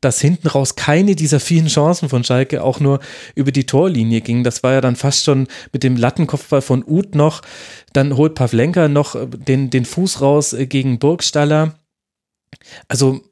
dass 0.00 0.20
hinten 0.20 0.46
raus 0.46 0.76
keine 0.76 1.16
dieser 1.16 1.40
vielen 1.40 1.66
Chancen 1.66 2.08
von 2.08 2.22
Schalke 2.22 2.62
auch 2.62 2.78
nur 2.78 3.00
über 3.34 3.50
die 3.50 3.66
Torlinie 3.66 4.20
ging. 4.20 4.44
Das 4.44 4.62
war 4.62 4.72
ja 4.72 4.80
dann 4.80 4.94
fast 4.94 5.24
schon 5.24 5.48
mit 5.72 5.82
dem 5.82 5.96
Lattenkopfball 5.96 6.62
von 6.62 6.84
Uth 6.86 7.16
noch. 7.16 7.42
Dann 7.92 8.16
holt 8.16 8.36
Pavlenka 8.36 8.86
noch 8.86 9.16
den, 9.26 9.70
den 9.70 9.84
Fuß 9.84 10.20
raus 10.20 10.54
gegen 10.56 11.00
Burgstaller. 11.00 11.74
Also 12.86 13.22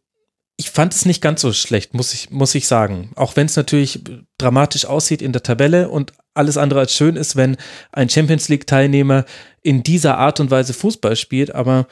ich 0.57 0.71
fand 0.71 0.93
es 0.93 1.07
nicht 1.07 1.23
ganz 1.23 1.41
so 1.41 1.53
schlecht, 1.53 1.95
muss 1.95 2.15
ich, 2.15 2.31
muss 2.31 2.55
ich 2.55 2.67
sagen. 2.67 3.13
Auch 3.15 3.37
wenn 3.37 3.47
es 3.47 3.57
natürlich 3.57 4.01
dramatisch 4.39 4.87
aussieht 4.87 5.23
in 5.23 5.33
der 5.33 5.43
Tabelle 5.43 5.89
und 5.89 6.13
alles 6.35 6.57
andere 6.59 6.81
als 6.81 6.95
schön 6.95 7.17
ist, 7.17 7.37
wenn 7.37 7.57
ein 7.93 8.09
Champions 8.09 8.49
League-Teilnehmer 8.49 9.25
in 9.63 9.83
dieser 9.83 10.19
Art 10.19 10.41
und 10.41 10.51
Weise 10.51 10.75
Fußball 10.75 11.17
spielt, 11.17 11.55
aber 11.55 11.87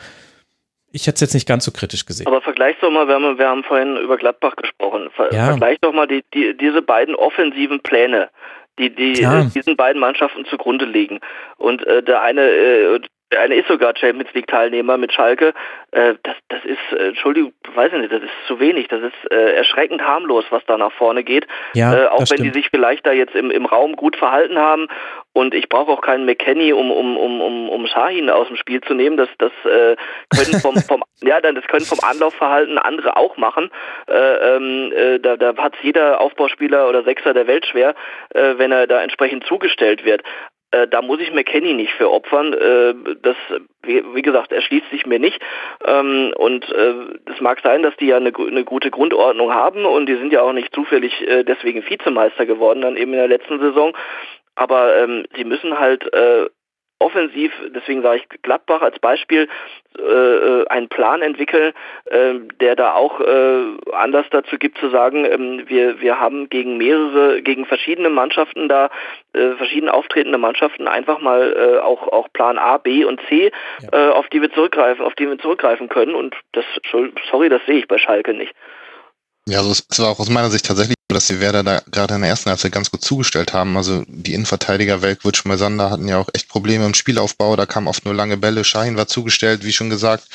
ich 0.92 1.06
hätte 1.06 1.16
es 1.16 1.20
jetzt 1.20 1.34
nicht 1.34 1.46
ganz 1.46 1.64
so 1.64 1.70
kritisch 1.70 2.04
gesehen. 2.04 2.26
Aber 2.26 2.40
vergleich 2.40 2.76
doch 2.80 2.90
mal, 2.90 3.06
wir 3.06 3.14
haben, 3.14 3.38
wir 3.38 3.48
haben 3.48 3.62
vorhin 3.64 3.96
über 3.96 4.16
Gladbach 4.16 4.56
gesprochen, 4.56 5.10
Ver 5.14 5.32
ja. 5.32 5.46
vergleich 5.46 5.78
doch 5.80 5.92
mal 5.92 6.06
die, 6.06 6.24
die, 6.34 6.56
diese 6.56 6.82
beiden 6.82 7.14
offensiven 7.14 7.80
Pläne, 7.80 8.30
die, 8.78 8.94
die 8.94 9.22
äh, 9.22 9.46
diesen 9.54 9.76
beiden 9.76 10.00
Mannschaften 10.00 10.44
zugrunde 10.46 10.86
liegen. 10.86 11.20
Und 11.58 11.86
äh, 11.86 12.02
der 12.02 12.22
eine, 12.22 12.42
äh, 12.42 13.00
eine 13.36 13.54
ist 13.54 13.68
sogar 13.68 13.96
Champions 13.96 14.32
League 14.34 14.46
Teilnehmer 14.48 14.96
mit 14.96 15.12
Schalke. 15.12 15.54
Äh, 15.92 16.14
das, 16.22 16.34
das 16.48 16.64
ist, 16.64 16.78
äh, 16.92 17.08
Entschuldigung, 17.08 17.52
weiß 17.74 17.92
ich 17.92 18.00
nicht, 18.00 18.12
das 18.12 18.22
ist 18.22 18.32
zu 18.46 18.58
wenig. 18.58 18.88
Das 18.88 19.02
ist 19.02 19.30
äh, 19.30 19.54
erschreckend 19.54 20.02
harmlos, 20.02 20.44
was 20.50 20.64
da 20.66 20.76
nach 20.76 20.92
vorne 20.92 21.22
geht. 21.22 21.46
Ja, 21.74 21.94
äh, 21.94 22.06
auch 22.08 22.18
wenn 22.18 22.26
stimmt. 22.26 22.44
die 22.44 22.60
sich 22.60 22.70
vielleicht 22.70 23.06
da 23.06 23.12
jetzt 23.12 23.34
im, 23.34 23.50
im 23.50 23.66
Raum 23.66 23.96
gut 23.96 24.16
verhalten 24.16 24.58
haben. 24.58 24.88
Und 25.32 25.54
ich 25.54 25.68
brauche 25.68 25.92
auch 25.92 26.00
keinen 26.00 26.26
McKenny, 26.26 26.72
um 26.72 26.90
um 26.90 27.16
um 27.16 27.40
um 27.40 27.68
um 27.68 27.86
Shahin 27.86 28.30
aus 28.30 28.48
dem 28.48 28.56
Spiel 28.56 28.80
zu 28.80 28.94
nehmen. 28.94 29.16
Das 29.16 29.28
das 29.38 29.52
äh, 29.64 29.96
können 30.34 30.60
vom 30.60 30.76
vom 30.88 31.04
ja 31.22 31.40
dann 31.40 31.54
das 31.54 31.66
können 31.66 31.84
vom 31.84 32.00
Anlaufverhalten 32.02 32.78
andere 32.78 33.16
auch 33.16 33.36
machen. 33.36 33.70
Äh, 34.08 34.56
ähm, 34.56 34.92
äh, 34.92 35.18
da 35.20 35.36
da 35.36 35.56
hat 35.56 35.74
jeder 35.82 36.20
Aufbauspieler 36.20 36.88
oder 36.88 37.04
Sechser 37.04 37.32
der 37.32 37.46
Welt 37.46 37.66
schwer, 37.66 37.94
wenn 38.32 38.72
er 38.72 38.86
da 38.86 39.02
entsprechend 39.02 39.44
zugestellt 39.44 40.04
wird. 40.04 40.22
Äh, 40.72 40.86
da 40.88 41.02
muss 41.02 41.20
ich 41.20 41.32
McKenny 41.32 41.74
nicht 41.74 41.92
für 41.92 42.10
opfern. 42.10 42.52
Äh, 42.52 42.94
das, 43.22 43.36
wie, 43.82 44.02
wie, 44.14 44.22
gesagt, 44.22 44.52
erschließt 44.52 44.90
sich 44.90 45.06
mir 45.06 45.18
nicht. 45.18 45.40
Ähm, 45.84 46.32
und 46.36 46.70
äh, 46.70 46.94
es 47.32 47.40
mag 47.40 47.60
sein, 47.62 47.82
dass 47.82 47.96
die 47.96 48.06
ja 48.06 48.16
eine, 48.16 48.32
eine, 48.34 48.64
gute 48.64 48.90
Grundordnung 48.90 49.52
haben 49.52 49.84
und 49.84 50.06
die 50.06 50.16
sind 50.16 50.32
ja 50.32 50.42
auch 50.42 50.52
nicht 50.52 50.74
zufällig 50.74 51.26
äh, 51.26 51.44
deswegen 51.44 51.88
Vizemeister 51.88 52.46
geworden, 52.46 52.82
dann 52.82 52.96
eben 52.96 53.12
in 53.12 53.18
der 53.18 53.28
letzten 53.28 53.58
Saison. 53.58 53.96
Aber 54.54 54.96
ähm, 54.96 55.24
sie 55.34 55.44
müssen 55.44 55.78
halt 55.78 56.12
äh, 56.12 56.46
offensiv, 57.00 57.52
deswegen 57.74 58.02
sage 58.02 58.18
ich 58.18 58.42
Gladbach 58.42 58.82
als 58.82 58.98
Beispiel, 58.98 59.48
äh, 59.98 60.66
einen 60.68 60.88
Plan 60.88 61.22
entwickeln, 61.22 61.72
äh, 62.04 62.34
der 62.60 62.76
da 62.76 62.94
auch 62.94 63.20
äh, 63.20 63.62
Anlass 63.92 64.26
dazu 64.30 64.56
gibt 64.58 64.78
zu 64.78 64.90
sagen, 64.90 65.24
ähm, 65.24 65.64
wir, 65.66 66.00
wir 66.00 66.20
haben 66.20 66.48
gegen 66.48 66.76
mehrere, 66.76 67.42
gegen 67.42 67.64
verschiedene 67.64 68.10
Mannschaften 68.10 68.68
da, 68.68 68.90
äh, 69.32 69.52
verschieden 69.52 69.88
auftretende 69.88 70.38
Mannschaften 70.38 70.86
einfach 70.86 71.20
mal 71.20 71.52
äh, 71.56 71.78
auch, 71.80 72.06
auch 72.08 72.28
Plan 72.32 72.58
A, 72.58 72.76
B 72.76 73.04
und 73.04 73.20
C, 73.28 73.50
ja. 73.80 74.08
äh, 74.08 74.12
auf 74.12 74.28
die 74.28 74.42
wir 74.42 74.52
zurückgreifen, 74.52 75.04
auf 75.04 75.14
die 75.14 75.28
wir 75.28 75.38
zurückgreifen 75.38 75.88
können 75.88 76.14
und 76.14 76.36
das, 76.52 76.64
sorry, 77.30 77.48
das 77.48 77.64
sehe 77.66 77.78
ich 77.78 77.88
bei 77.88 77.98
Schalke 77.98 78.34
nicht. 78.34 78.54
Ja, 79.48 79.58
also 79.58 79.72
es 79.72 79.98
war 79.98 80.08
auch 80.08 80.20
aus 80.20 80.28
meiner 80.28 80.50
Sicht 80.50 80.66
tatsächlich 80.66 80.96
dass 81.14 81.26
die 81.26 81.40
Werder 81.40 81.62
da 81.62 81.82
gerade 81.90 82.14
in 82.14 82.20
der 82.20 82.30
ersten 82.30 82.50
Halbzeit 82.50 82.72
ganz 82.72 82.90
gut 82.90 83.02
zugestellt 83.02 83.52
haben. 83.52 83.76
Also 83.76 84.04
die 84.06 84.34
Innenverteidiger 84.34 85.02
Welkwitsch, 85.02 85.44
Moisander 85.44 85.90
hatten 85.90 86.08
ja 86.08 86.18
auch 86.18 86.28
echt 86.32 86.48
Probleme 86.48 86.86
im 86.86 86.94
Spielaufbau. 86.94 87.56
Da 87.56 87.66
kamen 87.66 87.88
oft 87.88 88.04
nur 88.04 88.14
lange 88.14 88.36
Bälle. 88.36 88.64
Schein 88.64 88.96
war 88.96 89.06
zugestellt, 89.06 89.64
wie 89.64 89.72
schon 89.72 89.90
gesagt. 89.90 90.28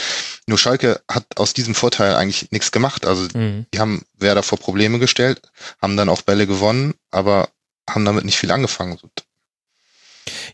Nur 0.47 0.57
Schalke 0.57 1.01
hat 1.09 1.25
aus 1.37 1.53
diesem 1.53 1.75
Vorteil 1.75 2.15
eigentlich 2.15 2.51
nichts 2.51 2.71
gemacht. 2.71 3.05
Also 3.05 3.27
mhm. 3.37 3.65
die 3.73 3.79
haben 3.79 4.03
Werder 4.17 4.43
vor 4.43 4.59
Probleme 4.59 4.99
gestellt, 4.99 5.41
haben 5.81 5.97
dann 5.97 6.09
auch 6.09 6.21
Bälle 6.21 6.47
gewonnen, 6.47 6.93
aber 7.11 7.49
haben 7.89 8.05
damit 8.05 8.25
nicht 8.25 8.37
viel 8.37 8.51
angefangen. 8.51 8.99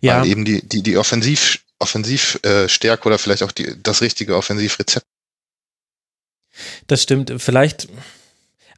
Ja. 0.01 0.21
Weil 0.21 0.27
eben 0.27 0.45
die, 0.45 0.67
die, 0.67 0.83
die 0.83 0.97
Offensiv, 0.97 1.59
Offensivstärke 1.79 3.03
äh, 3.03 3.07
oder 3.07 3.17
vielleicht 3.17 3.43
auch 3.43 3.51
die, 3.51 3.81
das 3.81 4.01
richtige 4.01 4.35
Offensivrezept. 4.35 5.05
Das 6.87 7.03
stimmt. 7.03 7.31
Vielleicht 7.37 7.87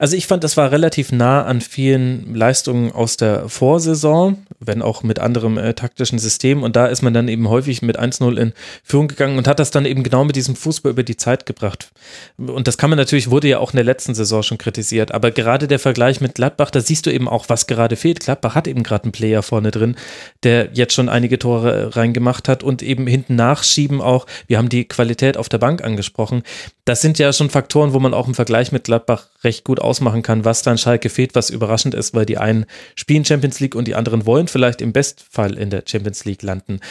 also 0.04 0.18
ich 0.18 0.28
fand, 0.28 0.44
das 0.44 0.58
war 0.58 0.70
relativ 0.70 1.14
nah 1.14 1.46
an 1.46 1.62
vielen 1.62 2.36
Leistungen 2.36 2.92
aus 2.92 3.16
der 3.16 3.48
Vorsaison, 3.48 4.46
wenn 4.60 4.82
auch 4.82 5.02
mit 5.02 5.18
anderem 5.18 5.58
äh, 5.58 5.74
taktischen 5.76 6.20
System. 6.20 6.62
Und 6.62 6.76
da 6.76 6.88
ist 6.88 7.04
man 7.04 7.14
dann 7.14 7.30
eben 7.30 7.48
häufig 7.48 7.82
mit 7.82 7.98
1-0 7.98 8.36
in 8.36 8.52
Führung 8.84 9.08
gegangen 9.08 9.38
und 9.38 9.48
hat 9.48 9.60
das 9.60 9.72
dann 9.72 9.86
eben 9.86 10.04
genau 10.04 10.26
mit 10.26 10.36
diesem 10.36 10.58
Fußball 10.58 10.92
über 10.92 11.04
die 11.04 11.16
Zeit 11.16 11.46
gebracht. 11.46 11.94
Und 12.38 12.68
das 12.68 12.78
kann 12.78 12.90
man 12.90 13.00
natürlich, 13.00 13.32
wurde 13.32 13.48
ja 13.48 13.60
auch 13.60 13.72
in 13.72 13.78
der 13.78 13.86
letzten 13.86 14.14
Saison 14.14 14.44
schon 14.44 14.58
kritisiert. 14.58 15.14
Aber 15.14 15.32
gerade 15.32 15.70
der 15.70 15.80
Vergleich 15.80 16.20
mit 16.20 16.36
Gladbach, 16.36 16.70
da 16.70 16.82
siehst 16.82 17.06
du 17.06 17.10
eben 17.10 17.30
auch, 17.30 17.48
was 17.48 17.66
gerade 17.66 17.96
fehlt. 17.96 18.20
Gladbach 18.20 18.56
hat 18.56 18.68
eben 18.68 18.84
gerade 18.84 19.06
einen 19.06 19.14
Player 19.14 19.42
vorne 19.42 19.72
drin, 19.72 19.96
der 20.44 20.68
jetzt 20.74 20.96
schon 20.96 21.08
einige 21.08 21.40
Tore 21.40 21.96
reingemacht 21.96 22.50
hat 22.50 22.62
und 22.62 22.84
eben 22.84 23.08
hinten 23.08 23.38
nachschieben 23.38 24.02
auch. 24.02 24.28
Wir 24.48 24.58
haben 24.58 24.68
die 24.68 24.84
Qualität 24.84 25.38
auf 25.38 25.48
der 25.48 25.60
Bank 25.60 25.82
angesprochen. 25.82 26.44
Das 26.86 27.00
sind 27.00 27.18
ja 27.18 27.32
schon 27.32 27.50
Faktoren, 27.50 27.94
wo 27.94 28.00
man 28.00 28.14
auch 28.14 28.28
im 28.28 28.36
Vergleich 28.36 28.74
mit 28.74 28.84
Gladbach 28.84 29.28
recht 29.44 29.64
gut 29.64 29.80
ausmachen 29.80 30.22
kann, 30.22 30.44
was 30.44 30.64
dann 30.64 30.78
Schalke 30.78 31.10
fehlt, 31.10 31.34
was 31.34 31.50
überraschend 31.50 31.96
ist, 31.96 32.14
weil 32.14 32.26
die 32.26 32.38
einen 32.38 32.66
spielen 32.96 33.24
Champions 33.24 33.62
League 33.62 33.76
und 33.76 33.88
die 33.88 33.96
anderen 33.96 34.26
wollen 34.26 34.50
vielleicht 34.50 34.82
im 34.82 34.92
Bestfall 34.92 35.58
in 35.58 35.70
der 35.70 35.84
Champions 35.86 36.26
League 36.26 36.42
landen. 36.42 36.82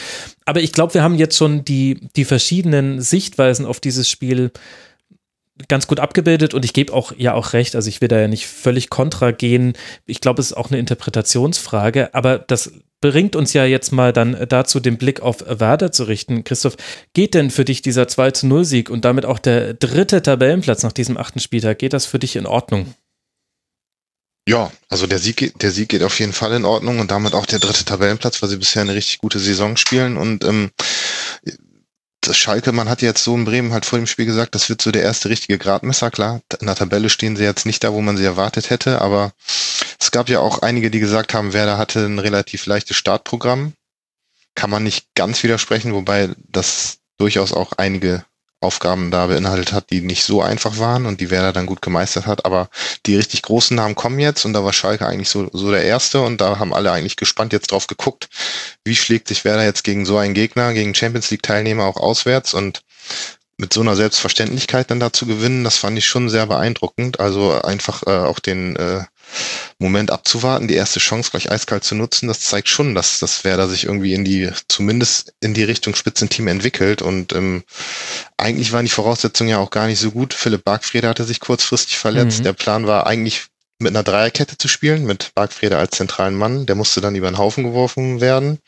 Aber 0.45 0.61
ich 0.61 0.71
glaube, 0.71 0.95
wir 0.95 1.03
haben 1.03 1.15
jetzt 1.15 1.37
schon 1.37 1.63
die, 1.63 2.09
die 2.15 2.25
verschiedenen 2.25 3.01
Sichtweisen 3.01 3.67
auf 3.67 3.79
dieses 3.79 4.09
Spiel 4.09 4.51
ganz 5.67 5.87
gut 5.87 5.99
abgebildet 5.99 6.53
und 6.53 6.65
ich 6.65 6.73
gebe 6.73 6.93
auch 6.93 7.13
ja 7.17 7.33
auch 7.33 7.53
recht, 7.53 7.75
also 7.75 7.89
ich 7.89 8.01
will 8.01 8.07
da 8.07 8.19
ja 8.19 8.27
nicht 8.27 8.47
völlig 8.47 8.89
kontra 8.89 9.31
gehen. 9.31 9.73
Ich 10.05 10.21
glaube, 10.21 10.41
es 10.41 10.47
ist 10.47 10.57
auch 10.57 10.69
eine 10.69 10.79
Interpretationsfrage, 10.79 12.13
aber 12.13 12.39
das 12.39 12.73
bringt 13.01 13.35
uns 13.35 13.51
ja 13.51 13.65
jetzt 13.65 13.91
mal 13.91 14.13
dann 14.13 14.45
dazu, 14.47 14.79
den 14.79 14.97
Blick 14.97 15.21
auf 15.21 15.43
Werder 15.45 15.91
zu 15.91 16.05
richten. 16.05 16.45
Christoph, 16.45 16.77
geht 17.13 17.33
denn 17.33 17.51
für 17.51 17.65
dich 17.65 17.81
dieser 17.81 18.07
2 18.07 18.31
zu 18.31 18.47
0 18.47 18.63
Sieg 18.63 18.89
und 18.89 19.03
damit 19.03 19.25
auch 19.25 19.39
der 19.39 19.73
dritte 19.73 20.21
Tabellenplatz 20.21 20.83
nach 20.83 20.93
diesem 20.93 21.17
achten 21.17 21.39
Spieltag, 21.39 21.79
geht 21.79 21.91
das 21.91 22.05
für 22.05 22.19
dich 22.19 22.37
in 22.37 22.45
Ordnung? 22.45 22.93
Ja, 24.47 24.71
also 24.89 25.07
der 25.07 25.19
Sieg, 25.19 25.53
der 25.59 25.71
Sieg 25.71 25.89
geht 25.89 26.03
auf 26.03 26.19
jeden 26.19 26.33
Fall 26.33 26.51
in 26.53 26.65
Ordnung 26.65 26.99
und 26.99 27.11
damit 27.11 27.33
auch 27.33 27.45
der 27.45 27.59
dritte 27.59 27.85
Tabellenplatz, 27.85 28.41
weil 28.41 28.49
sie 28.49 28.57
bisher 28.57 28.81
eine 28.81 28.93
richtig 28.93 29.19
gute 29.19 29.39
Saison 29.39 29.77
spielen 29.77 30.17
und 30.17 30.43
ähm, 30.43 30.71
Schalke, 32.31 32.71
man 32.71 32.89
hat 32.89 33.01
jetzt 33.01 33.23
so 33.23 33.35
in 33.35 33.45
Bremen 33.45 33.73
halt 33.73 33.85
vor 33.85 33.99
dem 33.99 34.07
Spiel 34.07 34.25
gesagt, 34.25 34.55
das 34.55 34.69
wird 34.69 34.81
so 34.81 34.91
der 34.91 35.03
erste 35.03 35.29
richtige 35.29 35.57
Gradmesser. 35.57 36.11
Klar, 36.11 36.41
in 36.59 36.67
der 36.67 36.75
Tabelle 36.75 37.09
stehen 37.09 37.35
sie 37.35 37.43
jetzt 37.43 37.65
nicht 37.65 37.83
da, 37.83 37.91
wo 37.93 38.01
man 38.01 38.17
sie 38.17 38.23
erwartet 38.23 38.69
hätte, 38.69 39.01
aber 39.01 39.33
es 39.99 40.11
gab 40.11 40.29
ja 40.29 40.39
auch 40.39 40.61
einige, 40.61 40.91
die 40.91 40.99
gesagt 40.99 41.33
haben, 41.33 41.53
Werder 41.53 41.77
hatte 41.77 42.05
ein 42.05 42.19
relativ 42.19 42.65
leichtes 42.65 42.97
Startprogramm. 42.97 43.73
Kann 44.55 44.69
man 44.69 44.83
nicht 44.83 45.07
ganz 45.15 45.41
widersprechen, 45.43 45.93
wobei 45.93 46.29
das 46.47 46.99
durchaus 47.17 47.53
auch 47.53 47.73
einige 47.73 48.23
Aufgaben 48.63 49.11
da 49.11 49.27
beinhaltet 49.27 49.73
hat, 49.73 49.89
die 49.91 50.01
nicht 50.01 50.23
so 50.23 50.41
einfach 50.41 50.77
waren 50.77 51.05
und 51.05 51.21
die 51.21 51.29
Werder 51.29 51.53
dann 51.53 51.65
gut 51.65 51.81
gemeistert 51.81 52.25
hat. 52.25 52.45
Aber 52.45 52.69
die 53.05 53.15
richtig 53.15 53.41
großen 53.43 53.75
Namen 53.75 53.95
kommen 53.95 54.19
jetzt 54.19 54.45
und 54.45 54.53
da 54.53 54.63
war 54.63 54.73
Schalke 54.73 55.05
eigentlich 55.05 55.29
so, 55.29 55.49
so 55.53 55.71
der 55.71 55.83
Erste 55.83 56.21
und 56.21 56.41
da 56.41 56.59
haben 56.59 56.73
alle 56.73 56.91
eigentlich 56.91 57.17
gespannt 57.17 57.53
jetzt 57.53 57.71
drauf 57.71 57.87
geguckt, 57.87 58.29
wie 58.83 58.95
schlägt 58.95 59.27
sich 59.27 59.45
Werder 59.45 59.63
jetzt 59.65 59.83
gegen 59.83 60.05
so 60.05 60.17
einen 60.17 60.33
Gegner, 60.33 60.73
gegen 60.73 60.95
Champions 60.95 61.29
League 61.29 61.43
Teilnehmer 61.43 61.85
auch 61.85 61.97
auswärts 61.97 62.53
und 62.53 62.83
mit 63.57 63.71
so 63.71 63.81
einer 63.81 63.95
Selbstverständlichkeit 63.95 64.89
dann 64.89 64.99
da 64.99 65.13
zu 65.13 65.25
gewinnen, 65.25 65.63
das 65.63 65.77
fand 65.77 65.97
ich 65.97 66.05
schon 66.05 66.29
sehr 66.29 66.47
beeindruckend. 66.47 67.19
Also 67.19 67.61
einfach 67.61 68.03
äh, 68.07 68.09
auch 68.09 68.39
den 68.39 68.75
äh, 68.75 69.03
Moment 69.79 70.11
abzuwarten, 70.11 70.67
die 70.67 70.75
erste 70.75 70.99
Chance 70.99 71.31
gleich 71.31 71.51
eiskalt 71.51 71.83
zu 71.83 71.95
nutzen, 71.95 72.27
das 72.27 72.41
zeigt 72.41 72.69
schon, 72.69 72.95
dass 72.95 73.19
das 73.19 73.43
Werder 73.43 73.67
sich 73.67 73.85
irgendwie 73.85 74.13
in 74.13 74.23
die, 74.23 74.49
zumindest 74.67 75.33
in 75.39 75.53
die 75.53 75.63
Richtung 75.63 75.95
Spitzenteam 75.95 76.47
entwickelt. 76.47 77.01
Und 77.01 77.33
ähm, 77.33 77.63
eigentlich 78.37 78.71
waren 78.71 78.85
die 78.85 78.91
Voraussetzungen 78.91 79.49
ja 79.49 79.59
auch 79.59 79.71
gar 79.71 79.87
nicht 79.87 79.99
so 79.99 80.11
gut. 80.11 80.33
Philipp 80.33 80.63
Bargfrede 80.63 81.07
hatte 81.07 81.23
sich 81.23 81.39
kurzfristig 81.39 81.97
verletzt. 81.97 82.39
Mhm. 82.39 82.43
Der 82.43 82.53
Plan 82.53 82.87
war 82.87 83.07
eigentlich 83.07 83.47
mit 83.79 83.91
einer 83.91 84.03
Dreierkette 84.03 84.57
zu 84.57 84.67
spielen, 84.67 85.05
mit 85.05 85.33
Bargfrede 85.35 85.77
als 85.77 85.97
zentralen 85.97 86.35
Mann. 86.35 86.65
Der 86.65 86.75
musste 86.75 87.01
dann 87.01 87.15
über 87.15 87.29
den 87.29 87.37
Haufen 87.37 87.63
geworfen 87.63 88.21
werden. 88.21 88.59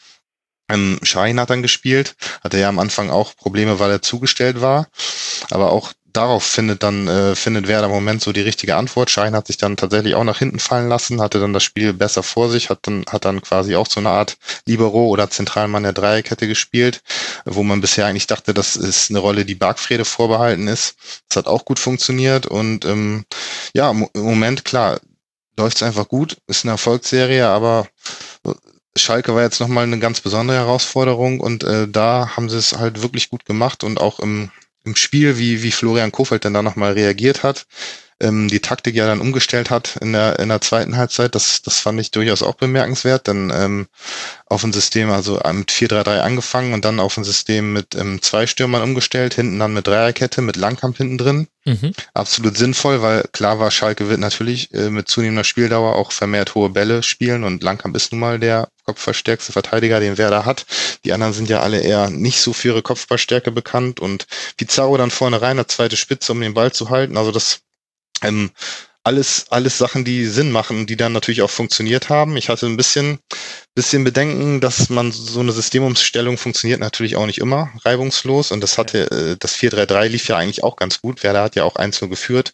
Ähm, 0.69 0.99
Schein 1.03 1.39
hat 1.39 1.49
dann 1.49 1.61
gespielt, 1.61 2.15
hatte 2.43 2.59
ja 2.59 2.69
am 2.69 2.79
Anfang 2.79 3.09
auch 3.09 3.35
Probleme, 3.35 3.79
weil 3.79 3.91
er 3.91 4.01
zugestellt 4.01 4.61
war. 4.61 4.87
Aber 5.51 5.71
auch 5.71 5.93
darauf 6.15 6.43
findet 6.43 6.83
dann, 6.83 7.07
äh, 7.07 7.35
findet 7.35 7.67
Werder 7.67 7.87
im 7.87 7.93
Moment 7.93 8.21
so 8.21 8.31
die 8.31 8.41
richtige 8.41 8.75
Antwort. 8.75 9.09
Schein 9.09 9.35
hat 9.35 9.47
sich 9.47 9.57
dann 9.57 9.77
tatsächlich 9.77 10.15
auch 10.15 10.23
nach 10.23 10.39
hinten 10.39 10.59
fallen 10.59 10.89
lassen, 10.89 11.21
hatte 11.21 11.39
dann 11.39 11.53
das 11.53 11.63
Spiel 11.63 11.93
besser 11.93 12.23
vor 12.23 12.49
sich, 12.49 12.69
hat 12.69 12.79
dann, 12.83 13.05
hat 13.09 13.25
dann 13.25 13.41
quasi 13.41 13.75
auch 13.75 13.87
so 13.87 13.99
eine 13.99 14.09
Art 14.09 14.37
Libero 14.65 15.07
oder 15.07 15.29
Zentralmann 15.29 15.83
der 15.83 15.93
Dreierkette 15.93 16.47
gespielt, 16.47 17.01
wo 17.45 17.63
man 17.63 17.81
bisher 17.81 18.05
eigentlich 18.05 18.27
dachte, 18.27 18.53
das 18.53 18.75
ist 18.75 19.09
eine 19.09 19.19
Rolle, 19.19 19.45
die 19.45 19.55
Bargfrede 19.55 20.05
vorbehalten 20.05 20.67
ist. 20.67 20.95
Das 21.29 21.37
hat 21.37 21.47
auch 21.47 21.65
gut 21.65 21.79
funktioniert 21.79 22.45
und 22.45 22.85
ähm, 22.85 23.25
ja, 23.73 23.91
im 23.91 24.09
Moment, 24.13 24.65
klar, 24.65 24.99
läuft 25.57 25.77
es 25.77 25.83
einfach 25.83 26.07
gut, 26.07 26.37
ist 26.47 26.65
eine 26.65 26.73
Erfolgsserie, 26.73 27.47
aber 27.47 27.87
Schalke 28.97 29.35
war 29.35 29.41
jetzt 29.41 29.59
nochmal 29.59 29.83
eine 29.83 29.99
ganz 29.99 30.21
besondere 30.21 30.57
Herausforderung 30.57 31.41
und 31.41 31.63
äh, 31.63 31.87
da 31.87 32.35
haben 32.35 32.49
sie 32.49 32.57
es 32.57 32.73
halt 32.73 33.01
wirklich 33.01 33.29
gut 33.29 33.45
gemacht 33.45 33.83
und 33.83 33.99
auch 33.99 34.19
im 34.19 34.51
im 34.85 34.95
Spiel, 34.95 35.37
wie, 35.37 35.63
wie 35.63 35.71
Florian 35.71 36.11
Kofeld 36.11 36.45
dann 36.45 36.53
da 36.53 36.61
nochmal 36.61 36.93
reagiert 36.93 37.43
hat, 37.43 37.65
ähm, 38.21 38.47
die 38.47 38.59
Taktik 38.59 38.95
ja 38.95 39.05
dann 39.05 39.19
umgestellt 39.19 39.69
hat 39.69 39.97
in 39.97 40.13
der, 40.13 40.39
in 40.39 40.49
der 40.49 40.61
zweiten 40.61 40.95
Halbzeit. 40.95 41.35
Das, 41.35 41.61
das 41.61 41.79
fand 41.79 41.99
ich 41.99 42.11
durchaus 42.11 42.41
auch 42.41 42.55
bemerkenswert. 42.55 43.27
Dann 43.27 43.51
ähm, 43.53 43.87
auf 44.47 44.63
ein 44.63 44.73
System, 44.73 45.09
also 45.11 45.39
mit 45.53 45.71
4-3-3 45.71 46.19
angefangen 46.19 46.73
und 46.73 46.85
dann 46.85 46.99
auf 46.99 47.17
ein 47.17 47.23
System 47.23 47.73
mit 47.73 47.95
ähm, 47.95 48.21
zwei 48.21 48.47
Stürmern 48.47 48.83
umgestellt, 48.83 49.33
hinten 49.33 49.59
dann 49.59 49.73
mit 49.73 49.87
Dreierkette, 49.87 50.41
mit 50.41 50.55
Langkamp 50.55 50.97
hinten 50.97 51.17
drin. 51.17 51.47
Mhm. 51.65 51.93
Absolut 52.13 52.55
sinnvoll, 52.57 53.01
weil 53.01 53.23
klar 53.31 53.59
war, 53.59 53.71
Schalke 53.71 54.07
wird 54.07 54.19
natürlich 54.19 54.71
äh, 54.73 54.91
mit 54.91 55.07
zunehmender 55.07 55.43
Spieldauer 55.43 55.95
auch 55.95 56.11
vermehrt 56.11 56.53
hohe 56.53 56.69
Bälle 56.69 57.01
spielen 57.01 57.43
und 57.43 57.63
Langkamp 57.63 57.95
ist 57.95 58.11
nun 58.11 58.19
mal 58.19 58.39
der 58.39 58.69
kopfballstärkste 58.85 59.51
Verteidiger, 59.51 59.99
den 59.99 60.19
Werder 60.19 60.45
hat. 60.45 60.67
Die 61.03 61.11
anderen 61.11 61.33
sind 61.33 61.49
ja 61.49 61.61
alle 61.61 61.81
eher 61.81 62.11
nicht 62.11 62.39
so 62.39 62.53
für 62.53 62.67
ihre 62.69 62.83
Kopfballstärke 62.83 63.51
bekannt 63.51 63.99
und 63.99 64.27
Pizarro 64.57 64.95
dann 64.95 65.09
vorne 65.09 65.41
rein, 65.41 65.57
der 65.57 65.67
zweite 65.67 65.97
Spitze, 65.97 66.33
um 66.33 66.39
den 66.39 66.53
Ball 66.53 66.71
zu 66.71 66.91
halten. 66.91 67.17
Also 67.17 67.31
das 67.31 67.61
ähm, 68.21 68.51
alles, 69.05 69.45
alles 69.51 69.77
Sachen, 69.77 70.03
die 70.03 70.25
Sinn 70.25 70.51
machen, 70.51 70.87
die 70.87 70.97
dann 70.97 71.13
natürlich 71.13 71.43
auch 71.43 71.49
funktioniert 71.49 72.09
haben. 72.09 72.37
Ich 72.37 72.49
hatte 72.49 72.65
ein 72.65 72.75
bisschen, 72.75 73.19
bisschen 73.75 74.03
Bedenken, 74.03 74.61
dass 74.61 74.89
man 74.89 75.11
so 75.11 75.39
eine 75.41 75.51
Systemumstellung 75.51 76.39
funktioniert 76.39 76.79
natürlich 76.79 77.15
auch 77.15 77.27
nicht 77.27 77.37
immer 77.37 77.69
reibungslos. 77.83 78.51
Und 78.51 78.61
das 78.61 78.79
hatte, 78.79 79.11
äh, 79.11 79.37
das 79.39 79.55
4-3-3 79.55 80.07
lief 80.07 80.27
ja 80.27 80.37
eigentlich 80.37 80.63
auch 80.63 80.75
ganz 80.75 81.01
gut. 81.01 81.21
Werder 81.21 81.43
hat 81.43 81.55
ja 81.55 81.63
auch 81.63 81.75
eins 81.75 82.01
nur 82.01 82.09
geführt. 82.09 82.53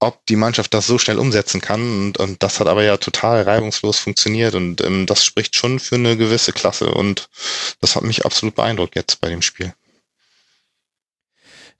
Ob 0.00 0.26
die 0.26 0.36
Mannschaft 0.36 0.74
das 0.74 0.88
so 0.88 0.98
schnell 0.98 1.18
umsetzen 1.18 1.60
kann. 1.60 1.80
Und, 1.80 2.18
und 2.18 2.42
das 2.42 2.58
hat 2.58 2.66
aber 2.66 2.82
ja 2.82 2.96
total 2.96 3.42
reibungslos 3.42 4.00
funktioniert. 4.00 4.56
Und 4.56 4.80
ähm, 4.80 5.06
das 5.06 5.24
spricht 5.24 5.54
schon 5.54 5.78
für 5.78 5.94
eine 5.94 6.16
gewisse 6.16 6.52
Klasse. 6.52 6.90
Und 6.90 7.28
das 7.80 7.94
hat 7.94 8.02
mich 8.02 8.24
absolut 8.26 8.56
beeindruckt 8.56 8.96
jetzt 8.96 9.20
bei 9.20 9.28
dem 9.28 9.42
Spiel. 9.42 9.72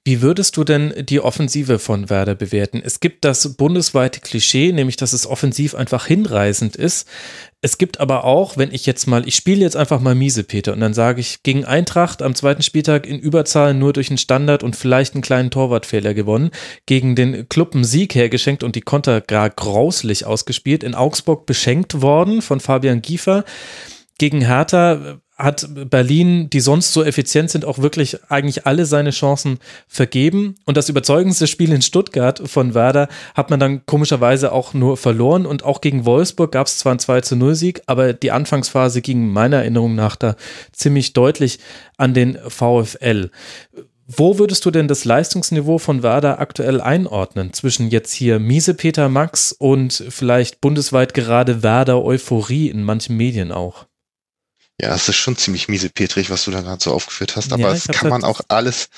Wie 0.08 0.22
würdest 0.22 0.56
du 0.56 0.64
denn 0.64 0.94
die 1.00 1.20
Offensive 1.20 1.78
von 1.78 2.08
Werder 2.08 2.34
bewerten? 2.34 2.80
Es 2.82 3.00
gibt 3.00 3.26
das 3.26 3.58
bundesweite 3.58 4.20
Klischee, 4.20 4.72
nämlich 4.72 4.96
dass 4.96 5.12
es 5.12 5.26
offensiv 5.26 5.74
einfach 5.74 6.06
hinreißend 6.06 6.76
ist. 6.76 7.06
Es 7.60 7.76
gibt 7.76 8.00
aber 8.00 8.24
auch, 8.24 8.56
wenn 8.56 8.72
ich 8.72 8.86
jetzt 8.86 9.06
mal, 9.06 9.28
ich 9.28 9.34
spiele 9.34 9.60
jetzt 9.60 9.76
einfach 9.76 10.00
mal 10.00 10.14
miese, 10.14 10.44
Peter, 10.44 10.72
und 10.72 10.80
dann 10.80 10.94
sage 10.94 11.20
ich, 11.20 11.42
gegen 11.42 11.66
Eintracht 11.66 12.22
am 12.22 12.34
zweiten 12.34 12.62
Spieltag 12.62 13.06
in 13.06 13.18
Überzahl 13.18 13.74
nur 13.74 13.92
durch 13.92 14.08
einen 14.08 14.16
Standard 14.16 14.62
und 14.62 14.76
vielleicht 14.76 15.12
einen 15.12 15.20
kleinen 15.20 15.50
Torwartfehler 15.50 16.14
gewonnen, 16.14 16.52
gegen 16.86 17.14
den 17.14 17.46
Club 17.50 17.74
einen 17.74 17.84
Sieg 17.84 18.14
hergeschenkt 18.14 18.62
und 18.64 18.76
die 18.76 18.80
Konter 18.80 19.20
gar 19.20 19.50
grauslich 19.50 20.24
ausgespielt, 20.24 20.84
in 20.84 20.94
Augsburg 20.94 21.44
beschenkt 21.44 22.00
worden 22.00 22.40
von 22.40 22.60
Fabian 22.60 23.02
Giefer. 23.02 23.44
Gegen 24.16 24.40
Hertha 24.40 25.20
hat 25.38 25.68
Berlin, 25.88 26.50
die 26.50 26.60
sonst 26.60 26.92
so 26.92 27.04
effizient 27.04 27.50
sind, 27.50 27.64
auch 27.64 27.78
wirklich 27.78 28.18
eigentlich 28.28 28.66
alle 28.66 28.86
seine 28.86 29.10
Chancen 29.10 29.60
vergeben. 29.86 30.56
Und 30.64 30.76
das 30.76 30.88
überzeugendste 30.88 31.46
Spiel 31.46 31.72
in 31.72 31.80
Stuttgart 31.80 32.42
von 32.46 32.74
Werder 32.74 33.08
hat 33.34 33.50
man 33.50 33.60
dann 33.60 33.86
komischerweise 33.86 34.50
auch 34.50 34.74
nur 34.74 34.96
verloren. 34.96 35.46
Und 35.46 35.64
auch 35.64 35.80
gegen 35.80 36.04
Wolfsburg 36.04 36.50
gab 36.52 36.66
es 36.66 36.78
zwar 36.78 36.92
einen 36.92 36.98
2 36.98 37.20
zu 37.20 37.36
0 37.36 37.54
Sieg, 37.54 37.82
aber 37.86 38.12
die 38.12 38.32
Anfangsphase 38.32 39.00
ging 39.00 39.28
meiner 39.28 39.58
Erinnerung 39.58 39.94
nach 39.94 40.16
da 40.16 40.34
ziemlich 40.72 41.12
deutlich 41.12 41.60
an 41.96 42.14
den 42.14 42.36
VfL. 42.48 43.30
Wo 44.10 44.38
würdest 44.38 44.64
du 44.64 44.70
denn 44.70 44.88
das 44.88 45.04
Leistungsniveau 45.04 45.78
von 45.78 46.02
Werder 46.02 46.40
aktuell 46.40 46.80
einordnen? 46.80 47.52
Zwischen 47.52 47.90
jetzt 47.90 48.12
hier 48.12 48.38
miese 48.38 48.72
Peter 48.72 49.10
Max 49.10 49.52
und 49.52 50.02
vielleicht 50.08 50.62
bundesweit 50.62 51.12
gerade 51.12 51.62
Werder 51.62 52.02
Euphorie 52.02 52.70
in 52.70 52.82
manchen 52.82 53.18
Medien 53.18 53.52
auch? 53.52 53.87
Ja, 54.80 54.94
es 54.94 55.08
ist 55.08 55.16
schon 55.16 55.36
ziemlich 55.36 55.66
miese 55.66 55.90
Petrig, 55.90 56.30
was 56.30 56.44
du 56.44 56.52
da 56.52 56.60
gerade 56.60 56.82
so 56.82 56.92
aufgeführt 56.92 57.34
hast, 57.34 57.52
aber 57.52 57.62
ja, 57.62 57.72
es 57.72 57.88
kann 57.88 58.08
man 58.08 58.22
auch 58.22 58.40
alles 58.46 58.90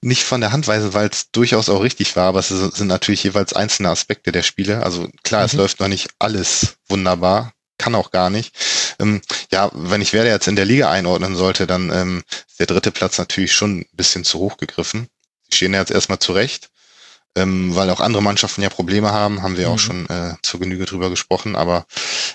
nicht 0.00 0.22
von 0.22 0.40
der 0.40 0.52
Hand 0.52 0.68
weisen, 0.68 0.94
weil 0.94 1.08
es 1.08 1.32
durchaus 1.32 1.68
auch 1.68 1.82
richtig 1.82 2.14
war, 2.14 2.28
aber 2.28 2.38
es 2.38 2.48
sind 2.48 2.86
natürlich 2.86 3.24
jeweils 3.24 3.52
einzelne 3.52 3.90
Aspekte 3.90 4.30
der 4.30 4.42
Spiele. 4.42 4.84
Also 4.84 5.08
klar, 5.24 5.40
mhm. 5.40 5.46
es 5.46 5.52
läuft 5.54 5.80
noch 5.80 5.88
nicht 5.88 6.08
alles 6.20 6.76
wunderbar, 6.88 7.52
kann 7.78 7.96
auch 7.96 8.12
gar 8.12 8.30
nicht. 8.30 8.54
Ähm, 9.00 9.22
ja, 9.50 9.70
wenn 9.72 10.02
ich 10.02 10.12
Werder 10.12 10.30
jetzt 10.30 10.46
in 10.46 10.54
der 10.54 10.66
Liga 10.66 10.88
einordnen 10.88 11.34
sollte, 11.34 11.66
dann 11.66 11.90
ähm, 11.90 12.22
ist 12.48 12.60
der 12.60 12.66
dritte 12.66 12.92
Platz 12.92 13.18
natürlich 13.18 13.52
schon 13.52 13.80
ein 13.80 13.86
bisschen 13.92 14.22
zu 14.22 14.38
hoch 14.38 14.56
gegriffen. 14.56 15.08
Sie 15.50 15.56
stehen 15.56 15.74
ja 15.74 15.80
jetzt 15.80 15.90
erstmal 15.90 16.20
zurecht. 16.20 16.70
Ähm, 17.36 17.74
weil 17.74 17.90
auch 17.90 18.00
andere 18.00 18.22
Mannschaften 18.22 18.62
ja 18.62 18.68
Probleme 18.68 19.12
haben, 19.12 19.42
haben 19.42 19.56
wir 19.56 19.68
mhm. 19.68 19.74
auch 19.74 19.78
schon 19.78 20.08
äh, 20.08 20.34
zur 20.42 20.60
Genüge 20.60 20.84
drüber 20.84 21.10
gesprochen. 21.10 21.56
Aber 21.56 21.86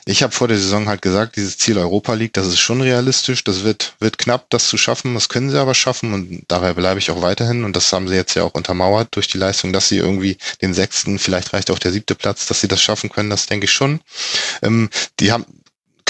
ich 0.05 0.23
habe 0.23 0.33
vor 0.33 0.47
der 0.47 0.57
Saison 0.57 0.87
halt 0.87 1.01
gesagt, 1.01 1.35
dieses 1.35 1.57
Ziel 1.57 1.77
Europa 1.77 2.13
League, 2.13 2.33
das 2.33 2.47
ist 2.47 2.59
schon 2.59 2.81
realistisch, 2.81 3.43
das 3.43 3.63
wird, 3.63 3.93
wird 3.99 4.17
knapp, 4.17 4.49
das 4.49 4.67
zu 4.67 4.77
schaffen, 4.77 5.13
das 5.13 5.29
können 5.29 5.49
sie 5.49 5.59
aber 5.59 5.75
schaffen 5.75 6.13
und 6.13 6.43
dabei 6.47 6.73
bleibe 6.73 6.99
ich 6.99 7.11
auch 7.11 7.21
weiterhin 7.21 7.63
und 7.63 7.75
das 7.75 7.91
haben 7.93 8.07
sie 8.07 8.15
jetzt 8.15 8.35
ja 8.35 8.43
auch 8.43 8.53
untermauert 8.53 9.09
durch 9.11 9.27
die 9.27 9.37
Leistung, 9.37 9.73
dass 9.73 9.89
sie 9.89 9.97
irgendwie 9.97 10.37
den 10.61 10.73
sechsten, 10.73 11.19
vielleicht 11.19 11.53
reicht 11.53 11.71
auch 11.71 11.79
der 11.79 11.91
siebte 11.91 12.15
Platz, 12.15 12.45
dass 12.47 12.61
sie 12.61 12.67
das 12.67 12.81
schaffen 12.81 13.09
können, 13.09 13.29
das 13.29 13.45
denke 13.45 13.65
ich 13.65 13.71
schon. 13.71 14.01
Ähm, 14.61 14.89
die 15.19 15.31
haben 15.31 15.45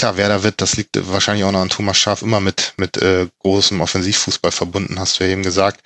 klar, 0.00 0.16
wer 0.16 0.28
da 0.28 0.42
wird, 0.42 0.62
das 0.62 0.76
liegt 0.76 0.96
wahrscheinlich 1.12 1.44
auch 1.44 1.52
noch 1.52 1.60
an 1.60 1.68
Thomas 1.68 1.98
Schaaf 1.98 2.22
immer 2.22 2.40
mit, 2.40 2.72
mit 2.78 2.96
äh, 2.96 3.28
großem 3.40 3.80
Offensivfußball 3.82 4.50
verbunden, 4.50 4.98
hast 4.98 5.20
du 5.20 5.24
ja 5.24 5.30
eben 5.30 5.42
gesagt. 5.42 5.82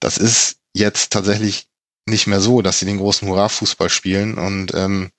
Das 0.00 0.16
ist 0.16 0.56
jetzt 0.72 1.12
tatsächlich 1.12 1.67
nicht 2.08 2.26
mehr 2.26 2.40
so, 2.40 2.62
dass 2.62 2.78
sie 2.78 2.86
den 2.86 2.98
großen 2.98 3.28
Hurra-Fußball 3.28 3.90
spielen 3.90 4.38
und 4.38 4.74
ähm, 4.74 5.10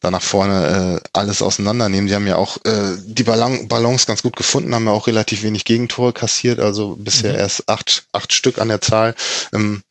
da 0.00 0.10
nach 0.10 0.22
vorne 0.22 1.00
äh, 1.02 1.08
alles 1.12 1.42
auseinandernehmen. 1.42 2.08
Die 2.08 2.14
haben 2.14 2.26
ja 2.26 2.36
auch 2.36 2.56
äh, 2.64 2.96
die 3.04 3.22
Ballon 3.22 3.68
Balance 3.68 4.06
ganz 4.06 4.22
gut 4.22 4.36
gefunden, 4.36 4.74
haben 4.74 4.86
ja 4.86 4.92
auch 4.92 5.06
relativ 5.06 5.42
wenig 5.42 5.64
Gegentore 5.64 6.12
kassiert, 6.12 6.58
also 6.58 6.96
bisher 6.96 7.34
mhm. 7.34 7.38
erst 7.38 7.68
acht, 7.68 8.04
acht 8.12 8.32
Stück 8.32 8.58
an 8.58 8.68
der 8.68 8.80
Zahl. 8.80 9.14
Ähm, 9.52 9.82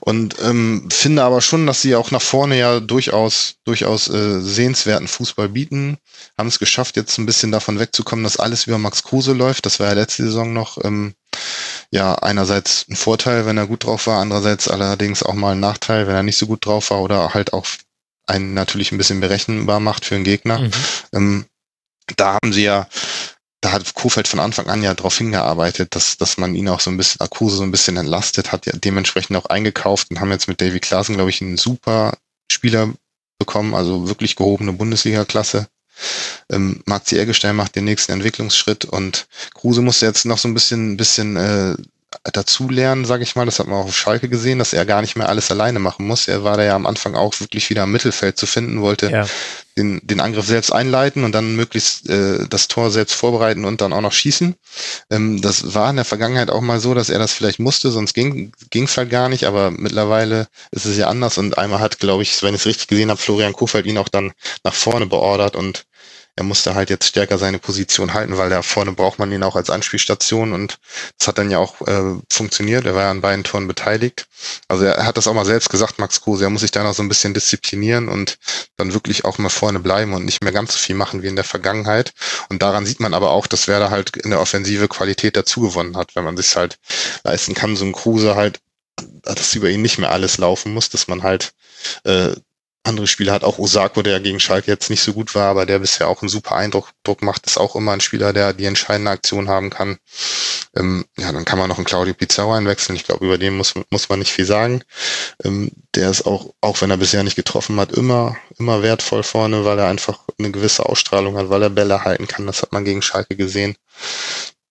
und 0.00 0.36
ähm, 0.42 0.88
finde 0.90 1.22
aber 1.22 1.40
schon, 1.40 1.66
dass 1.66 1.82
sie 1.82 1.96
auch 1.96 2.10
nach 2.10 2.22
vorne 2.22 2.58
ja 2.58 2.80
durchaus 2.80 3.54
durchaus 3.64 4.08
äh, 4.08 4.40
sehenswerten 4.40 5.08
Fußball 5.08 5.48
bieten. 5.48 5.96
Haben 6.36 6.48
es 6.48 6.58
geschafft, 6.58 6.96
jetzt 6.96 7.18
ein 7.18 7.26
bisschen 7.26 7.50
davon 7.50 7.78
wegzukommen, 7.78 8.24
dass 8.24 8.36
alles 8.36 8.66
über 8.66 8.78
Max 8.78 9.02
Kruse 9.02 9.32
läuft. 9.32 9.66
Das 9.66 9.80
war 9.80 9.88
ja 9.88 9.94
letzte 9.94 10.24
Saison 10.24 10.52
noch 10.52 10.78
ähm, 10.84 11.14
ja 11.90 12.14
einerseits 12.16 12.86
ein 12.88 12.96
Vorteil, 12.96 13.46
wenn 13.46 13.58
er 13.58 13.66
gut 13.66 13.84
drauf 13.84 14.06
war, 14.06 14.20
andererseits 14.20 14.68
allerdings 14.68 15.22
auch 15.22 15.34
mal 15.34 15.52
ein 15.52 15.60
Nachteil, 15.60 16.06
wenn 16.06 16.14
er 16.14 16.22
nicht 16.22 16.36
so 16.36 16.46
gut 16.46 16.64
drauf 16.64 16.90
war 16.90 17.00
oder 17.00 17.34
halt 17.34 17.52
auch 17.52 17.66
einen 18.26 18.54
natürlich 18.54 18.92
ein 18.92 18.98
bisschen 18.98 19.20
berechenbar 19.20 19.80
macht 19.80 20.04
für 20.04 20.14
einen 20.14 20.24
Gegner. 20.24 20.58
Mhm. 20.58 20.70
Ähm, 21.12 21.44
da 22.16 22.34
haben 22.34 22.52
sie 22.52 22.64
ja, 22.64 22.86
da 23.60 23.72
hat 23.72 23.94
Kofeld 23.94 24.28
von 24.28 24.40
Anfang 24.40 24.68
an 24.68 24.82
ja 24.82 24.94
darauf 24.94 25.16
hingearbeitet, 25.16 25.94
dass, 25.94 26.16
dass 26.16 26.38
man 26.38 26.54
ihn 26.54 26.68
auch 26.68 26.80
so 26.80 26.90
ein 26.90 26.96
bisschen, 26.96 27.20
Akuse 27.20 27.56
so 27.56 27.62
ein 27.62 27.70
bisschen 27.70 27.96
entlastet, 27.96 28.52
hat 28.52 28.66
ja 28.66 28.72
dementsprechend 28.74 29.36
auch 29.36 29.46
eingekauft 29.46 30.10
und 30.10 30.20
haben 30.20 30.30
jetzt 30.30 30.48
mit 30.48 30.60
Davy 30.60 30.80
Klaassen, 30.80 31.16
glaube 31.16 31.30
ich, 31.30 31.40
einen 31.40 31.56
super 31.56 32.16
Spieler 32.52 32.92
bekommen, 33.38 33.74
also 33.74 34.08
wirklich 34.08 34.36
gehobene 34.36 34.72
Bundesliga-Klasse. 34.72 35.68
Ähm, 36.50 36.82
Marc 36.86 37.06
Ziergestein 37.06 37.56
macht 37.56 37.76
den 37.76 37.84
nächsten 37.84 38.12
Entwicklungsschritt 38.12 38.84
und 38.84 39.26
Kruse 39.54 39.82
musste 39.82 40.06
jetzt 40.06 40.24
noch 40.24 40.38
so 40.38 40.48
ein 40.48 40.54
bisschen, 40.54 40.96
bisschen 40.96 41.36
äh, 41.36 41.76
dazulernen, 42.32 43.04
sage 43.04 43.22
ich 43.22 43.36
mal. 43.36 43.46
Das 43.46 43.58
hat 43.58 43.66
man 43.66 43.80
auch 43.80 43.86
auf 43.86 43.96
Schalke 43.96 44.28
gesehen, 44.28 44.58
dass 44.58 44.72
er 44.72 44.84
gar 44.84 45.00
nicht 45.00 45.16
mehr 45.16 45.28
alles 45.28 45.50
alleine 45.50 45.78
machen 45.78 46.06
muss. 46.06 46.28
Er 46.28 46.44
war 46.44 46.56
da 46.56 46.64
ja 46.64 46.74
am 46.74 46.86
Anfang 46.86 47.14
auch 47.14 47.38
wirklich 47.40 47.70
wieder 47.70 47.84
im 47.84 47.92
Mittelfeld 47.92 48.38
zu 48.38 48.46
finden, 48.46 48.80
wollte 48.80 49.10
ja. 49.10 49.26
den, 49.76 50.00
den 50.02 50.20
Angriff 50.20 50.46
selbst 50.46 50.72
einleiten 50.72 51.24
und 51.24 51.32
dann 51.32 51.56
möglichst 51.56 52.08
äh, 52.08 52.46
das 52.48 52.68
Tor 52.68 52.90
selbst 52.90 53.14
vorbereiten 53.14 53.64
und 53.64 53.80
dann 53.80 53.92
auch 53.92 54.00
noch 54.00 54.12
schießen. 54.12 54.54
Ähm, 55.10 55.40
das 55.40 55.74
war 55.74 55.90
in 55.90 55.96
der 55.96 56.04
Vergangenheit 56.04 56.50
auch 56.50 56.60
mal 56.60 56.80
so, 56.80 56.94
dass 56.94 57.10
er 57.10 57.18
das 57.18 57.32
vielleicht 57.32 57.58
musste, 57.58 57.90
sonst 57.90 58.14
ging 58.14 58.52
es 58.72 58.96
halt 58.96 59.10
gar 59.10 59.28
nicht. 59.28 59.44
Aber 59.44 59.70
mittlerweile 59.70 60.48
ist 60.70 60.86
es 60.86 60.96
ja 60.96 61.08
anders 61.08 61.38
und 61.38 61.58
einmal 61.58 61.80
hat, 61.80 61.98
glaube 61.98 62.22
ich, 62.22 62.42
wenn 62.42 62.54
ich 62.54 62.60
es 62.60 62.66
richtig 62.66 62.88
gesehen 62.88 63.10
habe, 63.10 63.20
Florian 63.20 63.52
Kofeld 63.52 63.86
ihn 63.86 63.98
auch 63.98 64.08
dann 64.08 64.32
nach 64.64 64.74
vorne 64.74 65.06
beordert 65.06 65.56
und 65.56 65.84
er 66.38 66.44
musste 66.44 66.76
halt 66.76 66.88
jetzt 66.88 67.08
stärker 67.08 67.36
seine 67.36 67.58
Position 67.58 68.14
halten, 68.14 68.38
weil 68.38 68.48
da 68.48 68.62
vorne 68.62 68.92
braucht 68.92 69.18
man 69.18 69.32
ihn 69.32 69.42
auch 69.42 69.56
als 69.56 69.70
Anspielstation 69.70 70.52
und 70.52 70.78
das 71.18 71.26
hat 71.26 71.36
dann 71.36 71.50
ja 71.50 71.58
auch 71.58 71.80
äh, 71.88 72.14
funktioniert. 72.30 72.86
Er 72.86 72.94
war 72.94 73.02
ja 73.02 73.10
an 73.10 73.20
beiden 73.20 73.42
Toren 73.42 73.66
beteiligt. 73.66 74.28
Also 74.68 74.84
er 74.84 75.04
hat 75.04 75.16
das 75.16 75.26
auch 75.26 75.34
mal 75.34 75.44
selbst 75.44 75.68
gesagt, 75.68 75.98
Max 75.98 76.20
Kruse, 76.20 76.44
er 76.44 76.50
muss 76.50 76.60
sich 76.60 76.70
da 76.70 76.84
noch 76.84 76.94
so 76.94 77.02
ein 77.02 77.08
bisschen 77.08 77.34
disziplinieren 77.34 78.08
und 78.08 78.38
dann 78.76 78.94
wirklich 78.94 79.24
auch 79.24 79.38
mal 79.38 79.48
vorne 79.48 79.80
bleiben 79.80 80.14
und 80.14 80.24
nicht 80.24 80.40
mehr 80.40 80.52
ganz 80.52 80.74
so 80.74 80.78
viel 80.78 80.94
machen 80.94 81.24
wie 81.24 81.26
in 81.26 81.34
der 81.34 81.44
Vergangenheit. 81.44 82.12
Und 82.50 82.62
daran 82.62 82.86
sieht 82.86 83.00
man 83.00 83.14
aber 83.14 83.30
auch, 83.30 83.48
dass 83.48 83.66
Werder 83.66 83.90
halt 83.90 84.16
in 84.16 84.30
der 84.30 84.40
Offensive 84.40 84.86
Qualität 84.86 85.36
dazugewonnen 85.36 85.96
hat, 85.96 86.14
wenn 86.14 86.22
man 86.22 86.36
sich 86.36 86.54
halt 86.54 86.78
leisten 87.24 87.54
kann, 87.54 87.74
so 87.74 87.84
ein 87.84 87.92
Kruse 87.92 88.36
halt 88.36 88.60
dass 89.22 89.54
über 89.54 89.70
ihn 89.70 89.82
nicht 89.82 89.98
mehr 89.98 90.10
alles 90.10 90.38
laufen 90.38 90.74
muss, 90.74 90.88
dass 90.88 91.08
man 91.08 91.22
halt 91.22 91.52
äh, 92.04 92.34
andere 92.84 93.06
Spieler 93.06 93.32
hat. 93.32 93.44
Auch 93.44 93.58
Osako, 93.58 94.02
der 94.02 94.20
gegen 94.20 94.40
Schalke 94.40 94.70
jetzt 94.70 94.90
nicht 94.90 95.02
so 95.02 95.12
gut 95.12 95.34
war, 95.34 95.48
aber 95.48 95.66
der 95.66 95.78
bisher 95.78 96.08
auch 96.08 96.22
einen 96.22 96.28
super 96.28 96.54
Eindruck 96.54 96.90
Druck 97.04 97.22
macht, 97.22 97.46
ist 97.46 97.58
auch 97.58 97.76
immer 97.76 97.92
ein 97.92 98.00
Spieler, 98.00 98.32
der 98.32 98.52
die 98.52 98.64
entscheidende 98.64 99.10
Aktion 99.10 99.48
haben 99.48 99.70
kann. 99.70 99.98
Ähm, 100.76 101.04
ja, 101.16 101.32
dann 101.32 101.44
kann 101.44 101.58
man 101.58 101.68
noch 101.68 101.78
einen 101.78 101.86
Claudio 101.86 102.14
Pizarro 102.14 102.52
einwechseln. 102.52 102.96
Ich 102.96 103.04
glaube, 103.04 103.24
über 103.24 103.38
den 103.38 103.56
muss, 103.56 103.74
muss 103.90 104.08
man 104.08 104.18
nicht 104.18 104.32
viel 104.32 104.44
sagen. 104.44 104.82
Ähm, 105.44 105.70
der 105.94 106.10
ist 106.10 106.26
auch, 106.26 106.54
auch 106.60 106.80
wenn 106.80 106.90
er 106.90 106.98
bisher 106.98 107.22
nicht 107.22 107.36
getroffen 107.36 107.78
hat, 107.80 107.92
immer, 107.92 108.36
immer 108.58 108.82
wertvoll 108.82 109.22
vorne, 109.22 109.64
weil 109.64 109.78
er 109.78 109.88
einfach 109.88 110.20
eine 110.38 110.50
gewisse 110.50 110.86
Ausstrahlung 110.86 111.36
hat, 111.36 111.50
weil 111.50 111.62
er 111.62 111.70
Bälle 111.70 112.04
halten 112.04 112.28
kann. 112.28 112.46
Das 112.46 112.62
hat 112.62 112.72
man 112.72 112.84
gegen 112.84 113.02
Schalke 113.02 113.36
gesehen 113.36 113.76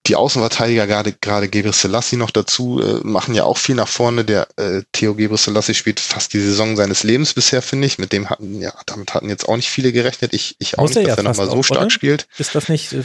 die 0.08 0.16
Außenverteidiger, 0.16 0.88
gerade 0.88 1.14
gerade 1.14 1.48
Gebre 1.50 1.74
Selassie 1.74 2.16
noch 2.16 2.32
dazu, 2.32 2.82
äh, 2.82 3.06
machen 3.06 3.36
ja 3.36 3.44
auch 3.44 3.58
viel 3.58 3.76
nach 3.76 3.88
vorne. 3.88 4.24
Der 4.24 4.48
äh, 4.58 4.84
Theo 4.92 5.16
Gebre 5.16 5.38
Selassie 5.38 5.74
spielt 5.74 6.00
fast 6.00 6.34
die 6.34 6.40
Saison 6.40 6.76
seines 6.76 7.04
Lebens 7.04 7.34
bisher, 7.34 7.62
finde 7.62 7.88
ich. 7.88 7.98
Mit 7.98 8.14
dem 8.14 8.30
hatten, 8.30 8.62
ja, 8.62 8.74
damit 8.86 9.14
hatten 9.14 9.30
jetzt 9.30 9.48
auch 9.48 9.56
nicht 9.56 9.70
viele 9.70 9.92
gerechnet. 9.92 10.34
Ich, 10.34 10.56
ich 10.60 10.78
auch 10.78 10.84
Muss 10.84 10.96
nicht, 10.96 11.08
dass 11.08 11.18
er, 11.18 11.24
ja 11.24 11.30
nochmal 11.30 11.50
so 11.50 11.64
stark 11.64 11.82
oder? 11.82 11.90
spielt. 11.90 12.28
Ist 12.38 12.56
das 12.56 12.70
nicht 12.70 12.94
äh, 12.94 13.04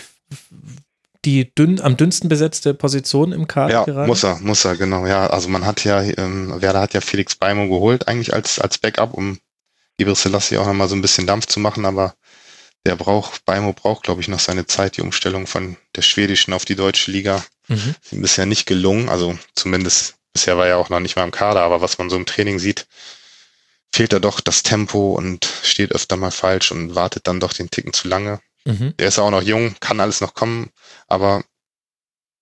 die 1.24 1.54
dünn, 1.54 1.80
am 1.80 1.96
dünnsten 1.96 2.28
besetzte 2.28 2.74
Position 2.74 3.32
im 3.32 3.46
Kader 3.46 3.72
ja, 3.72 3.84
gerade? 3.84 4.06
muss 4.06 4.24
er, 4.24 4.38
muss 4.40 4.64
er, 4.64 4.76
genau. 4.76 5.06
Ja, 5.06 5.28
also 5.28 5.48
man 5.48 5.64
hat 5.64 5.84
ja, 5.84 6.02
ähm, 6.02 6.60
Werder 6.60 6.80
hat 6.80 6.94
ja 6.94 7.00
Felix 7.00 7.36
Beimo 7.36 7.68
geholt, 7.68 8.08
eigentlich 8.08 8.34
als, 8.34 8.58
als 8.58 8.78
Backup, 8.78 9.14
um 9.14 9.38
Gebre 9.98 10.16
Selassie 10.16 10.58
auch 10.58 10.66
nochmal 10.66 10.88
so 10.88 10.96
ein 10.96 11.02
bisschen 11.02 11.26
Dampf 11.26 11.46
zu 11.46 11.60
machen, 11.60 11.84
aber 11.84 12.14
der 12.84 12.96
braucht, 12.96 13.44
Beimo 13.44 13.72
braucht, 13.72 14.04
glaube 14.04 14.20
ich, 14.20 14.28
noch 14.28 14.40
seine 14.40 14.66
Zeit, 14.66 14.96
die 14.96 15.02
Umstellung 15.02 15.46
von 15.46 15.76
der 15.94 16.02
schwedischen 16.02 16.52
auf 16.52 16.64
die 16.64 16.74
deutsche 16.74 17.10
Liga. 17.10 17.44
Mhm. 17.68 17.94
Ist 18.02 18.12
ihm 18.12 18.22
bisher 18.22 18.46
nicht 18.46 18.66
gelungen. 18.66 19.08
Also 19.08 19.38
zumindest 19.54 20.16
bisher 20.32 20.56
war 20.56 20.66
er 20.66 20.78
auch 20.78 20.88
noch 20.88 21.00
nicht 21.00 21.16
mal 21.16 21.24
im 21.24 21.30
Kader, 21.30 21.62
aber 21.62 21.80
was 21.80 21.98
man 21.98 22.10
so 22.10 22.16
im 22.16 22.26
Training 22.26 22.58
sieht, 22.58 22.86
fehlt 23.94 24.12
da 24.12 24.18
doch 24.18 24.40
das 24.40 24.62
Tempo 24.62 25.12
und 25.12 25.46
steht 25.62 25.92
öfter 25.92 26.16
mal 26.16 26.30
falsch 26.30 26.72
und 26.72 26.94
wartet 26.94 27.26
dann 27.26 27.40
doch 27.40 27.52
den 27.52 27.70
Ticken 27.70 27.92
zu 27.92 28.08
lange. 28.08 28.40
Mhm. 28.64 28.96
Der 28.96 29.08
ist 29.08 29.18
auch 29.18 29.30
noch 29.30 29.42
jung, 29.42 29.76
kann 29.80 30.00
alles 30.00 30.20
noch 30.20 30.34
kommen, 30.34 30.70
aber 31.06 31.44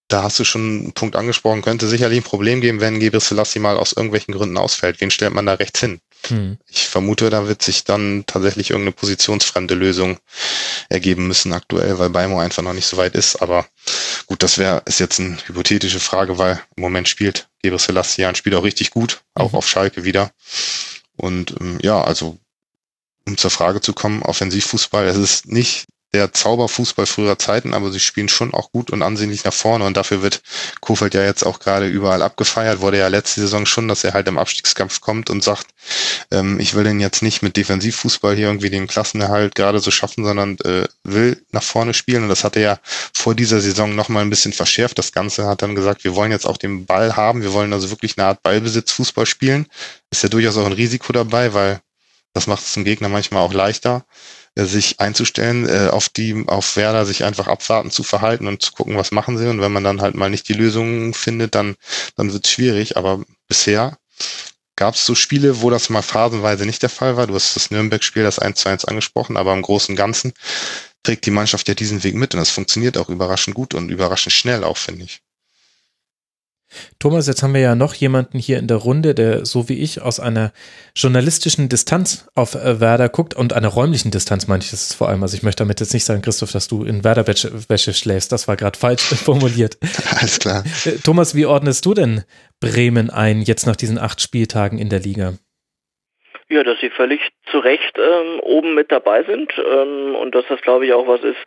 da 0.08 0.22
hast 0.24 0.38
du 0.38 0.44
schon 0.44 0.62
einen 0.62 0.92
Punkt 0.92 1.16
angesprochen, 1.16 1.62
könnte 1.62 1.86
sicherlich 1.86 2.18
ein 2.18 2.24
Problem 2.24 2.60
geben, 2.60 2.80
wenn 2.80 2.98
Gebre 2.98 3.20
Selassie 3.20 3.60
mal 3.60 3.76
aus 3.76 3.92
irgendwelchen 3.92 4.34
Gründen 4.34 4.58
ausfällt. 4.58 5.00
Wen 5.00 5.10
stellt 5.10 5.32
man 5.32 5.46
da 5.46 5.54
rechts 5.54 5.80
hin? 5.80 6.00
Hm. 6.28 6.58
Ich 6.68 6.88
vermute, 6.88 7.30
da 7.30 7.46
wird 7.48 7.62
sich 7.62 7.84
dann 7.84 8.24
tatsächlich 8.26 8.70
irgendeine 8.70 8.92
positionsfremde 8.92 9.74
Lösung 9.74 10.18
ergeben 10.88 11.26
müssen 11.26 11.52
aktuell, 11.52 11.98
weil 11.98 12.10
Beimo 12.10 12.38
einfach 12.40 12.62
noch 12.62 12.72
nicht 12.72 12.86
so 12.86 12.96
weit 12.96 13.14
ist. 13.14 13.36
Aber 13.36 13.66
gut, 14.26 14.42
das 14.42 14.58
wäre 14.58 14.82
ist 14.86 15.00
jetzt 15.00 15.20
eine 15.20 15.36
hypothetische 15.46 16.00
Frage, 16.00 16.38
weil 16.38 16.62
im 16.76 16.82
Moment 16.82 17.08
spielt 17.08 17.48
Gebre 17.62 17.78
Selassie 17.78 18.24
und 18.24 18.38
spielt 18.38 18.54
auch 18.54 18.64
richtig 18.64 18.90
gut, 18.90 19.22
auch 19.34 19.52
mhm. 19.52 19.58
auf 19.58 19.68
Schalke 19.68 20.04
wieder. 20.04 20.30
Und 21.16 21.54
ähm, 21.60 21.78
ja, 21.82 22.02
also 22.02 22.38
um 23.26 23.36
zur 23.36 23.50
Frage 23.50 23.80
zu 23.80 23.92
kommen, 23.92 24.22
Offensivfußball, 24.22 25.06
es 25.06 25.16
ist 25.16 25.46
nicht 25.46 25.86
der 26.12 26.32
Zauberfußball 26.32 27.06
früherer 27.06 27.38
Zeiten, 27.38 27.72
aber 27.72 27.90
sie 27.90 28.00
spielen 28.00 28.28
schon 28.28 28.52
auch 28.52 28.72
gut 28.72 28.90
und 28.90 29.02
ansehnlich 29.02 29.44
nach 29.44 29.52
vorne 29.52 29.84
und 29.84 29.96
dafür 29.96 30.22
wird 30.22 30.42
Kofeld 30.80 31.14
ja 31.14 31.22
jetzt 31.22 31.44
auch 31.44 31.60
gerade 31.60 31.86
überall 31.86 32.22
abgefeiert, 32.22 32.80
wurde 32.80 32.98
ja 32.98 33.08
letzte 33.08 33.42
Saison 33.42 33.64
schon, 33.64 33.86
dass 33.86 34.02
er 34.02 34.12
halt 34.12 34.26
im 34.26 34.38
Abstiegskampf 34.38 35.00
kommt 35.00 35.30
und 35.30 35.44
sagt, 35.44 35.68
ähm, 36.30 36.58
ich 36.58 36.74
will 36.74 36.84
den 36.84 36.98
jetzt 36.98 37.22
nicht 37.22 37.42
mit 37.42 37.56
Defensivfußball 37.56 38.34
hier 38.34 38.46
irgendwie 38.46 38.70
den 38.70 38.88
Klassenerhalt 38.88 39.54
gerade 39.54 39.78
so 39.78 39.90
schaffen, 39.90 40.24
sondern 40.24 40.58
äh, 40.64 40.88
will 41.04 41.44
nach 41.52 41.62
vorne 41.62 41.94
spielen 41.94 42.24
und 42.24 42.28
das 42.28 42.42
hat 42.44 42.56
er 42.56 42.62
ja 42.62 42.78
vor 43.14 43.34
dieser 43.34 43.60
Saison 43.60 43.94
nochmal 43.94 44.22
ein 44.22 44.30
bisschen 44.30 44.52
verschärft. 44.52 44.98
Das 44.98 45.12
Ganze 45.12 45.46
hat 45.46 45.62
dann 45.62 45.76
gesagt, 45.76 46.02
wir 46.04 46.16
wollen 46.16 46.32
jetzt 46.32 46.46
auch 46.46 46.56
den 46.56 46.86
Ball 46.86 47.16
haben, 47.16 47.42
wir 47.42 47.52
wollen 47.52 47.72
also 47.72 47.90
wirklich 47.90 48.18
eine 48.18 48.26
Art 48.26 48.42
Ballbesitzfußball 48.42 49.26
spielen. 49.26 49.66
Ist 50.10 50.22
ja 50.22 50.28
durchaus 50.28 50.56
auch 50.56 50.66
ein 50.66 50.72
Risiko 50.72 51.12
dabei, 51.12 51.54
weil 51.54 51.80
das 52.32 52.46
macht 52.46 52.64
es 52.64 52.74
dem 52.74 52.84
Gegner 52.84 53.08
manchmal 53.08 53.42
auch 53.42 53.52
leichter. 53.52 54.04
Äh, 54.56 54.64
sich 54.64 54.98
einzustellen, 54.98 55.68
äh, 55.68 55.88
auf 55.90 56.08
die, 56.08 56.44
auf 56.46 56.76
Werder 56.76 57.06
sich 57.06 57.24
einfach 57.24 57.46
abwarten 57.46 57.90
zu 57.90 58.02
verhalten 58.02 58.48
und 58.48 58.62
zu 58.62 58.72
gucken, 58.72 58.96
was 58.96 59.12
machen 59.12 59.38
sie. 59.38 59.48
Und 59.48 59.60
wenn 59.60 59.72
man 59.72 59.84
dann 59.84 60.00
halt 60.00 60.16
mal 60.16 60.30
nicht 60.30 60.48
die 60.48 60.54
Lösung 60.54 61.14
findet, 61.14 61.54
dann, 61.54 61.76
dann 62.16 62.32
wird 62.32 62.46
es 62.46 62.52
schwierig. 62.52 62.96
Aber 62.96 63.22
bisher 63.48 63.98
gab 64.76 64.94
es 64.94 65.06
so 65.06 65.14
Spiele, 65.14 65.62
wo 65.62 65.70
das 65.70 65.90
mal 65.90 66.02
phasenweise 66.02 66.66
nicht 66.66 66.82
der 66.82 66.90
Fall 66.90 67.16
war. 67.16 67.26
Du 67.26 67.34
hast 67.34 67.54
das 67.54 67.70
Nürnberg-Spiel, 67.70 68.24
das 68.24 68.38
1 68.38 68.60
zu 68.60 68.68
1 68.68 68.84
angesprochen, 68.86 69.36
aber 69.36 69.52
im 69.52 69.62
Großen 69.62 69.92
und 69.92 69.96
Ganzen 69.96 70.32
trägt 71.02 71.26
die 71.26 71.30
Mannschaft 71.30 71.68
ja 71.68 71.74
diesen 71.74 72.02
Weg 72.02 72.14
mit 72.14 72.34
und 72.34 72.40
das 72.40 72.50
funktioniert 72.50 72.98
auch 72.98 73.08
überraschend 73.08 73.54
gut 73.54 73.74
und 73.74 73.88
überraschend 73.90 74.32
schnell 74.32 74.64
auch, 74.64 74.76
finde 74.76 75.04
ich. 75.04 75.22
Thomas, 76.98 77.26
jetzt 77.26 77.42
haben 77.42 77.54
wir 77.54 77.60
ja 77.60 77.74
noch 77.74 77.94
jemanden 77.94 78.38
hier 78.38 78.58
in 78.58 78.66
der 78.66 78.78
Runde, 78.78 79.14
der 79.14 79.44
so 79.44 79.68
wie 79.68 79.78
ich 79.78 80.00
aus 80.00 80.20
einer 80.20 80.52
journalistischen 80.94 81.68
Distanz 81.68 82.28
auf 82.34 82.54
äh, 82.54 82.80
Werder 82.80 83.08
guckt 83.08 83.34
und 83.34 83.52
einer 83.52 83.68
räumlichen 83.68 84.10
Distanz 84.10 84.46
meine 84.48 84.62
ich 84.62 84.70
das 84.70 84.90
ist 84.90 84.94
vor 84.94 85.08
allem. 85.08 85.22
Also 85.22 85.36
ich 85.36 85.42
möchte 85.42 85.64
damit 85.64 85.80
jetzt 85.80 85.94
nicht 85.94 86.04
sagen, 86.04 86.22
Christoph, 86.22 86.52
dass 86.52 86.68
du 86.68 86.84
in 86.84 87.04
Werder-Wäsche 87.04 87.94
schläfst. 87.94 88.32
Das 88.32 88.48
war 88.48 88.56
gerade 88.56 88.78
falsch 88.78 89.02
formuliert. 89.24 89.78
Alles 90.18 90.38
klar. 90.38 90.64
Äh, 90.84 90.98
Thomas, 91.04 91.34
wie 91.34 91.46
ordnest 91.46 91.86
du 91.86 91.94
denn 91.94 92.24
Bremen 92.60 93.10
ein 93.10 93.42
jetzt 93.42 93.66
nach 93.66 93.76
diesen 93.76 93.98
acht 93.98 94.20
Spieltagen 94.20 94.78
in 94.78 94.88
der 94.88 95.00
Liga? 95.00 95.34
Ja, 96.48 96.64
dass 96.64 96.80
sie 96.80 96.90
völlig 96.90 97.20
zu 97.50 97.58
Recht 97.60 97.96
ähm, 97.96 98.40
oben 98.40 98.74
mit 98.74 98.90
dabei 98.90 99.22
sind 99.22 99.52
ähm, 99.56 100.16
und 100.16 100.34
dass 100.34 100.44
das, 100.48 100.60
glaube 100.62 100.84
ich, 100.84 100.92
auch 100.92 101.06
was 101.06 101.22
ist, 101.22 101.38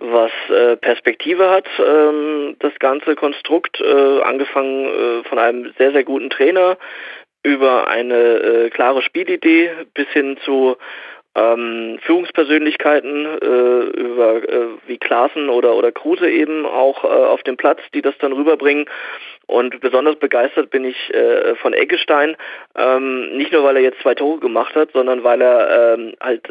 was 0.00 0.32
äh, 0.48 0.76
Perspektive 0.76 1.50
hat, 1.50 1.66
ähm, 1.78 2.56
das 2.58 2.72
ganze 2.78 3.14
Konstrukt, 3.14 3.80
äh, 3.80 4.20
angefangen 4.22 4.86
äh, 4.86 5.28
von 5.28 5.38
einem 5.38 5.72
sehr, 5.78 5.92
sehr 5.92 6.04
guten 6.04 6.30
Trainer 6.30 6.78
über 7.42 7.88
eine 7.88 8.16
äh, 8.16 8.70
klare 8.70 9.02
Spielidee 9.02 9.70
bis 9.94 10.08
hin 10.08 10.38
zu 10.44 10.76
ähm, 11.36 11.98
Führungspersönlichkeiten 12.02 13.24
äh, 13.24 14.00
über 14.00 14.42
äh, 14.42 14.66
wie 14.86 14.98
Klaassen 14.98 15.48
oder 15.48 15.76
oder 15.76 15.92
Kruse 15.92 16.28
eben 16.28 16.66
auch 16.66 17.04
auf 17.04 17.42
dem 17.44 17.56
Platz, 17.56 17.80
die 17.94 18.02
das 18.02 18.18
dann 18.18 18.32
rüberbringen. 18.32 18.86
Und 19.46 19.80
besonders 19.80 20.16
begeistert 20.16 20.70
bin 20.70 20.84
ich 20.84 21.14
äh, 21.14 21.54
von 21.56 21.72
Eggestein, 21.72 22.36
ähm, 22.76 23.36
nicht 23.36 23.52
nur 23.52 23.64
weil 23.64 23.76
er 23.76 23.82
jetzt 23.82 24.00
zwei 24.00 24.14
Tore 24.14 24.40
gemacht 24.40 24.74
hat, 24.74 24.90
sondern 24.92 25.24
weil 25.24 25.40
er 25.40 25.94
ähm, 25.94 26.14
halt 26.20 26.48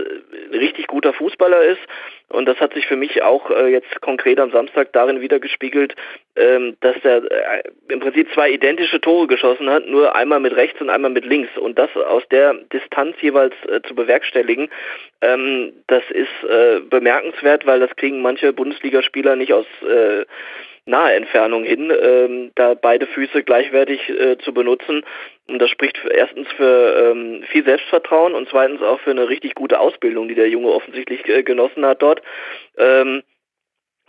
richtig 0.51 0.88
guter 0.88 1.13
Fußballer 1.13 1.61
ist. 1.61 1.81
Und 2.30 2.45
das 2.45 2.60
hat 2.60 2.73
sich 2.73 2.85
für 2.85 2.95
mich 2.95 3.23
auch 3.23 3.49
äh, 3.49 3.68
jetzt 3.69 4.01
konkret 4.01 4.39
am 4.39 4.51
Samstag 4.51 4.93
darin 4.93 5.19
wiedergespiegelt, 5.19 5.95
ähm, 6.35 6.77
dass 6.80 6.95
er 7.03 7.23
äh, 7.31 7.64
im 7.89 7.99
Prinzip 7.99 8.31
zwei 8.34 8.51
identische 8.51 9.01
Tore 9.01 9.27
geschossen 9.27 9.69
hat, 9.69 9.88
nur 9.88 10.15
einmal 10.15 10.39
mit 10.39 10.56
rechts 10.56 10.80
und 10.80 10.89
einmal 10.89 11.11
mit 11.11 11.26
links. 11.26 11.57
Und 11.57 11.80
das 11.80 11.89
aus 11.95 12.23
der 12.30 12.53
Distanz 12.72 13.15
jeweils 13.22 13.53
äh, 13.68 13.81
zu 13.81 13.95
bewerkstelligen, 13.95 14.69
ähm, 15.22 15.73
das 15.88 16.03
ist 16.11 16.49
äh, 16.49 16.80
bemerkenswert, 16.81 17.65
weil 17.65 17.80
das 17.80 17.95
kriegen 17.95 18.22
manche 18.22 18.53
Bundesligaspieler 18.53 19.35
nicht 19.35 19.53
aus 19.53 19.65
äh, 19.81 20.26
nahe 20.89 21.13
Entfernung 21.13 21.63
hin, 21.63 21.91
ähm, 21.91 22.51
da 22.55 22.73
beide 22.73 23.07
Füße 23.07 23.43
gleichwertig 23.43 24.09
äh, 24.09 24.37
zu 24.39 24.53
benutzen. 24.53 25.03
Und 25.47 25.59
das 25.59 25.69
spricht 25.69 25.97
erstens 26.09 26.47
für 26.53 27.11
ähm, 27.11 27.43
viel 27.49 27.63
Selbstvertrauen 27.63 28.35
und 28.35 28.49
zweitens 28.49 28.81
auch 28.81 28.99
für 28.99 29.11
eine 29.11 29.29
richtig 29.29 29.55
gute 29.55 29.79
Ausbildung, 29.79 30.27
die 30.27 30.35
der 30.35 30.49
Junge 30.49 30.69
offensichtlich 30.69 31.27
äh, 31.27 31.43
genossen 31.43 31.85
hat 31.85 32.01
dort. 32.01 32.21
Ähm, 32.77 33.23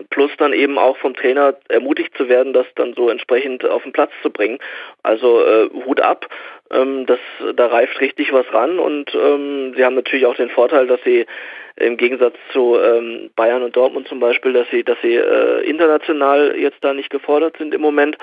plus 0.09 0.31
dann 0.39 0.55
eben 0.55 0.78
auch 0.78 0.97
vom 0.97 1.15
Trainer 1.15 1.57
ermutigt 1.69 2.16
zu 2.16 2.28
werden, 2.28 2.55
das 2.55 2.66
dann 2.77 2.94
so 2.94 3.11
entsprechend 3.11 3.65
auf 3.66 3.82
den 3.82 3.93
Platz 3.93 4.12
zu 4.23 4.31
bringen. 4.31 4.59
Also 5.02 5.44
äh, 5.44 5.69
Hut 5.85 6.01
ab, 6.01 6.27
ähm, 6.70 7.05
das, 7.07 7.19
da 7.55 7.66
reift 7.66 8.01
richtig 8.01 8.32
was 8.32 8.51
ran 8.52 8.78
und 8.78 9.15
ähm, 9.15 9.74
sie 9.77 9.85
haben 9.85 9.97
natürlich 9.97 10.27
auch 10.27 10.36
den 10.36 10.51
Vorteil, 10.51 10.86
dass 10.86 11.02
sie 11.05 11.27
im 11.81 11.97
Gegensatz 11.97 12.35
zu 12.52 12.78
ähm, 12.78 13.31
Bayern 13.36 13.62
und 13.62 13.77
Dortmund 13.77 14.09
zum 14.09 14.20
Beispiel, 14.20 14.52
dass 14.52 14.69
sie, 14.70 14.85
dass 14.85 14.98
sie 15.02 15.15
äh, 15.15 15.62
international 15.69 16.57
jetzt 16.57 16.78
da 16.82 16.94
nicht 16.94 17.11
gefordert 17.11 17.57
sind 17.59 17.74
im 17.74 17.81
Moment. 17.81 18.16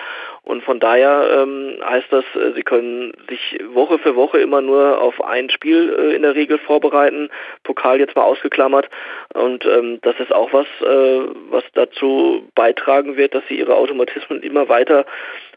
Und 0.43 0.63
von 0.63 0.79
daher 0.79 1.41
ähm, 1.41 1.77
heißt 1.83 2.07
das, 2.11 2.23
äh, 2.35 2.53
sie 2.55 2.63
können 2.63 3.13
sich 3.29 3.59
Woche 3.73 3.99
für 3.99 4.15
Woche 4.15 4.39
immer 4.39 4.61
nur 4.61 5.01
auf 5.01 5.23
ein 5.23 5.49
Spiel 5.49 5.93
äh, 5.97 6.15
in 6.15 6.21
der 6.21 6.35
Regel 6.35 6.57
vorbereiten. 6.57 7.29
Pokal 7.63 7.99
jetzt 7.99 8.15
mal 8.15 8.23
ausgeklammert. 8.23 8.89
Und 9.33 9.65
ähm, 9.65 9.99
das 10.01 10.19
ist 10.19 10.33
auch 10.33 10.53
was, 10.53 10.67
äh, 10.81 11.19
was 11.49 11.63
dazu 11.73 12.47
beitragen 12.55 13.17
wird, 13.17 13.35
dass 13.35 13.43
sie 13.47 13.59
ihre 13.59 13.75
Automatismen 13.75 14.41
immer 14.41 14.69
weiter 14.69 15.05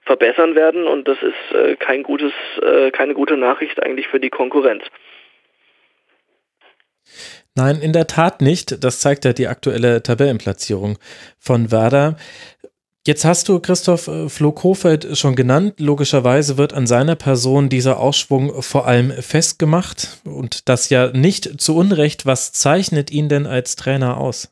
verbessern 0.05 0.55
werden. 0.55 0.87
Und 0.87 1.07
das 1.09 1.19
ist 1.23 1.55
äh, 1.55 1.77
kein 1.77 2.03
gutes, 2.03 2.33
äh, 2.63 2.91
keine 2.91 3.15
gute 3.15 3.37
Nachricht 3.37 3.83
eigentlich 3.83 4.09
für 4.09 4.21
die 4.21 4.31
Konkurrenz. 4.31 4.85
Nein, 7.57 7.81
in 7.81 7.93
der 7.93 8.07
Tat 8.07 8.41
nicht. 8.41 8.83
Das 8.85 9.01
zeigt 9.01 9.25
ja 9.25 9.33
die 9.33 9.49
aktuelle 9.49 10.03
Tabellenplatzierung 10.03 10.99
von 11.39 11.71
Werder. 11.71 12.17
Jetzt 13.07 13.25
hast 13.25 13.49
du 13.49 13.61
Christoph 13.61 14.09
äh, 14.09 14.29
Flo 14.29 14.53
Kofeld 14.53 15.17
schon 15.17 15.35
genannt. 15.35 15.81
Logischerweise 15.81 16.59
wird 16.59 16.75
an 16.75 16.87
seiner 16.87 17.17
Person 17.17 17.71
dieser 17.71 17.99
Ausschwung 17.99 18.63
vor 18.63 18.87
allem 18.87 19.11
festgemacht 19.11 20.21
und 20.25 20.69
das 20.69 20.91
ja 20.91 21.09
nicht 21.09 21.61
zu 21.61 21.77
Unrecht. 21.77 22.27
Was 22.27 22.53
zeichnet 22.53 23.11
ihn 23.11 23.31
denn 23.31 23.47
als 23.47 23.77
Trainer 23.77 24.19
aus? 24.19 24.51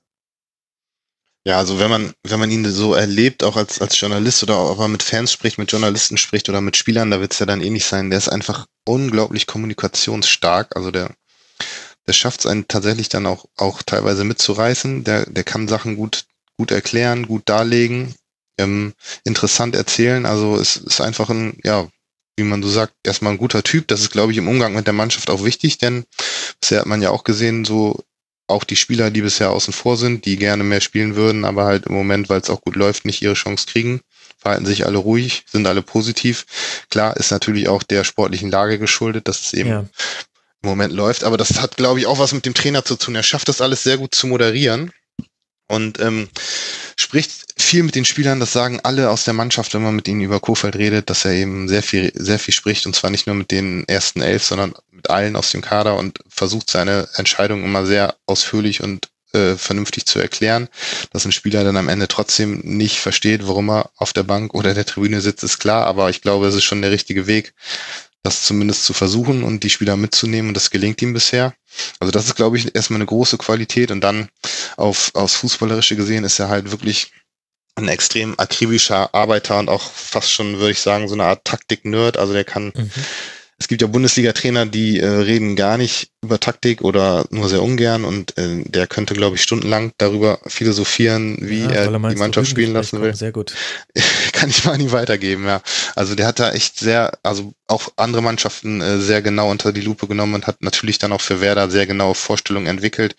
Ja, 1.47 1.59
also 1.59 1.79
wenn 1.79 1.91
man, 1.91 2.13
wenn 2.27 2.41
man 2.41 2.51
ihn 2.51 2.65
so 2.65 2.95
erlebt, 2.95 3.45
auch 3.45 3.57
als, 3.57 3.81
als 3.81 3.99
Journalist 4.01 4.43
oder 4.43 4.57
auch 4.57 4.79
wenn 4.79 4.93
mit 4.93 5.03
Fans 5.03 5.33
spricht, 5.33 5.59
mit 5.59 5.71
Journalisten 5.71 6.19
spricht 6.19 6.49
oder 6.49 6.61
mit 6.61 6.77
Spielern, 6.77 7.11
da 7.11 7.21
wird 7.21 7.33
es 7.33 7.39
ja 7.39 7.47
dann 7.47 7.63
ähnlich 7.63 7.85
sein. 7.85 8.11
Der 8.11 8.19
ist 8.19 8.29
einfach 8.29 8.67
unglaublich 8.87 9.47
kommunikationsstark. 9.47 10.75
Also 10.75 10.91
der, 10.91 11.15
der 12.09 12.15
schafft 12.15 12.41
es 12.41 12.47
einen 12.47 12.67
tatsächlich 12.67 13.11
dann 13.11 13.27
auch, 13.27 13.45
auch 13.57 13.83
teilweise 13.83 14.25
mitzureißen. 14.25 15.05
Der, 15.05 15.27
der 15.27 15.45
kann 15.45 15.69
Sachen 15.69 15.95
gut, 15.95 16.25
gut 16.57 16.71
erklären, 16.71 17.29
gut 17.29 17.43
darlegen, 17.45 18.15
ähm, 18.59 18.95
interessant 19.25 19.77
erzählen. 19.77 20.25
Also 20.25 20.57
es 20.57 20.79
ist 20.79 21.03
einfach 21.03 21.29
ein, 21.29 21.59
ja, 21.63 21.87
wie 22.37 22.45
man 22.45 22.63
so 22.63 22.71
sagt, 22.71 22.95
erstmal 23.05 23.35
ein 23.35 23.39
guter 23.39 23.63
Typ. 23.63 23.89
Das 23.89 24.01
ist, 24.01 24.11
glaube 24.11 24.33
ich, 24.33 24.39
im 24.39 24.49
Umgang 24.49 24.75
mit 24.75 24.87
der 24.87 24.95
Mannschaft 24.95 25.29
auch 25.29 25.45
wichtig, 25.45 25.77
denn 25.77 26.05
bisher 26.63 26.81
hat 26.81 26.87
man 26.87 27.03
ja 27.03 27.11
auch 27.11 27.25
gesehen, 27.25 27.67
so 27.67 28.03
auch 28.47 28.65
die 28.65 28.77
Spieler, 28.77 29.11
die 29.11 29.21
bisher 29.21 29.51
außen 29.51 29.75
vor 29.75 29.99
sind, 29.99 30.25
die 30.25 30.39
gerne 30.39 30.65
mehr 30.65 30.81
spielen 30.81 31.15
würden, 31.15 31.45
aber 31.45 31.67
halt 31.67 31.85
im 31.85 31.95
Moment, 31.95 32.31
weil 32.31 32.41
es 32.41 32.49
auch 32.49 32.63
gut 32.63 32.77
läuft, 32.77 33.05
nicht 33.05 33.21
ihre 33.21 33.35
Chance 33.35 33.67
kriegen, 33.67 34.01
verhalten 34.39 34.65
sich 34.65 34.87
alle 34.87 34.97
ruhig, 34.97 35.45
sind 35.47 35.67
alle 35.67 35.83
positiv. 35.83 36.47
Klar, 36.89 37.19
ist 37.19 37.31
natürlich 37.31 37.69
auch 37.69 37.83
der 37.83 38.05
sportlichen 38.05 38.51
Lage 38.51 38.79
geschuldet, 38.79 39.29
dass 39.29 39.43
es 39.43 39.53
eben 39.53 39.69
ja 39.69 39.85
im 40.63 40.69
Moment 40.69 40.93
läuft. 40.93 41.25
Aber 41.25 41.37
das 41.37 41.61
hat, 41.61 41.77
glaube 41.77 42.01
ich, 42.01 42.07
auch 42.07 42.19
was 42.19 42.33
mit 42.33 42.47
dem 42.47 42.55
Trainer 42.55 42.85
zu 42.85 42.97
tun. 42.97 43.15
Er 43.15 43.23
schafft 43.23 43.49
das 43.49 43.61
alles 43.61 43.83
sehr 43.83 43.99
gut 43.99 44.15
zu 44.15 44.27
moderieren 44.27 44.93
und 45.69 46.01
ähm, 46.01 46.29
spricht 46.97 47.55
viel 47.57 47.83
mit 47.83 47.95
den 47.95 48.05
Spielern. 48.05 48.41
Das 48.41 48.53
sagen 48.53 48.81
alle 48.83 49.11
aus 49.11 49.25
der 49.25 49.35
Mannschaft, 49.35 49.75
wenn 49.75 49.83
man 49.83 49.97
mit 49.97 50.09
ihnen 50.09 50.23
über 50.23 50.41
Kofeld 50.41 50.77
redet, 50.77 51.11
dass 51.11 51.25
er 51.25 51.33
eben 51.33 51.69
sehr 51.69 51.83
viel, 51.83 52.13
sehr 52.15 52.39
viel 52.39 52.55
spricht 52.55 52.87
und 52.87 52.97
zwar 52.97 53.11
nicht 53.11 53.27
nur 53.27 53.37
mit 53.37 53.51
den 53.51 53.87
ersten 53.87 54.23
elf, 54.23 54.43
sondern 54.43 54.75
mit 54.91 55.11
allen 55.11 55.37
aus 55.37 55.51
dem 55.51 55.61
Kader 55.61 55.97
und 55.97 56.19
versucht 56.29 56.71
seine 56.71 57.09
Entscheidung 57.15 57.63
immer 57.63 57.87
sehr 57.87 58.17
ausführlich 58.27 58.83
und 58.83 59.09
äh, 59.33 59.57
vernünftig 59.57 60.07
zu 60.07 60.19
erklären. 60.19 60.69
Dass 61.13 61.25
ein 61.25 61.33
Spieler 61.33 61.63
dann 61.63 61.77
am 61.77 61.89
Ende 61.89 62.09
trotzdem 62.09 62.61
nicht 62.61 62.99
versteht, 62.99 63.47
warum 63.47 63.69
er 63.71 63.91
auf 63.97 64.13
der 64.13 64.23
Bank 64.23 64.55
oder 64.55 64.75
der 64.75 64.87
Tribüne 64.87 65.21
sitzt, 65.21 65.45
ist 65.45 65.59
klar, 65.59 65.87
aber 65.87 66.09
ich 66.11 66.23
glaube, 66.23 66.47
es 66.47 66.55
ist 66.55 66.65
schon 66.65 66.83
der 66.83 66.91
richtige 66.91 67.27
Weg, 67.27 67.53
das 68.23 68.43
zumindest 68.43 68.85
zu 68.85 68.93
versuchen 68.93 69.43
und 69.43 69.63
die 69.63 69.71
Spieler 69.71 69.97
mitzunehmen 69.97 70.49
und 70.49 70.55
das 70.55 70.71
gelingt 70.71 71.01
ihm 71.03 71.13
bisher. 71.13 71.55
Also 72.01 72.11
das 72.11 72.27
ist, 72.27 72.35
glaube 72.35 72.59
ich, 72.59 72.75
erstmal 72.75 72.99
eine 72.99 73.07
große 73.07 73.39
Qualität 73.39 73.91
und 73.91 74.01
dann 74.01 74.29
auf, 74.77 75.11
aufs 75.15 75.37
Fußballerische 75.37 75.97
gesehen 75.97 76.25
ist 76.25 76.39
er 76.39 76.49
halt 76.49 76.71
wirklich 76.71 77.13
ein 77.77 77.89
extrem 77.89 78.35
akribischer 78.39 79.15
Arbeiter 79.15 79.59
und 79.59 79.69
auch 79.69 79.91
fast 79.93 80.33
schon, 80.33 80.59
würde 80.59 80.73
ich 80.73 80.81
sagen, 80.81 81.07
so 81.07 81.15
eine 81.15 81.25
Art 81.25 81.45
Taktik-Nerd. 81.45 82.17
Also 82.17 82.33
der 82.33 82.45
kann 82.45 82.73
mhm 82.75 82.91
es 83.61 83.67
gibt 83.67 83.83
ja 83.83 83.89
Bundesliga-Trainer, 83.89 84.67
die 84.67 85.01
äh, 85.01 85.07
reden 85.07 85.57
gar 85.57 85.79
nicht 85.79 86.11
über 86.23 86.39
Taktik 86.39 86.83
oder 86.83 87.25
nur 87.31 87.49
sehr 87.49 87.61
ungern 87.61 88.05
und 88.05 88.39
äh, 88.39 88.63
der 88.65 88.87
könnte, 88.87 89.15
glaube 89.15 89.35
ich, 89.35 89.43
stundenlang 89.43 89.93
darüber 89.99 90.39
philosophieren, 90.47 91.39
wie 91.41 91.63
ja, 91.63 91.71
er, 91.71 91.91
die 91.91 92.17
Mannschaft 92.17 92.49
spielen 92.49 92.73
lassen 92.73 93.03
will. 93.03 93.17
Sehr 93.17 93.33
gut. 93.33 93.55
Kann 94.33 94.49
ich 94.49 94.65
mal 94.65 94.75
an 94.75 94.81
ihn 94.81 94.93
weitergeben, 94.93 95.45
ja. 95.45 95.61
Also 95.97 96.15
der 96.15 96.29
hat 96.29 96.39
da 96.39 96.53
echt 96.53 96.79
sehr, 96.79 97.19
also 97.25 97.53
auch 97.67 97.89
andere 97.97 98.23
Mannschaften 98.23 98.81
äh, 98.81 98.99
sehr 99.01 99.23
genau 99.23 99.51
unter 99.51 99.73
die 99.73 99.81
Lupe 99.81 100.07
genommen 100.07 100.35
und 100.35 100.47
hat 100.47 100.63
natürlich 100.63 100.99
dann 100.99 101.13
auch 101.13 101.21
für 101.21 101.41
Werder 101.41 101.69
sehr 101.69 101.87
genaue 101.87 102.15
Vorstellungen 102.15 102.69
entwickelt. 102.69 103.17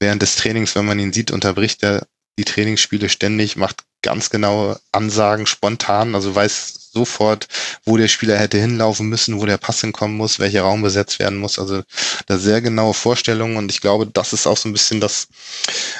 Während 0.00 0.20
des 0.20 0.34
Trainings, 0.34 0.74
wenn 0.74 0.86
man 0.86 0.98
ihn 0.98 1.12
sieht, 1.12 1.30
unterbricht 1.30 1.84
er 1.84 2.06
die 2.38 2.44
Trainingsspiele 2.44 3.08
ständig, 3.08 3.56
macht 3.56 3.84
ganz 4.02 4.30
genaue 4.30 4.78
Ansagen 4.92 5.46
spontan, 5.46 6.14
also 6.14 6.34
weiß 6.34 6.75
sofort, 6.96 7.46
wo 7.84 7.96
der 7.98 8.08
Spieler 8.08 8.38
hätte 8.38 8.58
hinlaufen 8.58 9.08
müssen, 9.08 9.38
wo 9.38 9.44
der 9.44 9.58
Pass 9.58 9.82
hinkommen 9.82 10.16
muss, 10.16 10.38
welcher 10.38 10.62
Raum 10.62 10.80
besetzt 10.82 11.18
werden 11.18 11.38
muss. 11.38 11.58
Also 11.58 11.82
da 12.26 12.38
sehr 12.38 12.62
genaue 12.62 12.94
Vorstellungen 12.94 13.58
und 13.58 13.70
ich 13.70 13.82
glaube, 13.82 14.06
das 14.06 14.32
ist 14.32 14.46
auch 14.46 14.56
so 14.56 14.68
ein 14.68 14.72
bisschen 14.72 15.00
das, 15.00 15.28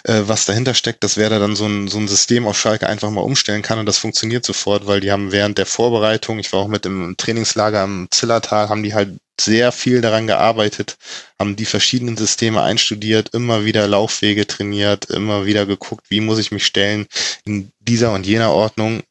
äh, 0.05 0.23
was 0.25 0.47
dahinter 0.47 0.75
steckt, 0.75 1.05
dass 1.05 1.19
Werder 1.19 1.39
dann 1.39 1.55
so 1.55 1.67
ein, 1.67 1.89
so 1.89 1.99
ein 1.99 2.09
System 2.09 2.47
auf 2.47 2.59
Schalke 2.59 2.89
einfach 2.89 3.11
mal 3.11 3.21
umstellen 3.21 3.63
kann 3.63 3.79
und 3.79 3.87
das 3.87 3.99
funktioniert 3.99 4.45
sofort, 4.47 4.87
weil 4.87 5.01
die 5.01 5.13
haben 5.13 5.33
während 5.33 5.59
der 5.59 5.67
Vorbereitung, 5.67 6.39
ich 6.39 6.53
war 6.53 6.61
auch 6.61 6.69
mit 6.69 6.87
im 6.87 7.15
Trainingslager 7.17 7.85
im 7.85 8.09
Zillertal, 8.11 8.71
haben 8.71 8.83
die 8.83 8.95
halt 8.95 9.11
sehr 9.39 9.71
viel 9.73 10.01
daran 10.01 10.27
gearbeitet, 10.27 10.97
haben 11.39 11.57
die 11.57 11.67
verschiedenen 11.67 12.17
Systeme 12.17 12.63
einstudiert, 12.63 13.35
immer 13.35 13.65
wieder 13.65 13.87
Laufwege 13.87 14.47
trainiert, 14.47 15.07
immer 15.07 15.45
wieder 15.45 15.67
geguckt, 15.67 16.07
wie 16.09 16.21
muss 16.21 16.39
ich 16.39 16.53
mich 16.53 16.65
stellen 16.65 17.07
in 17.45 17.71
dieser 17.81 18.13
und 18.13 18.27
jener 18.27 18.53
Ordnung 18.53 19.03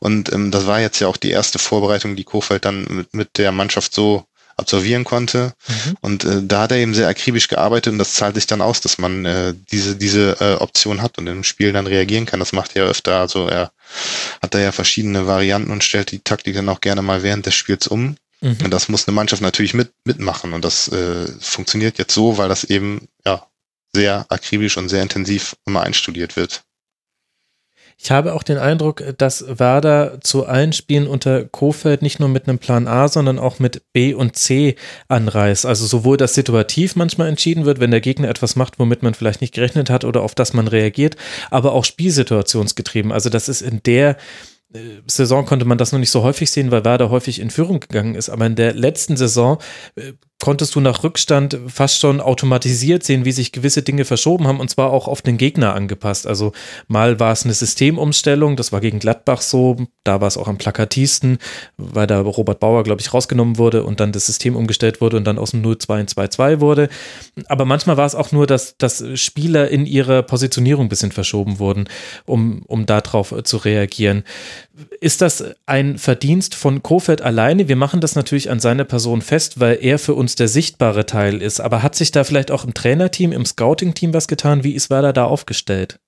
und 0.00 0.32
ähm, 0.32 0.50
das 0.50 0.66
war 0.66 0.80
jetzt 0.80 1.00
ja 1.00 1.08
auch 1.08 1.16
die 1.16 1.30
erste 1.30 1.58
Vorbereitung, 1.58 2.16
die 2.16 2.24
Kofeld 2.24 2.64
dann 2.64 2.84
mit, 2.84 3.14
mit 3.14 3.38
der 3.38 3.52
Mannschaft 3.52 3.94
so 3.94 4.24
absolvieren 4.56 5.04
konnte. 5.04 5.52
Mhm. 5.66 5.96
Und 6.00 6.24
äh, 6.24 6.42
da 6.42 6.62
hat 6.62 6.72
er 6.72 6.78
eben 6.78 6.94
sehr 6.94 7.08
akribisch 7.08 7.48
gearbeitet 7.48 7.92
und 7.92 7.98
das 7.98 8.14
zahlt 8.14 8.34
sich 8.34 8.46
dann 8.46 8.60
aus, 8.60 8.80
dass 8.80 8.98
man 8.98 9.24
äh, 9.24 9.54
diese, 9.72 9.96
diese 9.96 10.36
äh, 10.40 10.54
Option 10.54 11.02
hat 11.02 11.18
und 11.18 11.26
im 11.26 11.44
Spiel 11.44 11.72
dann 11.72 11.86
reagieren 11.86 12.26
kann. 12.26 12.40
Das 12.40 12.52
macht 12.52 12.76
er 12.76 12.84
öfter. 12.84 13.18
Also 13.20 13.48
er 13.48 13.72
hat 14.42 14.54
da 14.54 14.60
ja 14.60 14.72
verschiedene 14.72 15.26
Varianten 15.26 15.70
und 15.70 15.84
stellt 15.84 16.10
die 16.12 16.20
Taktik 16.20 16.54
dann 16.54 16.68
auch 16.68 16.80
gerne 16.80 17.02
mal 17.02 17.22
während 17.22 17.46
des 17.46 17.54
Spiels 17.54 17.86
um. 17.86 18.16
Mhm. 18.40 18.58
Und 18.64 18.70
das 18.70 18.88
muss 18.88 19.08
eine 19.08 19.14
Mannschaft 19.14 19.42
natürlich 19.42 19.74
mit, 19.74 19.92
mitmachen. 20.04 20.52
Und 20.52 20.64
das 20.64 20.88
äh, 20.88 21.26
funktioniert 21.40 21.98
jetzt 21.98 22.14
so, 22.14 22.38
weil 22.38 22.48
das 22.48 22.64
eben 22.64 23.08
ja 23.26 23.46
sehr 23.92 24.26
akribisch 24.28 24.76
und 24.76 24.88
sehr 24.88 25.02
intensiv 25.02 25.56
immer 25.66 25.82
einstudiert 25.82 26.36
wird. 26.36 26.62
Ich 28.04 28.10
habe 28.10 28.34
auch 28.34 28.42
den 28.42 28.58
Eindruck, 28.58 29.02
dass 29.16 29.46
Werder 29.48 30.20
zu 30.20 30.44
allen 30.44 30.74
Spielen 30.74 31.06
unter 31.06 31.46
Kofeld 31.46 32.02
nicht 32.02 32.20
nur 32.20 32.28
mit 32.28 32.46
einem 32.46 32.58
Plan 32.58 32.86
A, 32.86 33.08
sondern 33.08 33.38
auch 33.38 33.60
mit 33.60 33.80
B 33.94 34.12
und 34.12 34.36
C 34.36 34.76
anreist. 35.08 35.64
Also 35.64 35.86
sowohl 35.86 36.18
das 36.18 36.34
situativ 36.34 36.96
manchmal 36.96 37.30
entschieden 37.30 37.64
wird, 37.64 37.80
wenn 37.80 37.90
der 37.90 38.02
Gegner 38.02 38.28
etwas 38.28 38.56
macht, 38.56 38.78
womit 38.78 39.02
man 39.02 39.14
vielleicht 39.14 39.40
nicht 39.40 39.54
gerechnet 39.54 39.88
hat 39.88 40.04
oder 40.04 40.20
auf 40.20 40.34
das 40.34 40.52
man 40.52 40.68
reagiert, 40.68 41.16
aber 41.50 41.72
auch 41.72 41.86
spielsituationsgetrieben. 41.86 43.10
Also 43.10 43.30
das 43.30 43.48
ist 43.48 43.62
in 43.62 43.82
der 43.84 44.18
äh, 44.74 44.80
Saison 45.06 45.46
konnte 45.46 45.64
man 45.64 45.78
das 45.78 45.92
noch 45.92 45.98
nicht 45.98 46.10
so 46.10 46.22
häufig 46.22 46.50
sehen, 46.50 46.70
weil 46.70 46.84
Werder 46.84 47.08
häufig 47.08 47.40
in 47.40 47.48
Führung 47.48 47.80
gegangen 47.80 48.16
ist. 48.16 48.28
Aber 48.28 48.44
in 48.44 48.54
der 48.54 48.74
letzten 48.74 49.16
Saison 49.16 49.58
äh, 49.96 50.12
konntest 50.44 50.74
du 50.74 50.80
nach 50.80 51.02
Rückstand 51.02 51.58
fast 51.68 51.98
schon 51.98 52.20
automatisiert 52.20 53.02
sehen, 53.02 53.24
wie 53.24 53.32
sich 53.32 53.50
gewisse 53.50 53.80
Dinge 53.80 54.04
verschoben 54.04 54.46
haben 54.46 54.60
und 54.60 54.68
zwar 54.68 54.90
auch 54.90 55.08
auf 55.08 55.22
den 55.22 55.38
Gegner 55.38 55.72
angepasst. 55.72 56.26
Also 56.26 56.52
mal 56.86 57.18
war 57.18 57.32
es 57.32 57.44
eine 57.44 57.54
Systemumstellung, 57.54 58.54
das 58.54 58.70
war 58.70 58.82
gegen 58.82 58.98
Gladbach 58.98 59.40
so, 59.40 59.76
da 60.04 60.20
war 60.20 60.28
es 60.28 60.36
auch 60.36 60.46
am 60.46 60.58
plakativsten, 60.58 61.38
weil 61.78 62.06
da 62.06 62.20
Robert 62.20 62.60
Bauer, 62.60 62.82
glaube 62.82 63.00
ich, 63.00 63.14
rausgenommen 63.14 63.56
wurde 63.56 63.84
und 63.84 64.00
dann 64.00 64.12
das 64.12 64.26
System 64.26 64.54
umgestellt 64.54 65.00
wurde 65.00 65.16
und 65.16 65.24
dann 65.24 65.38
aus 65.38 65.52
dem 65.52 65.62
0-2 65.62 66.00
in 66.00 66.06
2-2 66.08 66.60
wurde. 66.60 66.90
Aber 67.46 67.64
manchmal 67.64 67.96
war 67.96 68.04
es 68.04 68.14
auch 68.14 68.30
nur, 68.30 68.46
dass, 68.46 68.76
dass 68.76 69.02
Spieler 69.14 69.70
in 69.70 69.86
ihrer 69.86 70.20
Positionierung 70.20 70.84
ein 70.84 70.90
bisschen 70.90 71.12
verschoben 71.12 71.58
wurden, 71.58 71.88
um, 72.26 72.64
um 72.66 72.84
darauf 72.84 73.34
zu 73.44 73.56
reagieren. 73.56 74.24
Ist 75.00 75.20
das 75.20 75.44
ein 75.66 75.98
Verdienst 75.98 76.54
von 76.54 76.82
Kofeld 76.82 77.22
alleine? 77.22 77.68
Wir 77.68 77.76
machen 77.76 78.00
das 78.00 78.16
natürlich 78.16 78.50
an 78.50 78.58
seiner 78.58 78.84
Person 78.84 79.22
fest, 79.22 79.60
weil 79.60 79.78
er 79.80 79.98
für 79.98 80.14
uns 80.14 80.34
der 80.34 80.48
sichtbare 80.48 81.06
Teil 81.06 81.42
ist. 81.42 81.60
Aber 81.60 81.82
hat 81.82 81.94
sich 81.94 82.10
da 82.10 82.24
vielleicht 82.24 82.50
auch 82.50 82.64
im 82.64 82.74
Trainerteam, 82.74 83.32
im 83.32 83.44
Scouting-Team 83.44 84.14
was 84.14 84.26
getan? 84.26 84.64
Wie 84.64 84.72
ist 84.72 84.90
Werder 84.90 85.12
da 85.12 85.24
aufgestellt? 85.24 86.00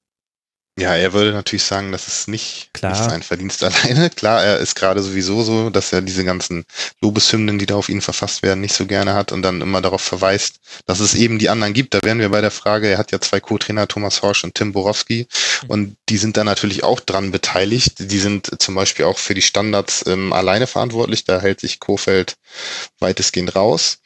Ja, 0.78 0.94
er 0.94 1.15
würde 1.15 1.32
natürlich 1.32 1.65
sagen, 1.65 1.90
das 1.90 2.07
ist 2.07 2.28
nicht, 2.28 2.69
Klar. 2.74 2.93
nicht 2.93 3.11
sein 3.11 3.23
Verdienst 3.23 3.65
alleine. 3.65 4.11
Klar, 4.11 4.44
er 4.44 4.59
ist 4.59 4.74
gerade 4.74 5.03
sowieso 5.03 5.43
so, 5.43 5.70
dass 5.70 5.90
er 5.90 6.03
diese 6.03 6.23
ganzen 6.23 6.66
Lobeshymnen, 7.01 7.59
die 7.59 7.65
da 7.65 7.77
auf 7.77 7.89
ihn 7.89 8.03
verfasst 8.03 8.43
werden, 8.43 8.61
nicht 8.61 8.74
so 8.74 8.85
gerne 8.85 9.15
hat 9.15 9.32
und 9.32 9.40
dann 9.40 9.62
immer 9.62 9.81
darauf 9.81 10.03
verweist, 10.03 10.61
dass 10.85 11.01
es 11.01 11.15
eben 11.15 11.39
die 11.39 11.48
anderen 11.48 11.73
gibt. 11.73 11.94
Da 11.94 12.01
wären 12.03 12.19
wir 12.19 12.28
bei 12.28 12.43
der 12.43 12.51
Frage, 12.51 12.89
er 12.89 12.98
hat 12.98 13.11
ja 13.11 13.20
zwei 13.23 13.40
Co-Trainer, 13.40 13.89
Thomas 13.89 14.20
Horsch 14.20 14.44
und 14.44 14.55
Tim 14.55 14.73
Borowski, 14.73 15.27
mhm. 15.62 15.70
und 15.70 15.97
die 16.11 16.19
sind 16.19 16.36
da 16.36 16.44
natürlich 16.44 16.85
auch 16.85 17.01
dran 17.01 17.31
beteiligt. 17.31 17.94
Die 17.98 18.19
sind 18.19 18.61
zum 18.61 18.74
Beispiel 18.74 19.07
auch 19.07 19.19
für 19.19 19.35
die 19.35 19.43
Standards 19.43 20.05
ähm, 20.07 20.35
alleine 20.35 20.66
verantwortlich. 20.66 21.24
Da 21.24 21.40
hält 21.40 21.61
sich 21.61 21.81
Kofeld 21.81 22.36
weitestgehend 22.98 23.57
raus. 23.57 23.98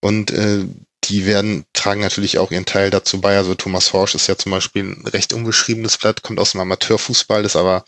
Und 0.00 0.32
äh, 0.32 0.66
die 1.08 1.26
werden, 1.26 1.64
tragen 1.72 2.00
natürlich 2.00 2.38
auch 2.38 2.50
ihren 2.50 2.64
Teil 2.64 2.90
dazu 2.90 3.20
bei. 3.20 3.36
Also 3.36 3.54
Thomas 3.54 3.92
Horsch 3.92 4.14
ist 4.14 4.26
ja 4.26 4.36
zum 4.36 4.52
Beispiel 4.52 4.84
ein 4.84 5.06
recht 5.06 5.32
unbeschriebenes 5.32 5.98
Blatt, 5.98 6.22
kommt 6.22 6.40
aus 6.40 6.52
dem 6.52 6.60
Amateurfußball, 6.60 7.44
ist 7.44 7.56
aber 7.56 7.84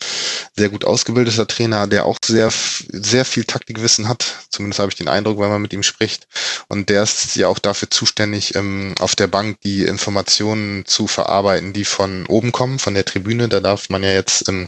sehr 0.55 0.69
gut 0.69 0.85
ausgebildeter 0.85 1.47
Trainer, 1.47 1.87
der 1.87 2.05
auch 2.05 2.17
sehr, 2.23 2.51
sehr 2.91 3.25
viel 3.25 3.43
Taktikwissen 3.43 4.07
hat. 4.07 4.25
Zumindest 4.49 4.79
habe 4.79 4.91
ich 4.91 4.97
den 4.97 5.07
Eindruck, 5.07 5.39
wenn 5.39 5.49
man 5.49 5.61
mit 5.61 5.73
ihm 5.73 5.83
spricht. 5.83 6.27
Und 6.67 6.89
der 6.89 7.03
ist 7.03 7.35
ja 7.35 7.47
auch 7.47 7.59
dafür 7.59 7.89
zuständig, 7.89 8.55
ähm, 8.55 8.95
auf 8.99 9.15
der 9.15 9.27
Bank 9.27 9.61
die 9.61 9.83
Informationen 9.83 10.85
zu 10.85 11.07
verarbeiten, 11.07 11.73
die 11.73 11.85
von 11.85 12.25
oben 12.27 12.51
kommen, 12.51 12.79
von 12.79 12.93
der 12.93 13.05
Tribüne. 13.05 13.49
Da 13.49 13.59
darf 13.59 13.89
man 13.89 14.03
ja 14.03 14.11
jetzt 14.11 14.47
ähm, 14.49 14.67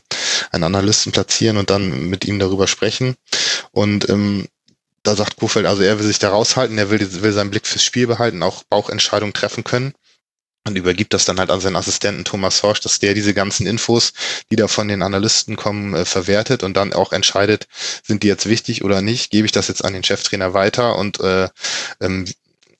einen 0.51 0.63
Analysten 0.63 1.11
platzieren 1.11 1.57
und 1.57 1.69
dann 1.69 2.09
mit 2.09 2.25
ihm 2.25 2.39
darüber 2.39 2.67
sprechen. 2.67 3.15
Und 3.71 4.09
ähm, 4.09 4.47
da 5.03 5.15
sagt 5.15 5.37
Kofeld, 5.37 5.65
also 5.65 5.81
er 5.81 5.99
will 5.99 6.05
sich 6.05 6.19
da 6.19 6.29
raushalten, 6.29 6.77
er 6.77 6.89
will, 6.89 7.21
will 7.21 7.31
seinen 7.31 7.51
Blick 7.51 7.67
fürs 7.67 7.83
Spiel 7.83 8.07
behalten, 8.07 8.43
auch 8.43 8.63
Bauchentscheidungen 8.63 9.33
treffen 9.33 9.63
können 9.63 9.93
und 10.67 10.75
übergibt 10.75 11.13
das 11.13 11.25
dann 11.25 11.39
halt 11.39 11.49
an 11.49 11.61
seinen 11.61 11.75
Assistenten 11.75 12.25
Thomas 12.25 12.63
Horsch, 12.63 12.81
dass 12.81 12.99
der 12.99 13.13
diese 13.13 13.33
ganzen 13.33 13.65
Infos, 13.65 14.13
die 14.51 14.55
da 14.55 14.67
von 14.67 14.87
den 14.87 15.01
Analysten 15.01 15.55
kommen, 15.55 15.93
äh, 15.93 16.05
verwertet 16.05 16.63
und 16.63 16.75
dann 16.75 16.93
auch 16.93 17.11
entscheidet, 17.11 17.67
sind 18.03 18.23
die 18.23 18.27
jetzt 18.27 18.47
wichtig 18.47 18.83
oder 18.83 19.01
nicht, 19.01 19.31
gebe 19.31 19.45
ich 19.45 19.51
das 19.51 19.67
jetzt 19.67 19.83
an 19.83 19.93
den 19.93 20.03
Cheftrainer 20.03 20.53
weiter 20.53 20.95
und 20.95 21.19
äh, 21.19 21.49
ähm, 22.01 22.25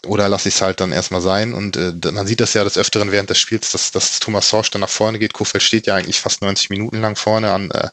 oder 0.06 0.30
lasse 0.30 0.48
ich 0.48 0.56
es 0.56 0.62
halt 0.62 0.80
dann 0.80 0.92
erstmal 0.92 1.22
sein. 1.22 1.54
Und 1.54 1.76
äh, 1.76 1.94
man 2.12 2.26
sieht 2.26 2.40
das 2.40 2.54
ja 2.54 2.64
des 2.64 2.78
Öfteren 2.78 3.12
während 3.12 3.30
des 3.30 3.38
Spiels, 3.38 3.72
dass, 3.72 3.92
dass 3.92 4.20
Thomas 4.20 4.50
Sorsch 4.50 4.72
dann 4.72 4.82
nach 4.82 4.90
vorne 4.90 5.20
geht. 5.20 5.34
Kofeld 5.34 5.62
steht 5.62 5.88
ja 5.88 5.96
eigentlich 5.96 6.20
fast 6.20 6.42
90 6.42 6.70
Minuten 6.70 7.02
lang 7.02 7.16
vorne 7.18 7.52
an, 7.52 7.70
äh, 7.72 7.90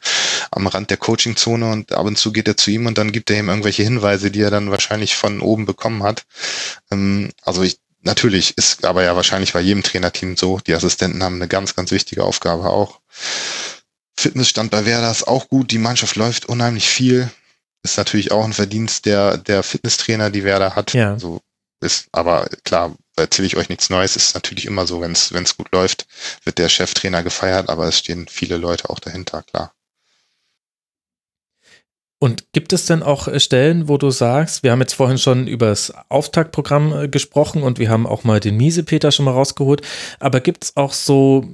am 0.52 0.68
Rand 0.68 0.90
der 0.90 0.98
Coachingzone 0.98 1.70
und 1.70 1.92
ab 1.92 2.06
und 2.06 2.16
zu 2.16 2.32
geht 2.32 2.46
er 2.46 2.56
zu 2.56 2.70
ihm 2.70 2.86
und 2.86 2.96
dann 2.98 3.10
gibt 3.10 3.30
er 3.30 3.38
ihm 3.38 3.48
irgendwelche 3.48 3.82
Hinweise, 3.82 4.30
die 4.30 4.40
er 4.40 4.50
dann 4.50 4.70
wahrscheinlich 4.70 5.16
von 5.16 5.40
oben 5.40 5.66
bekommen 5.66 6.04
hat. 6.04 6.24
Ähm, 6.92 7.32
also 7.42 7.62
ich, 7.62 7.78
natürlich 8.02 8.56
ist 8.56 8.84
aber 8.84 9.02
ja 9.02 9.16
wahrscheinlich 9.16 9.52
bei 9.52 9.60
jedem 9.60 9.82
Trainerteam 9.82 10.36
so. 10.36 10.60
Die 10.64 10.74
Assistenten 10.74 11.24
haben 11.24 11.36
eine 11.36 11.48
ganz, 11.48 11.74
ganz 11.74 11.90
wichtige 11.90 12.22
Aufgabe 12.22 12.70
auch. 12.70 13.00
Fitnessstand 14.16 14.70
bei 14.70 14.86
Werder 14.86 15.10
ist 15.10 15.26
auch 15.26 15.48
gut. 15.48 15.72
Die 15.72 15.78
Mannschaft 15.78 16.14
läuft 16.14 16.46
unheimlich 16.46 16.88
viel. 16.88 17.30
Ist 17.82 17.98
natürlich 17.98 18.30
auch 18.30 18.44
ein 18.44 18.52
Verdienst 18.52 19.06
der, 19.06 19.38
der 19.38 19.64
Fitnesstrainer, 19.64 20.30
die 20.30 20.44
Werder 20.44 20.74
hat. 20.74 20.92
Ja. 20.94 21.12
Also 21.12 21.40
ist. 21.80 22.08
Aber 22.12 22.46
klar, 22.64 22.96
erzähle 23.16 23.46
ich 23.46 23.56
euch 23.56 23.68
nichts 23.68 23.90
Neues, 23.90 24.16
ist 24.16 24.34
natürlich 24.34 24.66
immer 24.66 24.86
so, 24.86 25.00
wenn 25.00 25.12
es 25.12 25.56
gut 25.56 25.72
läuft, 25.72 26.06
wird 26.44 26.58
der 26.58 26.68
Cheftrainer 26.68 27.22
gefeiert, 27.22 27.68
aber 27.68 27.86
es 27.86 27.98
stehen 27.98 28.26
viele 28.28 28.56
Leute 28.56 28.90
auch 28.90 28.98
dahinter, 28.98 29.42
klar. 29.42 29.72
Und 32.18 32.50
gibt 32.52 32.72
es 32.72 32.86
denn 32.86 33.02
auch 33.02 33.28
äh, 33.28 33.38
Stellen, 33.40 33.88
wo 33.88 33.98
du 33.98 34.10
sagst, 34.10 34.62
wir 34.62 34.72
haben 34.72 34.80
jetzt 34.80 34.94
vorhin 34.94 35.18
schon 35.18 35.46
über 35.46 35.66
das 35.66 35.92
Auftaktprogramm 36.08 36.92
äh, 36.92 37.08
gesprochen 37.08 37.62
und 37.62 37.78
wir 37.78 37.90
haben 37.90 38.06
auch 38.06 38.24
mal 38.24 38.40
den 38.40 38.56
Miesepeter 38.56 39.12
schon 39.12 39.26
mal 39.26 39.32
rausgeholt, 39.32 39.82
aber 40.18 40.40
gibt 40.40 40.64
es 40.64 40.76
auch 40.76 40.94
so 40.94 41.46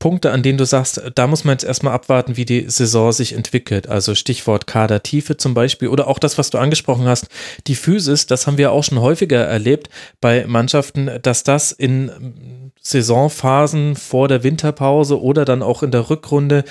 Punkte, 0.00 0.32
an 0.32 0.42
denen 0.42 0.58
du 0.58 0.64
sagst, 0.64 1.00
da 1.14 1.26
muss 1.28 1.44
man 1.44 1.52
jetzt 1.52 1.64
erstmal 1.64 1.92
abwarten, 1.92 2.36
wie 2.36 2.46
die 2.46 2.68
Saison 2.68 3.12
sich 3.12 3.34
entwickelt. 3.34 3.88
Also 3.88 4.16
Stichwort 4.16 4.66
Kadertiefe 4.66 5.36
zum 5.36 5.54
Beispiel 5.54 5.88
oder 5.88 6.08
auch 6.08 6.18
das, 6.18 6.38
was 6.38 6.50
du 6.50 6.58
angesprochen 6.58 7.06
hast, 7.06 7.28
die 7.68 7.76
Physis, 7.76 8.26
das 8.26 8.46
haben 8.46 8.58
wir 8.58 8.72
auch 8.72 8.82
schon 8.82 9.00
häufiger 9.00 9.44
erlebt 9.44 9.90
bei 10.20 10.46
Mannschaften, 10.46 11.10
dass 11.22 11.44
das 11.44 11.70
in 11.70 12.72
Saisonphasen 12.80 13.94
vor 13.94 14.26
der 14.26 14.42
Winterpause 14.42 15.20
oder 15.20 15.44
dann 15.44 15.62
auch 15.62 15.82
in 15.82 15.90
der 15.90 16.08
Rückrunde 16.08 16.64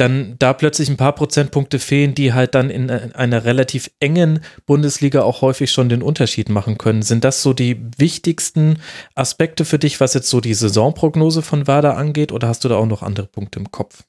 dann 0.00 0.36
da 0.38 0.52
plötzlich 0.52 0.88
ein 0.88 0.96
paar 0.96 1.14
Prozentpunkte 1.14 1.78
fehlen, 1.78 2.14
die 2.14 2.32
halt 2.32 2.54
dann 2.54 2.70
in 2.70 2.90
einer 2.90 3.44
relativ 3.44 3.90
engen 4.00 4.40
Bundesliga 4.66 5.22
auch 5.22 5.42
häufig 5.42 5.70
schon 5.70 5.88
den 5.88 6.02
Unterschied 6.02 6.48
machen 6.48 6.78
können. 6.78 7.02
Sind 7.02 7.24
das 7.24 7.42
so 7.42 7.52
die 7.52 7.80
wichtigsten 7.98 8.78
Aspekte 9.14 9.64
für 9.64 9.78
dich, 9.78 10.00
was 10.00 10.14
jetzt 10.14 10.30
so 10.30 10.40
die 10.40 10.54
Saisonprognose 10.54 11.42
von 11.42 11.66
Werder 11.66 11.96
angeht, 11.96 12.32
oder 12.32 12.48
hast 12.48 12.64
du 12.64 12.68
da 12.68 12.76
auch 12.76 12.86
noch 12.86 13.02
andere 13.02 13.26
Punkte 13.26 13.58
im 13.58 13.70
Kopf? 13.70 14.04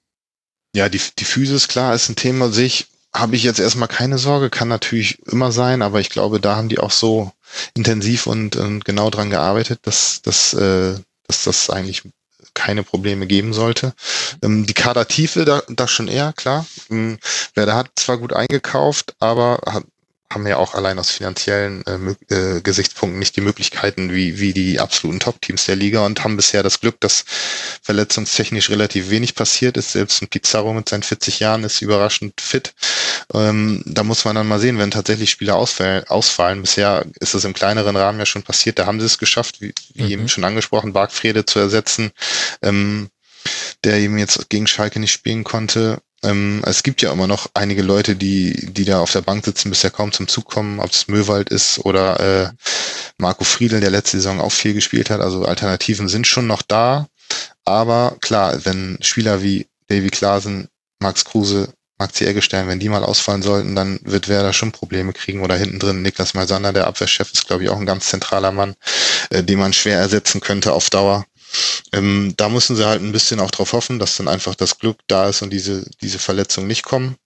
Ja, 0.76 0.88
die, 0.88 1.02
die 1.20 1.26
Physis, 1.26 1.68
klar, 1.68 1.94
ist 1.94 2.10
ein 2.10 2.16
Thema 2.16 2.50
sich. 2.50 2.88
Habe 3.14 3.36
ich 3.36 3.44
jetzt 3.44 3.60
erstmal 3.60 3.90
keine 3.90 4.18
Sorge, 4.18 4.50
kann 4.50 4.70
natürlich 4.70 5.20
immer 5.28 5.52
sein, 5.52 5.82
aber 5.82 6.00
ich 6.00 6.10
glaube, 6.10 6.40
da 6.40 6.56
haben 6.56 6.70
die 6.70 6.80
auch 6.80 6.92
so 6.92 7.32
intensiv 7.76 8.26
und, 8.26 8.56
und 8.56 8.86
genau 8.86 9.10
dran 9.10 9.30
gearbeitet, 9.30 9.80
dass, 9.84 10.22
dass, 10.22 10.54
äh, 10.54 10.96
dass 11.28 11.44
das 11.44 11.70
eigentlich 11.70 12.04
keine 12.54 12.84
Probleme 12.84 13.28
geben 13.28 13.54
sollte. 13.54 13.94
Ähm, 14.44 14.66
die 14.66 14.74
Kadertiefe, 14.74 15.46
da, 15.46 15.64
da 15.70 15.88
schon 15.88 16.08
eher, 16.08 16.34
klar. 16.34 16.66
Ähm, 16.90 17.18
Werder 17.56 17.76
hat 17.76 17.92
zwar 17.96 18.18
gut 18.18 18.34
eingekauft, 18.34 19.16
aber 19.20 19.60
hat, 19.66 19.84
haben 20.34 20.48
ja 20.48 20.58
auch 20.58 20.74
allein 20.74 20.98
aus 21.00 21.12
finanziellen 21.12 21.84
äh, 21.86 22.34
äh, 22.34 22.62
Gesichtspunkten 22.62 23.20
nicht 23.20 23.36
die 23.36 23.42
Möglichkeiten 23.42 24.12
wie, 24.12 24.40
wie 24.40 24.54
die 24.54 24.80
absoluten 24.80 25.20
Top-Teams 25.20 25.66
der 25.66 25.76
Liga 25.76 26.06
und 26.06 26.24
haben 26.24 26.38
bisher 26.38 26.64
das 26.64 26.80
Glück, 26.80 27.00
dass 27.00 27.26
verletzungstechnisch 27.82 28.70
relativ 28.70 29.10
wenig 29.10 29.36
passiert 29.36 29.78
ist. 29.78 29.92
Selbst 29.92 30.22
ein 30.22 30.28
Pizarro 30.28 30.74
mit 30.74 30.90
seinen 30.90 31.04
40 31.04 31.40
Jahren 31.40 31.64
ist 31.64 31.82
überraschend 31.82 32.40
fit. 32.42 32.74
Ähm, 33.34 33.84
da 33.86 34.04
muss 34.04 34.26
man 34.26 34.36
dann 34.36 34.48
mal 34.48 34.60
sehen, 34.60 34.78
wenn 34.80 34.92
tatsächlich 34.92 35.30
Spieler 35.30 35.56
ausfallen. 35.56 36.06
ausfallen. 36.08 36.62
Bisher 36.62 37.06
ist 37.20 37.34
es 37.34 37.46
im 37.46 37.54
kleineren 37.54 37.96
Rahmen 37.96 38.20
ja 38.20 38.26
schon 38.26 38.44
passiert. 38.44 38.80
Da 38.80 38.86
haben 38.86 39.00
sie 39.00 39.06
es 39.06 39.18
geschafft, 39.18 39.62
wie, 39.62 39.74
wie 39.94 40.04
mhm. 40.04 40.10
eben 40.10 40.30
schon 40.30 40.44
angesprochen, 40.44 40.94
Bargfrede 40.94 41.46
zu 41.46 41.60
ersetzen. 41.60 42.12
Ähm, 42.62 43.10
der 43.84 43.98
eben 43.98 44.18
jetzt 44.18 44.50
gegen 44.50 44.68
Schalke 44.68 45.00
nicht 45.00 45.12
spielen 45.12 45.44
konnte. 45.44 46.02
Ähm, 46.24 46.62
es 46.66 46.84
gibt 46.84 47.02
ja 47.02 47.12
immer 47.12 47.28
noch 47.28 47.48
einige 47.54 47.82
Leute, 47.82 48.16
die, 48.16 48.72
die 48.72 48.86
da 48.86 49.00
auf 49.00 49.12
der 49.12 49.22
Bank 49.22 49.44
sitzen, 49.44 49.70
bisher 49.70 49.90
kaum 49.90 50.12
zum 50.12 50.28
Zug 50.28 50.46
kommen, 50.46 50.80
ob 50.80 50.92
es 50.92 51.08
Möwald 51.08 51.50
ist 51.50 51.80
oder 51.80 52.20
äh, 52.20 52.50
Marco 53.18 53.44
Friedel, 53.44 53.80
der 53.80 53.90
letzte 53.90 54.18
Saison 54.18 54.40
auch 54.40 54.52
viel 54.52 54.74
gespielt 54.74 55.10
hat. 55.10 55.22
Also 55.22 55.46
Alternativen 55.46 56.08
sind 56.08 56.28
schon 56.28 56.48
noch 56.48 56.62
da. 56.62 57.08
Aber 57.66 58.18
klar, 58.22 58.66
wenn 58.66 58.98
Spieler 59.02 59.42
wie 59.42 59.68
Davy 59.88 60.10
Klaasen, 60.10 60.68
Max 61.00 61.26
Kruse, 61.26 61.74
Maxi 62.02 62.26
Eggestein, 62.26 62.68
wenn 62.68 62.80
die 62.80 62.90
mal 62.90 63.04
ausfallen 63.04 63.44
sollten, 63.44 63.76
dann 63.76 64.00
wird 64.04 64.28
Werder 64.28 64.54
schon 64.54 64.72
Probleme 64.72 65.14
kriegen. 65.14 65.42
Oder 65.44 65.56
hinten 65.56 65.78
drin 65.78 66.02
Niklas 66.02 66.34
Malsander, 66.34 66.74
der 66.74 66.88
Abwehrchef, 66.88 67.32
ist, 67.32 67.46
glaube 67.46 67.64
ich, 67.64 67.70
auch 67.70 67.78
ein 67.78 67.86
ganz 67.86 68.08
zentraler 68.10 68.52
Mann, 68.52 68.74
äh, 69.30 69.44
den 69.44 69.60
man 69.60 69.72
schwer 69.72 70.00
ersetzen 70.00 70.42
könnte 70.42 70.74
auf 70.74 70.90
Dauer. 70.90 71.26
Ähm, 71.94 72.34
da 72.38 72.50
müssen 72.50 72.76
sie 72.76 72.86
halt 72.86 73.02
ein 73.02 73.12
bisschen 73.12 73.40
auch 73.40 73.52
drauf 73.52 73.74
hoffen, 73.74 74.00
dass 74.00 74.18
dann 74.18 74.28
einfach 74.28 74.56
das 74.56 74.80
Glück 74.80 74.98
da 75.08 75.30
ist 75.30 75.42
und 75.42 75.52
diese, 75.52 75.86
diese 76.02 76.20
Verletzungen 76.20 76.68
nicht 76.68 76.84
kommen. 76.84 77.18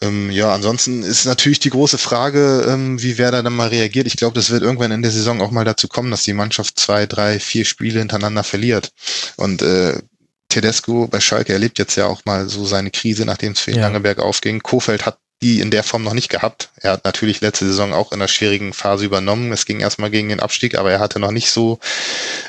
Ähm, 0.00 0.30
ja, 0.30 0.52
ansonsten 0.52 1.02
ist 1.02 1.24
natürlich 1.24 1.60
die 1.60 1.70
große 1.70 1.98
Frage, 1.98 2.66
ähm, 2.68 3.02
wie 3.02 3.18
Werder 3.18 3.42
dann 3.42 3.54
mal 3.54 3.68
reagiert. 3.68 4.06
Ich 4.06 4.16
glaube, 4.16 4.34
das 4.34 4.50
wird 4.50 4.62
irgendwann 4.62 4.92
in 4.92 5.02
der 5.02 5.10
Saison 5.10 5.40
auch 5.40 5.50
mal 5.50 5.64
dazu 5.64 5.88
kommen, 5.88 6.10
dass 6.10 6.24
die 6.24 6.32
Mannschaft 6.32 6.78
zwei, 6.78 7.06
drei, 7.06 7.40
vier 7.40 7.64
Spiele 7.64 8.00
hintereinander 8.00 8.44
verliert. 8.44 8.92
Und 9.36 9.62
äh, 9.62 10.00
Tedesco 10.48 11.06
bei 11.06 11.20
Schalke 11.20 11.52
erlebt 11.52 11.78
jetzt 11.78 11.96
ja 11.96 12.06
auch 12.06 12.24
mal 12.24 12.48
so 12.48 12.66
seine 12.66 12.90
Krise, 12.90 13.24
nachdem 13.24 13.52
es 13.52 13.60
für 13.60 13.70
ihn 13.70 13.78
ja. 13.78 13.84
lange 13.84 14.00
bergauf 14.00 14.40
ging. 14.40 14.60
Kofeld 14.60 15.06
hat 15.06 15.18
die 15.42 15.60
in 15.60 15.70
der 15.70 15.82
Form 15.82 16.04
noch 16.04 16.14
nicht 16.14 16.28
gehabt. 16.28 16.70
Er 16.76 16.92
hat 16.92 17.04
natürlich 17.04 17.40
letzte 17.40 17.66
Saison 17.66 17.92
auch 17.92 18.12
in 18.12 18.20
einer 18.20 18.28
schwierigen 18.28 18.72
Phase 18.72 19.04
übernommen. 19.04 19.52
Es 19.52 19.66
ging 19.66 19.80
erstmal 19.80 20.10
gegen 20.10 20.28
den 20.28 20.40
Abstieg, 20.40 20.76
aber 20.76 20.92
er 20.92 21.00
hatte 21.00 21.18
noch 21.18 21.32
nicht 21.32 21.50
so 21.50 21.80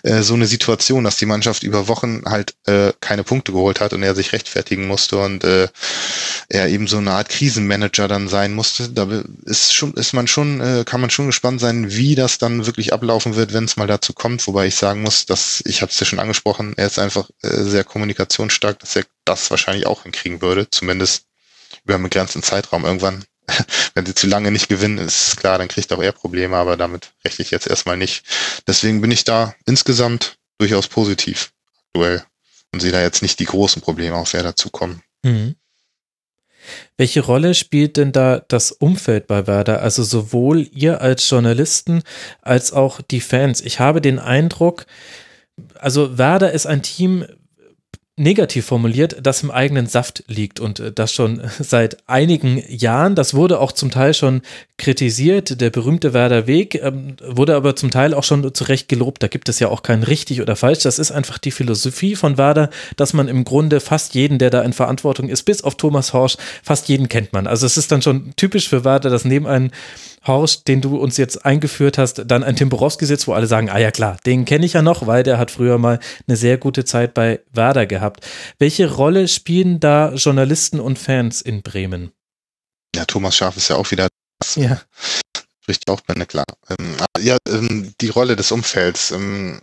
äh, 0.04 0.22
so 0.22 0.36
eine 0.36 0.46
Situation, 0.46 1.04
dass 1.04 1.18
die 1.18 1.26
Mannschaft 1.26 1.64
über 1.64 1.88
Wochen 1.88 2.24
halt 2.26 2.54
äh, 2.68 2.94
keine 3.02 3.24
Punkte 3.24 3.52
geholt 3.52 3.82
hat 3.82 3.94
und 3.94 4.04
er 4.04 4.16
sich 4.16 4.32
rechtfertigen 4.32 4.88
musste 4.88 5.18
und 5.18 5.44
äh, 5.44 5.68
er 6.50 6.70
eben 6.70 6.88
so 6.88 6.98
eine 6.98 7.12
Art 7.12 7.30
Krisenmanager 7.30 8.08
dann 8.08 8.28
sein 8.28 8.54
musste. 8.54 8.90
Da 8.90 9.08
ist 9.46 9.74
schon 9.74 9.94
ist 9.96 10.14
man 10.14 10.28
schon 10.28 10.62
äh, 10.62 10.84
kann 10.86 11.02
man 11.02 11.10
schon 11.10 11.26
gespannt 11.26 11.60
sein, 11.60 11.92
wie 11.92 12.16
das 12.16 12.38
dann 12.38 12.68
wirklich 12.68 12.94
ablaufen 12.94 13.36
wird, 13.36 13.54
wenn 13.54 13.66
es 13.66 13.76
mal 13.76 13.88
dazu 13.88 14.14
kommt. 14.14 14.46
Wobei 14.46 14.68
ich 14.68 14.76
sagen 14.76 15.02
muss, 15.02 15.26
dass 15.26 15.64
ich 15.66 15.82
habe 15.82 15.92
es 15.92 16.00
ja 16.00 16.06
schon 16.06 16.20
angesprochen, 16.20 16.74
er 16.78 16.88
ist 16.88 17.00
einfach 17.00 17.30
äh, 17.42 17.50
sehr 17.64 17.84
kommunikationsstark, 17.84 18.80
dass 18.80 18.96
er 18.96 19.04
das 19.26 19.50
wahrscheinlich 19.50 19.88
auch 19.88 20.04
hinkriegen 20.04 20.42
würde, 20.42 20.70
zumindest 20.70 21.24
über 21.84 21.96
einen 21.96 22.04
begrenzten 22.04 22.44
Zeitraum 22.44 22.86
irgendwann. 22.86 23.26
Wenn 23.94 24.06
sie 24.06 24.16
zu 24.16 24.28
lange 24.28 24.52
nicht 24.52 24.70
gewinnen, 24.70 24.98
ist 24.98 25.38
klar, 25.38 25.58
dann 25.58 25.68
kriegt 25.68 25.92
auch 25.92 26.02
er 26.02 26.14
Probleme, 26.14 26.56
aber 26.56 26.78
damit 26.78 27.12
rechne 27.26 27.44
ich 27.44 27.52
jetzt 27.52 27.68
erstmal 27.68 27.98
nicht. 27.98 28.26
Deswegen 28.68 29.02
bin 29.02 29.12
ich 29.12 29.24
da 29.24 29.54
insgesamt 29.66 30.38
durchaus 30.58 30.88
positiv 30.88 31.52
aktuell 31.88 32.24
und 32.74 32.82
sehe 32.82 32.92
da 32.92 33.02
jetzt 33.02 33.22
nicht 33.22 33.40
die 33.40 33.46
großen 33.46 33.82
Probleme, 33.82 34.16
auf 34.16 34.34
wer 34.34 34.44
dazukommen. 34.44 35.02
Mhm. 35.24 35.56
Welche 36.98 37.22
Rolle 37.22 37.56
spielt 37.56 37.98
denn 37.98 38.14
da 38.14 38.40
das 38.40 38.72
Umfeld 38.72 39.28
bei 39.28 39.48
Werder? 39.48 39.82
Also 39.82 40.04
sowohl 40.04 40.68
ihr 40.72 41.02
als 41.02 41.30
Journalisten 41.30 42.04
als 42.42 42.72
auch 42.72 43.02
die 43.02 43.20
Fans. 43.20 43.60
Ich 43.62 43.80
habe 43.80 44.00
den 44.00 44.20
Eindruck, 44.20 44.86
also 45.76 46.18
Werder 46.18 46.52
ist 46.54 46.66
ein 46.66 46.82
Team, 46.82 47.26
negativ 48.16 48.68
formuliert, 48.68 49.18
das 49.24 49.42
im 49.42 49.50
eigenen 49.50 49.88
Saft 49.88 50.24
liegt 50.28 50.60
und 50.60 50.80
äh, 50.80 50.92
das 50.92 51.12
schon 51.12 51.42
seit 51.60 51.98
einigen 52.08 52.64
Jahren. 52.68 53.16
Das 53.16 53.34
wurde 53.34 53.60
auch 53.60 53.72
zum 53.72 53.90
Teil 53.90 54.14
schon 54.14 54.42
kritisiert. 54.78 55.60
Der 55.62 55.72
berühmte 55.72 56.14
Werder 56.14 56.46
Weg 56.46 56.76
ähm, 56.76 57.16
wurde 57.26 57.56
aber 57.56 57.76
zum 57.76 57.90
Teil 57.90 58.14
auch 58.14 58.24
schon 58.24 58.54
zu 58.54 58.66
Recht 58.66 58.88
gelobt. 58.88 59.24
Da 59.24 59.28
gibt 59.28 59.50
es 59.50 59.60
ja 59.60 59.70
auch 59.70 59.82
kein 59.82 60.04
richtig 60.04 60.42
oder 60.42 60.56
falsch. 60.56 60.84
Das 60.84 61.00
ist 61.00 61.12
einfach 61.12 61.40
die 61.40 61.52
Philosophie 61.52 62.16
von 62.16 62.38
Werder, 62.38 62.70
dass 62.98 63.14
man 63.14 63.28
im 63.28 63.46
Grunde 63.46 63.80
fast 63.80 64.14
jeden, 64.14 64.38
der 64.38 64.52
da 64.52 64.62
in 64.62 64.74
Verantwortung 64.74 65.30
ist, 65.30 65.44
bis 65.44 65.64
auf 65.64 65.76
Thomas 65.76 66.14
Horsch, 66.14 66.38
fast 66.62 66.90
jeden 66.90 67.10
kennt 67.10 67.34
man. 67.34 67.48
Also 67.48 67.66
es 67.66 67.78
ist 67.78 67.92
dann 67.92 68.04
schon 68.04 68.34
typisch 68.36 68.70
für 68.70 68.84
Werder, 68.84 69.10
dass 69.10 69.26
neben 69.26 69.48
einem 69.48 69.72
Horst, 70.26 70.68
den 70.68 70.82
du 70.82 70.98
uns 70.98 71.18
jetzt 71.18 71.46
eingeführt 71.46 71.98
hast, 71.98 72.24
dann 72.26 72.44
ein 72.44 72.56
Tim 72.56 72.70
Borowski 72.70 73.06
sitzt, 73.06 73.28
wo 73.28 73.34
alle 73.34 73.48
sagen, 73.48 73.70
ah 73.70 73.78
ja 73.78 73.92
klar, 73.92 74.18
den 74.26 74.46
kenne 74.46 74.66
ich 74.66 74.74
ja 74.74 74.82
noch, 74.82 75.06
weil 75.06 75.24
der 75.24 75.38
hat 75.38 75.52
früher 75.52 75.78
mal 75.78 76.00
eine 76.28 76.38
sehr 76.38 76.58
gute 76.58 76.86
Zeit 76.86 77.14
bei 77.14 77.42
Werder 77.52 77.86
gehabt. 77.86 78.26
Welche 78.58 78.92
Rolle 78.92 79.28
spielen 79.28 79.80
da 79.80 80.14
Journalisten 80.14 80.80
und 80.80 80.98
Fans 80.98 81.42
in 81.42 81.62
Bremen? 81.62 82.12
Ja, 82.96 83.06
Thomas 83.06 83.36
Schaf 83.36 83.58
ist 83.58 83.70
ja 83.70 83.76
auch 83.76 83.90
wieder 83.92 84.08
das. 84.40 84.56
Ja. 84.56 84.82
Spricht 85.62 85.90
auch 85.90 86.02
Bände, 86.02 86.26
klar. 86.26 86.46
Ähm, 86.70 86.96
ja, 87.20 87.38
ähm, 87.48 87.94
die 88.02 88.10
Rolle 88.10 88.36
des 88.36 88.52
Umfelds. 88.52 89.12
Ähm, 89.12 89.62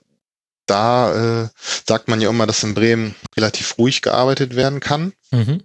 da 0.66 1.44
äh, 1.44 1.48
sagt 1.86 2.08
man 2.08 2.20
ja 2.20 2.30
immer, 2.30 2.46
dass 2.46 2.62
in 2.62 2.74
Bremen 2.74 3.14
relativ 3.36 3.76
ruhig 3.78 4.02
gearbeitet 4.02 4.56
werden 4.56 4.80
kann. 4.80 5.12
Mhm 5.30 5.62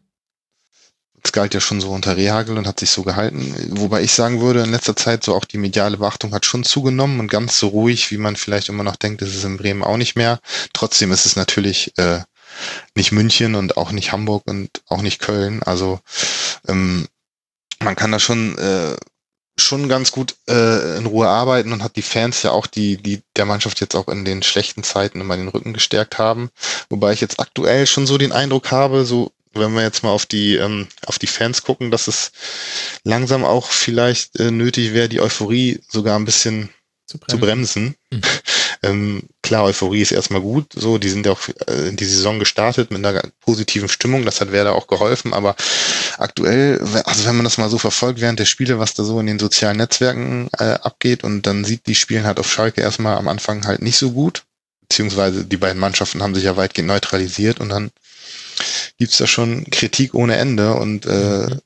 es 1.25 1.31
galt 1.31 1.53
ja 1.53 1.59
schon 1.59 1.81
so 1.81 1.91
unter 1.91 2.17
Rehagel 2.17 2.57
und 2.57 2.67
hat 2.67 2.79
sich 2.79 2.91
so 2.91 3.03
gehalten. 3.03 3.55
Wobei 3.71 4.03
ich 4.03 4.13
sagen 4.13 4.41
würde, 4.41 4.61
in 4.61 4.71
letzter 4.71 4.95
Zeit 4.95 5.23
so 5.23 5.35
auch 5.35 5.45
die 5.45 5.57
mediale 5.57 5.97
Beachtung 5.97 6.33
hat 6.33 6.45
schon 6.45 6.63
zugenommen 6.63 7.19
und 7.19 7.29
ganz 7.29 7.59
so 7.59 7.67
ruhig, 7.69 8.11
wie 8.11 8.17
man 8.17 8.35
vielleicht 8.35 8.69
immer 8.69 8.83
noch 8.83 8.95
denkt, 8.95 9.21
ist 9.21 9.35
es 9.35 9.43
in 9.43 9.57
Bremen 9.57 9.83
auch 9.83 9.97
nicht 9.97 10.15
mehr. 10.15 10.39
Trotzdem 10.73 11.11
ist 11.11 11.25
es 11.25 11.35
natürlich 11.35 11.97
äh, 11.97 12.21
nicht 12.95 13.11
München 13.11 13.55
und 13.55 13.75
auch 13.75 13.91
nicht 13.91 14.11
Hamburg 14.11 14.43
und 14.45 14.69
auch 14.87 15.01
nicht 15.01 15.19
Köln. 15.19 15.63
Also 15.63 15.99
ähm, 16.67 17.07
man 17.79 17.95
kann 17.95 18.11
da 18.11 18.19
schon 18.19 18.57
äh, 18.57 18.95
schon 19.57 19.87
ganz 19.87 20.11
gut 20.11 20.35
äh, 20.49 20.97
in 20.97 21.05
Ruhe 21.05 21.27
arbeiten 21.27 21.71
und 21.71 21.81
hat 21.81 21.95
die 21.95 22.01
Fans 22.01 22.43
ja 22.43 22.51
auch, 22.51 22.67
die, 22.67 22.97
die 22.97 23.21
der 23.35 23.45
Mannschaft 23.45 23.79
jetzt 23.79 23.95
auch 23.95 24.09
in 24.09 24.25
den 24.25 24.43
schlechten 24.43 24.83
Zeiten 24.83 25.21
immer 25.21 25.37
den 25.37 25.47
Rücken 25.47 25.73
gestärkt 25.73 26.17
haben. 26.17 26.49
Wobei 26.89 27.13
ich 27.13 27.21
jetzt 27.21 27.39
aktuell 27.39 27.87
schon 27.87 28.05
so 28.05 28.17
den 28.17 28.33
Eindruck 28.33 28.71
habe, 28.71 29.05
so 29.05 29.31
wenn 29.55 29.73
wir 29.73 29.81
jetzt 29.81 30.03
mal 30.03 30.11
auf 30.11 30.25
die 30.25 30.55
ähm, 30.55 30.87
auf 31.05 31.19
die 31.19 31.27
Fans 31.27 31.63
gucken, 31.63 31.91
dass 31.91 32.07
es 32.07 32.31
langsam 33.03 33.43
auch 33.43 33.69
vielleicht 33.69 34.39
äh, 34.39 34.51
nötig 34.51 34.93
wäre, 34.93 35.09
die 35.09 35.21
Euphorie 35.21 35.79
sogar 35.87 36.17
ein 36.17 36.25
bisschen 36.25 36.69
zu 37.05 37.17
bremsen. 37.17 37.29
Zu 37.29 37.45
bremsen. 37.45 37.95
Mhm. 38.11 38.21
ähm, 38.83 39.23
klar, 39.41 39.63
Euphorie 39.63 40.01
ist 40.01 40.11
erstmal 40.11 40.41
gut, 40.41 40.73
so, 40.73 40.99
die 40.99 41.09
sind 41.09 41.25
ja 41.25 41.31
auch 41.31 41.41
äh, 41.67 41.89
in 41.89 41.95
die 41.95 42.05
Saison 42.05 42.37
gestartet 42.39 42.91
mit 42.91 43.03
einer 43.03 43.23
positiven 43.41 43.89
Stimmung, 43.89 44.25
das 44.25 44.39
hat 44.39 44.51
Werder 44.51 44.75
auch 44.75 44.87
geholfen, 44.87 45.33
aber 45.33 45.55
aktuell, 46.17 46.79
also 47.03 47.25
wenn 47.25 47.35
man 47.35 47.43
das 47.43 47.57
mal 47.57 47.69
so 47.69 47.79
verfolgt 47.79 48.21
während 48.21 48.39
der 48.39 48.45
Spiele, 48.45 48.77
was 48.79 48.93
da 48.93 49.03
so 49.03 49.19
in 49.19 49.25
den 49.25 49.39
sozialen 49.39 49.77
Netzwerken 49.77 50.49
äh, 50.59 50.75
abgeht 50.75 51.23
und 51.23 51.47
dann 51.47 51.65
sieht, 51.65 51.87
die 51.87 51.95
spielen 51.95 52.25
halt 52.25 52.39
auf 52.39 52.49
Schalke 52.49 52.81
erstmal 52.81 53.17
am 53.17 53.27
Anfang 53.27 53.65
halt 53.65 53.81
nicht 53.81 53.97
so 53.97 54.11
gut, 54.11 54.43
beziehungsweise 54.81 55.45
die 55.45 55.57
beiden 55.57 55.79
Mannschaften 55.79 56.21
haben 56.21 56.35
sich 56.35 56.43
ja 56.43 56.55
weitgehend 56.55 56.87
neutralisiert 56.87 57.59
und 57.59 57.69
dann 57.69 57.91
gibt's 58.97 59.17
da 59.17 59.27
schon 59.27 59.65
Kritik 59.65 60.13
ohne 60.13 60.35
Ende 60.37 60.73
und 60.75 61.05
äh, 61.05 61.47
mhm. 61.47 61.61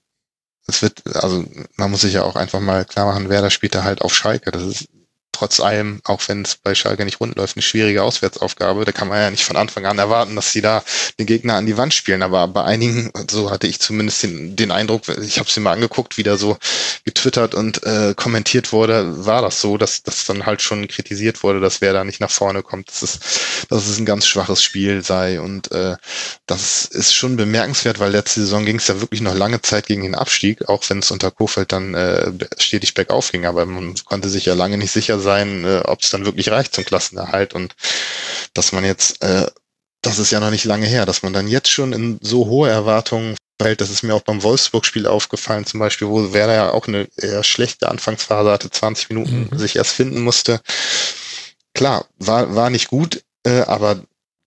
es 0.67 0.81
wird, 0.81 1.15
also 1.15 1.45
man 1.75 1.91
muss 1.91 2.01
sich 2.01 2.13
ja 2.13 2.23
auch 2.23 2.35
einfach 2.35 2.59
mal 2.59 2.85
klar 2.85 3.05
machen, 3.05 3.29
wer 3.29 3.41
da 3.41 3.49
spielt 3.49 3.75
da 3.75 3.83
halt 3.83 4.01
auf 4.01 4.15
Schalke. 4.15 4.51
Das 4.51 4.63
ist 4.63 4.89
trotz 5.31 5.59
allem, 5.59 6.01
auch 6.03 6.21
wenn 6.27 6.43
es 6.43 6.55
bei 6.55 6.75
Schalke 6.75 7.05
nicht 7.05 7.19
rund 7.19 7.35
läuft, 7.35 7.55
eine 7.55 7.63
schwierige 7.63 8.03
Auswärtsaufgabe. 8.03 8.85
Da 8.85 8.91
kann 8.91 9.07
man 9.07 9.21
ja 9.21 9.31
nicht 9.31 9.45
von 9.45 9.55
Anfang 9.55 9.85
an 9.85 9.97
erwarten, 9.97 10.35
dass 10.35 10.51
sie 10.51 10.61
da 10.61 10.83
den 11.17 11.25
Gegner 11.25 11.55
an 11.55 11.65
die 11.65 11.77
Wand 11.77 11.93
spielen. 11.93 12.23
Aber 12.23 12.47
bei 12.47 12.63
einigen, 12.63 13.11
so 13.29 13.49
hatte 13.51 13.67
ich 13.67 13.79
zumindest 13.79 14.23
den, 14.23 14.55
den 14.55 14.71
Eindruck, 14.71 15.07
ich 15.07 15.39
habe 15.39 15.49
sie 15.49 15.59
mal 15.59 15.73
angeguckt, 15.73 16.17
wie 16.17 16.23
da 16.23 16.37
so 16.37 16.57
getwittert 17.05 17.55
und 17.55 17.83
äh, 17.83 18.13
kommentiert 18.15 18.73
wurde, 18.73 19.25
war 19.25 19.41
das 19.41 19.61
so, 19.61 19.77
dass 19.77 20.03
das 20.03 20.25
dann 20.25 20.45
halt 20.45 20.61
schon 20.61 20.87
kritisiert 20.87 21.43
wurde, 21.43 21.59
dass 21.59 21.81
wer 21.81 21.93
da 21.93 22.03
nicht 22.03 22.19
nach 22.19 22.31
vorne 22.31 22.61
kommt, 22.61 22.89
dass 22.89 23.01
es, 23.01 23.19
dass 23.69 23.87
es 23.87 23.97
ein 23.97 24.05
ganz 24.05 24.27
schwaches 24.27 24.61
Spiel 24.61 25.03
sei. 25.03 25.39
Und 25.39 25.71
äh, 25.71 25.95
das 26.47 26.85
ist 26.85 27.13
schon 27.13 27.37
bemerkenswert, 27.37 27.99
weil 27.99 28.11
letzte 28.11 28.41
Saison 28.41 28.65
ging 28.65 28.77
es 28.77 28.87
ja 28.87 28.99
wirklich 28.99 29.21
noch 29.21 29.35
lange 29.35 29.61
Zeit 29.61 29.87
gegen 29.87 30.03
den 30.03 30.15
Abstieg, 30.15 30.67
auch 30.67 30.83
wenn 30.89 30.99
es 30.99 31.11
unter 31.11 31.31
Kofeld 31.31 31.71
dann 31.71 31.93
äh, 31.93 32.31
stetig 32.57 32.93
bergauf 32.93 33.31
ging. 33.31 33.45
Aber 33.45 33.65
man 33.65 33.95
konnte 34.05 34.29
sich 34.29 34.45
ja 34.45 34.53
lange 34.53 34.77
nicht 34.77 34.91
sicher 34.91 35.18
sein, 35.19 35.65
äh, 35.65 35.81
ob 35.85 36.01
es 36.01 36.09
dann 36.09 36.25
wirklich 36.25 36.49
reicht 36.49 36.73
zum 36.73 36.85
Klassenerhalt 36.85 37.53
und 37.53 37.75
dass 38.53 38.71
man 38.71 38.85
jetzt, 38.85 39.23
äh, 39.23 39.47
das 40.01 40.19
ist 40.19 40.31
ja 40.31 40.39
noch 40.39 40.51
nicht 40.51 40.65
lange 40.65 40.85
her, 40.85 41.05
dass 41.05 41.23
man 41.23 41.33
dann 41.33 41.47
jetzt 41.47 41.69
schon 41.69 41.93
in 41.93 42.19
so 42.21 42.47
hohe 42.47 42.69
Erwartungen 42.69 43.35
fällt, 43.61 43.81
das 43.81 43.89
ist 43.89 44.03
mir 44.03 44.15
auch 44.15 44.21
beim 44.21 44.41
Wolfsburg-Spiel 44.41 45.05
aufgefallen, 45.05 45.65
zum 45.65 45.79
Beispiel, 45.79 46.07
wo 46.07 46.33
Werder 46.33 46.53
ja 46.53 46.71
auch 46.71 46.87
eine 46.87 47.07
eher 47.17 47.43
schlechte 47.43 47.89
Anfangsphase 47.89 48.51
hatte, 48.51 48.69
20 48.69 49.09
Minuten 49.09 49.49
mhm. 49.51 49.57
sich 49.57 49.75
erst 49.75 49.91
finden 49.91 50.21
musste. 50.21 50.61
Klar, 51.73 52.05
war, 52.17 52.55
war 52.55 52.69
nicht 52.69 52.87
gut, 52.87 53.21
äh, 53.43 53.61
aber 53.61 54.01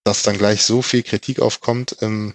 dass 0.05 0.23
dann 0.23 0.39
gleich 0.39 0.65
so 0.65 0.83
viel 0.83 1.03
Kritik 1.03 1.41
aufkommt, 1.41 1.97
ähm, 2.01 2.35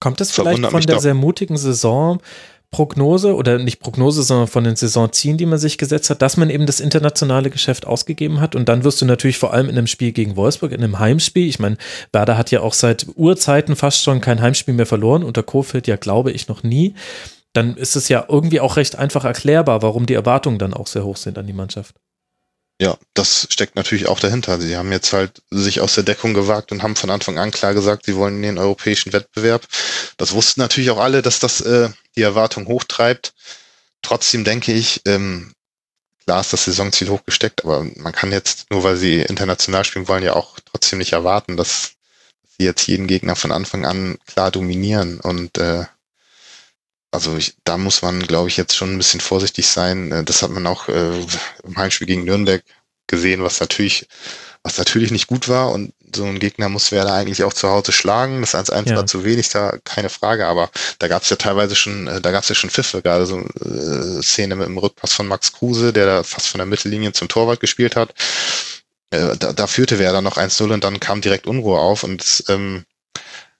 Kommt 0.00 0.20
es 0.20 0.30
vielleicht 0.30 0.64
von 0.64 0.80
der 0.82 0.96
doch. 0.96 1.02
sehr 1.02 1.14
mutigen 1.14 1.56
Saison 1.56 2.22
Prognose 2.70 3.34
oder 3.34 3.58
nicht 3.58 3.80
Prognose, 3.80 4.22
sondern 4.22 4.46
von 4.46 4.64
den 4.64 4.76
Saisonzielen, 4.76 5.38
die 5.38 5.46
man 5.46 5.58
sich 5.58 5.78
gesetzt 5.78 6.10
hat, 6.10 6.20
dass 6.20 6.36
man 6.36 6.50
eben 6.50 6.66
das 6.66 6.80
internationale 6.80 7.48
Geschäft 7.48 7.86
ausgegeben 7.86 8.40
hat. 8.40 8.54
Und 8.54 8.68
dann 8.68 8.84
wirst 8.84 9.00
du 9.00 9.06
natürlich 9.06 9.38
vor 9.38 9.54
allem 9.54 9.70
in 9.70 9.78
einem 9.78 9.86
Spiel 9.86 10.12
gegen 10.12 10.36
Wolfsburg, 10.36 10.72
in 10.72 10.84
einem 10.84 10.98
Heimspiel, 10.98 11.48
ich 11.48 11.58
meine, 11.58 11.78
Werder 12.12 12.36
hat 12.36 12.50
ja 12.50 12.60
auch 12.60 12.74
seit 12.74 13.06
Urzeiten 13.14 13.74
fast 13.74 14.02
schon 14.02 14.20
kein 14.20 14.42
Heimspiel 14.42 14.74
mehr 14.74 14.86
verloren, 14.86 15.24
unter 15.24 15.42
Kofeld 15.42 15.86
ja, 15.86 15.96
glaube 15.96 16.30
ich, 16.30 16.48
noch 16.48 16.62
nie. 16.62 16.94
Dann 17.54 17.76
ist 17.76 17.96
es 17.96 18.08
ja 18.08 18.26
irgendwie 18.28 18.60
auch 18.60 18.76
recht 18.76 18.96
einfach 18.96 19.24
erklärbar, 19.24 19.80
warum 19.80 20.04
die 20.04 20.14
Erwartungen 20.14 20.58
dann 20.58 20.74
auch 20.74 20.86
sehr 20.86 21.04
hoch 21.04 21.16
sind 21.16 21.38
an 21.38 21.46
die 21.46 21.54
Mannschaft. 21.54 21.94
Ja, 22.80 22.96
das 23.12 23.48
steckt 23.50 23.74
natürlich 23.74 24.06
auch 24.06 24.20
dahinter. 24.20 24.60
Sie 24.60 24.76
haben 24.76 24.92
jetzt 24.92 25.12
halt 25.12 25.42
sich 25.50 25.80
aus 25.80 25.94
der 25.94 26.04
Deckung 26.04 26.32
gewagt 26.32 26.70
und 26.70 26.82
haben 26.84 26.94
von 26.94 27.10
Anfang 27.10 27.36
an 27.38 27.50
klar 27.50 27.74
gesagt, 27.74 28.06
sie 28.06 28.14
wollen 28.14 28.36
in 28.36 28.42
den 28.42 28.58
europäischen 28.58 29.12
Wettbewerb. 29.12 29.66
Das 30.16 30.32
wussten 30.32 30.60
natürlich 30.60 30.90
auch 30.90 30.98
alle, 31.00 31.20
dass 31.20 31.40
das 31.40 31.60
äh, 31.60 31.88
die 32.16 32.22
Erwartung 32.22 32.66
hochtreibt. 32.68 33.34
Trotzdem 34.02 34.44
denke 34.44 34.72
ich, 34.72 35.02
ähm, 35.06 35.52
klar 36.24 36.40
ist 36.40 36.52
das 36.52 36.66
Saisonziel 36.66 37.08
hochgesteckt, 37.08 37.64
aber 37.64 37.84
man 37.96 38.12
kann 38.12 38.30
jetzt, 38.30 38.70
nur 38.70 38.84
weil 38.84 38.96
sie 38.96 39.22
international 39.22 39.84
spielen 39.84 40.06
wollen, 40.06 40.22
ja 40.22 40.34
auch 40.34 40.60
trotzdem 40.64 41.00
nicht 41.00 41.14
erwarten, 41.14 41.56
dass 41.56 41.94
sie 42.58 42.64
jetzt 42.64 42.86
jeden 42.86 43.08
Gegner 43.08 43.34
von 43.34 43.50
Anfang 43.50 43.86
an 43.86 44.18
klar 44.26 44.52
dominieren. 44.52 45.18
Und 45.18 45.58
äh, 45.58 45.86
also 47.10 47.36
ich, 47.36 47.54
da 47.64 47.78
muss 47.78 48.02
man, 48.02 48.22
glaube 48.22 48.48
ich, 48.48 48.56
jetzt 48.56 48.76
schon 48.76 48.92
ein 48.92 48.98
bisschen 48.98 49.20
vorsichtig 49.20 49.66
sein. 49.66 50.12
Äh, 50.12 50.24
das 50.24 50.42
hat 50.42 50.50
man 50.50 50.66
auch 50.66 50.88
äh, 50.88 51.20
im 51.64 51.76
Heimspiel 51.76 52.06
gegen 52.06 52.24
Nürnberg 52.24 52.62
gesehen, 53.06 53.42
was 53.42 53.60
natürlich, 53.60 54.06
was 54.62 54.78
natürlich 54.78 55.10
nicht 55.10 55.26
gut 55.26 55.48
war. 55.48 55.72
Und 55.72 55.94
so 56.14 56.24
ein 56.24 56.38
Gegner 56.38 56.68
muss 56.68 56.92
Werder 56.92 57.14
eigentlich 57.14 57.44
auch 57.44 57.52
zu 57.52 57.68
Hause 57.68 57.92
schlagen. 57.92 58.40
Das 58.40 58.54
1-1 58.54 58.90
ja. 58.90 58.96
war 58.96 59.06
zu 59.06 59.24
wenig, 59.24 59.48
da 59.48 59.78
keine 59.84 60.10
Frage. 60.10 60.46
Aber 60.46 60.70
da 60.98 61.08
gab 61.08 61.22
es 61.22 61.30
ja 61.30 61.36
teilweise 61.36 61.74
schon, 61.74 62.06
äh, 62.06 62.20
da 62.20 62.30
gab 62.30 62.42
es 62.42 62.48
ja 62.50 62.54
schon 62.54 62.70
Pfiffe, 62.70 63.02
gerade 63.02 63.26
so 63.26 63.38
äh, 63.38 64.22
Szene 64.22 64.56
mit 64.56 64.66
dem 64.66 64.78
Rückpass 64.78 65.12
von 65.12 65.26
Max 65.26 65.52
Kruse, 65.52 65.92
der 65.92 66.06
da 66.06 66.22
fast 66.22 66.48
von 66.48 66.58
der 66.58 66.66
Mittellinie 66.66 67.12
zum 67.12 67.28
Torwart 67.28 67.60
gespielt 67.60 67.96
hat. 67.96 68.14
Äh, 69.10 69.36
da, 69.38 69.54
da 69.54 69.66
führte 69.66 69.98
Werder 69.98 70.20
noch 70.20 70.36
1-0 70.36 70.72
und 70.72 70.84
dann 70.84 71.00
kam 71.00 71.22
direkt 71.22 71.46
Unruhe 71.46 71.78
auf 71.78 72.04
und 72.04 72.44
ähm, 72.48 72.84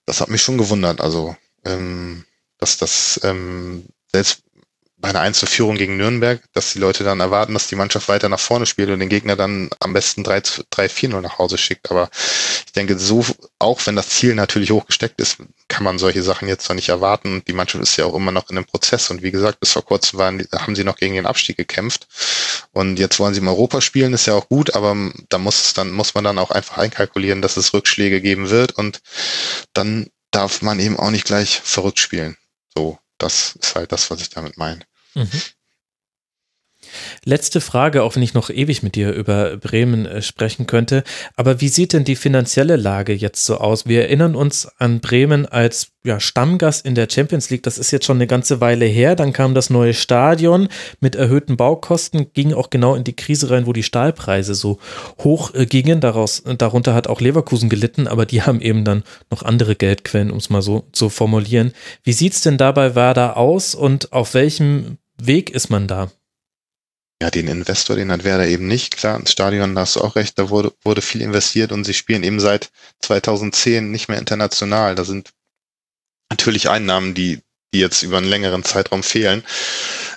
das 0.05 0.21
hat 0.21 0.29
mich 0.29 0.43
schon 0.43 0.59
gewundert. 0.59 1.01
Also, 1.01 1.37
ähm, 1.65 2.25
dass 2.59 2.77
das 2.77 3.21
ähm, 3.25 3.87
selbst 4.13 4.43
bei 5.01 5.11
einer 5.11 5.21
Einzelführung 5.21 5.77
gegen 5.77 5.97
Nürnberg, 5.97 6.43
dass 6.53 6.73
die 6.73 6.81
Leute 6.81 7.05
dann 7.05 7.21
erwarten, 7.21 7.55
dass 7.55 7.69
die 7.69 7.77
Mannschaft 7.77 8.09
weiter 8.09 8.29
nach 8.29 8.41
vorne 8.41 8.67
spielt 8.67 8.91
und 8.91 8.99
den 8.99 9.09
Gegner 9.09 9.37
dann 9.37 9.71
am 9.79 9.93
besten 9.93 10.25
3-4-0 10.25 11.21
nach 11.21 11.39
Hause 11.39 11.57
schickt. 11.57 11.91
Aber 11.91 12.11
ich 12.67 12.73
denke, 12.73 12.99
so, 12.99 13.25
auch 13.61 13.81
wenn 13.87 13.95
das 13.95 14.09
Ziel 14.09 14.35
natürlich 14.35 14.73
hochgesteckt 14.73 15.21
ist, 15.21 15.39
kann 15.69 15.85
man 15.85 15.99
solche 15.99 16.25
Sachen 16.25 16.49
jetzt 16.49 16.69
noch 16.69 16.75
nicht 16.75 16.89
erwarten. 16.89 17.43
Die 17.47 17.53
Mannschaft 17.53 17.83
ist 17.83 17.97
ja 17.97 18.07
auch 18.07 18.15
immer 18.15 18.33
noch 18.33 18.51
in 18.51 18.57
einem 18.57 18.67
Prozess. 18.67 19.09
Und 19.11 19.23
wie 19.23 19.31
gesagt, 19.31 19.61
bis 19.61 19.73
vor 19.73 19.85
kurzem 19.85 20.19
waren, 20.19 20.45
haben 20.53 20.75
sie 20.75 20.85
noch 20.85 20.97
gegen 20.97 21.15
den 21.15 21.27
Abstieg 21.27 21.57
gekämpft. 21.57 22.09
Und 22.73 22.99
jetzt 22.99 23.21
wollen 23.21 23.35
sie 23.35 23.41
im 23.41 23.49
Europa 23.49 23.81
spielen, 23.81 24.15
ist 24.15 24.27
ja 24.27 24.35
auch 24.35 24.49
gut, 24.49 24.75
aber 24.75 24.97
da 25.29 25.39
muss 25.39 25.61
es 25.65 25.75
dann, 25.75 25.93
muss 25.93 26.15
man 26.15 26.25
dann 26.25 26.39
auch 26.39 26.51
einfach 26.51 26.79
einkalkulieren, 26.79 27.41
dass 27.41 27.57
es 27.57 27.73
Rückschläge 27.73 28.21
geben 28.21 28.51
wird. 28.51 28.73
Und 28.73 29.01
dann 29.75 30.11
darf 30.33 30.61
man 30.61 30.81
eben 30.81 30.99
auch 30.99 31.11
nicht 31.11 31.25
gleich 31.25 31.61
verrückt 31.61 32.01
spielen. 32.01 32.37
So, 32.79 32.97
das 33.19 33.57
ist 33.57 33.75
halt 33.75 33.91
das, 33.91 34.09
was 34.09 34.21
ich 34.21 34.31
damit 34.31 34.57
meine. 34.57 34.87
Mhm. 35.15 35.29
Letzte 37.25 37.61
Frage, 37.61 38.03
auch 38.03 38.17
wenn 38.17 38.23
ich 38.23 38.35
noch 38.35 38.51
ewig 38.51 38.83
mit 38.83 38.95
dir 38.95 39.13
über 39.13 39.57
Bremen 39.57 40.07
äh, 40.07 40.23
sprechen 40.23 40.67
könnte. 40.67 41.05
Aber 41.37 41.61
wie 41.61 41.69
sieht 41.69 41.93
denn 41.93 42.05
die 42.05 42.17
finanzielle 42.17 42.77
Lage 42.77 43.13
jetzt 43.13 43.45
so 43.45 43.59
aus? 43.59 43.87
Wir 43.87 44.03
erinnern 44.03 44.35
uns 44.35 44.69
an 44.79 45.01
Bremen 45.01 45.47
als 45.47 45.93
ja, 46.05 46.21
Stammgast 46.21 46.87
in 46.87 46.95
der 46.95 47.09
Champions 47.11 47.51
League. 47.51 47.63
Das 47.65 47.77
ist 47.77 47.91
jetzt 47.91 48.07
schon 48.07 48.17
eine 48.17 48.27
ganze 48.27 48.61
Weile 48.61 48.87
her. 48.87 49.15
Dann 49.15 49.33
kam 49.33 49.55
das 49.55 49.69
neue 49.69 49.95
Stadion 49.95 50.69
mit 51.01 51.17
erhöhten 51.17 51.57
Baukosten, 51.57 52.33
ging 52.33 52.55
auch 52.55 52.71
genau 52.71 52.95
in 52.95 53.05
die 53.05 53.17
Krise 53.17 53.51
rein, 53.51 53.67
wo 53.67 53.73
die 53.73 53.83
Stahlpreise 53.83 54.55
so 54.55 54.79
hoch 55.19 55.55
äh, 55.55 55.67
gingen. 55.67 56.01
Daraus, 56.01 56.43
darunter 56.59 56.95
hat 56.95 57.09
auch 57.09 57.21
Leverkusen 57.21 57.69
gelitten, 57.69 58.07
aber 58.07 58.27
die 58.27 58.43
haben 58.43 58.61
eben 58.61 58.85
dann 58.85 59.03
noch 59.31 59.43
andere 59.43 59.77
Geldquellen, 59.77 60.31
um 60.31 60.39
es 60.39 60.51
mal 60.51 60.63
so 60.63 60.85
zu 60.93 61.11
formulieren. 61.11 61.73
Wie 62.05 62.13
sieht 62.13 62.33
es 62.33 62.43
denn 62.43 62.59
dabei 62.59 62.95
Werder 62.95 63.37
aus 63.37 63.75
und 63.75 64.13
auf 64.13 64.35
welchem 64.35 64.99
Weg 65.21 65.51
ist 65.51 65.69
man 65.69 65.87
da? 65.89 66.11
Ja, 67.21 67.31
den 67.31 67.49
Investor, 67.49 67.97
den 67.97 68.13
hat 68.13 68.23
Werder 68.23 68.47
eben 68.47 68.69
nicht. 68.69 68.97
Klar, 68.97 69.19
ins 69.19 69.33
Stadion, 69.33 69.75
da 69.75 69.81
hast 69.81 69.97
du 69.97 70.01
auch 70.01 70.15
recht, 70.15 70.39
da 70.39 70.51
wurde, 70.51 70.73
wurde 70.85 71.03
viel 71.03 71.21
investiert 71.21 71.73
und 71.73 71.85
sie 71.85 71.95
spielen 71.95 72.23
eben 72.23 72.39
seit 72.39 72.71
2010 73.01 73.91
nicht 73.91 74.09
mehr 74.09 74.19
international. 74.19 74.95
Da 74.95 75.05
sind 75.05 75.31
natürlich 76.31 76.69
Einnahmen, 76.69 77.15
die, 77.15 77.41
die 77.75 77.81
jetzt 77.81 78.05
über 78.05 78.19
einen 78.19 78.29
längeren 78.29 78.63
Zeitraum 78.63 79.03
fehlen. 79.03 79.43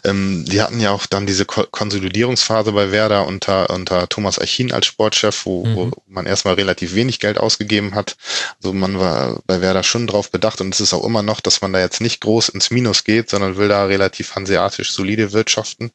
Ähm, 0.03 0.45
die 0.45 0.61
hatten 0.61 0.79
ja 0.79 0.91
auch 0.91 1.07
dann 1.07 1.25
diese 1.25 1.45
Ko 1.45 1.65
Konsolidierungsphase 1.71 2.71
bei 2.71 2.91
Werder 2.91 3.25
unter, 3.25 3.71
unter 3.71 4.07
Thomas 4.07 4.37
Achin 4.37 4.71
als 4.71 4.85
Sportchef, 4.85 5.47
wo, 5.47 5.65
mhm. 5.65 5.75
wo 5.75 5.91
man 6.05 6.27
erstmal 6.27 6.53
relativ 6.53 6.93
wenig 6.93 7.19
Geld 7.19 7.39
ausgegeben 7.39 7.95
hat. 7.95 8.15
Also 8.57 8.73
man 8.73 8.99
war 8.99 9.41
bei 9.47 9.61
Werder 9.61 9.81
schon 9.81 10.05
drauf 10.05 10.29
bedacht 10.29 10.61
und 10.61 10.73
es 10.73 10.81
ist 10.81 10.93
auch 10.93 11.03
immer 11.03 11.23
noch, 11.23 11.41
dass 11.41 11.61
man 11.61 11.73
da 11.73 11.79
jetzt 11.79 12.01
nicht 12.01 12.21
groß 12.21 12.49
ins 12.49 12.69
Minus 12.69 13.03
geht, 13.05 13.31
sondern 13.31 13.57
will 13.57 13.69
da 13.69 13.85
relativ 13.85 14.35
hanseatisch 14.35 14.91
solide 14.91 15.31
wirtschaften. 15.33 15.91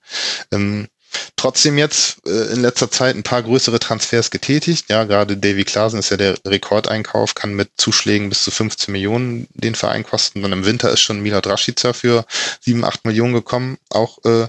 Ähm, 0.50 0.88
Trotzdem 1.36 1.78
jetzt 1.78 2.26
äh, 2.26 2.52
in 2.52 2.62
letzter 2.62 2.90
Zeit 2.90 3.16
ein 3.16 3.22
paar 3.22 3.43
größere 3.43 3.78
Transfers 3.78 4.30
getätigt. 4.30 4.86
Ja, 4.88 5.05
gerade 5.05 5.36
Davy 5.36 5.64
Klaasen 5.64 5.98
ist 5.98 6.10
ja 6.10 6.16
der 6.16 6.36
Rekordeinkauf, 6.44 7.34
kann 7.34 7.55
mit 7.55 7.70
Zuschlägen 7.76 8.28
bis 8.28 8.43
zu 8.43 8.51
15 8.51 8.93
Millionen 8.93 9.47
den 9.55 9.74
Verein 9.74 10.05
kosten. 10.05 10.43
Dann 10.43 10.52
im 10.52 10.64
Winter 10.64 10.90
ist 10.90 11.01
schon 11.01 11.20
Milot 11.20 11.47
Rashica 11.47 11.93
für 11.93 12.24
7, 12.60 12.84
8 12.84 13.05
Millionen 13.05 13.34
gekommen. 13.34 13.78
Auch 13.90 14.18
äh, 14.24 14.48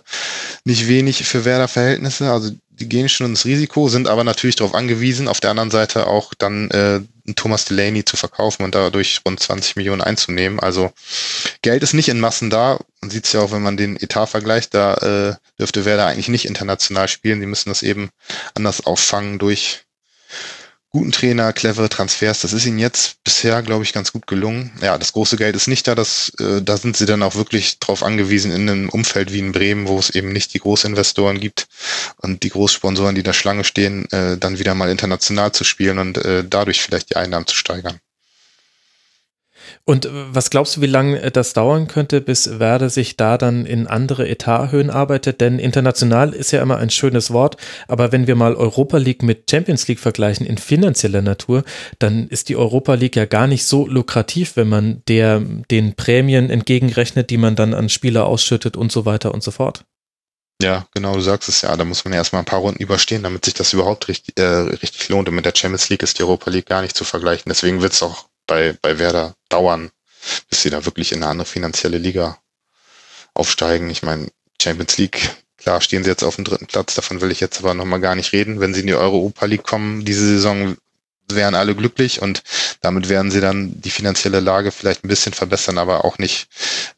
nicht 0.63 0.87
wenig 0.87 1.23
für 1.25 1.45
Werder-Verhältnisse. 1.45 2.31
Also 2.31 2.51
die 2.79 2.87
gehen 2.87 3.09
schon 3.09 3.27
ins 3.27 3.45
Risiko, 3.45 3.89
sind 3.89 4.07
aber 4.07 4.23
natürlich 4.23 4.55
darauf 4.55 4.75
angewiesen, 4.75 5.27
auf 5.27 5.39
der 5.39 5.49
anderen 5.51 5.71
Seite 5.71 6.07
auch 6.07 6.33
dann 6.33 6.69
äh, 6.71 7.01
Thomas 7.35 7.65
Delaney 7.65 8.05
zu 8.05 8.17
verkaufen 8.17 8.63
und 8.63 8.75
dadurch 8.75 9.21
rund 9.25 9.39
20 9.39 9.75
Millionen 9.75 10.01
einzunehmen. 10.01 10.59
Also 10.59 10.91
Geld 11.61 11.83
ist 11.83 11.93
nicht 11.93 12.09
in 12.09 12.19
Massen 12.19 12.49
da. 12.49 12.79
Man 13.01 13.09
sieht 13.09 13.25
es 13.25 13.33
ja 13.33 13.41
auch, 13.41 13.51
wenn 13.51 13.63
man 13.63 13.77
den 13.77 13.97
Etat 13.97 14.27
vergleicht, 14.27 14.73
da 14.73 14.93
äh, 14.95 15.35
dürfte 15.59 15.85
Werder 15.85 16.05
eigentlich 16.05 16.29
nicht 16.29 16.45
international 16.45 17.07
spielen. 17.07 17.39
Die 17.39 17.47
müssen 17.47 17.69
das 17.69 17.83
eben 17.83 18.09
anders 18.53 18.85
auffangen 18.85 19.39
durch 19.39 19.81
guten 20.89 21.11
Trainer, 21.11 21.53
clevere 21.53 21.89
Transfers. 21.89 22.41
Das 22.41 22.53
ist 22.53 22.65
ihnen 22.65 22.79
jetzt 22.79 23.23
bisher, 23.23 23.61
glaube 23.61 23.83
ich, 23.83 23.93
ganz 23.93 24.11
gut 24.11 24.27
gelungen. 24.27 24.71
Ja, 24.81 24.97
das 24.97 25.13
große 25.13 25.37
Geld 25.37 25.55
ist 25.55 25.67
nicht 25.67 25.87
da. 25.87 25.95
Das, 25.95 26.31
äh, 26.39 26.61
da 26.61 26.77
sind 26.77 26.97
sie 26.97 27.05
dann 27.05 27.23
auch 27.23 27.35
wirklich 27.35 27.79
drauf 27.79 28.03
angewiesen 28.03 28.51
in 28.51 28.69
einem 28.69 28.89
Umfeld 28.89 29.31
wie 29.33 29.39
in 29.39 29.51
Bremen, 29.51 29.87
wo 29.87 29.99
es 29.99 30.09
eben 30.09 30.31
nicht 30.31 30.53
die 30.53 30.59
Großinvestoren 30.59 31.39
gibt 31.39 31.67
und 32.17 32.43
die 32.43 32.49
Großsponsoren, 32.49 33.15
die 33.15 33.23
da 33.23 33.33
Schlange 33.33 33.63
stehen, 33.63 34.09
äh, 34.11 34.37
dann 34.37 34.59
wieder 34.59 34.75
mal 34.75 34.89
international 34.89 35.51
zu 35.51 35.63
spielen 35.63 35.99
und 35.99 36.17
äh, 36.17 36.43
dadurch 36.47 36.81
vielleicht 36.81 37.09
die 37.09 37.15
Einnahmen 37.15 37.47
zu 37.47 37.55
steigern. 37.55 37.99
Und 39.87 40.05
äh, 40.05 40.09
was 40.11 40.49
glaubst 40.49 40.75
du, 40.75 40.81
wie 40.81 40.87
lange 40.87 41.21
äh, 41.21 41.31
das 41.31 41.53
dauern 41.53 41.87
könnte, 41.87 42.19
bis 42.19 42.59
Werder 42.59 42.89
sich 42.89 43.15
da 43.15 43.37
dann 43.37 43.65
in 43.65 43.87
andere 43.87 44.27
Etathöhen 44.27 44.89
arbeitet? 44.89 45.39
Denn 45.39 45.59
international 45.59 46.33
ist 46.33 46.51
ja 46.51 46.61
immer 46.61 46.77
ein 46.77 46.89
schönes 46.89 47.31
Wort, 47.31 47.55
aber 47.87 48.11
wenn 48.11 48.27
wir 48.27 48.35
mal 48.35 48.55
Europa 48.55 48.97
League 48.97 49.23
mit 49.23 49.49
Champions 49.49 49.87
League 49.87 49.99
vergleichen 49.99 50.45
in 50.45 50.57
finanzieller 50.57 51.21
Natur, 51.21 51.63
dann 51.99 52.27
ist 52.27 52.49
die 52.49 52.57
Europa 52.57 52.95
League 52.95 53.15
ja 53.15 53.25
gar 53.25 53.47
nicht 53.47 53.65
so 53.65 53.87
lukrativ, 53.87 54.57
wenn 54.57 54.67
man 54.67 55.03
der 55.07 55.39
den 55.39 55.95
Prämien 55.95 56.49
entgegenrechnet, 56.49 57.29
die 57.29 57.37
man 57.37 57.55
dann 57.55 57.73
an 57.73 57.87
Spieler 57.87 58.25
ausschüttet 58.25 58.75
und 58.75 58.91
so 58.91 59.05
weiter 59.05 59.33
und 59.33 59.41
so 59.41 59.51
fort. 59.51 59.85
Ja, 60.61 60.87
genau, 60.93 61.13
du 61.13 61.21
sagst 61.21 61.47
es 61.47 61.61
ja, 61.61 61.77
da 61.77 61.85
muss 61.85 62.03
man 62.03 62.13
ja 62.13 62.19
erstmal 62.19 62.41
ein 62.41 62.45
paar 62.45 62.59
Runden 62.59 62.81
überstehen, 62.81 63.23
damit 63.23 63.45
sich 63.45 63.53
das 63.53 63.71
überhaupt 63.71 64.09
richtig, 64.09 64.37
äh, 64.37 64.43
richtig 64.43 65.07
lohnt. 65.07 65.29
Und 65.29 65.35
mit 65.35 65.45
der 65.45 65.53
Champions 65.55 65.87
League 65.89 66.03
ist 66.03 66.19
die 66.19 66.23
Europa 66.23 66.49
League 66.49 66.65
gar 66.65 66.81
nicht 66.81 66.97
zu 66.97 67.05
vergleichen. 67.05 67.45
Deswegen 67.47 67.81
wird 67.81 67.93
es 67.93 68.03
auch 68.03 68.25
bei, 68.47 68.75
bei 68.81 68.97
Werder 68.99 69.35
dauern, 69.49 69.91
bis 70.49 70.61
sie 70.63 70.69
da 70.69 70.85
wirklich 70.85 71.11
in 71.11 71.21
eine 71.21 71.31
andere 71.31 71.47
finanzielle 71.47 71.97
Liga 71.97 72.39
aufsteigen. 73.33 73.89
Ich 73.89 74.03
meine, 74.03 74.27
Champions 74.61 74.97
League, 74.97 75.29
klar 75.57 75.81
stehen 75.81 76.03
sie 76.03 76.09
jetzt 76.09 76.23
auf 76.23 76.35
dem 76.35 76.45
dritten 76.45 76.67
Platz, 76.67 76.95
davon 76.95 77.21
will 77.21 77.31
ich 77.31 77.39
jetzt 77.39 77.59
aber 77.59 77.73
nochmal 77.73 78.01
gar 78.01 78.15
nicht 78.15 78.33
reden. 78.33 78.59
Wenn 78.59 78.73
sie 78.73 78.81
in 78.81 78.87
die 78.87 78.95
Europa 78.95 79.45
League 79.45 79.63
kommen, 79.63 80.05
diese 80.05 80.25
Saison 80.25 80.77
wären 81.29 81.55
alle 81.55 81.75
glücklich 81.75 82.21
und 82.21 82.41
damit 82.81 83.09
werden 83.09 83.31
sie 83.31 83.41
dann 83.41 83.81
die 83.81 83.89
finanzielle 83.89 84.39
Lage 84.39 84.71
vielleicht 84.71 85.03
ein 85.03 85.09
bisschen 85.09 85.33
verbessern, 85.33 85.77
aber 85.77 86.05
auch 86.05 86.17
nicht 86.17 86.47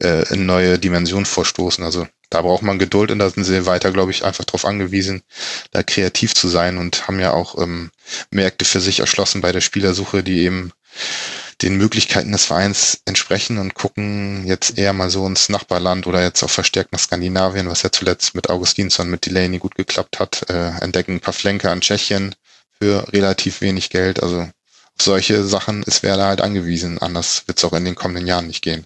äh, 0.04 0.32
in 0.34 0.46
neue 0.46 0.78
Dimensionen 0.78 1.26
vorstoßen. 1.26 1.84
Also 1.84 2.08
da 2.30 2.44
braucht 2.44 2.62
man 2.62 2.78
Geduld 2.78 3.10
und 3.10 3.20
da 3.20 3.30
sind 3.30 3.44
sie 3.44 3.66
weiter, 3.66 3.92
glaube 3.92 4.12
ich, 4.12 4.24
einfach 4.24 4.46
darauf 4.46 4.66
angewiesen, 4.66 5.24
da 5.72 5.82
kreativ 5.82 6.36
zu 6.36 6.48
sein 6.48 6.78
und 6.78 7.08
haben 7.08 7.20
ja 7.20 7.34
auch 7.34 7.60
ähm, 7.60 7.90
Märkte 8.30 8.66
für 8.66 8.80
sich 8.80 9.00
erschlossen 9.00 9.42
bei 9.42 9.52
der 9.52 9.62
Spielersuche, 9.62 10.22
die 10.22 10.42
eben 10.42 10.72
den 11.62 11.76
Möglichkeiten 11.76 12.32
des 12.32 12.46
Vereins 12.46 13.02
entsprechen 13.06 13.58
und 13.58 13.74
gucken 13.74 14.46
jetzt 14.48 14.78
eher 14.78 14.94
mal 14.94 15.10
so 15.10 15.26
ins 15.28 15.50
Nachbarland 15.50 16.08
oder 16.08 16.22
jetzt 16.24 16.42
auch 16.44 16.50
verstärkt 16.50 16.94
nach 16.94 17.00
Skandinavien, 17.00 17.68
was 17.68 17.84
ja 17.84 17.92
zuletzt 17.92 18.34
mit 18.34 18.50
Augustinsson, 18.50 19.10
mit 19.10 19.26
Delaney 19.26 19.58
gut 19.60 19.76
geklappt 19.76 20.20
hat, 20.20 20.50
äh, 20.50 20.70
entdecken 20.82 21.16
ein 21.16 21.20
paar 21.20 21.34
Flenke 21.34 21.70
an 21.70 21.82
Tschechien 21.82 22.36
für 22.80 23.12
relativ 23.12 23.60
wenig 23.62 23.90
Geld. 23.90 24.24
Also 24.24 24.42
auf 24.42 24.52
solche 25.02 25.44
Sachen 25.44 25.84
ist 25.84 26.02
Werder 26.02 26.28
halt 26.28 26.42
angewiesen. 26.42 26.98
Anders 26.98 27.44
wird 27.48 27.58
es 27.58 27.66
auch 27.66 27.74
in 27.74 27.86
den 27.86 27.96
kommenden 27.96 28.28
Jahren 28.28 28.48
nicht 28.48 28.62
gehen. 28.62 28.86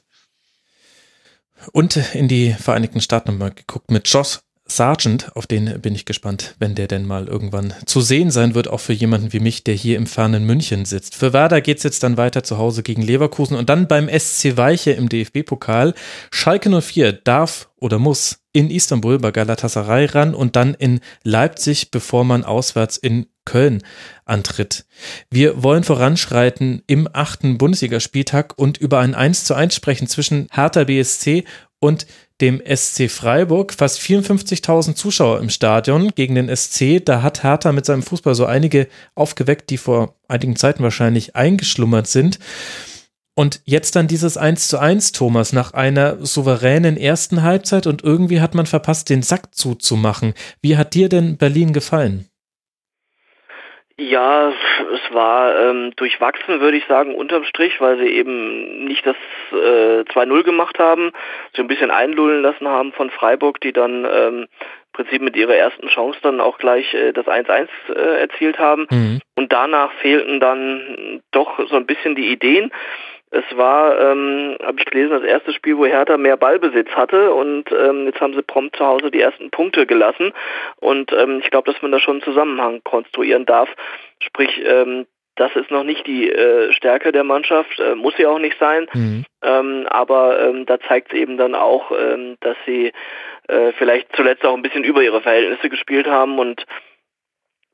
Und 1.72 1.96
in 2.14 2.28
die 2.28 2.54
Vereinigten 2.54 3.02
Staaten 3.02 3.30
haben 3.30 3.40
wir 3.40 3.52
geguckt 3.52 3.92
mit 3.92 4.08
Josh 4.08 4.40
Sargent, 4.76 5.36
auf 5.36 5.48
den 5.48 5.82
bin 5.82 5.94
ich 5.96 6.06
gespannt, 6.06 6.56
wenn 6.60 6.76
der 6.76 6.88
denn 6.88 7.06
mal 7.06 7.28
irgendwann 7.28 7.74
zu 7.86 8.02
sehen 8.02 8.32
sein 8.32 8.56
wird, 8.56 8.68
auch 8.68 8.80
für 8.80 8.94
jemanden 8.94 9.34
wie 9.34 9.40
mich, 9.40 9.64
der 9.64 9.76
hier 9.76 9.98
im 9.98 10.08
fernen 10.08 10.46
München 10.46 10.86
sitzt. 10.86 11.16
Für 11.16 11.34
Werder 11.34 11.62
geht 11.62 11.78
es 11.78 11.84
jetzt 11.84 12.04
dann 12.04 12.18
weiter 12.18 12.44
zu 12.44 12.58
Hause 12.58 12.84
gegen 12.84 13.02
Leverkusen 13.02 13.56
und 13.56 13.70
dann 13.70 13.88
beim 13.88 14.10
SC 14.10 14.58
Weiche 14.58 14.92
im 14.92 15.10
DFB-Pokal. 15.10 15.94
Schalke 16.32 16.82
04 16.82 17.14
darf 17.14 17.70
oder 17.78 18.00
muss 18.00 18.40
in 18.54 18.70
Istanbul 18.70 19.20
bei 19.20 19.32
Galatasaray 19.32 20.06
ran 20.06 20.34
und 20.34 20.56
dann 20.56 20.74
in 20.74 21.02
Leipzig, 21.24 21.92
bevor 21.92 22.24
man 22.24 22.44
auswärts 22.44 22.98
in 22.98 23.28
Köln 23.46 23.84
antritt. 24.26 24.86
Wir 25.30 25.64
wollen 25.64 25.84
voranschreiten 25.84 26.82
im 26.88 27.10
achten 27.12 27.58
Bundesligaspieltag 27.58 28.58
und 28.58 28.78
über 28.78 29.00
ein 29.00 29.16
1 29.16 29.44
zu 29.44 29.54
1 29.54 29.76
sprechen 29.76 30.08
zwischen 30.08 30.48
Hertha 30.52 30.86
BSC 30.86 31.44
und 31.80 32.08
dem 32.42 32.62
SC 32.66 33.10
Freiburg. 33.10 33.74
Fast 33.74 34.00
54.000 34.00 34.96
Zuschauer 34.96 35.40
im 35.40 35.50
Stadion 35.50 36.10
gegen 36.16 36.36
den 36.36 36.54
SC. 36.54 37.04
Da 37.04 37.22
hat 37.22 37.44
Hertha 37.44 37.72
mit 37.72 37.86
seinem 37.86 38.04
Fußball 38.04 38.36
so 38.36 38.46
einige 38.46 38.88
aufgeweckt, 39.16 39.70
die 39.70 39.78
vor 39.78 40.16
einigen 40.28 40.56
Zeiten 40.56 40.84
wahrscheinlich 40.84 41.36
eingeschlummert 41.36 42.08
sind. 42.08 42.40
Und 43.36 43.62
jetzt 43.66 43.96
dann 43.96 44.08
dieses 44.08 44.38
1 44.38 44.68
zu 44.68 44.78
1, 44.78 45.12
Thomas, 45.12 45.54
nach 45.54 45.74
einer 45.74 46.24
souveränen 46.24 46.98
ersten 46.98 47.42
Halbzeit 47.42 47.88
und 47.88 48.04
irgendwie 48.04 48.42
hat 48.42 48.54
man 48.54 48.68
verpasst, 48.68 49.10
den 49.10 49.24
Sack 49.24 49.56
zuzumachen. 49.56 50.34
Wie 50.62 50.78
hat 50.78 50.94
dir 50.94 51.10
denn 51.10 51.38
Berlin 51.38 51.74
gefallen? 51.74 52.30
Ja, 53.98 54.50
es 54.50 55.14
war 55.14 55.56
ähm, 55.56 55.92
durchwachsen, 55.96 56.60
würde 56.60 56.78
ich 56.78 56.86
sagen, 56.86 57.14
unterm 57.14 57.44
Strich, 57.44 57.80
weil 57.80 58.00
sie 58.00 58.08
eben 58.08 58.86
nicht 58.86 59.06
das 59.06 59.16
äh, 59.52 60.02
2-0 60.02 60.44
gemacht 60.44 60.80
haben, 60.80 61.12
so 61.56 61.62
ein 61.62 61.68
bisschen 61.68 61.92
einlullen 61.92 62.42
lassen 62.42 62.68
haben 62.68 62.92
von 62.94 63.12
Freiburg, 63.12 63.62
die 63.62 63.72
dann 63.72 64.06
ähm, 64.12 64.40
im 64.40 64.48
Prinzip 64.94 65.22
mit 65.22 65.36
ihrer 65.36 65.56
ersten 65.56 65.88
Chance 65.90 66.18
dann 66.24 66.42
auch 66.42 66.58
gleich 66.58 66.92
äh, 66.96 67.14
das 67.14 67.28
1-1 67.28 67.68
äh, 67.90 68.22
erzielt 68.22 68.58
haben. 68.58 68.88
Mhm. 68.90 69.20
Und 69.36 69.54
danach 69.54 69.92
fehlten 70.02 70.40
dann 70.40 71.22
doch 71.30 71.60
so 71.70 71.76
ein 71.76 71.86
bisschen 71.86 72.16
die 72.16 72.32
Ideen. 72.32 72.72
Es 73.34 73.58
war, 73.58 74.00
ähm, 74.00 74.58
habe 74.64 74.80
ich 74.80 74.86
gelesen, 74.86 75.10
das 75.10 75.24
erste 75.24 75.54
Spiel, 75.54 75.76
wo 75.78 75.88
Hertha 75.88 76.18
mehr 76.18 76.38
Ballbesitz 76.38 76.90
hatte 76.92 77.34
und 77.34 77.72
ähm, 77.72 78.06
jetzt 78.06 78.22
haben 78.22 78.36
sie 78.36 78.44
prompt 78.44 78.76
zu 78.76 78.86
Hause 78.86 79.10
die 79.10 79.22
ersten 79.22 79.50
Punkte 79.50 79.88
gelassen 79.88 80.34
und 80.76 81.12
ähm, 81.12 81.40
ich 81.44 81.50
glaube, 81.50 81.72
dass 81.72 81.82
man 81.82 81.92
da 81.92 82.00
schon 82.00 82.18
einen 82.18 82.24
Zusammenhang 82.24 82.82
konstruieren 82.84 83.48
darf. 83.48 83.70
Sprich, 84.20 84.62
ähm, 84.64 85.08
das 85.36 85.56
ist 85.56 85.72
noch 85.72 85.84
nicht 85.84 86.06
die 86.06 86.30
äh, 86.30 86.72
Stärke 86.74 87.12
der 87.12 87.24
Mannschaft, 87.24 87.80
äh, 87.80 87.96
muss 87.96 88.16
sie 88.18 88.28
auch 88.28 88.38
nicht 88.38 88.60
sein, 88.60 88.86
mhm. 88.94 89.26
ähm, 89.42 89.88
aber 89.90 90.40
ähm, 90.48 90.68
da 90.68 90.80
zeigt 90.82 91.12
es 91.12 91.18
eben 91.18 91.38
dann 91.38 91.56
auch, 91.56 91.92
ähm, 91.92 92.38
dass 92.42 92.56
sie 92.68 92.92
äh, 93.48 93.72
vielleicht 93.80 94.16
zuletzt 94.16 94.46
auch 94.46 94.54
ein 94.54 94.62
bisschen 94.62 94.84
über 94.84 95.02
ihre 95.02 95.22
Verhältnisse 95.22 95.70
gespielt 95.70 96.06
haben 96.06 96.38
und 96.38 96.68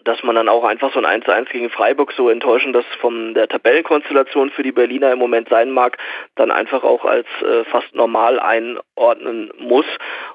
dass 0.03 0.23
man 0.23 0.35
dann 0.35 0.49
auch 0.49 0.63
einfach 0.63 0.93
so 0.93 0.99
ein 0.99 1.05
1 1.05 1.27
1 1.27 1.49
gegen 1.49 1.69
Freiburg, 1.69 2.13
so 2.13 2.30
enttäuschend 2.30 2.76
das 2.76 2.85
von 2.99 3.34
der 3.34 3.47
Tabellenkonstellation 3.47 4.49
für 4.51 4.63
die 4.63 4.71
Berliner 4.71 5.11
im 5.11 5.19
Moment 5.19 5.49
sein 5.49 5.71
mag, 5.71 5.97
dann 6.35 6.51
einfach 6.51 6.84
auch 6.84 7.05
als 7.05 7.27
äh, 7.41 7.65
fast 7.65 7.93
normal 7.93 8.39
einordnen 8.39 9.51
muss. 9.57 9.85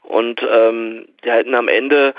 Und 0.03 0.43
ähm, 0.43 1.07
die 1.25 1.31
hätten 1.31 1.55
am 1.55 1.69
Ende 1.69 2.15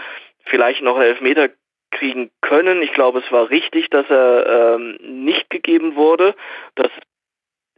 vielleicht 0.45 0.81
noch 0.81 0.95
einen 0.95 1.05
Elfmeter 1.05 1.49
kriegen 1.91 2.31
können. 2.41 2.81
Ich 2.81 2.93
glaube, 2.93 3.19
es 3.19 3.31
war 3.31 3.49
richtig, 3.49 3.89
dass 3.89 4.09
er 4.09 4.76
ähm, 4.76 4.97
nicht 5.01 5.49
gegeben 5.49 5.95
wurde, 5.95 6.35
dass 6.76 6.89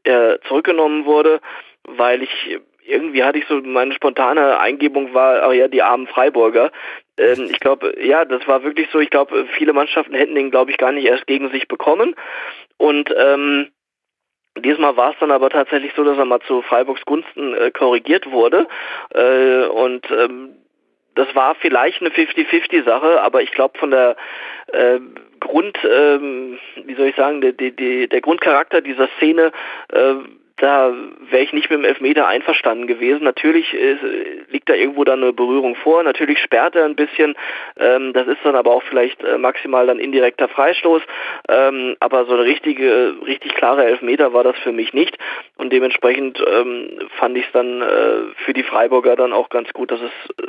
er 0.03 0.39
zurückgenommen 0.47 1.05
wurde, 1.05 1.41
weil 1.83 2.23
ich 2.23 2.59
irgendwie 2.87 3.23
hatte 3.23 3.39
ich 3.39 3.45
so 3.47 3.61
meine 3.61 3.93
spontane 3.93 4.59
Eingebung 4.59 5.13
war, 5.13 5.43
ach 5.43 5.53
ja, 5.53 5.67
die 5.67 5.81
armen 5.81 6.07
Freiburger. 6.07 6.71
Ähm, 7.17 7.47
ich 7.49 7.59
glaube, 7.59 7.95
ja, 8.01 8.25
das 8.25 8.47
war 8.47 8.63
wirklich 8.63 8.89
so. 8.91 8.99
Ich 8.99 9.09
glaube, 9.09 9.45
viele 9.57 9.73
Mannschaften 9.73 10.13
hätten 10.13 10.35
den, 10.35 10.51
glaube 10.51 10.71
ich, 10.71 10.77
gar 10.77 10.91
nicht 10.91 11.05
erst 11.05 11.27
gegen 11.27 11.49
sich 11.51 11.67
bekommen. 11.67 12.15
Und 12.77 13.13
ähm, 13.17 13.69
Diesmal 14.61 14.97
war 14.97 15.11
es 15.11 15.19
dann 15.19 15.31
aber 15.31 15.49
tatsächlich 15.49 15.93
so, 15.95 16.03
dass 16.03 16.17
er 16.17 16.25
mal 16.25 16.41
zu 16.41 16.61
Freiburgs 16.63 17.05
Gunsten 17.05 17.53
äh, 17.53 17.71
korrigiert 17.71 18.31
wurde. 18.31 18.67
Äh, 19.13 19.65
und 19.65 20.09
ähm, 20.11 20.55
das 21.15 21.33
war 21.35 21.55
vielleicht 21.55 22.01
eine 22.01 22.11
50-50-Sache, 22.11 23.21
aber 23.21 23.41
ich 23.41 23.51
glaube 23.51 23.77
von 23.77 23.91
der 23.91 24.15
äh, 24.71 24.99
Grund, 25.39 25.77
ähm, 25.83 26.59
wie 26.85 26.95
soll 26.95 27.07
ich 27.07 27.15
sagen, 27.15 27.41
der, 27.41 27.53
der, 27.53 27.71
der 28.07 28.21
Grundcharakter 28.21 28.81
dieser 28.81 29.07
Szene 29.17 29.51
äh, 29.91 30.13
da 30.57 30.91
wäre 31.29 31.43
ich 31.43 31.53
nicht 31.53 31.69
mit 31.69 31.79
dem 31.79 31.85
Elfmeter 31.85 32.27
einverstanden 32.27 32.87
gewesen. 32.87 33.23
Natürlich 33.23 33.73
ist, 33.73 34.01
liegt 34.49 34.67
da 34.67 34.73
irgendwo 34.73 35.03
dann 35.03 35.21
eine 35.21 35.31
Berührung 35.31 35.75
vor. 35.75 36.01
Natürlich 36.01 36.39
sperrt 36.39 36.75
er 36.75 36.85
ein 36.85 36.95
bisschen. 36.95 37.35
Ähm, 37.77 38.13
das 38.13 38.27
ist 38.27 38.39
dann 38.43 38.55
aber 38.55 38.71
auch 38.71 38.83
vielleicht 38.83 39.23
äh, 39.23 39.37
maximal 39.37 39.85
dann 39.85 39.99
indirekter 39.99 40.47
Freistoß. 40.47 41.03
Ähm, 41.47 41.95
aber 41.99 42.25
so 42.25 42.33
eine 42.33 42.43
richtige, 42.43 43.15
richtig 43.25 43.53
klare 43.53 43.85
Elfmeter 43.85 44.33
war 44.33 44.43
das 44.43 44.57
für 44.57 44.71
mich 44.71 44.93
nicht. 44.93 45.17
Und 45.57 45.71
dementsprechend 45.71 46.43
ähm, 46.45 47.07
fand 47.19 47.37
ich 47.37 47.45
es 47.45 47.51
dann 47.51 47.81
äh, 47.81 48.33
für 48.43 48.53
die 48.53 48.63
Freiburger 48.63 49.15
dann 49.15 49.33
auch 49.33 49.49
ganz 49.49 49.71
gut, 49.73 49.91
dass 49.91 50.01
es 50.01 50.43
äh, 50.43 50.47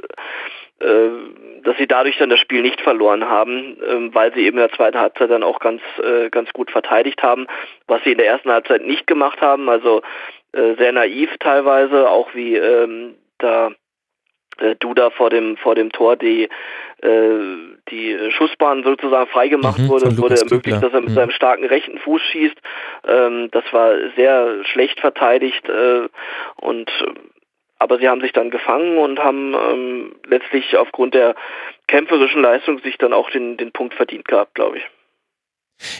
dass 0.81 1.77
sie 1.77 1.87
dadurch 1.87 2.17
dann 2.19 2.31
das 2.31 2.39
Spiel 2.39 2.63
nicht 2.63 2.81
verloren 2.81 3.29
haben, 3.29 3.77
ähm, 3.87 4.15
weil 4.15 4.33
sie 4.35 4.41
eben 4.41 4.59
in 4.59 4.69
der 4.69 4.73
zweiten 4.73 4.99
Halbzeit 4.99 5.31
dann 5.31 5.43
auch 5.43 5.59
ganz, 5.59 5.83
äh, 6.03 6.31
ganz 6.31 6.53
gut 6.53 6.71
verteidigt 6.71 7.23
haben, 7.23 7.47
was 7.87 8.03
sie 8.05 8.13
in 8.13 8.19
der 8.19 8.29
ersten 8.29 8.51
Halbzeit 8.51 8.83
nicht 8.83 9.07
gemacht 9.07 9.41
haben, 9.41 9.69
also 9.69 10.03
äh, 10.53 10.75
sehr 10.77 10.93
naiv 10.93 11.31
teilweise, 11.41 12.09
auch 12.09 12.35
wie 12.35 12.57
ähm, 12.57 13.15
da 13.39 13.73
Duda 14.81 15.11
vor 15.11 15.31
dem 15.31 15.57
vor 15.57 15.77
dem 15.77 15.93
Tor 15.93 16.17
die 16.17 16.49
die 17.01 18.19
Schussbahn 18.31 18.83
sozusagen 18.83 19.31
freigemacht 19.31 19.79
mhm, 19.79 19.89
wurde, 19.89 20.19
wurde 20.19 20.35
ermöglicht, 20.35 20.83
dass 20.83 20.93
er 20.93 21.01
mit 21.01 21.11
mhm. 21.11 21.15
seinem 21.15 21.31
starken 21.31 21.65
rechten 21.65 21.97
Fuß 21.99 22.21
schießt. 22.21 22.57
Ähm, 23.07 23.51
das 23.53 23.63
war 23.71 23.93
sehr 24.17 24.65
schlecht 24.65 24.99
verteidigt 24.99 25.63
und 26.57 26.91
aber 27.79 27.99
sie 27.99 28.09
haben 28.09 28.21
sich 28.21 28.33
dann 28.33 28.51
gefangen 28.51 28.99
und 28.99 29.19
haben 29.19 29.55
ähm, 29.55 30.17
letztlich 30.27 30.77
aufgrund 30.77 31.15
der 31.15 31.35
kämpferischen 31.87 32.43
Leistung 32.43 32.81
sich 32.81 32.99
dann 32.99 33.13
auch 33.13 33.31
den, 33.31 33.57
den 33.57 33.73
Punkt 33.73 33.95
verdient 33.95 34.27
gehabt, 34.27 34.55
glaube 34.55 34.79
ich. 34.79 34.85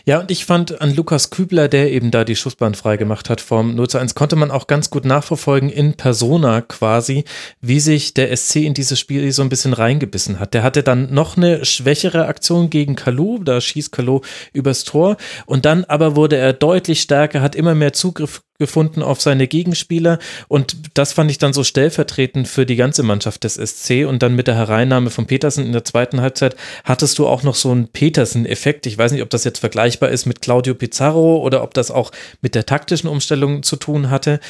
Ja, 0.05 0.19
und 0.19 0.31
ich 0.31 0.45
fand 0.45 0.81
an 0.81 0.95
Lukas 0.95 1.31
Kübler, 1.31 1.69
der 1.69 1.93
eben 1.93 2.11
da 2.11 2.25
die 2.25 2.35
Schussbahn 2.35 2.75
freigemacht 2.75 3.31
hat 3.31 3.41
vom 3.41 3.77
0 3.77 3.89
zu 3.89 3.99
1, 3.99 4.17
konnte 4.17 4.35
man 4.35 4.51
auch 4.51 4.67
ganz 4.67 4.91
gut 4.91 5.05
nachverfolgen 5.05 5.71
in 5.71 5.97
Persona 5.97 6.63
quasi, 6.63 7.25
wie 7.61 7.79
sich 7.79 8.13
der 8.13 8.37
SC 8.37 8.57
in 8.57 8.75
dieses 8.75 8.99
Spiel 8.99 9.31
so 9.31 9.43
ein 9.43 9.49
bisschen 9.49 9.73
reingebissen 9.73 10.41
hat. 10.41 10.55
Der 10.55 10.65
hatte 10.65 10.83
dann 10.83 11.15
noch 11.15 11.37
eine 11.37 11.65
schwächere 11.65 12.27
Aktion 12.27 12.71
gegen 12.71 12.97
Kalou, 12.97 13.39
da 13.39 13.61
schießt 13.61 13.93
Kalou 13.93 14.23
übers 14.53 14.83
Tor 14.83 15.17
und 15.47 15.65
dann 15.65 15.85
aber 15.85 16.17
wurde 16.17 16.37
er 16.37 16.53
deutlich 16.53 17.01
stärker, 17.01 17.41
hat 17.41 17.55
immer 17.55 17.77
mehr 17.77 17.93
Zugriff 17.93 18.43
gefunden 18.59 19.03
auf 19.03 19.21
seine 19.21 19.47
Gegenspieler 19.47 20.19
und 20.49 20.77
das 20.95 21.13
fand 21.13 21.31
ich 21.31 21.39
dann 21.39 21.53
so 21.53 21.65
stellvertretend 21.65 22.49
für 22.49 22.67
die 22.67 22.77
ganze 22.77 23.03
Mannschaft 23.03 23.45
des 23.45 23.55
SC 23.55 24.07
und 24.07 24.23
dann 24.23 24.35
mit 24.35 24.47
der 24.47 24.57
Hereinnahme 24.57 25.11
von 25.11 25.27
Petersen 25.27 25.65
in 25.65 25.73
der 25.73 25.85
zweiten 25.85 26.21
Halbzeit 26.21 26.57
hattest 26.85 27.19
du 27.19 27.27
auch 27.27 27.43
noch 27.43 27.55
so 27.55 27.71
einen 27.71 27.89
Petersen-Effekt. 27.89 28.87
Ich 28.87 28.99
weiß 28.99 29.13
nicht, 29.13 29.23
ob 29.23 29.31
das 29.31 29.45
jetzt 29.45 29.61
vergleichbar 29.61 30.11
ist 30.11 30.27
mit 30.27 30.43
Claudio 30.43 30.75
Pizarro 30.75 31.39
oder 31.39 31.63
ob 31.63 31.75
das 31.75 31.91
auch 31.91 32.11
mit 32.41 32.55
der 32.55 32.67
taktischen 32.67 33.09
Umstellung 33.09 33.63
zu 33.63 33.77
tun 33.77 34.11
hatte. 34.11 34.41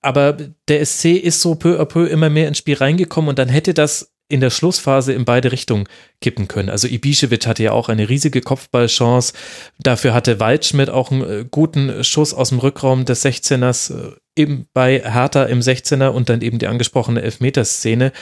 Aber 0.00 0.36
der 0.68 0.84
SC 0.84 1.12
ist 1.12 1.40
so 1.40 1.54
peu 1.54 1.80
à 1.80 1.84
peu 1.84 2.06
immer 2.06 2.28
mehr 2.28 2.48
ins 2.48 2.58
Spiel 2.58 2.74
reingekommen 2.74 3.28
und 3.28 3.38
dann 3.38 3.48
hätte 3.48 3.72
das 3.72 4.11
in 4.32 4.40
der 4.40 4.50
Schlussphase 4.50 5.12
in 5.12 5.26
beide 5.26 5.52
Richtungen 5.52 5.86
kippen 6.22 6.48
können. 6.48 6.70
Also 6.70 6.88
Ibišević 6.88 7.46
hatte 7.46 7.62
ja 7.62 7.72
auch 7.72 7.90
eine 7.90 8.08
riesige 8.08 8.40
Kopfballchance. 8.40 9.34
Dafür 9.78 10.14
hatte 10.14 10.40
Waldschmidt 10.40 10.88
auch 10.88 11.10
einen 11.10 11.22
äh, 11.22 11.44
guten 11.50 12.02
Schuss 12.02 12.32
aus 12.32 12.48
dem 12.48 12.58
Rückraum 12.58 13.04
des 13.04 13.24
16ers, 13.24 13.94
äh, 13.94 14.16
eben 14.34 14.66
bei 14.72 15.00
Hertha 15.00 15.44
im 15.44 15.60
16er 15.60 16.08
und 16.08 16.30
dann 16.30 16.40
eben 16.40 16.58
die 16.58 16.66
angesprochene 16.66 17.20
Elfmeterszene. 17.20 18.12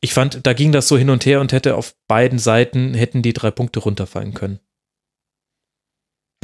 Ich 0.00 0.14
fand, 0.14 0.46
da 0.46 0.52
ging 0.52 0.70
das 0.70 0.86
so 0.86 0.96
hin 0.96 1.10
und 1.10 1.26
her 1.26 1.40
und 1.40 1.52
hätte 1.52 1.74
auf 1.74 1.94
beiden 2.06 2.38
Seiten 2.38 2.94
hätten 2.94 3.22
die 3.22 3.32
drei 3.32 3.50
Punkte 3.50 3.80
runterfallen 3.80 4.34
können. 4.34 4.60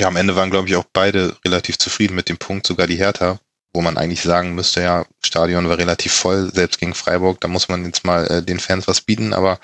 Ja, 0.01 0.09
am 0.09 0.17
Ende 0.17 0.35
waren, 0.35 0.51
glaube 0.51 0.69
ich, 0.69 0.75
auch 0.75 0.87
beide 0.93 1.37
relativ 1.45 1.79
zufrieden 1.79 2.17
mit 2.17 2.29
dem 2.29 2.39
Punkt, 2.39 2.67
sogar 2.67 2.89
die 2.89 2.97
Hertha, 2.97 3.39
wo 3.75 3.81
man 3.81 3.97
eigentlich 3.97 4.23
sagen 4.23 4.55
müsste, 4.55 4.83
ja, 4.83 5.07
Stadion 5.25 5.69
war 5.69 5.79
relativ 5.79 6.13
voll, 6.13 6.51
selbst 6.53 6.79
gegen 6.79 6.95
Freiburg, 6.95 7.41
da 7.41 7.49
muss 7.49 7.69
man 7.69 7.85
jetzt 7.87 8.05
mal 8.05 8.27
äh, 8.27 8.43
den 8.43 8.61
Fans 8.61 8.87
was 8.87 9.01
bieten, 9.01 9.33
aber 9.33 9.59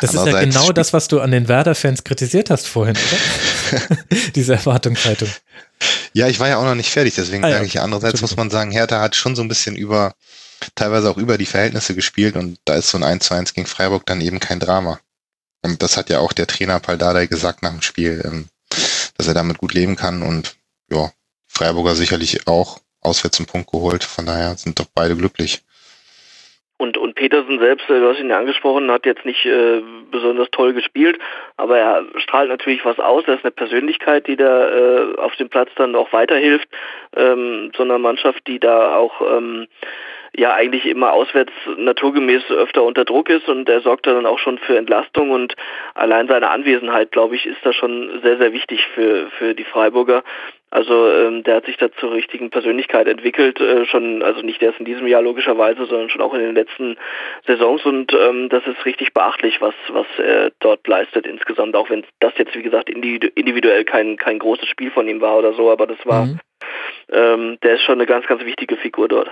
das 0.00 0.12
ist 0.12 0.26
ja 0.26 0.40
genau 0.40 0.72
das, 0.72 0.92
was 0.92 1.06
du 1.06 1.20
an 1.20 1.30
den 1.30 1.46
Werder-Fans 1.46 2.02
kritisiert 2.02 2.50
hast 2.50 2.66
vorhin, 2.66 2.96
oder? 2.96 3.80
Diese 4.34 4.54
Erwartungshaltung. 4.54 5.28
Ja, 6.12 6.28
ich 6.28 6.40
war 6.40 6.48
ja 6.48 6.56
auch 6.56 6.64
noch 6.64 6.74
nicht 6.74 6.90
fertig, 6.90 7.14
deswegen 7.14 7.44
ah, 7.44 7.48
ja. 7.48 7.54
sage 7.56 7.66
ich, 7.66 7.80
andererseits 7.80 8.20
muss 8.20 8.36
man 8.36 8.50
sagen, 8.50 8.72
Hertha 8.72 9.00
hat 9.00 9.14
schon 9.14 9.36
so 9.36 9.42
ein 9.42 9.48
bisschen 9.48 9.76
über, 9.76 10.14
teilweise 10.74 11.10
auch 11.10 11.16
über 11.16 11.38
die 11.38 11.46
Verhältnisse 11.46 11.94
gespielt 11.94 12.36
und 12.36 12.58
da 12.64 12.74
ist 12.74 12.90
so 12.90 12.98
ein 12.98 13.04
1 13.04 13.26
zu 13.26 13.34
1 13.34 13.54
gegen 13.54 13.66
Freiburg 13.66 14.04
dann 14.06 14.20
eben 14.20 14.40
kein 14.40 14.60
Drama. 14.60 14.98
Und 15.62 15.82
das 15.82 15.96
hat 15.96 16.10
ja 16.10 16.18
auch 16.18 16.32
der 16.32 16.46
Trainer 16.46 16.80
Paldada 16.80 17.24
gesagt 17.26 17.62
nach 17.62 17.70
dem 17.70 17.82
Spiel, 17.82 18.22
ähm, 18.24 18.46
dass 19.16 19.28
er 19.28 19.34
damit 19.34 19.58
gut 19.58 19.74
leben 19.74 19.96
kann 19.96 20.22
und 20.22 20.56
ja, 20.90 21.10
Freiburger 21.46 21.94
sicherlich 21.94 22.46
auch 22.46 22.80
auswärts 23.04 23.38
einen 23.38 23.46
Punkt 23.46 23.70
geholt. 23.70 24.04
Von 24.04 24.26
daher 24.26 24.56
sind 24.56 24.78
doch 24.78 24.86
beide 24.94 25.16
glücklich. 25.16 25.62
Und, 26.76 26.98
und 26.98 27.14
Petersen 27.14 27.60
selbst, 27.60 27.88
äh, 27.88 28.00
du 28.00 28.08
hast 28.08 28.18
ihn 28.18 28.30
ja 28.30 28.38
angesprochen, 28.38 28.90
hat 28.90 29.06
jetzt 29.06 29.24
nicht 29.24 29.46
äh, 29.46 29.80
besonders 30.10 30.50
toll 30.50 30.72
gespielt, 30.72 31.18
aber 31.56 31.78
er 31.78 32.04
strahlt 32.16 32.48
natürlich 32.48 32.84
was 32.84 32.98
aus. 32.98 33.22
Er 33.26 33.34
ist 33.34 33.44
eine 33.44 33.52
Persönlichkeit, 33.52 34.26
die 34.26 34.36
da 34.36 34.68
äh, 34.68 35.16
auf 35.16 35.36
dem 35.36 35.48
Platz 35.48 35.70
dann 35.76 35.94
auch 35.94 36.12
weiterhilft, 36.12 36.68
ähm, 37.16 37.70
so 37.76 37.84
einer 37.84 37.98
Mannschaft, 37.98 38.44
die 38.48 38.58
da 38.58 38.96
auch 38.96 39.20
ähm, 39.20 39.68
ja 40.36 40.52
eigentlich 40.52 40.84
immer 40.86 41.12
auswärts 41.12 41.52
naturgemäß 41.76 42.50
öfter 42.50 42.82
unter 42.82 43.04
Druck 43.04 43.28
ist 43.28 43.48
und 43.48 43.66
der 43.66 43.80
sorgt 43.80 44.06
dann 44.08 44.26
auch 44.26 44.40
schon 44.40 44.58
für 44.58 44.76
Entlastung 44.76 45.30
und 45.30 45.54
allein 45.94 46.26
seine 46.26 46.50
Anwesenheit, 46.50 47.12
glaube 47.12 47.36
ich, 47.36 47.46
ist 47.46 47.60
da 47.62 47.72
schon 47.72 48.20
sehr, 48.22 48.38
sehr 48.38 48.52
wichtig 48.52 48.84
für, 48.94 49.30
für 49.38 49.54
die 49.54 49.64
Freiburger. 49.64 50.24
Also 50.74 51.08
ähm, 51.08 51.44
der 51.44 51.54
hat 51.54 51.66
sich 51.66 51.76
da 51.76 51.88
zur 51.92 52.10
richtigen 52.10 52.50
Persönlichkeit 52.50 53.06
entwickelt, 53.06 53.60
äh, 53.60 53.86
schon, 53.86 54.24
also 54.24 54.42
nicht 54.42 54.60
erst 54.60 54.80
in 54.80 54.84
diesem 54.84 55.06
Jahr 55.06 55.22
logischerweise, 55.22 55.86
sondern 55.86 56.10
schon 56.10 56.20
auch 56.20 56.34
in 56.34 56.40
den 56.40 56.56
letzten 56.56 56.96
Saisons 57.46 57.86
und 57.86 58.12
ähm, 58.12 58.48
das 58.48 58.66
ist 58.66 58.84
richtig 58.84 59.14
beachtlich, 59.14 59.60
was, 59.60 59.74
was 59.90 60.06
er 60.18 60.50
dort 60.58 60.84
leistet 60.88 61.28
insgesamt, 61.28 61.76
auch 61.76 61.90
wenn 61.90 62.04
das 62.18 62.32
jetzt, 62.38 62.56
wie 62.56 62.62
gesagt, 62.64 62.90
individuell 62.90 63.84
kein, 63.84 64.16
kein 64.16 64.40
großes 64.40 64.68
Spiel 64.68 64.90
von 64.90 65.06
ihm 65.06 65.20
war 65.20 65.38
oder 65.38 65.52
so, 65.52 65.70
aber 65.70 65.86
das 65.86 66.04
war, 66.06 66.26
mhm. 66.26 66.40
ähm, 67.12 67.58
der 67.62 67.74
ist 67.76 67.82
schon 67.82 68.00
eine 68.00 68.06
ganz, 68.06 68.26
ganz 68.26 68.44
wichtige 68.44 68.76
Figur 68.76 69.06
dort. 69.06 69.30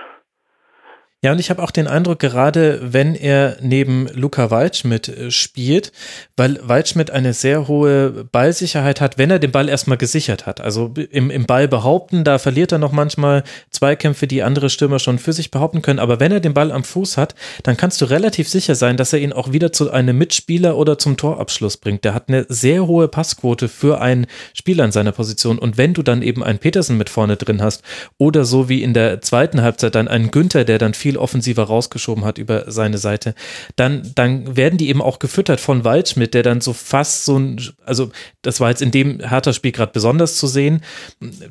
Ja, 1.23 1.31
und 1.31 1.39
ich 1.39 1.49
habe 1.49 1.63
auch 1.63 1.71
den 1.71 1.87
Eindruck, 1.87 2.19
gerade 2.19 2.81
wenn 2.83 3.15
er 3.15 3.55
neben 3.61 4.09
Luca 4.13 4.51
Waldschmidt 4.51 5.07
äh, 5.07 5.31
spielt, 5.31 5.93
weil 6.35 6.59
Waldschmidt 6.61 7.11
eine 7.11 7.31
sehr 7.31 7.69
hohe 7.69 8.25
Ballsicherheit 8.29 8.99
hat, 8.99 9.17
wenn 9.17 9.31
er 9.31 9.39
den 9.39 9.53
Ball 9.53 9.69
erstmal 9.69 9.97
gesichert 9.97 10.45
hat. 10.45 10.59
Also 10.59 10.93
im, 11.11 11.31
im 11.31 11.45
Ball 11.45 11.69
behaupten, 11.69 12.25
da 12.25 12.39
verliert 12.39 12.73
er 12.73 12.77
noch 12.77 12.91
manchmal 12.91 13.45
Zweikämpfe, 13.69 14.27
die 14.27 14.43
andere 14.43 14.69
Stürmer 14.69 14.99
schon 14.99 15.17
für 15.17 15.31
sich 15.31 15.49
behaupten 15.49 15.81
können. 15.81 15.99
Aber 15.99 16.19
wenn 16.19 16.33
er 16.33 16.41
den 16.41 16.53
Ball 16.53 16.73
am 16.73 16.83
Fuß 16.83 17.15
hat, 17.15 17.35
dann 17.63 17.77
kannst 17.77 18.01
du 18.01 18.05
relativ 18.05 18.49
sicher 18.49 18.75
sein, 18.75 18.97
dass 18.97 19.13
er 19.13 19.19
ihn 19.19 19.31
auch 19.31 19.53
wieder 19.53 19.71
zu 19.71 19.91
einem 19.91 20.17
Mitspieler 20.17 20.75
oder 20.75 20.97
zum 20.97 21.15
Torabschluss 21.15 21.77
bringt. 21.77 22.03
Der 22.03 22.15
hat 22.15 22.27
eine 22.27 22.45
sehr 22.49 22.85
hohe 22.85 23.07
Passquote 23.07 23.69
für 23.69 24.01
einen 24.01 24.27
Spieler 24.53 24.83
in 24.83 24.91
seiner 24.91 25.13
Position. 25.13 25.57
Und 25.57 25.77
wenn 25.77 25.93
du 25.93 26.03
dann 26.03 26.21
eben 26.21 26.43
einen 26.43 26.59
Petersen 26.59 26.97
mit 26.97 27.09
vorne 27.09 27.37
drin 27.37 27.61
hast 27.61 27.81
oder 28.17 28.43
so 28.43 28.67
wie 28.67 28.83
in 28.83 28.93
der 28.93 29.21
zweiten 29.21 29.61
Halbzeit 29.61 29.95
dann 29.95 30.09
einen 30.09 30.29
Günther, 30.29 30.65
der 30.65 30.79
dann 30.79 30.93
viel 30.93 31.12
viel 31.13 31.17
offensiver 31.17 31.63
rausgeschoben 31.63 32.25
hat 32.25 32.37
über 32.37 32.71
seine 32.71 32.97
Seite, 32.97 33.35
dann, 33.75 34.11
dann 34.15 34.55
werden 34.57 34.77
die 34.77 34.89
eben 34.89 35.01
auch 35.01 35.19
gefüttert 35.19 35.59
von 35.59 35.83
Waldschmidt, 35.83 36.33
der 36.33 36.43
dann 36.43 36.61
so 36.61 36.73
fast 36.73 37.25
so 37.25 37.37
ein, 37.37 37.61
also 37.85 38.09
das 38.41 38.59
war 38.59 38.69
jetzt 38.69 38.81
in 38.81 38.91
dem 38.91 39.19
Hertha-Spiel 39.19 39.71
gerade 39.71 39.91
besonders 39.91 40.37
zu 40.37 40.47
sehen, 40.47 40.81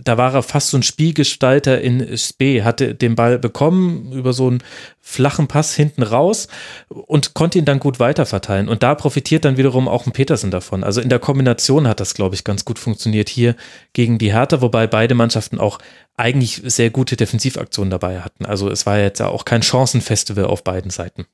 da 0.02 0.18
war 0.18 0.34
er 0.34 0.42
fast 0.42 0.70
so 0.70 0.76
ein 0.76 0.82
Spielgestalter 0.82 1.80
in 1.80 2.16
Spee, 2.18 2.62
hatte 2.62 2.94
den 2.94 3.14
Ball 3.14 3.38
bekommen 3.38 4.12
über 4.12 4.32
so 4.32 4.48
einen 4.48 4.62
flachen 5.04 5.48
Pass 5.48 5.74
hinten 5.74 6.02
raus 6.02 6.48
und 6.88 7.34
konnte 7.34 7.58
ihn 7.58 7.64
dann 7.64 7.80
gut 7.80 7.98
weiterverteilen. 7.98 8.68
Und 8.68 8.82
da 8.84 8.94
profitiert 8.94 9.44
dann 9.44 9.56
wiederum 9.56 9.88
auch 9.88 10.06
ein 10.06 10.12
Petersen 10.12 10.52
davon. 10.52 10.84
Also 10.84 11.00
in 11.00 11.08
der 11.08 11.18
Kombination 11.18 11.88
hat 11.88 11.98
das, 11.98 12.14
glaube 12.14 12.36
ich, 12.36 12.44
ganz 12.44 12.64
gut 12.64 12.78
funktioniert 12.78 13.28
hier 13.28 13.56
gegen 13.92 14.18
die 14.18 14.32
Hertha, 14.32 14.62
wobei 14.62 14.86
beide 14.86 15.14
Mannschaften 15.14 15.58
auch 15.58 15.78
eigentlich 16.16 16.62
sehr 16.64 16.90
gute 16.90 17.16
Defensivaktionen 17.16 17.90
dabei 17.90 18.20
hatten. 18.20 18.44
Also 18.44 18.68
es 18.70 18.86
war 18.86 18.98
jetzt 18.98 19.20
auch 19.20 19.44
kein 19.44 19.62
Chancenfestival 19.62 20.44
auf 20.44 20.64
beiden 20.64 20.90
Seiten. 20.90 21.26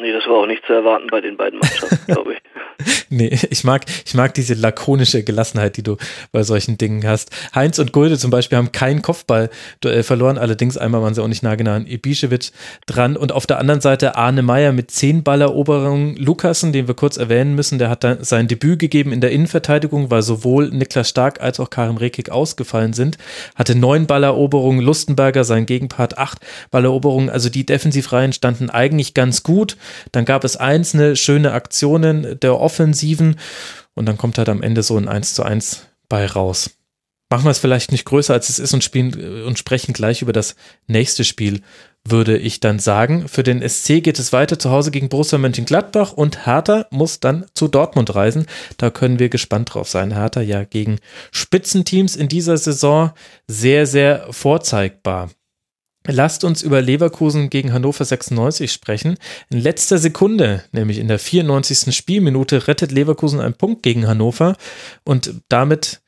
Nee, 0.00 0.12
das 0.12 0.26
war 0.26 0.36
auch 0.36 0.46
nicht 0.46 0.64
zu 0.66 0.72
erwarten 0.72 1.06
bei 1.08 1.20
den 1.20 1.36
beiden 1.36 1.58
Mannschaften, 1.58 2.06
glaube 2.06 2.34
ich. 2.34 2.40
Nee, 3.10 3.38
ich 3.50 3.64
mag, 3.64 3.84
ich 4.04 4.14
mag 4.14 4.34
diese 4.34 4.54
lakonische 4.54 5.22
Gelassenheit, 5.22 5.76
die 5.76 5.82
du 5.82 5.96
bei 6.32 6.42
solchen 6.42 6.78
Dingen 6.78 7.06
hast. 7.06 7.30
Heinz 7.54 7.78
und 7.78 7.92
Gulde 7.92 8.18
zum 8.18 8.30
Beispiel 8.30 8.58
haben 8.58 8.72
keinen 8.72 9.02
Kopfball-Duell 9.02 10.02
verloren, 10.02 10.38
allerdings 10.38 10.76
einmal 10.76 11.02
waren 11.02 11.14
sie 11.14 11.22
auch 11.22 11.28
nicht 11.28 11.42
nah 11.42 11.54
genau 11.54 11.72
an 11.72 11.86
Ibišević 11.86 12.52
dran. 12.86 13.16
Und 13.16 13.32
auf 13.32 13.46
der 13.46 13.58
anderen 13.58 13.80
Seite 13.80 14.16
Arne 14.16 14.42
Meyer 14.42 14.72
mit 14.72 14.90
zehn 14.90 15.22
Balleroberungen. 15.22 16.16
Lukassen, 16.16 16.72
den 16.72 16.86
wir 16.86 16.94
kurz 16.94 17.16
erwähnen 17.16 17.54
müssen, 17.54 17.78
der 17.78 17.90
hat 17.90 18.04
dann 18.04 18.24
sein 18.24 18.48
Debüt 18.48 18.78
gegeben 18.78 19.12
in 19.12 19.20
der 19.20 19.32
Innenverteidigung, 19.32 20.10
weil 20.10 20.22
sowohl 20.22 20.70
Niklas 20.70 21.08
Stark 21.08 21.40
als 21.40 21.60
auch 21.60 21.70
Karim 21.70 21.96
Rekik 21.96 22.30
ausgefallen 22.30 22.92
sind. 22.92 23.18
Hatte 23.54 23.74
neun 23.74 24.06
Balleroberungen, 24.06 24.80
Lustenberger, 24.80 25.44
sein 25.44 25.66
Gegenpart, 25.66 26.18
acht 26.18 26.38
Balleroberungen. 26.70 27.30
Also 27.30 27.48
die 27.48 27.66
Defensivreihen 27.66 28.32
standen 28.32 28.70
eigentlich 28.70 29.14
ganz 29.14 29.42
gut. 29.42 29.76
Dann 30.12 30.24
gab 30.24 30.44
es 30.44 30.56
einzelne 30.56 31.16
schöne 31.16 31.52
Aktionen 31.52 32.38
der 32.40 32.54
Offensiven 32.62 33.36
und 33.94 34.06
dann 34.06 34.16
kommt 34.16 34.38
halt 34.38 34.48
am 34.48 34.62
Ende 34.62 34.82
so 34.82 34.96
ein 34.96 35.08
1 35.08 35.34
zu 35.34 35.42
1 35.42 35.86
bei 36.08 36.26
raus. 36.26 36.70
Machen 37.32 37.44
wir 37.44 37.50
es 37.50 37.60
vielleicht 37.60 37.92
nicht 37.92 38.04
größer 38.04 38.34
als 38.34 38.50
es 38.50 38.58
ist 38.58 38.74
und 38.74 38.84
spielen 38.84 39.44
und 39.44 39.58
sprechen 39.58 39.94
gleich 39.94 40.20
über 40.20 40.34
das 40.34 40.54
nächste 40.86 41.24
Spiel, 41.24 41.62
würde 42.04 42.36
ich 42.36 42.60
dann 42.60 42.78
sagen. 42.78 43.26
Für 43.26 43.42
den 43.42 43.66
SC 43.66 44.02
geht 44.02 44.18
es 44.18 44.34
weiter 44.34 44.58
zu 44.58 44.70
Hause 44.70 44.90
gegen 44.90 45.08
Borussia 45.08 45.38
Mönchengladbach 45.38 46.12
und 46.12 46.44
Hertha 46.44 46.84
muss 46.90 47.20
dann 47.20 47.46
zu 47.54 47.68
Dortmund 47.68 48.14
reisen. 48.14 48.44
Da 48.76 48.90
können 48.90 49.18
wir 49.18 49.30
gespannt 49.30 49.72
drauf 49.72 49.88
sein. 49.88 50.12
Hertha 50.12 50.42
ja 50.42 50.64
gegen 50.64 50.98
Spitzenteams 51.30 52.16
in 52.16 52.28
dieser 52.28 52.58
Saison 52.58 53.12
sehr, 53.46 53.86
sehr 53.86 54.26
vorzeigbar. 54.30 55.30
Lasst 56.06 56.44
uns 56.44 56.62
über 56.62 56.82
Leverkusen 56.82 57.48
gegen 57.48 57.72
Hannover 57.72 58.04
96 58.04 58.72
sprechen. 58.72 59.16
In 59.50 59.60
letzter 59.60 59.98
Sekunde, 59.98 60.64
nämlich 60.72 60.98
in 60.98 61.08
der 61.08 61.18
94. 61.18 61.94
Spielminute, 61.94 62.66
rettet 62.66 62.92
Leverkusen 62.92 63.40
einen 63.40 63.54
Punkt 63.54 63.82
gegen 63.82 64.06
Hannover 64.06 64.56
und 65.04 65.34
damit 65.48 66.01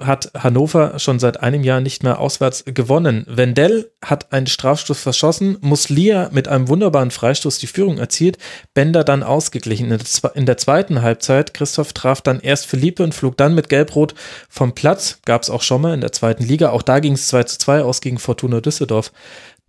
hat 0.00 0.30
Hannover 0.36 0.98
schon 0.98 1.18
seit 1.18 1.40
einem 1.40 1.62
Jahr 1.62 1.80
nicht 1.80 2.02
mehr 2.02 2.18
auswärts 2.18 2.64
gewonnen. 2.66 3.24
Wendell 3.28 3.90
hat 4.02 4.32
einen 4.32 4.46
Strafstoß 4.46 5.00
verschossen, 5.00 5.58
Muslia 5.60 6.30
mit 6.32 6.48
einem 6.48 6.68
wunderbaren 6.68 7.10
Freistoß 7.10 7.58
die 7.58 7.66
Führung 7.66 7.98
erzielt, 7.98 8.38
Bender 8.74 9.04
dann 9.04 9.22
ausgeglichen. 9.22 9.96
In 10.34 10.46
der 10.46 10.56
zweiten 10.56 11.02
Halbzeit, 11.02 11.54
Christoph 11.54 11.92
traf 11.92 12.20
dann 12.22 12.40
erst 12.40 12.66
Philippe 12.66 13.02
und 13.02 13.14
flog 13.14 13.36
dann 13.36 13.54
mit 13.54 13.68
Gelbrot 13.68 14.14
vom 14.48 14.74
Platz. 14.74 15.18
Gab 15.24 15.42
es 15.42 15.50
auch 15.50 15.62
schon 15.62 15.82
mal 15.82 15.94
in 15.94 16.00
der 16.00 16.12
zweiten 16.12 16.44
Liga. 16.44 16.70
Auch 16.70 16.82
da 16.82 17.00
ging 17.00 17.12
es 17.12 17.28
2 17.28 17.44
zu 17.44 17.58
2 17.58 17.82
aus 17.82 18.00
gegen 18.00 18.18
Fortuna 18.18 18.60
Düsseldorf 18.60 19.12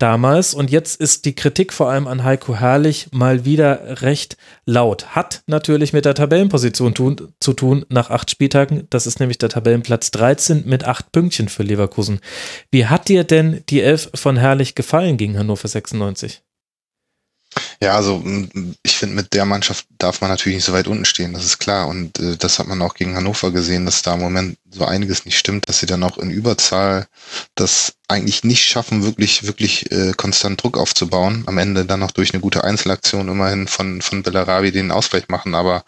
damals. 0.02 0.52
Und 0.52 0.70
jetzt 0.70 1.00
ist 1.00 1.24
die 1.24 1.34
Kritik 1.34 1.72
vor 1.72 1.88
allem 1.88 2.06
an 2.06 2.24
Heiko 2.24 2.56
Herrlich 2.56 3.08
mal 3.12 3.44
wieder 3.44 4.02
recht 4.02 4.36
laut. 4.66 5.14
Hat 5.14 5.42
natürlich 5.46 5.92
mit 5.92 6.04
der 6.04 6.14
Tabellenposition 6.14 6.94
tun, 6.94 7.32
zu 7.40 7.52
tun 7.52 7.86
nach 7.88 8.10
acht 8.10 8.30
Spieltagen. 8.30 8.86
Das 8.90 9.06
ist 9.06 9.20
nämlich 9.20 9.38
der 9.38 9.48
Tabellenplatz 9.48 10.10
13 10.10 10.64
mit 10.66 10.84
acht 10.84 11.12
Pünktchen 11.12 11.48
für 11.48 11.62
Leverkusen. 11.62 12.20
Wie 12.70 12.86
hat 12.86 13.08
dir 13.08 13.24
denn 13.24 13.62
die 13.68 13.80
Elf 13.80 14.10
von 14.14 14.36
Herrlich 14.36 14.74
gefallen 14.74 15.16
gegen 15.16 15.38
Hannover 15.38 15.68
96? 15.68 16.42
Ja, 17.80 17.96
also 17.96 18.22
ich 18.82 18.96
finde, 18.96 19.16
mit 19.16 19.34
der 19.34 19.44
Mannschaft 19.44 19.86
darf 19.98 20.20
man 20.20 20.30
natürlich 20.30 20.56
nicht 20.56 20.64
so 20.64 20.72
weit 20.72 20.86
unten 20.86 21.04
stehen, 21.04 21.32
das 21.32 21.44
ist 21.44 21.58
klar. 21.58 21.88
Und 21.88 22.18
äh, 22.18 22.36
das 22.36 22.58
hat 22.58 22.66
man 22.66 22.80
auch 22.80 22.94
gegen 22.94 23.16
Hannover 23.16 23.50
gesehen, 23.50 23.84
dass 23.86 24.02
da 24.02 24.14
im 24.14 24.20
Moment 24.20 24.58
so 24.70 24.84
einiges 24.84 25.24
nicht 25.24 25.38
stimmt, 25.38 25.68
dass 25.68 25.80
sie 25.80 25.86
dann 25.86 26.02
auch 26.02 26.18
in 26.18 26.30
Überzahl 26.30 27.08
das 27.54 27.94
eigentlich 28.08 28.44
nicht 28.44 28.64
schaffen, 28.64 29.04
wirklich, 29.04 29.46
wirklich 29.46 29.90
äh, 29.90 30.12
konstant 30.16 30.62
Druck 30.62 30.78
aufzubauen. 30.78 31.44
Am 31.46 31.58
Ende 31.58 31.84
dann 31.84 32.00
noch 32.00 32.12
durch 32.12 32.32
eine 32.32 32.40
gute 32.40 32.64
Einzelaktion 32.64 33.28
immerhin 33.28 33.68
von, 33.68 34.00
von 34.00 34.22
Bellarabi 34.22 34.72
den 34.72 34.90
Ausgleich 34.90 35.28
machen. 35.28 35.54
Aber 35.54 35.84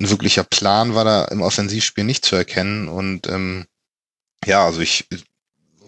ein 0.00 0.10
wirklicher 0.10 0.44
Plan 0.44 0.94
war 0.94 1.04
da 1.04 1.24
im 1.26 1.42
Offensivspiel 1.42 2.04
nicht 2.04 2.24
zu 2.24 2.36
erkennen. 2.36 2.88
Und 2.88 3.28
ähm, 3.28 3.66
ja, 4.44 4.64
also 4.64 4.80
ich 4.80 5.06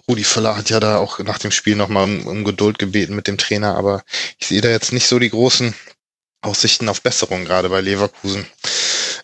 Rudi 0.09 0.24
Völler 0.24 0.56
hat 0.56 0.70
ja 0.70 0.80
da 0.80 0.97
auch 0.98 1.18
nach 1.20 1.39
dem 1.39 1.51
Spiel 1.51 1.76
nochmal 1.76 2.05
um, 2.05 2.26
um 2.26 2.44
Geduld 2.44 2.78
gebeten 2.78 3.14
mit 3.14 3.26
dem 3.26 3.39
Trainer, 3.39 3.76
aber 3.76 4.02
ich 4.39 4.47
sehe 4.47 4.60
da 4.60 4.70
jetzt 4.70 4.93
nicht 4.93 5.06
so 5.06 5.18
die 5.18 5.30
großen 5.30 5.74
Aussichten 6.40 6.89
auf 6.89 7.02
Besserung, 7.02 7.44
gerade 7.44 7.68
bei 7.68 7.80
Leverkusen. 7.80 8.47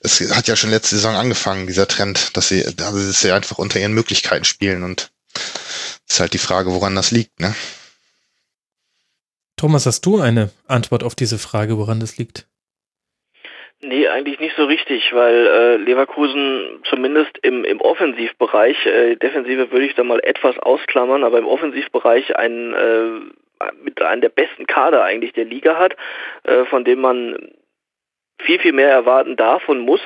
Es 0.00 0.20
hat 0.34 0.48
ja 0.48 0.56
schon 0.56 0.70
letzte 0.70 0.96
Saison 0.96 1.14
angefangen, 1.14 1.66
dieser 1.66 1.88
Trend, 1.88 2.36
dass 2.36 2.48
sie, 2.48 2.64
also 2.66 3.06
dass 3.06 3.20
sie 3.20 3.32
einfach 3.32 3.58
unter 3.58 3.80
ihren 3.80 3.94
Möglichkeiten 3.94 4.44
spielen 4.44 4.82
und 4.82 5.10
ist 6.06 6.20
halt 6.20 6.34
die 6.34 6.38
Frage, 6.38 6.72
woran 6.72 6.94
das 6.94 7.10
liegt, 7.10 7.40
ne? 7.40 7.54
Thomas, 9.56 9.86
hast 9.86 10.02
du 10.02 10.20
eine 10.20 10.50
Antwort 10.66 11.02
auf 11.02 11.14
diese 11.14 11.38
Frage, 11.38 11.78
woran 11.78 12.00
das 12.00 12.18
liegt? 12.18 12.46
Nee, 13.82 14.08
eigentlich 14.08 14.40
nicht 14.40 14.56
so 14.56 14.64
richtig, 14.64 15.12
weil 15.12 15.46
äh, 15.46 15.76
Leverkusen 15.76 16.80
zumindest 16.84 17.36
im, 17.42 17.64
im 17.64 17.80
Offensivbereich, 17.80 18.86
äh, 18.86 19.16
Defensive 19.16 19.70
würde 19.70 19.84
ich 19.84 19.94
da 19.94 20.04
mal 20.04 20.20
etwas 20.22 20.58
ausklammern, 20.58 21.22
aber 21.22 21.38
im 21.38 21.46
Offensivbereich 21.46 22.34
einen, 22.36 22.72
äh, 22.72 23.66
mit 23.82 24.00
einem 24.00 24.22
der 24.22 24.30
besten 24.30 24.66
Kader 24.66 25.04
eigentlich 25.04 25.32
der 25.34 25.44
Liga 25.44 25.78
hat, 25.78 25.96
äh, 26.44 26.64
von 26.66 26.84
dem 26.84 27.00
man 27.00 27.52
viel, 28.40 28.58
viel 28.58 28.72
mehr 28.72 28.90
erwarten 28.90 29.36
darf 29.36 29.68
und 29.68 29.80
muss. 29.80 30.00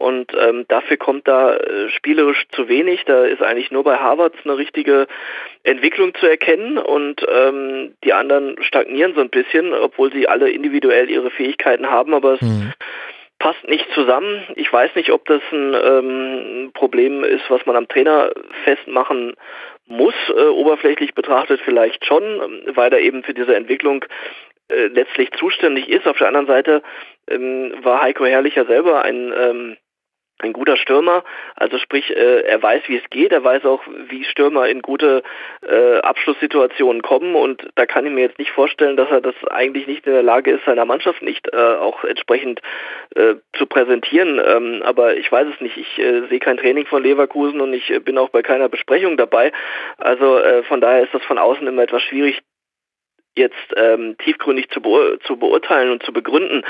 Und 0.00 0.32
ähm, 0.34 0.64
dafür 0.68 0.96
kommt 0.96 1.28
da 1.28 1.54
äh, 1.56 1.90
spielerisch 1.90 2.48
zu 2.52 2.70
wenig. 2.70 3.04
Da 3.04 3.26
ist 3.26 3.42
eigentlich 3.42 3.70
nur 3.70 3.84
bei 3.84 3.98
Harvards 3.98 4.38
eine 4.44 4.56
richtige 4.56 5.06
Entwicklung 5.62 6.14
zu 6.14 6.26
erkennen 6.26 6.78
und 6.78 7.20
ähm, 7.30 7.92
die 8.02 8.14
anderen 8.14 8.56
stagnieren 8.62 9.12
so 9.14 9.20
ein 9.20 9.28
bisschen, 9.28 9.74
obwohl 9.74 10.10
sie 10.10 10.26
alle 10.26 10.48
individuell 10.48 11.10
ihre 11.10 11.30
Fähigkeiten 11.30 11.90
haben, 11.90 12.14
aber 12.14 12.32
es 12.32 12.40
mhm. 12.40 12.72
passt 13.38 13.68
nicht 13.68 13.86
zusammen. 13.92 14.42
Ich 14.56 14.72
weiß 14.72 14.94
nicht, 14.94 15.12
ob 15.12 15.26
das 15.26 15.42
ein 15.52 15.74
ähm, 15.74 16.70
Problem 16.72 17.22
ist, 17.22 17.50
was 17.50 17.66
man 17.66 17.76
am 17.76 17.86
Trainer 17.86 18.30
festmachen 18.64 19.34
muss, 19.86 20.14
äh, 20.30 20.44
oberflächlich 20.44 21.12
betrachtet 21.12 21.60
vielleicht 21.62 22.06
schon, 22.06 22.62
weil 22.74 22.90
er 22.90 23.00
eben 23.00 23.22
für 23.22 23.34
diese 23.34 23.54
Entwicklung 23.54 24.06
äh, 24.70 24.86
letztlich 24.86 25.30
zuständig 25.32 25.90
ist. 25.90 26.06
Auf 26.06 26.16
der 26.16 26.28
anderen 26.28 26.46
Seite 26.46 26.82
ähm, 27.28 27.74
war 27.82 28.00
Heiko 28.00 28.24
Herrlich 28.24 28.54
ja 28.54 28.64
selber 28.64 29.02
ein 29.02 29.30
ähm, 29.36 29.76
ein 30.42 30.52
guter 30.52 30.76
Stürmer, 30.76 31.24
also 31.56 31.78
sprich, 31.78 32.10
äh, 32.10 32.40
er 32.40 32.62
weiß, 32.62 32.82
wie 32.86 32.96
es 32.96 33.10
geht, 33.10 33.32
er 33.32 33.44
weiß 33.44 33.64
auch, 33.64 33.82
wie 34.08 34.24
Stürmer 34.24 34.68
in 34.68 34.82
gute 34.82 35.22
äh, 35.66 35.98
Abschlusssituationen 35.98 37.02
kommen 37.02 37.34
und 37.34 37.68
da 37.74 37.86
kann 37.86 38.06
ich 38.06 38.12
mir 38.12 38.22
jetzt 38.22 38.38
nicht 38.38 38.50
vorstellen, 38.50 38.96
dass 38.96 39.10
er 39.10 39.20
das 39.20 39.34
eigentlich 39.50 39.86
nicht 39.86 40.06
in 40.06 40.12
der 40.12 40.22
Lage 40.22 40.50
ist, 40.52 40.64
seiner 40.64 40.84
Mannschaft 40.84 41.22
nicht 41.22 41.48
äh, 41.52 41.56
auch 41.56 42.04
entsprechend 42.04 42.60
äh, 43.14 43.34
zu 43.54 43.66
präsentieren. 43.66 44.40
Ähm, 44.44 44.82
aber 44.84 45.16
ich 45.16 45.30
weiß 45.30 45.48
es 45.54 45.60
nicht, 45.60 45.76
ich 45.76 45.98
äh, 45.98 46.26
sehe 46.28 46.38
kein 46.38 46.56
Training 46.56 46.86
von 46.86 47.02
Leverkusen 47.02 47.60
und 47.60 47.72
ich 47.72 47.90
äh, 47.90 47.98
bin 48.00 48.18
auch 48.18 48.30
bei 48.30 48.42
keiner 48.42 48.68
Besprechung 48.68 49.16
dabei. 49.16 49.52
Also 49.98 50.40
von 50.68 50.80
daher 50.80 51.02
ist 51.02 51.14
das 51.14 51.22
von 51.24 51.38
außen 51.38 51.66
immer 51.66 51.82
etwas 51.82 52.02
schwierig, 52.02 52.40
jetzt 53.36 53.74
ähm, 53.76 54.16
tiefgründig 54.18 54.70
zu, 54.70 54.80
beur 54.80 55.20
zu 55.20 55.36
beurteilen 55.36 55.90
und 55.90 56.02
zu 56.02 56.12
begründen. 56.12 56.64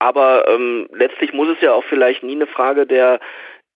Aber 0.00 0.48
ähm, 0.48 0.88
letztlich 0.92 1.32
muss 1.32 1.48
es 1.48 1.60
ja 1.60 1.72
auch 1.72 1.84
vielleicht 1.84 2.22
nie 2.24 2.34
eine 2.34 2.46
Frage 2.46 2.86
der 2.86 3.20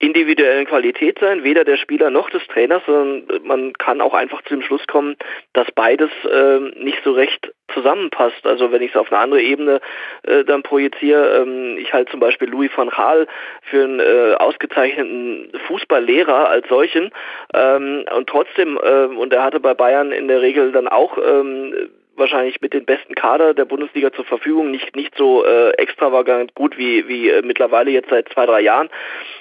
individuellen 0.00 0.66
Qualität 0.66 1.18
sein, 1.20 1.44
weder 1.44 1.64
der 1.64 1.76
Spieler 1.76 2.10
noch 2.10 2.28
des 2.28 2.44
Trainers, 2.48 2.82
sondern 2.84 3.42
man 3.44 3.72
kann 3.74 4.00
auch 4.00 4.12
einfach 4.12 4.42
zu 4.42 4.54
dem 4.54 4.62
Schluss 4.62 4.86
kommen, 4.86 5.16
dass 5.52 5.70
beides 5.72 6.10
äh, 6.24 6.58
nicht 6.82 6.98
so 7.04 7.12
recht 7.12 7.52
zusammenpasst. 7.72 8.44
Also 8.44 8.72
wenn 8.72 8.82
ich 8.82 8.90
es 8.90 8.96
auf 8.96 9.12
eine 9.12 9.20
andere 9.20 9.40
Ebene 9.40 9.80
äh, 10.24 10.44
dann 10.44 10.62
projiziere, 10.62 11.42
ähm, 11.42 11.78
ich 11.78 11.92
halte 11.92 12.10
zum 12.10 12.20
Beispiel 12.20 12.50
Louis 12.50 12.70
van 12.74 12.90
Gaal 12.90 13.28
für 13.62 13.84
einen 13.84 14.00
äh, 14.00 14.34
ausgezeichneten 14.34 15.52
Fußballlehrer 15.68 16.48
als 16.48 16.68
solchen 16.68 17.10
ähm, 17.54 18.04
und 18.14 18.28
trotzdem, 18.28 18.78
äh, 18.82 19.04
und 19.04 19.32
er 19.32 19.44
hatte 19.44 19.60
bei 19.60 19.74
Bayern 19.74 20.10
in 20.10 20.26
der 20.28 20.42
Regel 20.42 20.72
dann 20.72 20.88
auch 20.88 21.16
ähm, 21.18 21.72
wahrscheinlich 22.16 22.60
mit 22.60 22.72
den 22.72 22.84
besten 22.84 23.14
Kader 23.14 23.54
der 23.54 23.64
Bundesliga 23.64 24.12
zur 24.12 24.24
Verfügung, 24.24 24.70
nicht, 24.70 24.94
nicht 24.96 25.16
so 25.16 25.44
äh, 25.44 25.70
extravagant 25.72 26.54
gut 26.54 26.78
wie, 26.78 27.08
wie 27.08 27.30
äh, 27.30 27.42
mittlerweile 27.42 27.90
jetzt 27.90 28.10
seit 28.10 28.28
zwei, 28.30 28.46
drei 28.46 28.60
Jahren, 28.60 28.88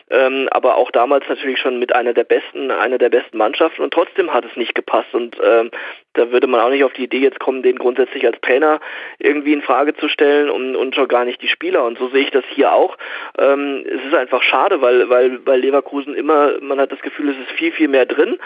ähm, 0.10 0.48
aber 0.52 0.78
auch 0.78 0.92
damals 0.92 1.28
natürlich 1.28 1.60
schon 1.60 1.80
mit 1.80 1.94
einer 1.96 2.14
der 2.14 2.24
besten, 2.24 2.72
einer 2.72 2.98
der 2.98 3.10
besten 3.10 3.38
Mannschaften 3.38 3.82
und 3.82 3.94
trotzdem 3.94 4.34
hat 4.34 4.46
es 4.46 4.56
nicht 4.56 4.76
gepasst. 4.76 5.14
Und 5.14 5.38
ähm, 5.44 5.72
da 6.14 6.32
würde 6.32 6.48
man 6.48 6.62
auch 6.62 6.70
nicht 6.70 6.84
auf 6.84 6.94
die 6.94 7.04
Idee 7.04 7.20
jetzt 7.20 7.40
kommen, 7.40 7.64
den 7.64 7.78
grundsätzlich 7.78 8.26
als 8.26 8.40
Trainer 8.42 8.80
irgendwie 9.20 9.54
in 9.54 9.62
Frage 9.62 9.96
zu 9.96 10.08
stellen 10.08 10.50
und, 10.50 10.76
und 10.76 10.96
schon 10.96 11.08
gar 11.08 11.26
nicht 11.26 11.42
die 11.42 11.48
Spieler 11.48 11.84
und 11.84 11.98
so 11.98 12.10
sehe 12.10 12.24
ich 12.24 12.32
das 12.32 12.46
hier 12.50 12.74
auch. 12.74 12.98
Ähm, 13.38 13.84
es 13.86 14.06
ist 14.06 14.14
einfach 14.14 14.44
schade, 14.44 14.82
weil, 14.82 15.10
weil, 15.10 15.46
weil 15.46 15.60
Leverkusen 15.60 16.16
immer, 16.16 16.60
man 16.62 16.80
hat 16.80 16.92
das 16.92 17.02
Gefühl, 17.02 17.30
es 17.30 17.38
ist 17.38 17.52
viel, 17.58 17.72
viel 17.72 17.88
mehr 17.88 18.06
drin 18.06 18.38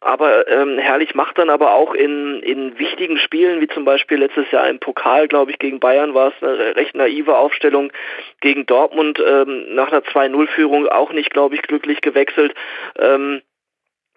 aber 0.00 0.48
ähm, 0.48 0.78
Herrlich 0.78 1.14
macht 1.14 1.36
dann 1.36 1.50
aber 1.50 1.74
auch 1.74 1.92
in, 1.92 2.40
in 2.42 2.78
wichtigen 2.78 3.18
Spielen, 3.18 3.60
wie 3.60 3.68
zum 3.68 3.84
Beispiel 3.84 4.18
letztes 4.18 4.50
Jahr 4.50 4.68
im 4.68 4.78
Pokal, 4.78 5.28
glaube 5.28 5.50
ich, 5.50 5.58
gegen 5.58 5.78
Bayern 5.78 6.14
war 6.14 6.28
es 6.28 6.42
eine 6.42 6.74
recht 6.76 6.94
naive 6.94 7.36
Aufstellung 7.36 7.92
gegen 8.40 8.64
Dortmund 8.64 9.22
ähm, 9.24 9.74
nach 9.74 9.92
einer 9.92 10.00
2-0-Führung 10.00 10.88
auch 10.88 11.12
nicht, 11.12 11.30
glaube 11.30 11.54
ich, 11.54 11.62
glücklich 11.62 12.00
gewechselt. 12.00 12.54
Ähm, 12.98 13.42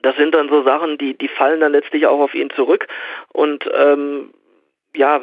das 0.04 0.16
sind 0.16 0.36
dann 0.36 0.50
so 0.50 0.62
Sachen, 0.64 0.98
die, 0.98 1.18
die 1.18 1.28
fallen 1.28 1.60
dann 1.60 1.72
letztlich 1.72 2.06
auch 2.06 2.20
auf 2.20 2.36
ihn 2.36 2.52
zurück 2.52 2.88
und 3.34 3.68
ähm, 3.74 4.32
ja, 4.96 5.22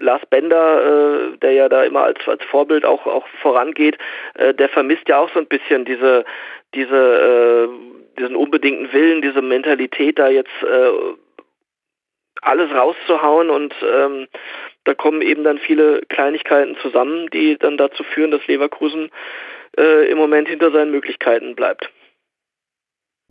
Lars 0.00 0.22
Bender, 0.30 1.34
äh, 1.34 1.36
der 1.38 1.52
ja 1.52 1.68
da 1.68 1.82
immer 1.82 2.04
als, 2.04 2.26
als 2.26 2.42
Vorbild 2.44 2.86
auch, 2.86 3.06
auch 3.06 3.26
vorangeht, 3.42 3.98
äh, 4.34 4.54
der 4.54 4.70
vermisst 4.70 5.06
ja 5.06 5.18
auch 5.18 5.28
so 5.34 5.38
ein 5.38 5.48
bisschen 5.48 5.84
diese, 5.84 6.24
diese 6.74 7.68
äh, 7.68 7.92
diesen 8.18 8.36
unbedingten 8.36 8.92
Willen, 8.92 9.22
diese 9.22 9.42
Mentalität, 9.42 10.18
da 10.18 10.28
jetzt 10.28 10.50
äh, 10.62 10.90
alles 12.42 12.70
rauszuhauen 12.72 13.50
und 13.50 13.74
ähm, 13.82 14.26
da 14.84 14.94
kommen 14.94 15.22
eben 15.22 15.44
dann 15.44 15.58
viele 15.58 16.02
Kleinigkeiten 16.08 16.76
zusammen, 16.82 17.28
die 17.30 17.56
dann 17.56 17.76
dazu 17.76 18.02
führen, 18.02 18.32
dass 18.32 18.46
Leverkusen 18.46 19.10
äh, 19.78 20.10
im 20.10 20.18
Moment 20.18 20.48
hinter 20.48 20.70
seinen 20.72 20.90
Möglichkeiten 20.90 21.54
bleibt. 21.54 21.88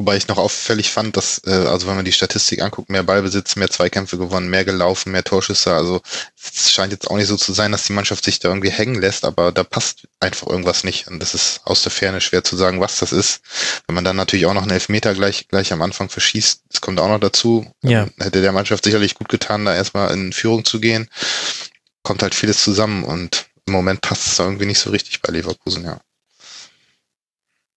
Wobei 0.01 0.17
ich 0.17 0.27
noch 0.27 0.39
auffällig 0.39 0.89
fand, 0.89 1.15
dass, 1.15 1.43
äh, 1.45 1.51
also 1.51 1.85
wenn 1.85 1.95
man 1.95 2.05
die 2.05 2.11
Statistik 2.11 2.63
anguckt, 2.63 2.89
mehr 2.89 3.03
Ballbesitz, 3.03 3.55
mehr 3.55 3.69
Zweikämpfe 3.69 4.17
gewonnen, 4.17 4.49
mehr 4.49 4.65
gelaufen, 4.65 5.11
mehr 5.11 5.23
Torschüsse. 5.23 5.75
Also 5.75 6.01
es 6.43 6.71
scheint 6.71 6.91
jetzt 6.91 7.07
auch 7.07 7.17
nicht 7.17 7.27
so 7.27 7.37
zu 7.37 7.53
sein, 7.53 7.71
dass 7.71 7.85
die 7.85 7.93
Mannschaft 7.93 8.23
sich 8.23 8.39
da 8.39 8.49
irgendwie 8.49 8.71
hängen 8.71 8.99
lässt, 8.99 9.25
aber 9.25 9.51
da 9.51 9.63
passt 9.63 10.07
einfach 10.19 10.47
irgendwas 10.47 10.83
nicht. 10.83 11.07
Und 11.07 11.19
das 11.19 11.35
ist 11.35 11.61
aus 11.65 11.83
der 11.83 11.91
Ferne 11.91 12.19
schwer 12.19 12.43
zu 12.43 12.55
sagen, 12.55 12.81
was 12.81 12.97
das 12.97 13.11
ist. 13.11 13.41
Wenn 13.85 13.93
man 13.93 14.03
dann 14.03 14.15
natürlich 14.15 14.47
auch 14.47 14.55
noch 14.55 14.63
einen 14.63 14.71
Elfmeter 14.71 15.13
gleich, 15.13 15.47
gleich 15.49 15.71
am 15.71 15.83
Anfang 15.83 16.09
verschießt, 16.09 16.63
das 16.67 16.81
kommt 16.81 16.99
auch 16.99 17.07
noch 17.07 17.19
dazu. 17.19 17.71
Ja. 17.83 18.07
Hätte 18.17 18.41
der 18.41 18.53
Mannschaft 18.53 18.83
sicherlich 18.83 19.13
gut 19.13 19.29
getan, 19.29 19.65
da 19.65 19.75
erstmal 19.75 20.11
in 20.15 20.33
Führung 20.33 20.65
zu 20.65 20.79
gehen. 20.79 21.09
Kommt 22.01 22.23
halt 22.23 22.33
vieles 22.33 22.63
zusammen 22.63 23.03
und 23.03 23.45
im 23.67 23.73
Moment 23.73 24.01
passt 24.01 24.25
es 24.25 24.37
da 24.37 24.45
irgendwie 24.45 24.65
nicht 24.65 24.79
so 24.79 24.89
richtig 24.89 25.21
bei 25.21 25.31
Leverkusen, 25.31 25.85
ja. 25.85 26.01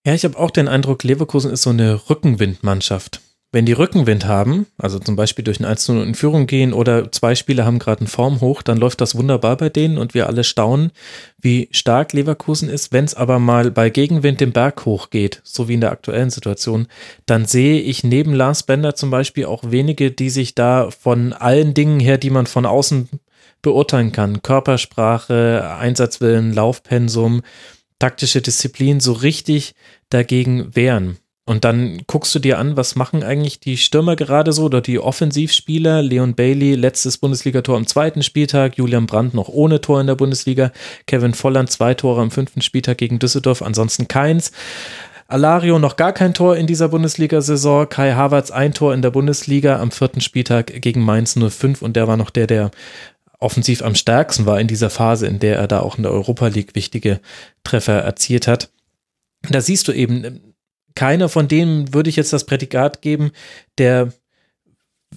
Ja, 0.07 0.13
ich 0.13 0.25
habe 0.25 0.39
auch 0.39 0.51
den 0.51 0.69
Eindruck, 0.69 1.03
Leverkusen 1.03 1.51
ist 1.51 1.63
so 1.63 1.71
eine 1.71 2.11
Rückenwindmannschaft. 2.11 3.23
Wenn 3.53 3.65
die 3.65 3.73
Rückenwind 3.73 4.27
haben, 4.27 4.67
also 4.77 4.99
zum 4.99 5.17
Beispiel 5.17 5.45
durch 5.45 5.61
ein 5.61 5.65
1 5.65 5.89
in 5.89 6.15
Führung 6.15 6.47
gehen 6.47 6.75
oder 6.75 7.11
zwei 7.11 7.35
Spieler 7.35 7.65
haben 7.65 7.79
gerade 7.79 8.01
einen 8.01 8.09
Form 8.09 8.41
hoch, 8.43 8.61
dann 8.61 8.77
läuft 8.77 9.01
das 9.01 9.15
wunderbar 9.15 9.57
bei 9.57 9.71
denen 9.71 9.97
und 9.97 10.13
wir 10.13 10.27
alle 10.27 10.45
staunen, 10.45 10.91
wie 11.39 11.69
stark 11.71 12.13
Leverkusen 12.13 12.69
ist. 12.69 12.93
Wenn 12.93 13.05
es 13.05 13.15
aber 13.15 13.39
mal 13.39 13.71
bei 13.71 13.89
Gegenwind 13.89 14.41
den 14.41 14.53
Berg 14.53 14.85
hochgeht, 14.85 15.41
so 15.45 15.69
wie 15.69 15.75
in 15.75 15.81
der 15.81 15.93
aktuellen 15.93 16.31
Situation, 16.31 16.89
dann 17.25 17.47
sehe 17.47 17.81
ich 17.81 18.05
neben 18.05 18.35
Lars 18.35 18.65
Bender 18.65 18.97
zum 18.97 19.11
Beispiel 19.11 19.47
auch 19.47 19.63
wenige, 19.71 20.11
die 20.11 20.31
sich 20.31 20.55
da 20.55 20.91
von 20.91 21.33
allen 21.33 21.73
Dingen 21.73 22.01
her, 22.01 22.19
die 22.19 22.31
man 22.31 22.47
von 22.47 22.67
außen 22.67 23.09
beurteilen 23.63 24.13
kann, 24.13 24.43
Körpersprache, 24.43 25.77
Einsatzwillen, 25.79 26.53
Laufpensum, 26.53 27.43
taktische 27.99 28.41
Disziplin 28.41 29.01
so 29.01 29.13
richtig 29.13 29.75
dagegen 30.11 30.75
wehren. 30.75 31.19
Und 31.47 31.65
dann 31.65 32.01
guckst 32.07 32.35
du 32.35 32.39
dir 32.39 32.59
an, 32.59 32.79
was 32.79 32.97
machen 32.97 33.23
eigentlich 33.23 33.61
die 33.61 33.77
Stürmer 33.77 34.17
gerade 34.17 34.53
so 34.55 34.65
oder 34.65 34.81
die 34.81 34.99
Offensivspieler. 34.99 36.01
Leon 36.01 36.35
Bailey, 36.35 36.75
letztes 36.75 37.19
Bundesligator 37.19 37.77
am 37.77 37.87
zweiten 37.87 38.23
Spieltag, 38.23 38.79
Julian 38.79 39.05
Brandt 39.05 39.35
noch 39.35 39.49
ohne 39.49 39.83
Tor 39.83 40.01
in 40.01 40.07
der 40.07 40.15
Bundesliga, 40.15 40.73
Kevin 41.07 41.35
Volland 41.35 41.71
zwei 41.71 41.93
Tore 41.93 42.23
am 42.23 42.31
fünften 42.31 42.63
Spieltag 42.63 42.97
gegen 42.97 43.19
Düsseldorf, 43.19 43.61
ansonsten 43.61 44.09
keins. 44.09 44.53
Alario 45.27 45.79
noch 45.79 45.97
gar 45.97 46.13
kein 46.13 46.33
Tor 46.33 46.57
in 46.57 46.67
dieser 46.67 46.89
Bundesliga-Saison, 46.89 47.89
Kai 47.89 48.13
Havertz 48.13 48.51
ein 48.51 48.73
Tor 48.73 48.95
in 48.95 49.03
der 49.03 49.11
Bundesliga 49.11 49.81
am 49.81 49.91
vierten 49.91 50.21
Spieltag 50.21 50.81
gegen 50.81 51.03
Mainz 51.03 51.35
05 51.39 51.83
und 51.83 51.95
der 51.97 52.09
war 52.09 52.17
noch 52.17 52.31
der, 52.31 52.47
der 52.47 52.71
offensiv 53.39 53.83
am 53.83 53.95
stärksten 53.95 54.47
war 54.47 54.61
in 54.61 54.69
dieser 54.69 54.91
Phase, 54.91 55.27
in 55.27 55.39
der 55.39 55.57
er 55.57 55.69
da 55.69 55.81
auch 55.81 55.97
in 55.97 56.03
der 56.03 56.13
Europa 56.13 56.49
League 56.49 56.75
wichtige 56.75 57.21
Treffer 57.63 58.01
erzielt 58.01 58.47
hat. 58.47 58.71
Da 59.49 59.61
siehst 59.61 59.89
du 59.89 59.93
eben, 59.93 60.55
keiner 60.95 61.29
von 61.29 61.49
denen 61.49 61.93
würde 61.93 62.11
ich 62.11 62.17
jetzt 62.17 62.33
das 62.33 62.45
Prädikat 62.45 63.03
geben, 63.03 63.33
der 63.79 64.13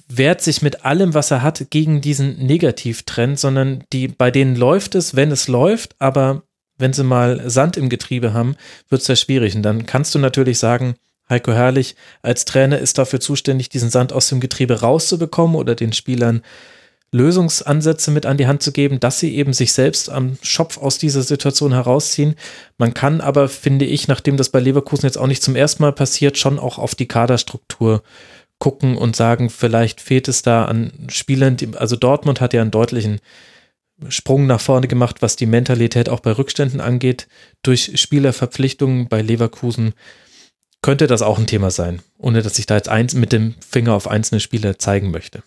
wehrt 0.07 0.41
sich 0.41 0.61
mit 0.61 0.85
allem, 0.85 1.14
was 1.14 1.31
er 1.31 1.41
hat, 1.41 1.68
gegen 1.69 2.02
diesen 2.02 2.38
Negativtrend, 2.45 3.39
sondern 3.39 3.84
die, 3.94 4.07
bei 4.07 4.31
denen 4.31 4.56
läuft 4.56 4.95
es, 4.95 5.15
wenn 5.15 5.31
es 5.31 5.48
läuft, 5.48 5.95
aber 5.99 6.44
wenn 6.77 6.94
sie 6.94 7.03
mal 7.03 7.49
Sand 7.49 7.77
im 7.77 7.89
Getriebe 7.89 8.34
haben, 8.34 8.56
wird 8.89 9.02
es 9.02 9.07
ja 9.07 9.15
schwierig. 9.15 9.56
Und 9.56 9.64
dann 9.64 9.85
kannst 9.85 10.14
du 10.14 10.19
natürlich 10.19 10.60
sagen, 10.60 10.95
Heiko 11.30 11.52
Herrlich 11.52 11.95
als 12.22 12.45
Trainer 12.45 12.77
ist 12.77 12.98
dafür 12.98 13.19
zuständig, 13.19 13.69
diesen 13.69 13.89
Sand 13.89 14.14
aus 14.14 14.30
dem 14.30 14.39
Getriebe 14.39 14.80
rauszubekommen 14.81 15.56
oder 15.56 15.76
den 15.76 15.94
Spielern 15.94 16.41
Lösungsansätze 17.12 18.12
mit 18.12 18.26
an 18.26 18.38
die 18.38 18.48
Hand 18.48 18.62
zu 18.62 18.72
geben, 18.72 19.00
dass 19.00 19.20
sie 19.20 19.36
eben 19.36 19.54
sich 19.54 19.72
selbst 19.72 20.10
am 20.10 20.38
Schopf 20.42 20.78
aus 20.78 20.98
dieser 20.98 21.24
Situation 21.24 21.74
herausziehen. 21.74 22.36
Man 22.78 22.94
kann 22.94 23.22
aber, 23.22 23.48
finde 23.48 23.86
ich, 23.86 24.08
nachdem 24.08 24.38
das 24.38 24.50
bei 24.50 24.60
Leverkusen 24.60 25.06
jetzt 25.06 25.18
auch 25.18 25.28
nicht 25.28 25.44
zum 25.44 25.56
ersten 25.56 25.84
Mal 25.84 25.94
passiert, 25.94 26.38
schon 26.38 26.60
auch 26.60 26.78
auf 26.78 26.96
die 26.96 27.08
Kaderstruktur 27.08 28.04
gucken 28.60 28.98
und 28.98 29.16
sagen, 29.16 29.50
vielleicht 29.50 30.02
fehlt 30.02 30.28
es 30.28 30.42
da 30.42 30.66
an 30.66 30.92
Spielern, 31.10 31.58
also 31.76 31.96
Dortmund 31.96 32.42
hat 32.42 32.54
ja 32.54 32.62
einen 32.62 32.72
deutlichen 32.72 33.20
Sprung 34.10 34.46
nach 34.46 34.62
vorne 34.62 34.88
gemacht, 34.88 35.22
was 35.22 35.36
die 35.36 35.46
Mentalität 35.46 36.10
auch 36.10 36.20
bei 36.20 36.32
Rückständen 36.32 36.82
angeht. 36.82 37.28
Durch 37.64 38.00
Spielerverpflichtungen 38.00 39.08
bei 39.08 39.22
Leverkusen 39.22 39.94
könnte 40.82 41.08
das 41.08 41.22
auch 41.22 41.40
ein 41.40 41.48
Thema 41.48 41.72
sein, 41.72 42.02
ohne 42.18 42.42
dass 42.42 42.60
ich 42.60 42.68
da 42.68 42.76
jetzt 42.76 42.90
eins 42.90 43.14
mit 43.16 43.32
dem 43.32 43.56
Finger 43.68 43.94
auf 43.94 44.08
einzelne 44.08 44.40
Spieler 44.40 44.78
zeigen 44.78 45.10
möchte. 45.10 45.42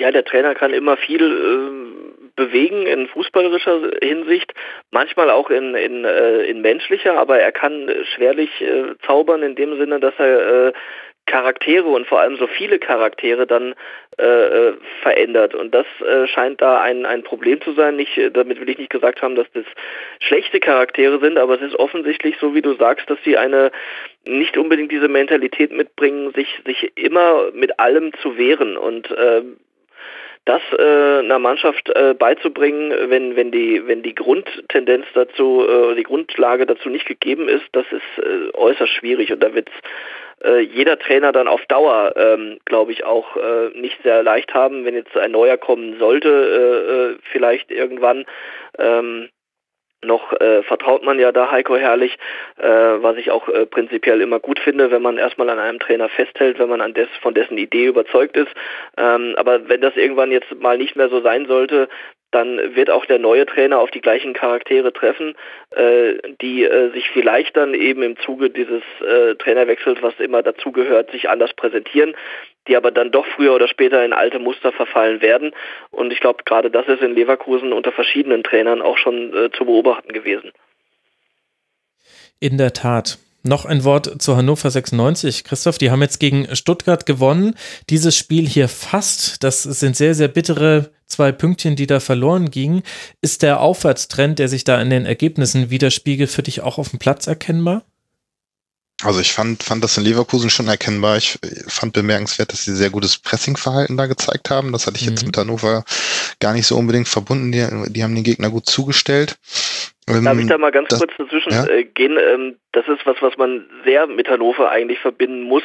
Ja, 0.00 0.12
der 0.12 0.24
Trainer 0.24 0.54
kann 0.54 0.72
immer 0.72 0.96
viel 0.96 1.22
äh, 1.22 2.32
bewegen 2.36 2.86
in 2.86 3.08
fußballerischer 3.08 3.90
Hinsicht, 4.00 4.54
manchmal 4.92 5.28
auch 5.28 5.50
in, 5.50 5.74
in, 5.74 6.04
äh, 6.04 6.42
in 6.42 6.60
menschlicher, 6.60 7.18
aber 7.18 7.40
er 7.40 7.50
kann 7.50 7.90
schwerlich 8.14 8.48
äh, 8.60 8.94
zaubern 9.04 9.42
in 9.42 9.56
dem 9.56 9.76
Sinne, 9.76 9.98
dass 9.98 10.14
er 10.18 10.68
äh, 10.68 10.72
Charaktere 11.28 11.86
und 11.86 12.06
vor 12.06 12.20
allem 12.20 12.36
so 12.36 12.46
viele 12.46 12.78
Charaktere 12.78 13.46
dann 13.46 13.74
äh, 14.18 14.24
äh, 14.24 14.72
verändert. 15.02 15.54
Und 15.54 15.74
das 15.74 15.86
äh, 16.00 16.26
scheint 16.26 16.62
da 16.62 16.80
ein, 16.80 17.04
ein 17.04 17.22
Problem 17.22 17.60
zu 17.60 17.72
sein. 17.74 17.96
Nicht, 17.96 18.18
damit 18.32 18.60
will 18.60 18.70
ich 18.70 18.78
nicht 18.78 18.90
gesagt 18.90 19.20
haben, 19.20 19.36
dass 19.36 19.46
das 19.52 19.64
schlechte 20.20 20.58
Charaktere 20.58 21.20
sind, 21.20 21.38
aber 21.38 21.54
es 21.54 21.60
ist 21.60 21.78
offensichtlich 21.78 22.36
so, 22.40 22.54
wie 22.54 22.62
du 22.62 22.74
sagst, 22.74 23.10
dass 23.10 23.18
sie 23.24 23.36
eine 23.36 23.70
nicht 24.26 24.56
unbedingt 24.56 24.90
diese 24.90 25.08
Mentalität 25.08 25.70
mitbringen, 25.70 26.32
sich, 26.34 26.48
sich 26.64 26.92
immer 26.96 27.50
mit 27.52 27.78
allem 27.78 28.12
zu 28.22 28.38
wehren. 28.38 28.78
Und 28.78 29.10
äh, 29.10 29.42
das 30.48 30.62
äh, 30.78 31.18
einer 31.18 31.38
Mannschaft 31.38 31.90
äh, 31.90 32.14
beizubringen, 32.14 33.10
wenn, 33.10 33.36
wenn, 33.36 33.50
die, 33.50 33.86
wenn 33.86 34.02
die 34.02 34.14
Grundtendenz 34.14 35.04
dazu, 35.12 35.66
äh, 35.68 35.94
die 35.94 36.04
Grundlage 36.04 36.64
dazu 36.64 36.88
nicht 36.88 37.06
gegeben 37.06 37.48
ist, 37.48 37.66
das 37.72 37.84
ist 37.90 38.24
äh, 38.24 38.56
äußerst 38.56 38.92
schwierig 38.92 39.30
und 39.30 39.42
da 39.42 39.54
wird 39.54 39.68
äh, 40.42 40.60
jeder 40.60 40.98
Trainer 40.98 41.32
dann 41.32 41.48
auf 41.48 41.64
Dauer, 41.66 42.14
ähm, 42.16 42.58
glaube 42.64 42.92
ich, 42.92 43.04
auch 43.04 43.36
äh, 43.36 43.78
nicht 43.78 44.02
sehr 44.02 44.22
leicht 44.22 44.54
haben, 44.54 44.84
wenn 44.84 44.94
jetzt 44.94 45.16
ein 45.16 45.32
neuer 45.32 45.58
kommen 45.58 45.98
sollte, 45.98 46.28
äh, 46.28 46.92
äh 46.92 47.18
vielleicht 47.30 47.70
irgendwann. 47.70 48.24
Ähm, 48.78 49.28
noch 50.04 50.32
äh, 50.40 50.62
vertraut 50.62 51.04
man 51.04 51.18
ja 51.18 51.32
da 51.32 51.50
Heiko 51.50 51.76
Herrlich, 51.76 52.16
äh, 52.56 52.68
was 52.68 53.16
ich 53.16 53.30
auch 53.30 53.48
äh, 53.48 53.66
prinzipiell 53.66 54.20
immer 54.20 54.38
gut 54.38 54.60
finde, 54.60 54.90
wenn 54.90 55.02
man 55.02 55.18
erstmal 55.18 55.50
an 55.50 55.58
einem 55.58 55.80
Trainer 55.80 56.08
festhält, 56.08 56.58
wenn 56.58 56.68
man 56.68 56.80
an 56.80 56.94
des, 56.94 57.08
von 57.20 57.34
dessen 57.34 57.58
Idee 57.58 57.86
überzeugt 57.86 58.36
ist. 58.36 58.52
Ähm, 58.96 59.34
aber 59.36 59.68
wenn 59.68 59.80
das 59.80 59.96
irgendwann 59.96 60.30
jetzt 60.30 60.54
mal 60.60 60.78
nicht 60.78 60.94
mehr 60.94 61.08
so 61.08 61.20
sein 61.20 61.46
sollte, 61.46 61.88
dann 62.30 62.58
wird 62.74 62.90
auch 62.90 63.06
der 63.06 63.18
neue 63.18 63.46
Trainer 63.46 63.78
auf 63.78 63.90
die 63.90 64.00
gleichen 64.00 64.34
Charaktere 64.34 64.92
treffen, 64.92 65.34
äh, 65.70 66.14
die 66.40 66.64
äh, 66.64 66.92
sich 66.92 67.08
vielleicht 67.10 67.56
dann 67.56 67.74
eben 67.74 68.02
im 68.02 68.18
Zuge 68.18 68.50
dieses 68.50 68.82
äh, 69.00 69.34
Trainerwechsels, 69.36 70.02
was 70.02 70.18
immer 70.18 70.42
dazugehört, 70.42 71.10
sich 71.10 71.28
anders 71.28 71.54
präsentieren, 71.54 72.14
die 72.66 72.76
aber 72.76 72.90
dann 72.90 73.10
doch 73.10 73.26
früher 73.26 73.54
oder 73.54 73.68
später 73.68 74.04
in 74.04 74.12
alte 74.12 74.38
Muster 74.38 74.72
verfallen 74.72 75.22
werden. 75.22 75.52
Und 75.90 76.12
ich 76.12 76.20
glaube, 76.20 76.44
gerade 76.44 76.70
das 76.70 76.86
ist 76.86 77.02
in 77.02 77.14
Leverkusen 77.14 77.72
unter 77.72 77.92
verschiedenen 77.92 78.42
Trainern 78.44 78.82
auch 78.82 78.98
schon 78.98 79.34
äh, 79.34 79.50
zu 79.50 79.64
beobachten 79.64 80.12
gewesen. 80.12 80.52
In 82.40 82.58
der 82.58 82.72
Tat. 82.72 83.18
Noch 83.44 83.64
ein 83.64 83.84
Wort 83.84 84.20
zu 84.20 84.36
Hannover 84.36 84.68
96. 84.68 85.44
Christoph, 85.44 85.78
die 85.78 85.90
haben 85.90 86.02
jetzt 86.02 86.18
gegen 86.18 86.54
Stuttgart 86.54 87.06
gewonnen. 87.06 87.54
Dieses 87.88 88.16
Spiel 88.16 88.46
hier 88.46 88.68
fast, 88.68 89.42
das 89.42 89.62
sind 89.62 89.96
sehr, 89.96 90.14
sehr 90.14 90.28
bittere 90.28 90.90
zwei 91.08 91.32
Pünktchen, 91.32 91.76
die 91.76 91.86
da 91.86 92.00
verloren 92.00 92.50
gingen. 92.50 92.82
Ist 93.20 93.42
der 93.42 93.60
Aufwärtstrend, 93.60 94.38
der 94.38 94.48
sich 94.48 94.64
da 94.64 94.80
in 94.80 94.90
den 94.90 95.06
Ergebnissen 95.06 95.70
widerspiegelt, 95.70 96.30
für 96.30 96.42
dich 96.42 96.60
auch 96.60 96.78
auf 96.78 96.90
dem 96.90 96.98
Platz 96.98 97.26
erkennbar? 97.26 97.82
Also 99.02 99.20
ich 99.20 99.32
fand, 99.32 99.62
fand 99.62 99.84
das 99.84 99.96
in 99.96 100.02
Leverkusen 100.02 100.50
schon 100.50 100.66
erkennbar. 100.66 101.16
Ich 101.16 101.38
fand 101.68 101.92
bemerkenswert, 101.92 102.52
dass 102.52 102.64
sie 102.64 102.74
sehr 102.74 102.90
gutes 102.90 103.16
Pressingverhalten 103.16 103.96
da 103.96 104.06
gezeigt 104.06 104.50
haben. 104.50 104.72
Das 104.72 104.88
hatte 104.88 104.96
ich 104.96 105.04
mhm. 105.04 105.10
jetzt 105.10 105.24
mit 105.24 105.36
Hannover 105.36 105.84
gar 106.40 106.52
nicht 106.52 106.66
so 106.66 106.76
unbedingt 106.76 107.06
verbunden. 107.06 107.52
Die, 107.52 107.92
die 107.92 108.02
haben 108.02 108.16
den 108.16 108.24
Gegner 108.24 108.50
gut 108.50 108.68
zugestellt. 108.68 109.38
Darf 110.24 110.38
ich 110.38 110.46
da 110.46 110.58
mal 110.58 110.70
ganz 110.70 110.88
das, 110.88 110.98
kurz 110.98 111.12
dazwischen 111.16 111.52
ja? 111.52 111.66
äh, 111.66 111.84
gehen? 111.84 112.18
Ähm, 112.18 112.56
das 112.72 112.86
ist 112.88 113.04
was, 113.06 113.16
was 113.20 113.36
man 113.36 113.66
sehr 113.84 114.06
mit 114.06 114.28
Hannover 114.28 114.70
eigentlich 114.70 114.98
verbinden 114.98 115.42
muss, 115.42 115.62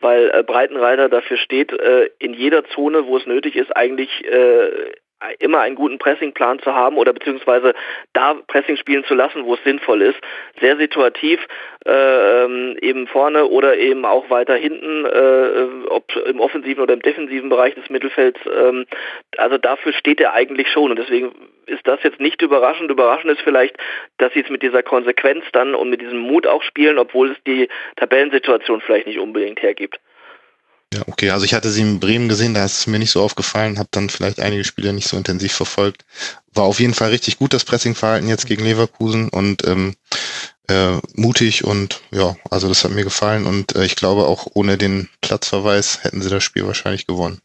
weil 0.00 0.30
äh, 0.30 0.42
Breitenreiter 0.42 1.08
dafür 1.08 1.36
steht, 1.36 1.72
äh, 1.72 2.10
in 2.18 2.34
jeder 2.34 2.64
Zone, 2.66 3.06
wo 3.06 3.16
es 3.16 3.26
nötig 3.26 3.56
ist, 3.56 3.74
eigentlich 3.76 4.10
immer 5.38 5.60
einen 5.60 5.76
guten 5.76 5.98
Pressingplan 5.98 6.60
zu 6.60 6.74
haben 6.74 6.96
oder 6.96 7.12
beziehungsweise 7.12 7.74
da 8.12 8.34
Pressing 8.46 8.76
spielen 8.76 9.04
zu 9.04 9.14
lassen, 9.14 9.44
wo 9.44 9.54
es 9.54 9.64
sinnvoll 9.64 10.02
ist. 10.02 10.18
Sehr 10.60 10.76
situativ, 10.76 11.40
äh, 11.86 12.44
ähm, 12.44 12.76
eben 12.80 13.06
vorne 13.06 13.46
oder 13.46 13.76
eben 13.76 14.04
auch 14.04 14.30
weiter 14.30 14.54
hinten, 14.54 15.04
äh, 15.04 15.88
ob 15.88 16.14
im 16.16 16.40
offensiven 16.40 16.82
oder 16.82 16.94
im 16.94 17.02
defensiven 17.02 17.48
Bereich 17.48 17.74
des 17.74 17.90
Mittelfelds. 17.90 18.40
Ähm, 18.46 18.86
also 19.36 19.58
dafür 19.58 19.92
steht 19.92 20.20
er 20.20 20.32
eigentlich 20.32 20.68
schon 20.68 20.90
und 20.90 20.98
deswegen 20.98 21.32
ist 21.66 21.86
das 21.86 22.02
jetzt 22.02 22.20
nicht 22.20 22.42
überraschend. 22.42 22.90
Überraschend 22.90 23.32
ist 23.32 23.42
vielleicht, 23.42 23.76
dass 24.18 24.32
sie 24.32 24.40
es 24.40 24.50
mit 24.50 24.62
dieser 24.62 24.82
Konsequenz 24.82 25.44
dann 25.52 25.74
und 25.74 25.90
mit 25.90 26.00
diesem 26.00 26.18
Mut 26.18 26.46
auch 26.46 26.62
spielen, 26.62 26.98
obwohl 26.98 27.32
es 27.32 27.42
die 27.46 27.68
Tabellensituation 27.96 28.80
vielleicht 28.80 29.06
nicht 29.06 29.18
unbedingt 29.18 29.62
hergibt. 29.62 29.98
Ja, 30.92 31.02
okay. 31.06 31.30
Also 31.30 31.44
ich 31.44 31.54
hatte 31.54 31.70
sie 31.70 31.80
in 31.80 32.00
Bremen 32.00 32.28
gesehen, 32.28 32.54
da 32.54 32.64
ist 32.64 32.78
es 32.78 32.86
mir 32.86 32.98
nicht 32.98 33.10
so 33.10 33.22
aufgefallen, 33.22 33.78
habe 33.78 33.88
dann 33.90 34.10
vielleicht 34.10 34.40
einige 34.40 34.64
Spiele 34.64 34.92
nicht 34.92 35.08
so 35.08 35.16
intensiv 35.16 35.52
verfolgt. 35.52 36.04
War 36.52 36.64
auf 36.64 36.78
jeden 36.78 36.94
Fall 36.94 37.10
richtig 37.10 37.38
gut 37.38 37.52
das 37.52 37.64
Pressingverhalten 37.64 38.28
jetzt 38.28 38.46
gegen 38.46 38.64
Leverkusen 38.64 39.28
und 39.28 39.66
ähm, 39.66 39.96
äh, 40.68 40.98
mutig 41.14 41.64
und 41.64 42.00
ja, 42.10 42.36
also 42.50 42.68
das 42.68 42.84
hat 42.84 42.92
mir 42.92 43.04
gefallen 43.04 43.46
und 43.46 43.74
äh, 43.74 43.84
ich 43.84 43.96
glaube 43.96 44.26
auch 44.26 44.46
ohne 44.54 44.78
den 44.78 45.08
Platzverweis 45.20 46.04
hätten 46.04 46.22
sie 46.22 46.30
das 46.30 46.44
Spiel 46.44 46.66
wahrscheinlich 46.66 47.06
gewonnen. 47.06 47.40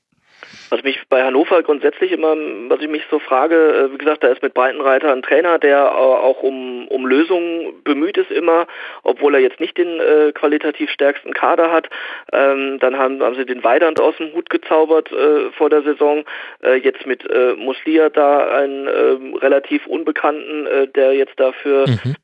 Was 0.69 0.83
mich 0.83 0.98
bei 1.09 1.23
Hannover 1.23 1.63
grundsätzlich 1.63 2.11
immer, 2.11 2.35
was 2.69 2.81
ich 2.81 2.87
mich 2.87 3.03
so 3.09 3.19
frage, 3.19 3.55
äh, 3.55 3.91
wie 3.91 3.97
gesagt, 3.97 4.23
da 4.23 4.27
ist 4.27 4.43
mit 4.43 4.53
Breitenreiter 4.53 5.11
ein 5.11 5.23
Trainer, 5.23 5.57
der 5.57 5.77
äh, 5.77 5.89
auch 5.89 6.43
um, 6.43 6.87
um 6.87 7.05
Lösungen 7.07 7.83
bemüht 7.83 8.17
ist 8.17 8.31
immer, 8.31 8.67
obwohl 9.03 9.33
er 9.33 9.41
jetzt 9.41 9.59
nicht 9.59 9.77
den 9.77 9.99
äh, 9.99 10.31
qualitativ 10.33 10.89
stärksten 10.91 11.33
Kader 11.33 11.71
hat. 11.71 11.89
Ähm, 12.31 12.77
dann 12.79 12.97
haben, 12.97 13.21
haben 13.23 13.35
sie 13.35 13.45
den 13.45 13.63
Weidand 13.63 13.99
aus 13.99 14.15
dem 14.17 14.33
Hut 14.33 14.49
gezaubert 14.49 15.11
äh, 15.11 15.51
vor 15.51 15.69
der 15.69 15.81
Saison. 15.81 16.23
Äh, 16.63 16.75
jetzt 16.75 17.05
mit 17.07 17.27
äh, 17.29 17.55
Muslia 17.55 18.09
da 18.09 18.47
einen 18.47 18.87
äh, 18.87 19.37
relativ 19.39 19.87
Unbekannten, 19.87 20.67
äh, 20.67 20.87
der 20.87 21.13
jetzt 21.13 21.39
dafür 21.39 21.87
mhm 21.87 22.15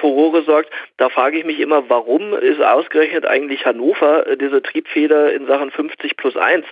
Furore 0.00 0.42
sorgt. 0.42 0.68
Da 0.98 1.08
frage 1.08 1.38
ich 1.38 1.46
mich 1.46 1.60
immer, 1.60 1.88
warum 1.88 2.34
ist 2.34 2.60
ausgerechnet 2.60 3.24
eigentlich 3.24 3.64
Hannover 3.64 4.26
diese 4.36 4.60
Triebfeder 4.60 5.32
in 5.32 5.46
Sachen 5.46 5.70
50 5.70 6.18
plus 6.18 6.36
1? 6.36 6.66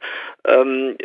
Ähm, 0.45 0.99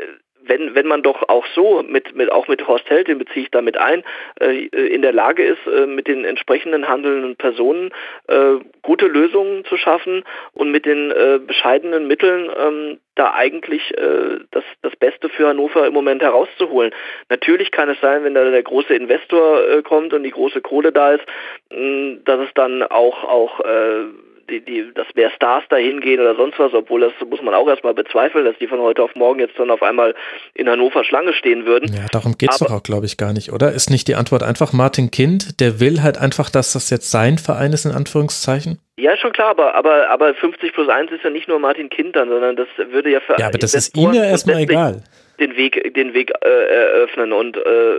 wenn, 0.49 0.76
wenn 0.76 0.88
man 0.88 1.03
doch 1.03 1.30
auch 1.30 1.45
so 1.55 1.84
mit, 1.88 2.15
mit 2.15 2.31
auch 2.31 2.47
mit 2.47 2.67
Horst 2.67 2.89
Held, 2.89 3.07
den 3.07 3.19
beziehe 3.19 3.45
ich 3.45 3.51
damit 3.51 3.77
ein, 3.77 4.03
äh, 4.41 4.65
in 4.65 5.01
der 5.01 5.13
Lage 5.13 5.43
ist, 5.43 5.65
äh, 5.67 5.85
mit 5.85 6.07
den 6.07 6.26
entsprechenden 6.26 6.88
handelnden 6.88 7.35
Personen 7.35 7.91
äh, 8.27 8.55
gute 8.81 9.05
Lösungen 9.05 9.63
zu 9.65 9.77
schaffen 9.77 10.23
und 10.53 10.71
mit 10.71 10.85
den 10.85 11.11
äh, 11.11 11.39
bescheidenen 11.45 12.07
Mitteln 12.07 12.49
ähm, 12.57 12.99
da 13.15 13.34
eigentlich 13.34 13.95
äh, 13.97 14.39
das, 14.51 14.63
das 14.81 14.95
Beste 14.95 15.30
für 15.30 15.47
Hannover 15.47 15.85
im 15.85 15.93
Moment 15.93 16.21
herauszuholen. 16.21 16.91
Natürlich 17.30 17.71
kann 17.71 17.89
es 17.89 17.99
sein, 18.01 18.23
wenn 18.23 18.34
da 18.34 18.49
der 18.49 18.63
große 18.63 18.95
Investor 18.95 19.67
äh, 19.69 19.81
kommt 19.84 20.13
und 20.13 20.23
die 20.23 20.31
große 20.31 20.61
Kohle 20.61 20.91
da 20.91 21.13
ist, 21.13 21.26
mh, 21.69 22.19
dass 22.26 22.39
es 22.39 22.53
dann 22.55 22.84
auch 22.84 23.23
auch 23.23 23.59
äh, 23.59 24.05
die, 24.49 24.61
die, 24.61 24.91
dass 24.93 25.07
mehr 25.15 25.30
Stars 25.31 25.63
dahin 25.69 26.01
gehen 26.01 26.19
oder 26.19 26.35
sonst 26.35 26.59
was, 26.59 26.73
obwohl 26.73 27.01
das 27.01 27.13
muss 27.30 27.41
man 27.41 27.53
auch 27.53 27.67
erstmal 27.67 27.93
bezweifeln, 27.93 28.45
dass 28.45 28.57
die 28.57 28.67
von 28.67 28.80
heute 28.80 29.03
auf 29.03 29.15
morgen 29.15 29.39
jetzt 29.39 29.57
dann 29.57 29.71
auf 29.71 29.84
einmal 29.84 30.15
in 30.53 30.69
Hannover 30.69 31.03
Schlange 31.03 31.34
stehen 31.34 31.65
würden. 31.65 31.93
Ja, 31.93 32.07
darum 32.11 32.38
geht 32.38 32.51
es 32.51 32.59
doch 32.59 32.71
auch, 32.71 32.84
glaube 32.84 33.05
ich, 33.05 33.17
gar 33.17 33.34
nicht, 33.34 33.51
oder? 33.51 33.71
Ist 33.71 33.89
nicht 33.89 34.07
die 34.07 34.15
Antwort 34.15 34.43
einfach 34.43 34.73
Martin 34.73 35.11
Kind, 35.11 35.59
der 35.59 35.80
will 35.80 36.01
halt 36.01 36.17
einfach, 36.17 36.49
dass 36.49 36.73
das 36.73 36.89
jetzt 36.89 37.11
sein 37.11 37.38
Verein 37.38 37.73
ist, 37.73 37.85
in 37.85 37.91
Anführungszeichen? 37.91 38.80
Ja, 38.97 39.15
schon 39.15 39.31
klar, 39.31 39.49
aber, 39.49 39.76
aber, 39.76 40.09
aber 40.09 40.34
50 40.34 40.73
plus 40.73 40.89
1 40.89 41.11
ist 41.11 41.23
ja 41.23 41.30
nicht 41.30 41.47
nur 41.47 41.59
Martin 41.59 41.89
Kind 41.89 42.15
dann, 42.15 42.27
sondern 42.27 42.55
das 42.55 42.67
würde 42.91 43.09
ja 43.09 43.21
für 43.21 43.35
Ja, 43.39 43.47
aber 43.47 43.57
das 43.57 43.73
ist 43.73 43.95
ihm 43.95 44.13
ja 44.13 44.26
erstmal 44.26 44.59
egal. 44.59 45.03
Den 45.39 45.55
Weg, 45.55 45.93
den 45.95 46.13
Weg 46.13 46.34
äh, 46.41 46.47
eröffnen 46.47 47.31
und 47.31 47.55
äh, 47.55 47.97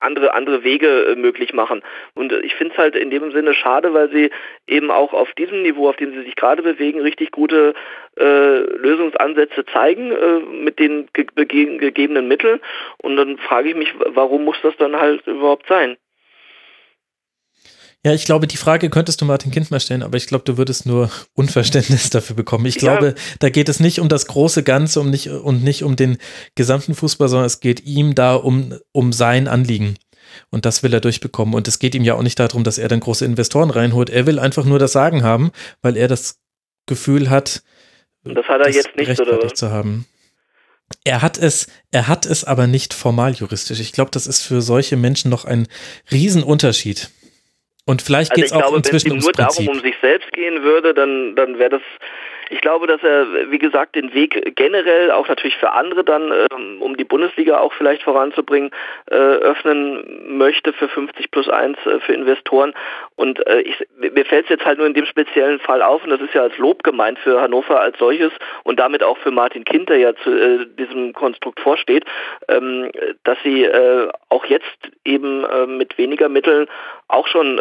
andere, 0.00 0.34
andere 0.34 0.64
Wege 0.64 1.12
äh, 1.12 1.16
möglich 1.16 1.52
machen. 1.52 1.82
Und 2.14 2.32
äh, 2.32 2.40
ich 2.40 2.54
finde 2.54 2.72
es 2.72 2.78
halt 2.78 2.96
in 2.96 3.10
dem 3.10 3.30
Sinne 3.32 3.54
schade, 3.54 3.94
weil 3.94 4.10
sie 4.10 4.30
eben 4.66 4.90
auch 4.90 5.12
auf 5.12 5.32
diesem 5.34 5.62
Niveau, 5.62 5.88
auf 5.88 5.96
dem 5.96 6.12
sie 6.12 6.22
sich 6.22 6.36
gerade 6.36 6.62
bewegen, 6.62 7.00
richtig 7.00 7.30
gute 7.30 7.74
äh, 8.18 8.58
Lösungsansätze 8.58 9.64
zeigen 9.66 10.10
äh, 10.10 10.40
mit 10.40 10.78
den 10.78 11.08
ge 11.12 11.26
gegebenen 11.34 12.28
Mitteln. 12.28 12.60
Und 12.98 13.16
dann 13.16 13.38
frage 13.38 13.70
ich 13.70 13.76
mich, 13.76 13.94
warum 14.06 14.44
muss 14.44 14.60
das 14.62 14.76
dann 14.78 14.96
halt 14.96 15.26
überhaupt 15.26 15.66
sein? 15.68 15.96
Ja, 18.04 18.14
ich 18.14 18.24
glaube, 18.24 18.46
die 18.46 18.56
Frage 18.56 18.88
könntest 18.88 19.20
du 19.20 19.26
Martin 19.26 19.50
Kind 19.50 19.70
mal 19.70 19.78
stellen, 19.78 20.02
aber 20.02 20.16
ich 20.16 20.26
glaube, 20.26 20.44
du 20.44 20.56
würdest 20.56 20.86
nur 20.86 21.10
Unverständnis 21.34 22.08
dafür 22.10 22.34
bekommen. 22.34 22.64
Ich 22.66 22.76
ja. 22.76 22.80
glaube, 22.80 23.14
da 23.40 23.50
geht 23.50 23.68
es 23.68 23.78
nicht 23.78 24.00
um 24.00 24.08
das 24.08 24.26
große 24.26 24.62
Ganze 24.62 25.00
um 25.00 25.10
nicht, 25.10 25.28
und 25.28 25.62
nicht 25.62 25.84
um 25.84 25.96
den 25.96 26.16
gesamten 26.54 26.94
Fußball, 26.94 27.28
sondern 27.28 27.46
es 27.46 27.60
geht 27.60 27.84
ihm 27.84 28.14
da 28.14 28.34
um, 28.34 28.74
um 28.92 29.12
sein 29.12 29.48
Anliegen. 29.48 29.96
Und 30.50 30.64
das 30.64 30.82
will 30.82 30.94
er 30.94 31.00
durchbekommen. 31.00 31.54
Und 31.54 31.68
es 31.68 31.78
geht 31.78 31.94
ihm 31.94 32.04
ja 32.04 32.14
auch 32.14 32.22
nicht 32.22 32.38
darum, 32.38 32.64
dass 32.64 32.78
er 32.78 32.88
dann 32.88 33.00
große 33.00 33.24
Investoren 33.24 33.70
reinholt. 33.70 34.08
Er 34.08 34.26
will 34.26 34.38
einfach 34.38 34.64
nur 34.64 34.78
das 34.78 34.92
Sagen 34.92 35.22
haben, 35.22 35.50
weil 35.82 35.96
er 35.96 36.08
das 36.08 36.38
Gefühl 36.86 37.28
hat, 37.28 37.62
das 38.24 38.46
hat 38.46 38.60
er 38.60 38.66
das 38.66 38.74
jetzt 38.74 38.96
nicht, 38.96 39.20
oder? 39.20 39.54
zu 39.54 39.70
haben. 39.70 40.06
Er 41.04 41.22
hat 41.22 41.38
es, 41.38 41.68
er 41.90 42.08
hat 42.08 42.26
es 42.26 42.44
aber 42.44 42.66
nicht 42.66 42.94
formal 42.94 43.32
juristisch. 43.34 43.80
Ich 43.80 43.92
glaube, 43.92 44.10
das 44.10 44.26
ist 44.26 44.42
für 44.42 44.60
solche 44.60 44.96
Menschen 44.96 45.30
noch 45.30 45.44
ein 45.44 45.68
Riesenunterschied. 46.10 47.10
Und 47.90 48.02
vielleicht 48.02 48.30
also 48.30 48.40
geht 48.40 48.46
es 48.46 48.52
auch 48.52 48.60
glaube, 48.60 48.76
inzwischen 48.76 49.10
ums 49.10 49.24
nur 49.24 49.32
Prinzip. 49.32 49.66
darum 49.66 49.76
um 49.76 49.82
sich 49.82 49.96
selbst 50.00 50.30
gehen 50.32 50.62
würde, 50.62 50.94
dann, 50.94 51.34
dann 51.34 51.58
wäre 51.58 51.70
das 51.70 51.82
ich 52.50 52.60
glaube, 52.60 52.88
dass 52.88 53.02
er, 53.02 53.50
wie 53.50 53.58
gesagt, 53.58 53.94
den 53.94 54.12
Weg 54.12 54.56
generell 54.56 55.12
auch 55.12 55.28
natürlich 55.28 55.56
für 55.56 55.72
andere 55.72 56.02
dann, 56.02 56.32
ähm, 56.32 56.82
um 56.82 56.96
die 56.96 57.04
Bundesliga 57.04 57.58
auch 57.58 57.72
vielleicht 57.72 58.02
voranzubringen, 58.02 58.70
äh, 59.08 59.14
öffnen 59.14 60.36
möchte 60.36 60.72
für 60.72 60.88
50 60.88 61.30
plus 61.30 61.48
1 61.48 61.78
äh, 61.86 62.00
für 62.00 62.12
Investoren. 62.12 62.74
Und 63.14 63.46
äh, 63.46 63.60
ich, 63.60 63.76
mir 63.96 64.24
fällt 64.24 64.44
es 64.46 64.50
jetzt 64.50 64.64
halt 64.64 64.78
nur 64.78 64.88
in 64.88 64.94
dem 64.94 65.06
speziellen 65.06 65.60
Fall 65.60 65.80
auf, 65.80 66.02
und 66.02 66.10
das 66.10 66.20
ist 66.20 66.34
ja 66.34 66.42
als 66.42 66.58
Lob 66.58 66.82
gemeint 66.82 67.20
für 67.20 67.40
Hannover 67.40 67.80
als 67.80 67.96
solches 67.98 68.32
und 68.64 68.80
damit 68.80 69.04
auch 69.04 69.18
für 69.18 69.30
Martin 69.30 69.64
Kind, 69.64 69.88
der 69.88 69.98
ja 69.98 70.14
zu 70.16 70.66
diesem 70.66 71.12
Konstrukt 71.12 71.60
vorsteht, 71.60 72.04
ähm, 72.48 72.90
dass 73.22 73.38
sie 73.44 73.68
auch 74.28 74.44
jetzt 74.46 74.66
eben 75.04 75.76
mit 75.76 75.98
weniger 75.98 76.28
Mitteln 76.28 76.66
auch 77.08 77.26
schon 77.26 77.60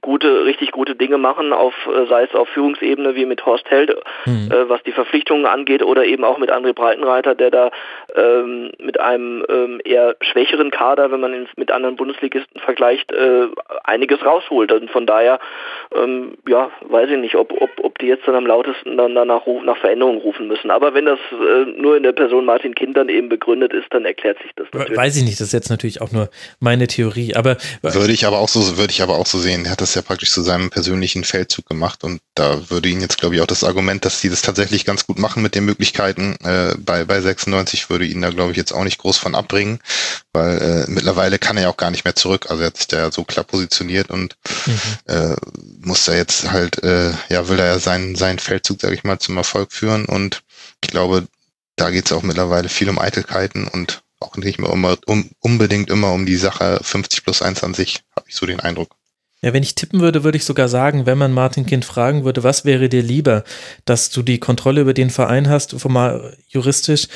gute, 0.00 0.44
richtig 0.44 0.70
gute 0.70 0.94
Dinge 0.94 1.18
machen, 1.18 1.52
auf, 1.52 1.74
sei 2.08 2.24
es 2.24 2.34
auf 2.34 2.48
Führungsebene 2.50 3.14
wie 3.14 3.26
mit 3.26 3.44
Horst 3.44 3.68
Held, 3.70 3.94
mhm. 4.26 4.50
äh, 4.50 4.68
was 4.68 4.82
die 4.82 4.92
Verpflichtungen 4.92 5.46
angeht, 5.46 5.82
oder 5.82 6.04
eben 6.04 6.24
auch 6.24 6.38
mit 6.38 6.52
André 6.52 6.72
Breitenreiter, 6.72 7.34
der 7.34 7.50
da 7.50 7.70
ähm, 8.14 8.72
mit 8.78 9.00
einem 9.00 9.44
ähm, 9.48 9.80
eher 9.84 10.16
schwächeren 10.20 10.70
Kader, 10.70 11.10
wenn 11.10 11.20
man 11.20 11.34
ihn 11.34 11.48
mit 11.56 11.70
anderen 11.70 11.96
Bundesligisten 11.96 12.60
vergleicht, 12.60 13.12
äh, 13.12 13.46
einiges 13.84 14.24
rausholt. 14.24 14.72
Und 14.72 14.90
von 14.90 15.06
daher, 15.06 15.38
ähm, 15.94 16.36
ja, 16.48 16.70
weiß 16.82 17.10
ich 17.10 17.18
nicht, 17.18 17.34
ob, 17.34 17.52
ob, 17.60 17.70
ob 17.82 17.98
die 17.98 18.06
jetzt 18.06 18.26
dann 18.26 18.34
am 18.34 18.46
lautesten 18.46 18.96
dann 18.96 19.14
danach 19.14 19.42
nach 19.64 19.76
Veränderungen 19.78 20.20
rufen 20.20 20.48
müssen. 20.48 20.70
Aber 20.70 20.94
wenn 20.94 21.06
das 21.06 21.18
äh, 21.32 21.80
nur 21.80 21.96
in 21.96 22.02
der 22.02 22.12
Person 22.12 22.44
Martin 22.44 22.74
Kind 22.74 22.96
dann 22.96 23.08
eben 23.08 23.28
begründet 23.28 23.72
ist, 23.72 23.86
dann 23.90 24.04
erklärt 24.04 24.38
sich 24.42 24.50
das 24.56 24.66
natürlich. 24.72 24.96
Weiß 24.96 25.16
ich 25.16 25.24
nicht, 25.24 25.40
das 25.40 25.48
ist 25.48 25.52
jetzt 25.52 25.70
natürlich 25.70 26.00
auch 26.00 26.12
nur 26.12 26.28
meine 26.60 26.86
Theorie, 26.86 27.34
aber 27.34 27.56
würde 27.82 28.12
ich 28.12 28.26
aber 28.26 28.38
auch 28.38 28.48
so 28.48 28.78
würde 28.78 28.90
ich 28.90 29.02
aber 29.02 29.18
auch 29.18 29.26
so 29.26 29.38
sehen. 29.38 29.64
Er 29.64 29.72
hat 29.72 29.80
das 29.80 29.94
ja 29.94 30.02
praktisch 30.02 30.30
zu 30.30 30.42
seinem 30.42 30.70
persönlichen 30.70 31.24
Feldzug 31.24 31.66
gemacht 31.66 32.04
und 32.04 32.20
da 32.34 32.70
würde 32.70 32.88
ihn 32.88 33.00
jetzt, 33.00 33.18
glaube 33.18 33.34
ich, 33.34 33.40
auch 33.40 33.46
das 33.46 33.64
Argument 33.64 34.03
dass 34.04 34.20
sie 34.20 34.28
das 34.28 34.42
tatsächlich 34.42 34.84
ganz 34.84 35.06
gut 35.06 35.18
machen 35.18 35.42
mit 35.42 35.54
den 35.54 35.64
Möglichkeiten. 35.64 36.36
Äh, 36.44 36.74
bei, 36.78 37.04
bei 37.04 37.20
96 37.20 37.88
würde 37.88 38.04
ihn 38.04 38.20
da, 38.20 38.30
glaube 38.30 38.50
ich, 38.50 38.56
jetzt 38.56 38.72
auch 38.72 38.84
nicht 38.84 38.98
groß 38.98 39.16
von 39.16 39.34
abbringen, 39.34 39.80
weil 40.32 40.58
äh, 40.58 40.90
mittlerweile 40.90 41.38
kann 41.38 41.56
er 41.56 41.64
ja 41.64 41.68
auch 41.70 41.76
gar 41.76 41.90
nicht 41.90 42.04
mehr 42.04 42.14
zurück. 42.14 42.50
Also 42.50 42.62
er 42.62 42.66
hat 42.66 42.76
sich 42.76 42.88
da 42.88 42.98
ja 42.98 43.12
so 43.12 43.24
klar 43.24 43.44
positioniert 43.44 44.10
und 44.10 44.36
mhm. 44.66 44.80
äh, 45.06 45.36
muss 45.80 46.04
da 46.04 46.14
jetzt 46.14 46.50
halt, 46.50 46.82
äh, 46.82 47.12
ja, 47.30 47.48
will 47.48 47.58
er 47.58 47.66
ja 47.66 47.78
seinen, 47.78 48.14
seinen 48.14 48.38
Feldzug, 48.38 48.80
sage 48.80 48.94
ich 48.94 49.04
mal, 49.04 49.18
zum 49.18 49.36
Erfolg 49.36 49.72
führen. 49.72 50.04
Und 50.04 50.42
ich 50.82 50.90
glaube, 50.90 51.26
da 51.76 51.90
geht 51.90 52.06
es 52.06 52.12
auch 52.12 52.22
mittlerweile 52.22 52.68
viel 52.68 52.90
um 52.90 52.98
Eitelkeiten 52.98 53.68
und 53.68 54.02
auch 54.20 54.36
nicht 54.36 54.58
mehr 54.58 54.70
immer, 54.70 54.96
um, 55.06 55.30
unbedingt 55.40 55.90
immer 55.90 56.12
um 56.12 56.26
die 56.26 56.36
Sache 56.36 56.80
50 56.82 57.24
plus 57.24 57.42
1 57.42 57.62
an 57.62 57.74
sich, 57.74 58.02
habe 58.16 58.28
ich 58.28 58.34
so 58.34 58.46
den 58.46 58.60
Eindruck. 58.60 58.94
Ja, 59.44 59.52
wenn 59.52 59.62
ich 59.62 59.74
tippen 59.74 60.00
würde, 60.00 60.24
würde 60.24 60.38
ich 60.38 60.46
sogar 60.46 60.68
sagen, 60.68 61.04
wenn 61.04 61.18
man 61.18 61.30
Martin 61.30 61.66
Kind 61.66 61.84
fragen 61.84 62.24
würde, 62.24 62.42
was 62.42 62.64
wäre 62.64 62.88
dir 62.88 63.02
lieber, 63.02 63.44
dass 63.84 64.08
du 64.08 64.22
die 64.22 64.38
Kontrolle 64.38 64.80
über 64.80 64.94
den 64.94 65.10
Verein 65.10 65.50
hast, 65.50 65.78
formal 65.78 66.34
juristisch, 66.48 67.08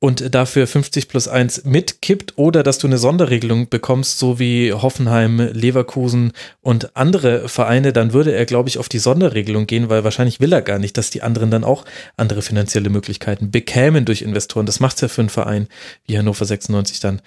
und 0.00 0.32
dafür 0.32 0.68
50 0.68 1.08
plus 1.08 1.26
1 1.26 1.64
mitkippt 1.64 2.34
oder 2.36 2.62
dass 2.62 2.78
du 2.78 2.86
eine 2.86 2.98
Sonderregelung 2.98 3.68
bekommst, 3.68 4.18
so 4.18 4.38
wie 4.38 4.72
Hoffenheim, 4.72 5.38
Leverkusen 5.52 6.32
und 6.60 6.96
andere 6.96 7.48
Vereine, 7.48 7.92
dann 7.92 8.12
würde 8.12 8.32
er, 8.32 8.46
glaube 8.46 8.68
ich, 8.68 8.78
auf 8.78 8.88
die 8.88 9.00
Sonderregelung 9.00 9.66
gehen, 9.66 9.90
weil 9.90 10.04
wahrscheinlich 10.04 10.38
will 10.38 10.52
er 10.52 10.62
gar 10.62 10.78
nicht, 10.78 10.96
dass 10.96 11.10
die 11.10 11.22
anderen 11.22 11.50
dann 11.50 11.64
auch 11.64 11.84
andere 12.16 12.42
finanzielle 12.42 12.90
Möglichkeiten 12.90 13.50
bekämen 13.50 14.04
durch 14.04 14.22
Investoren. 14.22 14.66
Das 14.66 14.78
macht 14.78 14.96
es 14.96 15.00
ja 15.00 15.08
für 15.08 15.22
einen 15.22 15.30
Verein 15.30 15.66
wie 16.06 16.16
Hannover 16.16 16.44
96 16.44 17.00
dann 17.00 17.20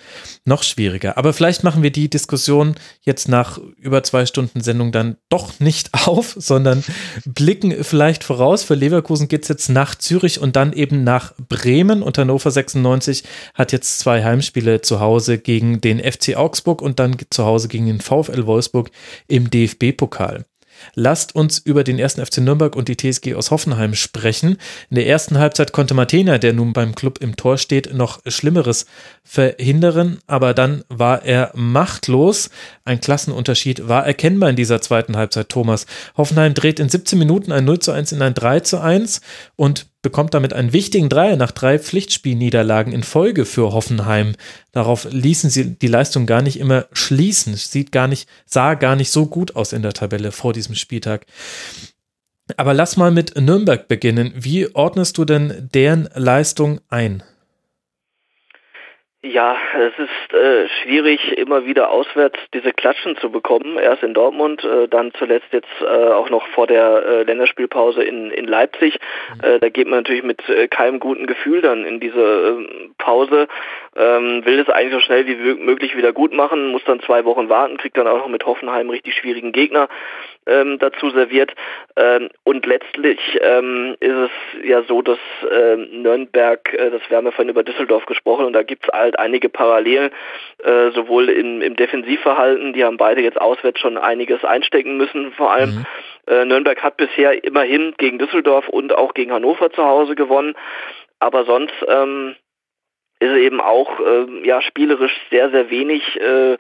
noch 0.46 0.64
schwieriger. 0.64 1.18
Aber 1.18 1.34
vielleicht 1.34 1.66
machen 1.66 1.84
wir 1.84 1.92
die 1.92 2.10
Diskussion 2.10 2.76
jetzt 3.02 3.28
nach 3.28 3.60
über 3.78 4.02
zwei 4.04 4.26
Stunden 4.26 4.62
Sendung 4.62 4.94
dann 4.94 5.18
doch 5.28 5.60
nicht 5.60 5.90
auf, 6.08 6.36
sondern 6.38 6.86
blicken 7.26 7.84
vielleicht 7.84 8.24
voraus. 8.24 8.64
Für 8.64 8.76
Leverkusen 8.76 9.28
geht 9.28 9.44
es 9.44 9.50
jetzt 9.50 9.68
nach 9.68 9.96
Zürich 9.96 10.40
und 10.40 10.56
dann 10.56 10.72
eben 10.72 11.04
nach 11.04 11.34
Bremen 11.50 12.02
und 12.02 12.18
Hannover 12.18 12.50
96 12.50 12.61
96 12.62 13.24
hat 13.54 13.72
jetzt 13.72 14.00
zwei 14.00 14.24
Heimspiele 14.24 14.82
zu 14.82 15.00
Hause 15.00 15.38
gegen 15.38 15.82
den 15.82 16.00
FC 16.00 16.36
Augsburg 16.36 16.82
und 16.82 17.00
dann 17.00 17.18
zu 17.30 17.46
Hause 17.46 17.68
gegen 17.68 17.88
den 17.88 18.02
VfL 18.02 18.46
Wolfsburg 18.46 18.92
im 19.28 19.50
DFB-Pokal. 19.50 20.46
Lasst 20.96 21.36
uns 21.36 21.60
über 21.60 21.84
den 21.84 22.00
ersten 22.00 22.26
FC 22.26 22.40
Nürnberg 22.40 22.76
und 22.76 22.88
die 22.88 22.98
TSG 22.98 23.36
aus 23.36 23.52
Hoffenheim 23.52 23.94
sprechen. 23.94 24.58
In 24.90 24.96
der 24.96 25.08
ersten 25.08 25.38
Halbzeit 25.38 25.72
konnte 25.72 25.94
Martina, 25.94 26.38
der 26.38 26.54
nun 26.54 26.74
beim 26.74 26.96
Club 26.96 27.20
im 27.22 27.36
Tor 27.36 27.58
steht, 27.58 27.94
noch 27.94 28.20
Schlimmeres 28.26 28.86
verhindern, 29.24 30.20
aber 30.28 30.54
dann 30.54 30.84
war 30.90 31.24
er 31.24 31.52
machtlos. 31.56 32.50
Ein 32.84 33.02
Klassenunterschied 33.02 33.88
war 33.88 34.06
erkennbar 34.06 34.50
in 34.50 34.56
dieser 34.56 34.82
zweiten 34.82 35.18
Halbzeit, 35.18 35.50
Thomas. 35.50 35.86
Hoffenheim 36.18 36.54
dreht 36.54 36.80
in 36.80 36.90
17 36.90 37.18
Minuten 37.18 37.52
ein 37.52 37.66
0 37.66 37.80
zu 37.80 37.92
1 37.92 38.12
in 38.12 38.22
ein 38.22 38.34
3 38.34 38.62
zu 38.62 38.80
1 38.80 39.22
und 39.56 39.91
bekommt 40.02 40.34
damit 40.34 40.54
einen 40.54 40.74
wichtigen 40.74 41.10
Dreier 41.10 41.36
nach 41.36 41.52
drei 41.52 41.78
Pflichtspielniederlagen 41.78 42.94
in 42.94 43.04
Folge 43.04 43.46
für 43.46 43.72
Hoffenheim. 43.72 44.36
Darauf 44.72 45.08
ließen 45.12 45.50
sie 45.50 45.76
die 45.76 45.88
Leistung 45.88 46.26
gar 46.26 46.42
nicht 46.42 46.60
immer 46.60 46.88
schließen. 46.92 47.56
Sieht 47.56 47.92
gar 47.92 48.08
nicht, 48.08 48.28
sah 48.46 48.74
gar 48.74 48.96
nicht 48.96 49.12
so 49.12 49.28
gut 49.28 49.56
aus 49.56 49.74
in 49.74 49.82
der 49.82 49.94
Tabelle 49.94 50.32
vor 50.32 50.54
diesem 50.54 50.76
Spieltag. 50.76 51.26
Aber 52.58 52.74
lass 52.74 52.98
mal 52.98 53.12
mit 53.12 53.40
Nürnberg 53.40 53.88
beginnen. 53.88 54.34
Wie 54.36 54.74
ordnest 54.76 55.18
du 55.18 55.26
denn 55.26 55.70
deren 55.74 56.10
Leistung 56.16 56.82
ein? 56.90 57.24
Ja, 59.24 59.56
es 59.78 59.94
ist 60.00 60.34
äh, 60.34 60.68
schwierig, 60.82 61.38
immer 61.38 61.64
wieder 61.64 61.92
auswärts 61.92 62.40
diese 62.56 62.74
Klatschen 62.74 63.16
zu 63.18 63.30
bekommen. 63.30 63.78
Erst 63.78 64.02
in 64.02 64.16
Dortmund, 64.16 64.64
äh, 64.64 64.88
dann 64.88 65.14
zuletzt 65.14 65.46
jetzt 65.52 65.70
äh, 65.80 65.86
auch 65.86 66.32
noch 66.32 66.48
vor 66.48 66.66
der 66.66 67.06
äh, 67.06 67.24
Länderspielpause 67.24 68.02
in, 68.02 68.32
in 68.32 68.46
Leipzig. 68.46 68.98
Mhm. 69.36 69.44
Äh, 69.44 69.60
da 69.60 69.70
geht 69.70 69.88
man 69.88 70.00
natürlich 70.00 70.24
mit 70.24 70.50
äh, 70.50 70.68
keinem 70.68 71.00
guten 71.00 71.28
Gefühl 71.28 71.62
dann 71.62 71.86
in 71.86 72.00
diese 72.00 72.20
äh, 72.20 72.90
Pause, 72.98 73.48
ähm, 73.96 74.44
will 74.44 74.60
es 74.60 74.70
eigentlich 74.70 74.94
so 74.94 75.00
schnell 75.02 75.28
wie 75.28 75.36
möglich 75.54 75.96
wieder 75.96 76.14
gut 76.14 76.34
machen, 76.34 76.72
muss 76.72 76.84
dann 76.86 77.00
zwei 77.02 77.24
Wochen 77.24 77.48
warten, 77.48 77.78
kriegt 77.78 77.98
dann 77.98 78.08
auch 78.08 78.18
noch 78.18 78.28
mit 78.28 78.48
Hoffenheim 78.48 78.90
richtig 78.90 79.14
schwierigen 79.14 79.52
Gegner 79.52 79.88
ähm, 80.48 80.80
dazu 80.80 81.10
serviert. 81.12 81.54
Ähm, 81.96 82.30
und 82.44 82.66
letztlich 82.66 83.20
ähm, 83.42 83.96
ist 84.00 84.16
es 84.16 84.32
ja 84.64 84.84
so, 84.84 85.02
dass 85.02 85.20
ähm, 85.52 86.02
Nürnberg, 86.02 86.74
äh, 86.74 86.90
das 86.90 87.02
wir 87.10 87.18
haben 87.18 87.26
ja 87.26 87.32
vorhin 87.32 87.50
über 87.50 87.64
Düsseldorf 87.64 88.06
gesprochen, 88.06 88.46
und 88.46 88.54
da 88.54 88.64
gibt 88.64 88.86
es 88.86 88.94
halt 88.94 89.20
einige 89.20 89.50
Parallelen, 89.50 90.12
äh, 90.64 90.92
sowohl 90.92 91.30
in, 91.30 91.62
im 91.62 91.76
Defensivverhalten, 91.76 92.74
die 92.74 92.84
haben 92.84 92.98
beide 92.98 93.22
jetzt 93.22 93.40
auswärts 93.40 93.80
schon 93.80 93.98
einiges 93.98 94.44
einstecken 94.44 94.98
müssen, 94.98 95.32
vor 95.34 95.52
allem. 95.52 95.70
Mhm. 95.70 95.86
Äh, 96.28 96.46
Nürnberg 96.46 96.82
hat 96.84 96.98
bisher 96.98 97.44
immerhin 97.44 97.94
gegen 97.98 98.20
Düsseldorf 98.20 98.70
und 98.70 98.94
auch 98.94 99.14
gegen 99.14 99.32
Hannover 99.32 99.72
zu 99.72 99.84
Hause 99.84 100.16
gewonnen, 100.16 100.56
aber 101.20 101.46
sonst 101.46 101.74
ähm, 101.88 102.36
ist 103.20 103.36
eben 103.36 103.62
auch 103.62 104.00
äh, 104.00 104.48
ja 104.48 104.62
spielerisch 104.62 105.16
sehr 105.30 105.52
sehr 105.52 105.70
wenig 105.70 106.20
äh, 106.20 106.58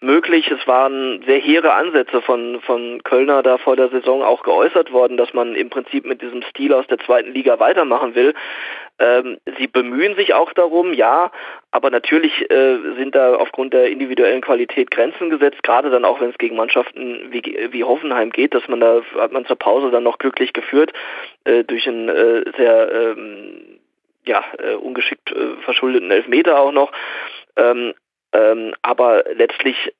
möglich. 0.00 0.50
Es 0.50 0.66
waren 0.66 1.22
sehr 1.26 1.38
hehre 1.38 1.72
Ansätze 1.72 2.22
von, 2.22 2.60
von 2.60 3.02
Kölner 3.02 3.42
da 3.42 3.58
vor 3.58 3.76
der 3.76 3.88
Saison 3.88 4.22
auch 4.22 4.42
geäußert 4.42 4.92
worden, 4.92 5.16
dass 5.16 5.34
man 5.34 5.54
im 5.54 5.70
Prinzip 5.70 6.04
mit 6.06 6.22
diesem 6.22 6.42
Stil 6.42 6.72
aus 6.72 6.86
der 6.86 6.98
zweiten 6.98 7.32
Liga 7.32 7.58
weitermachen 7.58 8.14
will. 8.14 8.34
Ähm, 9.00 9.38
sie 9.58 9.66
bemühen 9.66 10.16
sich 10.16 10.34
auch 10.34 10.52
darum, 10.52 10.92
ja, 10.92 11.30
aber 11.70 11.90
natürlich 11.90 12.50
äh, 12.50 12.78
sind 12.96 13.14
da 13.14 13.34
aufgrund 13.34 13.72
der 13.72 13.90
individuellen 13.90 14.40
Qualität 14.40 14.90
Grenzen 14.90 15.30
gesetzt, 15.30 15.62
gerade 15.62 15.90
dann 15.90 16.04
auch, 16.04 16.20
wenn 16.20 16.30
es 16.30 16.38
gegen 16.38 16.56
Mannschaften 16.56 17.28
wie, 17.30 17.68
wie 17.70 17.84
Hoffenheim 17.84 18.30
geht, 18.30 18.54
dass 18.54 18.66
man 18.68 18.80
da, 18.80 19.02
hat 19.18 19.32
man 19.32 19.46
zur 19.46 19.56
Pause 19.56 19.90
dann 19.90 20.02
noch 20.02 20.18
glücklich 20.18 20.52
geführt, 20.52 20.92
äh, 21.44 21.64
durch 21.64 21.88
einen 21.88 22.08
äh, 22.08 22.44
sehr 22.56 22.92
ähm, 22.92 23.78
ja, 24.24 24.44
äh, 24.58 24.74
ungeschickt 24.74 25.32
äh, 25.32 25.56
verschuldeten 25.62 26.10
Elfmeter 26.10 26.60
auch 26.60 26.72
noch. 26.72 26.92
Ähm, 27.56 27.94
ähm, 28.32 28.74
aber 28.82 29.24
letztlich 29.34 29.92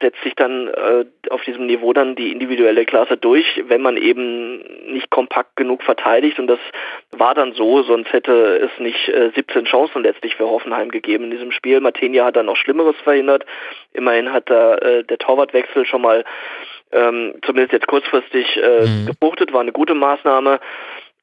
setzt 0.00 0.22
sich 0.22 0.34
dann 0.34 0.68
äh, 0.68 1.06
auf 1.30 1.42
diesem 1.44 1.66
Niveau 1.66 1.92
dann 1.94 2.16
die 2.16 2.30
individuelle 2.30 2.84
Klasse 2.84 3.16
durch, 3.16 3.62
wenn 3.66 3.80
man 3.80 3.96
eben 3.96 4.58
nicht 4.92 5.08
kompakt 5.08 5.56
genug 5.56 5.82
verteidigt 5.82 6.38
und 6.38 6.48
das 6.48 6.58
war 7.12 7.34
dann 7.34 7.54
so, 7.54 7.82
sonst 7.82 8.12
hätte 8.12 8.58
es 8.58 8.78
nicht 8.78 9.08
äh, 9.08 9.30
17 9.34 9.64
Chancen 9.64 10.02
letztlich 10.02 10.36
für 10.36 10.48
Hoffenheim 10.48 10.90
gegeben 10.90 11.24
in 11.24 11.30
diesem 11.30 11.50
Spiel. 11.50 11.80
Martinia 11.80 12.26
hat 12.26 12.36
dann 12.36 12.46
noch 12.46 12.56
Schlimmeres 12.56 12.96
verhindert. 13.04 13.46
Immerhin 13.94 14.32
hat 14.32 14.50
da 14.50 14.74
äh, 14.76 15.04
der 15.04 15.18
Torwartwechsel 15.18 15.86
schon 15.86 16.02
mal 16.02 16.24
ähm, 16.92 17.34
zumindest 17.44 17.72
jetzt 17.72 17.86
kurzfristig 17.86 18.56
äh, 18.58 18.82
mhm. 18.82 19.06
gebuchtet, 19.06 19.52
war 19.52 19.62
eine 19.62 19.72
gute 19.72 19.94
Maßnahme 19.94 20.60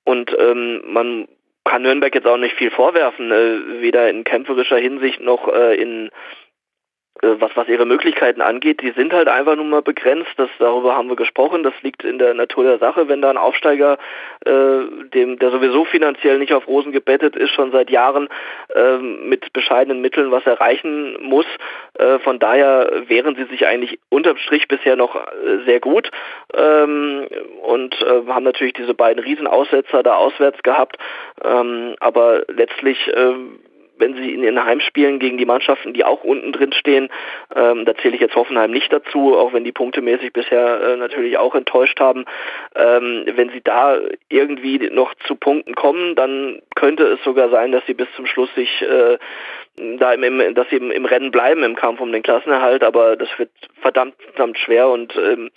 und 0.04 0.36
ähm, 0.38 0.82
man 0.88 1.28
kann 1.64 1.84
Nürnberg 1.84 2.14
jetzt 2.14 2.28
auch 2.28 2.38
nicht 2.38 2.56
viel 2.56 2.72
vorwerfen, 2.72 3.32
äh, 3.32 3.82
weder 3.82 4.10
in 4.10 4.24
kämpferischer 4.24 4.78
Hinsicht 4.78 5.22
noch 5.22 5.48
äh, 5.48 5.76
in 5.76 6.10
was, 7.24 7.52
was 7.56 7.68
ihre 7.68 7.86
Möglichkeiten 7.86 8.42
angeht, 8.42 8.82
die 8.82 8.92
sind 8.92 9.14
halt 9.14 9.28
einfach 9.28 9.56
nur 9.56 9.66
mal 9.66 9.82
begrenzt. 9.82 10.32
Das, 10.38 10.50
darüber 10.60 10.96
haben 10.96 11.10
wir 11.10 11.16
gesprochen. 11.16 11.64
Das 11.64 11.74
liegt 11.82 12.04
in 12.04 12.20
der 12.20 12.34
Natur 12.34 12.64
der 12.64 12.80
Sache, 12.80 13.08
wenn 13.08 13.22
da 13.22 13.30
ein 13.30 13.38
Aufsteiger, 13.38 13.98
äh, 14.46 14.52
dem, 15.14 15.40
der 15.40 15.52
sowieso 15.52 15.86
finanziell 15.86 16.40
nicht 16.40 16.54
auf 16.54 16.68
Rosen 16.68 16.92
gebettet 16.92 17.36
ist, 17.36 17.52
schon 17.52 17.72
seit 17.72 17.90
Jahren 17.90 18.28
äh, 18.76 18.98
mit 18.98 19.54
bescheidenen 19.54 20.02
Mitteln 20.02 20.32
was 20.32 20.46
erreichen 20.46 21.18
muss. 21.22 21.46
Äh, 21.96 22.20
von 22.20 22.40
daher 22.40 23.04
wehren 23.08 23.36
sie 23.36 23.46
sich 23.46 23.66
eigentlich 23.66 24.00
unterm 24.10 24.38
Strich 24.38 24.68
bisher 24.68 24.96
noch 24.96 25.16
äh, 25.16 25.64
sehr 25.66 25.80
gut 25.80 26.10
ähm, 26.54 27.28
und 27.62 28.02
äh, 28.02 28.28
haben 28.28 28.44
natürlich 28.44 28.74
diese 28.74 28.94
beiden 28.94 29.24
Riesenaussetzer 29.24 30.04
da 30.04 30.16
auswärts 30.16 30.62
gehabt. 30.64 30.98
Ähm, 31.44 31.96
aber 32.00 32.44
letztlich 32.48 33.08
äh, 33.08 33.34
wenn 33.98 34.16
sie 34.16 34.34
in 34.34 34.44
ihren 34.44 34.64
Heimspielen 34.64 35.20
gegen 35.20 35.38
die 35.38 35.46
Mannschaften, 35.46 35.94
die 35.94 36.04
auch 36.04 36.24
unten 36.24 36.52
drin 36.52 36.74
stehen, 36.74 37.10
ähm, 37.56 37.86
da 37.86 37.96
zähle 37.96 38.16
ich 38.16 38.22
jetzt 38.22 38.36
Hoffenheim 38.36 38.72
nicht 38.72 38.92
dazu, 38.92 39.38
auch 39.38 39.54
wenn 39.54 39.64
die 39.64 39.72
punktemäßig 39.72 40.34
bisher 40.34 40.82
äh, 40.82 40.98
natürlich 40.98 41.38
auch 41.38 41.56
enttäuscht 41.56 42.00
haben, 42.00 42.26
ähm, 42.76 43.26
wenn 43.36 43.50
sie 43.50 43.62
da 43.62 43.98
irgendwie 44.30 44.90
noch 44.90 45.14
zu 45.28 45.36
Punkten 45.36 45.76
kommen, 45.76 46.16
dann 46.16 46.62
könnte 46.76 47.04
es 47.04 47.24
sogar 47.24 47.50
sein, 47.50 47.72
dass 47.72 47.86
sie 47.86 47.94
bis 47.94 48.08
zum 48.16 48.26
Schluss 48.26 48.54
sich 48.56 48.82
äh, 48.82 49.18
da 49.76 50.14
im, 50.14 50.24
im, 50.24 50.54
dass 50.54 50.70
sie 50.70 50.78
im, 50.78 50.92
im 50.92 51.06
Rennen 51.06 51.32
bleiben 51.32 51.64
im 51.64 51.76
Kampf 51.76 52.00
um 52.00 52.12
den 52.12 52.24
Klassenerhalt, 52.24 52.84
aber 52.84 53.16
das 53.16 53.30
wird 53.38 53.52
verdammt, 53.82 54.16
verdammt 54.34 54.58
schwer 54.58 54.90
und 54.90 55.16
ähm, 55.16 55.50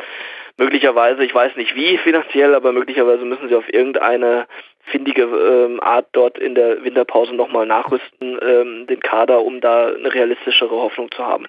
möglicherweise, 0.57 1.25
ich 1.25 1.35
weiß 1.35 1.57
nicht 1.57 1.75
wie 1.75 1.99
finanziell, 1.99 2.55
aber 2.55 2.73
möglicherweise 2.73 3.25
müssen 3.25 3.49
sie 3.49 3.55
auf 3.55 3.73
irgendeine 3.73 4.47
findige 4.87 5.23
ähm, 5.23 5.81
Art 5.81 6.07
dort 6.13 6.39
in 6.39 6.55
der 6.55 6.83
Winterpause 6.85 7.35
nochmal 7.35 7.67
nachrüsten, 7.67 8.39
ähm, 8.41 8.87
den 8.87 9.01
Kader, 9.01 9.43
um 9.43 9.61
da 9.61 9.89
eine 9.89 10.13
realistischere 10.13 10.75
Hoffnung 10.75 11.11
zu 11.11 11.25
haben. 11.25 11.47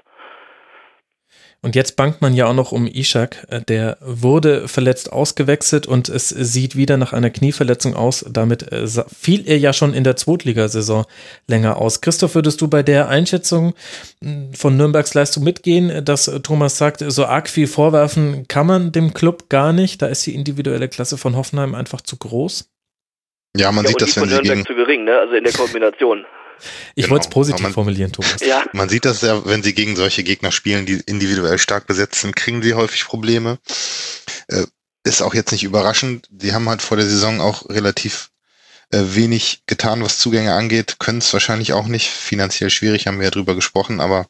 Und 1.63 1.75
jetzt 1.75 1.95
bangt 1.95 2.21
man 2.21 2.33
ja 2.33 2.45
auch 2.47 2.53
noch 2.53 2.71
um 2.71 2.87
Ishak. 2.87 3.47
Äh, 3.49 3.61
der 3.61 3.97
wurde 3.99 4.67
verletzt 4.67 5.11
ausgewechselt 5.11 5.87
und 5.87 6.07
es 6.07 6.29
sieht 6.29 6.75
wieder 6.75 6.97
nach 6.97 7.13
einer 7.13 7.29
Knieverletzung 7.29 7.95
aus. 7.95 8.25
Damit 8.29 8.71
äh, 8.71 8.87
fiel 8.87 9.43
er 9.47 9.57
ja 9.57 9.73
schon 9.73 9.93
in 9.93 10.03
der 10.03 10.15
Zweitligasaison 10.15 11.05
länger 11.47 11.77
aus. 11.77 12.01
Christoph, 12.01 12.35
würdest 12.35 12.61
du 12.61 12.67
bei 12.67 12.83
der 12.83 13.09
Einschätzung 13.09 13.73
hm, 14.21 14.53
von 14.53 14.77
Nürnbergs 14.77 15.13
Leistung 15.13 15.43
mitgehen, 15.43 16.05
dass 16.05 16.25
Thomas 16.43 16.77
sagt, 16.77 17.03
so 17.07 17.25
arg 17.25 17.49
viel 17.49 17.67
vorwerfen 17.67 18.47
kann 18.47 18.67
man 18.67 18.91
dem 18.91 19.13
Club 19.13 19.49
gar 19.49 19.73
nicht? 19.73 20.01
Da 20.01 20.07
ist 20.07 20.25
die 20.25 20.35
individuelle 20.35 20.87
Klasse 20.87 21.17
von 21.17 21.35
Hoffenheim 21.35 21.75
einfach 21.75 22.01
zu 22.01 22.17
groß? 22.17 22.69
Ja, 23.57 23.71
man 23.71 23.85
ja, 23.85 23.89
sieht 23.89 24.01
das, 24.01 24.15
wenn 24.15 24.29
sie 24.29 24.39
gegen... 24.41 24.65
zu 24.65 24.75
gering, 24.75 25.03
ne? 25.03 25.17
also 25.17 25.33
in 25.33 25.43
der 25.43 25.53
Kombination. 25.53 26.25
Ich 26.95 27.03
genau. 27.03 27.13
wollte 27.13 27.27
es 27.27 27.29
positiv 27.29 27.63
man, 27.63 27.73
formulieren, 27.73 28.11
Thomas. 28.11 28.37
Ja. 28.41 28.63
Man 28.73 28.89
sieht 28.89 29.05
das 29.05 29.21
ja, 29.21 29.45
wenn 29.45 29.63
sie 29.63 29.73
gegen 29.73 29.95
solche 29.95 30.23
Gegner 30.23 30.51
spielen, 30.51 30.85
die 30.85 31.01
individuell 31.05 31.57
stark 31.59 31.87
besetzt 31.87 32.21
sind, 32.21 32.35
kriegen 32.35 32.61
sie 32.61 32.73
häufig 32.73 33.05
Probleme. 33.05 33.59
Äh, 34.47 34.63
ist 35.03 35.21
auch 35.21 35.33
jetzt 35.33 35.51
nicht 35.51 35.63
überraschend. 35.63 36.27
Sie 36.37 36.53
haben 36.53 36.67
halt 36.67 36.81
vor 36.81 36.97
der 36.97 37.05
Saison 37.05 37.39
auch 37.39 37.69
relativ 37.69 38.29
wenig 38.91 39.63
getan, 39.65 40.03
was 40.03 40.19
Zugänge 40.19 40.53
angeht, 40.53 40.97
können 40.99 41.17
es 41.17 41.33
wahrscheinlich 41.33 41.73
auch 41.73 41.87
nicht. 41.87 42.09
Finanziell 42.09 42.69
schwierig, 42.69 43.07
haben 43.07 43.19
wir 43.19 43.25
ja 43.25 43.31
drüber 43.31 43.53
gesprochen, 43.53 43.99
aber 43.99 44.27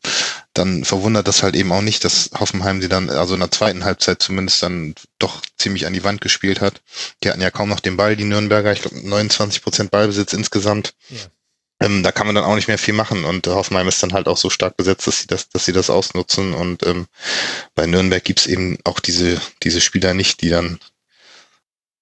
dann 0.54 0.84
verwundert 0.84 1.28
das 1.28 1.44
halt 1.44 1.56
eben 1.56 1.72
auch 1.72 1.82
nicht, 1.82 2.04
dass 2.04 2.32
Hoffenheim 2.40 2.82
sie 2.82 2.90
dann, 2.90 3.10
also 3.10 3.36
in 3.36 3.40
der 3.40 3.52
zweiten 3.52 3.86
Halbzeit 3.86 4.22
zumindest 4.22 4.64
dann 4.64 4.96
doch 5.20 5.42
ziemlich 5.58 5.86
an 5.86 5.94
die 5.94 6.04
Wand 6.04 6.22
gespielt 6.22 6.60
hat. 6.62 6.82
Die 7.24 7.30
hatten 7.30 7.42
ja 7.42 7.52
kaum 7.52 7.70
noch 7.70 7.80
den 7.80 7.98
Ball, 7.98 8.16
die 8.16 8.24
Nürnberger, 8.24 8.74
ich 8.74 8.82
glaube 8.82 9.08
29 9.08 9.62
Prozent 9.62 9.92
Ballbesitz 9.92 10.34
insgesamt. 10.34 10.96
Ja. 11.10 11.20
Ähm, 11.80 12.02
da 12.02 12.12
kann 12.12 12.26
man 12.26 12.34
dann 12.34 12.46
auch 12.46 12.56
nicht 12.56 12.68
mehr 12.68 12.80
viel 12.80 12.96
machen 12.96 13.24
und 13.24 13.46
äh, 13.46 13.52
Hoffenheim 13.52 13.88
ist 13.88 14.02
dann 14.02 14.14
halt 14.14 14.28
auch 14.28 14.38
so 14.38 14.50
stark 14.50 14.78
besetzt, 14.78 15.06
dass 15.06 15.22
sie 15.22 15.28
das, 15.28 15.50
dass 15.50 15.66
sie 15.66 15.74
das 15.74 15.92
ausnutzen 15.92 16.56
und 16.56 16.84
ähm, 16.84 17.06
bei 17.76 17.86
Nürnberg 17.86 18.24
gibt's 18.24 18.48
eben 18.48 18.80
auch 18.84 19.00
diese, 19.00 19.40
diese 19.62 19.80
Spieler 19.80 20.16
nicht, 20.16 20.42
die 20.42 20.50
dann 20.50 20.80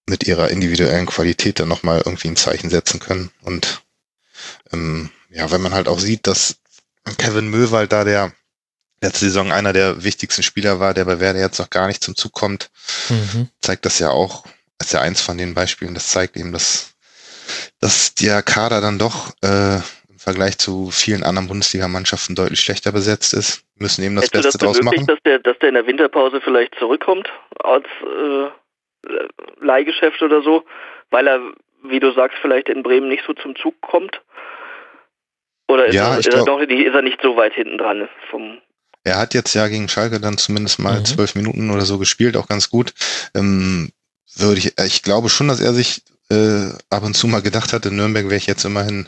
mit 0.07 0.27
ihrer 0.27 0.49
individuellen 0.49 1.05
Qualität 1.07 1.59
dann 1.59 1.67
nochmal 1.67 2.03
irgendwie 2.05 2.27
ein 2.27 2.35
Zeichen 2.35 2.69
setzen 2.69 2.99
können. 2.99 3.31
Und 3.41 3.81
ähm, 4.71 5.09
ja, 5.29 5.51
wenn 5.51 5.61
man 5.61 5.73
halt 5.73 5.87
auch 5.87 5.99
sieht, 5.99 6.27
dass 6.27 6.57
Kevin 7.17 7.49
Möwald 7.49 7.91
da 7.91 8.03
der 8.03 8.33
letzte 9.01 9.25
Saison 9.25 9.51
einer 9.51 9.73
der 9.73 10.03
wichtigsten 10.03 10.43
Spieler 10.43 10.79
war, 10.79 10.93
der 10.93 11.05
bei 11.05 11.19
Werder 11.19 11.39
jetzt 11.39 11.59
noch 11.59 11.69
gar 11.69 11.87
nicht 11.87 12.03
zum 12.03 12.15
Zug 12.15 12.33
kommt, 12.33 12.69
mhm. 13.09 13.49
zeigt 13.61 13.85
das 13.85 13.99
ja 13.99 14.09
auch, 14.09 14.45
ist 14.79 14.93
ja 14.93 15.01
eins 15.01 15.21
von 15.21 15.37
den 15.37 15.53
Beispielen, 15.53 15.93
das 15.93 16.09
zeigt 16.09 16.37
eben, 16.37 16.51
dass, 16.51 16.95
dass 17.79 18.15
der 18.15 18.41
Kader 18.41 18.81
dann 18.81 18.97
doch 18.97 19.31
äh, 19.41 19.75
im 19.75 20.19
Vergleich 20.19 20.57
zu 20.57 20.91
vielen 20.91 21.23
anderen 21.23 21.47
Bundesligamannschaften 21.47 22.35
deutlich 22.35 22.61
schlechter 22.61 22.91
besetzt 22.91 23.33
ist. 23.33 23.63
Wir 23.75 23.83
müssen 23.83 24.03
eben 24.03 24.15
das 24.15 24.25
Hättest 24.25 24.43
Beste 24.43 24.57
draus 24.59 24.81
machen. 24.81 25.05
Dass 25.05 25.19
der, 25.25 25.39
dass 25.39 25.59
der 25.59 25.69
in 25.69 25.75
der 25.75 25.85
Winterpause 25.85 26.41
vielleicht 26.41 26.75
zurückkommt 26.75 27.29
als 27.63 27.85
äh, 28.01 28.49
Leihgeschäft 29.59 30.21
oder 30.21 30.41
so, 30.41 30.63
weil 31.09 31.27
er, 31.27 31.39
wie 31.83 31.99
du 31.99 32.11
sagst, 32.13 32.37
vielleicht 32.41 32.69
in 32.69 32.83
Bremen 32.83 33.09
nicht 33.09 33.23
so 33.25 33.33
zum 33.33 33.55
Zug 33.55 33.79
kommt? 33.81 34.21
Oder 35.67 35.85
ist, 35.85 35.95
ja, 35.95 36.13
er, 36.13 36.19
ist, 36.19 36.29
glaub, 36.29 36.59
er, 36.59 36.67
doch, 36.67 36.75
ist 36.75 36.93
er 36.93 37.01
nicht 37.01 37.21
so 37.21 37.35
weit 37.37 37.53
hinten 37.53 37.77
dran 37.77 38.07
vom 38.29 38.59
er 39.05 39.19
hat 39.19 39.35
jetzt 39.35 39.53
ja 39.53 39.67
gegen 39.67 39.87
Schalke 39.87 40.19
dann 40.19 40.37
zumindest 40.37 40.79
mal 40.79 40.99
mhm. 40.99 41.05
zwölf 41.05 41.35
Minuten 41.35 41.69
oder 41.69 41.85
so 41.85 41.99
gespielt, 41.99 42.35
auch 42.35 42.47
ganz 42.47 42.71
gut. 42.71 42.93
Ähm, 43.35 43.91
würde 44.35 44.57
ich, 44.57 44.77
ich 44.79 45.03
glaube 45.03 45.29
schon, 45.29 45.47
dass 45.47 45.61
er 45.61 45.73
sich 45.73 46.03
äh, 46.31 46.69
ab 46.89 47.03
und 47.03 47.15
zu 47.15 47.27
mal 47.27 47.43
gedacht 47.43 47.71
hat, 47.71 47.85
in 47.85 47.95
Nürnberg 47.95 48.25
wäre 48.25 48.35
ich 48.35 48.47
jetzt 48.47 48.65
immerhin 48.65 49.07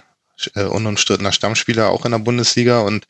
äh, 0.56 0.64
unumstrittener 0.64 1.32
Stammspieler 1.32 1.90
auch 1.90 2.06
in 2.06 2.12
der 2.12 2.20
Bundesliga 2.20 2.82
und 2.82 3.06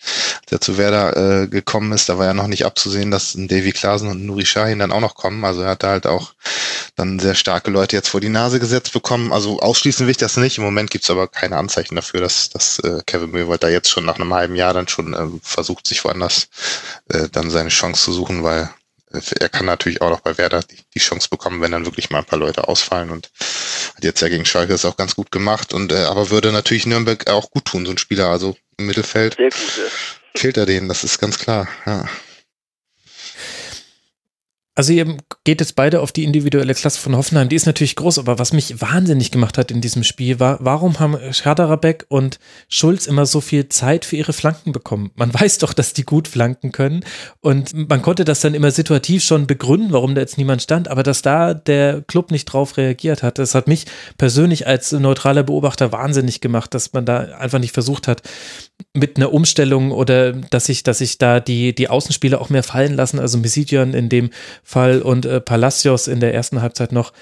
der 0.51 0.61
zu 0.61 0.77
Werder 0.77 1.43
äh, 1.43 1.47
gekommen 1.47 1.91
ist, 1.91 2.09
da 2.09 2.17
war 2.17 2.25
ja 2.25 2.33
noch 2.33 2.47
nicht 2.47 2.65
abzusehen, 2.65 3.11
dass 3.11 3.35
ein 3.35 3.47
Davy 3.47 3.71
Klaasen 3.71 4.09
und 4.09 4.25
Nuri 4.25 4.45
Sahin 4.45 4.79
dann 4.79 4.91
auch 4.91 5.01
noch 5.01 5.15
kommen. 5.15 5.43
Also 5.43 5.61
er 5.61 5.71
hat 5.71 5.83
da 5.83 5.89
halt 5.89 6.07
auch 6.07 6.33
dann 6.95 7.19
sehr 7.19 7.35
starke 7.35 7.71
Leute 7.71 7.95
jetzt 7.95 8.09
vor 8.09 8.21
die 8.21 8.29
Nase 8.29 8.59
gesetzt 8.59 8.93
bekommen. 8.93 9.31
Also 9.31 9.59
ausschließen 9.59 10.05
will 10.05 10.11
ich 10.11 10.17
das 10.17 10.37
nicht. 10.37 10.57
Im 10.57 10.63
Moment 10.63 10.89
gibt's 10.89 11.09
aber 11.09 11.27
keine 11.27 11.57
Anzeichen 11.57 11.95
dafür, 11.95 12.21
dass, 12.21 12.49
dass 12.49 12.79
äh, 12.79 13.01
Kevin 13.05 13.31
Möwald 13.31 13.63
da 13.63 13.69
jetzt 13.69 13.89
schon 13.89 14.05
nach 14.05 14.15
einem 14.15 14.33
halben 14.33 14.55
Jahr 14.55 14.73
dann 14.73 14.87
schon 14.87 15.13
äh, 15.13 15.27
versucht, 15.41 15.87
sich 15.87 16.03
woanders 16.03 16.49
äh, 17.09 17.29
dann 17.31 17.49
seine 17.49 17.69
Chance 17.69 18.03
zu 18.03 18.13
suchen, 18.13 18.43
weil 18.43 18.69
er 19.09 19.49
kann 19.49 19.65
natürlich 19.65 20.01
auch 20.01 20.09
noch 20.09 20.19
bei 20.19 20.37
Werder 20.37 20.61
die, 20.61 20.77
die, 20.93 20.99
Chance 20.99 21.29
bekommen, 21.29 21.61
wenn 21.61 21.71
dann 21.71 21.85
wirklich 21.85 22.09
mal 22.09 22.19
ein 22.19 22.25
paar 22.25 22.39
Leute 22.39 22.67
ausfallen 22.67 23.09
und 23.09 23.29
hat 23.95 24.03
jetzt 24.03 24.21
ja 24.21 24.27
gegen 24.27 24.45
Schalke 24.45 24.73
das 24.73 24.85
auch 24.85 24.97
ganz 24.97 25.15
gut 25.15 25.31
gemacht 25.31 25.73
und 25.73 25.91
äh, 25.91 26.03
aber 26.03 26.29
würde 26.29 26.51
natürlich 26.51 26.85
Nürnberg 26.85 27.29
auch 27.29 27.49
gut 27.49 27.65
tun, 27.65 27.85
so 27.85 27.91
ein 27.91 27.97
Spieler, 27.97 28.27
also 28.27 28.57
im 28.77 28.87
Mittelfeld. 28.87 29.35
Sehr 29.35 29.49
gut, 29.49 29.77
ja. 29.77 30.39
Fehlt 30.39 30.57
er 30.57 30.65
denen, 30.65 30.87
das 30.87 31.03
ist 31.03 31.19
ganz 31.19 31.39
klar, 31.39 31.67
ja. 31.85 32.05
Also 34.77 34.93
ihr 34.93 35.17
geht 35.43 35.59
jetzt 35.59 35.75
beide 35.75 36.01
auf 36.01 36.11
die 36.11 36.23
individuelle 36.23 36.75
Klasse 36.75 36.99
von 36.99 37.15
Hoffenheim. 37.15 37.49
Die 37.49 37.55
ist 37.55 37.65
natürlich 37.65 37.95
groß, 37.95 38.19
aber 38.19 38.37
was 38.37 38.53
mich 38.53 38.79
wahnsinnig 38.79 39.31
gemacht 39.31 39.57
hat 39.57 39.71
in 39.71 39.81
diesem 39.81 40.03
Spiel 40.03 40.39
war, 40.39 40.59
warum 40.61 40.99
haben 40.99 41.17
Schaderabek 41.33 42.05
und 42.09 42.37
Schulz 42.69 43.07
immer 43.07 43.25
so 43.25 43.41
viel 43.41 43.69
Zeit 43.69 44.05
für 44.05 44.17
ihre 44.17 44.33
Flanken 44.33 44.73
bekommen? 44.73 45.09
Man 45.15 45.33
weiß 45.33 45.57
doch, 45.57 45.73
dass 45.73 45.93
die 45.93 46.03
gut 46.03 46.27
flanken 46.27 46.71
können 46.71 47.03
und 47.41 47.89
man 47.89 48.03
konnte 48.03 48.23
das 48.23 48.41
dann 48.41 48.53
immer 48.53 48.69
situativ 48.69 49.23
schon 49.23 49.47
begründen, 49.47 49.93
warum 49.93 50.13
da 50.13 50.21
jetzt 50.21 50.37
niemand 50.37 50.61
stand, 50.61 50.89
aber 50.89 51.01
dass 51.01 51.23
da 51.23 51.55
der 51.55 52.03
Club 52.03 52.29
nicht 52.29 52.45
drauf 52.45 52.77
reagiert 52.77 53.23
hat, 53.23 53.39
das 53.39 53.55
hat 53.55 53.67
mich 53.67 53.85
persönlich 54.19 54.67
als 54.67 54.91
neutraler 54.91 55.41
Beobachter 55.41 55.91
wahnsinnig 55.91 56.39
gemacht, 56.39 56.75
dass 56.75 56.93
man 56.93 57.03
da 57.03 57.21
einfach 57.39 57.57
nicht 57.57 57.73
versucht 57.73 58.07
hat, 58.07 58.21
mit 58.93 59.17
einer 59.17 59.33
Umstellung 59.33 59.91
oder 59.91 60.33
dass 60.33 60.65
sich, 60.65 60.83
dass 60.83 60.99
sich 60.99 61.17
da 61.17 61.39
die, 61.39 61.73
die 61.73 61.89
Außenspieler 61.89 62.41
auch 62.41 62.49
mehr 62.49 62.63
fallen 62.63 62.95
lassen, 62.95 63.19
also 63.19 63.37
Mesidian 63.37 63.93
in 63.93 64.09
dem 64.09 64.29
Fall 64.63 65.01
und 65.01 65.25
äh, 65.25 65.39
Palacios 65.39 66.07
in 66.07 66.19
der 66.19 66.33
ersten 66.33 66.61
Halbzeit 66.61 66.91
noch. 66.91 67.13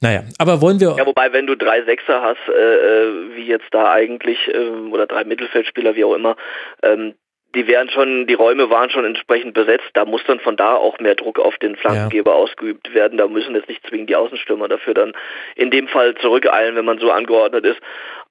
Naja, 0.00 0.24
aber 0.38 0.60
wollen 0.60 0.80
wir. 0.80 0.96
Ja, 0.98 1.06
wobei, 1.06 1.32
wenn 1.32 1.46
du 1.46 1.56
drei 1.56 1.82
Sechser 1.84 2.22
hast, 2.22 2.48
äh, 2.48 2.52
äh 2.52 3.36
wie 3.36 3.46
jetzt 3.46 3.68
da 3.70 3.92
eigentlich, 3.92 4.38
äh, 4.48 4.58
oder 4.90 5.06
drei 5.06 5.22
Mittelfeldspieler, 5.24 5.94
wie 5.94 6.04
auch 6.04 6.14
immer, 6.14 6.36
ähm, 6.82 7.14
die 7.54 7.66
wären 7.66 7.90
schon, 7.90 8.26
die 8.26 8.34
Räume 8.34 8.70
waren 8.70 8.90
schon 8.90 9.04
entsprechend 9.04 9.54
besetzt. 9.54 9.90
Da 9.92 10.04
muss 10.04 10.22
dann 10.26 10.40
von 10.40 10.56
da 10.56 10.74
auch 10.74 10.98
mehr 10.98 11.14
Druck 11.14 11.38
auf 11.38 11.56
den 11.58 11.76
Flankengeber 11.76 12.32
ja. 12.32 12.36
ausgeübt 12.36 12.94
werden. 12.94 13.18
Da 13.18 13.28
müssen 13.28 13.54
jetzt 13.54 13.68
nicht 13.68 13.86
zwingend 13.86 14.08
die 14.08 14.16
Außenstürmer 14.16 14.68
dafür 14.68 14.94
dann 14.94 15.12
in 15.54 15.70
dem 15.70 15.86
Fall 15.88 16.14
zurückeilen, 16.16 16.76
wenn 16.76 16.84
man 16.84 16.98
so 16.98 17.10
angeordnet 17.10 17.64
ist. 17.64 17.80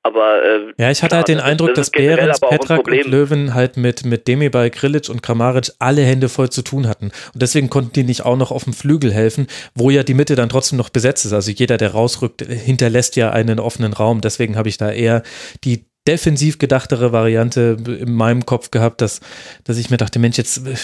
Aber 0.03 0.43
äh, 0.43 0.73
ja, 0.77 0.89
ich 0.89 1.03
hatte 1.03 1.09
klar, 1.09 1.19
halt 1.19 1.27
den 1.27 1.37
das 1.37 1.45
Eindruck, 1.45 1.69
das 1.75 1.91
dass 1.91 1.91
Behrens, 1.91 2.39
Petrak 2.39 2.87
und 2.87 3.05
Löwen 3.05 3.53
halt 3.53 3.77
mit 3.77 4.03
mit 4.03 4.27
Demibay, 4.27 4.71
Grilic 4.71 5.09
und 5.09 5.21
Kramaric 5.21 5.71
alle 5.77 6.01
Hände 6.01 6.27
voll 6.27 6.49
zu 6.49 6.63
tun 6.63 6.87
hatten 6.87 7.11
und 7.33 7.41
deswegen 7.41 7.69
konnten 7.69 7.93
die 7.93 8.03
nicht 8.03 8.25
auch 8.25 8.35
noch 8.35 8.51
auf 8.51 8.63
dem 8.63 8.73
Flügel 8.73 9.13
helfen, 9.13 9.45
wo 9.75 9.91
ja 9.91 10.01
die 10.01 10.15
Mitte 10.15 10.35
dann 10.35 10.49
trotzdem 10.49 10.77
noch 10.77 10.89
besetzt 10.89 11.25
ist. 11.25 11.33
Also 11.33 11.51
jeder, 11.51 11.77
der 11.77 11.91
rausrückt, 11.91 12.41
hinterlässt 12.41 13.15
ja 13.15 13.31
einen 13.31 13.59
offenen 13.59 13.93
Raum. 13.93 14.21
Deswegen 14.21 14.57
habe 14.57 14.69
ich 14.69 14.77
da 14.77 14.91
eher 14.91 15.21
die 15.63 15.85
defensiv 16.07 16.57
gedachtere 16.57 17.11
Variante 17.11 17.77
in 17.85 18.13
meinem 18.13 18.45
Kopf 18.47 18.71
gehabt, 18.71 19.01
dass 19.01 19.19
dass 19.65 19.77
ich 19.77 19.91
mir 19.91 19.97
dachte, 19.97 20.17
Mensch, 20.17 20.37
jetzt 20.37 20.65
äh, 20.65 20.75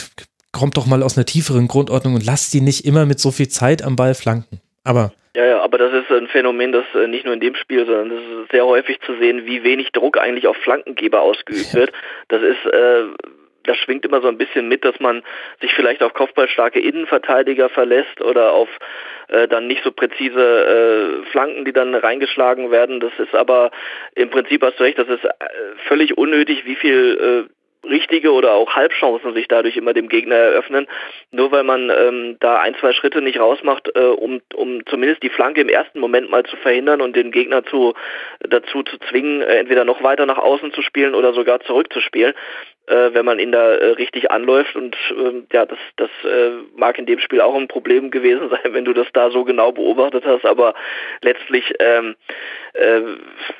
kommt 0.51 0.77
doch 0.77 0.85
mal 0.85 1.01
aus 1.01 1.17
einer 1.17 1.25
tieferen 1.25 1.67
Grundordnung 1.67 2.13
und 2.13 2.25
lasst 2.25 2.53
die 2.53 2.61
nicht 2.61 2.85
immer 2.85 3.07
mit 3.07 3.19
so 3.19 3.31
viel 3.31 3.47
Zeit 3.47 3.81
am 3.81 3.95
Ball 3.95 4.13
flanken. 4.13 4.59
Aber 4.83 5.11
ja, 5.37 5.45
ja, 5.45 5.61
aber 5.61 5.77
das 5.77 5.93
ist 5.93 6.11
ein 6.11 6.27
Phänomen, 6.27 6.71
das 6.71 6.85
äh, 6.95 7.05
nicht 7.05 7.23
nur 7.23 7.35
in 7.35 7.39
dem 7.39 7.53
Spiel, 7.53 7.85
sondern 7.85 8.09
das 8.09 8.19
ist 8.41 8.51
sehr 8.51 8.65
häufig 8.65 8.99
zu 9.01 9.15
sehen, 9.17 9.45
wie 9.45 9.63
wenig 9.63 9.91
Druck 9.91 10.17
eigentlich 10.17 10.47
auf 10.47 10.57
Flankengeber 10.57 11.21
ausgeübt 11.21 11.75
wird. 11.75 11.91
Das 12.29 12.41
ist, 12.41 12.65
äh, 12.65 13.03
das 13.63 13.77
schwingt 13.77 14.03
immer 14.03 14.19
so 14.19 14.29
ein 14.29 14.39
bisschen 14.39 14.67
mit, 14.67 14.83
dass 14.83 14.99
man 14.99 15.21
sich 15.61 15.75
vielleicht 15.75 16.01
auf 16.01 16.15
kopfballstarke 16.15 16.79
Innenverteidiger 16.79 17.69
verlässt 17.69 18.19
oder 18.19 18.51
auf 18.53 18.69
äh, 19.27 19.47
dann 19.47 19.67
nicht 19.67 19.83
so 19.83 19.91
präzise 19.91 21.21
äh, 21.21 21.25
Flanken, 21.29 21.65
die 21.65 21.73
dann 21.73 21.93
reingeschlagen 21.93 22.71
werden. 22.71 22.99
Das 22.99 23.13
ist 23.19 23.35
aber 23.35 23.69
im 24.15 24.31
Prinzip 24.31 24.63
hast 24.63 24.79
du 24.79 24.85
recht, 24.85 24.97
das 24.97 25.07
ist 25.07 25.23
äh, 25.23 25.29
völlig 25.87 26.17
unnötig, 26.17 26.65
wie 26.65 26.75
viel 26.75 27.45
äh, 27.47 27.56
richtige 27.83 28.31
oder 28.31 28.53
auch 28.53 28.75
Halbchancen 28.75 29.33
sich 29.33 29.47
dadurch 29.47 29.77
immer 29.77 29.93
dem 29.93 30.09
Gegner 30.09 30.35
eröffnen, 30.35 30.87
nur 31.31 31.51
weil 31.51 31.63
man 31.63 31.89
ähm, 31.89 32.37
da 32.39 32.59
ein, 32.59 32.75
zwei 32.75 32.93
Schritte 32.93 33.21
nicht 33.21 33.39
rausmacht, 33.39 33.89
äh, 33.95 33.99
um, 33.99 34.41
um 34.53 34.85
zumindest 34.85 35.23
die 35.23 35.29
Flanke 35.29 35.61
im 35.61 35.69
ersten 35.69 35.99
Moment 35.99 36.29
mal 36.29 36.43
zu 36.43 36.55
verhindern 36.57 37.01
und 37.01 37.15
den 37.15 37.31
Gegner 37.31 37.63
zu, 37.65 37.93
dazu 38.39 38.83
zu 38.83 38.97
zwingen, 39.09 39.41
äh, 39.41 39.57
entweder 39.57 39.85
noch 39.85 40.03
weiter 40.03 40.25
nach 40.25 40.37
außen 40.37 40.73
zu 40.73 40.81
spielen 40.81 41.15
oder 41.15 41.33
sogar 41.33 41.59
zurückzuspielen 41.61 42.33
äh, 42.87 43.13
wenn 43.13 43.25
man 43.25 43.39
ihn 43.39 43.51
da 43.51 43.73
äh, 43.73 43.91
richtig 43.91 44.31
anläuft. 44.31 44.75
Und 44.75 44.95
äh, 45.11 45.43
ja, 45.53 45.65
das, 45.65 45.77
das 45.97 46.09
äh, 46.23 46.51
mag 46.75 46.97
in 46.97 47.05
dem 47.05 47.19
Spiel 47.19 47.41
auch 47.41 47.55
ein 47.55 47.67
Problem 47.67 48.11
gewesen 48.11 48.49
sein, 48.49 48.73
wenn 48.73 48.85
du 48.85 48.93
das 48.93 49.07
da 49.13 49.29
so 49.29 49.43
genau 49.43 49.71
beobachtet 49.71 50.25
hast. 50.25 50.45
Aber 50.45 50.73
letztlich 51.21 51.73
ähm, 51.79 52.15
äh, 52.73 53.01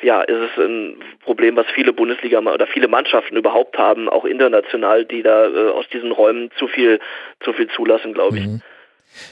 ja, 0.02 0.22
ist 0.22 0.52
es 0.52 0.64
ein 0.64 0.98
Problem, 1.24 1.56
was 1.56 1.68
viele 1.68 1.94
Bundesliga 1.94 2.40
oder 2.40 2.68
viele 2.68 2.88
Mannschaften 2.88 3.36
überhaupt 3.36 3.78
haben, 3.78 4.10
auch 4.10 4.26
international, 4.26 5.06
die 5.06 5.24
da 5.24 5.48
äh, 5.48 5.70
aus 5.70 5.88
diesen 5.90 6.12
Räumen 6.12 6.50
zu 6.58 6.68
viel, 6.68 7.00
zu 7.42 7.54
viel 7.54 7.68
zulassen, 7.70 8.14
glaube 8.14 8.38
ich. 8.38 8.46
Mhm. 8.46 8.62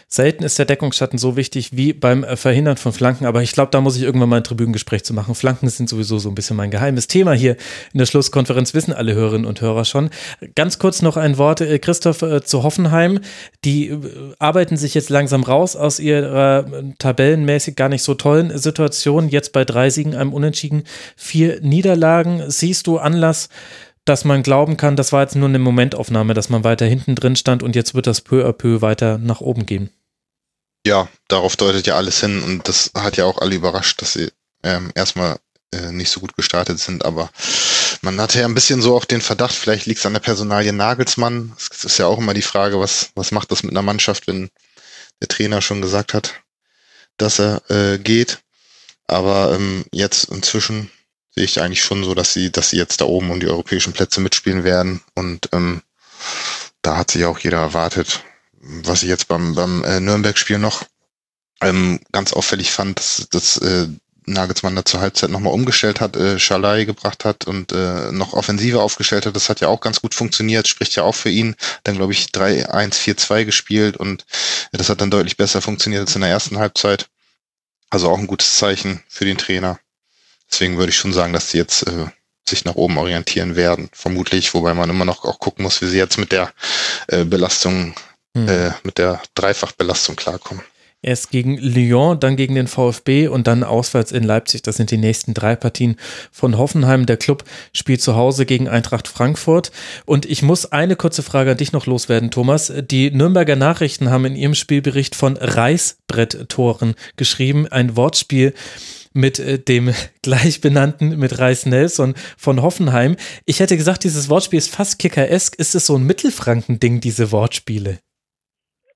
Selten 0.08 0.44
ist 0.44 0.58
der 0.60 0.66
Deckungsschatten 0.66 1.18
so 1.18 1.36
wichtig 1.36 1.76
wie 1.76 1.94
beim 1.94 2.24
äh, 2.24 2.36
Verhindern 2.36 2.78
von 2.78 2.94
Flanken, 2.94 3.26
aber 3.26 3.42
ich 3.42 3.52
glaube, 3.52 3.72
da 3.72 3.82
muss 3.82 3.96
ich 3.98 4.04
irgendwann 4.04 4.30
mal 4.30 4.38
ein 4.38 4.44
Tribünengespräch 4.44 5.04
zu 5.04 5.14
machen. 5.14 5.36
Flanken 5.36 5.70
sind 5.70 5.90
sowieso 5.90 6.20
so 6.20 6.30
ein 6.30 6.36
bisschen 6.36 6.58
mein 6.58 6.72
geheimes 6.72 7.08
Thema 7.08 7.34
hier 7.34 7.58
in 7.94 8.00
der 8.00 8.06
Schlusskonferenz, 8.06 8.74
wissen 8.74 8.94
alle 8.94 9.14
Hörerinnen 9.14 9.46
und 9.46 9.62
Hörer 9.62 9.86
schon. 9.86 10.10
Ganz 10.56 10.80
kurz 10.80 11.02
noch 11.02 11.18
ein 11.18 11.38
Wort, 11.38 11.62
äh, 11.62 11.80
Christoph, 11.80 12.22
äh, 12.22 12.44
zu 12.44 12.64
Hoffenheim. 12.64 13.20
Die 13.64 13.98
arbeiten 14.40 14.78
sich 14.78 14.94
jetzt 14.94 15.10
langsam 15.10 15.44
raus 15.44 15.76
aus 15.76 16.00
ihrer 16.00 16.66
tabellenmäßig 17.00 17.76
gar 17.76 17.90
nicht 17.90 18.04
so 18.04 18.14
tollen 18.14 18.58
Situation. 18.58 19.30
Jetzt 19.30 19.54
bei 19.54 19.66
drei 19.66 19.90
Siegen, 19.90 20.16
einem 20.16 20.34
Unentschieden, 20.34 20.84
vier 21.16 21.62
Niederlagen. 21.62 22.44
Siehst 22.48 22.88
du 22.88 22.98
Anlass, 22.98 23.50
dass 24.06 24.24
man 24.24 24.44
glauben 24.44 24.78
kann, 24.78 24.96
das 24.96 25.12
war 25.12 25.22
jetzt 25.22 25.36
nur 25.36 25.50
eine 25.50 25.60
Momentaufnahme, 25.60 26.34
dass 26.34 26.50
man 26.50 26.64
weiter 26.64 26.86
hinten 26.86 27.16
drin 27.16 27.36
stand 27.36 27.64
und 27.64 27.76
jetzt 27.76 27.96
wird 27.96 28.08
das 28.08 28.22
peu 28.22 28.48
à 28.48 28.54
peu 28.54 28.82
weiter 28.82 29.18
nach 29.18 29.42
oben 29.42 29.66
gehen. 29.66 29.90
Ja, 30.86 31.08
darauf 31.28 31.58
deutet 31.58 31.88
ja 31.88 31.96
alles 31.96 32.20
hin 32.20 32.44
und 32.44 32.68
das 32.68 32.92
hat 32.96 33.18
ja 33.18 33.26
auch 33.26 33.40
alle 33.40 33.56
überrascht, 33.56 34.02
dass 34.02 34.14
sie 34.14 34.30
ähm, 34.64 34.92
erstmal 34.94 35.38
äh, 35.74 35.92
nicht 35.92 36.12
so 36.12 36.20
gut 36.20 36.36
gestartet 36.36 36.80
sind, 36.80 37.04
aber 37.04 37.32
man 38.02 38.22
hatte 38.22 38.40
ja 38.40 38.46
ein 38.46 38.54
bisschen 38.54 38.84
so 38.84 38.96
auch 38.96 39.06
den 39.06 39.22
Verdacht, 39.22 39.56
vielleicht 39.56 39.88
liegt 39.88 40.00
es 40.00 40.06
an 40.06 40.14
der 40.14 40.20
Personalie 40.20 40.74
Nagelsmann. 40.74 41.54
Es 41.58 41.84
ist 41.84 41.98
ja 41.98 42.06
auch 42.06 42.20
immer 42.20 42.36
die 42.36 42.44
Frage, 42.44 42.80
was, 42.80 43.10
was 43.16 43.32
macht 43.32 43.52
das 43.52 43.64
mit 43.64 43.72
einer 43.72 43.82
Mannschaft, 43.82 44.28
wenn 44.28 44.50
der 45.22 45.28
Trainer 45.28 45.62
schon 45.62 45.82
gesagt 45.82 46.14
hat, 46.14 46.34
dass 47.18 47.40
er 47.40 47.62
äh, 47.70 47.98
geht. 47.98 48.40
Aber 49.08 49.56
ähm, 49.56 49.86
jetzt 49.92 50.26
inzwischen 50.26 50.92
sehe 51.36 51.46
ich 51.46 51.62
eigentlich 51.62 51.84
schon 51.84 52.04
so, 52.04 52.14
dass 52.14 52.34
sie, 52.34 52.52
dass 52.52 52.70
sie 52.70 52.78
jetzt 52.78 53.02
da 53.02 53.06
oben 53.06 53.30
um 53.30 53.40
die 53.40 53.48
europäischen 53.48 53.94
Plätze 53.94 54.22
mitspielen 54.22 54.64
werden. 54.64 55.02
Und 55.16 55.50
ähm, 55.52 55.82
da 56.82 56.98
hat 56.98 57.12
sich 57.12 57.26
auch 57.26 57.40
jeder 57.40 57.60
erwartet. 57.60 58.24
Was 58.62 59.04
ich 59.04 59.10
jetzt 59.10 59.28
beim, 59.28 59.54
beim 59.54 59.84
äh, 59.84 60.00
Nürnberg-Spiel 60.00 60.58
noch 60.58 60.84
ähm, 61.62 62.00
ganz 62.12 62.34
auffällig 62.34 62.72
fand, 62.72 63.00
dass, 63.00 63.28
dass 63.30 63.58
äh, 63.58 63.88
Nagelsmann 64.28 64.76
da 64.76 64.84
zur 64.84 65.02
Halbzeit 65.02 65.30
nochmal 65.30 65.54
umgestellt 65.54 66.02
hat, 66.02 66.16
äh, 66.16 66.40
Schalai 66.40 66.86
gebracht 66.86 67.26
hat 67.26 67.46
und 67.46 67.72
äh, 67.72 68.12
noch 68.12 68.34
offensiver 68.34 68.82
aufgestellt 68.82 69.26
hat. 69.26 69.36
Das 69.36 69.50
hat 69.50 69.62
ja 69.62 69.68
auch 69.68 69.82
ganz 69.82 70.02
gut 70.02 70.16
funktioniert, 70.16 70.68
spricht 70.68 70.96
ja 70.96 71.04
auch 71.04 71.16
für 71.16 71.30
ihn. 71.30 71.56
Dann, 71.84 71.96
glaube 71.96 72.14
ich, 72.14 72.28
3-1-4-2 72.28 73.46
gespielt 73.46 73.98
und 73.98 74.26
äh, 74.72 74.78
das 74.78 74.90
hat 74.90 75.02
dann 75.02 75.12
deutlich 75.12 75.38
besser 75.38 75.62
funktioniert 75.62 76.02
als 76.02 76.16
in 76.16 76.22
der 76.22 76.32
ersten 76.32 76.58
Halbzeit. 76.58 77.08
Also 77.90 78.10
auch 78.10 78.18
ein 78.18 78.28
gutes 78.28 78.58
Zeichen 78.58 79.04
für 79.08 79.26
den 79.26 79.38
Trainer. 79.38 79.80
Deswegen 80.56 80.78
würde 80.78 80.92
ich 80.92 80.96
schon 80.96 81.12
sagen, 81.12 81.34
dass 81.34 81.52
sie 81.52 81.58
jetzt 81.58 81.86
äh, 81.86 82.06
sich 82.48 82.64
nach 82.64 82.76
oben 82.76 82.98
orientieren 82.98 83.58
werden, 83.58 83.90
vermutlich, 83.92 84.54
wobei 84.54 84.74
man 84.74 84.90
immer 84.90 85.04
noch 85.04 85.26
auch 85.26 85.38
gucken 85.38 85.64
muss, 85.64 85.82
wie 85.82 85.88
sie 85.88 85.98
jetzt 85.98 86.18
mit 86.18 86.32
der 86.32 86.54
äh, 87.08 87.26
Belastung, 87.26 87.94
mhm. 88.34 88.48
äh, 88.48 88.72
mit 88.84 88.98
der 88.98 89.22
Dreifachbelastung 89.34 90.16
klarkommen. 90.16 90.64
Erst 91.02 91.30
gegen 91.30 91.58
Lyon, 91.58 92.22
dann 92.22 92.38
gegen 92.38 92.56
den 92.56 92.68
VfB 92.68 93.28
und 93.28 93.48
dann 93.48 93.66
auswärts 93.66 94.14
in 94.14 94.24
Leipzig. 94.24 94.62
Das 94.62 94.78
sind 94.78 94.92
die 94.92 94.98
nächsten 94.98 95.34
drei 95.34 95.58
Partien 95.58 95.98
von 96.32 96.58
Hoffenheim. 96.58 97.06
Der 97.06 97.18
Club 97.18 97.44
spielt 97.74 98.02
zu 98.02 98.16
Hause 98.16 98.46
gegen 98.46 98.70
Eintracht 98.70 99.10
Frankfurt. 99.10 99.74
Und 100.06 100.26
ich 100.26 100.42
muss 100.42 100.72
eine 100.72 100.96
kurze 100.96 101.22
Frage 101.22 101.52
an 101.52 101.58
dich 101.58 101.74
noch 101.74 101.86
loswerden, 101.86 102.32
Thomas. 102.32 102.72
Die 102.74 103.12
Nürnberger 103.12 103.58
Nachrichten 103.58 104.10
haben 104.10 104.24
in 104.24 104.38
ihrem 104.38 104.56
Spielbericht 104.56 105.16
von 105.16 105.36
Reißbretttoren 105.36 106.96
geschrieben. 107.18 107.68
Ein 107.68 107.98
Wortspiel 107.98 108.54
mit 109.16 109.40
äh, 109.40 109.58
dem 109.58 109.92
gleichbenannten, 110.24 111.18
mit 111.18 111.40
Reis 111.40 111.66
Nelson 111.66 112.14
von 112.38 112.62
Hoffenheim. 112.62 113.16
Ich 113.46 113.60
hätte 113.60 113.78
gesagt, 113.78 114.04
dieses 114.04 114.30
Wortspiel 114.30 114.60
ist 114.60 114.76
fast 114.76 115.00
kickeresk. 115.00 115.58
Ist 115.58 115.76
es 115.76 115.88
so 115.88 115.96
ein 115.96 116.06
Mittelfranken-Ding, 116.06 117.00
diese 117.00 117.32
Wortspiele? 117.32 118.00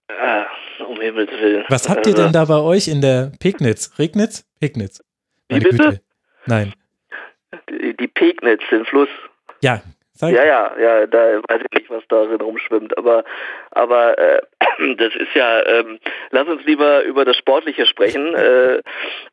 Ah, 0.10 0.46
um 0.88 1.00
Himmels 1.00 1.32
Willen. 1.32 1.66
Was 1.70 1.90
habt 1.90 2.06
ihr 2.08 2.14
denn 2.14 2.32
da 2.32 2.46
bei 2.46 2.60
euch 2.60 2.88
in 2.88 3.02
der 3.02 3.32
Pegnitz? 3.40 3.92
Regnitz? 3.98 4.46
Pegnitz. 4.60 5.02
Meine 5.50 5.66
Wie 5.66 5.70
bitte? 5.70 5.84
Güte. 5.84 6.02
Nein. 6.46 6.74
Die, 7.70 7.96
die 7.96 8.08
Pegnitz, 8.08 8.62
den 8.72 8.86
Fluss. 8.86 9.10
Ja, 9.62 9.82
Sag 10.20 10.34
ja, 10.34 10.44
ja, 10.44 10.78
ja, 10.78 11.08
da 11.08 11.42
weiß 11.48 11.62
ich 11.62 11.80
nicht, 11.80 11.90
was 11.90 12.04
darin 12.10 12.42
rumschwimmt, 12.42 12.98
aber 12.98 13.24
aber 13.72 14.18
äh, 14.18 14.42
das 14.98 15.16
ist 15.16 15.34
ja, 15.34 15.66
ähm, 15.66 16.00
lass 16.32 16.48
uns 16.48 16.64
lieber 16.66 17.04
über 17.04 17.26
das 17.26 17.38
Sportliche 17.38 17.86
sprechen 17.86 18.36
äh, 18.36 18.82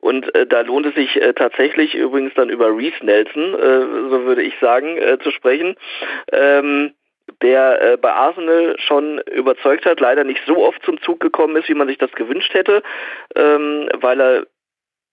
und 0.01 0.35
äh, 0.35 0.47
da 0.47 0.63
lohnt 0.63 0.87
es 0.87 0.95
sich 0.95 1.21
äh, 1.21 1.33
tatsächlich 1.33 1.95
übrigens 1.95 2.35
dann 2.35 2.51
über 2.51 2.77
Reese 2.77 3.05
Nelson, 3.05 3.55
äh, 3.55 4.11
so 4.11 4.25
würde 4.25 4.43
ich 4.43 4.55
sagen, 4.61 4.97
äh, 4.99 5.19
zu 5.19 5.31
sprechen. 5.31 5.77
Ähm, 6.33 6.93
der 7.43 7.83
äh, 7.83 7.97
bei 7.97 8.13
Arsenal 8.13 8.77
schon 8.79 9.19
überzeugt 9.33 9.85
hat, 9.85 10.01
leider 10.01 10.25
nicht 10.25 10.41
so 10.47 10.65
oft 10.65 10.83
zum 10.85 11.01
Zug 11.03 11.21
gekommen 11.21 11.57
ist, 11.57 11.69
wie 11.69 11.75
man 11.75 11.89
sich 11.89 11.99
das 11.99 12.13
gewünscht 12.13 12.55
hätte, 12.55 12.83
ähm, 13.35 13.89
weil 14.01 14.21
er 14.21 14.47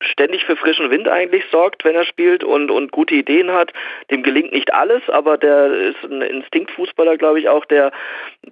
ständig 0.03 0.45
für 0.45 0.55
frischen 0.55 0.89
Wind 0.89 1.07
eigentlich 1.07 1.45
sorgt, 1.51 1.83
wenn 1.85 1.95
er 1.95 2.05
spielt 2.05 2.43
und, 2.43 2.71
und 2.71 2.91
gute 2.91 3.15
Ideen 3.15 3.51
hat. 3.51 3.73
Dem 4.11 4.23
gelingt 4.23 4.51
nicht 4.51 4.73
alles, 4.73 5.01
aber 5.09 5.37
der 5.37 5.73
ist 5.73 6.03
ein 6.03 6.21
Instinktfußballer, 6.21 7.17
glaube 7.17 7.39
ich, 7.39 7.49
auch, 7.49 7.65
der, 7.65 7.91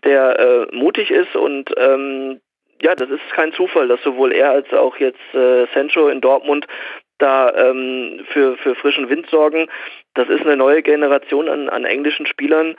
der 0.04 0.40
äh, 0.40 0.76
mutig 0.76 1.12
ist 1.12 1.36
und 1.36 1.72
ähm, 1.78 2.42
ja, 2.82 2.96
das 2.96 3.10
ist 3.10 3.22
kein 3.34 3.54
Zufall, 3.54 3.88
dass 3.88 4.02
sowohl 4.02 4.34
er 4.34 4.52
als 4.52 4.74
auch 4.74 4.98
jetzt 4.98 5.20
äh, 5.34 5.68
Sancho 5.74 6.08
in 6.08 6.20
Dortmund 6.20 6.66
da 7.20 7.54
ähm, 7.54 8.26
für, 8.32 8.58
für 8.58 8.74
frischen 8.76 9.08
Wind 9.10 9.30
sorgen. 9.30 9.68
Das 10.16 10.28
ist 10.28 10.42
eine 10.42 10.58
neue 10.58 10.82
Generation 10.82 11.48
an, 11.48 11.70
an 11.70 11.86
englischen 11.86 12.26
Spielern, 12.26 12.76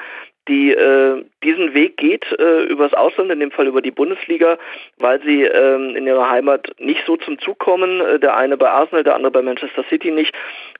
die 0.48 0.72
äh, 0.72 1.24
diesen 1.44 1.74
Weg 1.74 1.96
geht 1.96 2.24
äh, 2.38 2.64
übers 2.64 2.94
Ausland, 2.94 3.30
in 3.30 3.40
dem 3.40 3.50
Fall 3.50 3.66
über 3.66 3.82
die 3.82 3.90
Bundesliga, 3.90 4.58
weil 4.98 5.22
sie 5.22 5.44
äh, 5.44 5.96
in 5.96 6.06
ihrer 6.06 6.28
Heimat 6.28 6.72
nicht 6.78 7.02
so 7.06 7.16
zum 7.16 7.38
Zug 7.38 7.58
kommen. 7.58 8.00
Äh, 8.00 8.18
der 8.18 8.36
eine 8.36 8.56
bei 8.56 8.70
Arsenal, 8.70 9.04
der 9.04 9.14
andere 9.14 9.30
bei 9.30 9.42
Manchester 9.42 9.84
City 9.88 10.10
nicht. 10.10 10.34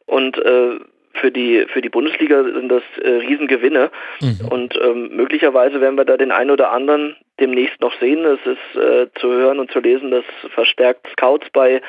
Und 0.07 0.37
äh, 0.39 0.79
für 1.15 1.31
die 1.31 1.67
für 1.69 1.81
die 1.81 1.89
Bundesliga 1.89 2.43
sind 2.43 2.69
das 2.69 2.83
äh, 3.03 3.09
Riesengewinne 3.09 3.91
mhm. 4.21 4.49
und 4.49 4.79
ähm, 4.83 5.11
möglicherweise 5.15 5.81
werden 5.81 5.97
wir 5.97 6.05
da 6.05 6.17
den 6.17 6.33
einen 6.33 6.51
oder 6.51 6.73
anderen 6.73 7.17
demnächst 7.39 7.81
noch 7.81 7.93
sehen. 8.01 8.25
Es 8.25 8.41
ist 8.47 8.81
äh, 8.81 9.09
zu 9.21 9.29
hören 9.29 9.59
und 9.59 9.71
zu 9.71 9.81
lesen, 9.81 10.11
dass 10.11 10.25
verstärkt 10.55 11.07
Scouts 11.13 11.49
bei 11.53 11.83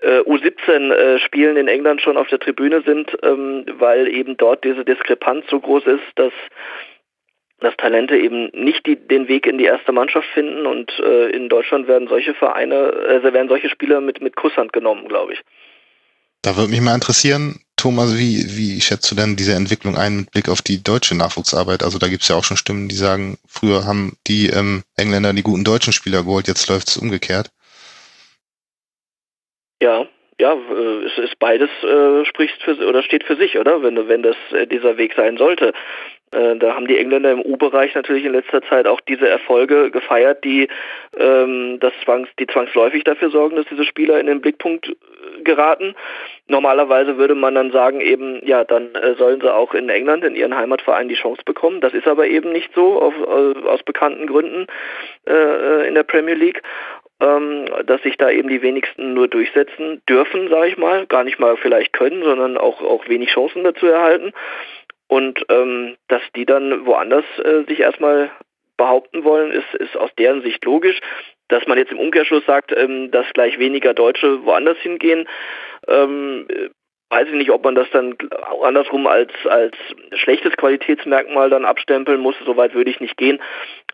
äh, 0.00 0.20
U17 0.20 0.92
äh, 0.92 1.18
Spielen 1.20 1.56
in 1.56 1.68
England 1.68 2.00
schon 2.00 2.16
auf 2.16 2.28
der 2.28 2.38
Tribüne 2.38 2.82
sind, 2.82 3.16
ähm, 3.22 3.64
weil 3.78 4.08
eben 4.08 4.36
dort 4.36 4.64
diese 4.64 4.84
Diskrepanz 4.84 5.46
so 5.48 5.60
groß 5.60 5.86
ist, 5.86 6.04
dass 6.16 6.32
dass 7.60 7.76
Talente 7.76 8.16
eben 8.16 8.50
nicht 8.52 8.86
die, 8.86 8.96
den 8.96 9.28
Weg 9.28 9.46
in 9.46 9.58
die 9.58 9.64
erste 9.64 9.92
Mannschaft 9.92 10.26
finden 10.32 10.66
und 10.66 10.90
äh, 10.98 11.30
in 11.30 11.48
Deutschland 11.48 11.88
werden 11.88 12.08
solche 12.08 12.34
Vereine, 12.34 12.92
also 13.08 13.32
werden 13.32 13.48
solche 13.48 13.68
Spieler 13.68 14.00
mit, 14.00 14.20
mit 14.20 14.36
Kusshand 14.36 14.72
genommen, 14.72 15.08
glaube 15.08 15.34
ich. 15.34 15.40
Da 16.42 16.56
würde 16.56 16.70
mich 16.70 16.80
mal 16.80 16.94
interessieren, 16.94 17.60
Thomas, 17.76 18.16
wie, 18.18 18.56
wie 18.56 18.80
schätzt 18.80 19.10
du 19.10 19.14
denn 19.14 19.36
diese 19.36 19.54
Entwicklung 19.54 19.96
ein 19.96 20.16
mit 20.16 20.30
Blick 20.30 20.48
auf 20.48 20.62
die 20.62 20.82
deutsche 20.82 21.14
Nachwuchsarbeit? 21.14 21.82
Also 21.82 21.98
da 21.98 22.08
gibt 22.08 22.22
es 22.22 22.28
ja 22.28 22.36
auch 22.36 22.44
schon 22.44 22.56
Stimmen, 22.56 22.88
die 22.88 22.94
sagen, 22.94 23.38
früher 23.46 23.84
haben 23.84 24.16
die 24.26 24.48
ähm, 24.48 24.82
Engländer 24.96 25.32
die 25.32 25.42
guten 25.42 25.64
deutschen 25.64 25.92
Spieler 25.92 26.22
geholt, 26.22 26.48
jetzt 26.48 26.68
läuft 26.68 26.88
es 26.88 26.96
umgekehrt. 26.96 27.50
Ja, 29.82 30.06
ja, 30.40 30.54
äh, 30.54 31.04
es 31.04 31.18
ist 31.18 31.38
beides 31.38 31.70
äh, 31.84 32.24
spricht 32.24 32.62
für 32.62 32.76
oder 32.86 33.02
steht 33.02 33.24
für 33.24 33.36
sich, 33.36 33.58
oder? 33.58 33.82
Wenn 33.82 34.08
wenn 34.08 34.22
das 34.22 34.36
äh, 34.52 34.66
dieser 34.66 34.96
Weg 34.96 35.14
sein 35.14 35.36
sollte. 35.36 35.72
Äh, 36.32 36.56
da 36.56 36.74
haben 36.74 36.86
die 36.86 36.98
Engländer 36.98 37.32
im 37.32 37.42
U-Bereich 37.42 37.94
natürlich 37.94 38.24
in 38.24 38.32
letzter 38.32 38.62
Zeit 38.62 38.86
auch 38.86 39.00
diese 39.00 39.28
Erfolge 39.28 39.90
gefeiert, 39.90 40.44
die 40.44 40.68
ähm, 41.18 41.78
das 41.80 41.92
zwangs, 42.04 42.28
die 42.38 42.46
zwangsläufig 42.46 43.04
dafür 43.04 43.30
sorgen, 43.30 43.56
dass 43.56 43.66
diese 43.66 43.84
Spieler 43.84 44.18
in 44.20 44.26
den 44.26 44.40
Blickpunkt 44.40 44.88
äh, 44.88 45.42
geraten. 45.42 45.94
Normalerweise 46.46 47.18
würde 47.18 47.34
man 47.34 47.54
dann 47.54 47.72
sagen, 47.72 48.00
eben, 48.00 48.40
ja, 48.46 48.64
dann 48.64 48.88
sollen 49.18 49.40
sie 49.40 49.52
auch 49.52 49.72
in 49.74 49.88
England, 49.88 50.24
in 50.24 50.34
ihren 50.34 50.56
Heimatvereinen 50.56 51.08
die 51.08 51.14
Chance 51.14 51.42
bekommen. 51.44 51.80
Das 51.80 51.94
ist 51.94 52.08
aber 52.08 52.26
eben 52.26 52.50
nicht 52.50 52.70
so, 52.74 53.00
auf, 53.00 53.14
aus 53.24 53.82
bekannten 53.84 54.26
Gründen 54.26 54.66
in 55.26 55.94
der 55.94 56.02
Premier 56.02 56.34
League 56.34 56.60
ähm, 57.20 57.66
dass 57.86 58.02
sich 58.02 58.16
da 58.16 58.30
eben 58.30 58.48
die 58.48 58.62
wenigsten 58.62 59.14
nur 59.14 59.28
durchsetzen 59.28 60.02
dürfen, 60.08 60.48
sage 60.48 60.68
ich 60.68 60.78
mal, 60.78 61.06
gar 61.06 61.24
nicht 61.24 61.38
mal 61.38 61.56
vielleicht 61.56 61.92
können, 61.92 62.22
sondern 62.22 62.56
auch, 62.56 62.80
auch 62.82 63.08
wenig 63.08 63.30
Chancen 63.30 63.64
dazu 63.64 63.86
erhalten. 63.86 64.32
Und 65.08 65.44
ähm, 65.48 65.96
dass 66.08 66.22
die 66.36 66.46
dann 66.46 66.86
woanders 66.86 67.24
äh, 67.42 67.64
sich 67.66 67.80
erstmal 67.80 68.30
behaupten 68.76 69.24
wollen, 69.24 69.50
ist, 69.50 69.74
ist 69.74 69.96
aus 69.96 70.10
deren 70.16 70.42
Sicht 70.42 70.64
logisch. 70.64 71.00
Dass 71.48 71.66
man 71.66 71.78
jetzt 71.78 71.92
im 71.92 71.98
Umkehrschluss 71.98 72.46
sagt, 72.46 72.72
ähm, 72.72 73.10
dass 73.10 73.26
gleich 73.34 73.58
weniger 73.58 73.92
Deutsche 73.92 74.44
woanders 74.44 74.78
hingehen, 74.78 75.28
ähm, 75.88 76.46
weiß 77.10 77.26
ich 77.26 77.34
nicht, 77.34 77.50
ob 77.50 77.64
man 77.64 77.74
das 77.74 77.90
dann 77.90 78.16
andersrum 78.62 79.06
als, 79.06 79.32
als 79.44 79.76
schlechtes 80.12 80.56
Qualitätsmerkmal 80.56 81.50
dann 81.50 81.64
abstempeln 81.64 82.20
muss. 82.20 82.36
Soweit 82.46 82.72
würde 82.74 82.90
ich 82.90 83.00
nicht 83.00 83.16
gehen. 83.16 83.40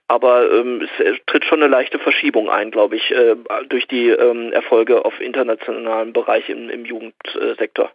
Aber 0.09 0.51
ähm, 0.51 0.87
es 0.99 1.17
tritt 1.27 1.45
schon 1.45 1.63
eine 1.63 1.71
leichte 1.71 1.99
Verschiebung 1.99 2.49
ein, 2.49 2.71
glaube 2.71 2.97
ich, 2.97 3.11
äh, 3.11 3.35
durch 3.69 3.89
die 3.89 4.09
ähm, 4.09 4.53
Erfolge 4.53 5.05
auf 5.05 5.21
internationalem 5.21 6.13
Bereich 6.13 6.49
im, 6.49 6.71
im 6.71 6.85
Jugendsektor. 6.85 7.91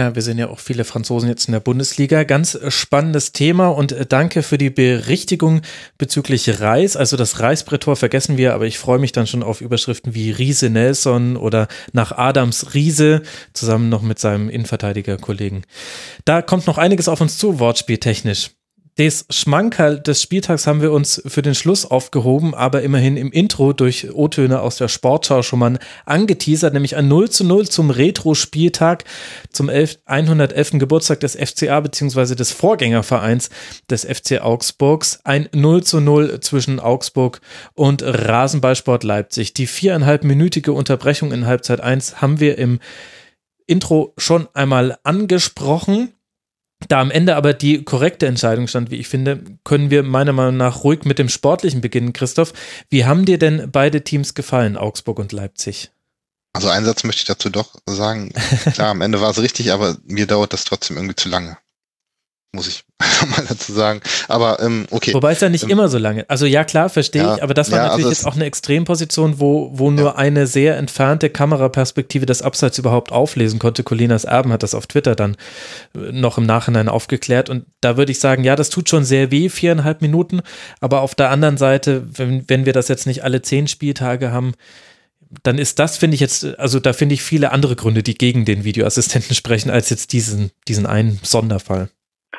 Ja, 0.00 0.14
wir 0.14 0.22
sehen 0.22 0.38
ja 0.38 0.48
auch 0.48 0.60
viele 0.60 0.84
Franzosen 0.84 1.28
jetzt 1.28 1.46
in 1.46 1.52
der 1.52 1.60
Bundesliga. 1.60 2.22
Ganz 2.22 2.58
spannendes 2.68 3.32
Thema 3.32 3.68
und 3.68 3.92
äh, 3.92 4.06
danke 4.06 4.42
für 4.42 4.56
die 4.56 4.70
Berichtigung 4.70 5.62
bezüglich 5.98 6.60
Reis. 6.60 6.96
Also 6.96 7.18
das 7.18 7.40
Reisbrettor 7.40 7.96
vergessen 7.96 8.38
wir, 8.38 8.54
aber 8.54 8.64
ich 8.64 8.78
freue 8.78 8.98
mich 8.98 9.12
dann 9.12 9.26
schon 9.26 9.42
auf 9.42 9.60
Überschriften 9.60 10.14
wie 10.14 10.30
Riese 10.30 10.70
Nelson 10.70 11.36
oder 11.36 11.68
nach 11.92 12.12
Adams 12.12 12.72
Riese 12.72 13.22
zusammen 13.52 13.88
noch 13.88 14.00
mit 14.00 14.18
seinem 14.18 14.48
Innenverteidigerkollegen. 14.48 15.66
Da 16.24 16.40
kommt 16.40 16.66
noch 16.66 16.78
einiges 16.78 17.08
auf 17.08 17.20
uns 17.20 17.36
zu, 17.36 17.58
wortspieltechnisch. 17.58 18.52
Das 19.00 19.24
Schmankerl 19.30 19.98
des 19.98 20.20
Spieltags 20.20 20.66
haben 20.66 20.82
wir 20.82 20.92
uns 20.92 21.22
für 21.24 21.40
den 21.40 21.54
Schluss 21.54 21.90
aufgehoben, 21.90 22.54
aber 22.54 22.82
immerhin 22.82 23.16
im 23.16 23.32
Intro 23.32 23.72
durch 23.72 24.12
O-Töne 24.12 24.60
aus 24.60 24.76
der 24.76 24.88
Sportschau 24.88 25.40
schon 25.40 25.58
mal 25.58 25.78
angeteasert, 26.04 26.74
nämlich 26.74 26.96
ein 26.96 27.08
0 27.08 27.30
zu 27.30 27.44
0 27.44 27.66
zum 27.66 27.88
Retro-Spieltag, 27.88 29.04
zum 29.50 29.70
11, 29.70 30.00
111. 30.04 30.72
Geburtstag 30.72 31.20
des 31.20 31.34
FCA 31.34 31.80
bzw. 31.80 32.34
des 32.34 32.52
Vorgängervereins 32.52 33.48
des 33.88 34.04
FC 34.04 34.42
Augsburgs. 34.42 35.20
Ein 35.24 35.48
0 35.54 35.82
zu 35.82 36.00
0 36.00 36.40
zwischen 36.40 36.78
Augsburg 36.78 37.40
und 37.72 38.02
Rasenballsport 38.02 39.02
Leipzig. 39.02 39.54
Die 39.54 39.66
viereinhalbminütige 39.66 40.74
Unterbrechung 40.74 41.32
in 41.32 41.46
Halbzeit 41.46 41.80
1 41.80 42.20
haben 42.20 42.38
wir 42.38 42.58
im 42.58 42.80
Intro 43.66 44.12
schon 44.18 44.46
einmal 44.52 44.98
angesprochen. 45.04 46.12
Da 46.88 47.00
am 47.00 47.10
Ende 47.10 47.36
aber 47.36 47.52
die 47.52 47.84
korrekte 47.84 48.26
Entscheidung 48.26 48.66
stand, 48.66 48.90
wie 48.90 48.96
ich 48.96 49.08
finde, 49.08 49.42
können 49.64 49.90
wir 49.90 50.02
meiner 50.02 50.32
Meinung 50.32 50.56
nach 50.56 50.82
ruhig 50.82 51.04
mit 51.04 51.18
dem 51.18 51.28
Sportlichen 51.28 51.80
beginnen. 51.80 52.12
Christoph, 52.12 52.52
wie 52.88 53.04
haben 53.04 53.24
dir 53.24 53.38
denn 53.38 53.70
beide 53.70 54.02
Teams 54.02 54.34
gefallen, 54.34 54.76
Augsburg 54.76 55.18
und 55.18 55.32
Leipzig? 55.32 55.90
Also 56.52 56.68
einen 56.68 56.86
Satz 56.86 57.04
möchte 57.04 57.20
ich 57.20 57.26
dazu 57.26 57.50
doch 57.50 57.76
sagen. 57.86 58.32
Klar, 58.72 58.88
am 58.88 59.02
Ende 59.02 59.20
war 59.20 59.30
es 59.30 59.40
richtig, 59.40 59.72
aber 59.72 59.96
mir 60.04 60.26
dauert 60.26 60.52
das 60.52 60.64
trotzdem 60.64 60.96
irgendwie 60.96 61.16
zu 61.16 61.28
lange 61.28 61.56
muss 62.52 62.66
ich 62.66 62.84
mal 63.30 63.44
dazu 63.48 63.72
sagen. 63.72 64.00
Aber 64.26 64.60
ähm, 64.60 64.86
okay. 64.90 65.14
Wobei 65.14 65.32
es 65.32 65.40
ja 65.40 65.48
nicht 65.48 65.64
ähm, 65.64 65.70
immer 65.70 65.88
so 65.88 65.98
lange. 65.98 66.28
Also 66.28 66.46
ja, 66.46 66.64
klar, 66.64 66.88
verstehe 66.88 67.22
ja, 67.22 67.36
ich, 67.36 67.42
aber 67.42 67.54
das 67.54 67.70
war 67.70 67.78
ja, 67.78 67.84
natürlich 67.84 68.06
also 68.06 68.16
jetzt 68.16 68.26
auch 68.26 68.34
eine 68.34 68.44
Extremposition, 68.44 69.38
wo, 69.38 69.70
wo 69.72 69.90
nur 69.90 70.10
ja. 70.10 70.14
eine 70.16 70.46
sehr 70.48 70.76
entfernte 70.76 71.30
Kameraperspektive 71.30 72.26
das 72.26 72.42
Abseits 72.42 72.78
überhaupt 72.78 73.12
auflesen 73.12 73.60
konnte. 73.60 73.84
Colinas 73.84 74.24
Erben 74.24 74.52
hat 74.52 74.64
das 74.64 74.74
auf 74.74 74.88
Twitter 74.88 75.14
dann 75.14 75.36
äh, 75.94 76.12
noch 76.12 76.38
im 76.38 76.46
Nachhinein 76.46 76.88
aufgeklärt. 76.88 77.50
Und 77.50 77.66
da 77.80 77.96
würde 77.96 78.10
ich 78.10 78.18
sagen, 78.18 78.42
ja, 78.42 78.56
das 78.56 78.70
tut 78.70 78.88
schon 78.88 79.04
sehr 79.04 79.30
weh, 79.30 79.48
viereinhalb 79.48 80.02
Minuten. 80.02 80.40
Aber 80.80 81.02
auf 81.02 81.14
der 81.14 81.30
anderen 81.30 81.56
Seite, 81.56 82.08
wenn, 82.12 82.48
wenn 82.48 82.66
wir 82.66 82.72
das 82.72 82.88
jetzt 82.88 83.06
nicht 83.06 83.22
alle 83.22 83.42
zehn 83.42 83.68
Spieltage 83.68 84.32
haben, 84.32 84.54
dann 85.44 85.58
ist 85.58 85.78
das, 85.78 85.96
finde 85.96 86.16
ich 86.16 86.20
jetzt, 86.20 86.58
also 86.58 86.80
da 86.80 86.92
finde 86.92 87.14
ich 87.14 87.22
viele 87.22 87.52
andere 87.52 87.76
Gründe, 87.76 88.02
die 88.02 88.14
gegen 88.14 88.44
den 88.44 88.64
Videoassistenten 88.64 89.34
sprechen, 89.36 89.70
als 89.70 89.88
jetzt 89.90 90.12
diesen, 90.12 90.50
diesen 90.66 90.86
einen 90.86 91.20
Sonderfall. 91.22 91.88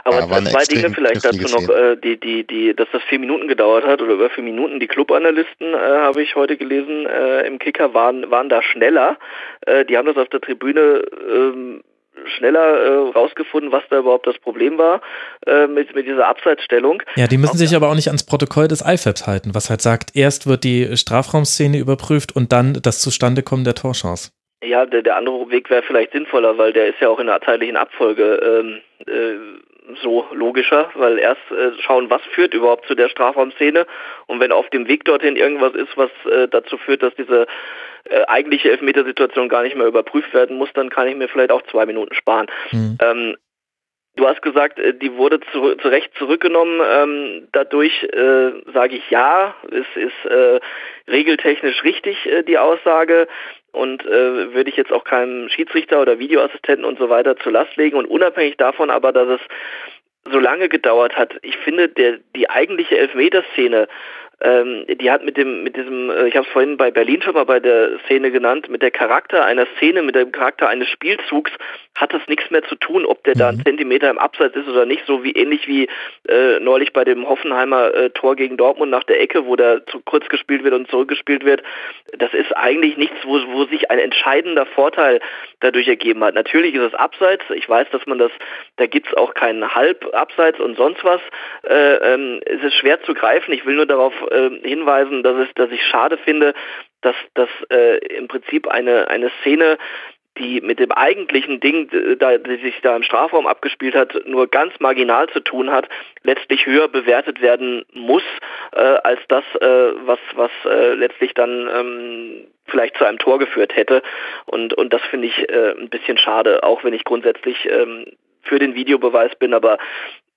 Aber 0.03 0.19
ja, 0.19 0.45
zwei 0.45 0.63
Dinge 0.63 0.93
vielleicht 0.93 1.23
dazu 1.23 1.43
noch, 1.43 1.69
äh, 1.69 1.95
die, 1.97 2.19
die, 2.19 2.45
die, 2.45 2.75
dass 2.75 2.87
das 2.91 3.03
vier 3.03 3.19
Minuten 3.19 3.47
gedauert 3.47 3.85
hat 3.85 4.01
oder 4.01 4.13
über 4.13 4.29
vier 4.29 4.43
Minuten. 4.43 4.79
Die 4.79 4.87
Clubanalysten, 4.87 5.73
äh, 5.73 5.77
habe 5.77 6.23
ich 6.23 6.35
heute 6.35 6.57
gelesen, 6.57 7.05
äh, 7.05 7.45
im 7.45 7.59
Kicker 7.59 7.93
waren, 7.93 8.31
waren 8.31 8.49
da 8.49 8.61
schneller. 8.61 9.17
Äh, 9.65 9.85
die 9.85 9.97
haben 9.97 10.07
das 10.07 10.17
auf 10.17 10.29
der 10.29 10.41
Tribüne 10.41 11.03
ähm, 11.29 11.81
schneller 12.37 12.59
äh, 12.59 13.11
rausgefunden, 13.11 13.71
was 13.71 13.83
da 13.89 13.99
überhaupt 13.99 14.27
das 14.27 14.37
Problem 14.39 14.77
war 14.77 15.01
äh, 15.45 15.67
mit, 15.67 15.93
mit 15.95 16.05
dieser 16.07 16.27
Abseitsstellung. 16.27 17.01
Ja, 17.15 17.27
die 17.27 17.37
müssen 17.37 17.57
sich 17.57 17.75
aber 17.75 17.89
auch 17.89 17.95
nicht 17.95 18.07
ans 18.07 18.25
Protokoll 18.25 18.67
des 18.67 18.81
IFABs 18.81 19.27
halten, 19.27 19.53
was 19.53 19.69
halt 19.69 19.81
sagt, 19.81 20.15
erst 20.15 20.47
wird 20.47 20.63
die 20.63 20.95
Strafraumszene 20.95 21.77
überprüft 21.77 22.35
und 22.35 22.51
dann 22.51 22.79
das 22.81 22.99
Zustandekommen 23.01 23.65
der 23.65 23.75
Torchance. 23.75 24.31
Ja, 24.63 24.85
der, 24.85 25.01
der 25.01 25.15
andere 25.15 25.49
Weg 25.49 25.69
wäre 25.69 25.81
vielleicht 25.81 26.11
sinnvoller, 26.11 26.57
weil 26.57 26.71
der 26.73 26.87
ist 26.87 26.99
ja 26.99 27.09
auch 27.09 27.19
in 27.19 27.27
der 27.27 27.41
zeitlichen 27.41 27.77
Abfolge 27.77 28.35
ähm, 28.35 28.81
äh, 29.07 29.61
so 30.01 30.25
logischer, 30.33 30.89
weil 30.95 31.19
erst 31.19 31.41
äh, 31.51 31.71
schauen, 31.81 32.09
was 32.09 32.21
führt 32.33 32.53
überhaupt 32.53 32.87
zu 32.87 32.95
der 32.95 33.09
Strafraumszene 33.09 33.85
und 34.27 34.39
wenn 34.39 34.51
auf 34.51 34.69
dem 34.69 34.87
Weg 34.87 35.05
dorthin 35.05 35.35
irgendwas 35.35 35.73
ist, 35.73 35.95
was 35.97 36.09
äh, 36.31 36.47
dazu 36.47 36.77
führt, 36.77 37.03
dass 37.03 37.15
diese 37.15 37.47
äh, 38.05 38.23
eigentliche 38.27 38.71
Elfmetersituation 38.71 39.49
gar 39.49 39.63
nicht 39.63 39.75
mehr 39.75 39.87
überprüft 39.87 40.33
werden 40.33 40.57
muss, 40.57 40.69
dann 40.73 40.89
kann 40.89 41.07
ich 41.07 41.15
mir 41.15 41.27
vielleicht 41.27 41.51
auch 41.51 41.61
zwei 41.63 41.85
Minuten 41.85 42.13
sparen. 42.13 42.47
Mhm. 42.71 42.97
Ähm, 43.01 43.35
Du 44.17 44.27
hast 44.27 44.41
gesagt, 44.41 44.77
äh, 44.79 44.93
die 44.93 45.15
wurde 45.15 45.39
zu, 45.51 45.75
zu 45.75 45.87
Recht 45.87 46.11
zurückgenommen. 46.17 46.81
Ähm, 46.85 47.47
dadurch 47.51 48.03
äh, 48.03 48.51
sage 48.73 48.97
ich 48.97 49.09
ja, 49.09 49.55
es 49.71 49.85
ist 49.95 50.25
äh, 50.31 50.59
regeltechnisch 51.09 51.83
richtig, 51.83 52.25
äh, 52.25 52.43
die 52.43 52.57
Aussage. 52.57 53.27
Und 53.71 54.05
äh, 54.05 54.53
würde 54.53 54.69
ich 54.69 54.75
jetzt 54.75 54.91
auch 54.91 55.05
keinem 55.05 55.47
Schiedsrichter 55.47 56.01
oder 56.01 56.19
Videoassistenten 56.19 56.83
und 56.83 56.99
so 56.99 57.09
weiter 57.09 57.37
zur 57.37 57.53
Last 57.53 57.77
legen. 57.77 57.95
Und 57.95 58.05
unabhängig 58.05 58.57
davon 58.57 58.89
aber, 58.89 59.13
dass 59.13 59.29
es 59.29 59.41
so 60.29 60.39
lange 60.39 60.69
gedauert 60.69 61.15
hat, 61.15 61.33
ich 61.41 61.57
finde, 61.57 61.89
der, 61.89 62.19
die 62.35 62.49
eigentliche 62.49 62.97
Elfmeterszene 62.97 63.87
ähm, 64.41 64.85
die 64.87 65.11
hat 65.11 65.23
mit 65.23 65.37
dem, 65.37 65.63
mit 65.63 65.75
diesem, 65.75 66.09
äh, 66.09 66.27
ich 66.27 66.35
habe 66.35 66.45
es 66.45 66.51
vorhin 66.51 66.77
bei 66.77 66.91
Berlin 66.91 67.21
schon 67.21 67.33
mal 67.33 67.45
bei 67.45 67.59
der 67.59 67.99
Szene 68.05 68.31
genannt, 68.31 68.69
mit 68.69 68.81
der 68.81 68.91
Charakter 68.91 69.45
einer 69.45 69.67
Szene, 69.77 70.01
mit 70.01 70.15
dem 70.15 70.31
Charakter 70.31 70.67
eines 70.67 70.89
Spielzugs 70.89 71.51
hat 71.95 72.13
das 72.13 72.21
nichts 72.27 72.49
mehr 72.49 72.63
zu 72.63 72.75
tun, 72.75 73.05
ob 73.05 73.23
der 73.23 73.35
mhm. 73.35 73.39
da 73.39 73.49
einen 73.49 73.63
Zentimeter 73.63 74.09
im 74.09 74.17
Abseits 74.17 74.55
ist 74.55 74.67
oder 74.67 74.85
nicht, 74.85 75.05
so 75.05 75.23
wie 75.23 75.31
ähnlich 75.31 75.67
wie 75.67 75.87
äh, 76.27 76.59
neulich 76.59 76.93
bei 76.93 77.03
dem 77.03 77.27
Hoffenheimer 77.27 77.93
äh, 77.93 78.09
Tor 78.11 78.35
gegen 78.35 78.57
Dortmund 78.57 78.91
nach 78.91 79.03
der 79.03 79.21
Ecke, 79.21 79.45
wo 79.45 79.55
da 79.55 79.85
zu 79.85 80.01
kurz 80.01 80.27
gespielt 80.29 80.63
wird 80.63 80.73
und 80.73 80.89
zurückgespielt 80.89 81.45
wird. 81.45 81.61
Das 82.17 82.33
ist 82.33 82.55
eigentlich 82.55 82.97
nichts, 82.97 83.17
wo, 83.23 83.39
wo 83.51 83.65
sich 83.65 83.91
ein 83.91 83.99
entscheidender 83.99 84.65
Vorteil 84.65 85.19
dadurch 85.59 85.87
ergeben 85.87 86.23
hat. 86.23 86.33
Natürlich 86.33 86.73
ist 86.73 86.81
es 86.81 86.93
Abseits, 86.95 87.43
ich 87.53 87.67
weiß, 87.67 87.87
dass 87.91 88.05
man 88.07 88.17
das, 88.17 88.31
da 88.77 88.87
gibt 88.87 89.07
es 89.07 89.13
auch 89.13 89.33
keinen 89.33 89.75
Halbabseits 89.75 90.59
und 90.59 90.77
sonst 90.77 91.03
was. 91.03 91.21
Äh, 91.63 92.13
ähm, 92.13 92.39
es 92.45 92.63
ist 92.63 92.75
schwer 92.75 93.01
zu 93.03 93.13
greifen. 93.13 93.53
Ich 93.53 93.65
will 93.65 93.75
nur 93.75 93.85
darauf 93.85 94.13
äh, 94.31 94.67
hinweisen, 94.67 95.23
dass, 95.23 95.47
es, 95.47 95.53
dass 95.55 95.71
ich 95.71 95.83
schade 95.83 96.17
finde, 96.17 96.53
dass, 97.01 97.15
dass 97.33 97.49
äh, 97.69 97.97
im 98.15 98.27
Prinzip 98.27 98.67
eine, 98.67 99.07
eine 99.09 99.31
Szene 99.41 99.77
die 100.37 100.61
mit 100.61 100.79
dem 100.79 100.91
eigentlichen 100.91 101.59
Ding, 101.59 101.89
da, 102.17 102.37
die 102.37 102.57
sich 102.57 102.79
da 102.81 102.95
im 102.95 103.03
Strafraum 103.03 103.47
abgespielt 103.47 103.95
hat, 103.95 104.25
nur 104.25 104.47
ganz 104.47 104.73
marginal 104.79 105.27
zu 105.29 105.41
tun 105.41 105.69
hat, 105.71 105.89
letztlich 106.23 106.65
höher 106.65 106.87
bewertet 106.87 107.41
werden 107.41 107.83
muss, 107.93 108.23
äh, 108.71 108.79
als 108.79 109.19
das, 109.27 109.43
äh, 109.59 109.91
was, 110.05 110.19
was 110.35 110.51
äh, 110.65 110.93
letztlich 110.93 111.33
dann 111.33 111.69
ähm, 111.73 112.47
vielleicht 112.65 112.97
zu 112.97 113.05
einem 113.05 113.19
Tor 113.19 113.39
geführt 113.39 113.75
hätte. 113.75 114.01
Und, 114.45 114.73
und 114.73 114.93
das 114.93 115.01
finde 115.03 115.27
ich 115.27 115.49
äh, 115.49 115.75
ein 115.77 115.89
bisschen 115.89 116.17
schade, 116.17 116.63
auch 116.63 116.83
wenn 116.83 116.93
ich 116.93 117.03
grundsätzlich 117.03 117.67
ähm, 117.69 118.05
für 118.43 118.57
den 118.57 118.73
Videobeweis 118.73 119.35
bin, 119.35 119.53
aber 119.53 119.77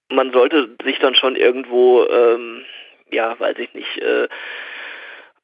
man 0.08 0.32
sollte 0.32 0.70
sich 0.84 0.98
dann 0.98 1.14
schon 1.14 1.36
irgendwo 1.36 2.04
ähm, 2.04 2.64
ja, 3.14 3.38
weiß 3.38 3.58
ich 3.58 3.72
nicht, 3.74 3.98
äh, 3.98 4.28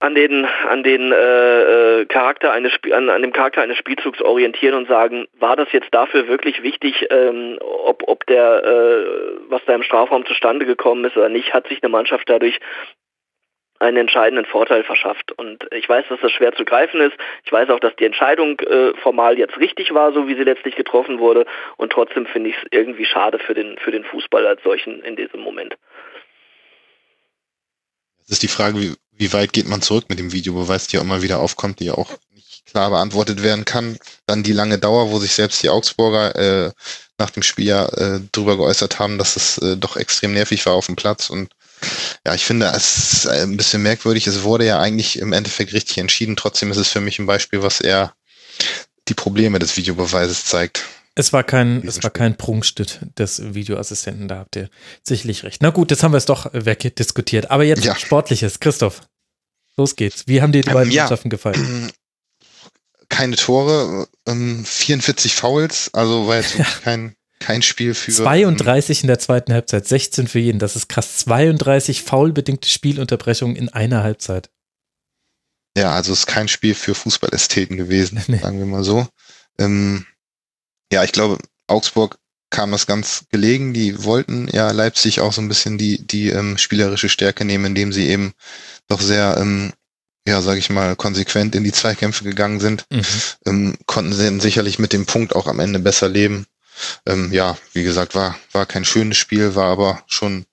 an 0.01 0.15
den 0.15 0.47
an 0.47 0.83
den 0.83 1.13
äh, 1.13 2.01
äh 2.01 2.07
Charakter 2.07 2.53
eines 2.53 2.73
Sp 2.73 2.93
an, 2.93 3.11
an 3.11 3.23
dem 3.23 3.33
Charakter 3.33 3.63
eines 3.63 3.77
Spielzugs 3.77 4.21
orientieren 4.23 4.75
und 4.75 4.89
sagen, 4.89 5.27
war 5.39 5.57
das 5.57 5.71
jetzt 5.73 5.93
dafür 5.93 6.27
wirklich 6.27 6.63
wichtig, 6.63 7.07
ähm, 7.11 7.59
ob 7.61 8.03
ob 8.09 8.27
der 8.27 8.65
äh, 8.65 9.05
was 9.49 9.63
da 9.67 9.75
im 9.75 9.83
Strafraum 9.83 10.25
zustande 10.25 10.65
gekommen 10.65 11.05
ist 11.05 11.17
oder 11.17 11.29
nicht, 11.29 11.53
hat 11.53 11.69
sich 11.69 11.83
eine 11.83 11.91
Mannschaft 11.91 12.29
dadurch 12.29 12.59
einen 13.79 13.97
entscheidenden 13.97 14.45
Vorteil 14.45 14.85
verschafft. 14.85 15.33
Und 15.33 15.67
ich 15.73 15.89
weiß, 15.89 16.05
dass 16.09 16.21
das 16.21 16.33
schwer 16.33 16.53
zu 16.53 16.67
greifen 16.67 17.01
ist. 17.01 17.17
Ich 17.45 17.53
weiß 17.53 17.71
auch, 17.71 17.81
dass 17.81 17.97
die 17.97 18.05
Entscheidung 18.05 18.61
äh, 18.61 18.93
formal 18.99 19.39
jetzt 19.39 19.59
richtig 19.59 19.95
war, 19.95 20.13
so 20.13 20.29
wie 20.29 20.35
sie 20.35 20.45
letztlich 20.45 20.77
getroffen 20.77 21.19
wurde. 21.19 21.47
Und 21.79 21.91
trotzdem 21.91 22.27
finde 22.27 22.51
ich 22.51 22.57
es 22.57 22.69
irgendwie 22.71 23.07
schade 23.07 23.39
für 23.39 23.55
den, 23.55 23.79
für 23.79 23.91
den 23.91 24.05
Fußball 24.05 24.47
als 24.47 24.63
solchen 24.63 25.03
in 25.03 25.17
diesem 25.17 25.41
Moment 25.41 25.77
ist 28.29 28.43
die 28.43 28.49
Frage, 28.49 28.81
wie, 28.81 28.95
wie 29.13 29.33
weit 29.33 29.53
geht 29.53 29.69
man 29.69 29.83
zurück 29.83 30.07
mit 30.09 30.19
dem 30.19 30.33
Videobeweis, 30.33 30.87
die 30.87 30.97
ja 30.97 31.03
immer 31.03 31.23
wieder 31.23 31.41
aufkommt, 31.41 31.81
die 31.81 31.87
ja 31.87 31.95
auch 31.95 32.11
nicht 32.35 32.67
klar 32.67 32.91
beantwortet 32.91 33.43
werden 33.43 33.65
kann. 33.65 33.99
Dann 34.27 34.43
die 34.43 34.53
lange 34.53 34.79
Dauer, 34.79 35.11
wo 35.11 35.19
sich 35.19 35.33
selbst 35.33 35.63
die 35.63 35.71
Augsburger 35.71 36.37
äh, 36.37 36.73
nach 37.19 37.31
dem 37.31 37.43
Spiel 37.43 37.67
ja 37.67 37.87
äh, 37.87 38.21
drüber 38.33 38.57
geäußert 38.57 38.99
haben, 38.99 39.19
dass 39.19 39.37
es 39.37 39.59
äh, 39.59 39.77
doch 39.77 39.97
extrem 39.97 40.33
nervig 40.33 40.65
war 40.67 40.75
auf 40.75 40.87
dem 40.87 40.97
Platz. 40.97 41.31
Und 41.31 41.51
ja, 42.27 42.35
ich 42.35 42.45
finde, 42.45 42.67
es 42.75 43.13
ist 43.13 43.27
ein 43.27 43.57
bisschen 43.57 43.83
merkwürdig. 43.83 44.27
Es 44.27 44.43
wurde 44.43 44.67
ja 44.67 44.81
eigentlich 44.81 45.19
im 45.19 45.33
Endeffekt 45.33 45.73
richtig 45.73 45.99
entschieden. 45.99 46.37
Trotzdem 46.37 46.71
ist 46.71 46.77
es 46.77 46.89
für 46.89 47.01
mich 47.01 47.19
ein 47.19 47.27
Beispiel, 47.27 47.63
was 47.63 47.81
eher 47.81 48.15
die 49.09 49.15
Probleme 49.15 49.59
des 49.59 49.77
Videobeweises 49.77 50.45
zeigt. 50.45 50.85
Es 51.21 51.35
war 51.35 51.45
kein, 51.45 51.87
es 51.87 52.03
war 52.03 52.09
kein 52.09 52.35
Prunkstück 52.35 52.99
des 53.19 53.53
Videoassistenten, 53.55 54.27
da 54.27 54.39
habt 54.39 54.57
ihr 54.57 54.71
sicherlich 55.03 55.45
recht. 55.45 55.61
Na 55.61 55.69
gut, 55.69 55.91
jetzt 55.91 56.03
haben 56.03 56.13
wir 56.13 56.17
es 56.17 56.25
doch 56.25 56.49
wegdiskutiert. 56.55 57.51
Aber 57.51 57.63
jetzt 57.63 57.85
ja. 57.85 57.95
Sportliches. 57.95 58.59
Christoph, 58.59 59.03
los 59.77 59.97
geht's. 59.97 60.27
Wie 60.27 60.41
haben 60.41 60.51
dir 60.51 60.63
die 60.63 60.69
ähm, 60.69 60.75
beiden 60.75 60.91
ja. 60.91 61.03
Mannschaften 61.03 61.29
gefallen? 61.29 61.93
Keine 63.11 63.37
Tore, 63.37 64.09
ähm, 64.27 64.65
44 64.65 65.35
Fouls, 65.35 65.91
also 65.93 66.27
war 66.27 66.37
jetzt 66.37 66.55
ja. 66.59 66.65
kein, 66.65 67.15
kein 67.39 67.61
Spiel 67.61 67.93
für. 67.93 68.13
32 68.13 69.01
ähm, 69.01 69.03
in 69.03 69.07
der 69.09 69.19
zweiten 69.19 69.53
Halbzeit, 69.53 69.87
16 69.87 70.27
für 70.27 70.39
jeden. 70.39 70.59
Das 70.59 70.75
ist 70.75 70.89
krass. 70.89 71.19
32 71.19 72.03
faulbedingte 72.03 72.67
Spielunterbrechungen 72.67 73.57
in 73.57 73.69
einer 73.69 74.03
Halbzeit. 74.03 74.49
Ja, 75.77 75.93
also 75.93 76.15
ist 76.15 76.27
kein 76.27 76.49
Spiel 76.49 76.75
für 76.75 76.95
Fußballästheten 76.95 77.77
gewesen, 77.77 78.23
nee. 78.29 78.39
sagen 78.39 78.59
wir 78.59 78.65
mal 78.65 78.85
so. 78.85 79.07
Ähm, 79.59 80.07
ja, 80.93 81.05
ich 81.05 81.13
glaube, 81.13 81.39
Augsburg 81.67 82.19
kam 82.51 82.73
das 82.73 82.87
ganz 82.87 83.25
gelegen. 83.31 83.73
Die 83.73 84.05
wollten 84.05 84.49
ja 84.53 84.71
Leipzig 84.73 85.21
auch 85.21 85.33
so 85.33 85.41
ein 85.41 85.49
bisschen 85.49 85.79
die, 85.79 86.05
die 86.05 86.31
ähm, 86.31 86.59
spielerische 86.59 87.09
Stärke 87.09 87.45
nehmen, 87.45 87.67
indem 87.67 87.93
sie 87.93 88.09
eben 88.09 88.33
doch 88.89 89.01
sehr, 89.01 89.37
ähm, 89.39 89.73
ja, 90.27 90.43
sage 90.43 90.59
ich 90.59 90.69
mal, 90.69 90.97
konsequent 90.97 91.55
in 91.55 91.65
die 91.65 91.73
Zweikämpfe 91.73 92.25
gegangen 92.25 92.61
sind. 92.61 92.85
Mhm. 92.91 93.05
Ähm, 93.47 93.79
konnten 93.87 94.13
sie 94.13 94.41
sicherlich 94.41 94.79
mit 94.79 94.93
dem 94.93 95.07
Punkt 95.07 95.35
auch 95.35 95.47
am 95.47 95.61
Ende 95.61 95.79
besser 95.79 96.09
leben. 96.09 96.47
Ähm, 97.07 97.33
ja, 97.33 97.57
wie 97.73 97.85
gesagt, 97.85 98.15
war, 98.15 98.37
war 98.53 98.67
kein 98.67 98.85
schönes 98.85 99.17
Spiel, 99.17 99.55
war 99.55 99.71
aber 99.71 100.03
schon 100.07 100.45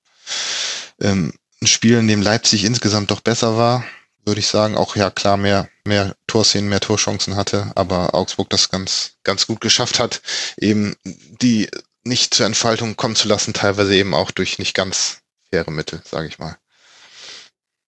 ähm, 1.02 1.34
ein 1.62 1.68
Spiel, 1.68 1.98
in 1.98 2.08
dem 2.08 2.22
Leipzig 2.22 2.64
insgesamt 2.64 3.12
doch 3.12 3.22
besser 3.22 3.58
war, 3.58 3.84
würde 4.28 4.40
ich 4.40 4.48
sagen. 4.48 4.76
Auch 4.78 4.96
ja 4.96 5.10
klar 5.10 5.38
mehr, 5.38 5.70
mehr 5.86 6.14
Torszenen, 6.28 6.70
mehr 6.70 6.82
Torchancen 6.82 7.36
hatte, 7.36 7.72
aber 7.76 8.14
Augsburg 8.14 8.50
das 8.50 8.70
ganz, 8.70 9.18
ganz 9.24 9.48
gut 9.48 9.62
geschafft 9.62 10.00
hat, 10.00 10.22
eben 10.60 10.96
die 11.42 11.70
nicht 12.04 12.34
zur 12.34 12.46
Entfaltung 12.46 12.96
kommen 12.96 13.16
zu 13.16 13.28
lassen, 13.28 13.54
teilweise 13.54 13.96
eben 13.96 14.14
auch 14.14 14.32
durch 14.32 14.60
nicht 14.60 14.76
ganz 14.76 15.24
faire 15.50 15.72
Mittel, 15.72 16.02
sage 16.04 16.28
ich 16.28 16.38
mal. 16.38 16.58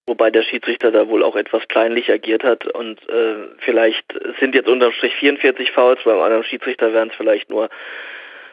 Wobei 0.08 0.32
der 0.32 0.42
Schiedsrichter 0.42 0.92
da 0.92 1.08
wohl 1.08 1.24
auch 1.24 1.36
etwas 1.36 1.68
kleinlich 1.68 2.10
agiert 2.12 2.44
hat 2.44 2.66
und 2.66 2.98
äh, 3.10 3.36
vielleicht 3.60 4.06
sind 4.40 4.56
jetzt 4.56 4.68
unterm 4.68 4.92
Strich 4.94 5.14
44 5.16 5.72
Fouls, 5.72 6.00
beim 6.04 6.20
anderen 6.20 6.44
Schiedsrichter 6.44 6.92
wären 6.94 7.10
es 7.10 7.16
vielleicht 7.16 7.52
nur 7.52 7.70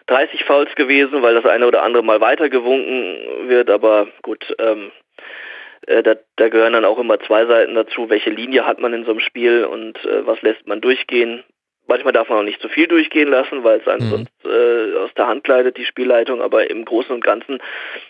30 0.08 0.44
Fouls 0.44 0.74
gewesen, 0.74 1.22
weil 1.22 1.34
das 1.34 1.46
eine 1.46 1.66
oder 1.66 1.82
andere 1.82 2.04
mal 2.04 2.20
weitergewunken 2.20 3.48
wird, 3.48 3.70
aber 3.70 4.08
gut, 4.22 4.54
ähm, 4.58 4.90
äh, 4.90 5.05
da, 5.86 6.16
da, 6.36 6.48
gehören 6.48 6.72
dann 6.72 6.84
auch 6.84 6.98
immer 6.98 7.18
zwei 7.20 7.46
Seiten 7.46 7.74
dazu, 7.74 8.10
welche 8.10 8.30
Linie 8.30 8.66
hat 8.66 8.80
man 8.80 8.92
in 8.92 9.04
so 9.04 9.12
einem 9.12 9.20
Spiel 9.20 9.64
und 9.64 10.04
äh, 10.04 10.26
was 10.26 10.40
lässt 10.42 10.66
man 10.66 10.80
durchgehen. 10.80 11.44
Manchmal 11.88 12.12
darf 12.12 12.28
man 12.28 12.38
auch 12.38 12.42
nicht 12.42 12.60
zu 12.60 12.68
viel 12.68 12.88
durchgehen 12.88 13.28
lassen, 13.28 13.62
weil 13.62 13.78
es 13.78 13.86
einem 13.86 14.06
mhm. 14.06 14.10
sonst 14.10 14.44
äh, 14.44 14.96
aus 14.98 15.14
der 15.14 15.28
Hand 15.28 15.44
gleitet, 15.44 15.76
die 15.76 15.84
Spielleitung. 15.84 16.42
Aber 16.42 16.68
im 16.68 16.84
Großen 16.84 17.14
und 17.14 17.22
Ganzen 17.22 17.60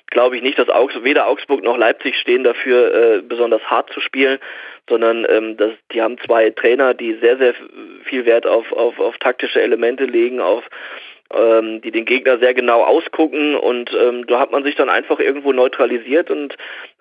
glaube 0.06 0.36
ich 0.36 0.42
nicht, 0.42 0.58
dass 0.58 0.70
Augs 0.70 0.94
weder 1.02 1.26
Augsburg 1.26 1.62
noch 1.62 1.76
Leipzig 1.76 2.16
stehen 2.16 2.42
dafür, 2.42 2.94
äh, 2.94 3.22
besonders 3.22 3.62
hart 3.64 3.92
zu 3.92 4.00
spielen, 4.00 4.38
sondern 4.88 5.26
ähm, 5.28 5.58
dass, 5.58 5.72
die 5.92 6.00
haben 6.00 6.16
zwei 6.18 6.48
Trainer, 6.50 6.94
die 6.94 7.14
sehr, 7.20 7.36
sehr 7.36 7.54
viel 8.04 8.24
Wert 8.24 8.46
auf, 8.46 8.72
auf, 8.72 8.98
auf 8.98 9.18
taktische 9.18 9.60
Elemente 9.60 10.04
legen, 10.04 10.40
auf 10.40 10.64
ähm, 11.34 11.80
die 11.80 11.90
den 11.90 12.04
Gegner 12.04 12.38
sehr 12.38 12.54
genau 12.54 12.82
ausgucken 12.82 13.56
und 13.56 13.92
ähm, 13.94 14.26
da 14.26 14.40
hat 14.40 14.52
man 14.52 14.64
sich 14.64 14.76
dann 14.76 14.88
einfach 14.88 15.18
irgendwo 15.18 15.52
neutralisiert 15.52 16.30
und 16.30 16.56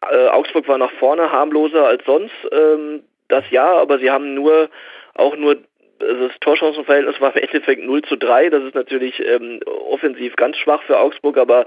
äh, 0.10 0.28
Augsburg 0.28 0.68
war 0.68 0.78
nach 0.78 0.92
vorne 0.94 1.32
harmloser 1.32 1.86
als 1.86 2.04
sonst. 2.06 2.34
Ähm, 2.52 3.04
das 3.28 3.44
ja, 3.50 3.66
aber 3.66 4.00
sie 4.00 4.12
haben 4.12 4.34
nur 4.34 4.70
auch 5.16 5.36
nur 5.36 5.58
also 6.00 6.28
das 6.28 6.40
Torchancenverhältnis 6.40 7.22
war 7.22 7.36
im 7.36 7.44
Endeffekt 7.44 7.84
0 7.84 8.02
zu 8.04 8.18
3. 8.18 8.50
Das 8.50 8.64
ist 8.64 8.76
natürlich 8.76 9.20
ähm, 9.26 9.62
offensiv 9.66 10.36
ganz 10.36 10.58
schwach 10.58 10.84
für 10.84 11.00
Augsburg, 11.00 11.38
aber 11.38 11.66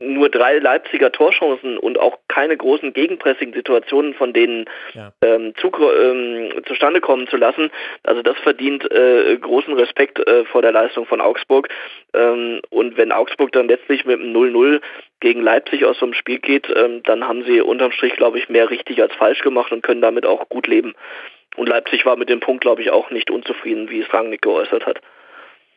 nur 0.00 0.28
drei 0.28 0.58
Leipziger 0.58 1.12
Torchancen 1.12 1.78
und 1.78 1.98
auch 1.98 2.18
keine 2.28 2.56
großen 2.56 2.92
Gegenpressing-Situationen 2.92 4.14
von 4.14 4.32
denen 4.32 4.66
ja. 4.94 5.12
ähm, 5.22 5.54
zu, 5.56 5.70
ähm, 5.70 6.50
zustande 6.66 7.00
kommen 7.00 7.26
zu 7.28 7.36
lassen. 7.36 7.70
Also 8.04 8.22
das 8.22 8.38
verdient 8.38 8.90
äh, 8.90 9.36
großen 9.36 9.74
Respekt 9.74 10.18
äh, 10.26 10.44
vor 10.44 10.62
der 10.62 10.72
Leistung 10.72 11.06
von 11.06 11.20
Augsburg. 11.20 11.68
Ähm, 12.14 12.60
und 12.70 12.96
wenn 12.96 13.12
Augsburg 13.12 13.52
dann 13.52 13.68
letztlich 13.68 14.04
mit 14.04 14.20
einem 14.20 14.34
0-0 14.34 14.80
gegen 15.20 15.42
Leipzig 15.42 15.84
aus 15.84 15.98
so 15.98 16.06
einem 16.06 16.14
Spiel 16.14 16.38
geht, 16.38 16.68
ähm, 16.74 17.02
dann 17.04 17.26
haben 17.26 17.44
sie 17.44 17.60
unterm 17.60 17.92
Strich, 17.92 18.14
glaube 18.16 18.38
ich, 18.38 18.48
mehr 18.48 18.70
richtig 18.70 19.00
als 19.02 19.14
falsch 19.14 19.40
gemacht 19.40 19.72
und 19.72 19.82
können 19.82 20.00
damit 20.00 20.26
auch 20.26 20.48
gut 20.48 20.66
leben. 20.66 20.94
Und 21.56 21.68
Leipzig 21.68 22.06
war 22.06 22.16
mit 22.16 22.28
dem 22.28 22.40
Punkt, 22.40 22.60
glaube 22.60 22.82
ich, 22.82 22.90
auch 22.90 23.10
nicht 23.10 23.30
unzufrieden, 23.30 23.90
wie 23.90 24.00
es 24.00 24.12
Rangnick 24.12 24.42
geäußert 24.42 24.86
hat. 24.86 25.00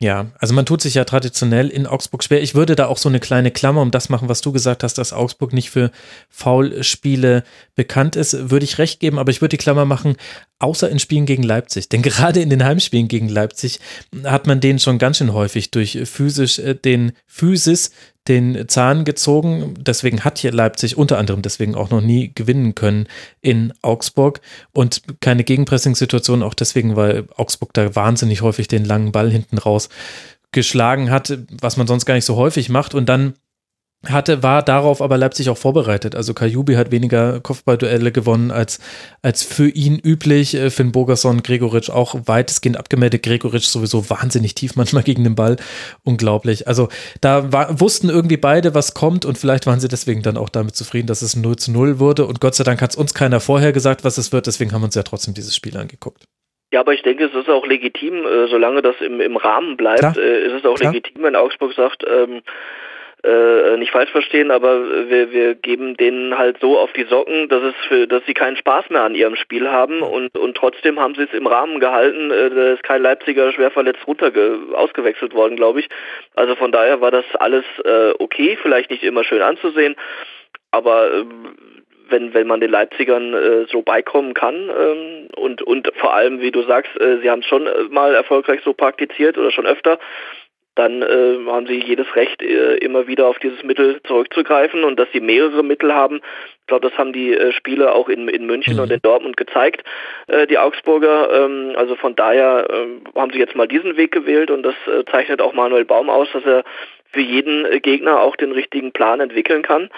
Ja, 0.02 0.32
also 0.40 0.56
man 0.56 0.66
tut 0.66 0.82
sich 0.82 0.96
ja 0.96 1.04
traditionell 1.04 1.70
in 1.70 1.86
Augsburg 1.86 2.24
schwer. 2.24 2.42
Ich 2.42 2.56
würde 2.56 2.76
da 2.76 2.88
auch 2.88 2.98
so 2.98 3.08
eine 3.08 3.20
kleine 3.20 3.52
Klammer 3.52 3.84
um 3.84 3.92
das 3.92 4.10
machen, 4.10 4.30
was 4.30 4.42
du 4.42 4.52
gesagt 4.52 4.82
hast, 4.84 4.98
dass 4.98 5.14
Augsburg 5.14 5.54
nicht 5.54 5.70
für 5.70 5.92
Foulspiele 6.28 7.44
bekannt 7.76 8.16
ist, 8.16 8.50
würde 8.50 8.64
ich 8.64 8.80
recht 8.80 9.00
geben, 9.00 9.20
aber 9.20 9.30
ich 9.30 9.42
würde 9.42 9.56
die 9.56 9.64
Klammer 9.64 9.86
machen, 9.86 10.16
außer 10.62 10.90
in 10.90 11.00
Spielen 11.00 11.26
gegen 11.26 11.44
Leipzig. 11.44 11.90
Denn 11.90 12.02
gerade 12.02 12.42
in 12.42 12.50
den 12.50 12.64
Heimspielen 12.64 13.08
gegen 13.08 13.30
Leipzig 13.30 13.80
hat 14.24 14.48
man 14.48 14.60
denen 14.60 14.80
schon 14.80 14.98
ganz 14.98 15.18
schön 15.18 15.34
häufig 15.34 15.72
durch 15.72 16.00
physisch 16.06 16.60
äh, 16.60 16.76
den 16.76 17.14
Physis 17.28 17.92
den 18.28 18.68
Zahn 18.68 19.04
gezogen. 19.04 19.74
Deswegen 19.80 20.24
hat 20.24 20.38
hier 20.38 20.52
Leipzig 20.52 20.96
unter 20.96 21.18
anderem 21.18 21.42
deswegen 21.42 21.76
auch 21.76 21.90
noch 21.90 22.02
nie 22.02 22.32
gewinnen 22.34 22.76
können 22.76 23.08
in 23.42 23.74
Augsburg 23.82 24.42
und 24.74 25.02
keine 25.22 25.44
Gegenpressing-Situation, 25.44 26.44
auch 26.44 26.54
deswegen, 26.54 26.96
weil 26.96 27.26
Augsburg 27.36 27.74
da 27.74 27.96
wahnsinnig 27.96 28.42
häufig 28.42 28.68
den 28.68 28.86
langen 28.86 29.12
Ball 29.12 29.32
hinten 29.32 29.58
raus 29.58 29.90
geschlagen 30.52 31.10
hat, 31.10 31.36
was 31.62 31.78
man 31.78 31.88
sonst 31.88 32.06
gar 32.06 32.14
nicht 32.14 32.26
so 32.26 32.36
häufig 32.36 32.70
macht 32.70 32.94
und 32.94 33.08
dann 33.08 33.34
hatte, 34.08 34.42
war 34.42 34.64
darauf 34.64 35.02
aber 35.02 35.18
Leipzig 35.18 35.50
auch 35.50 35.58
vorbereitet. 35.58 36.16
Also 36.16 36.34
Kajubi 36.34 36.74
hat 36.74 36.92
weniger 36.92 37.40
Kopfballduelle 37.40 38.12
gewonnen 38.12 38.50
als, 38.50 38.80
als 39.22 39.44
für 39.44 39.70
ihn 39.70 40.00
üblich. 40.00 40.56
Äh, 40.56 40.72
Finn 40.72 40.92
Bogerson, 40.92 41.44
Gregoritsch 41.44 41.90
auch 41.90 42.16
weitestgehend 42.26 42.78
abgemeldet. 42.78 43.22
Gregoritsch 43.24 43.68
sowieso 43.68 44.10
wahnsinnig 44.10 44.56
tief 44.56 44.76
manchmal 44.76 45.04
gegen 45.04 45.24
den 45.24 45.36
Ball. 45.36 45.58
Unglaublich. 46.04 46.68
Also 46.68 46.90
da 47.22 47.52
war, 47.54 47.80
wussten 47.80 48.10
irgendwie 48.10 48.38
beide, 48.38 48.74
was 48.74 48.94
kommt 48.94 49.26
und 49.26 49.38
vielleicht 49.38 49.68
waren 49.68 49.80
sie 49.80 49.88
deswegen 49.88 50.24
dann 50.24 50.38
auch 50.38 50.50
damit 50.50 50.76
zufrieden, 50.76 51.08
dass 51.08 51.22
es 51.22 51.36
0 51.36 51.58
zu 51.58 51.72
0 51.72 52.00
wurde. 52.00 52.26
Und 52.26 52.42
Gott 52.42 52.56
sei 52.56 52.64
Dank 52.64 52.82
hat 52.82 52.92
es 52.92 52.96
uns 52.96 53.14
keiner 53.14 53.40
vorher 53.40 53.72
gesagt, 53.72 54.04
was 54.04 54.18
es 54.18 54.32
wird. 54.32 54.48
Deswegen 54.48 54.72
haben 54.72 54.82
wir 54.82 54.86
uns 54.86 54.96
ja 54.96 55.04
trotzdem 55.04 55.36
dieses 55.36 55.56
Spiel 55.56 55.78
angeguckt. 55.78 56.24
Ja, 56.74 56.80
aber 56.80 56.94
ich 56.94 57.02
denke, 57.02 57.26
es 57.26 57.34
ist 57.34 57.50
auch 57.50 57.66
legitim, 57.68 58.26
äh, 58.26 58.48
solange 58.48 58.82
das 58.82 58.96
im, 59.02 59.20
im 59.20 59.36
Rahmen 59.36 59.76
bleibt, 59.76 60.18
äh, 60.18 60.46
ist 60.48 60.54
es 60.54 60.66
auch 60.66 60.76
Klar. 60.76 60.94
legitim, 60.94 61.22
wenn 61.22 61.36
Augsburg 61.36 61.74
sagt, 61.74 62.04
ähm, 62.10 62.42
äh, 63.24 63.78
nicht 63.78 63.92
falsch 63.92 64.12
verstehen, 64.12 64.52
aber 64.52 65.10
wir, 65.10 65.32
wir 65.32 65.56
geben 65.56 65.96
denen 65.98 66.38
halt 66.38 66.60
so 66.60 66.80
auf 66.80 66.92
die 66.94 67.04
Socken, 67.04 67.50
dass 67.50 67.62
es 67.62 67.76
für, 67.88 68.08
dass 68.08 68.26
sie 68.26 68.34
keinen 68.34 68.58
Spaß 68.58 68.90
mehr 68.90 69.04
an 69.04 69.16
ihrem 69.16 69.36
Spiel 69.36 69.70
haben 69.70 70.02
und, 70.02 70.38
und 70.38 70.58
trotzdem 70.58 71.00
haben 71.00 71.16
sie 71.16 71.24
es 71.24 71.34
im 71.34 71.48
Rahmen 71.48 71.80
gehalten. 71.80 72.32
Äh, 72.32 72.50
da 72.50 72.74
ist 72.74 72.84
kein 72.84 73.02
Leipziger 73.02 73.52
schwer 73.52 73.72
verletzt 73.72 74.06
runter 74.08 74.32
ausgewechselt 74.74 75.34
worden, 75.34 75.56
glaube 75.56 75.82
ich. 75.82 75.90
Also 76.36 76.56
von 76.56 76.72
daher 76.72 77.02
war 77.02 77.12
das 77.12 77.26
alles 77.36 77.66
äh, 77.86 78.14
okay, 78.20 78.58
vielleicht 78.62 78.90
nicht 78.90 79.04
immer 79.04 79.24
schön 79.24 79.42
anzusehen, 79.42 79.96
aber 80.72 81.14
äh, 81.14 81.26
wenn, 82.12 82.34
wenn 82.34 82.48
man 82.48 82.60
den 82.60 82.72
Leipzigern 82.72 83.34
äh, 83.34 83.66
so 83.72 83.82
beikommen 83.82 84.34
kann 84.34 84.56
ähm, 84.56 85.28
und, 85.36 85.62
und 85.62 85.92
vor 85.96 86.14
allem, 86.14 86.42
wie 86.42 86.52
du 86.52 86.62
sagst, 86.64 86.92
äh, 87.00 87.20
sie 87.22 87.30
haben 87.30 87.40
es 87.40 87.46
schon 87.48 87.66
äh, 87.66 87.84
mal 87.90 88.14
erfolgreich 88.14 88.62
so 88.64 88.74
praktiziert 88.74 89.38
oder 89.38 89.52
schon 89.52 89.66
öfter, 89.66 89.98
dann 90.76 91.02
äh, 91.02 91.38
haben 91.48 91.68
sie 91.68 91.84
jedes 91.84 92.16
Recht, 92.16 92.42
äh, 92.42 92.78
immer 92.78 93.08
wieder 93.08 93.28
auf 93.28 93.40
dieses 93.40 93.62
Mittel 93.64 94.02
zurückzugreifen 94.04 94.86
und 94.86 94.98
dass 94.98 95.12
sie 95.12 95.20
mehrere 95.20 95.64
Mittel 95.64 95.94
haben. 95.94 96.22
Ich 96.62 96.68
glaube, 96.68 96.88
das 96.88 96.98
haben 96.98 97.12
die 97.12 97.34
äh, 97.34 97.52
Spiele 97.52 97.94
auch 97.94 98.08
in, 98.08 98.30
in 98.30 98.46
München 98.46 98.76
mhm. 98.76 98.80
und 98.80 98.92
in 98.92 99.02
Dortmund 99.02 99.36
gezeigt, 99.36 99.84
äh, 100.28 100.48
die 100.48 100.58
Augsburger. 100.58 101.30
Ähm, 101.34 101.74
also 101.76 101.98
von 101.98 102.16
daher 102.16 102.68
äh, 102.70 103.20
haben 103.20 103.34
sie 103.34 103.40
jetzt 103.40 103.56
mal 103.56 103.68
diesen 103.68 103.98
Weg 103.98 104.12
gewählt 104.14 104.50
und 104.50 104.64
das 104.64 104.76
äh, 104.88 105.04
zeichnet 105.12 105.42
auch 105.42 105.54
Manuel 105.54 105.84
Baum 105.84 106.10
aus, 106.10 106.30
dass 106.32 106.46
er 106.46 106.64
für 107.12 107.20
jeden 107.20 107.66
äh, 107.66 107.82
Gegner 107.82 108.22
auch 108.22 108.38
den 108.38 108.54
richtigen 108.54 108.94
Plan 108.94 109.20
entwickeln 109.20 109.64
kann. 109.64 109.90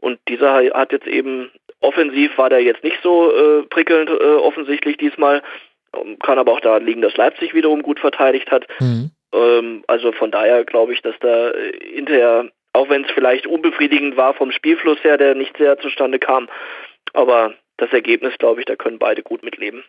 Und 0.00 0.18
dieser 0.28 0.54
hat 0.54 0.92
jetzt 0.92 1.06
eben 1.06 1.50
offensiv 1.80 2.38
war 2.38 2.48
der 2.48 2.62
jetzt 2.62 2.84
nicht 2.84 2.96
so 3.02 3.32
prickelnd 3.70 4.08
offensichtlich 4.10 4.96
diesmal, 4.96 5.42
kann 6.20 6.38
aber 6.38 6.52
auch 6.52 6.60
da 6.60 6.76
liegen, 6.76 7.02
dass 7.02 7.16
Leipzig 7.16 7.54
wiederum 7.54 7.82
gut 7.82 7.98
verteidigt 8.00 8.50
hat. 8.50 8.66
Mhm. 8.80 9.10
Ähm, 9.32 9.84
also 9.86 10.12
von 10.12 10.30
daher 10.30 10.64
glaube 10.64 10.92
ich, 10.92 11.02
dass 11.02 11.14
da 11.20 11.50
äh, 11.50 11.94
hinterher, 11.94 12.50
auch 12.72 12.88
wenn 12.88 13.04
es 13.04 13.10
vielleicht 13.12 13.46
unbefriedigend 13.46 14.16
war 14.16 14.34
vom 14.34 14.52
Spielfluss 14.52 15.02
her, 15.02 15.18
der 15.18 15.34
nicht 15.34 15.56
sehr 15.56 15.78
zustande 15.78 16.18
kam, 16.18 16.48
aber 17.12 17.54
das 17.76 17.92
Ergebnis, 17.92 18.36
glaube 18.38 18.60
ich, 18.60 18.66
da 18.66 18.76
können 18.76 18.98
beide 18.98 19.22
gut 19.22 19.42
mitleben. 19.42 19.82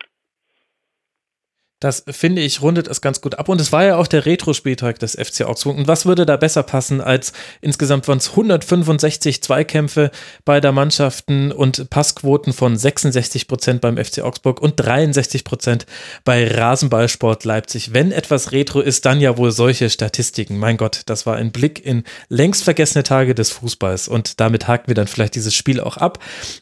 Das 1.84 2.02
finde 2.08 2.40
ich, 2.40 2.62
rundet 2.62 2.88
es 2.88 3.02
ganz 3.02 3.20
gut 3.20 3.34
ab. 3.34 3.50
Und 3.50 3.60
es 3.60 3.70
war 3.70 3.84
ja 3.84 3.96
auch 3.96 4.06
der 4.06 4.24
Retro-Spieltag 4.24 4.98
des 5.00 5.16
FC 5.20 5.42
Augsburg. 5.42 5.76
Und 5.76 5.86
was 5.86 6.06
würde 6.06 6.24
da 6.24 6.38
besser 6.38 6.62
passen 6.62 7.02
als 7.02 7.34
insgesamt 7.60 8.08
waren 8.08 8.16
es 8.16 8.30
165 8.30 9.42
Zweikämpfe 9.42 10.10
beider 10.46 10.72
Mannschaften 10.72 11.52
und 11.52 11.90
Passquoten 11.90 12.54
von 12.54 12.74
66 12.74 13.48
Prozent 13.48 13.82
beim 13.82 14.02
FC 14.02 14.20
Augsburg 14.20 14.62
und 14.62 14.76
63 14.76 15.44
Prozent 15.44 15.84
bei 16.24 16.50
Rasenballsport 16.50 17.44
Leipzig. 17.44 17.92
Wenn 17.92 18.12
etwas 18.12 18.52
Retro 18.52 18.80
ist, 18.80 19.04
dann 19.04 19.20
ja 19.20 19.36
wohl 19.36 19.52
solche 19.52 19.90
Statistiken. 19.90 20.56
Mein 20.56 20.78
Gott, 20.78 21.02
das 21.04 21.26
war 21.26 21.36
ein 21.36 21.52
Blick 21.52 21.84
in 21.84 22.04
längst 22.30 22.64
vergessene 22.64 23.02
Tage 23.02 23.34
des 23.34 23.50
Fußballs. 23.50 24.08
Und 24.08 24.40
damit 24.40 24.68
haken 24.68 24.88
wir 24.88 24.94
dann 24.94 25.06
vielleicht 25.06 25.34
dieses 25.34 25.54
Spiel 25.54 25.80
auch 25.80 25.98
ab. 25.98 26.18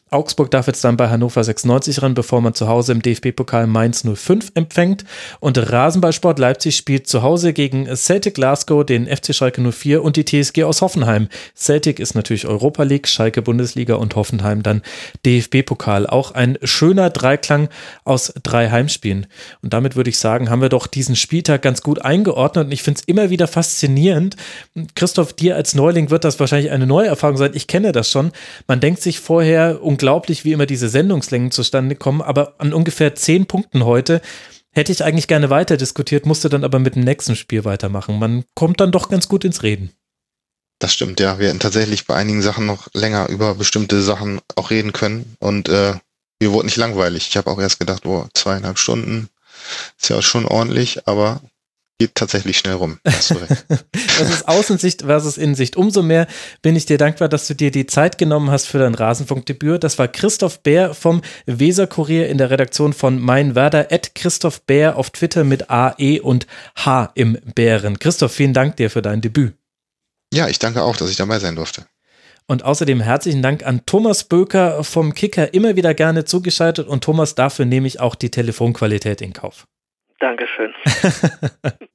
Augsburg 0.09 0.51
darf 0.51 0.67
jetzt 0.67 0.83
dann 0.83 0.97
bei 0.97 1.09
Hannover 1.09 1.45
96 1.45 2.01
ran, 2.01 2.13
bevor 2.13 2.41
man 2.41 2.53
zu 2.53 2.67
Hause 2.67 2.91
im 2.91 3.01
DFB-Pokal 3.01 3.67
Mainz 3.67 4.03
05 4.03 4.51
empfängt. 4.55 5.05
Und 5.39 5.57
Rasenballsport 5.57 6.39
Leipzig 6.39 6.75
spielt 6.75 7.07
zu 7.07 7.21
Hause 7.21 7.53
gegen 7.53 7.87
Celtic 7.95 8.35
Glasgow, 8.35 8.85
den 8.85 9.07
FC 9.07 9.33
Schalke 9.33 9.61
04 9.61 10.03
und 10.03 10.15
die 10.15 10.25
TSG 10.25 10.63
aus 10.63 10.81
Hoffenheim. 10.81 11.29
Celtic 11.55 11.99
ist 11.99 12.15
natürlich 12.15 12.47
Europa 12.47 12.83
League, 12.83 13.07
Schalke 13.07 13.41
Bundesliga 13.41 13.95
und 13.95 14.15
Hoffenheim 14.15 14.63
dann 14.63 14.81
DFB-Pokal. 15.25 16.07
Auch 16.07 16.31
ein 16.31 16.57
schöner 16.63 17.09
Dreiklang 17.09 17.69
aus 18.03 18.33
drei 18.43 18.69
Heimspielen. 18.69 19.27
Und 19.61 19.73
damit 19.73 19.95
würde 19.95 20.09
ich 20.09 20.17
sagen, 20.17 20.49
haben 20.49 20.61
wir 20.61 20.69
doch 20.69 20.87
diesen 20.87 21.15
Spieltag 21.15 21.61
ganz 21.61 21.81
gut 21.81 22.03
eingeordnet. 22.03 22.65
Und 22.65 22.71
ich 22.71 22.83
finde 22.83 22.99
es 22.99 23.07
immer 23.07 23.29
wieder 23.29 23.47
faszinierend. 23.47 24.35
Christoph, 24.95 25.33
dir 25.33 25.55
als 25.55 25.75
Neuling 25.75 26.09
wird 26.09 26.23
das 26.23 26.39
wahrscheinlich 26.39 26.71
eine 26.71 26.87
neue 26.87 27.07
Erfahrung 27.07 27.37
sein. 27.37 27.51
Ich 27.53 27.67
kenne 27.67 27.91
das 27.91 28.09
schon. 28.09 28.31
Man 28.67 28.79
denkt 28.79 29.01
sich 29.01 29.19
vorher 29.19 29.83
unglaublich, 29.83 30.45
wie 30.45 30.51
immer 30.51 30.65
diese 30.65 30.89
Sendungslängen 30.89 31.51
zustande 31.51 31.95
kommen, 31.95 32.21
aber 32.21 32.55
an 32.57 32.73
ungefähr 32.73 33.15
zehn 33.15 33.45
Punkten 33.45 33.85
heute 33.85 34.21
Hätte 34.73 34.91
ich 34.91 35.03
eigentlich 35.03 35.27
gerne 35.27 35.49
weiter 35.49 35.77
diskutiert, 35.77 36.25
musste 36.25 36.49
dann 36.49 36.63
aber 36.63 36.79
mit 36.79 36.95
dem 36.95 37.03
nächsten 37.03 37.35
Spiel 37.35 37.63
weitermachen. 37.63 38.17
Man 38.17 38.43
kommt 38.55 38.79
dann 38.81 38.91
doch 38.91 39.09
ganz 39.09 39.27
gut 39.27 39.45
ins 39.45 39.63
Reden. 39.63 39.91
Das 40.79 40.93
stimmt, 40.93 41.19
ja. 41.19 41.39
Wir 41.39 41.49
hätten 41.49 41.59
tatsächlich 41.59 42.07
bei 42.07 42.15
einigen 42.15 42.41
Sachen 42.41 42.65
noch 42.65 42.87
länger 42.93 43.29
über 43.29 43.55
bestimmte 43.55 44.01
Sachen 44.01 44.41
auch 44.55 44.71
reden 44.71 44.91
können 44.91 45.37
und 45.39 45.69
äh, 45.69 45.93
mir 46.41 46.51
wurde 46.51 46.65
nicht 46.65 46.77
langweilig. 46.77 47.27
Ich 47.29 47.37
habe 47.37 47.49
auch 47.49 47.59
erst 47.59 47.79
gedacht, 47.79 48.03
boah, 48.03 48.27
zweieinhalb 48.33 48.79
Stunden 48.79 49.29
ist 49.99 50.09
ja 50.09 50.21
schon 50.21 50.45
ordentlich, 50.45 51.07
aber 51.07 51.41
geht 52.03 52.15
tatsächlich 52.15 52.57
schnell 52.57 52.73
rum. 52.73 52.99
das 53.03 53.31
ist 53.31 54.47
Außensicht 54.47 55.03
versus 55.03 55.37
Innensicht. 55.37 55.77
Umso 55.77 56.01
mehr 56.01 56.27
bin 56.61 56.75
ich 56.75 56.85
dir 56.85 56.97
dankbar, 56.97 57.29
dass 57.29 57.47
du 57.47 57.53
dir 57.53 57.71
die 57.71 57.85
Zeit 57.85 58.17
genommen 58.17 58.51
hast 58.51 58.65
für 58.65 58.77
dein 58.77 58.93
Rasenfunkdebüt. 58.93 59.85
Das 59.85 59.97
war 59.99 60.09
Christoph 60.09 60.59
Bär 60.59 60.93
vom 60.93 61.21
Weserkurier 61.45 62.27
in 62.27 62.37
der 62.37 62.49
Redaktion 62.49 62.91
von 62.91 63.21
Mein 63.21 63.55
Werder. 63.55 63.87
At 63.89 64.15
Christoph 64.15 64.63
Bär 64.63 64.97
auf 64.97 65.11
Twitter 65.11 65.45
mit 65.45 65.69
A, 65.69 65.95
E 65.97 66.19
und 66.19 66.45
H 66.75 67.11
im 67.15 67.37
Bären. 67.55 67.99
Christoph, 67.99 68.33
vielen 68.33 68.53
Dank 68.53 68.75
dir 68.75 68.89
für 68.89 69.01
dein 69.01 69.21
Debüt. 69.21 69.53
Ja, 70.33 70.49
ich 70.49 70.59
danke 70.59 70.81
auch, 70.81 70.97
dass 70.97 71.09
ich 71.09 71.15
dabei 71.15 71.39
sein 71.39 71.55
durfte. 71.55 71.85
Und 72.47 72.65
außerdem 72.65 72.99
herzlichen 72.99 73.41
Dank 73.41 73.65
an 73.65 73.85
Thomas 73.85 74.25
Böker 74.25 74.83
vom 74.83 75.13
Kicker, 75.13 75.53
immer 75.53 75.77
wieder 75.77 75.93
gerne 75.93 76.25
zugeschaltet. 76.25 76.85
Und 76.89 77.05
Thomas, 77.05 77.35
dafür 77.35 77.63
nehme 77.63 77.87
ich 77.87 78.01
auch 78.01 78.15
die 78.15 78.29
Telefonqualität 78.29 79.21
in 79.21 79.31
Kauf. 79.31 79.67
Dankeschön. 80.19 80.73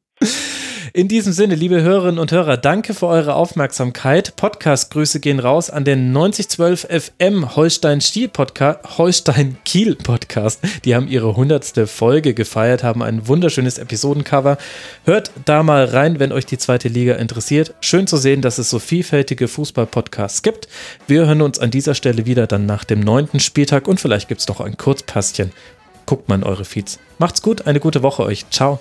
In 0.95 1.07
diesem 1.07 1.33
Sinne, 1.33 1.55
liebe 1.55 1.83
Hörerinnen 1.83 2.19
und 2.19 2.33
Hörer, 2.33 2.57
danke 2.57 2.95
für 2.95 3.07
eure 3.07 3.35
Aufmerksamkeit. 3.35 4.35
Podcast-Grüße 4.37 5.21
gehen 5.21 5.39
raus 5.39 5.71
an 5.71 5.85
den 5.85 6.13
9012 6.13 6.89
FM 6.91 7.55
Holstein 7.55 7.99
Kiel 8.01 8.29
Podcast, 8.29 8.99
Holstein 8.99 9.59
Kiel 9.65 9.95
Podcast. 9.95 10.61
Die 10.85 10.95
haben 10.97 11.07
ihre 11.07 11.37
hundertste 11.37 11.87
Folge 11.87 12.33
gefeiert, 12.35 12.83
haben 12.83 13.03
ein 13.03 13.29
wunderschönes 13.29 13.79
Episodencover. 13.79 14.57
Hört 15.05 15.31
da 15.45 15.63
mal 15.63 15.85
rein, 15.85 16.19
wenn 16.19 16.33
euch 16.33 16.47
die 16.47 16.59
zweite 16.59 16.89
Liga 16.89 17.15
interessiert. 17.15 17.75
Schön 17.81 18.07
zu 18.07 18.17
sehen, 18.17 18.41
dass 18.43 18.59
es 18.59 18.71
so 18.71 18.79
vielfältige 18.79 19.47
Fußball-Podcasts 19.47 20.43
gibt. 20.43 20.69
Wir 21.07 21.27
hören 21.27 21.43
uns 21.43 21.59
an 21.59 21.71
dieser 21.71 21.95
Stelle 21.95 22.27
wieder 22.27 22.47
dann 22.47 22.67
nach 22.67 22.85
dem 22.85 23.01
neunten 23.01 23.41
Spieltag 23.41 23.87
und 23.87 24.01
vielleicht 24.01 24.29
gibt 24.29 24.41
es 24.41 24.49
noch 24.49 24.61
ein 24.61 24.77
Kurzpastchen. 24.77 25.53
Guckt 26.07 26.29
mal 26.29 26.37
in 26.37 26.45
eure 26.45 26.65
Feeds. 26.65 26.99
Macht's 27.19 27.43
gut, 27.43 27.67
eine 27.67 27.79
gute 27.79 28.03
Woche 28.03 28.25
euch. 28.25 28.49
Ciao. 28.51 28.81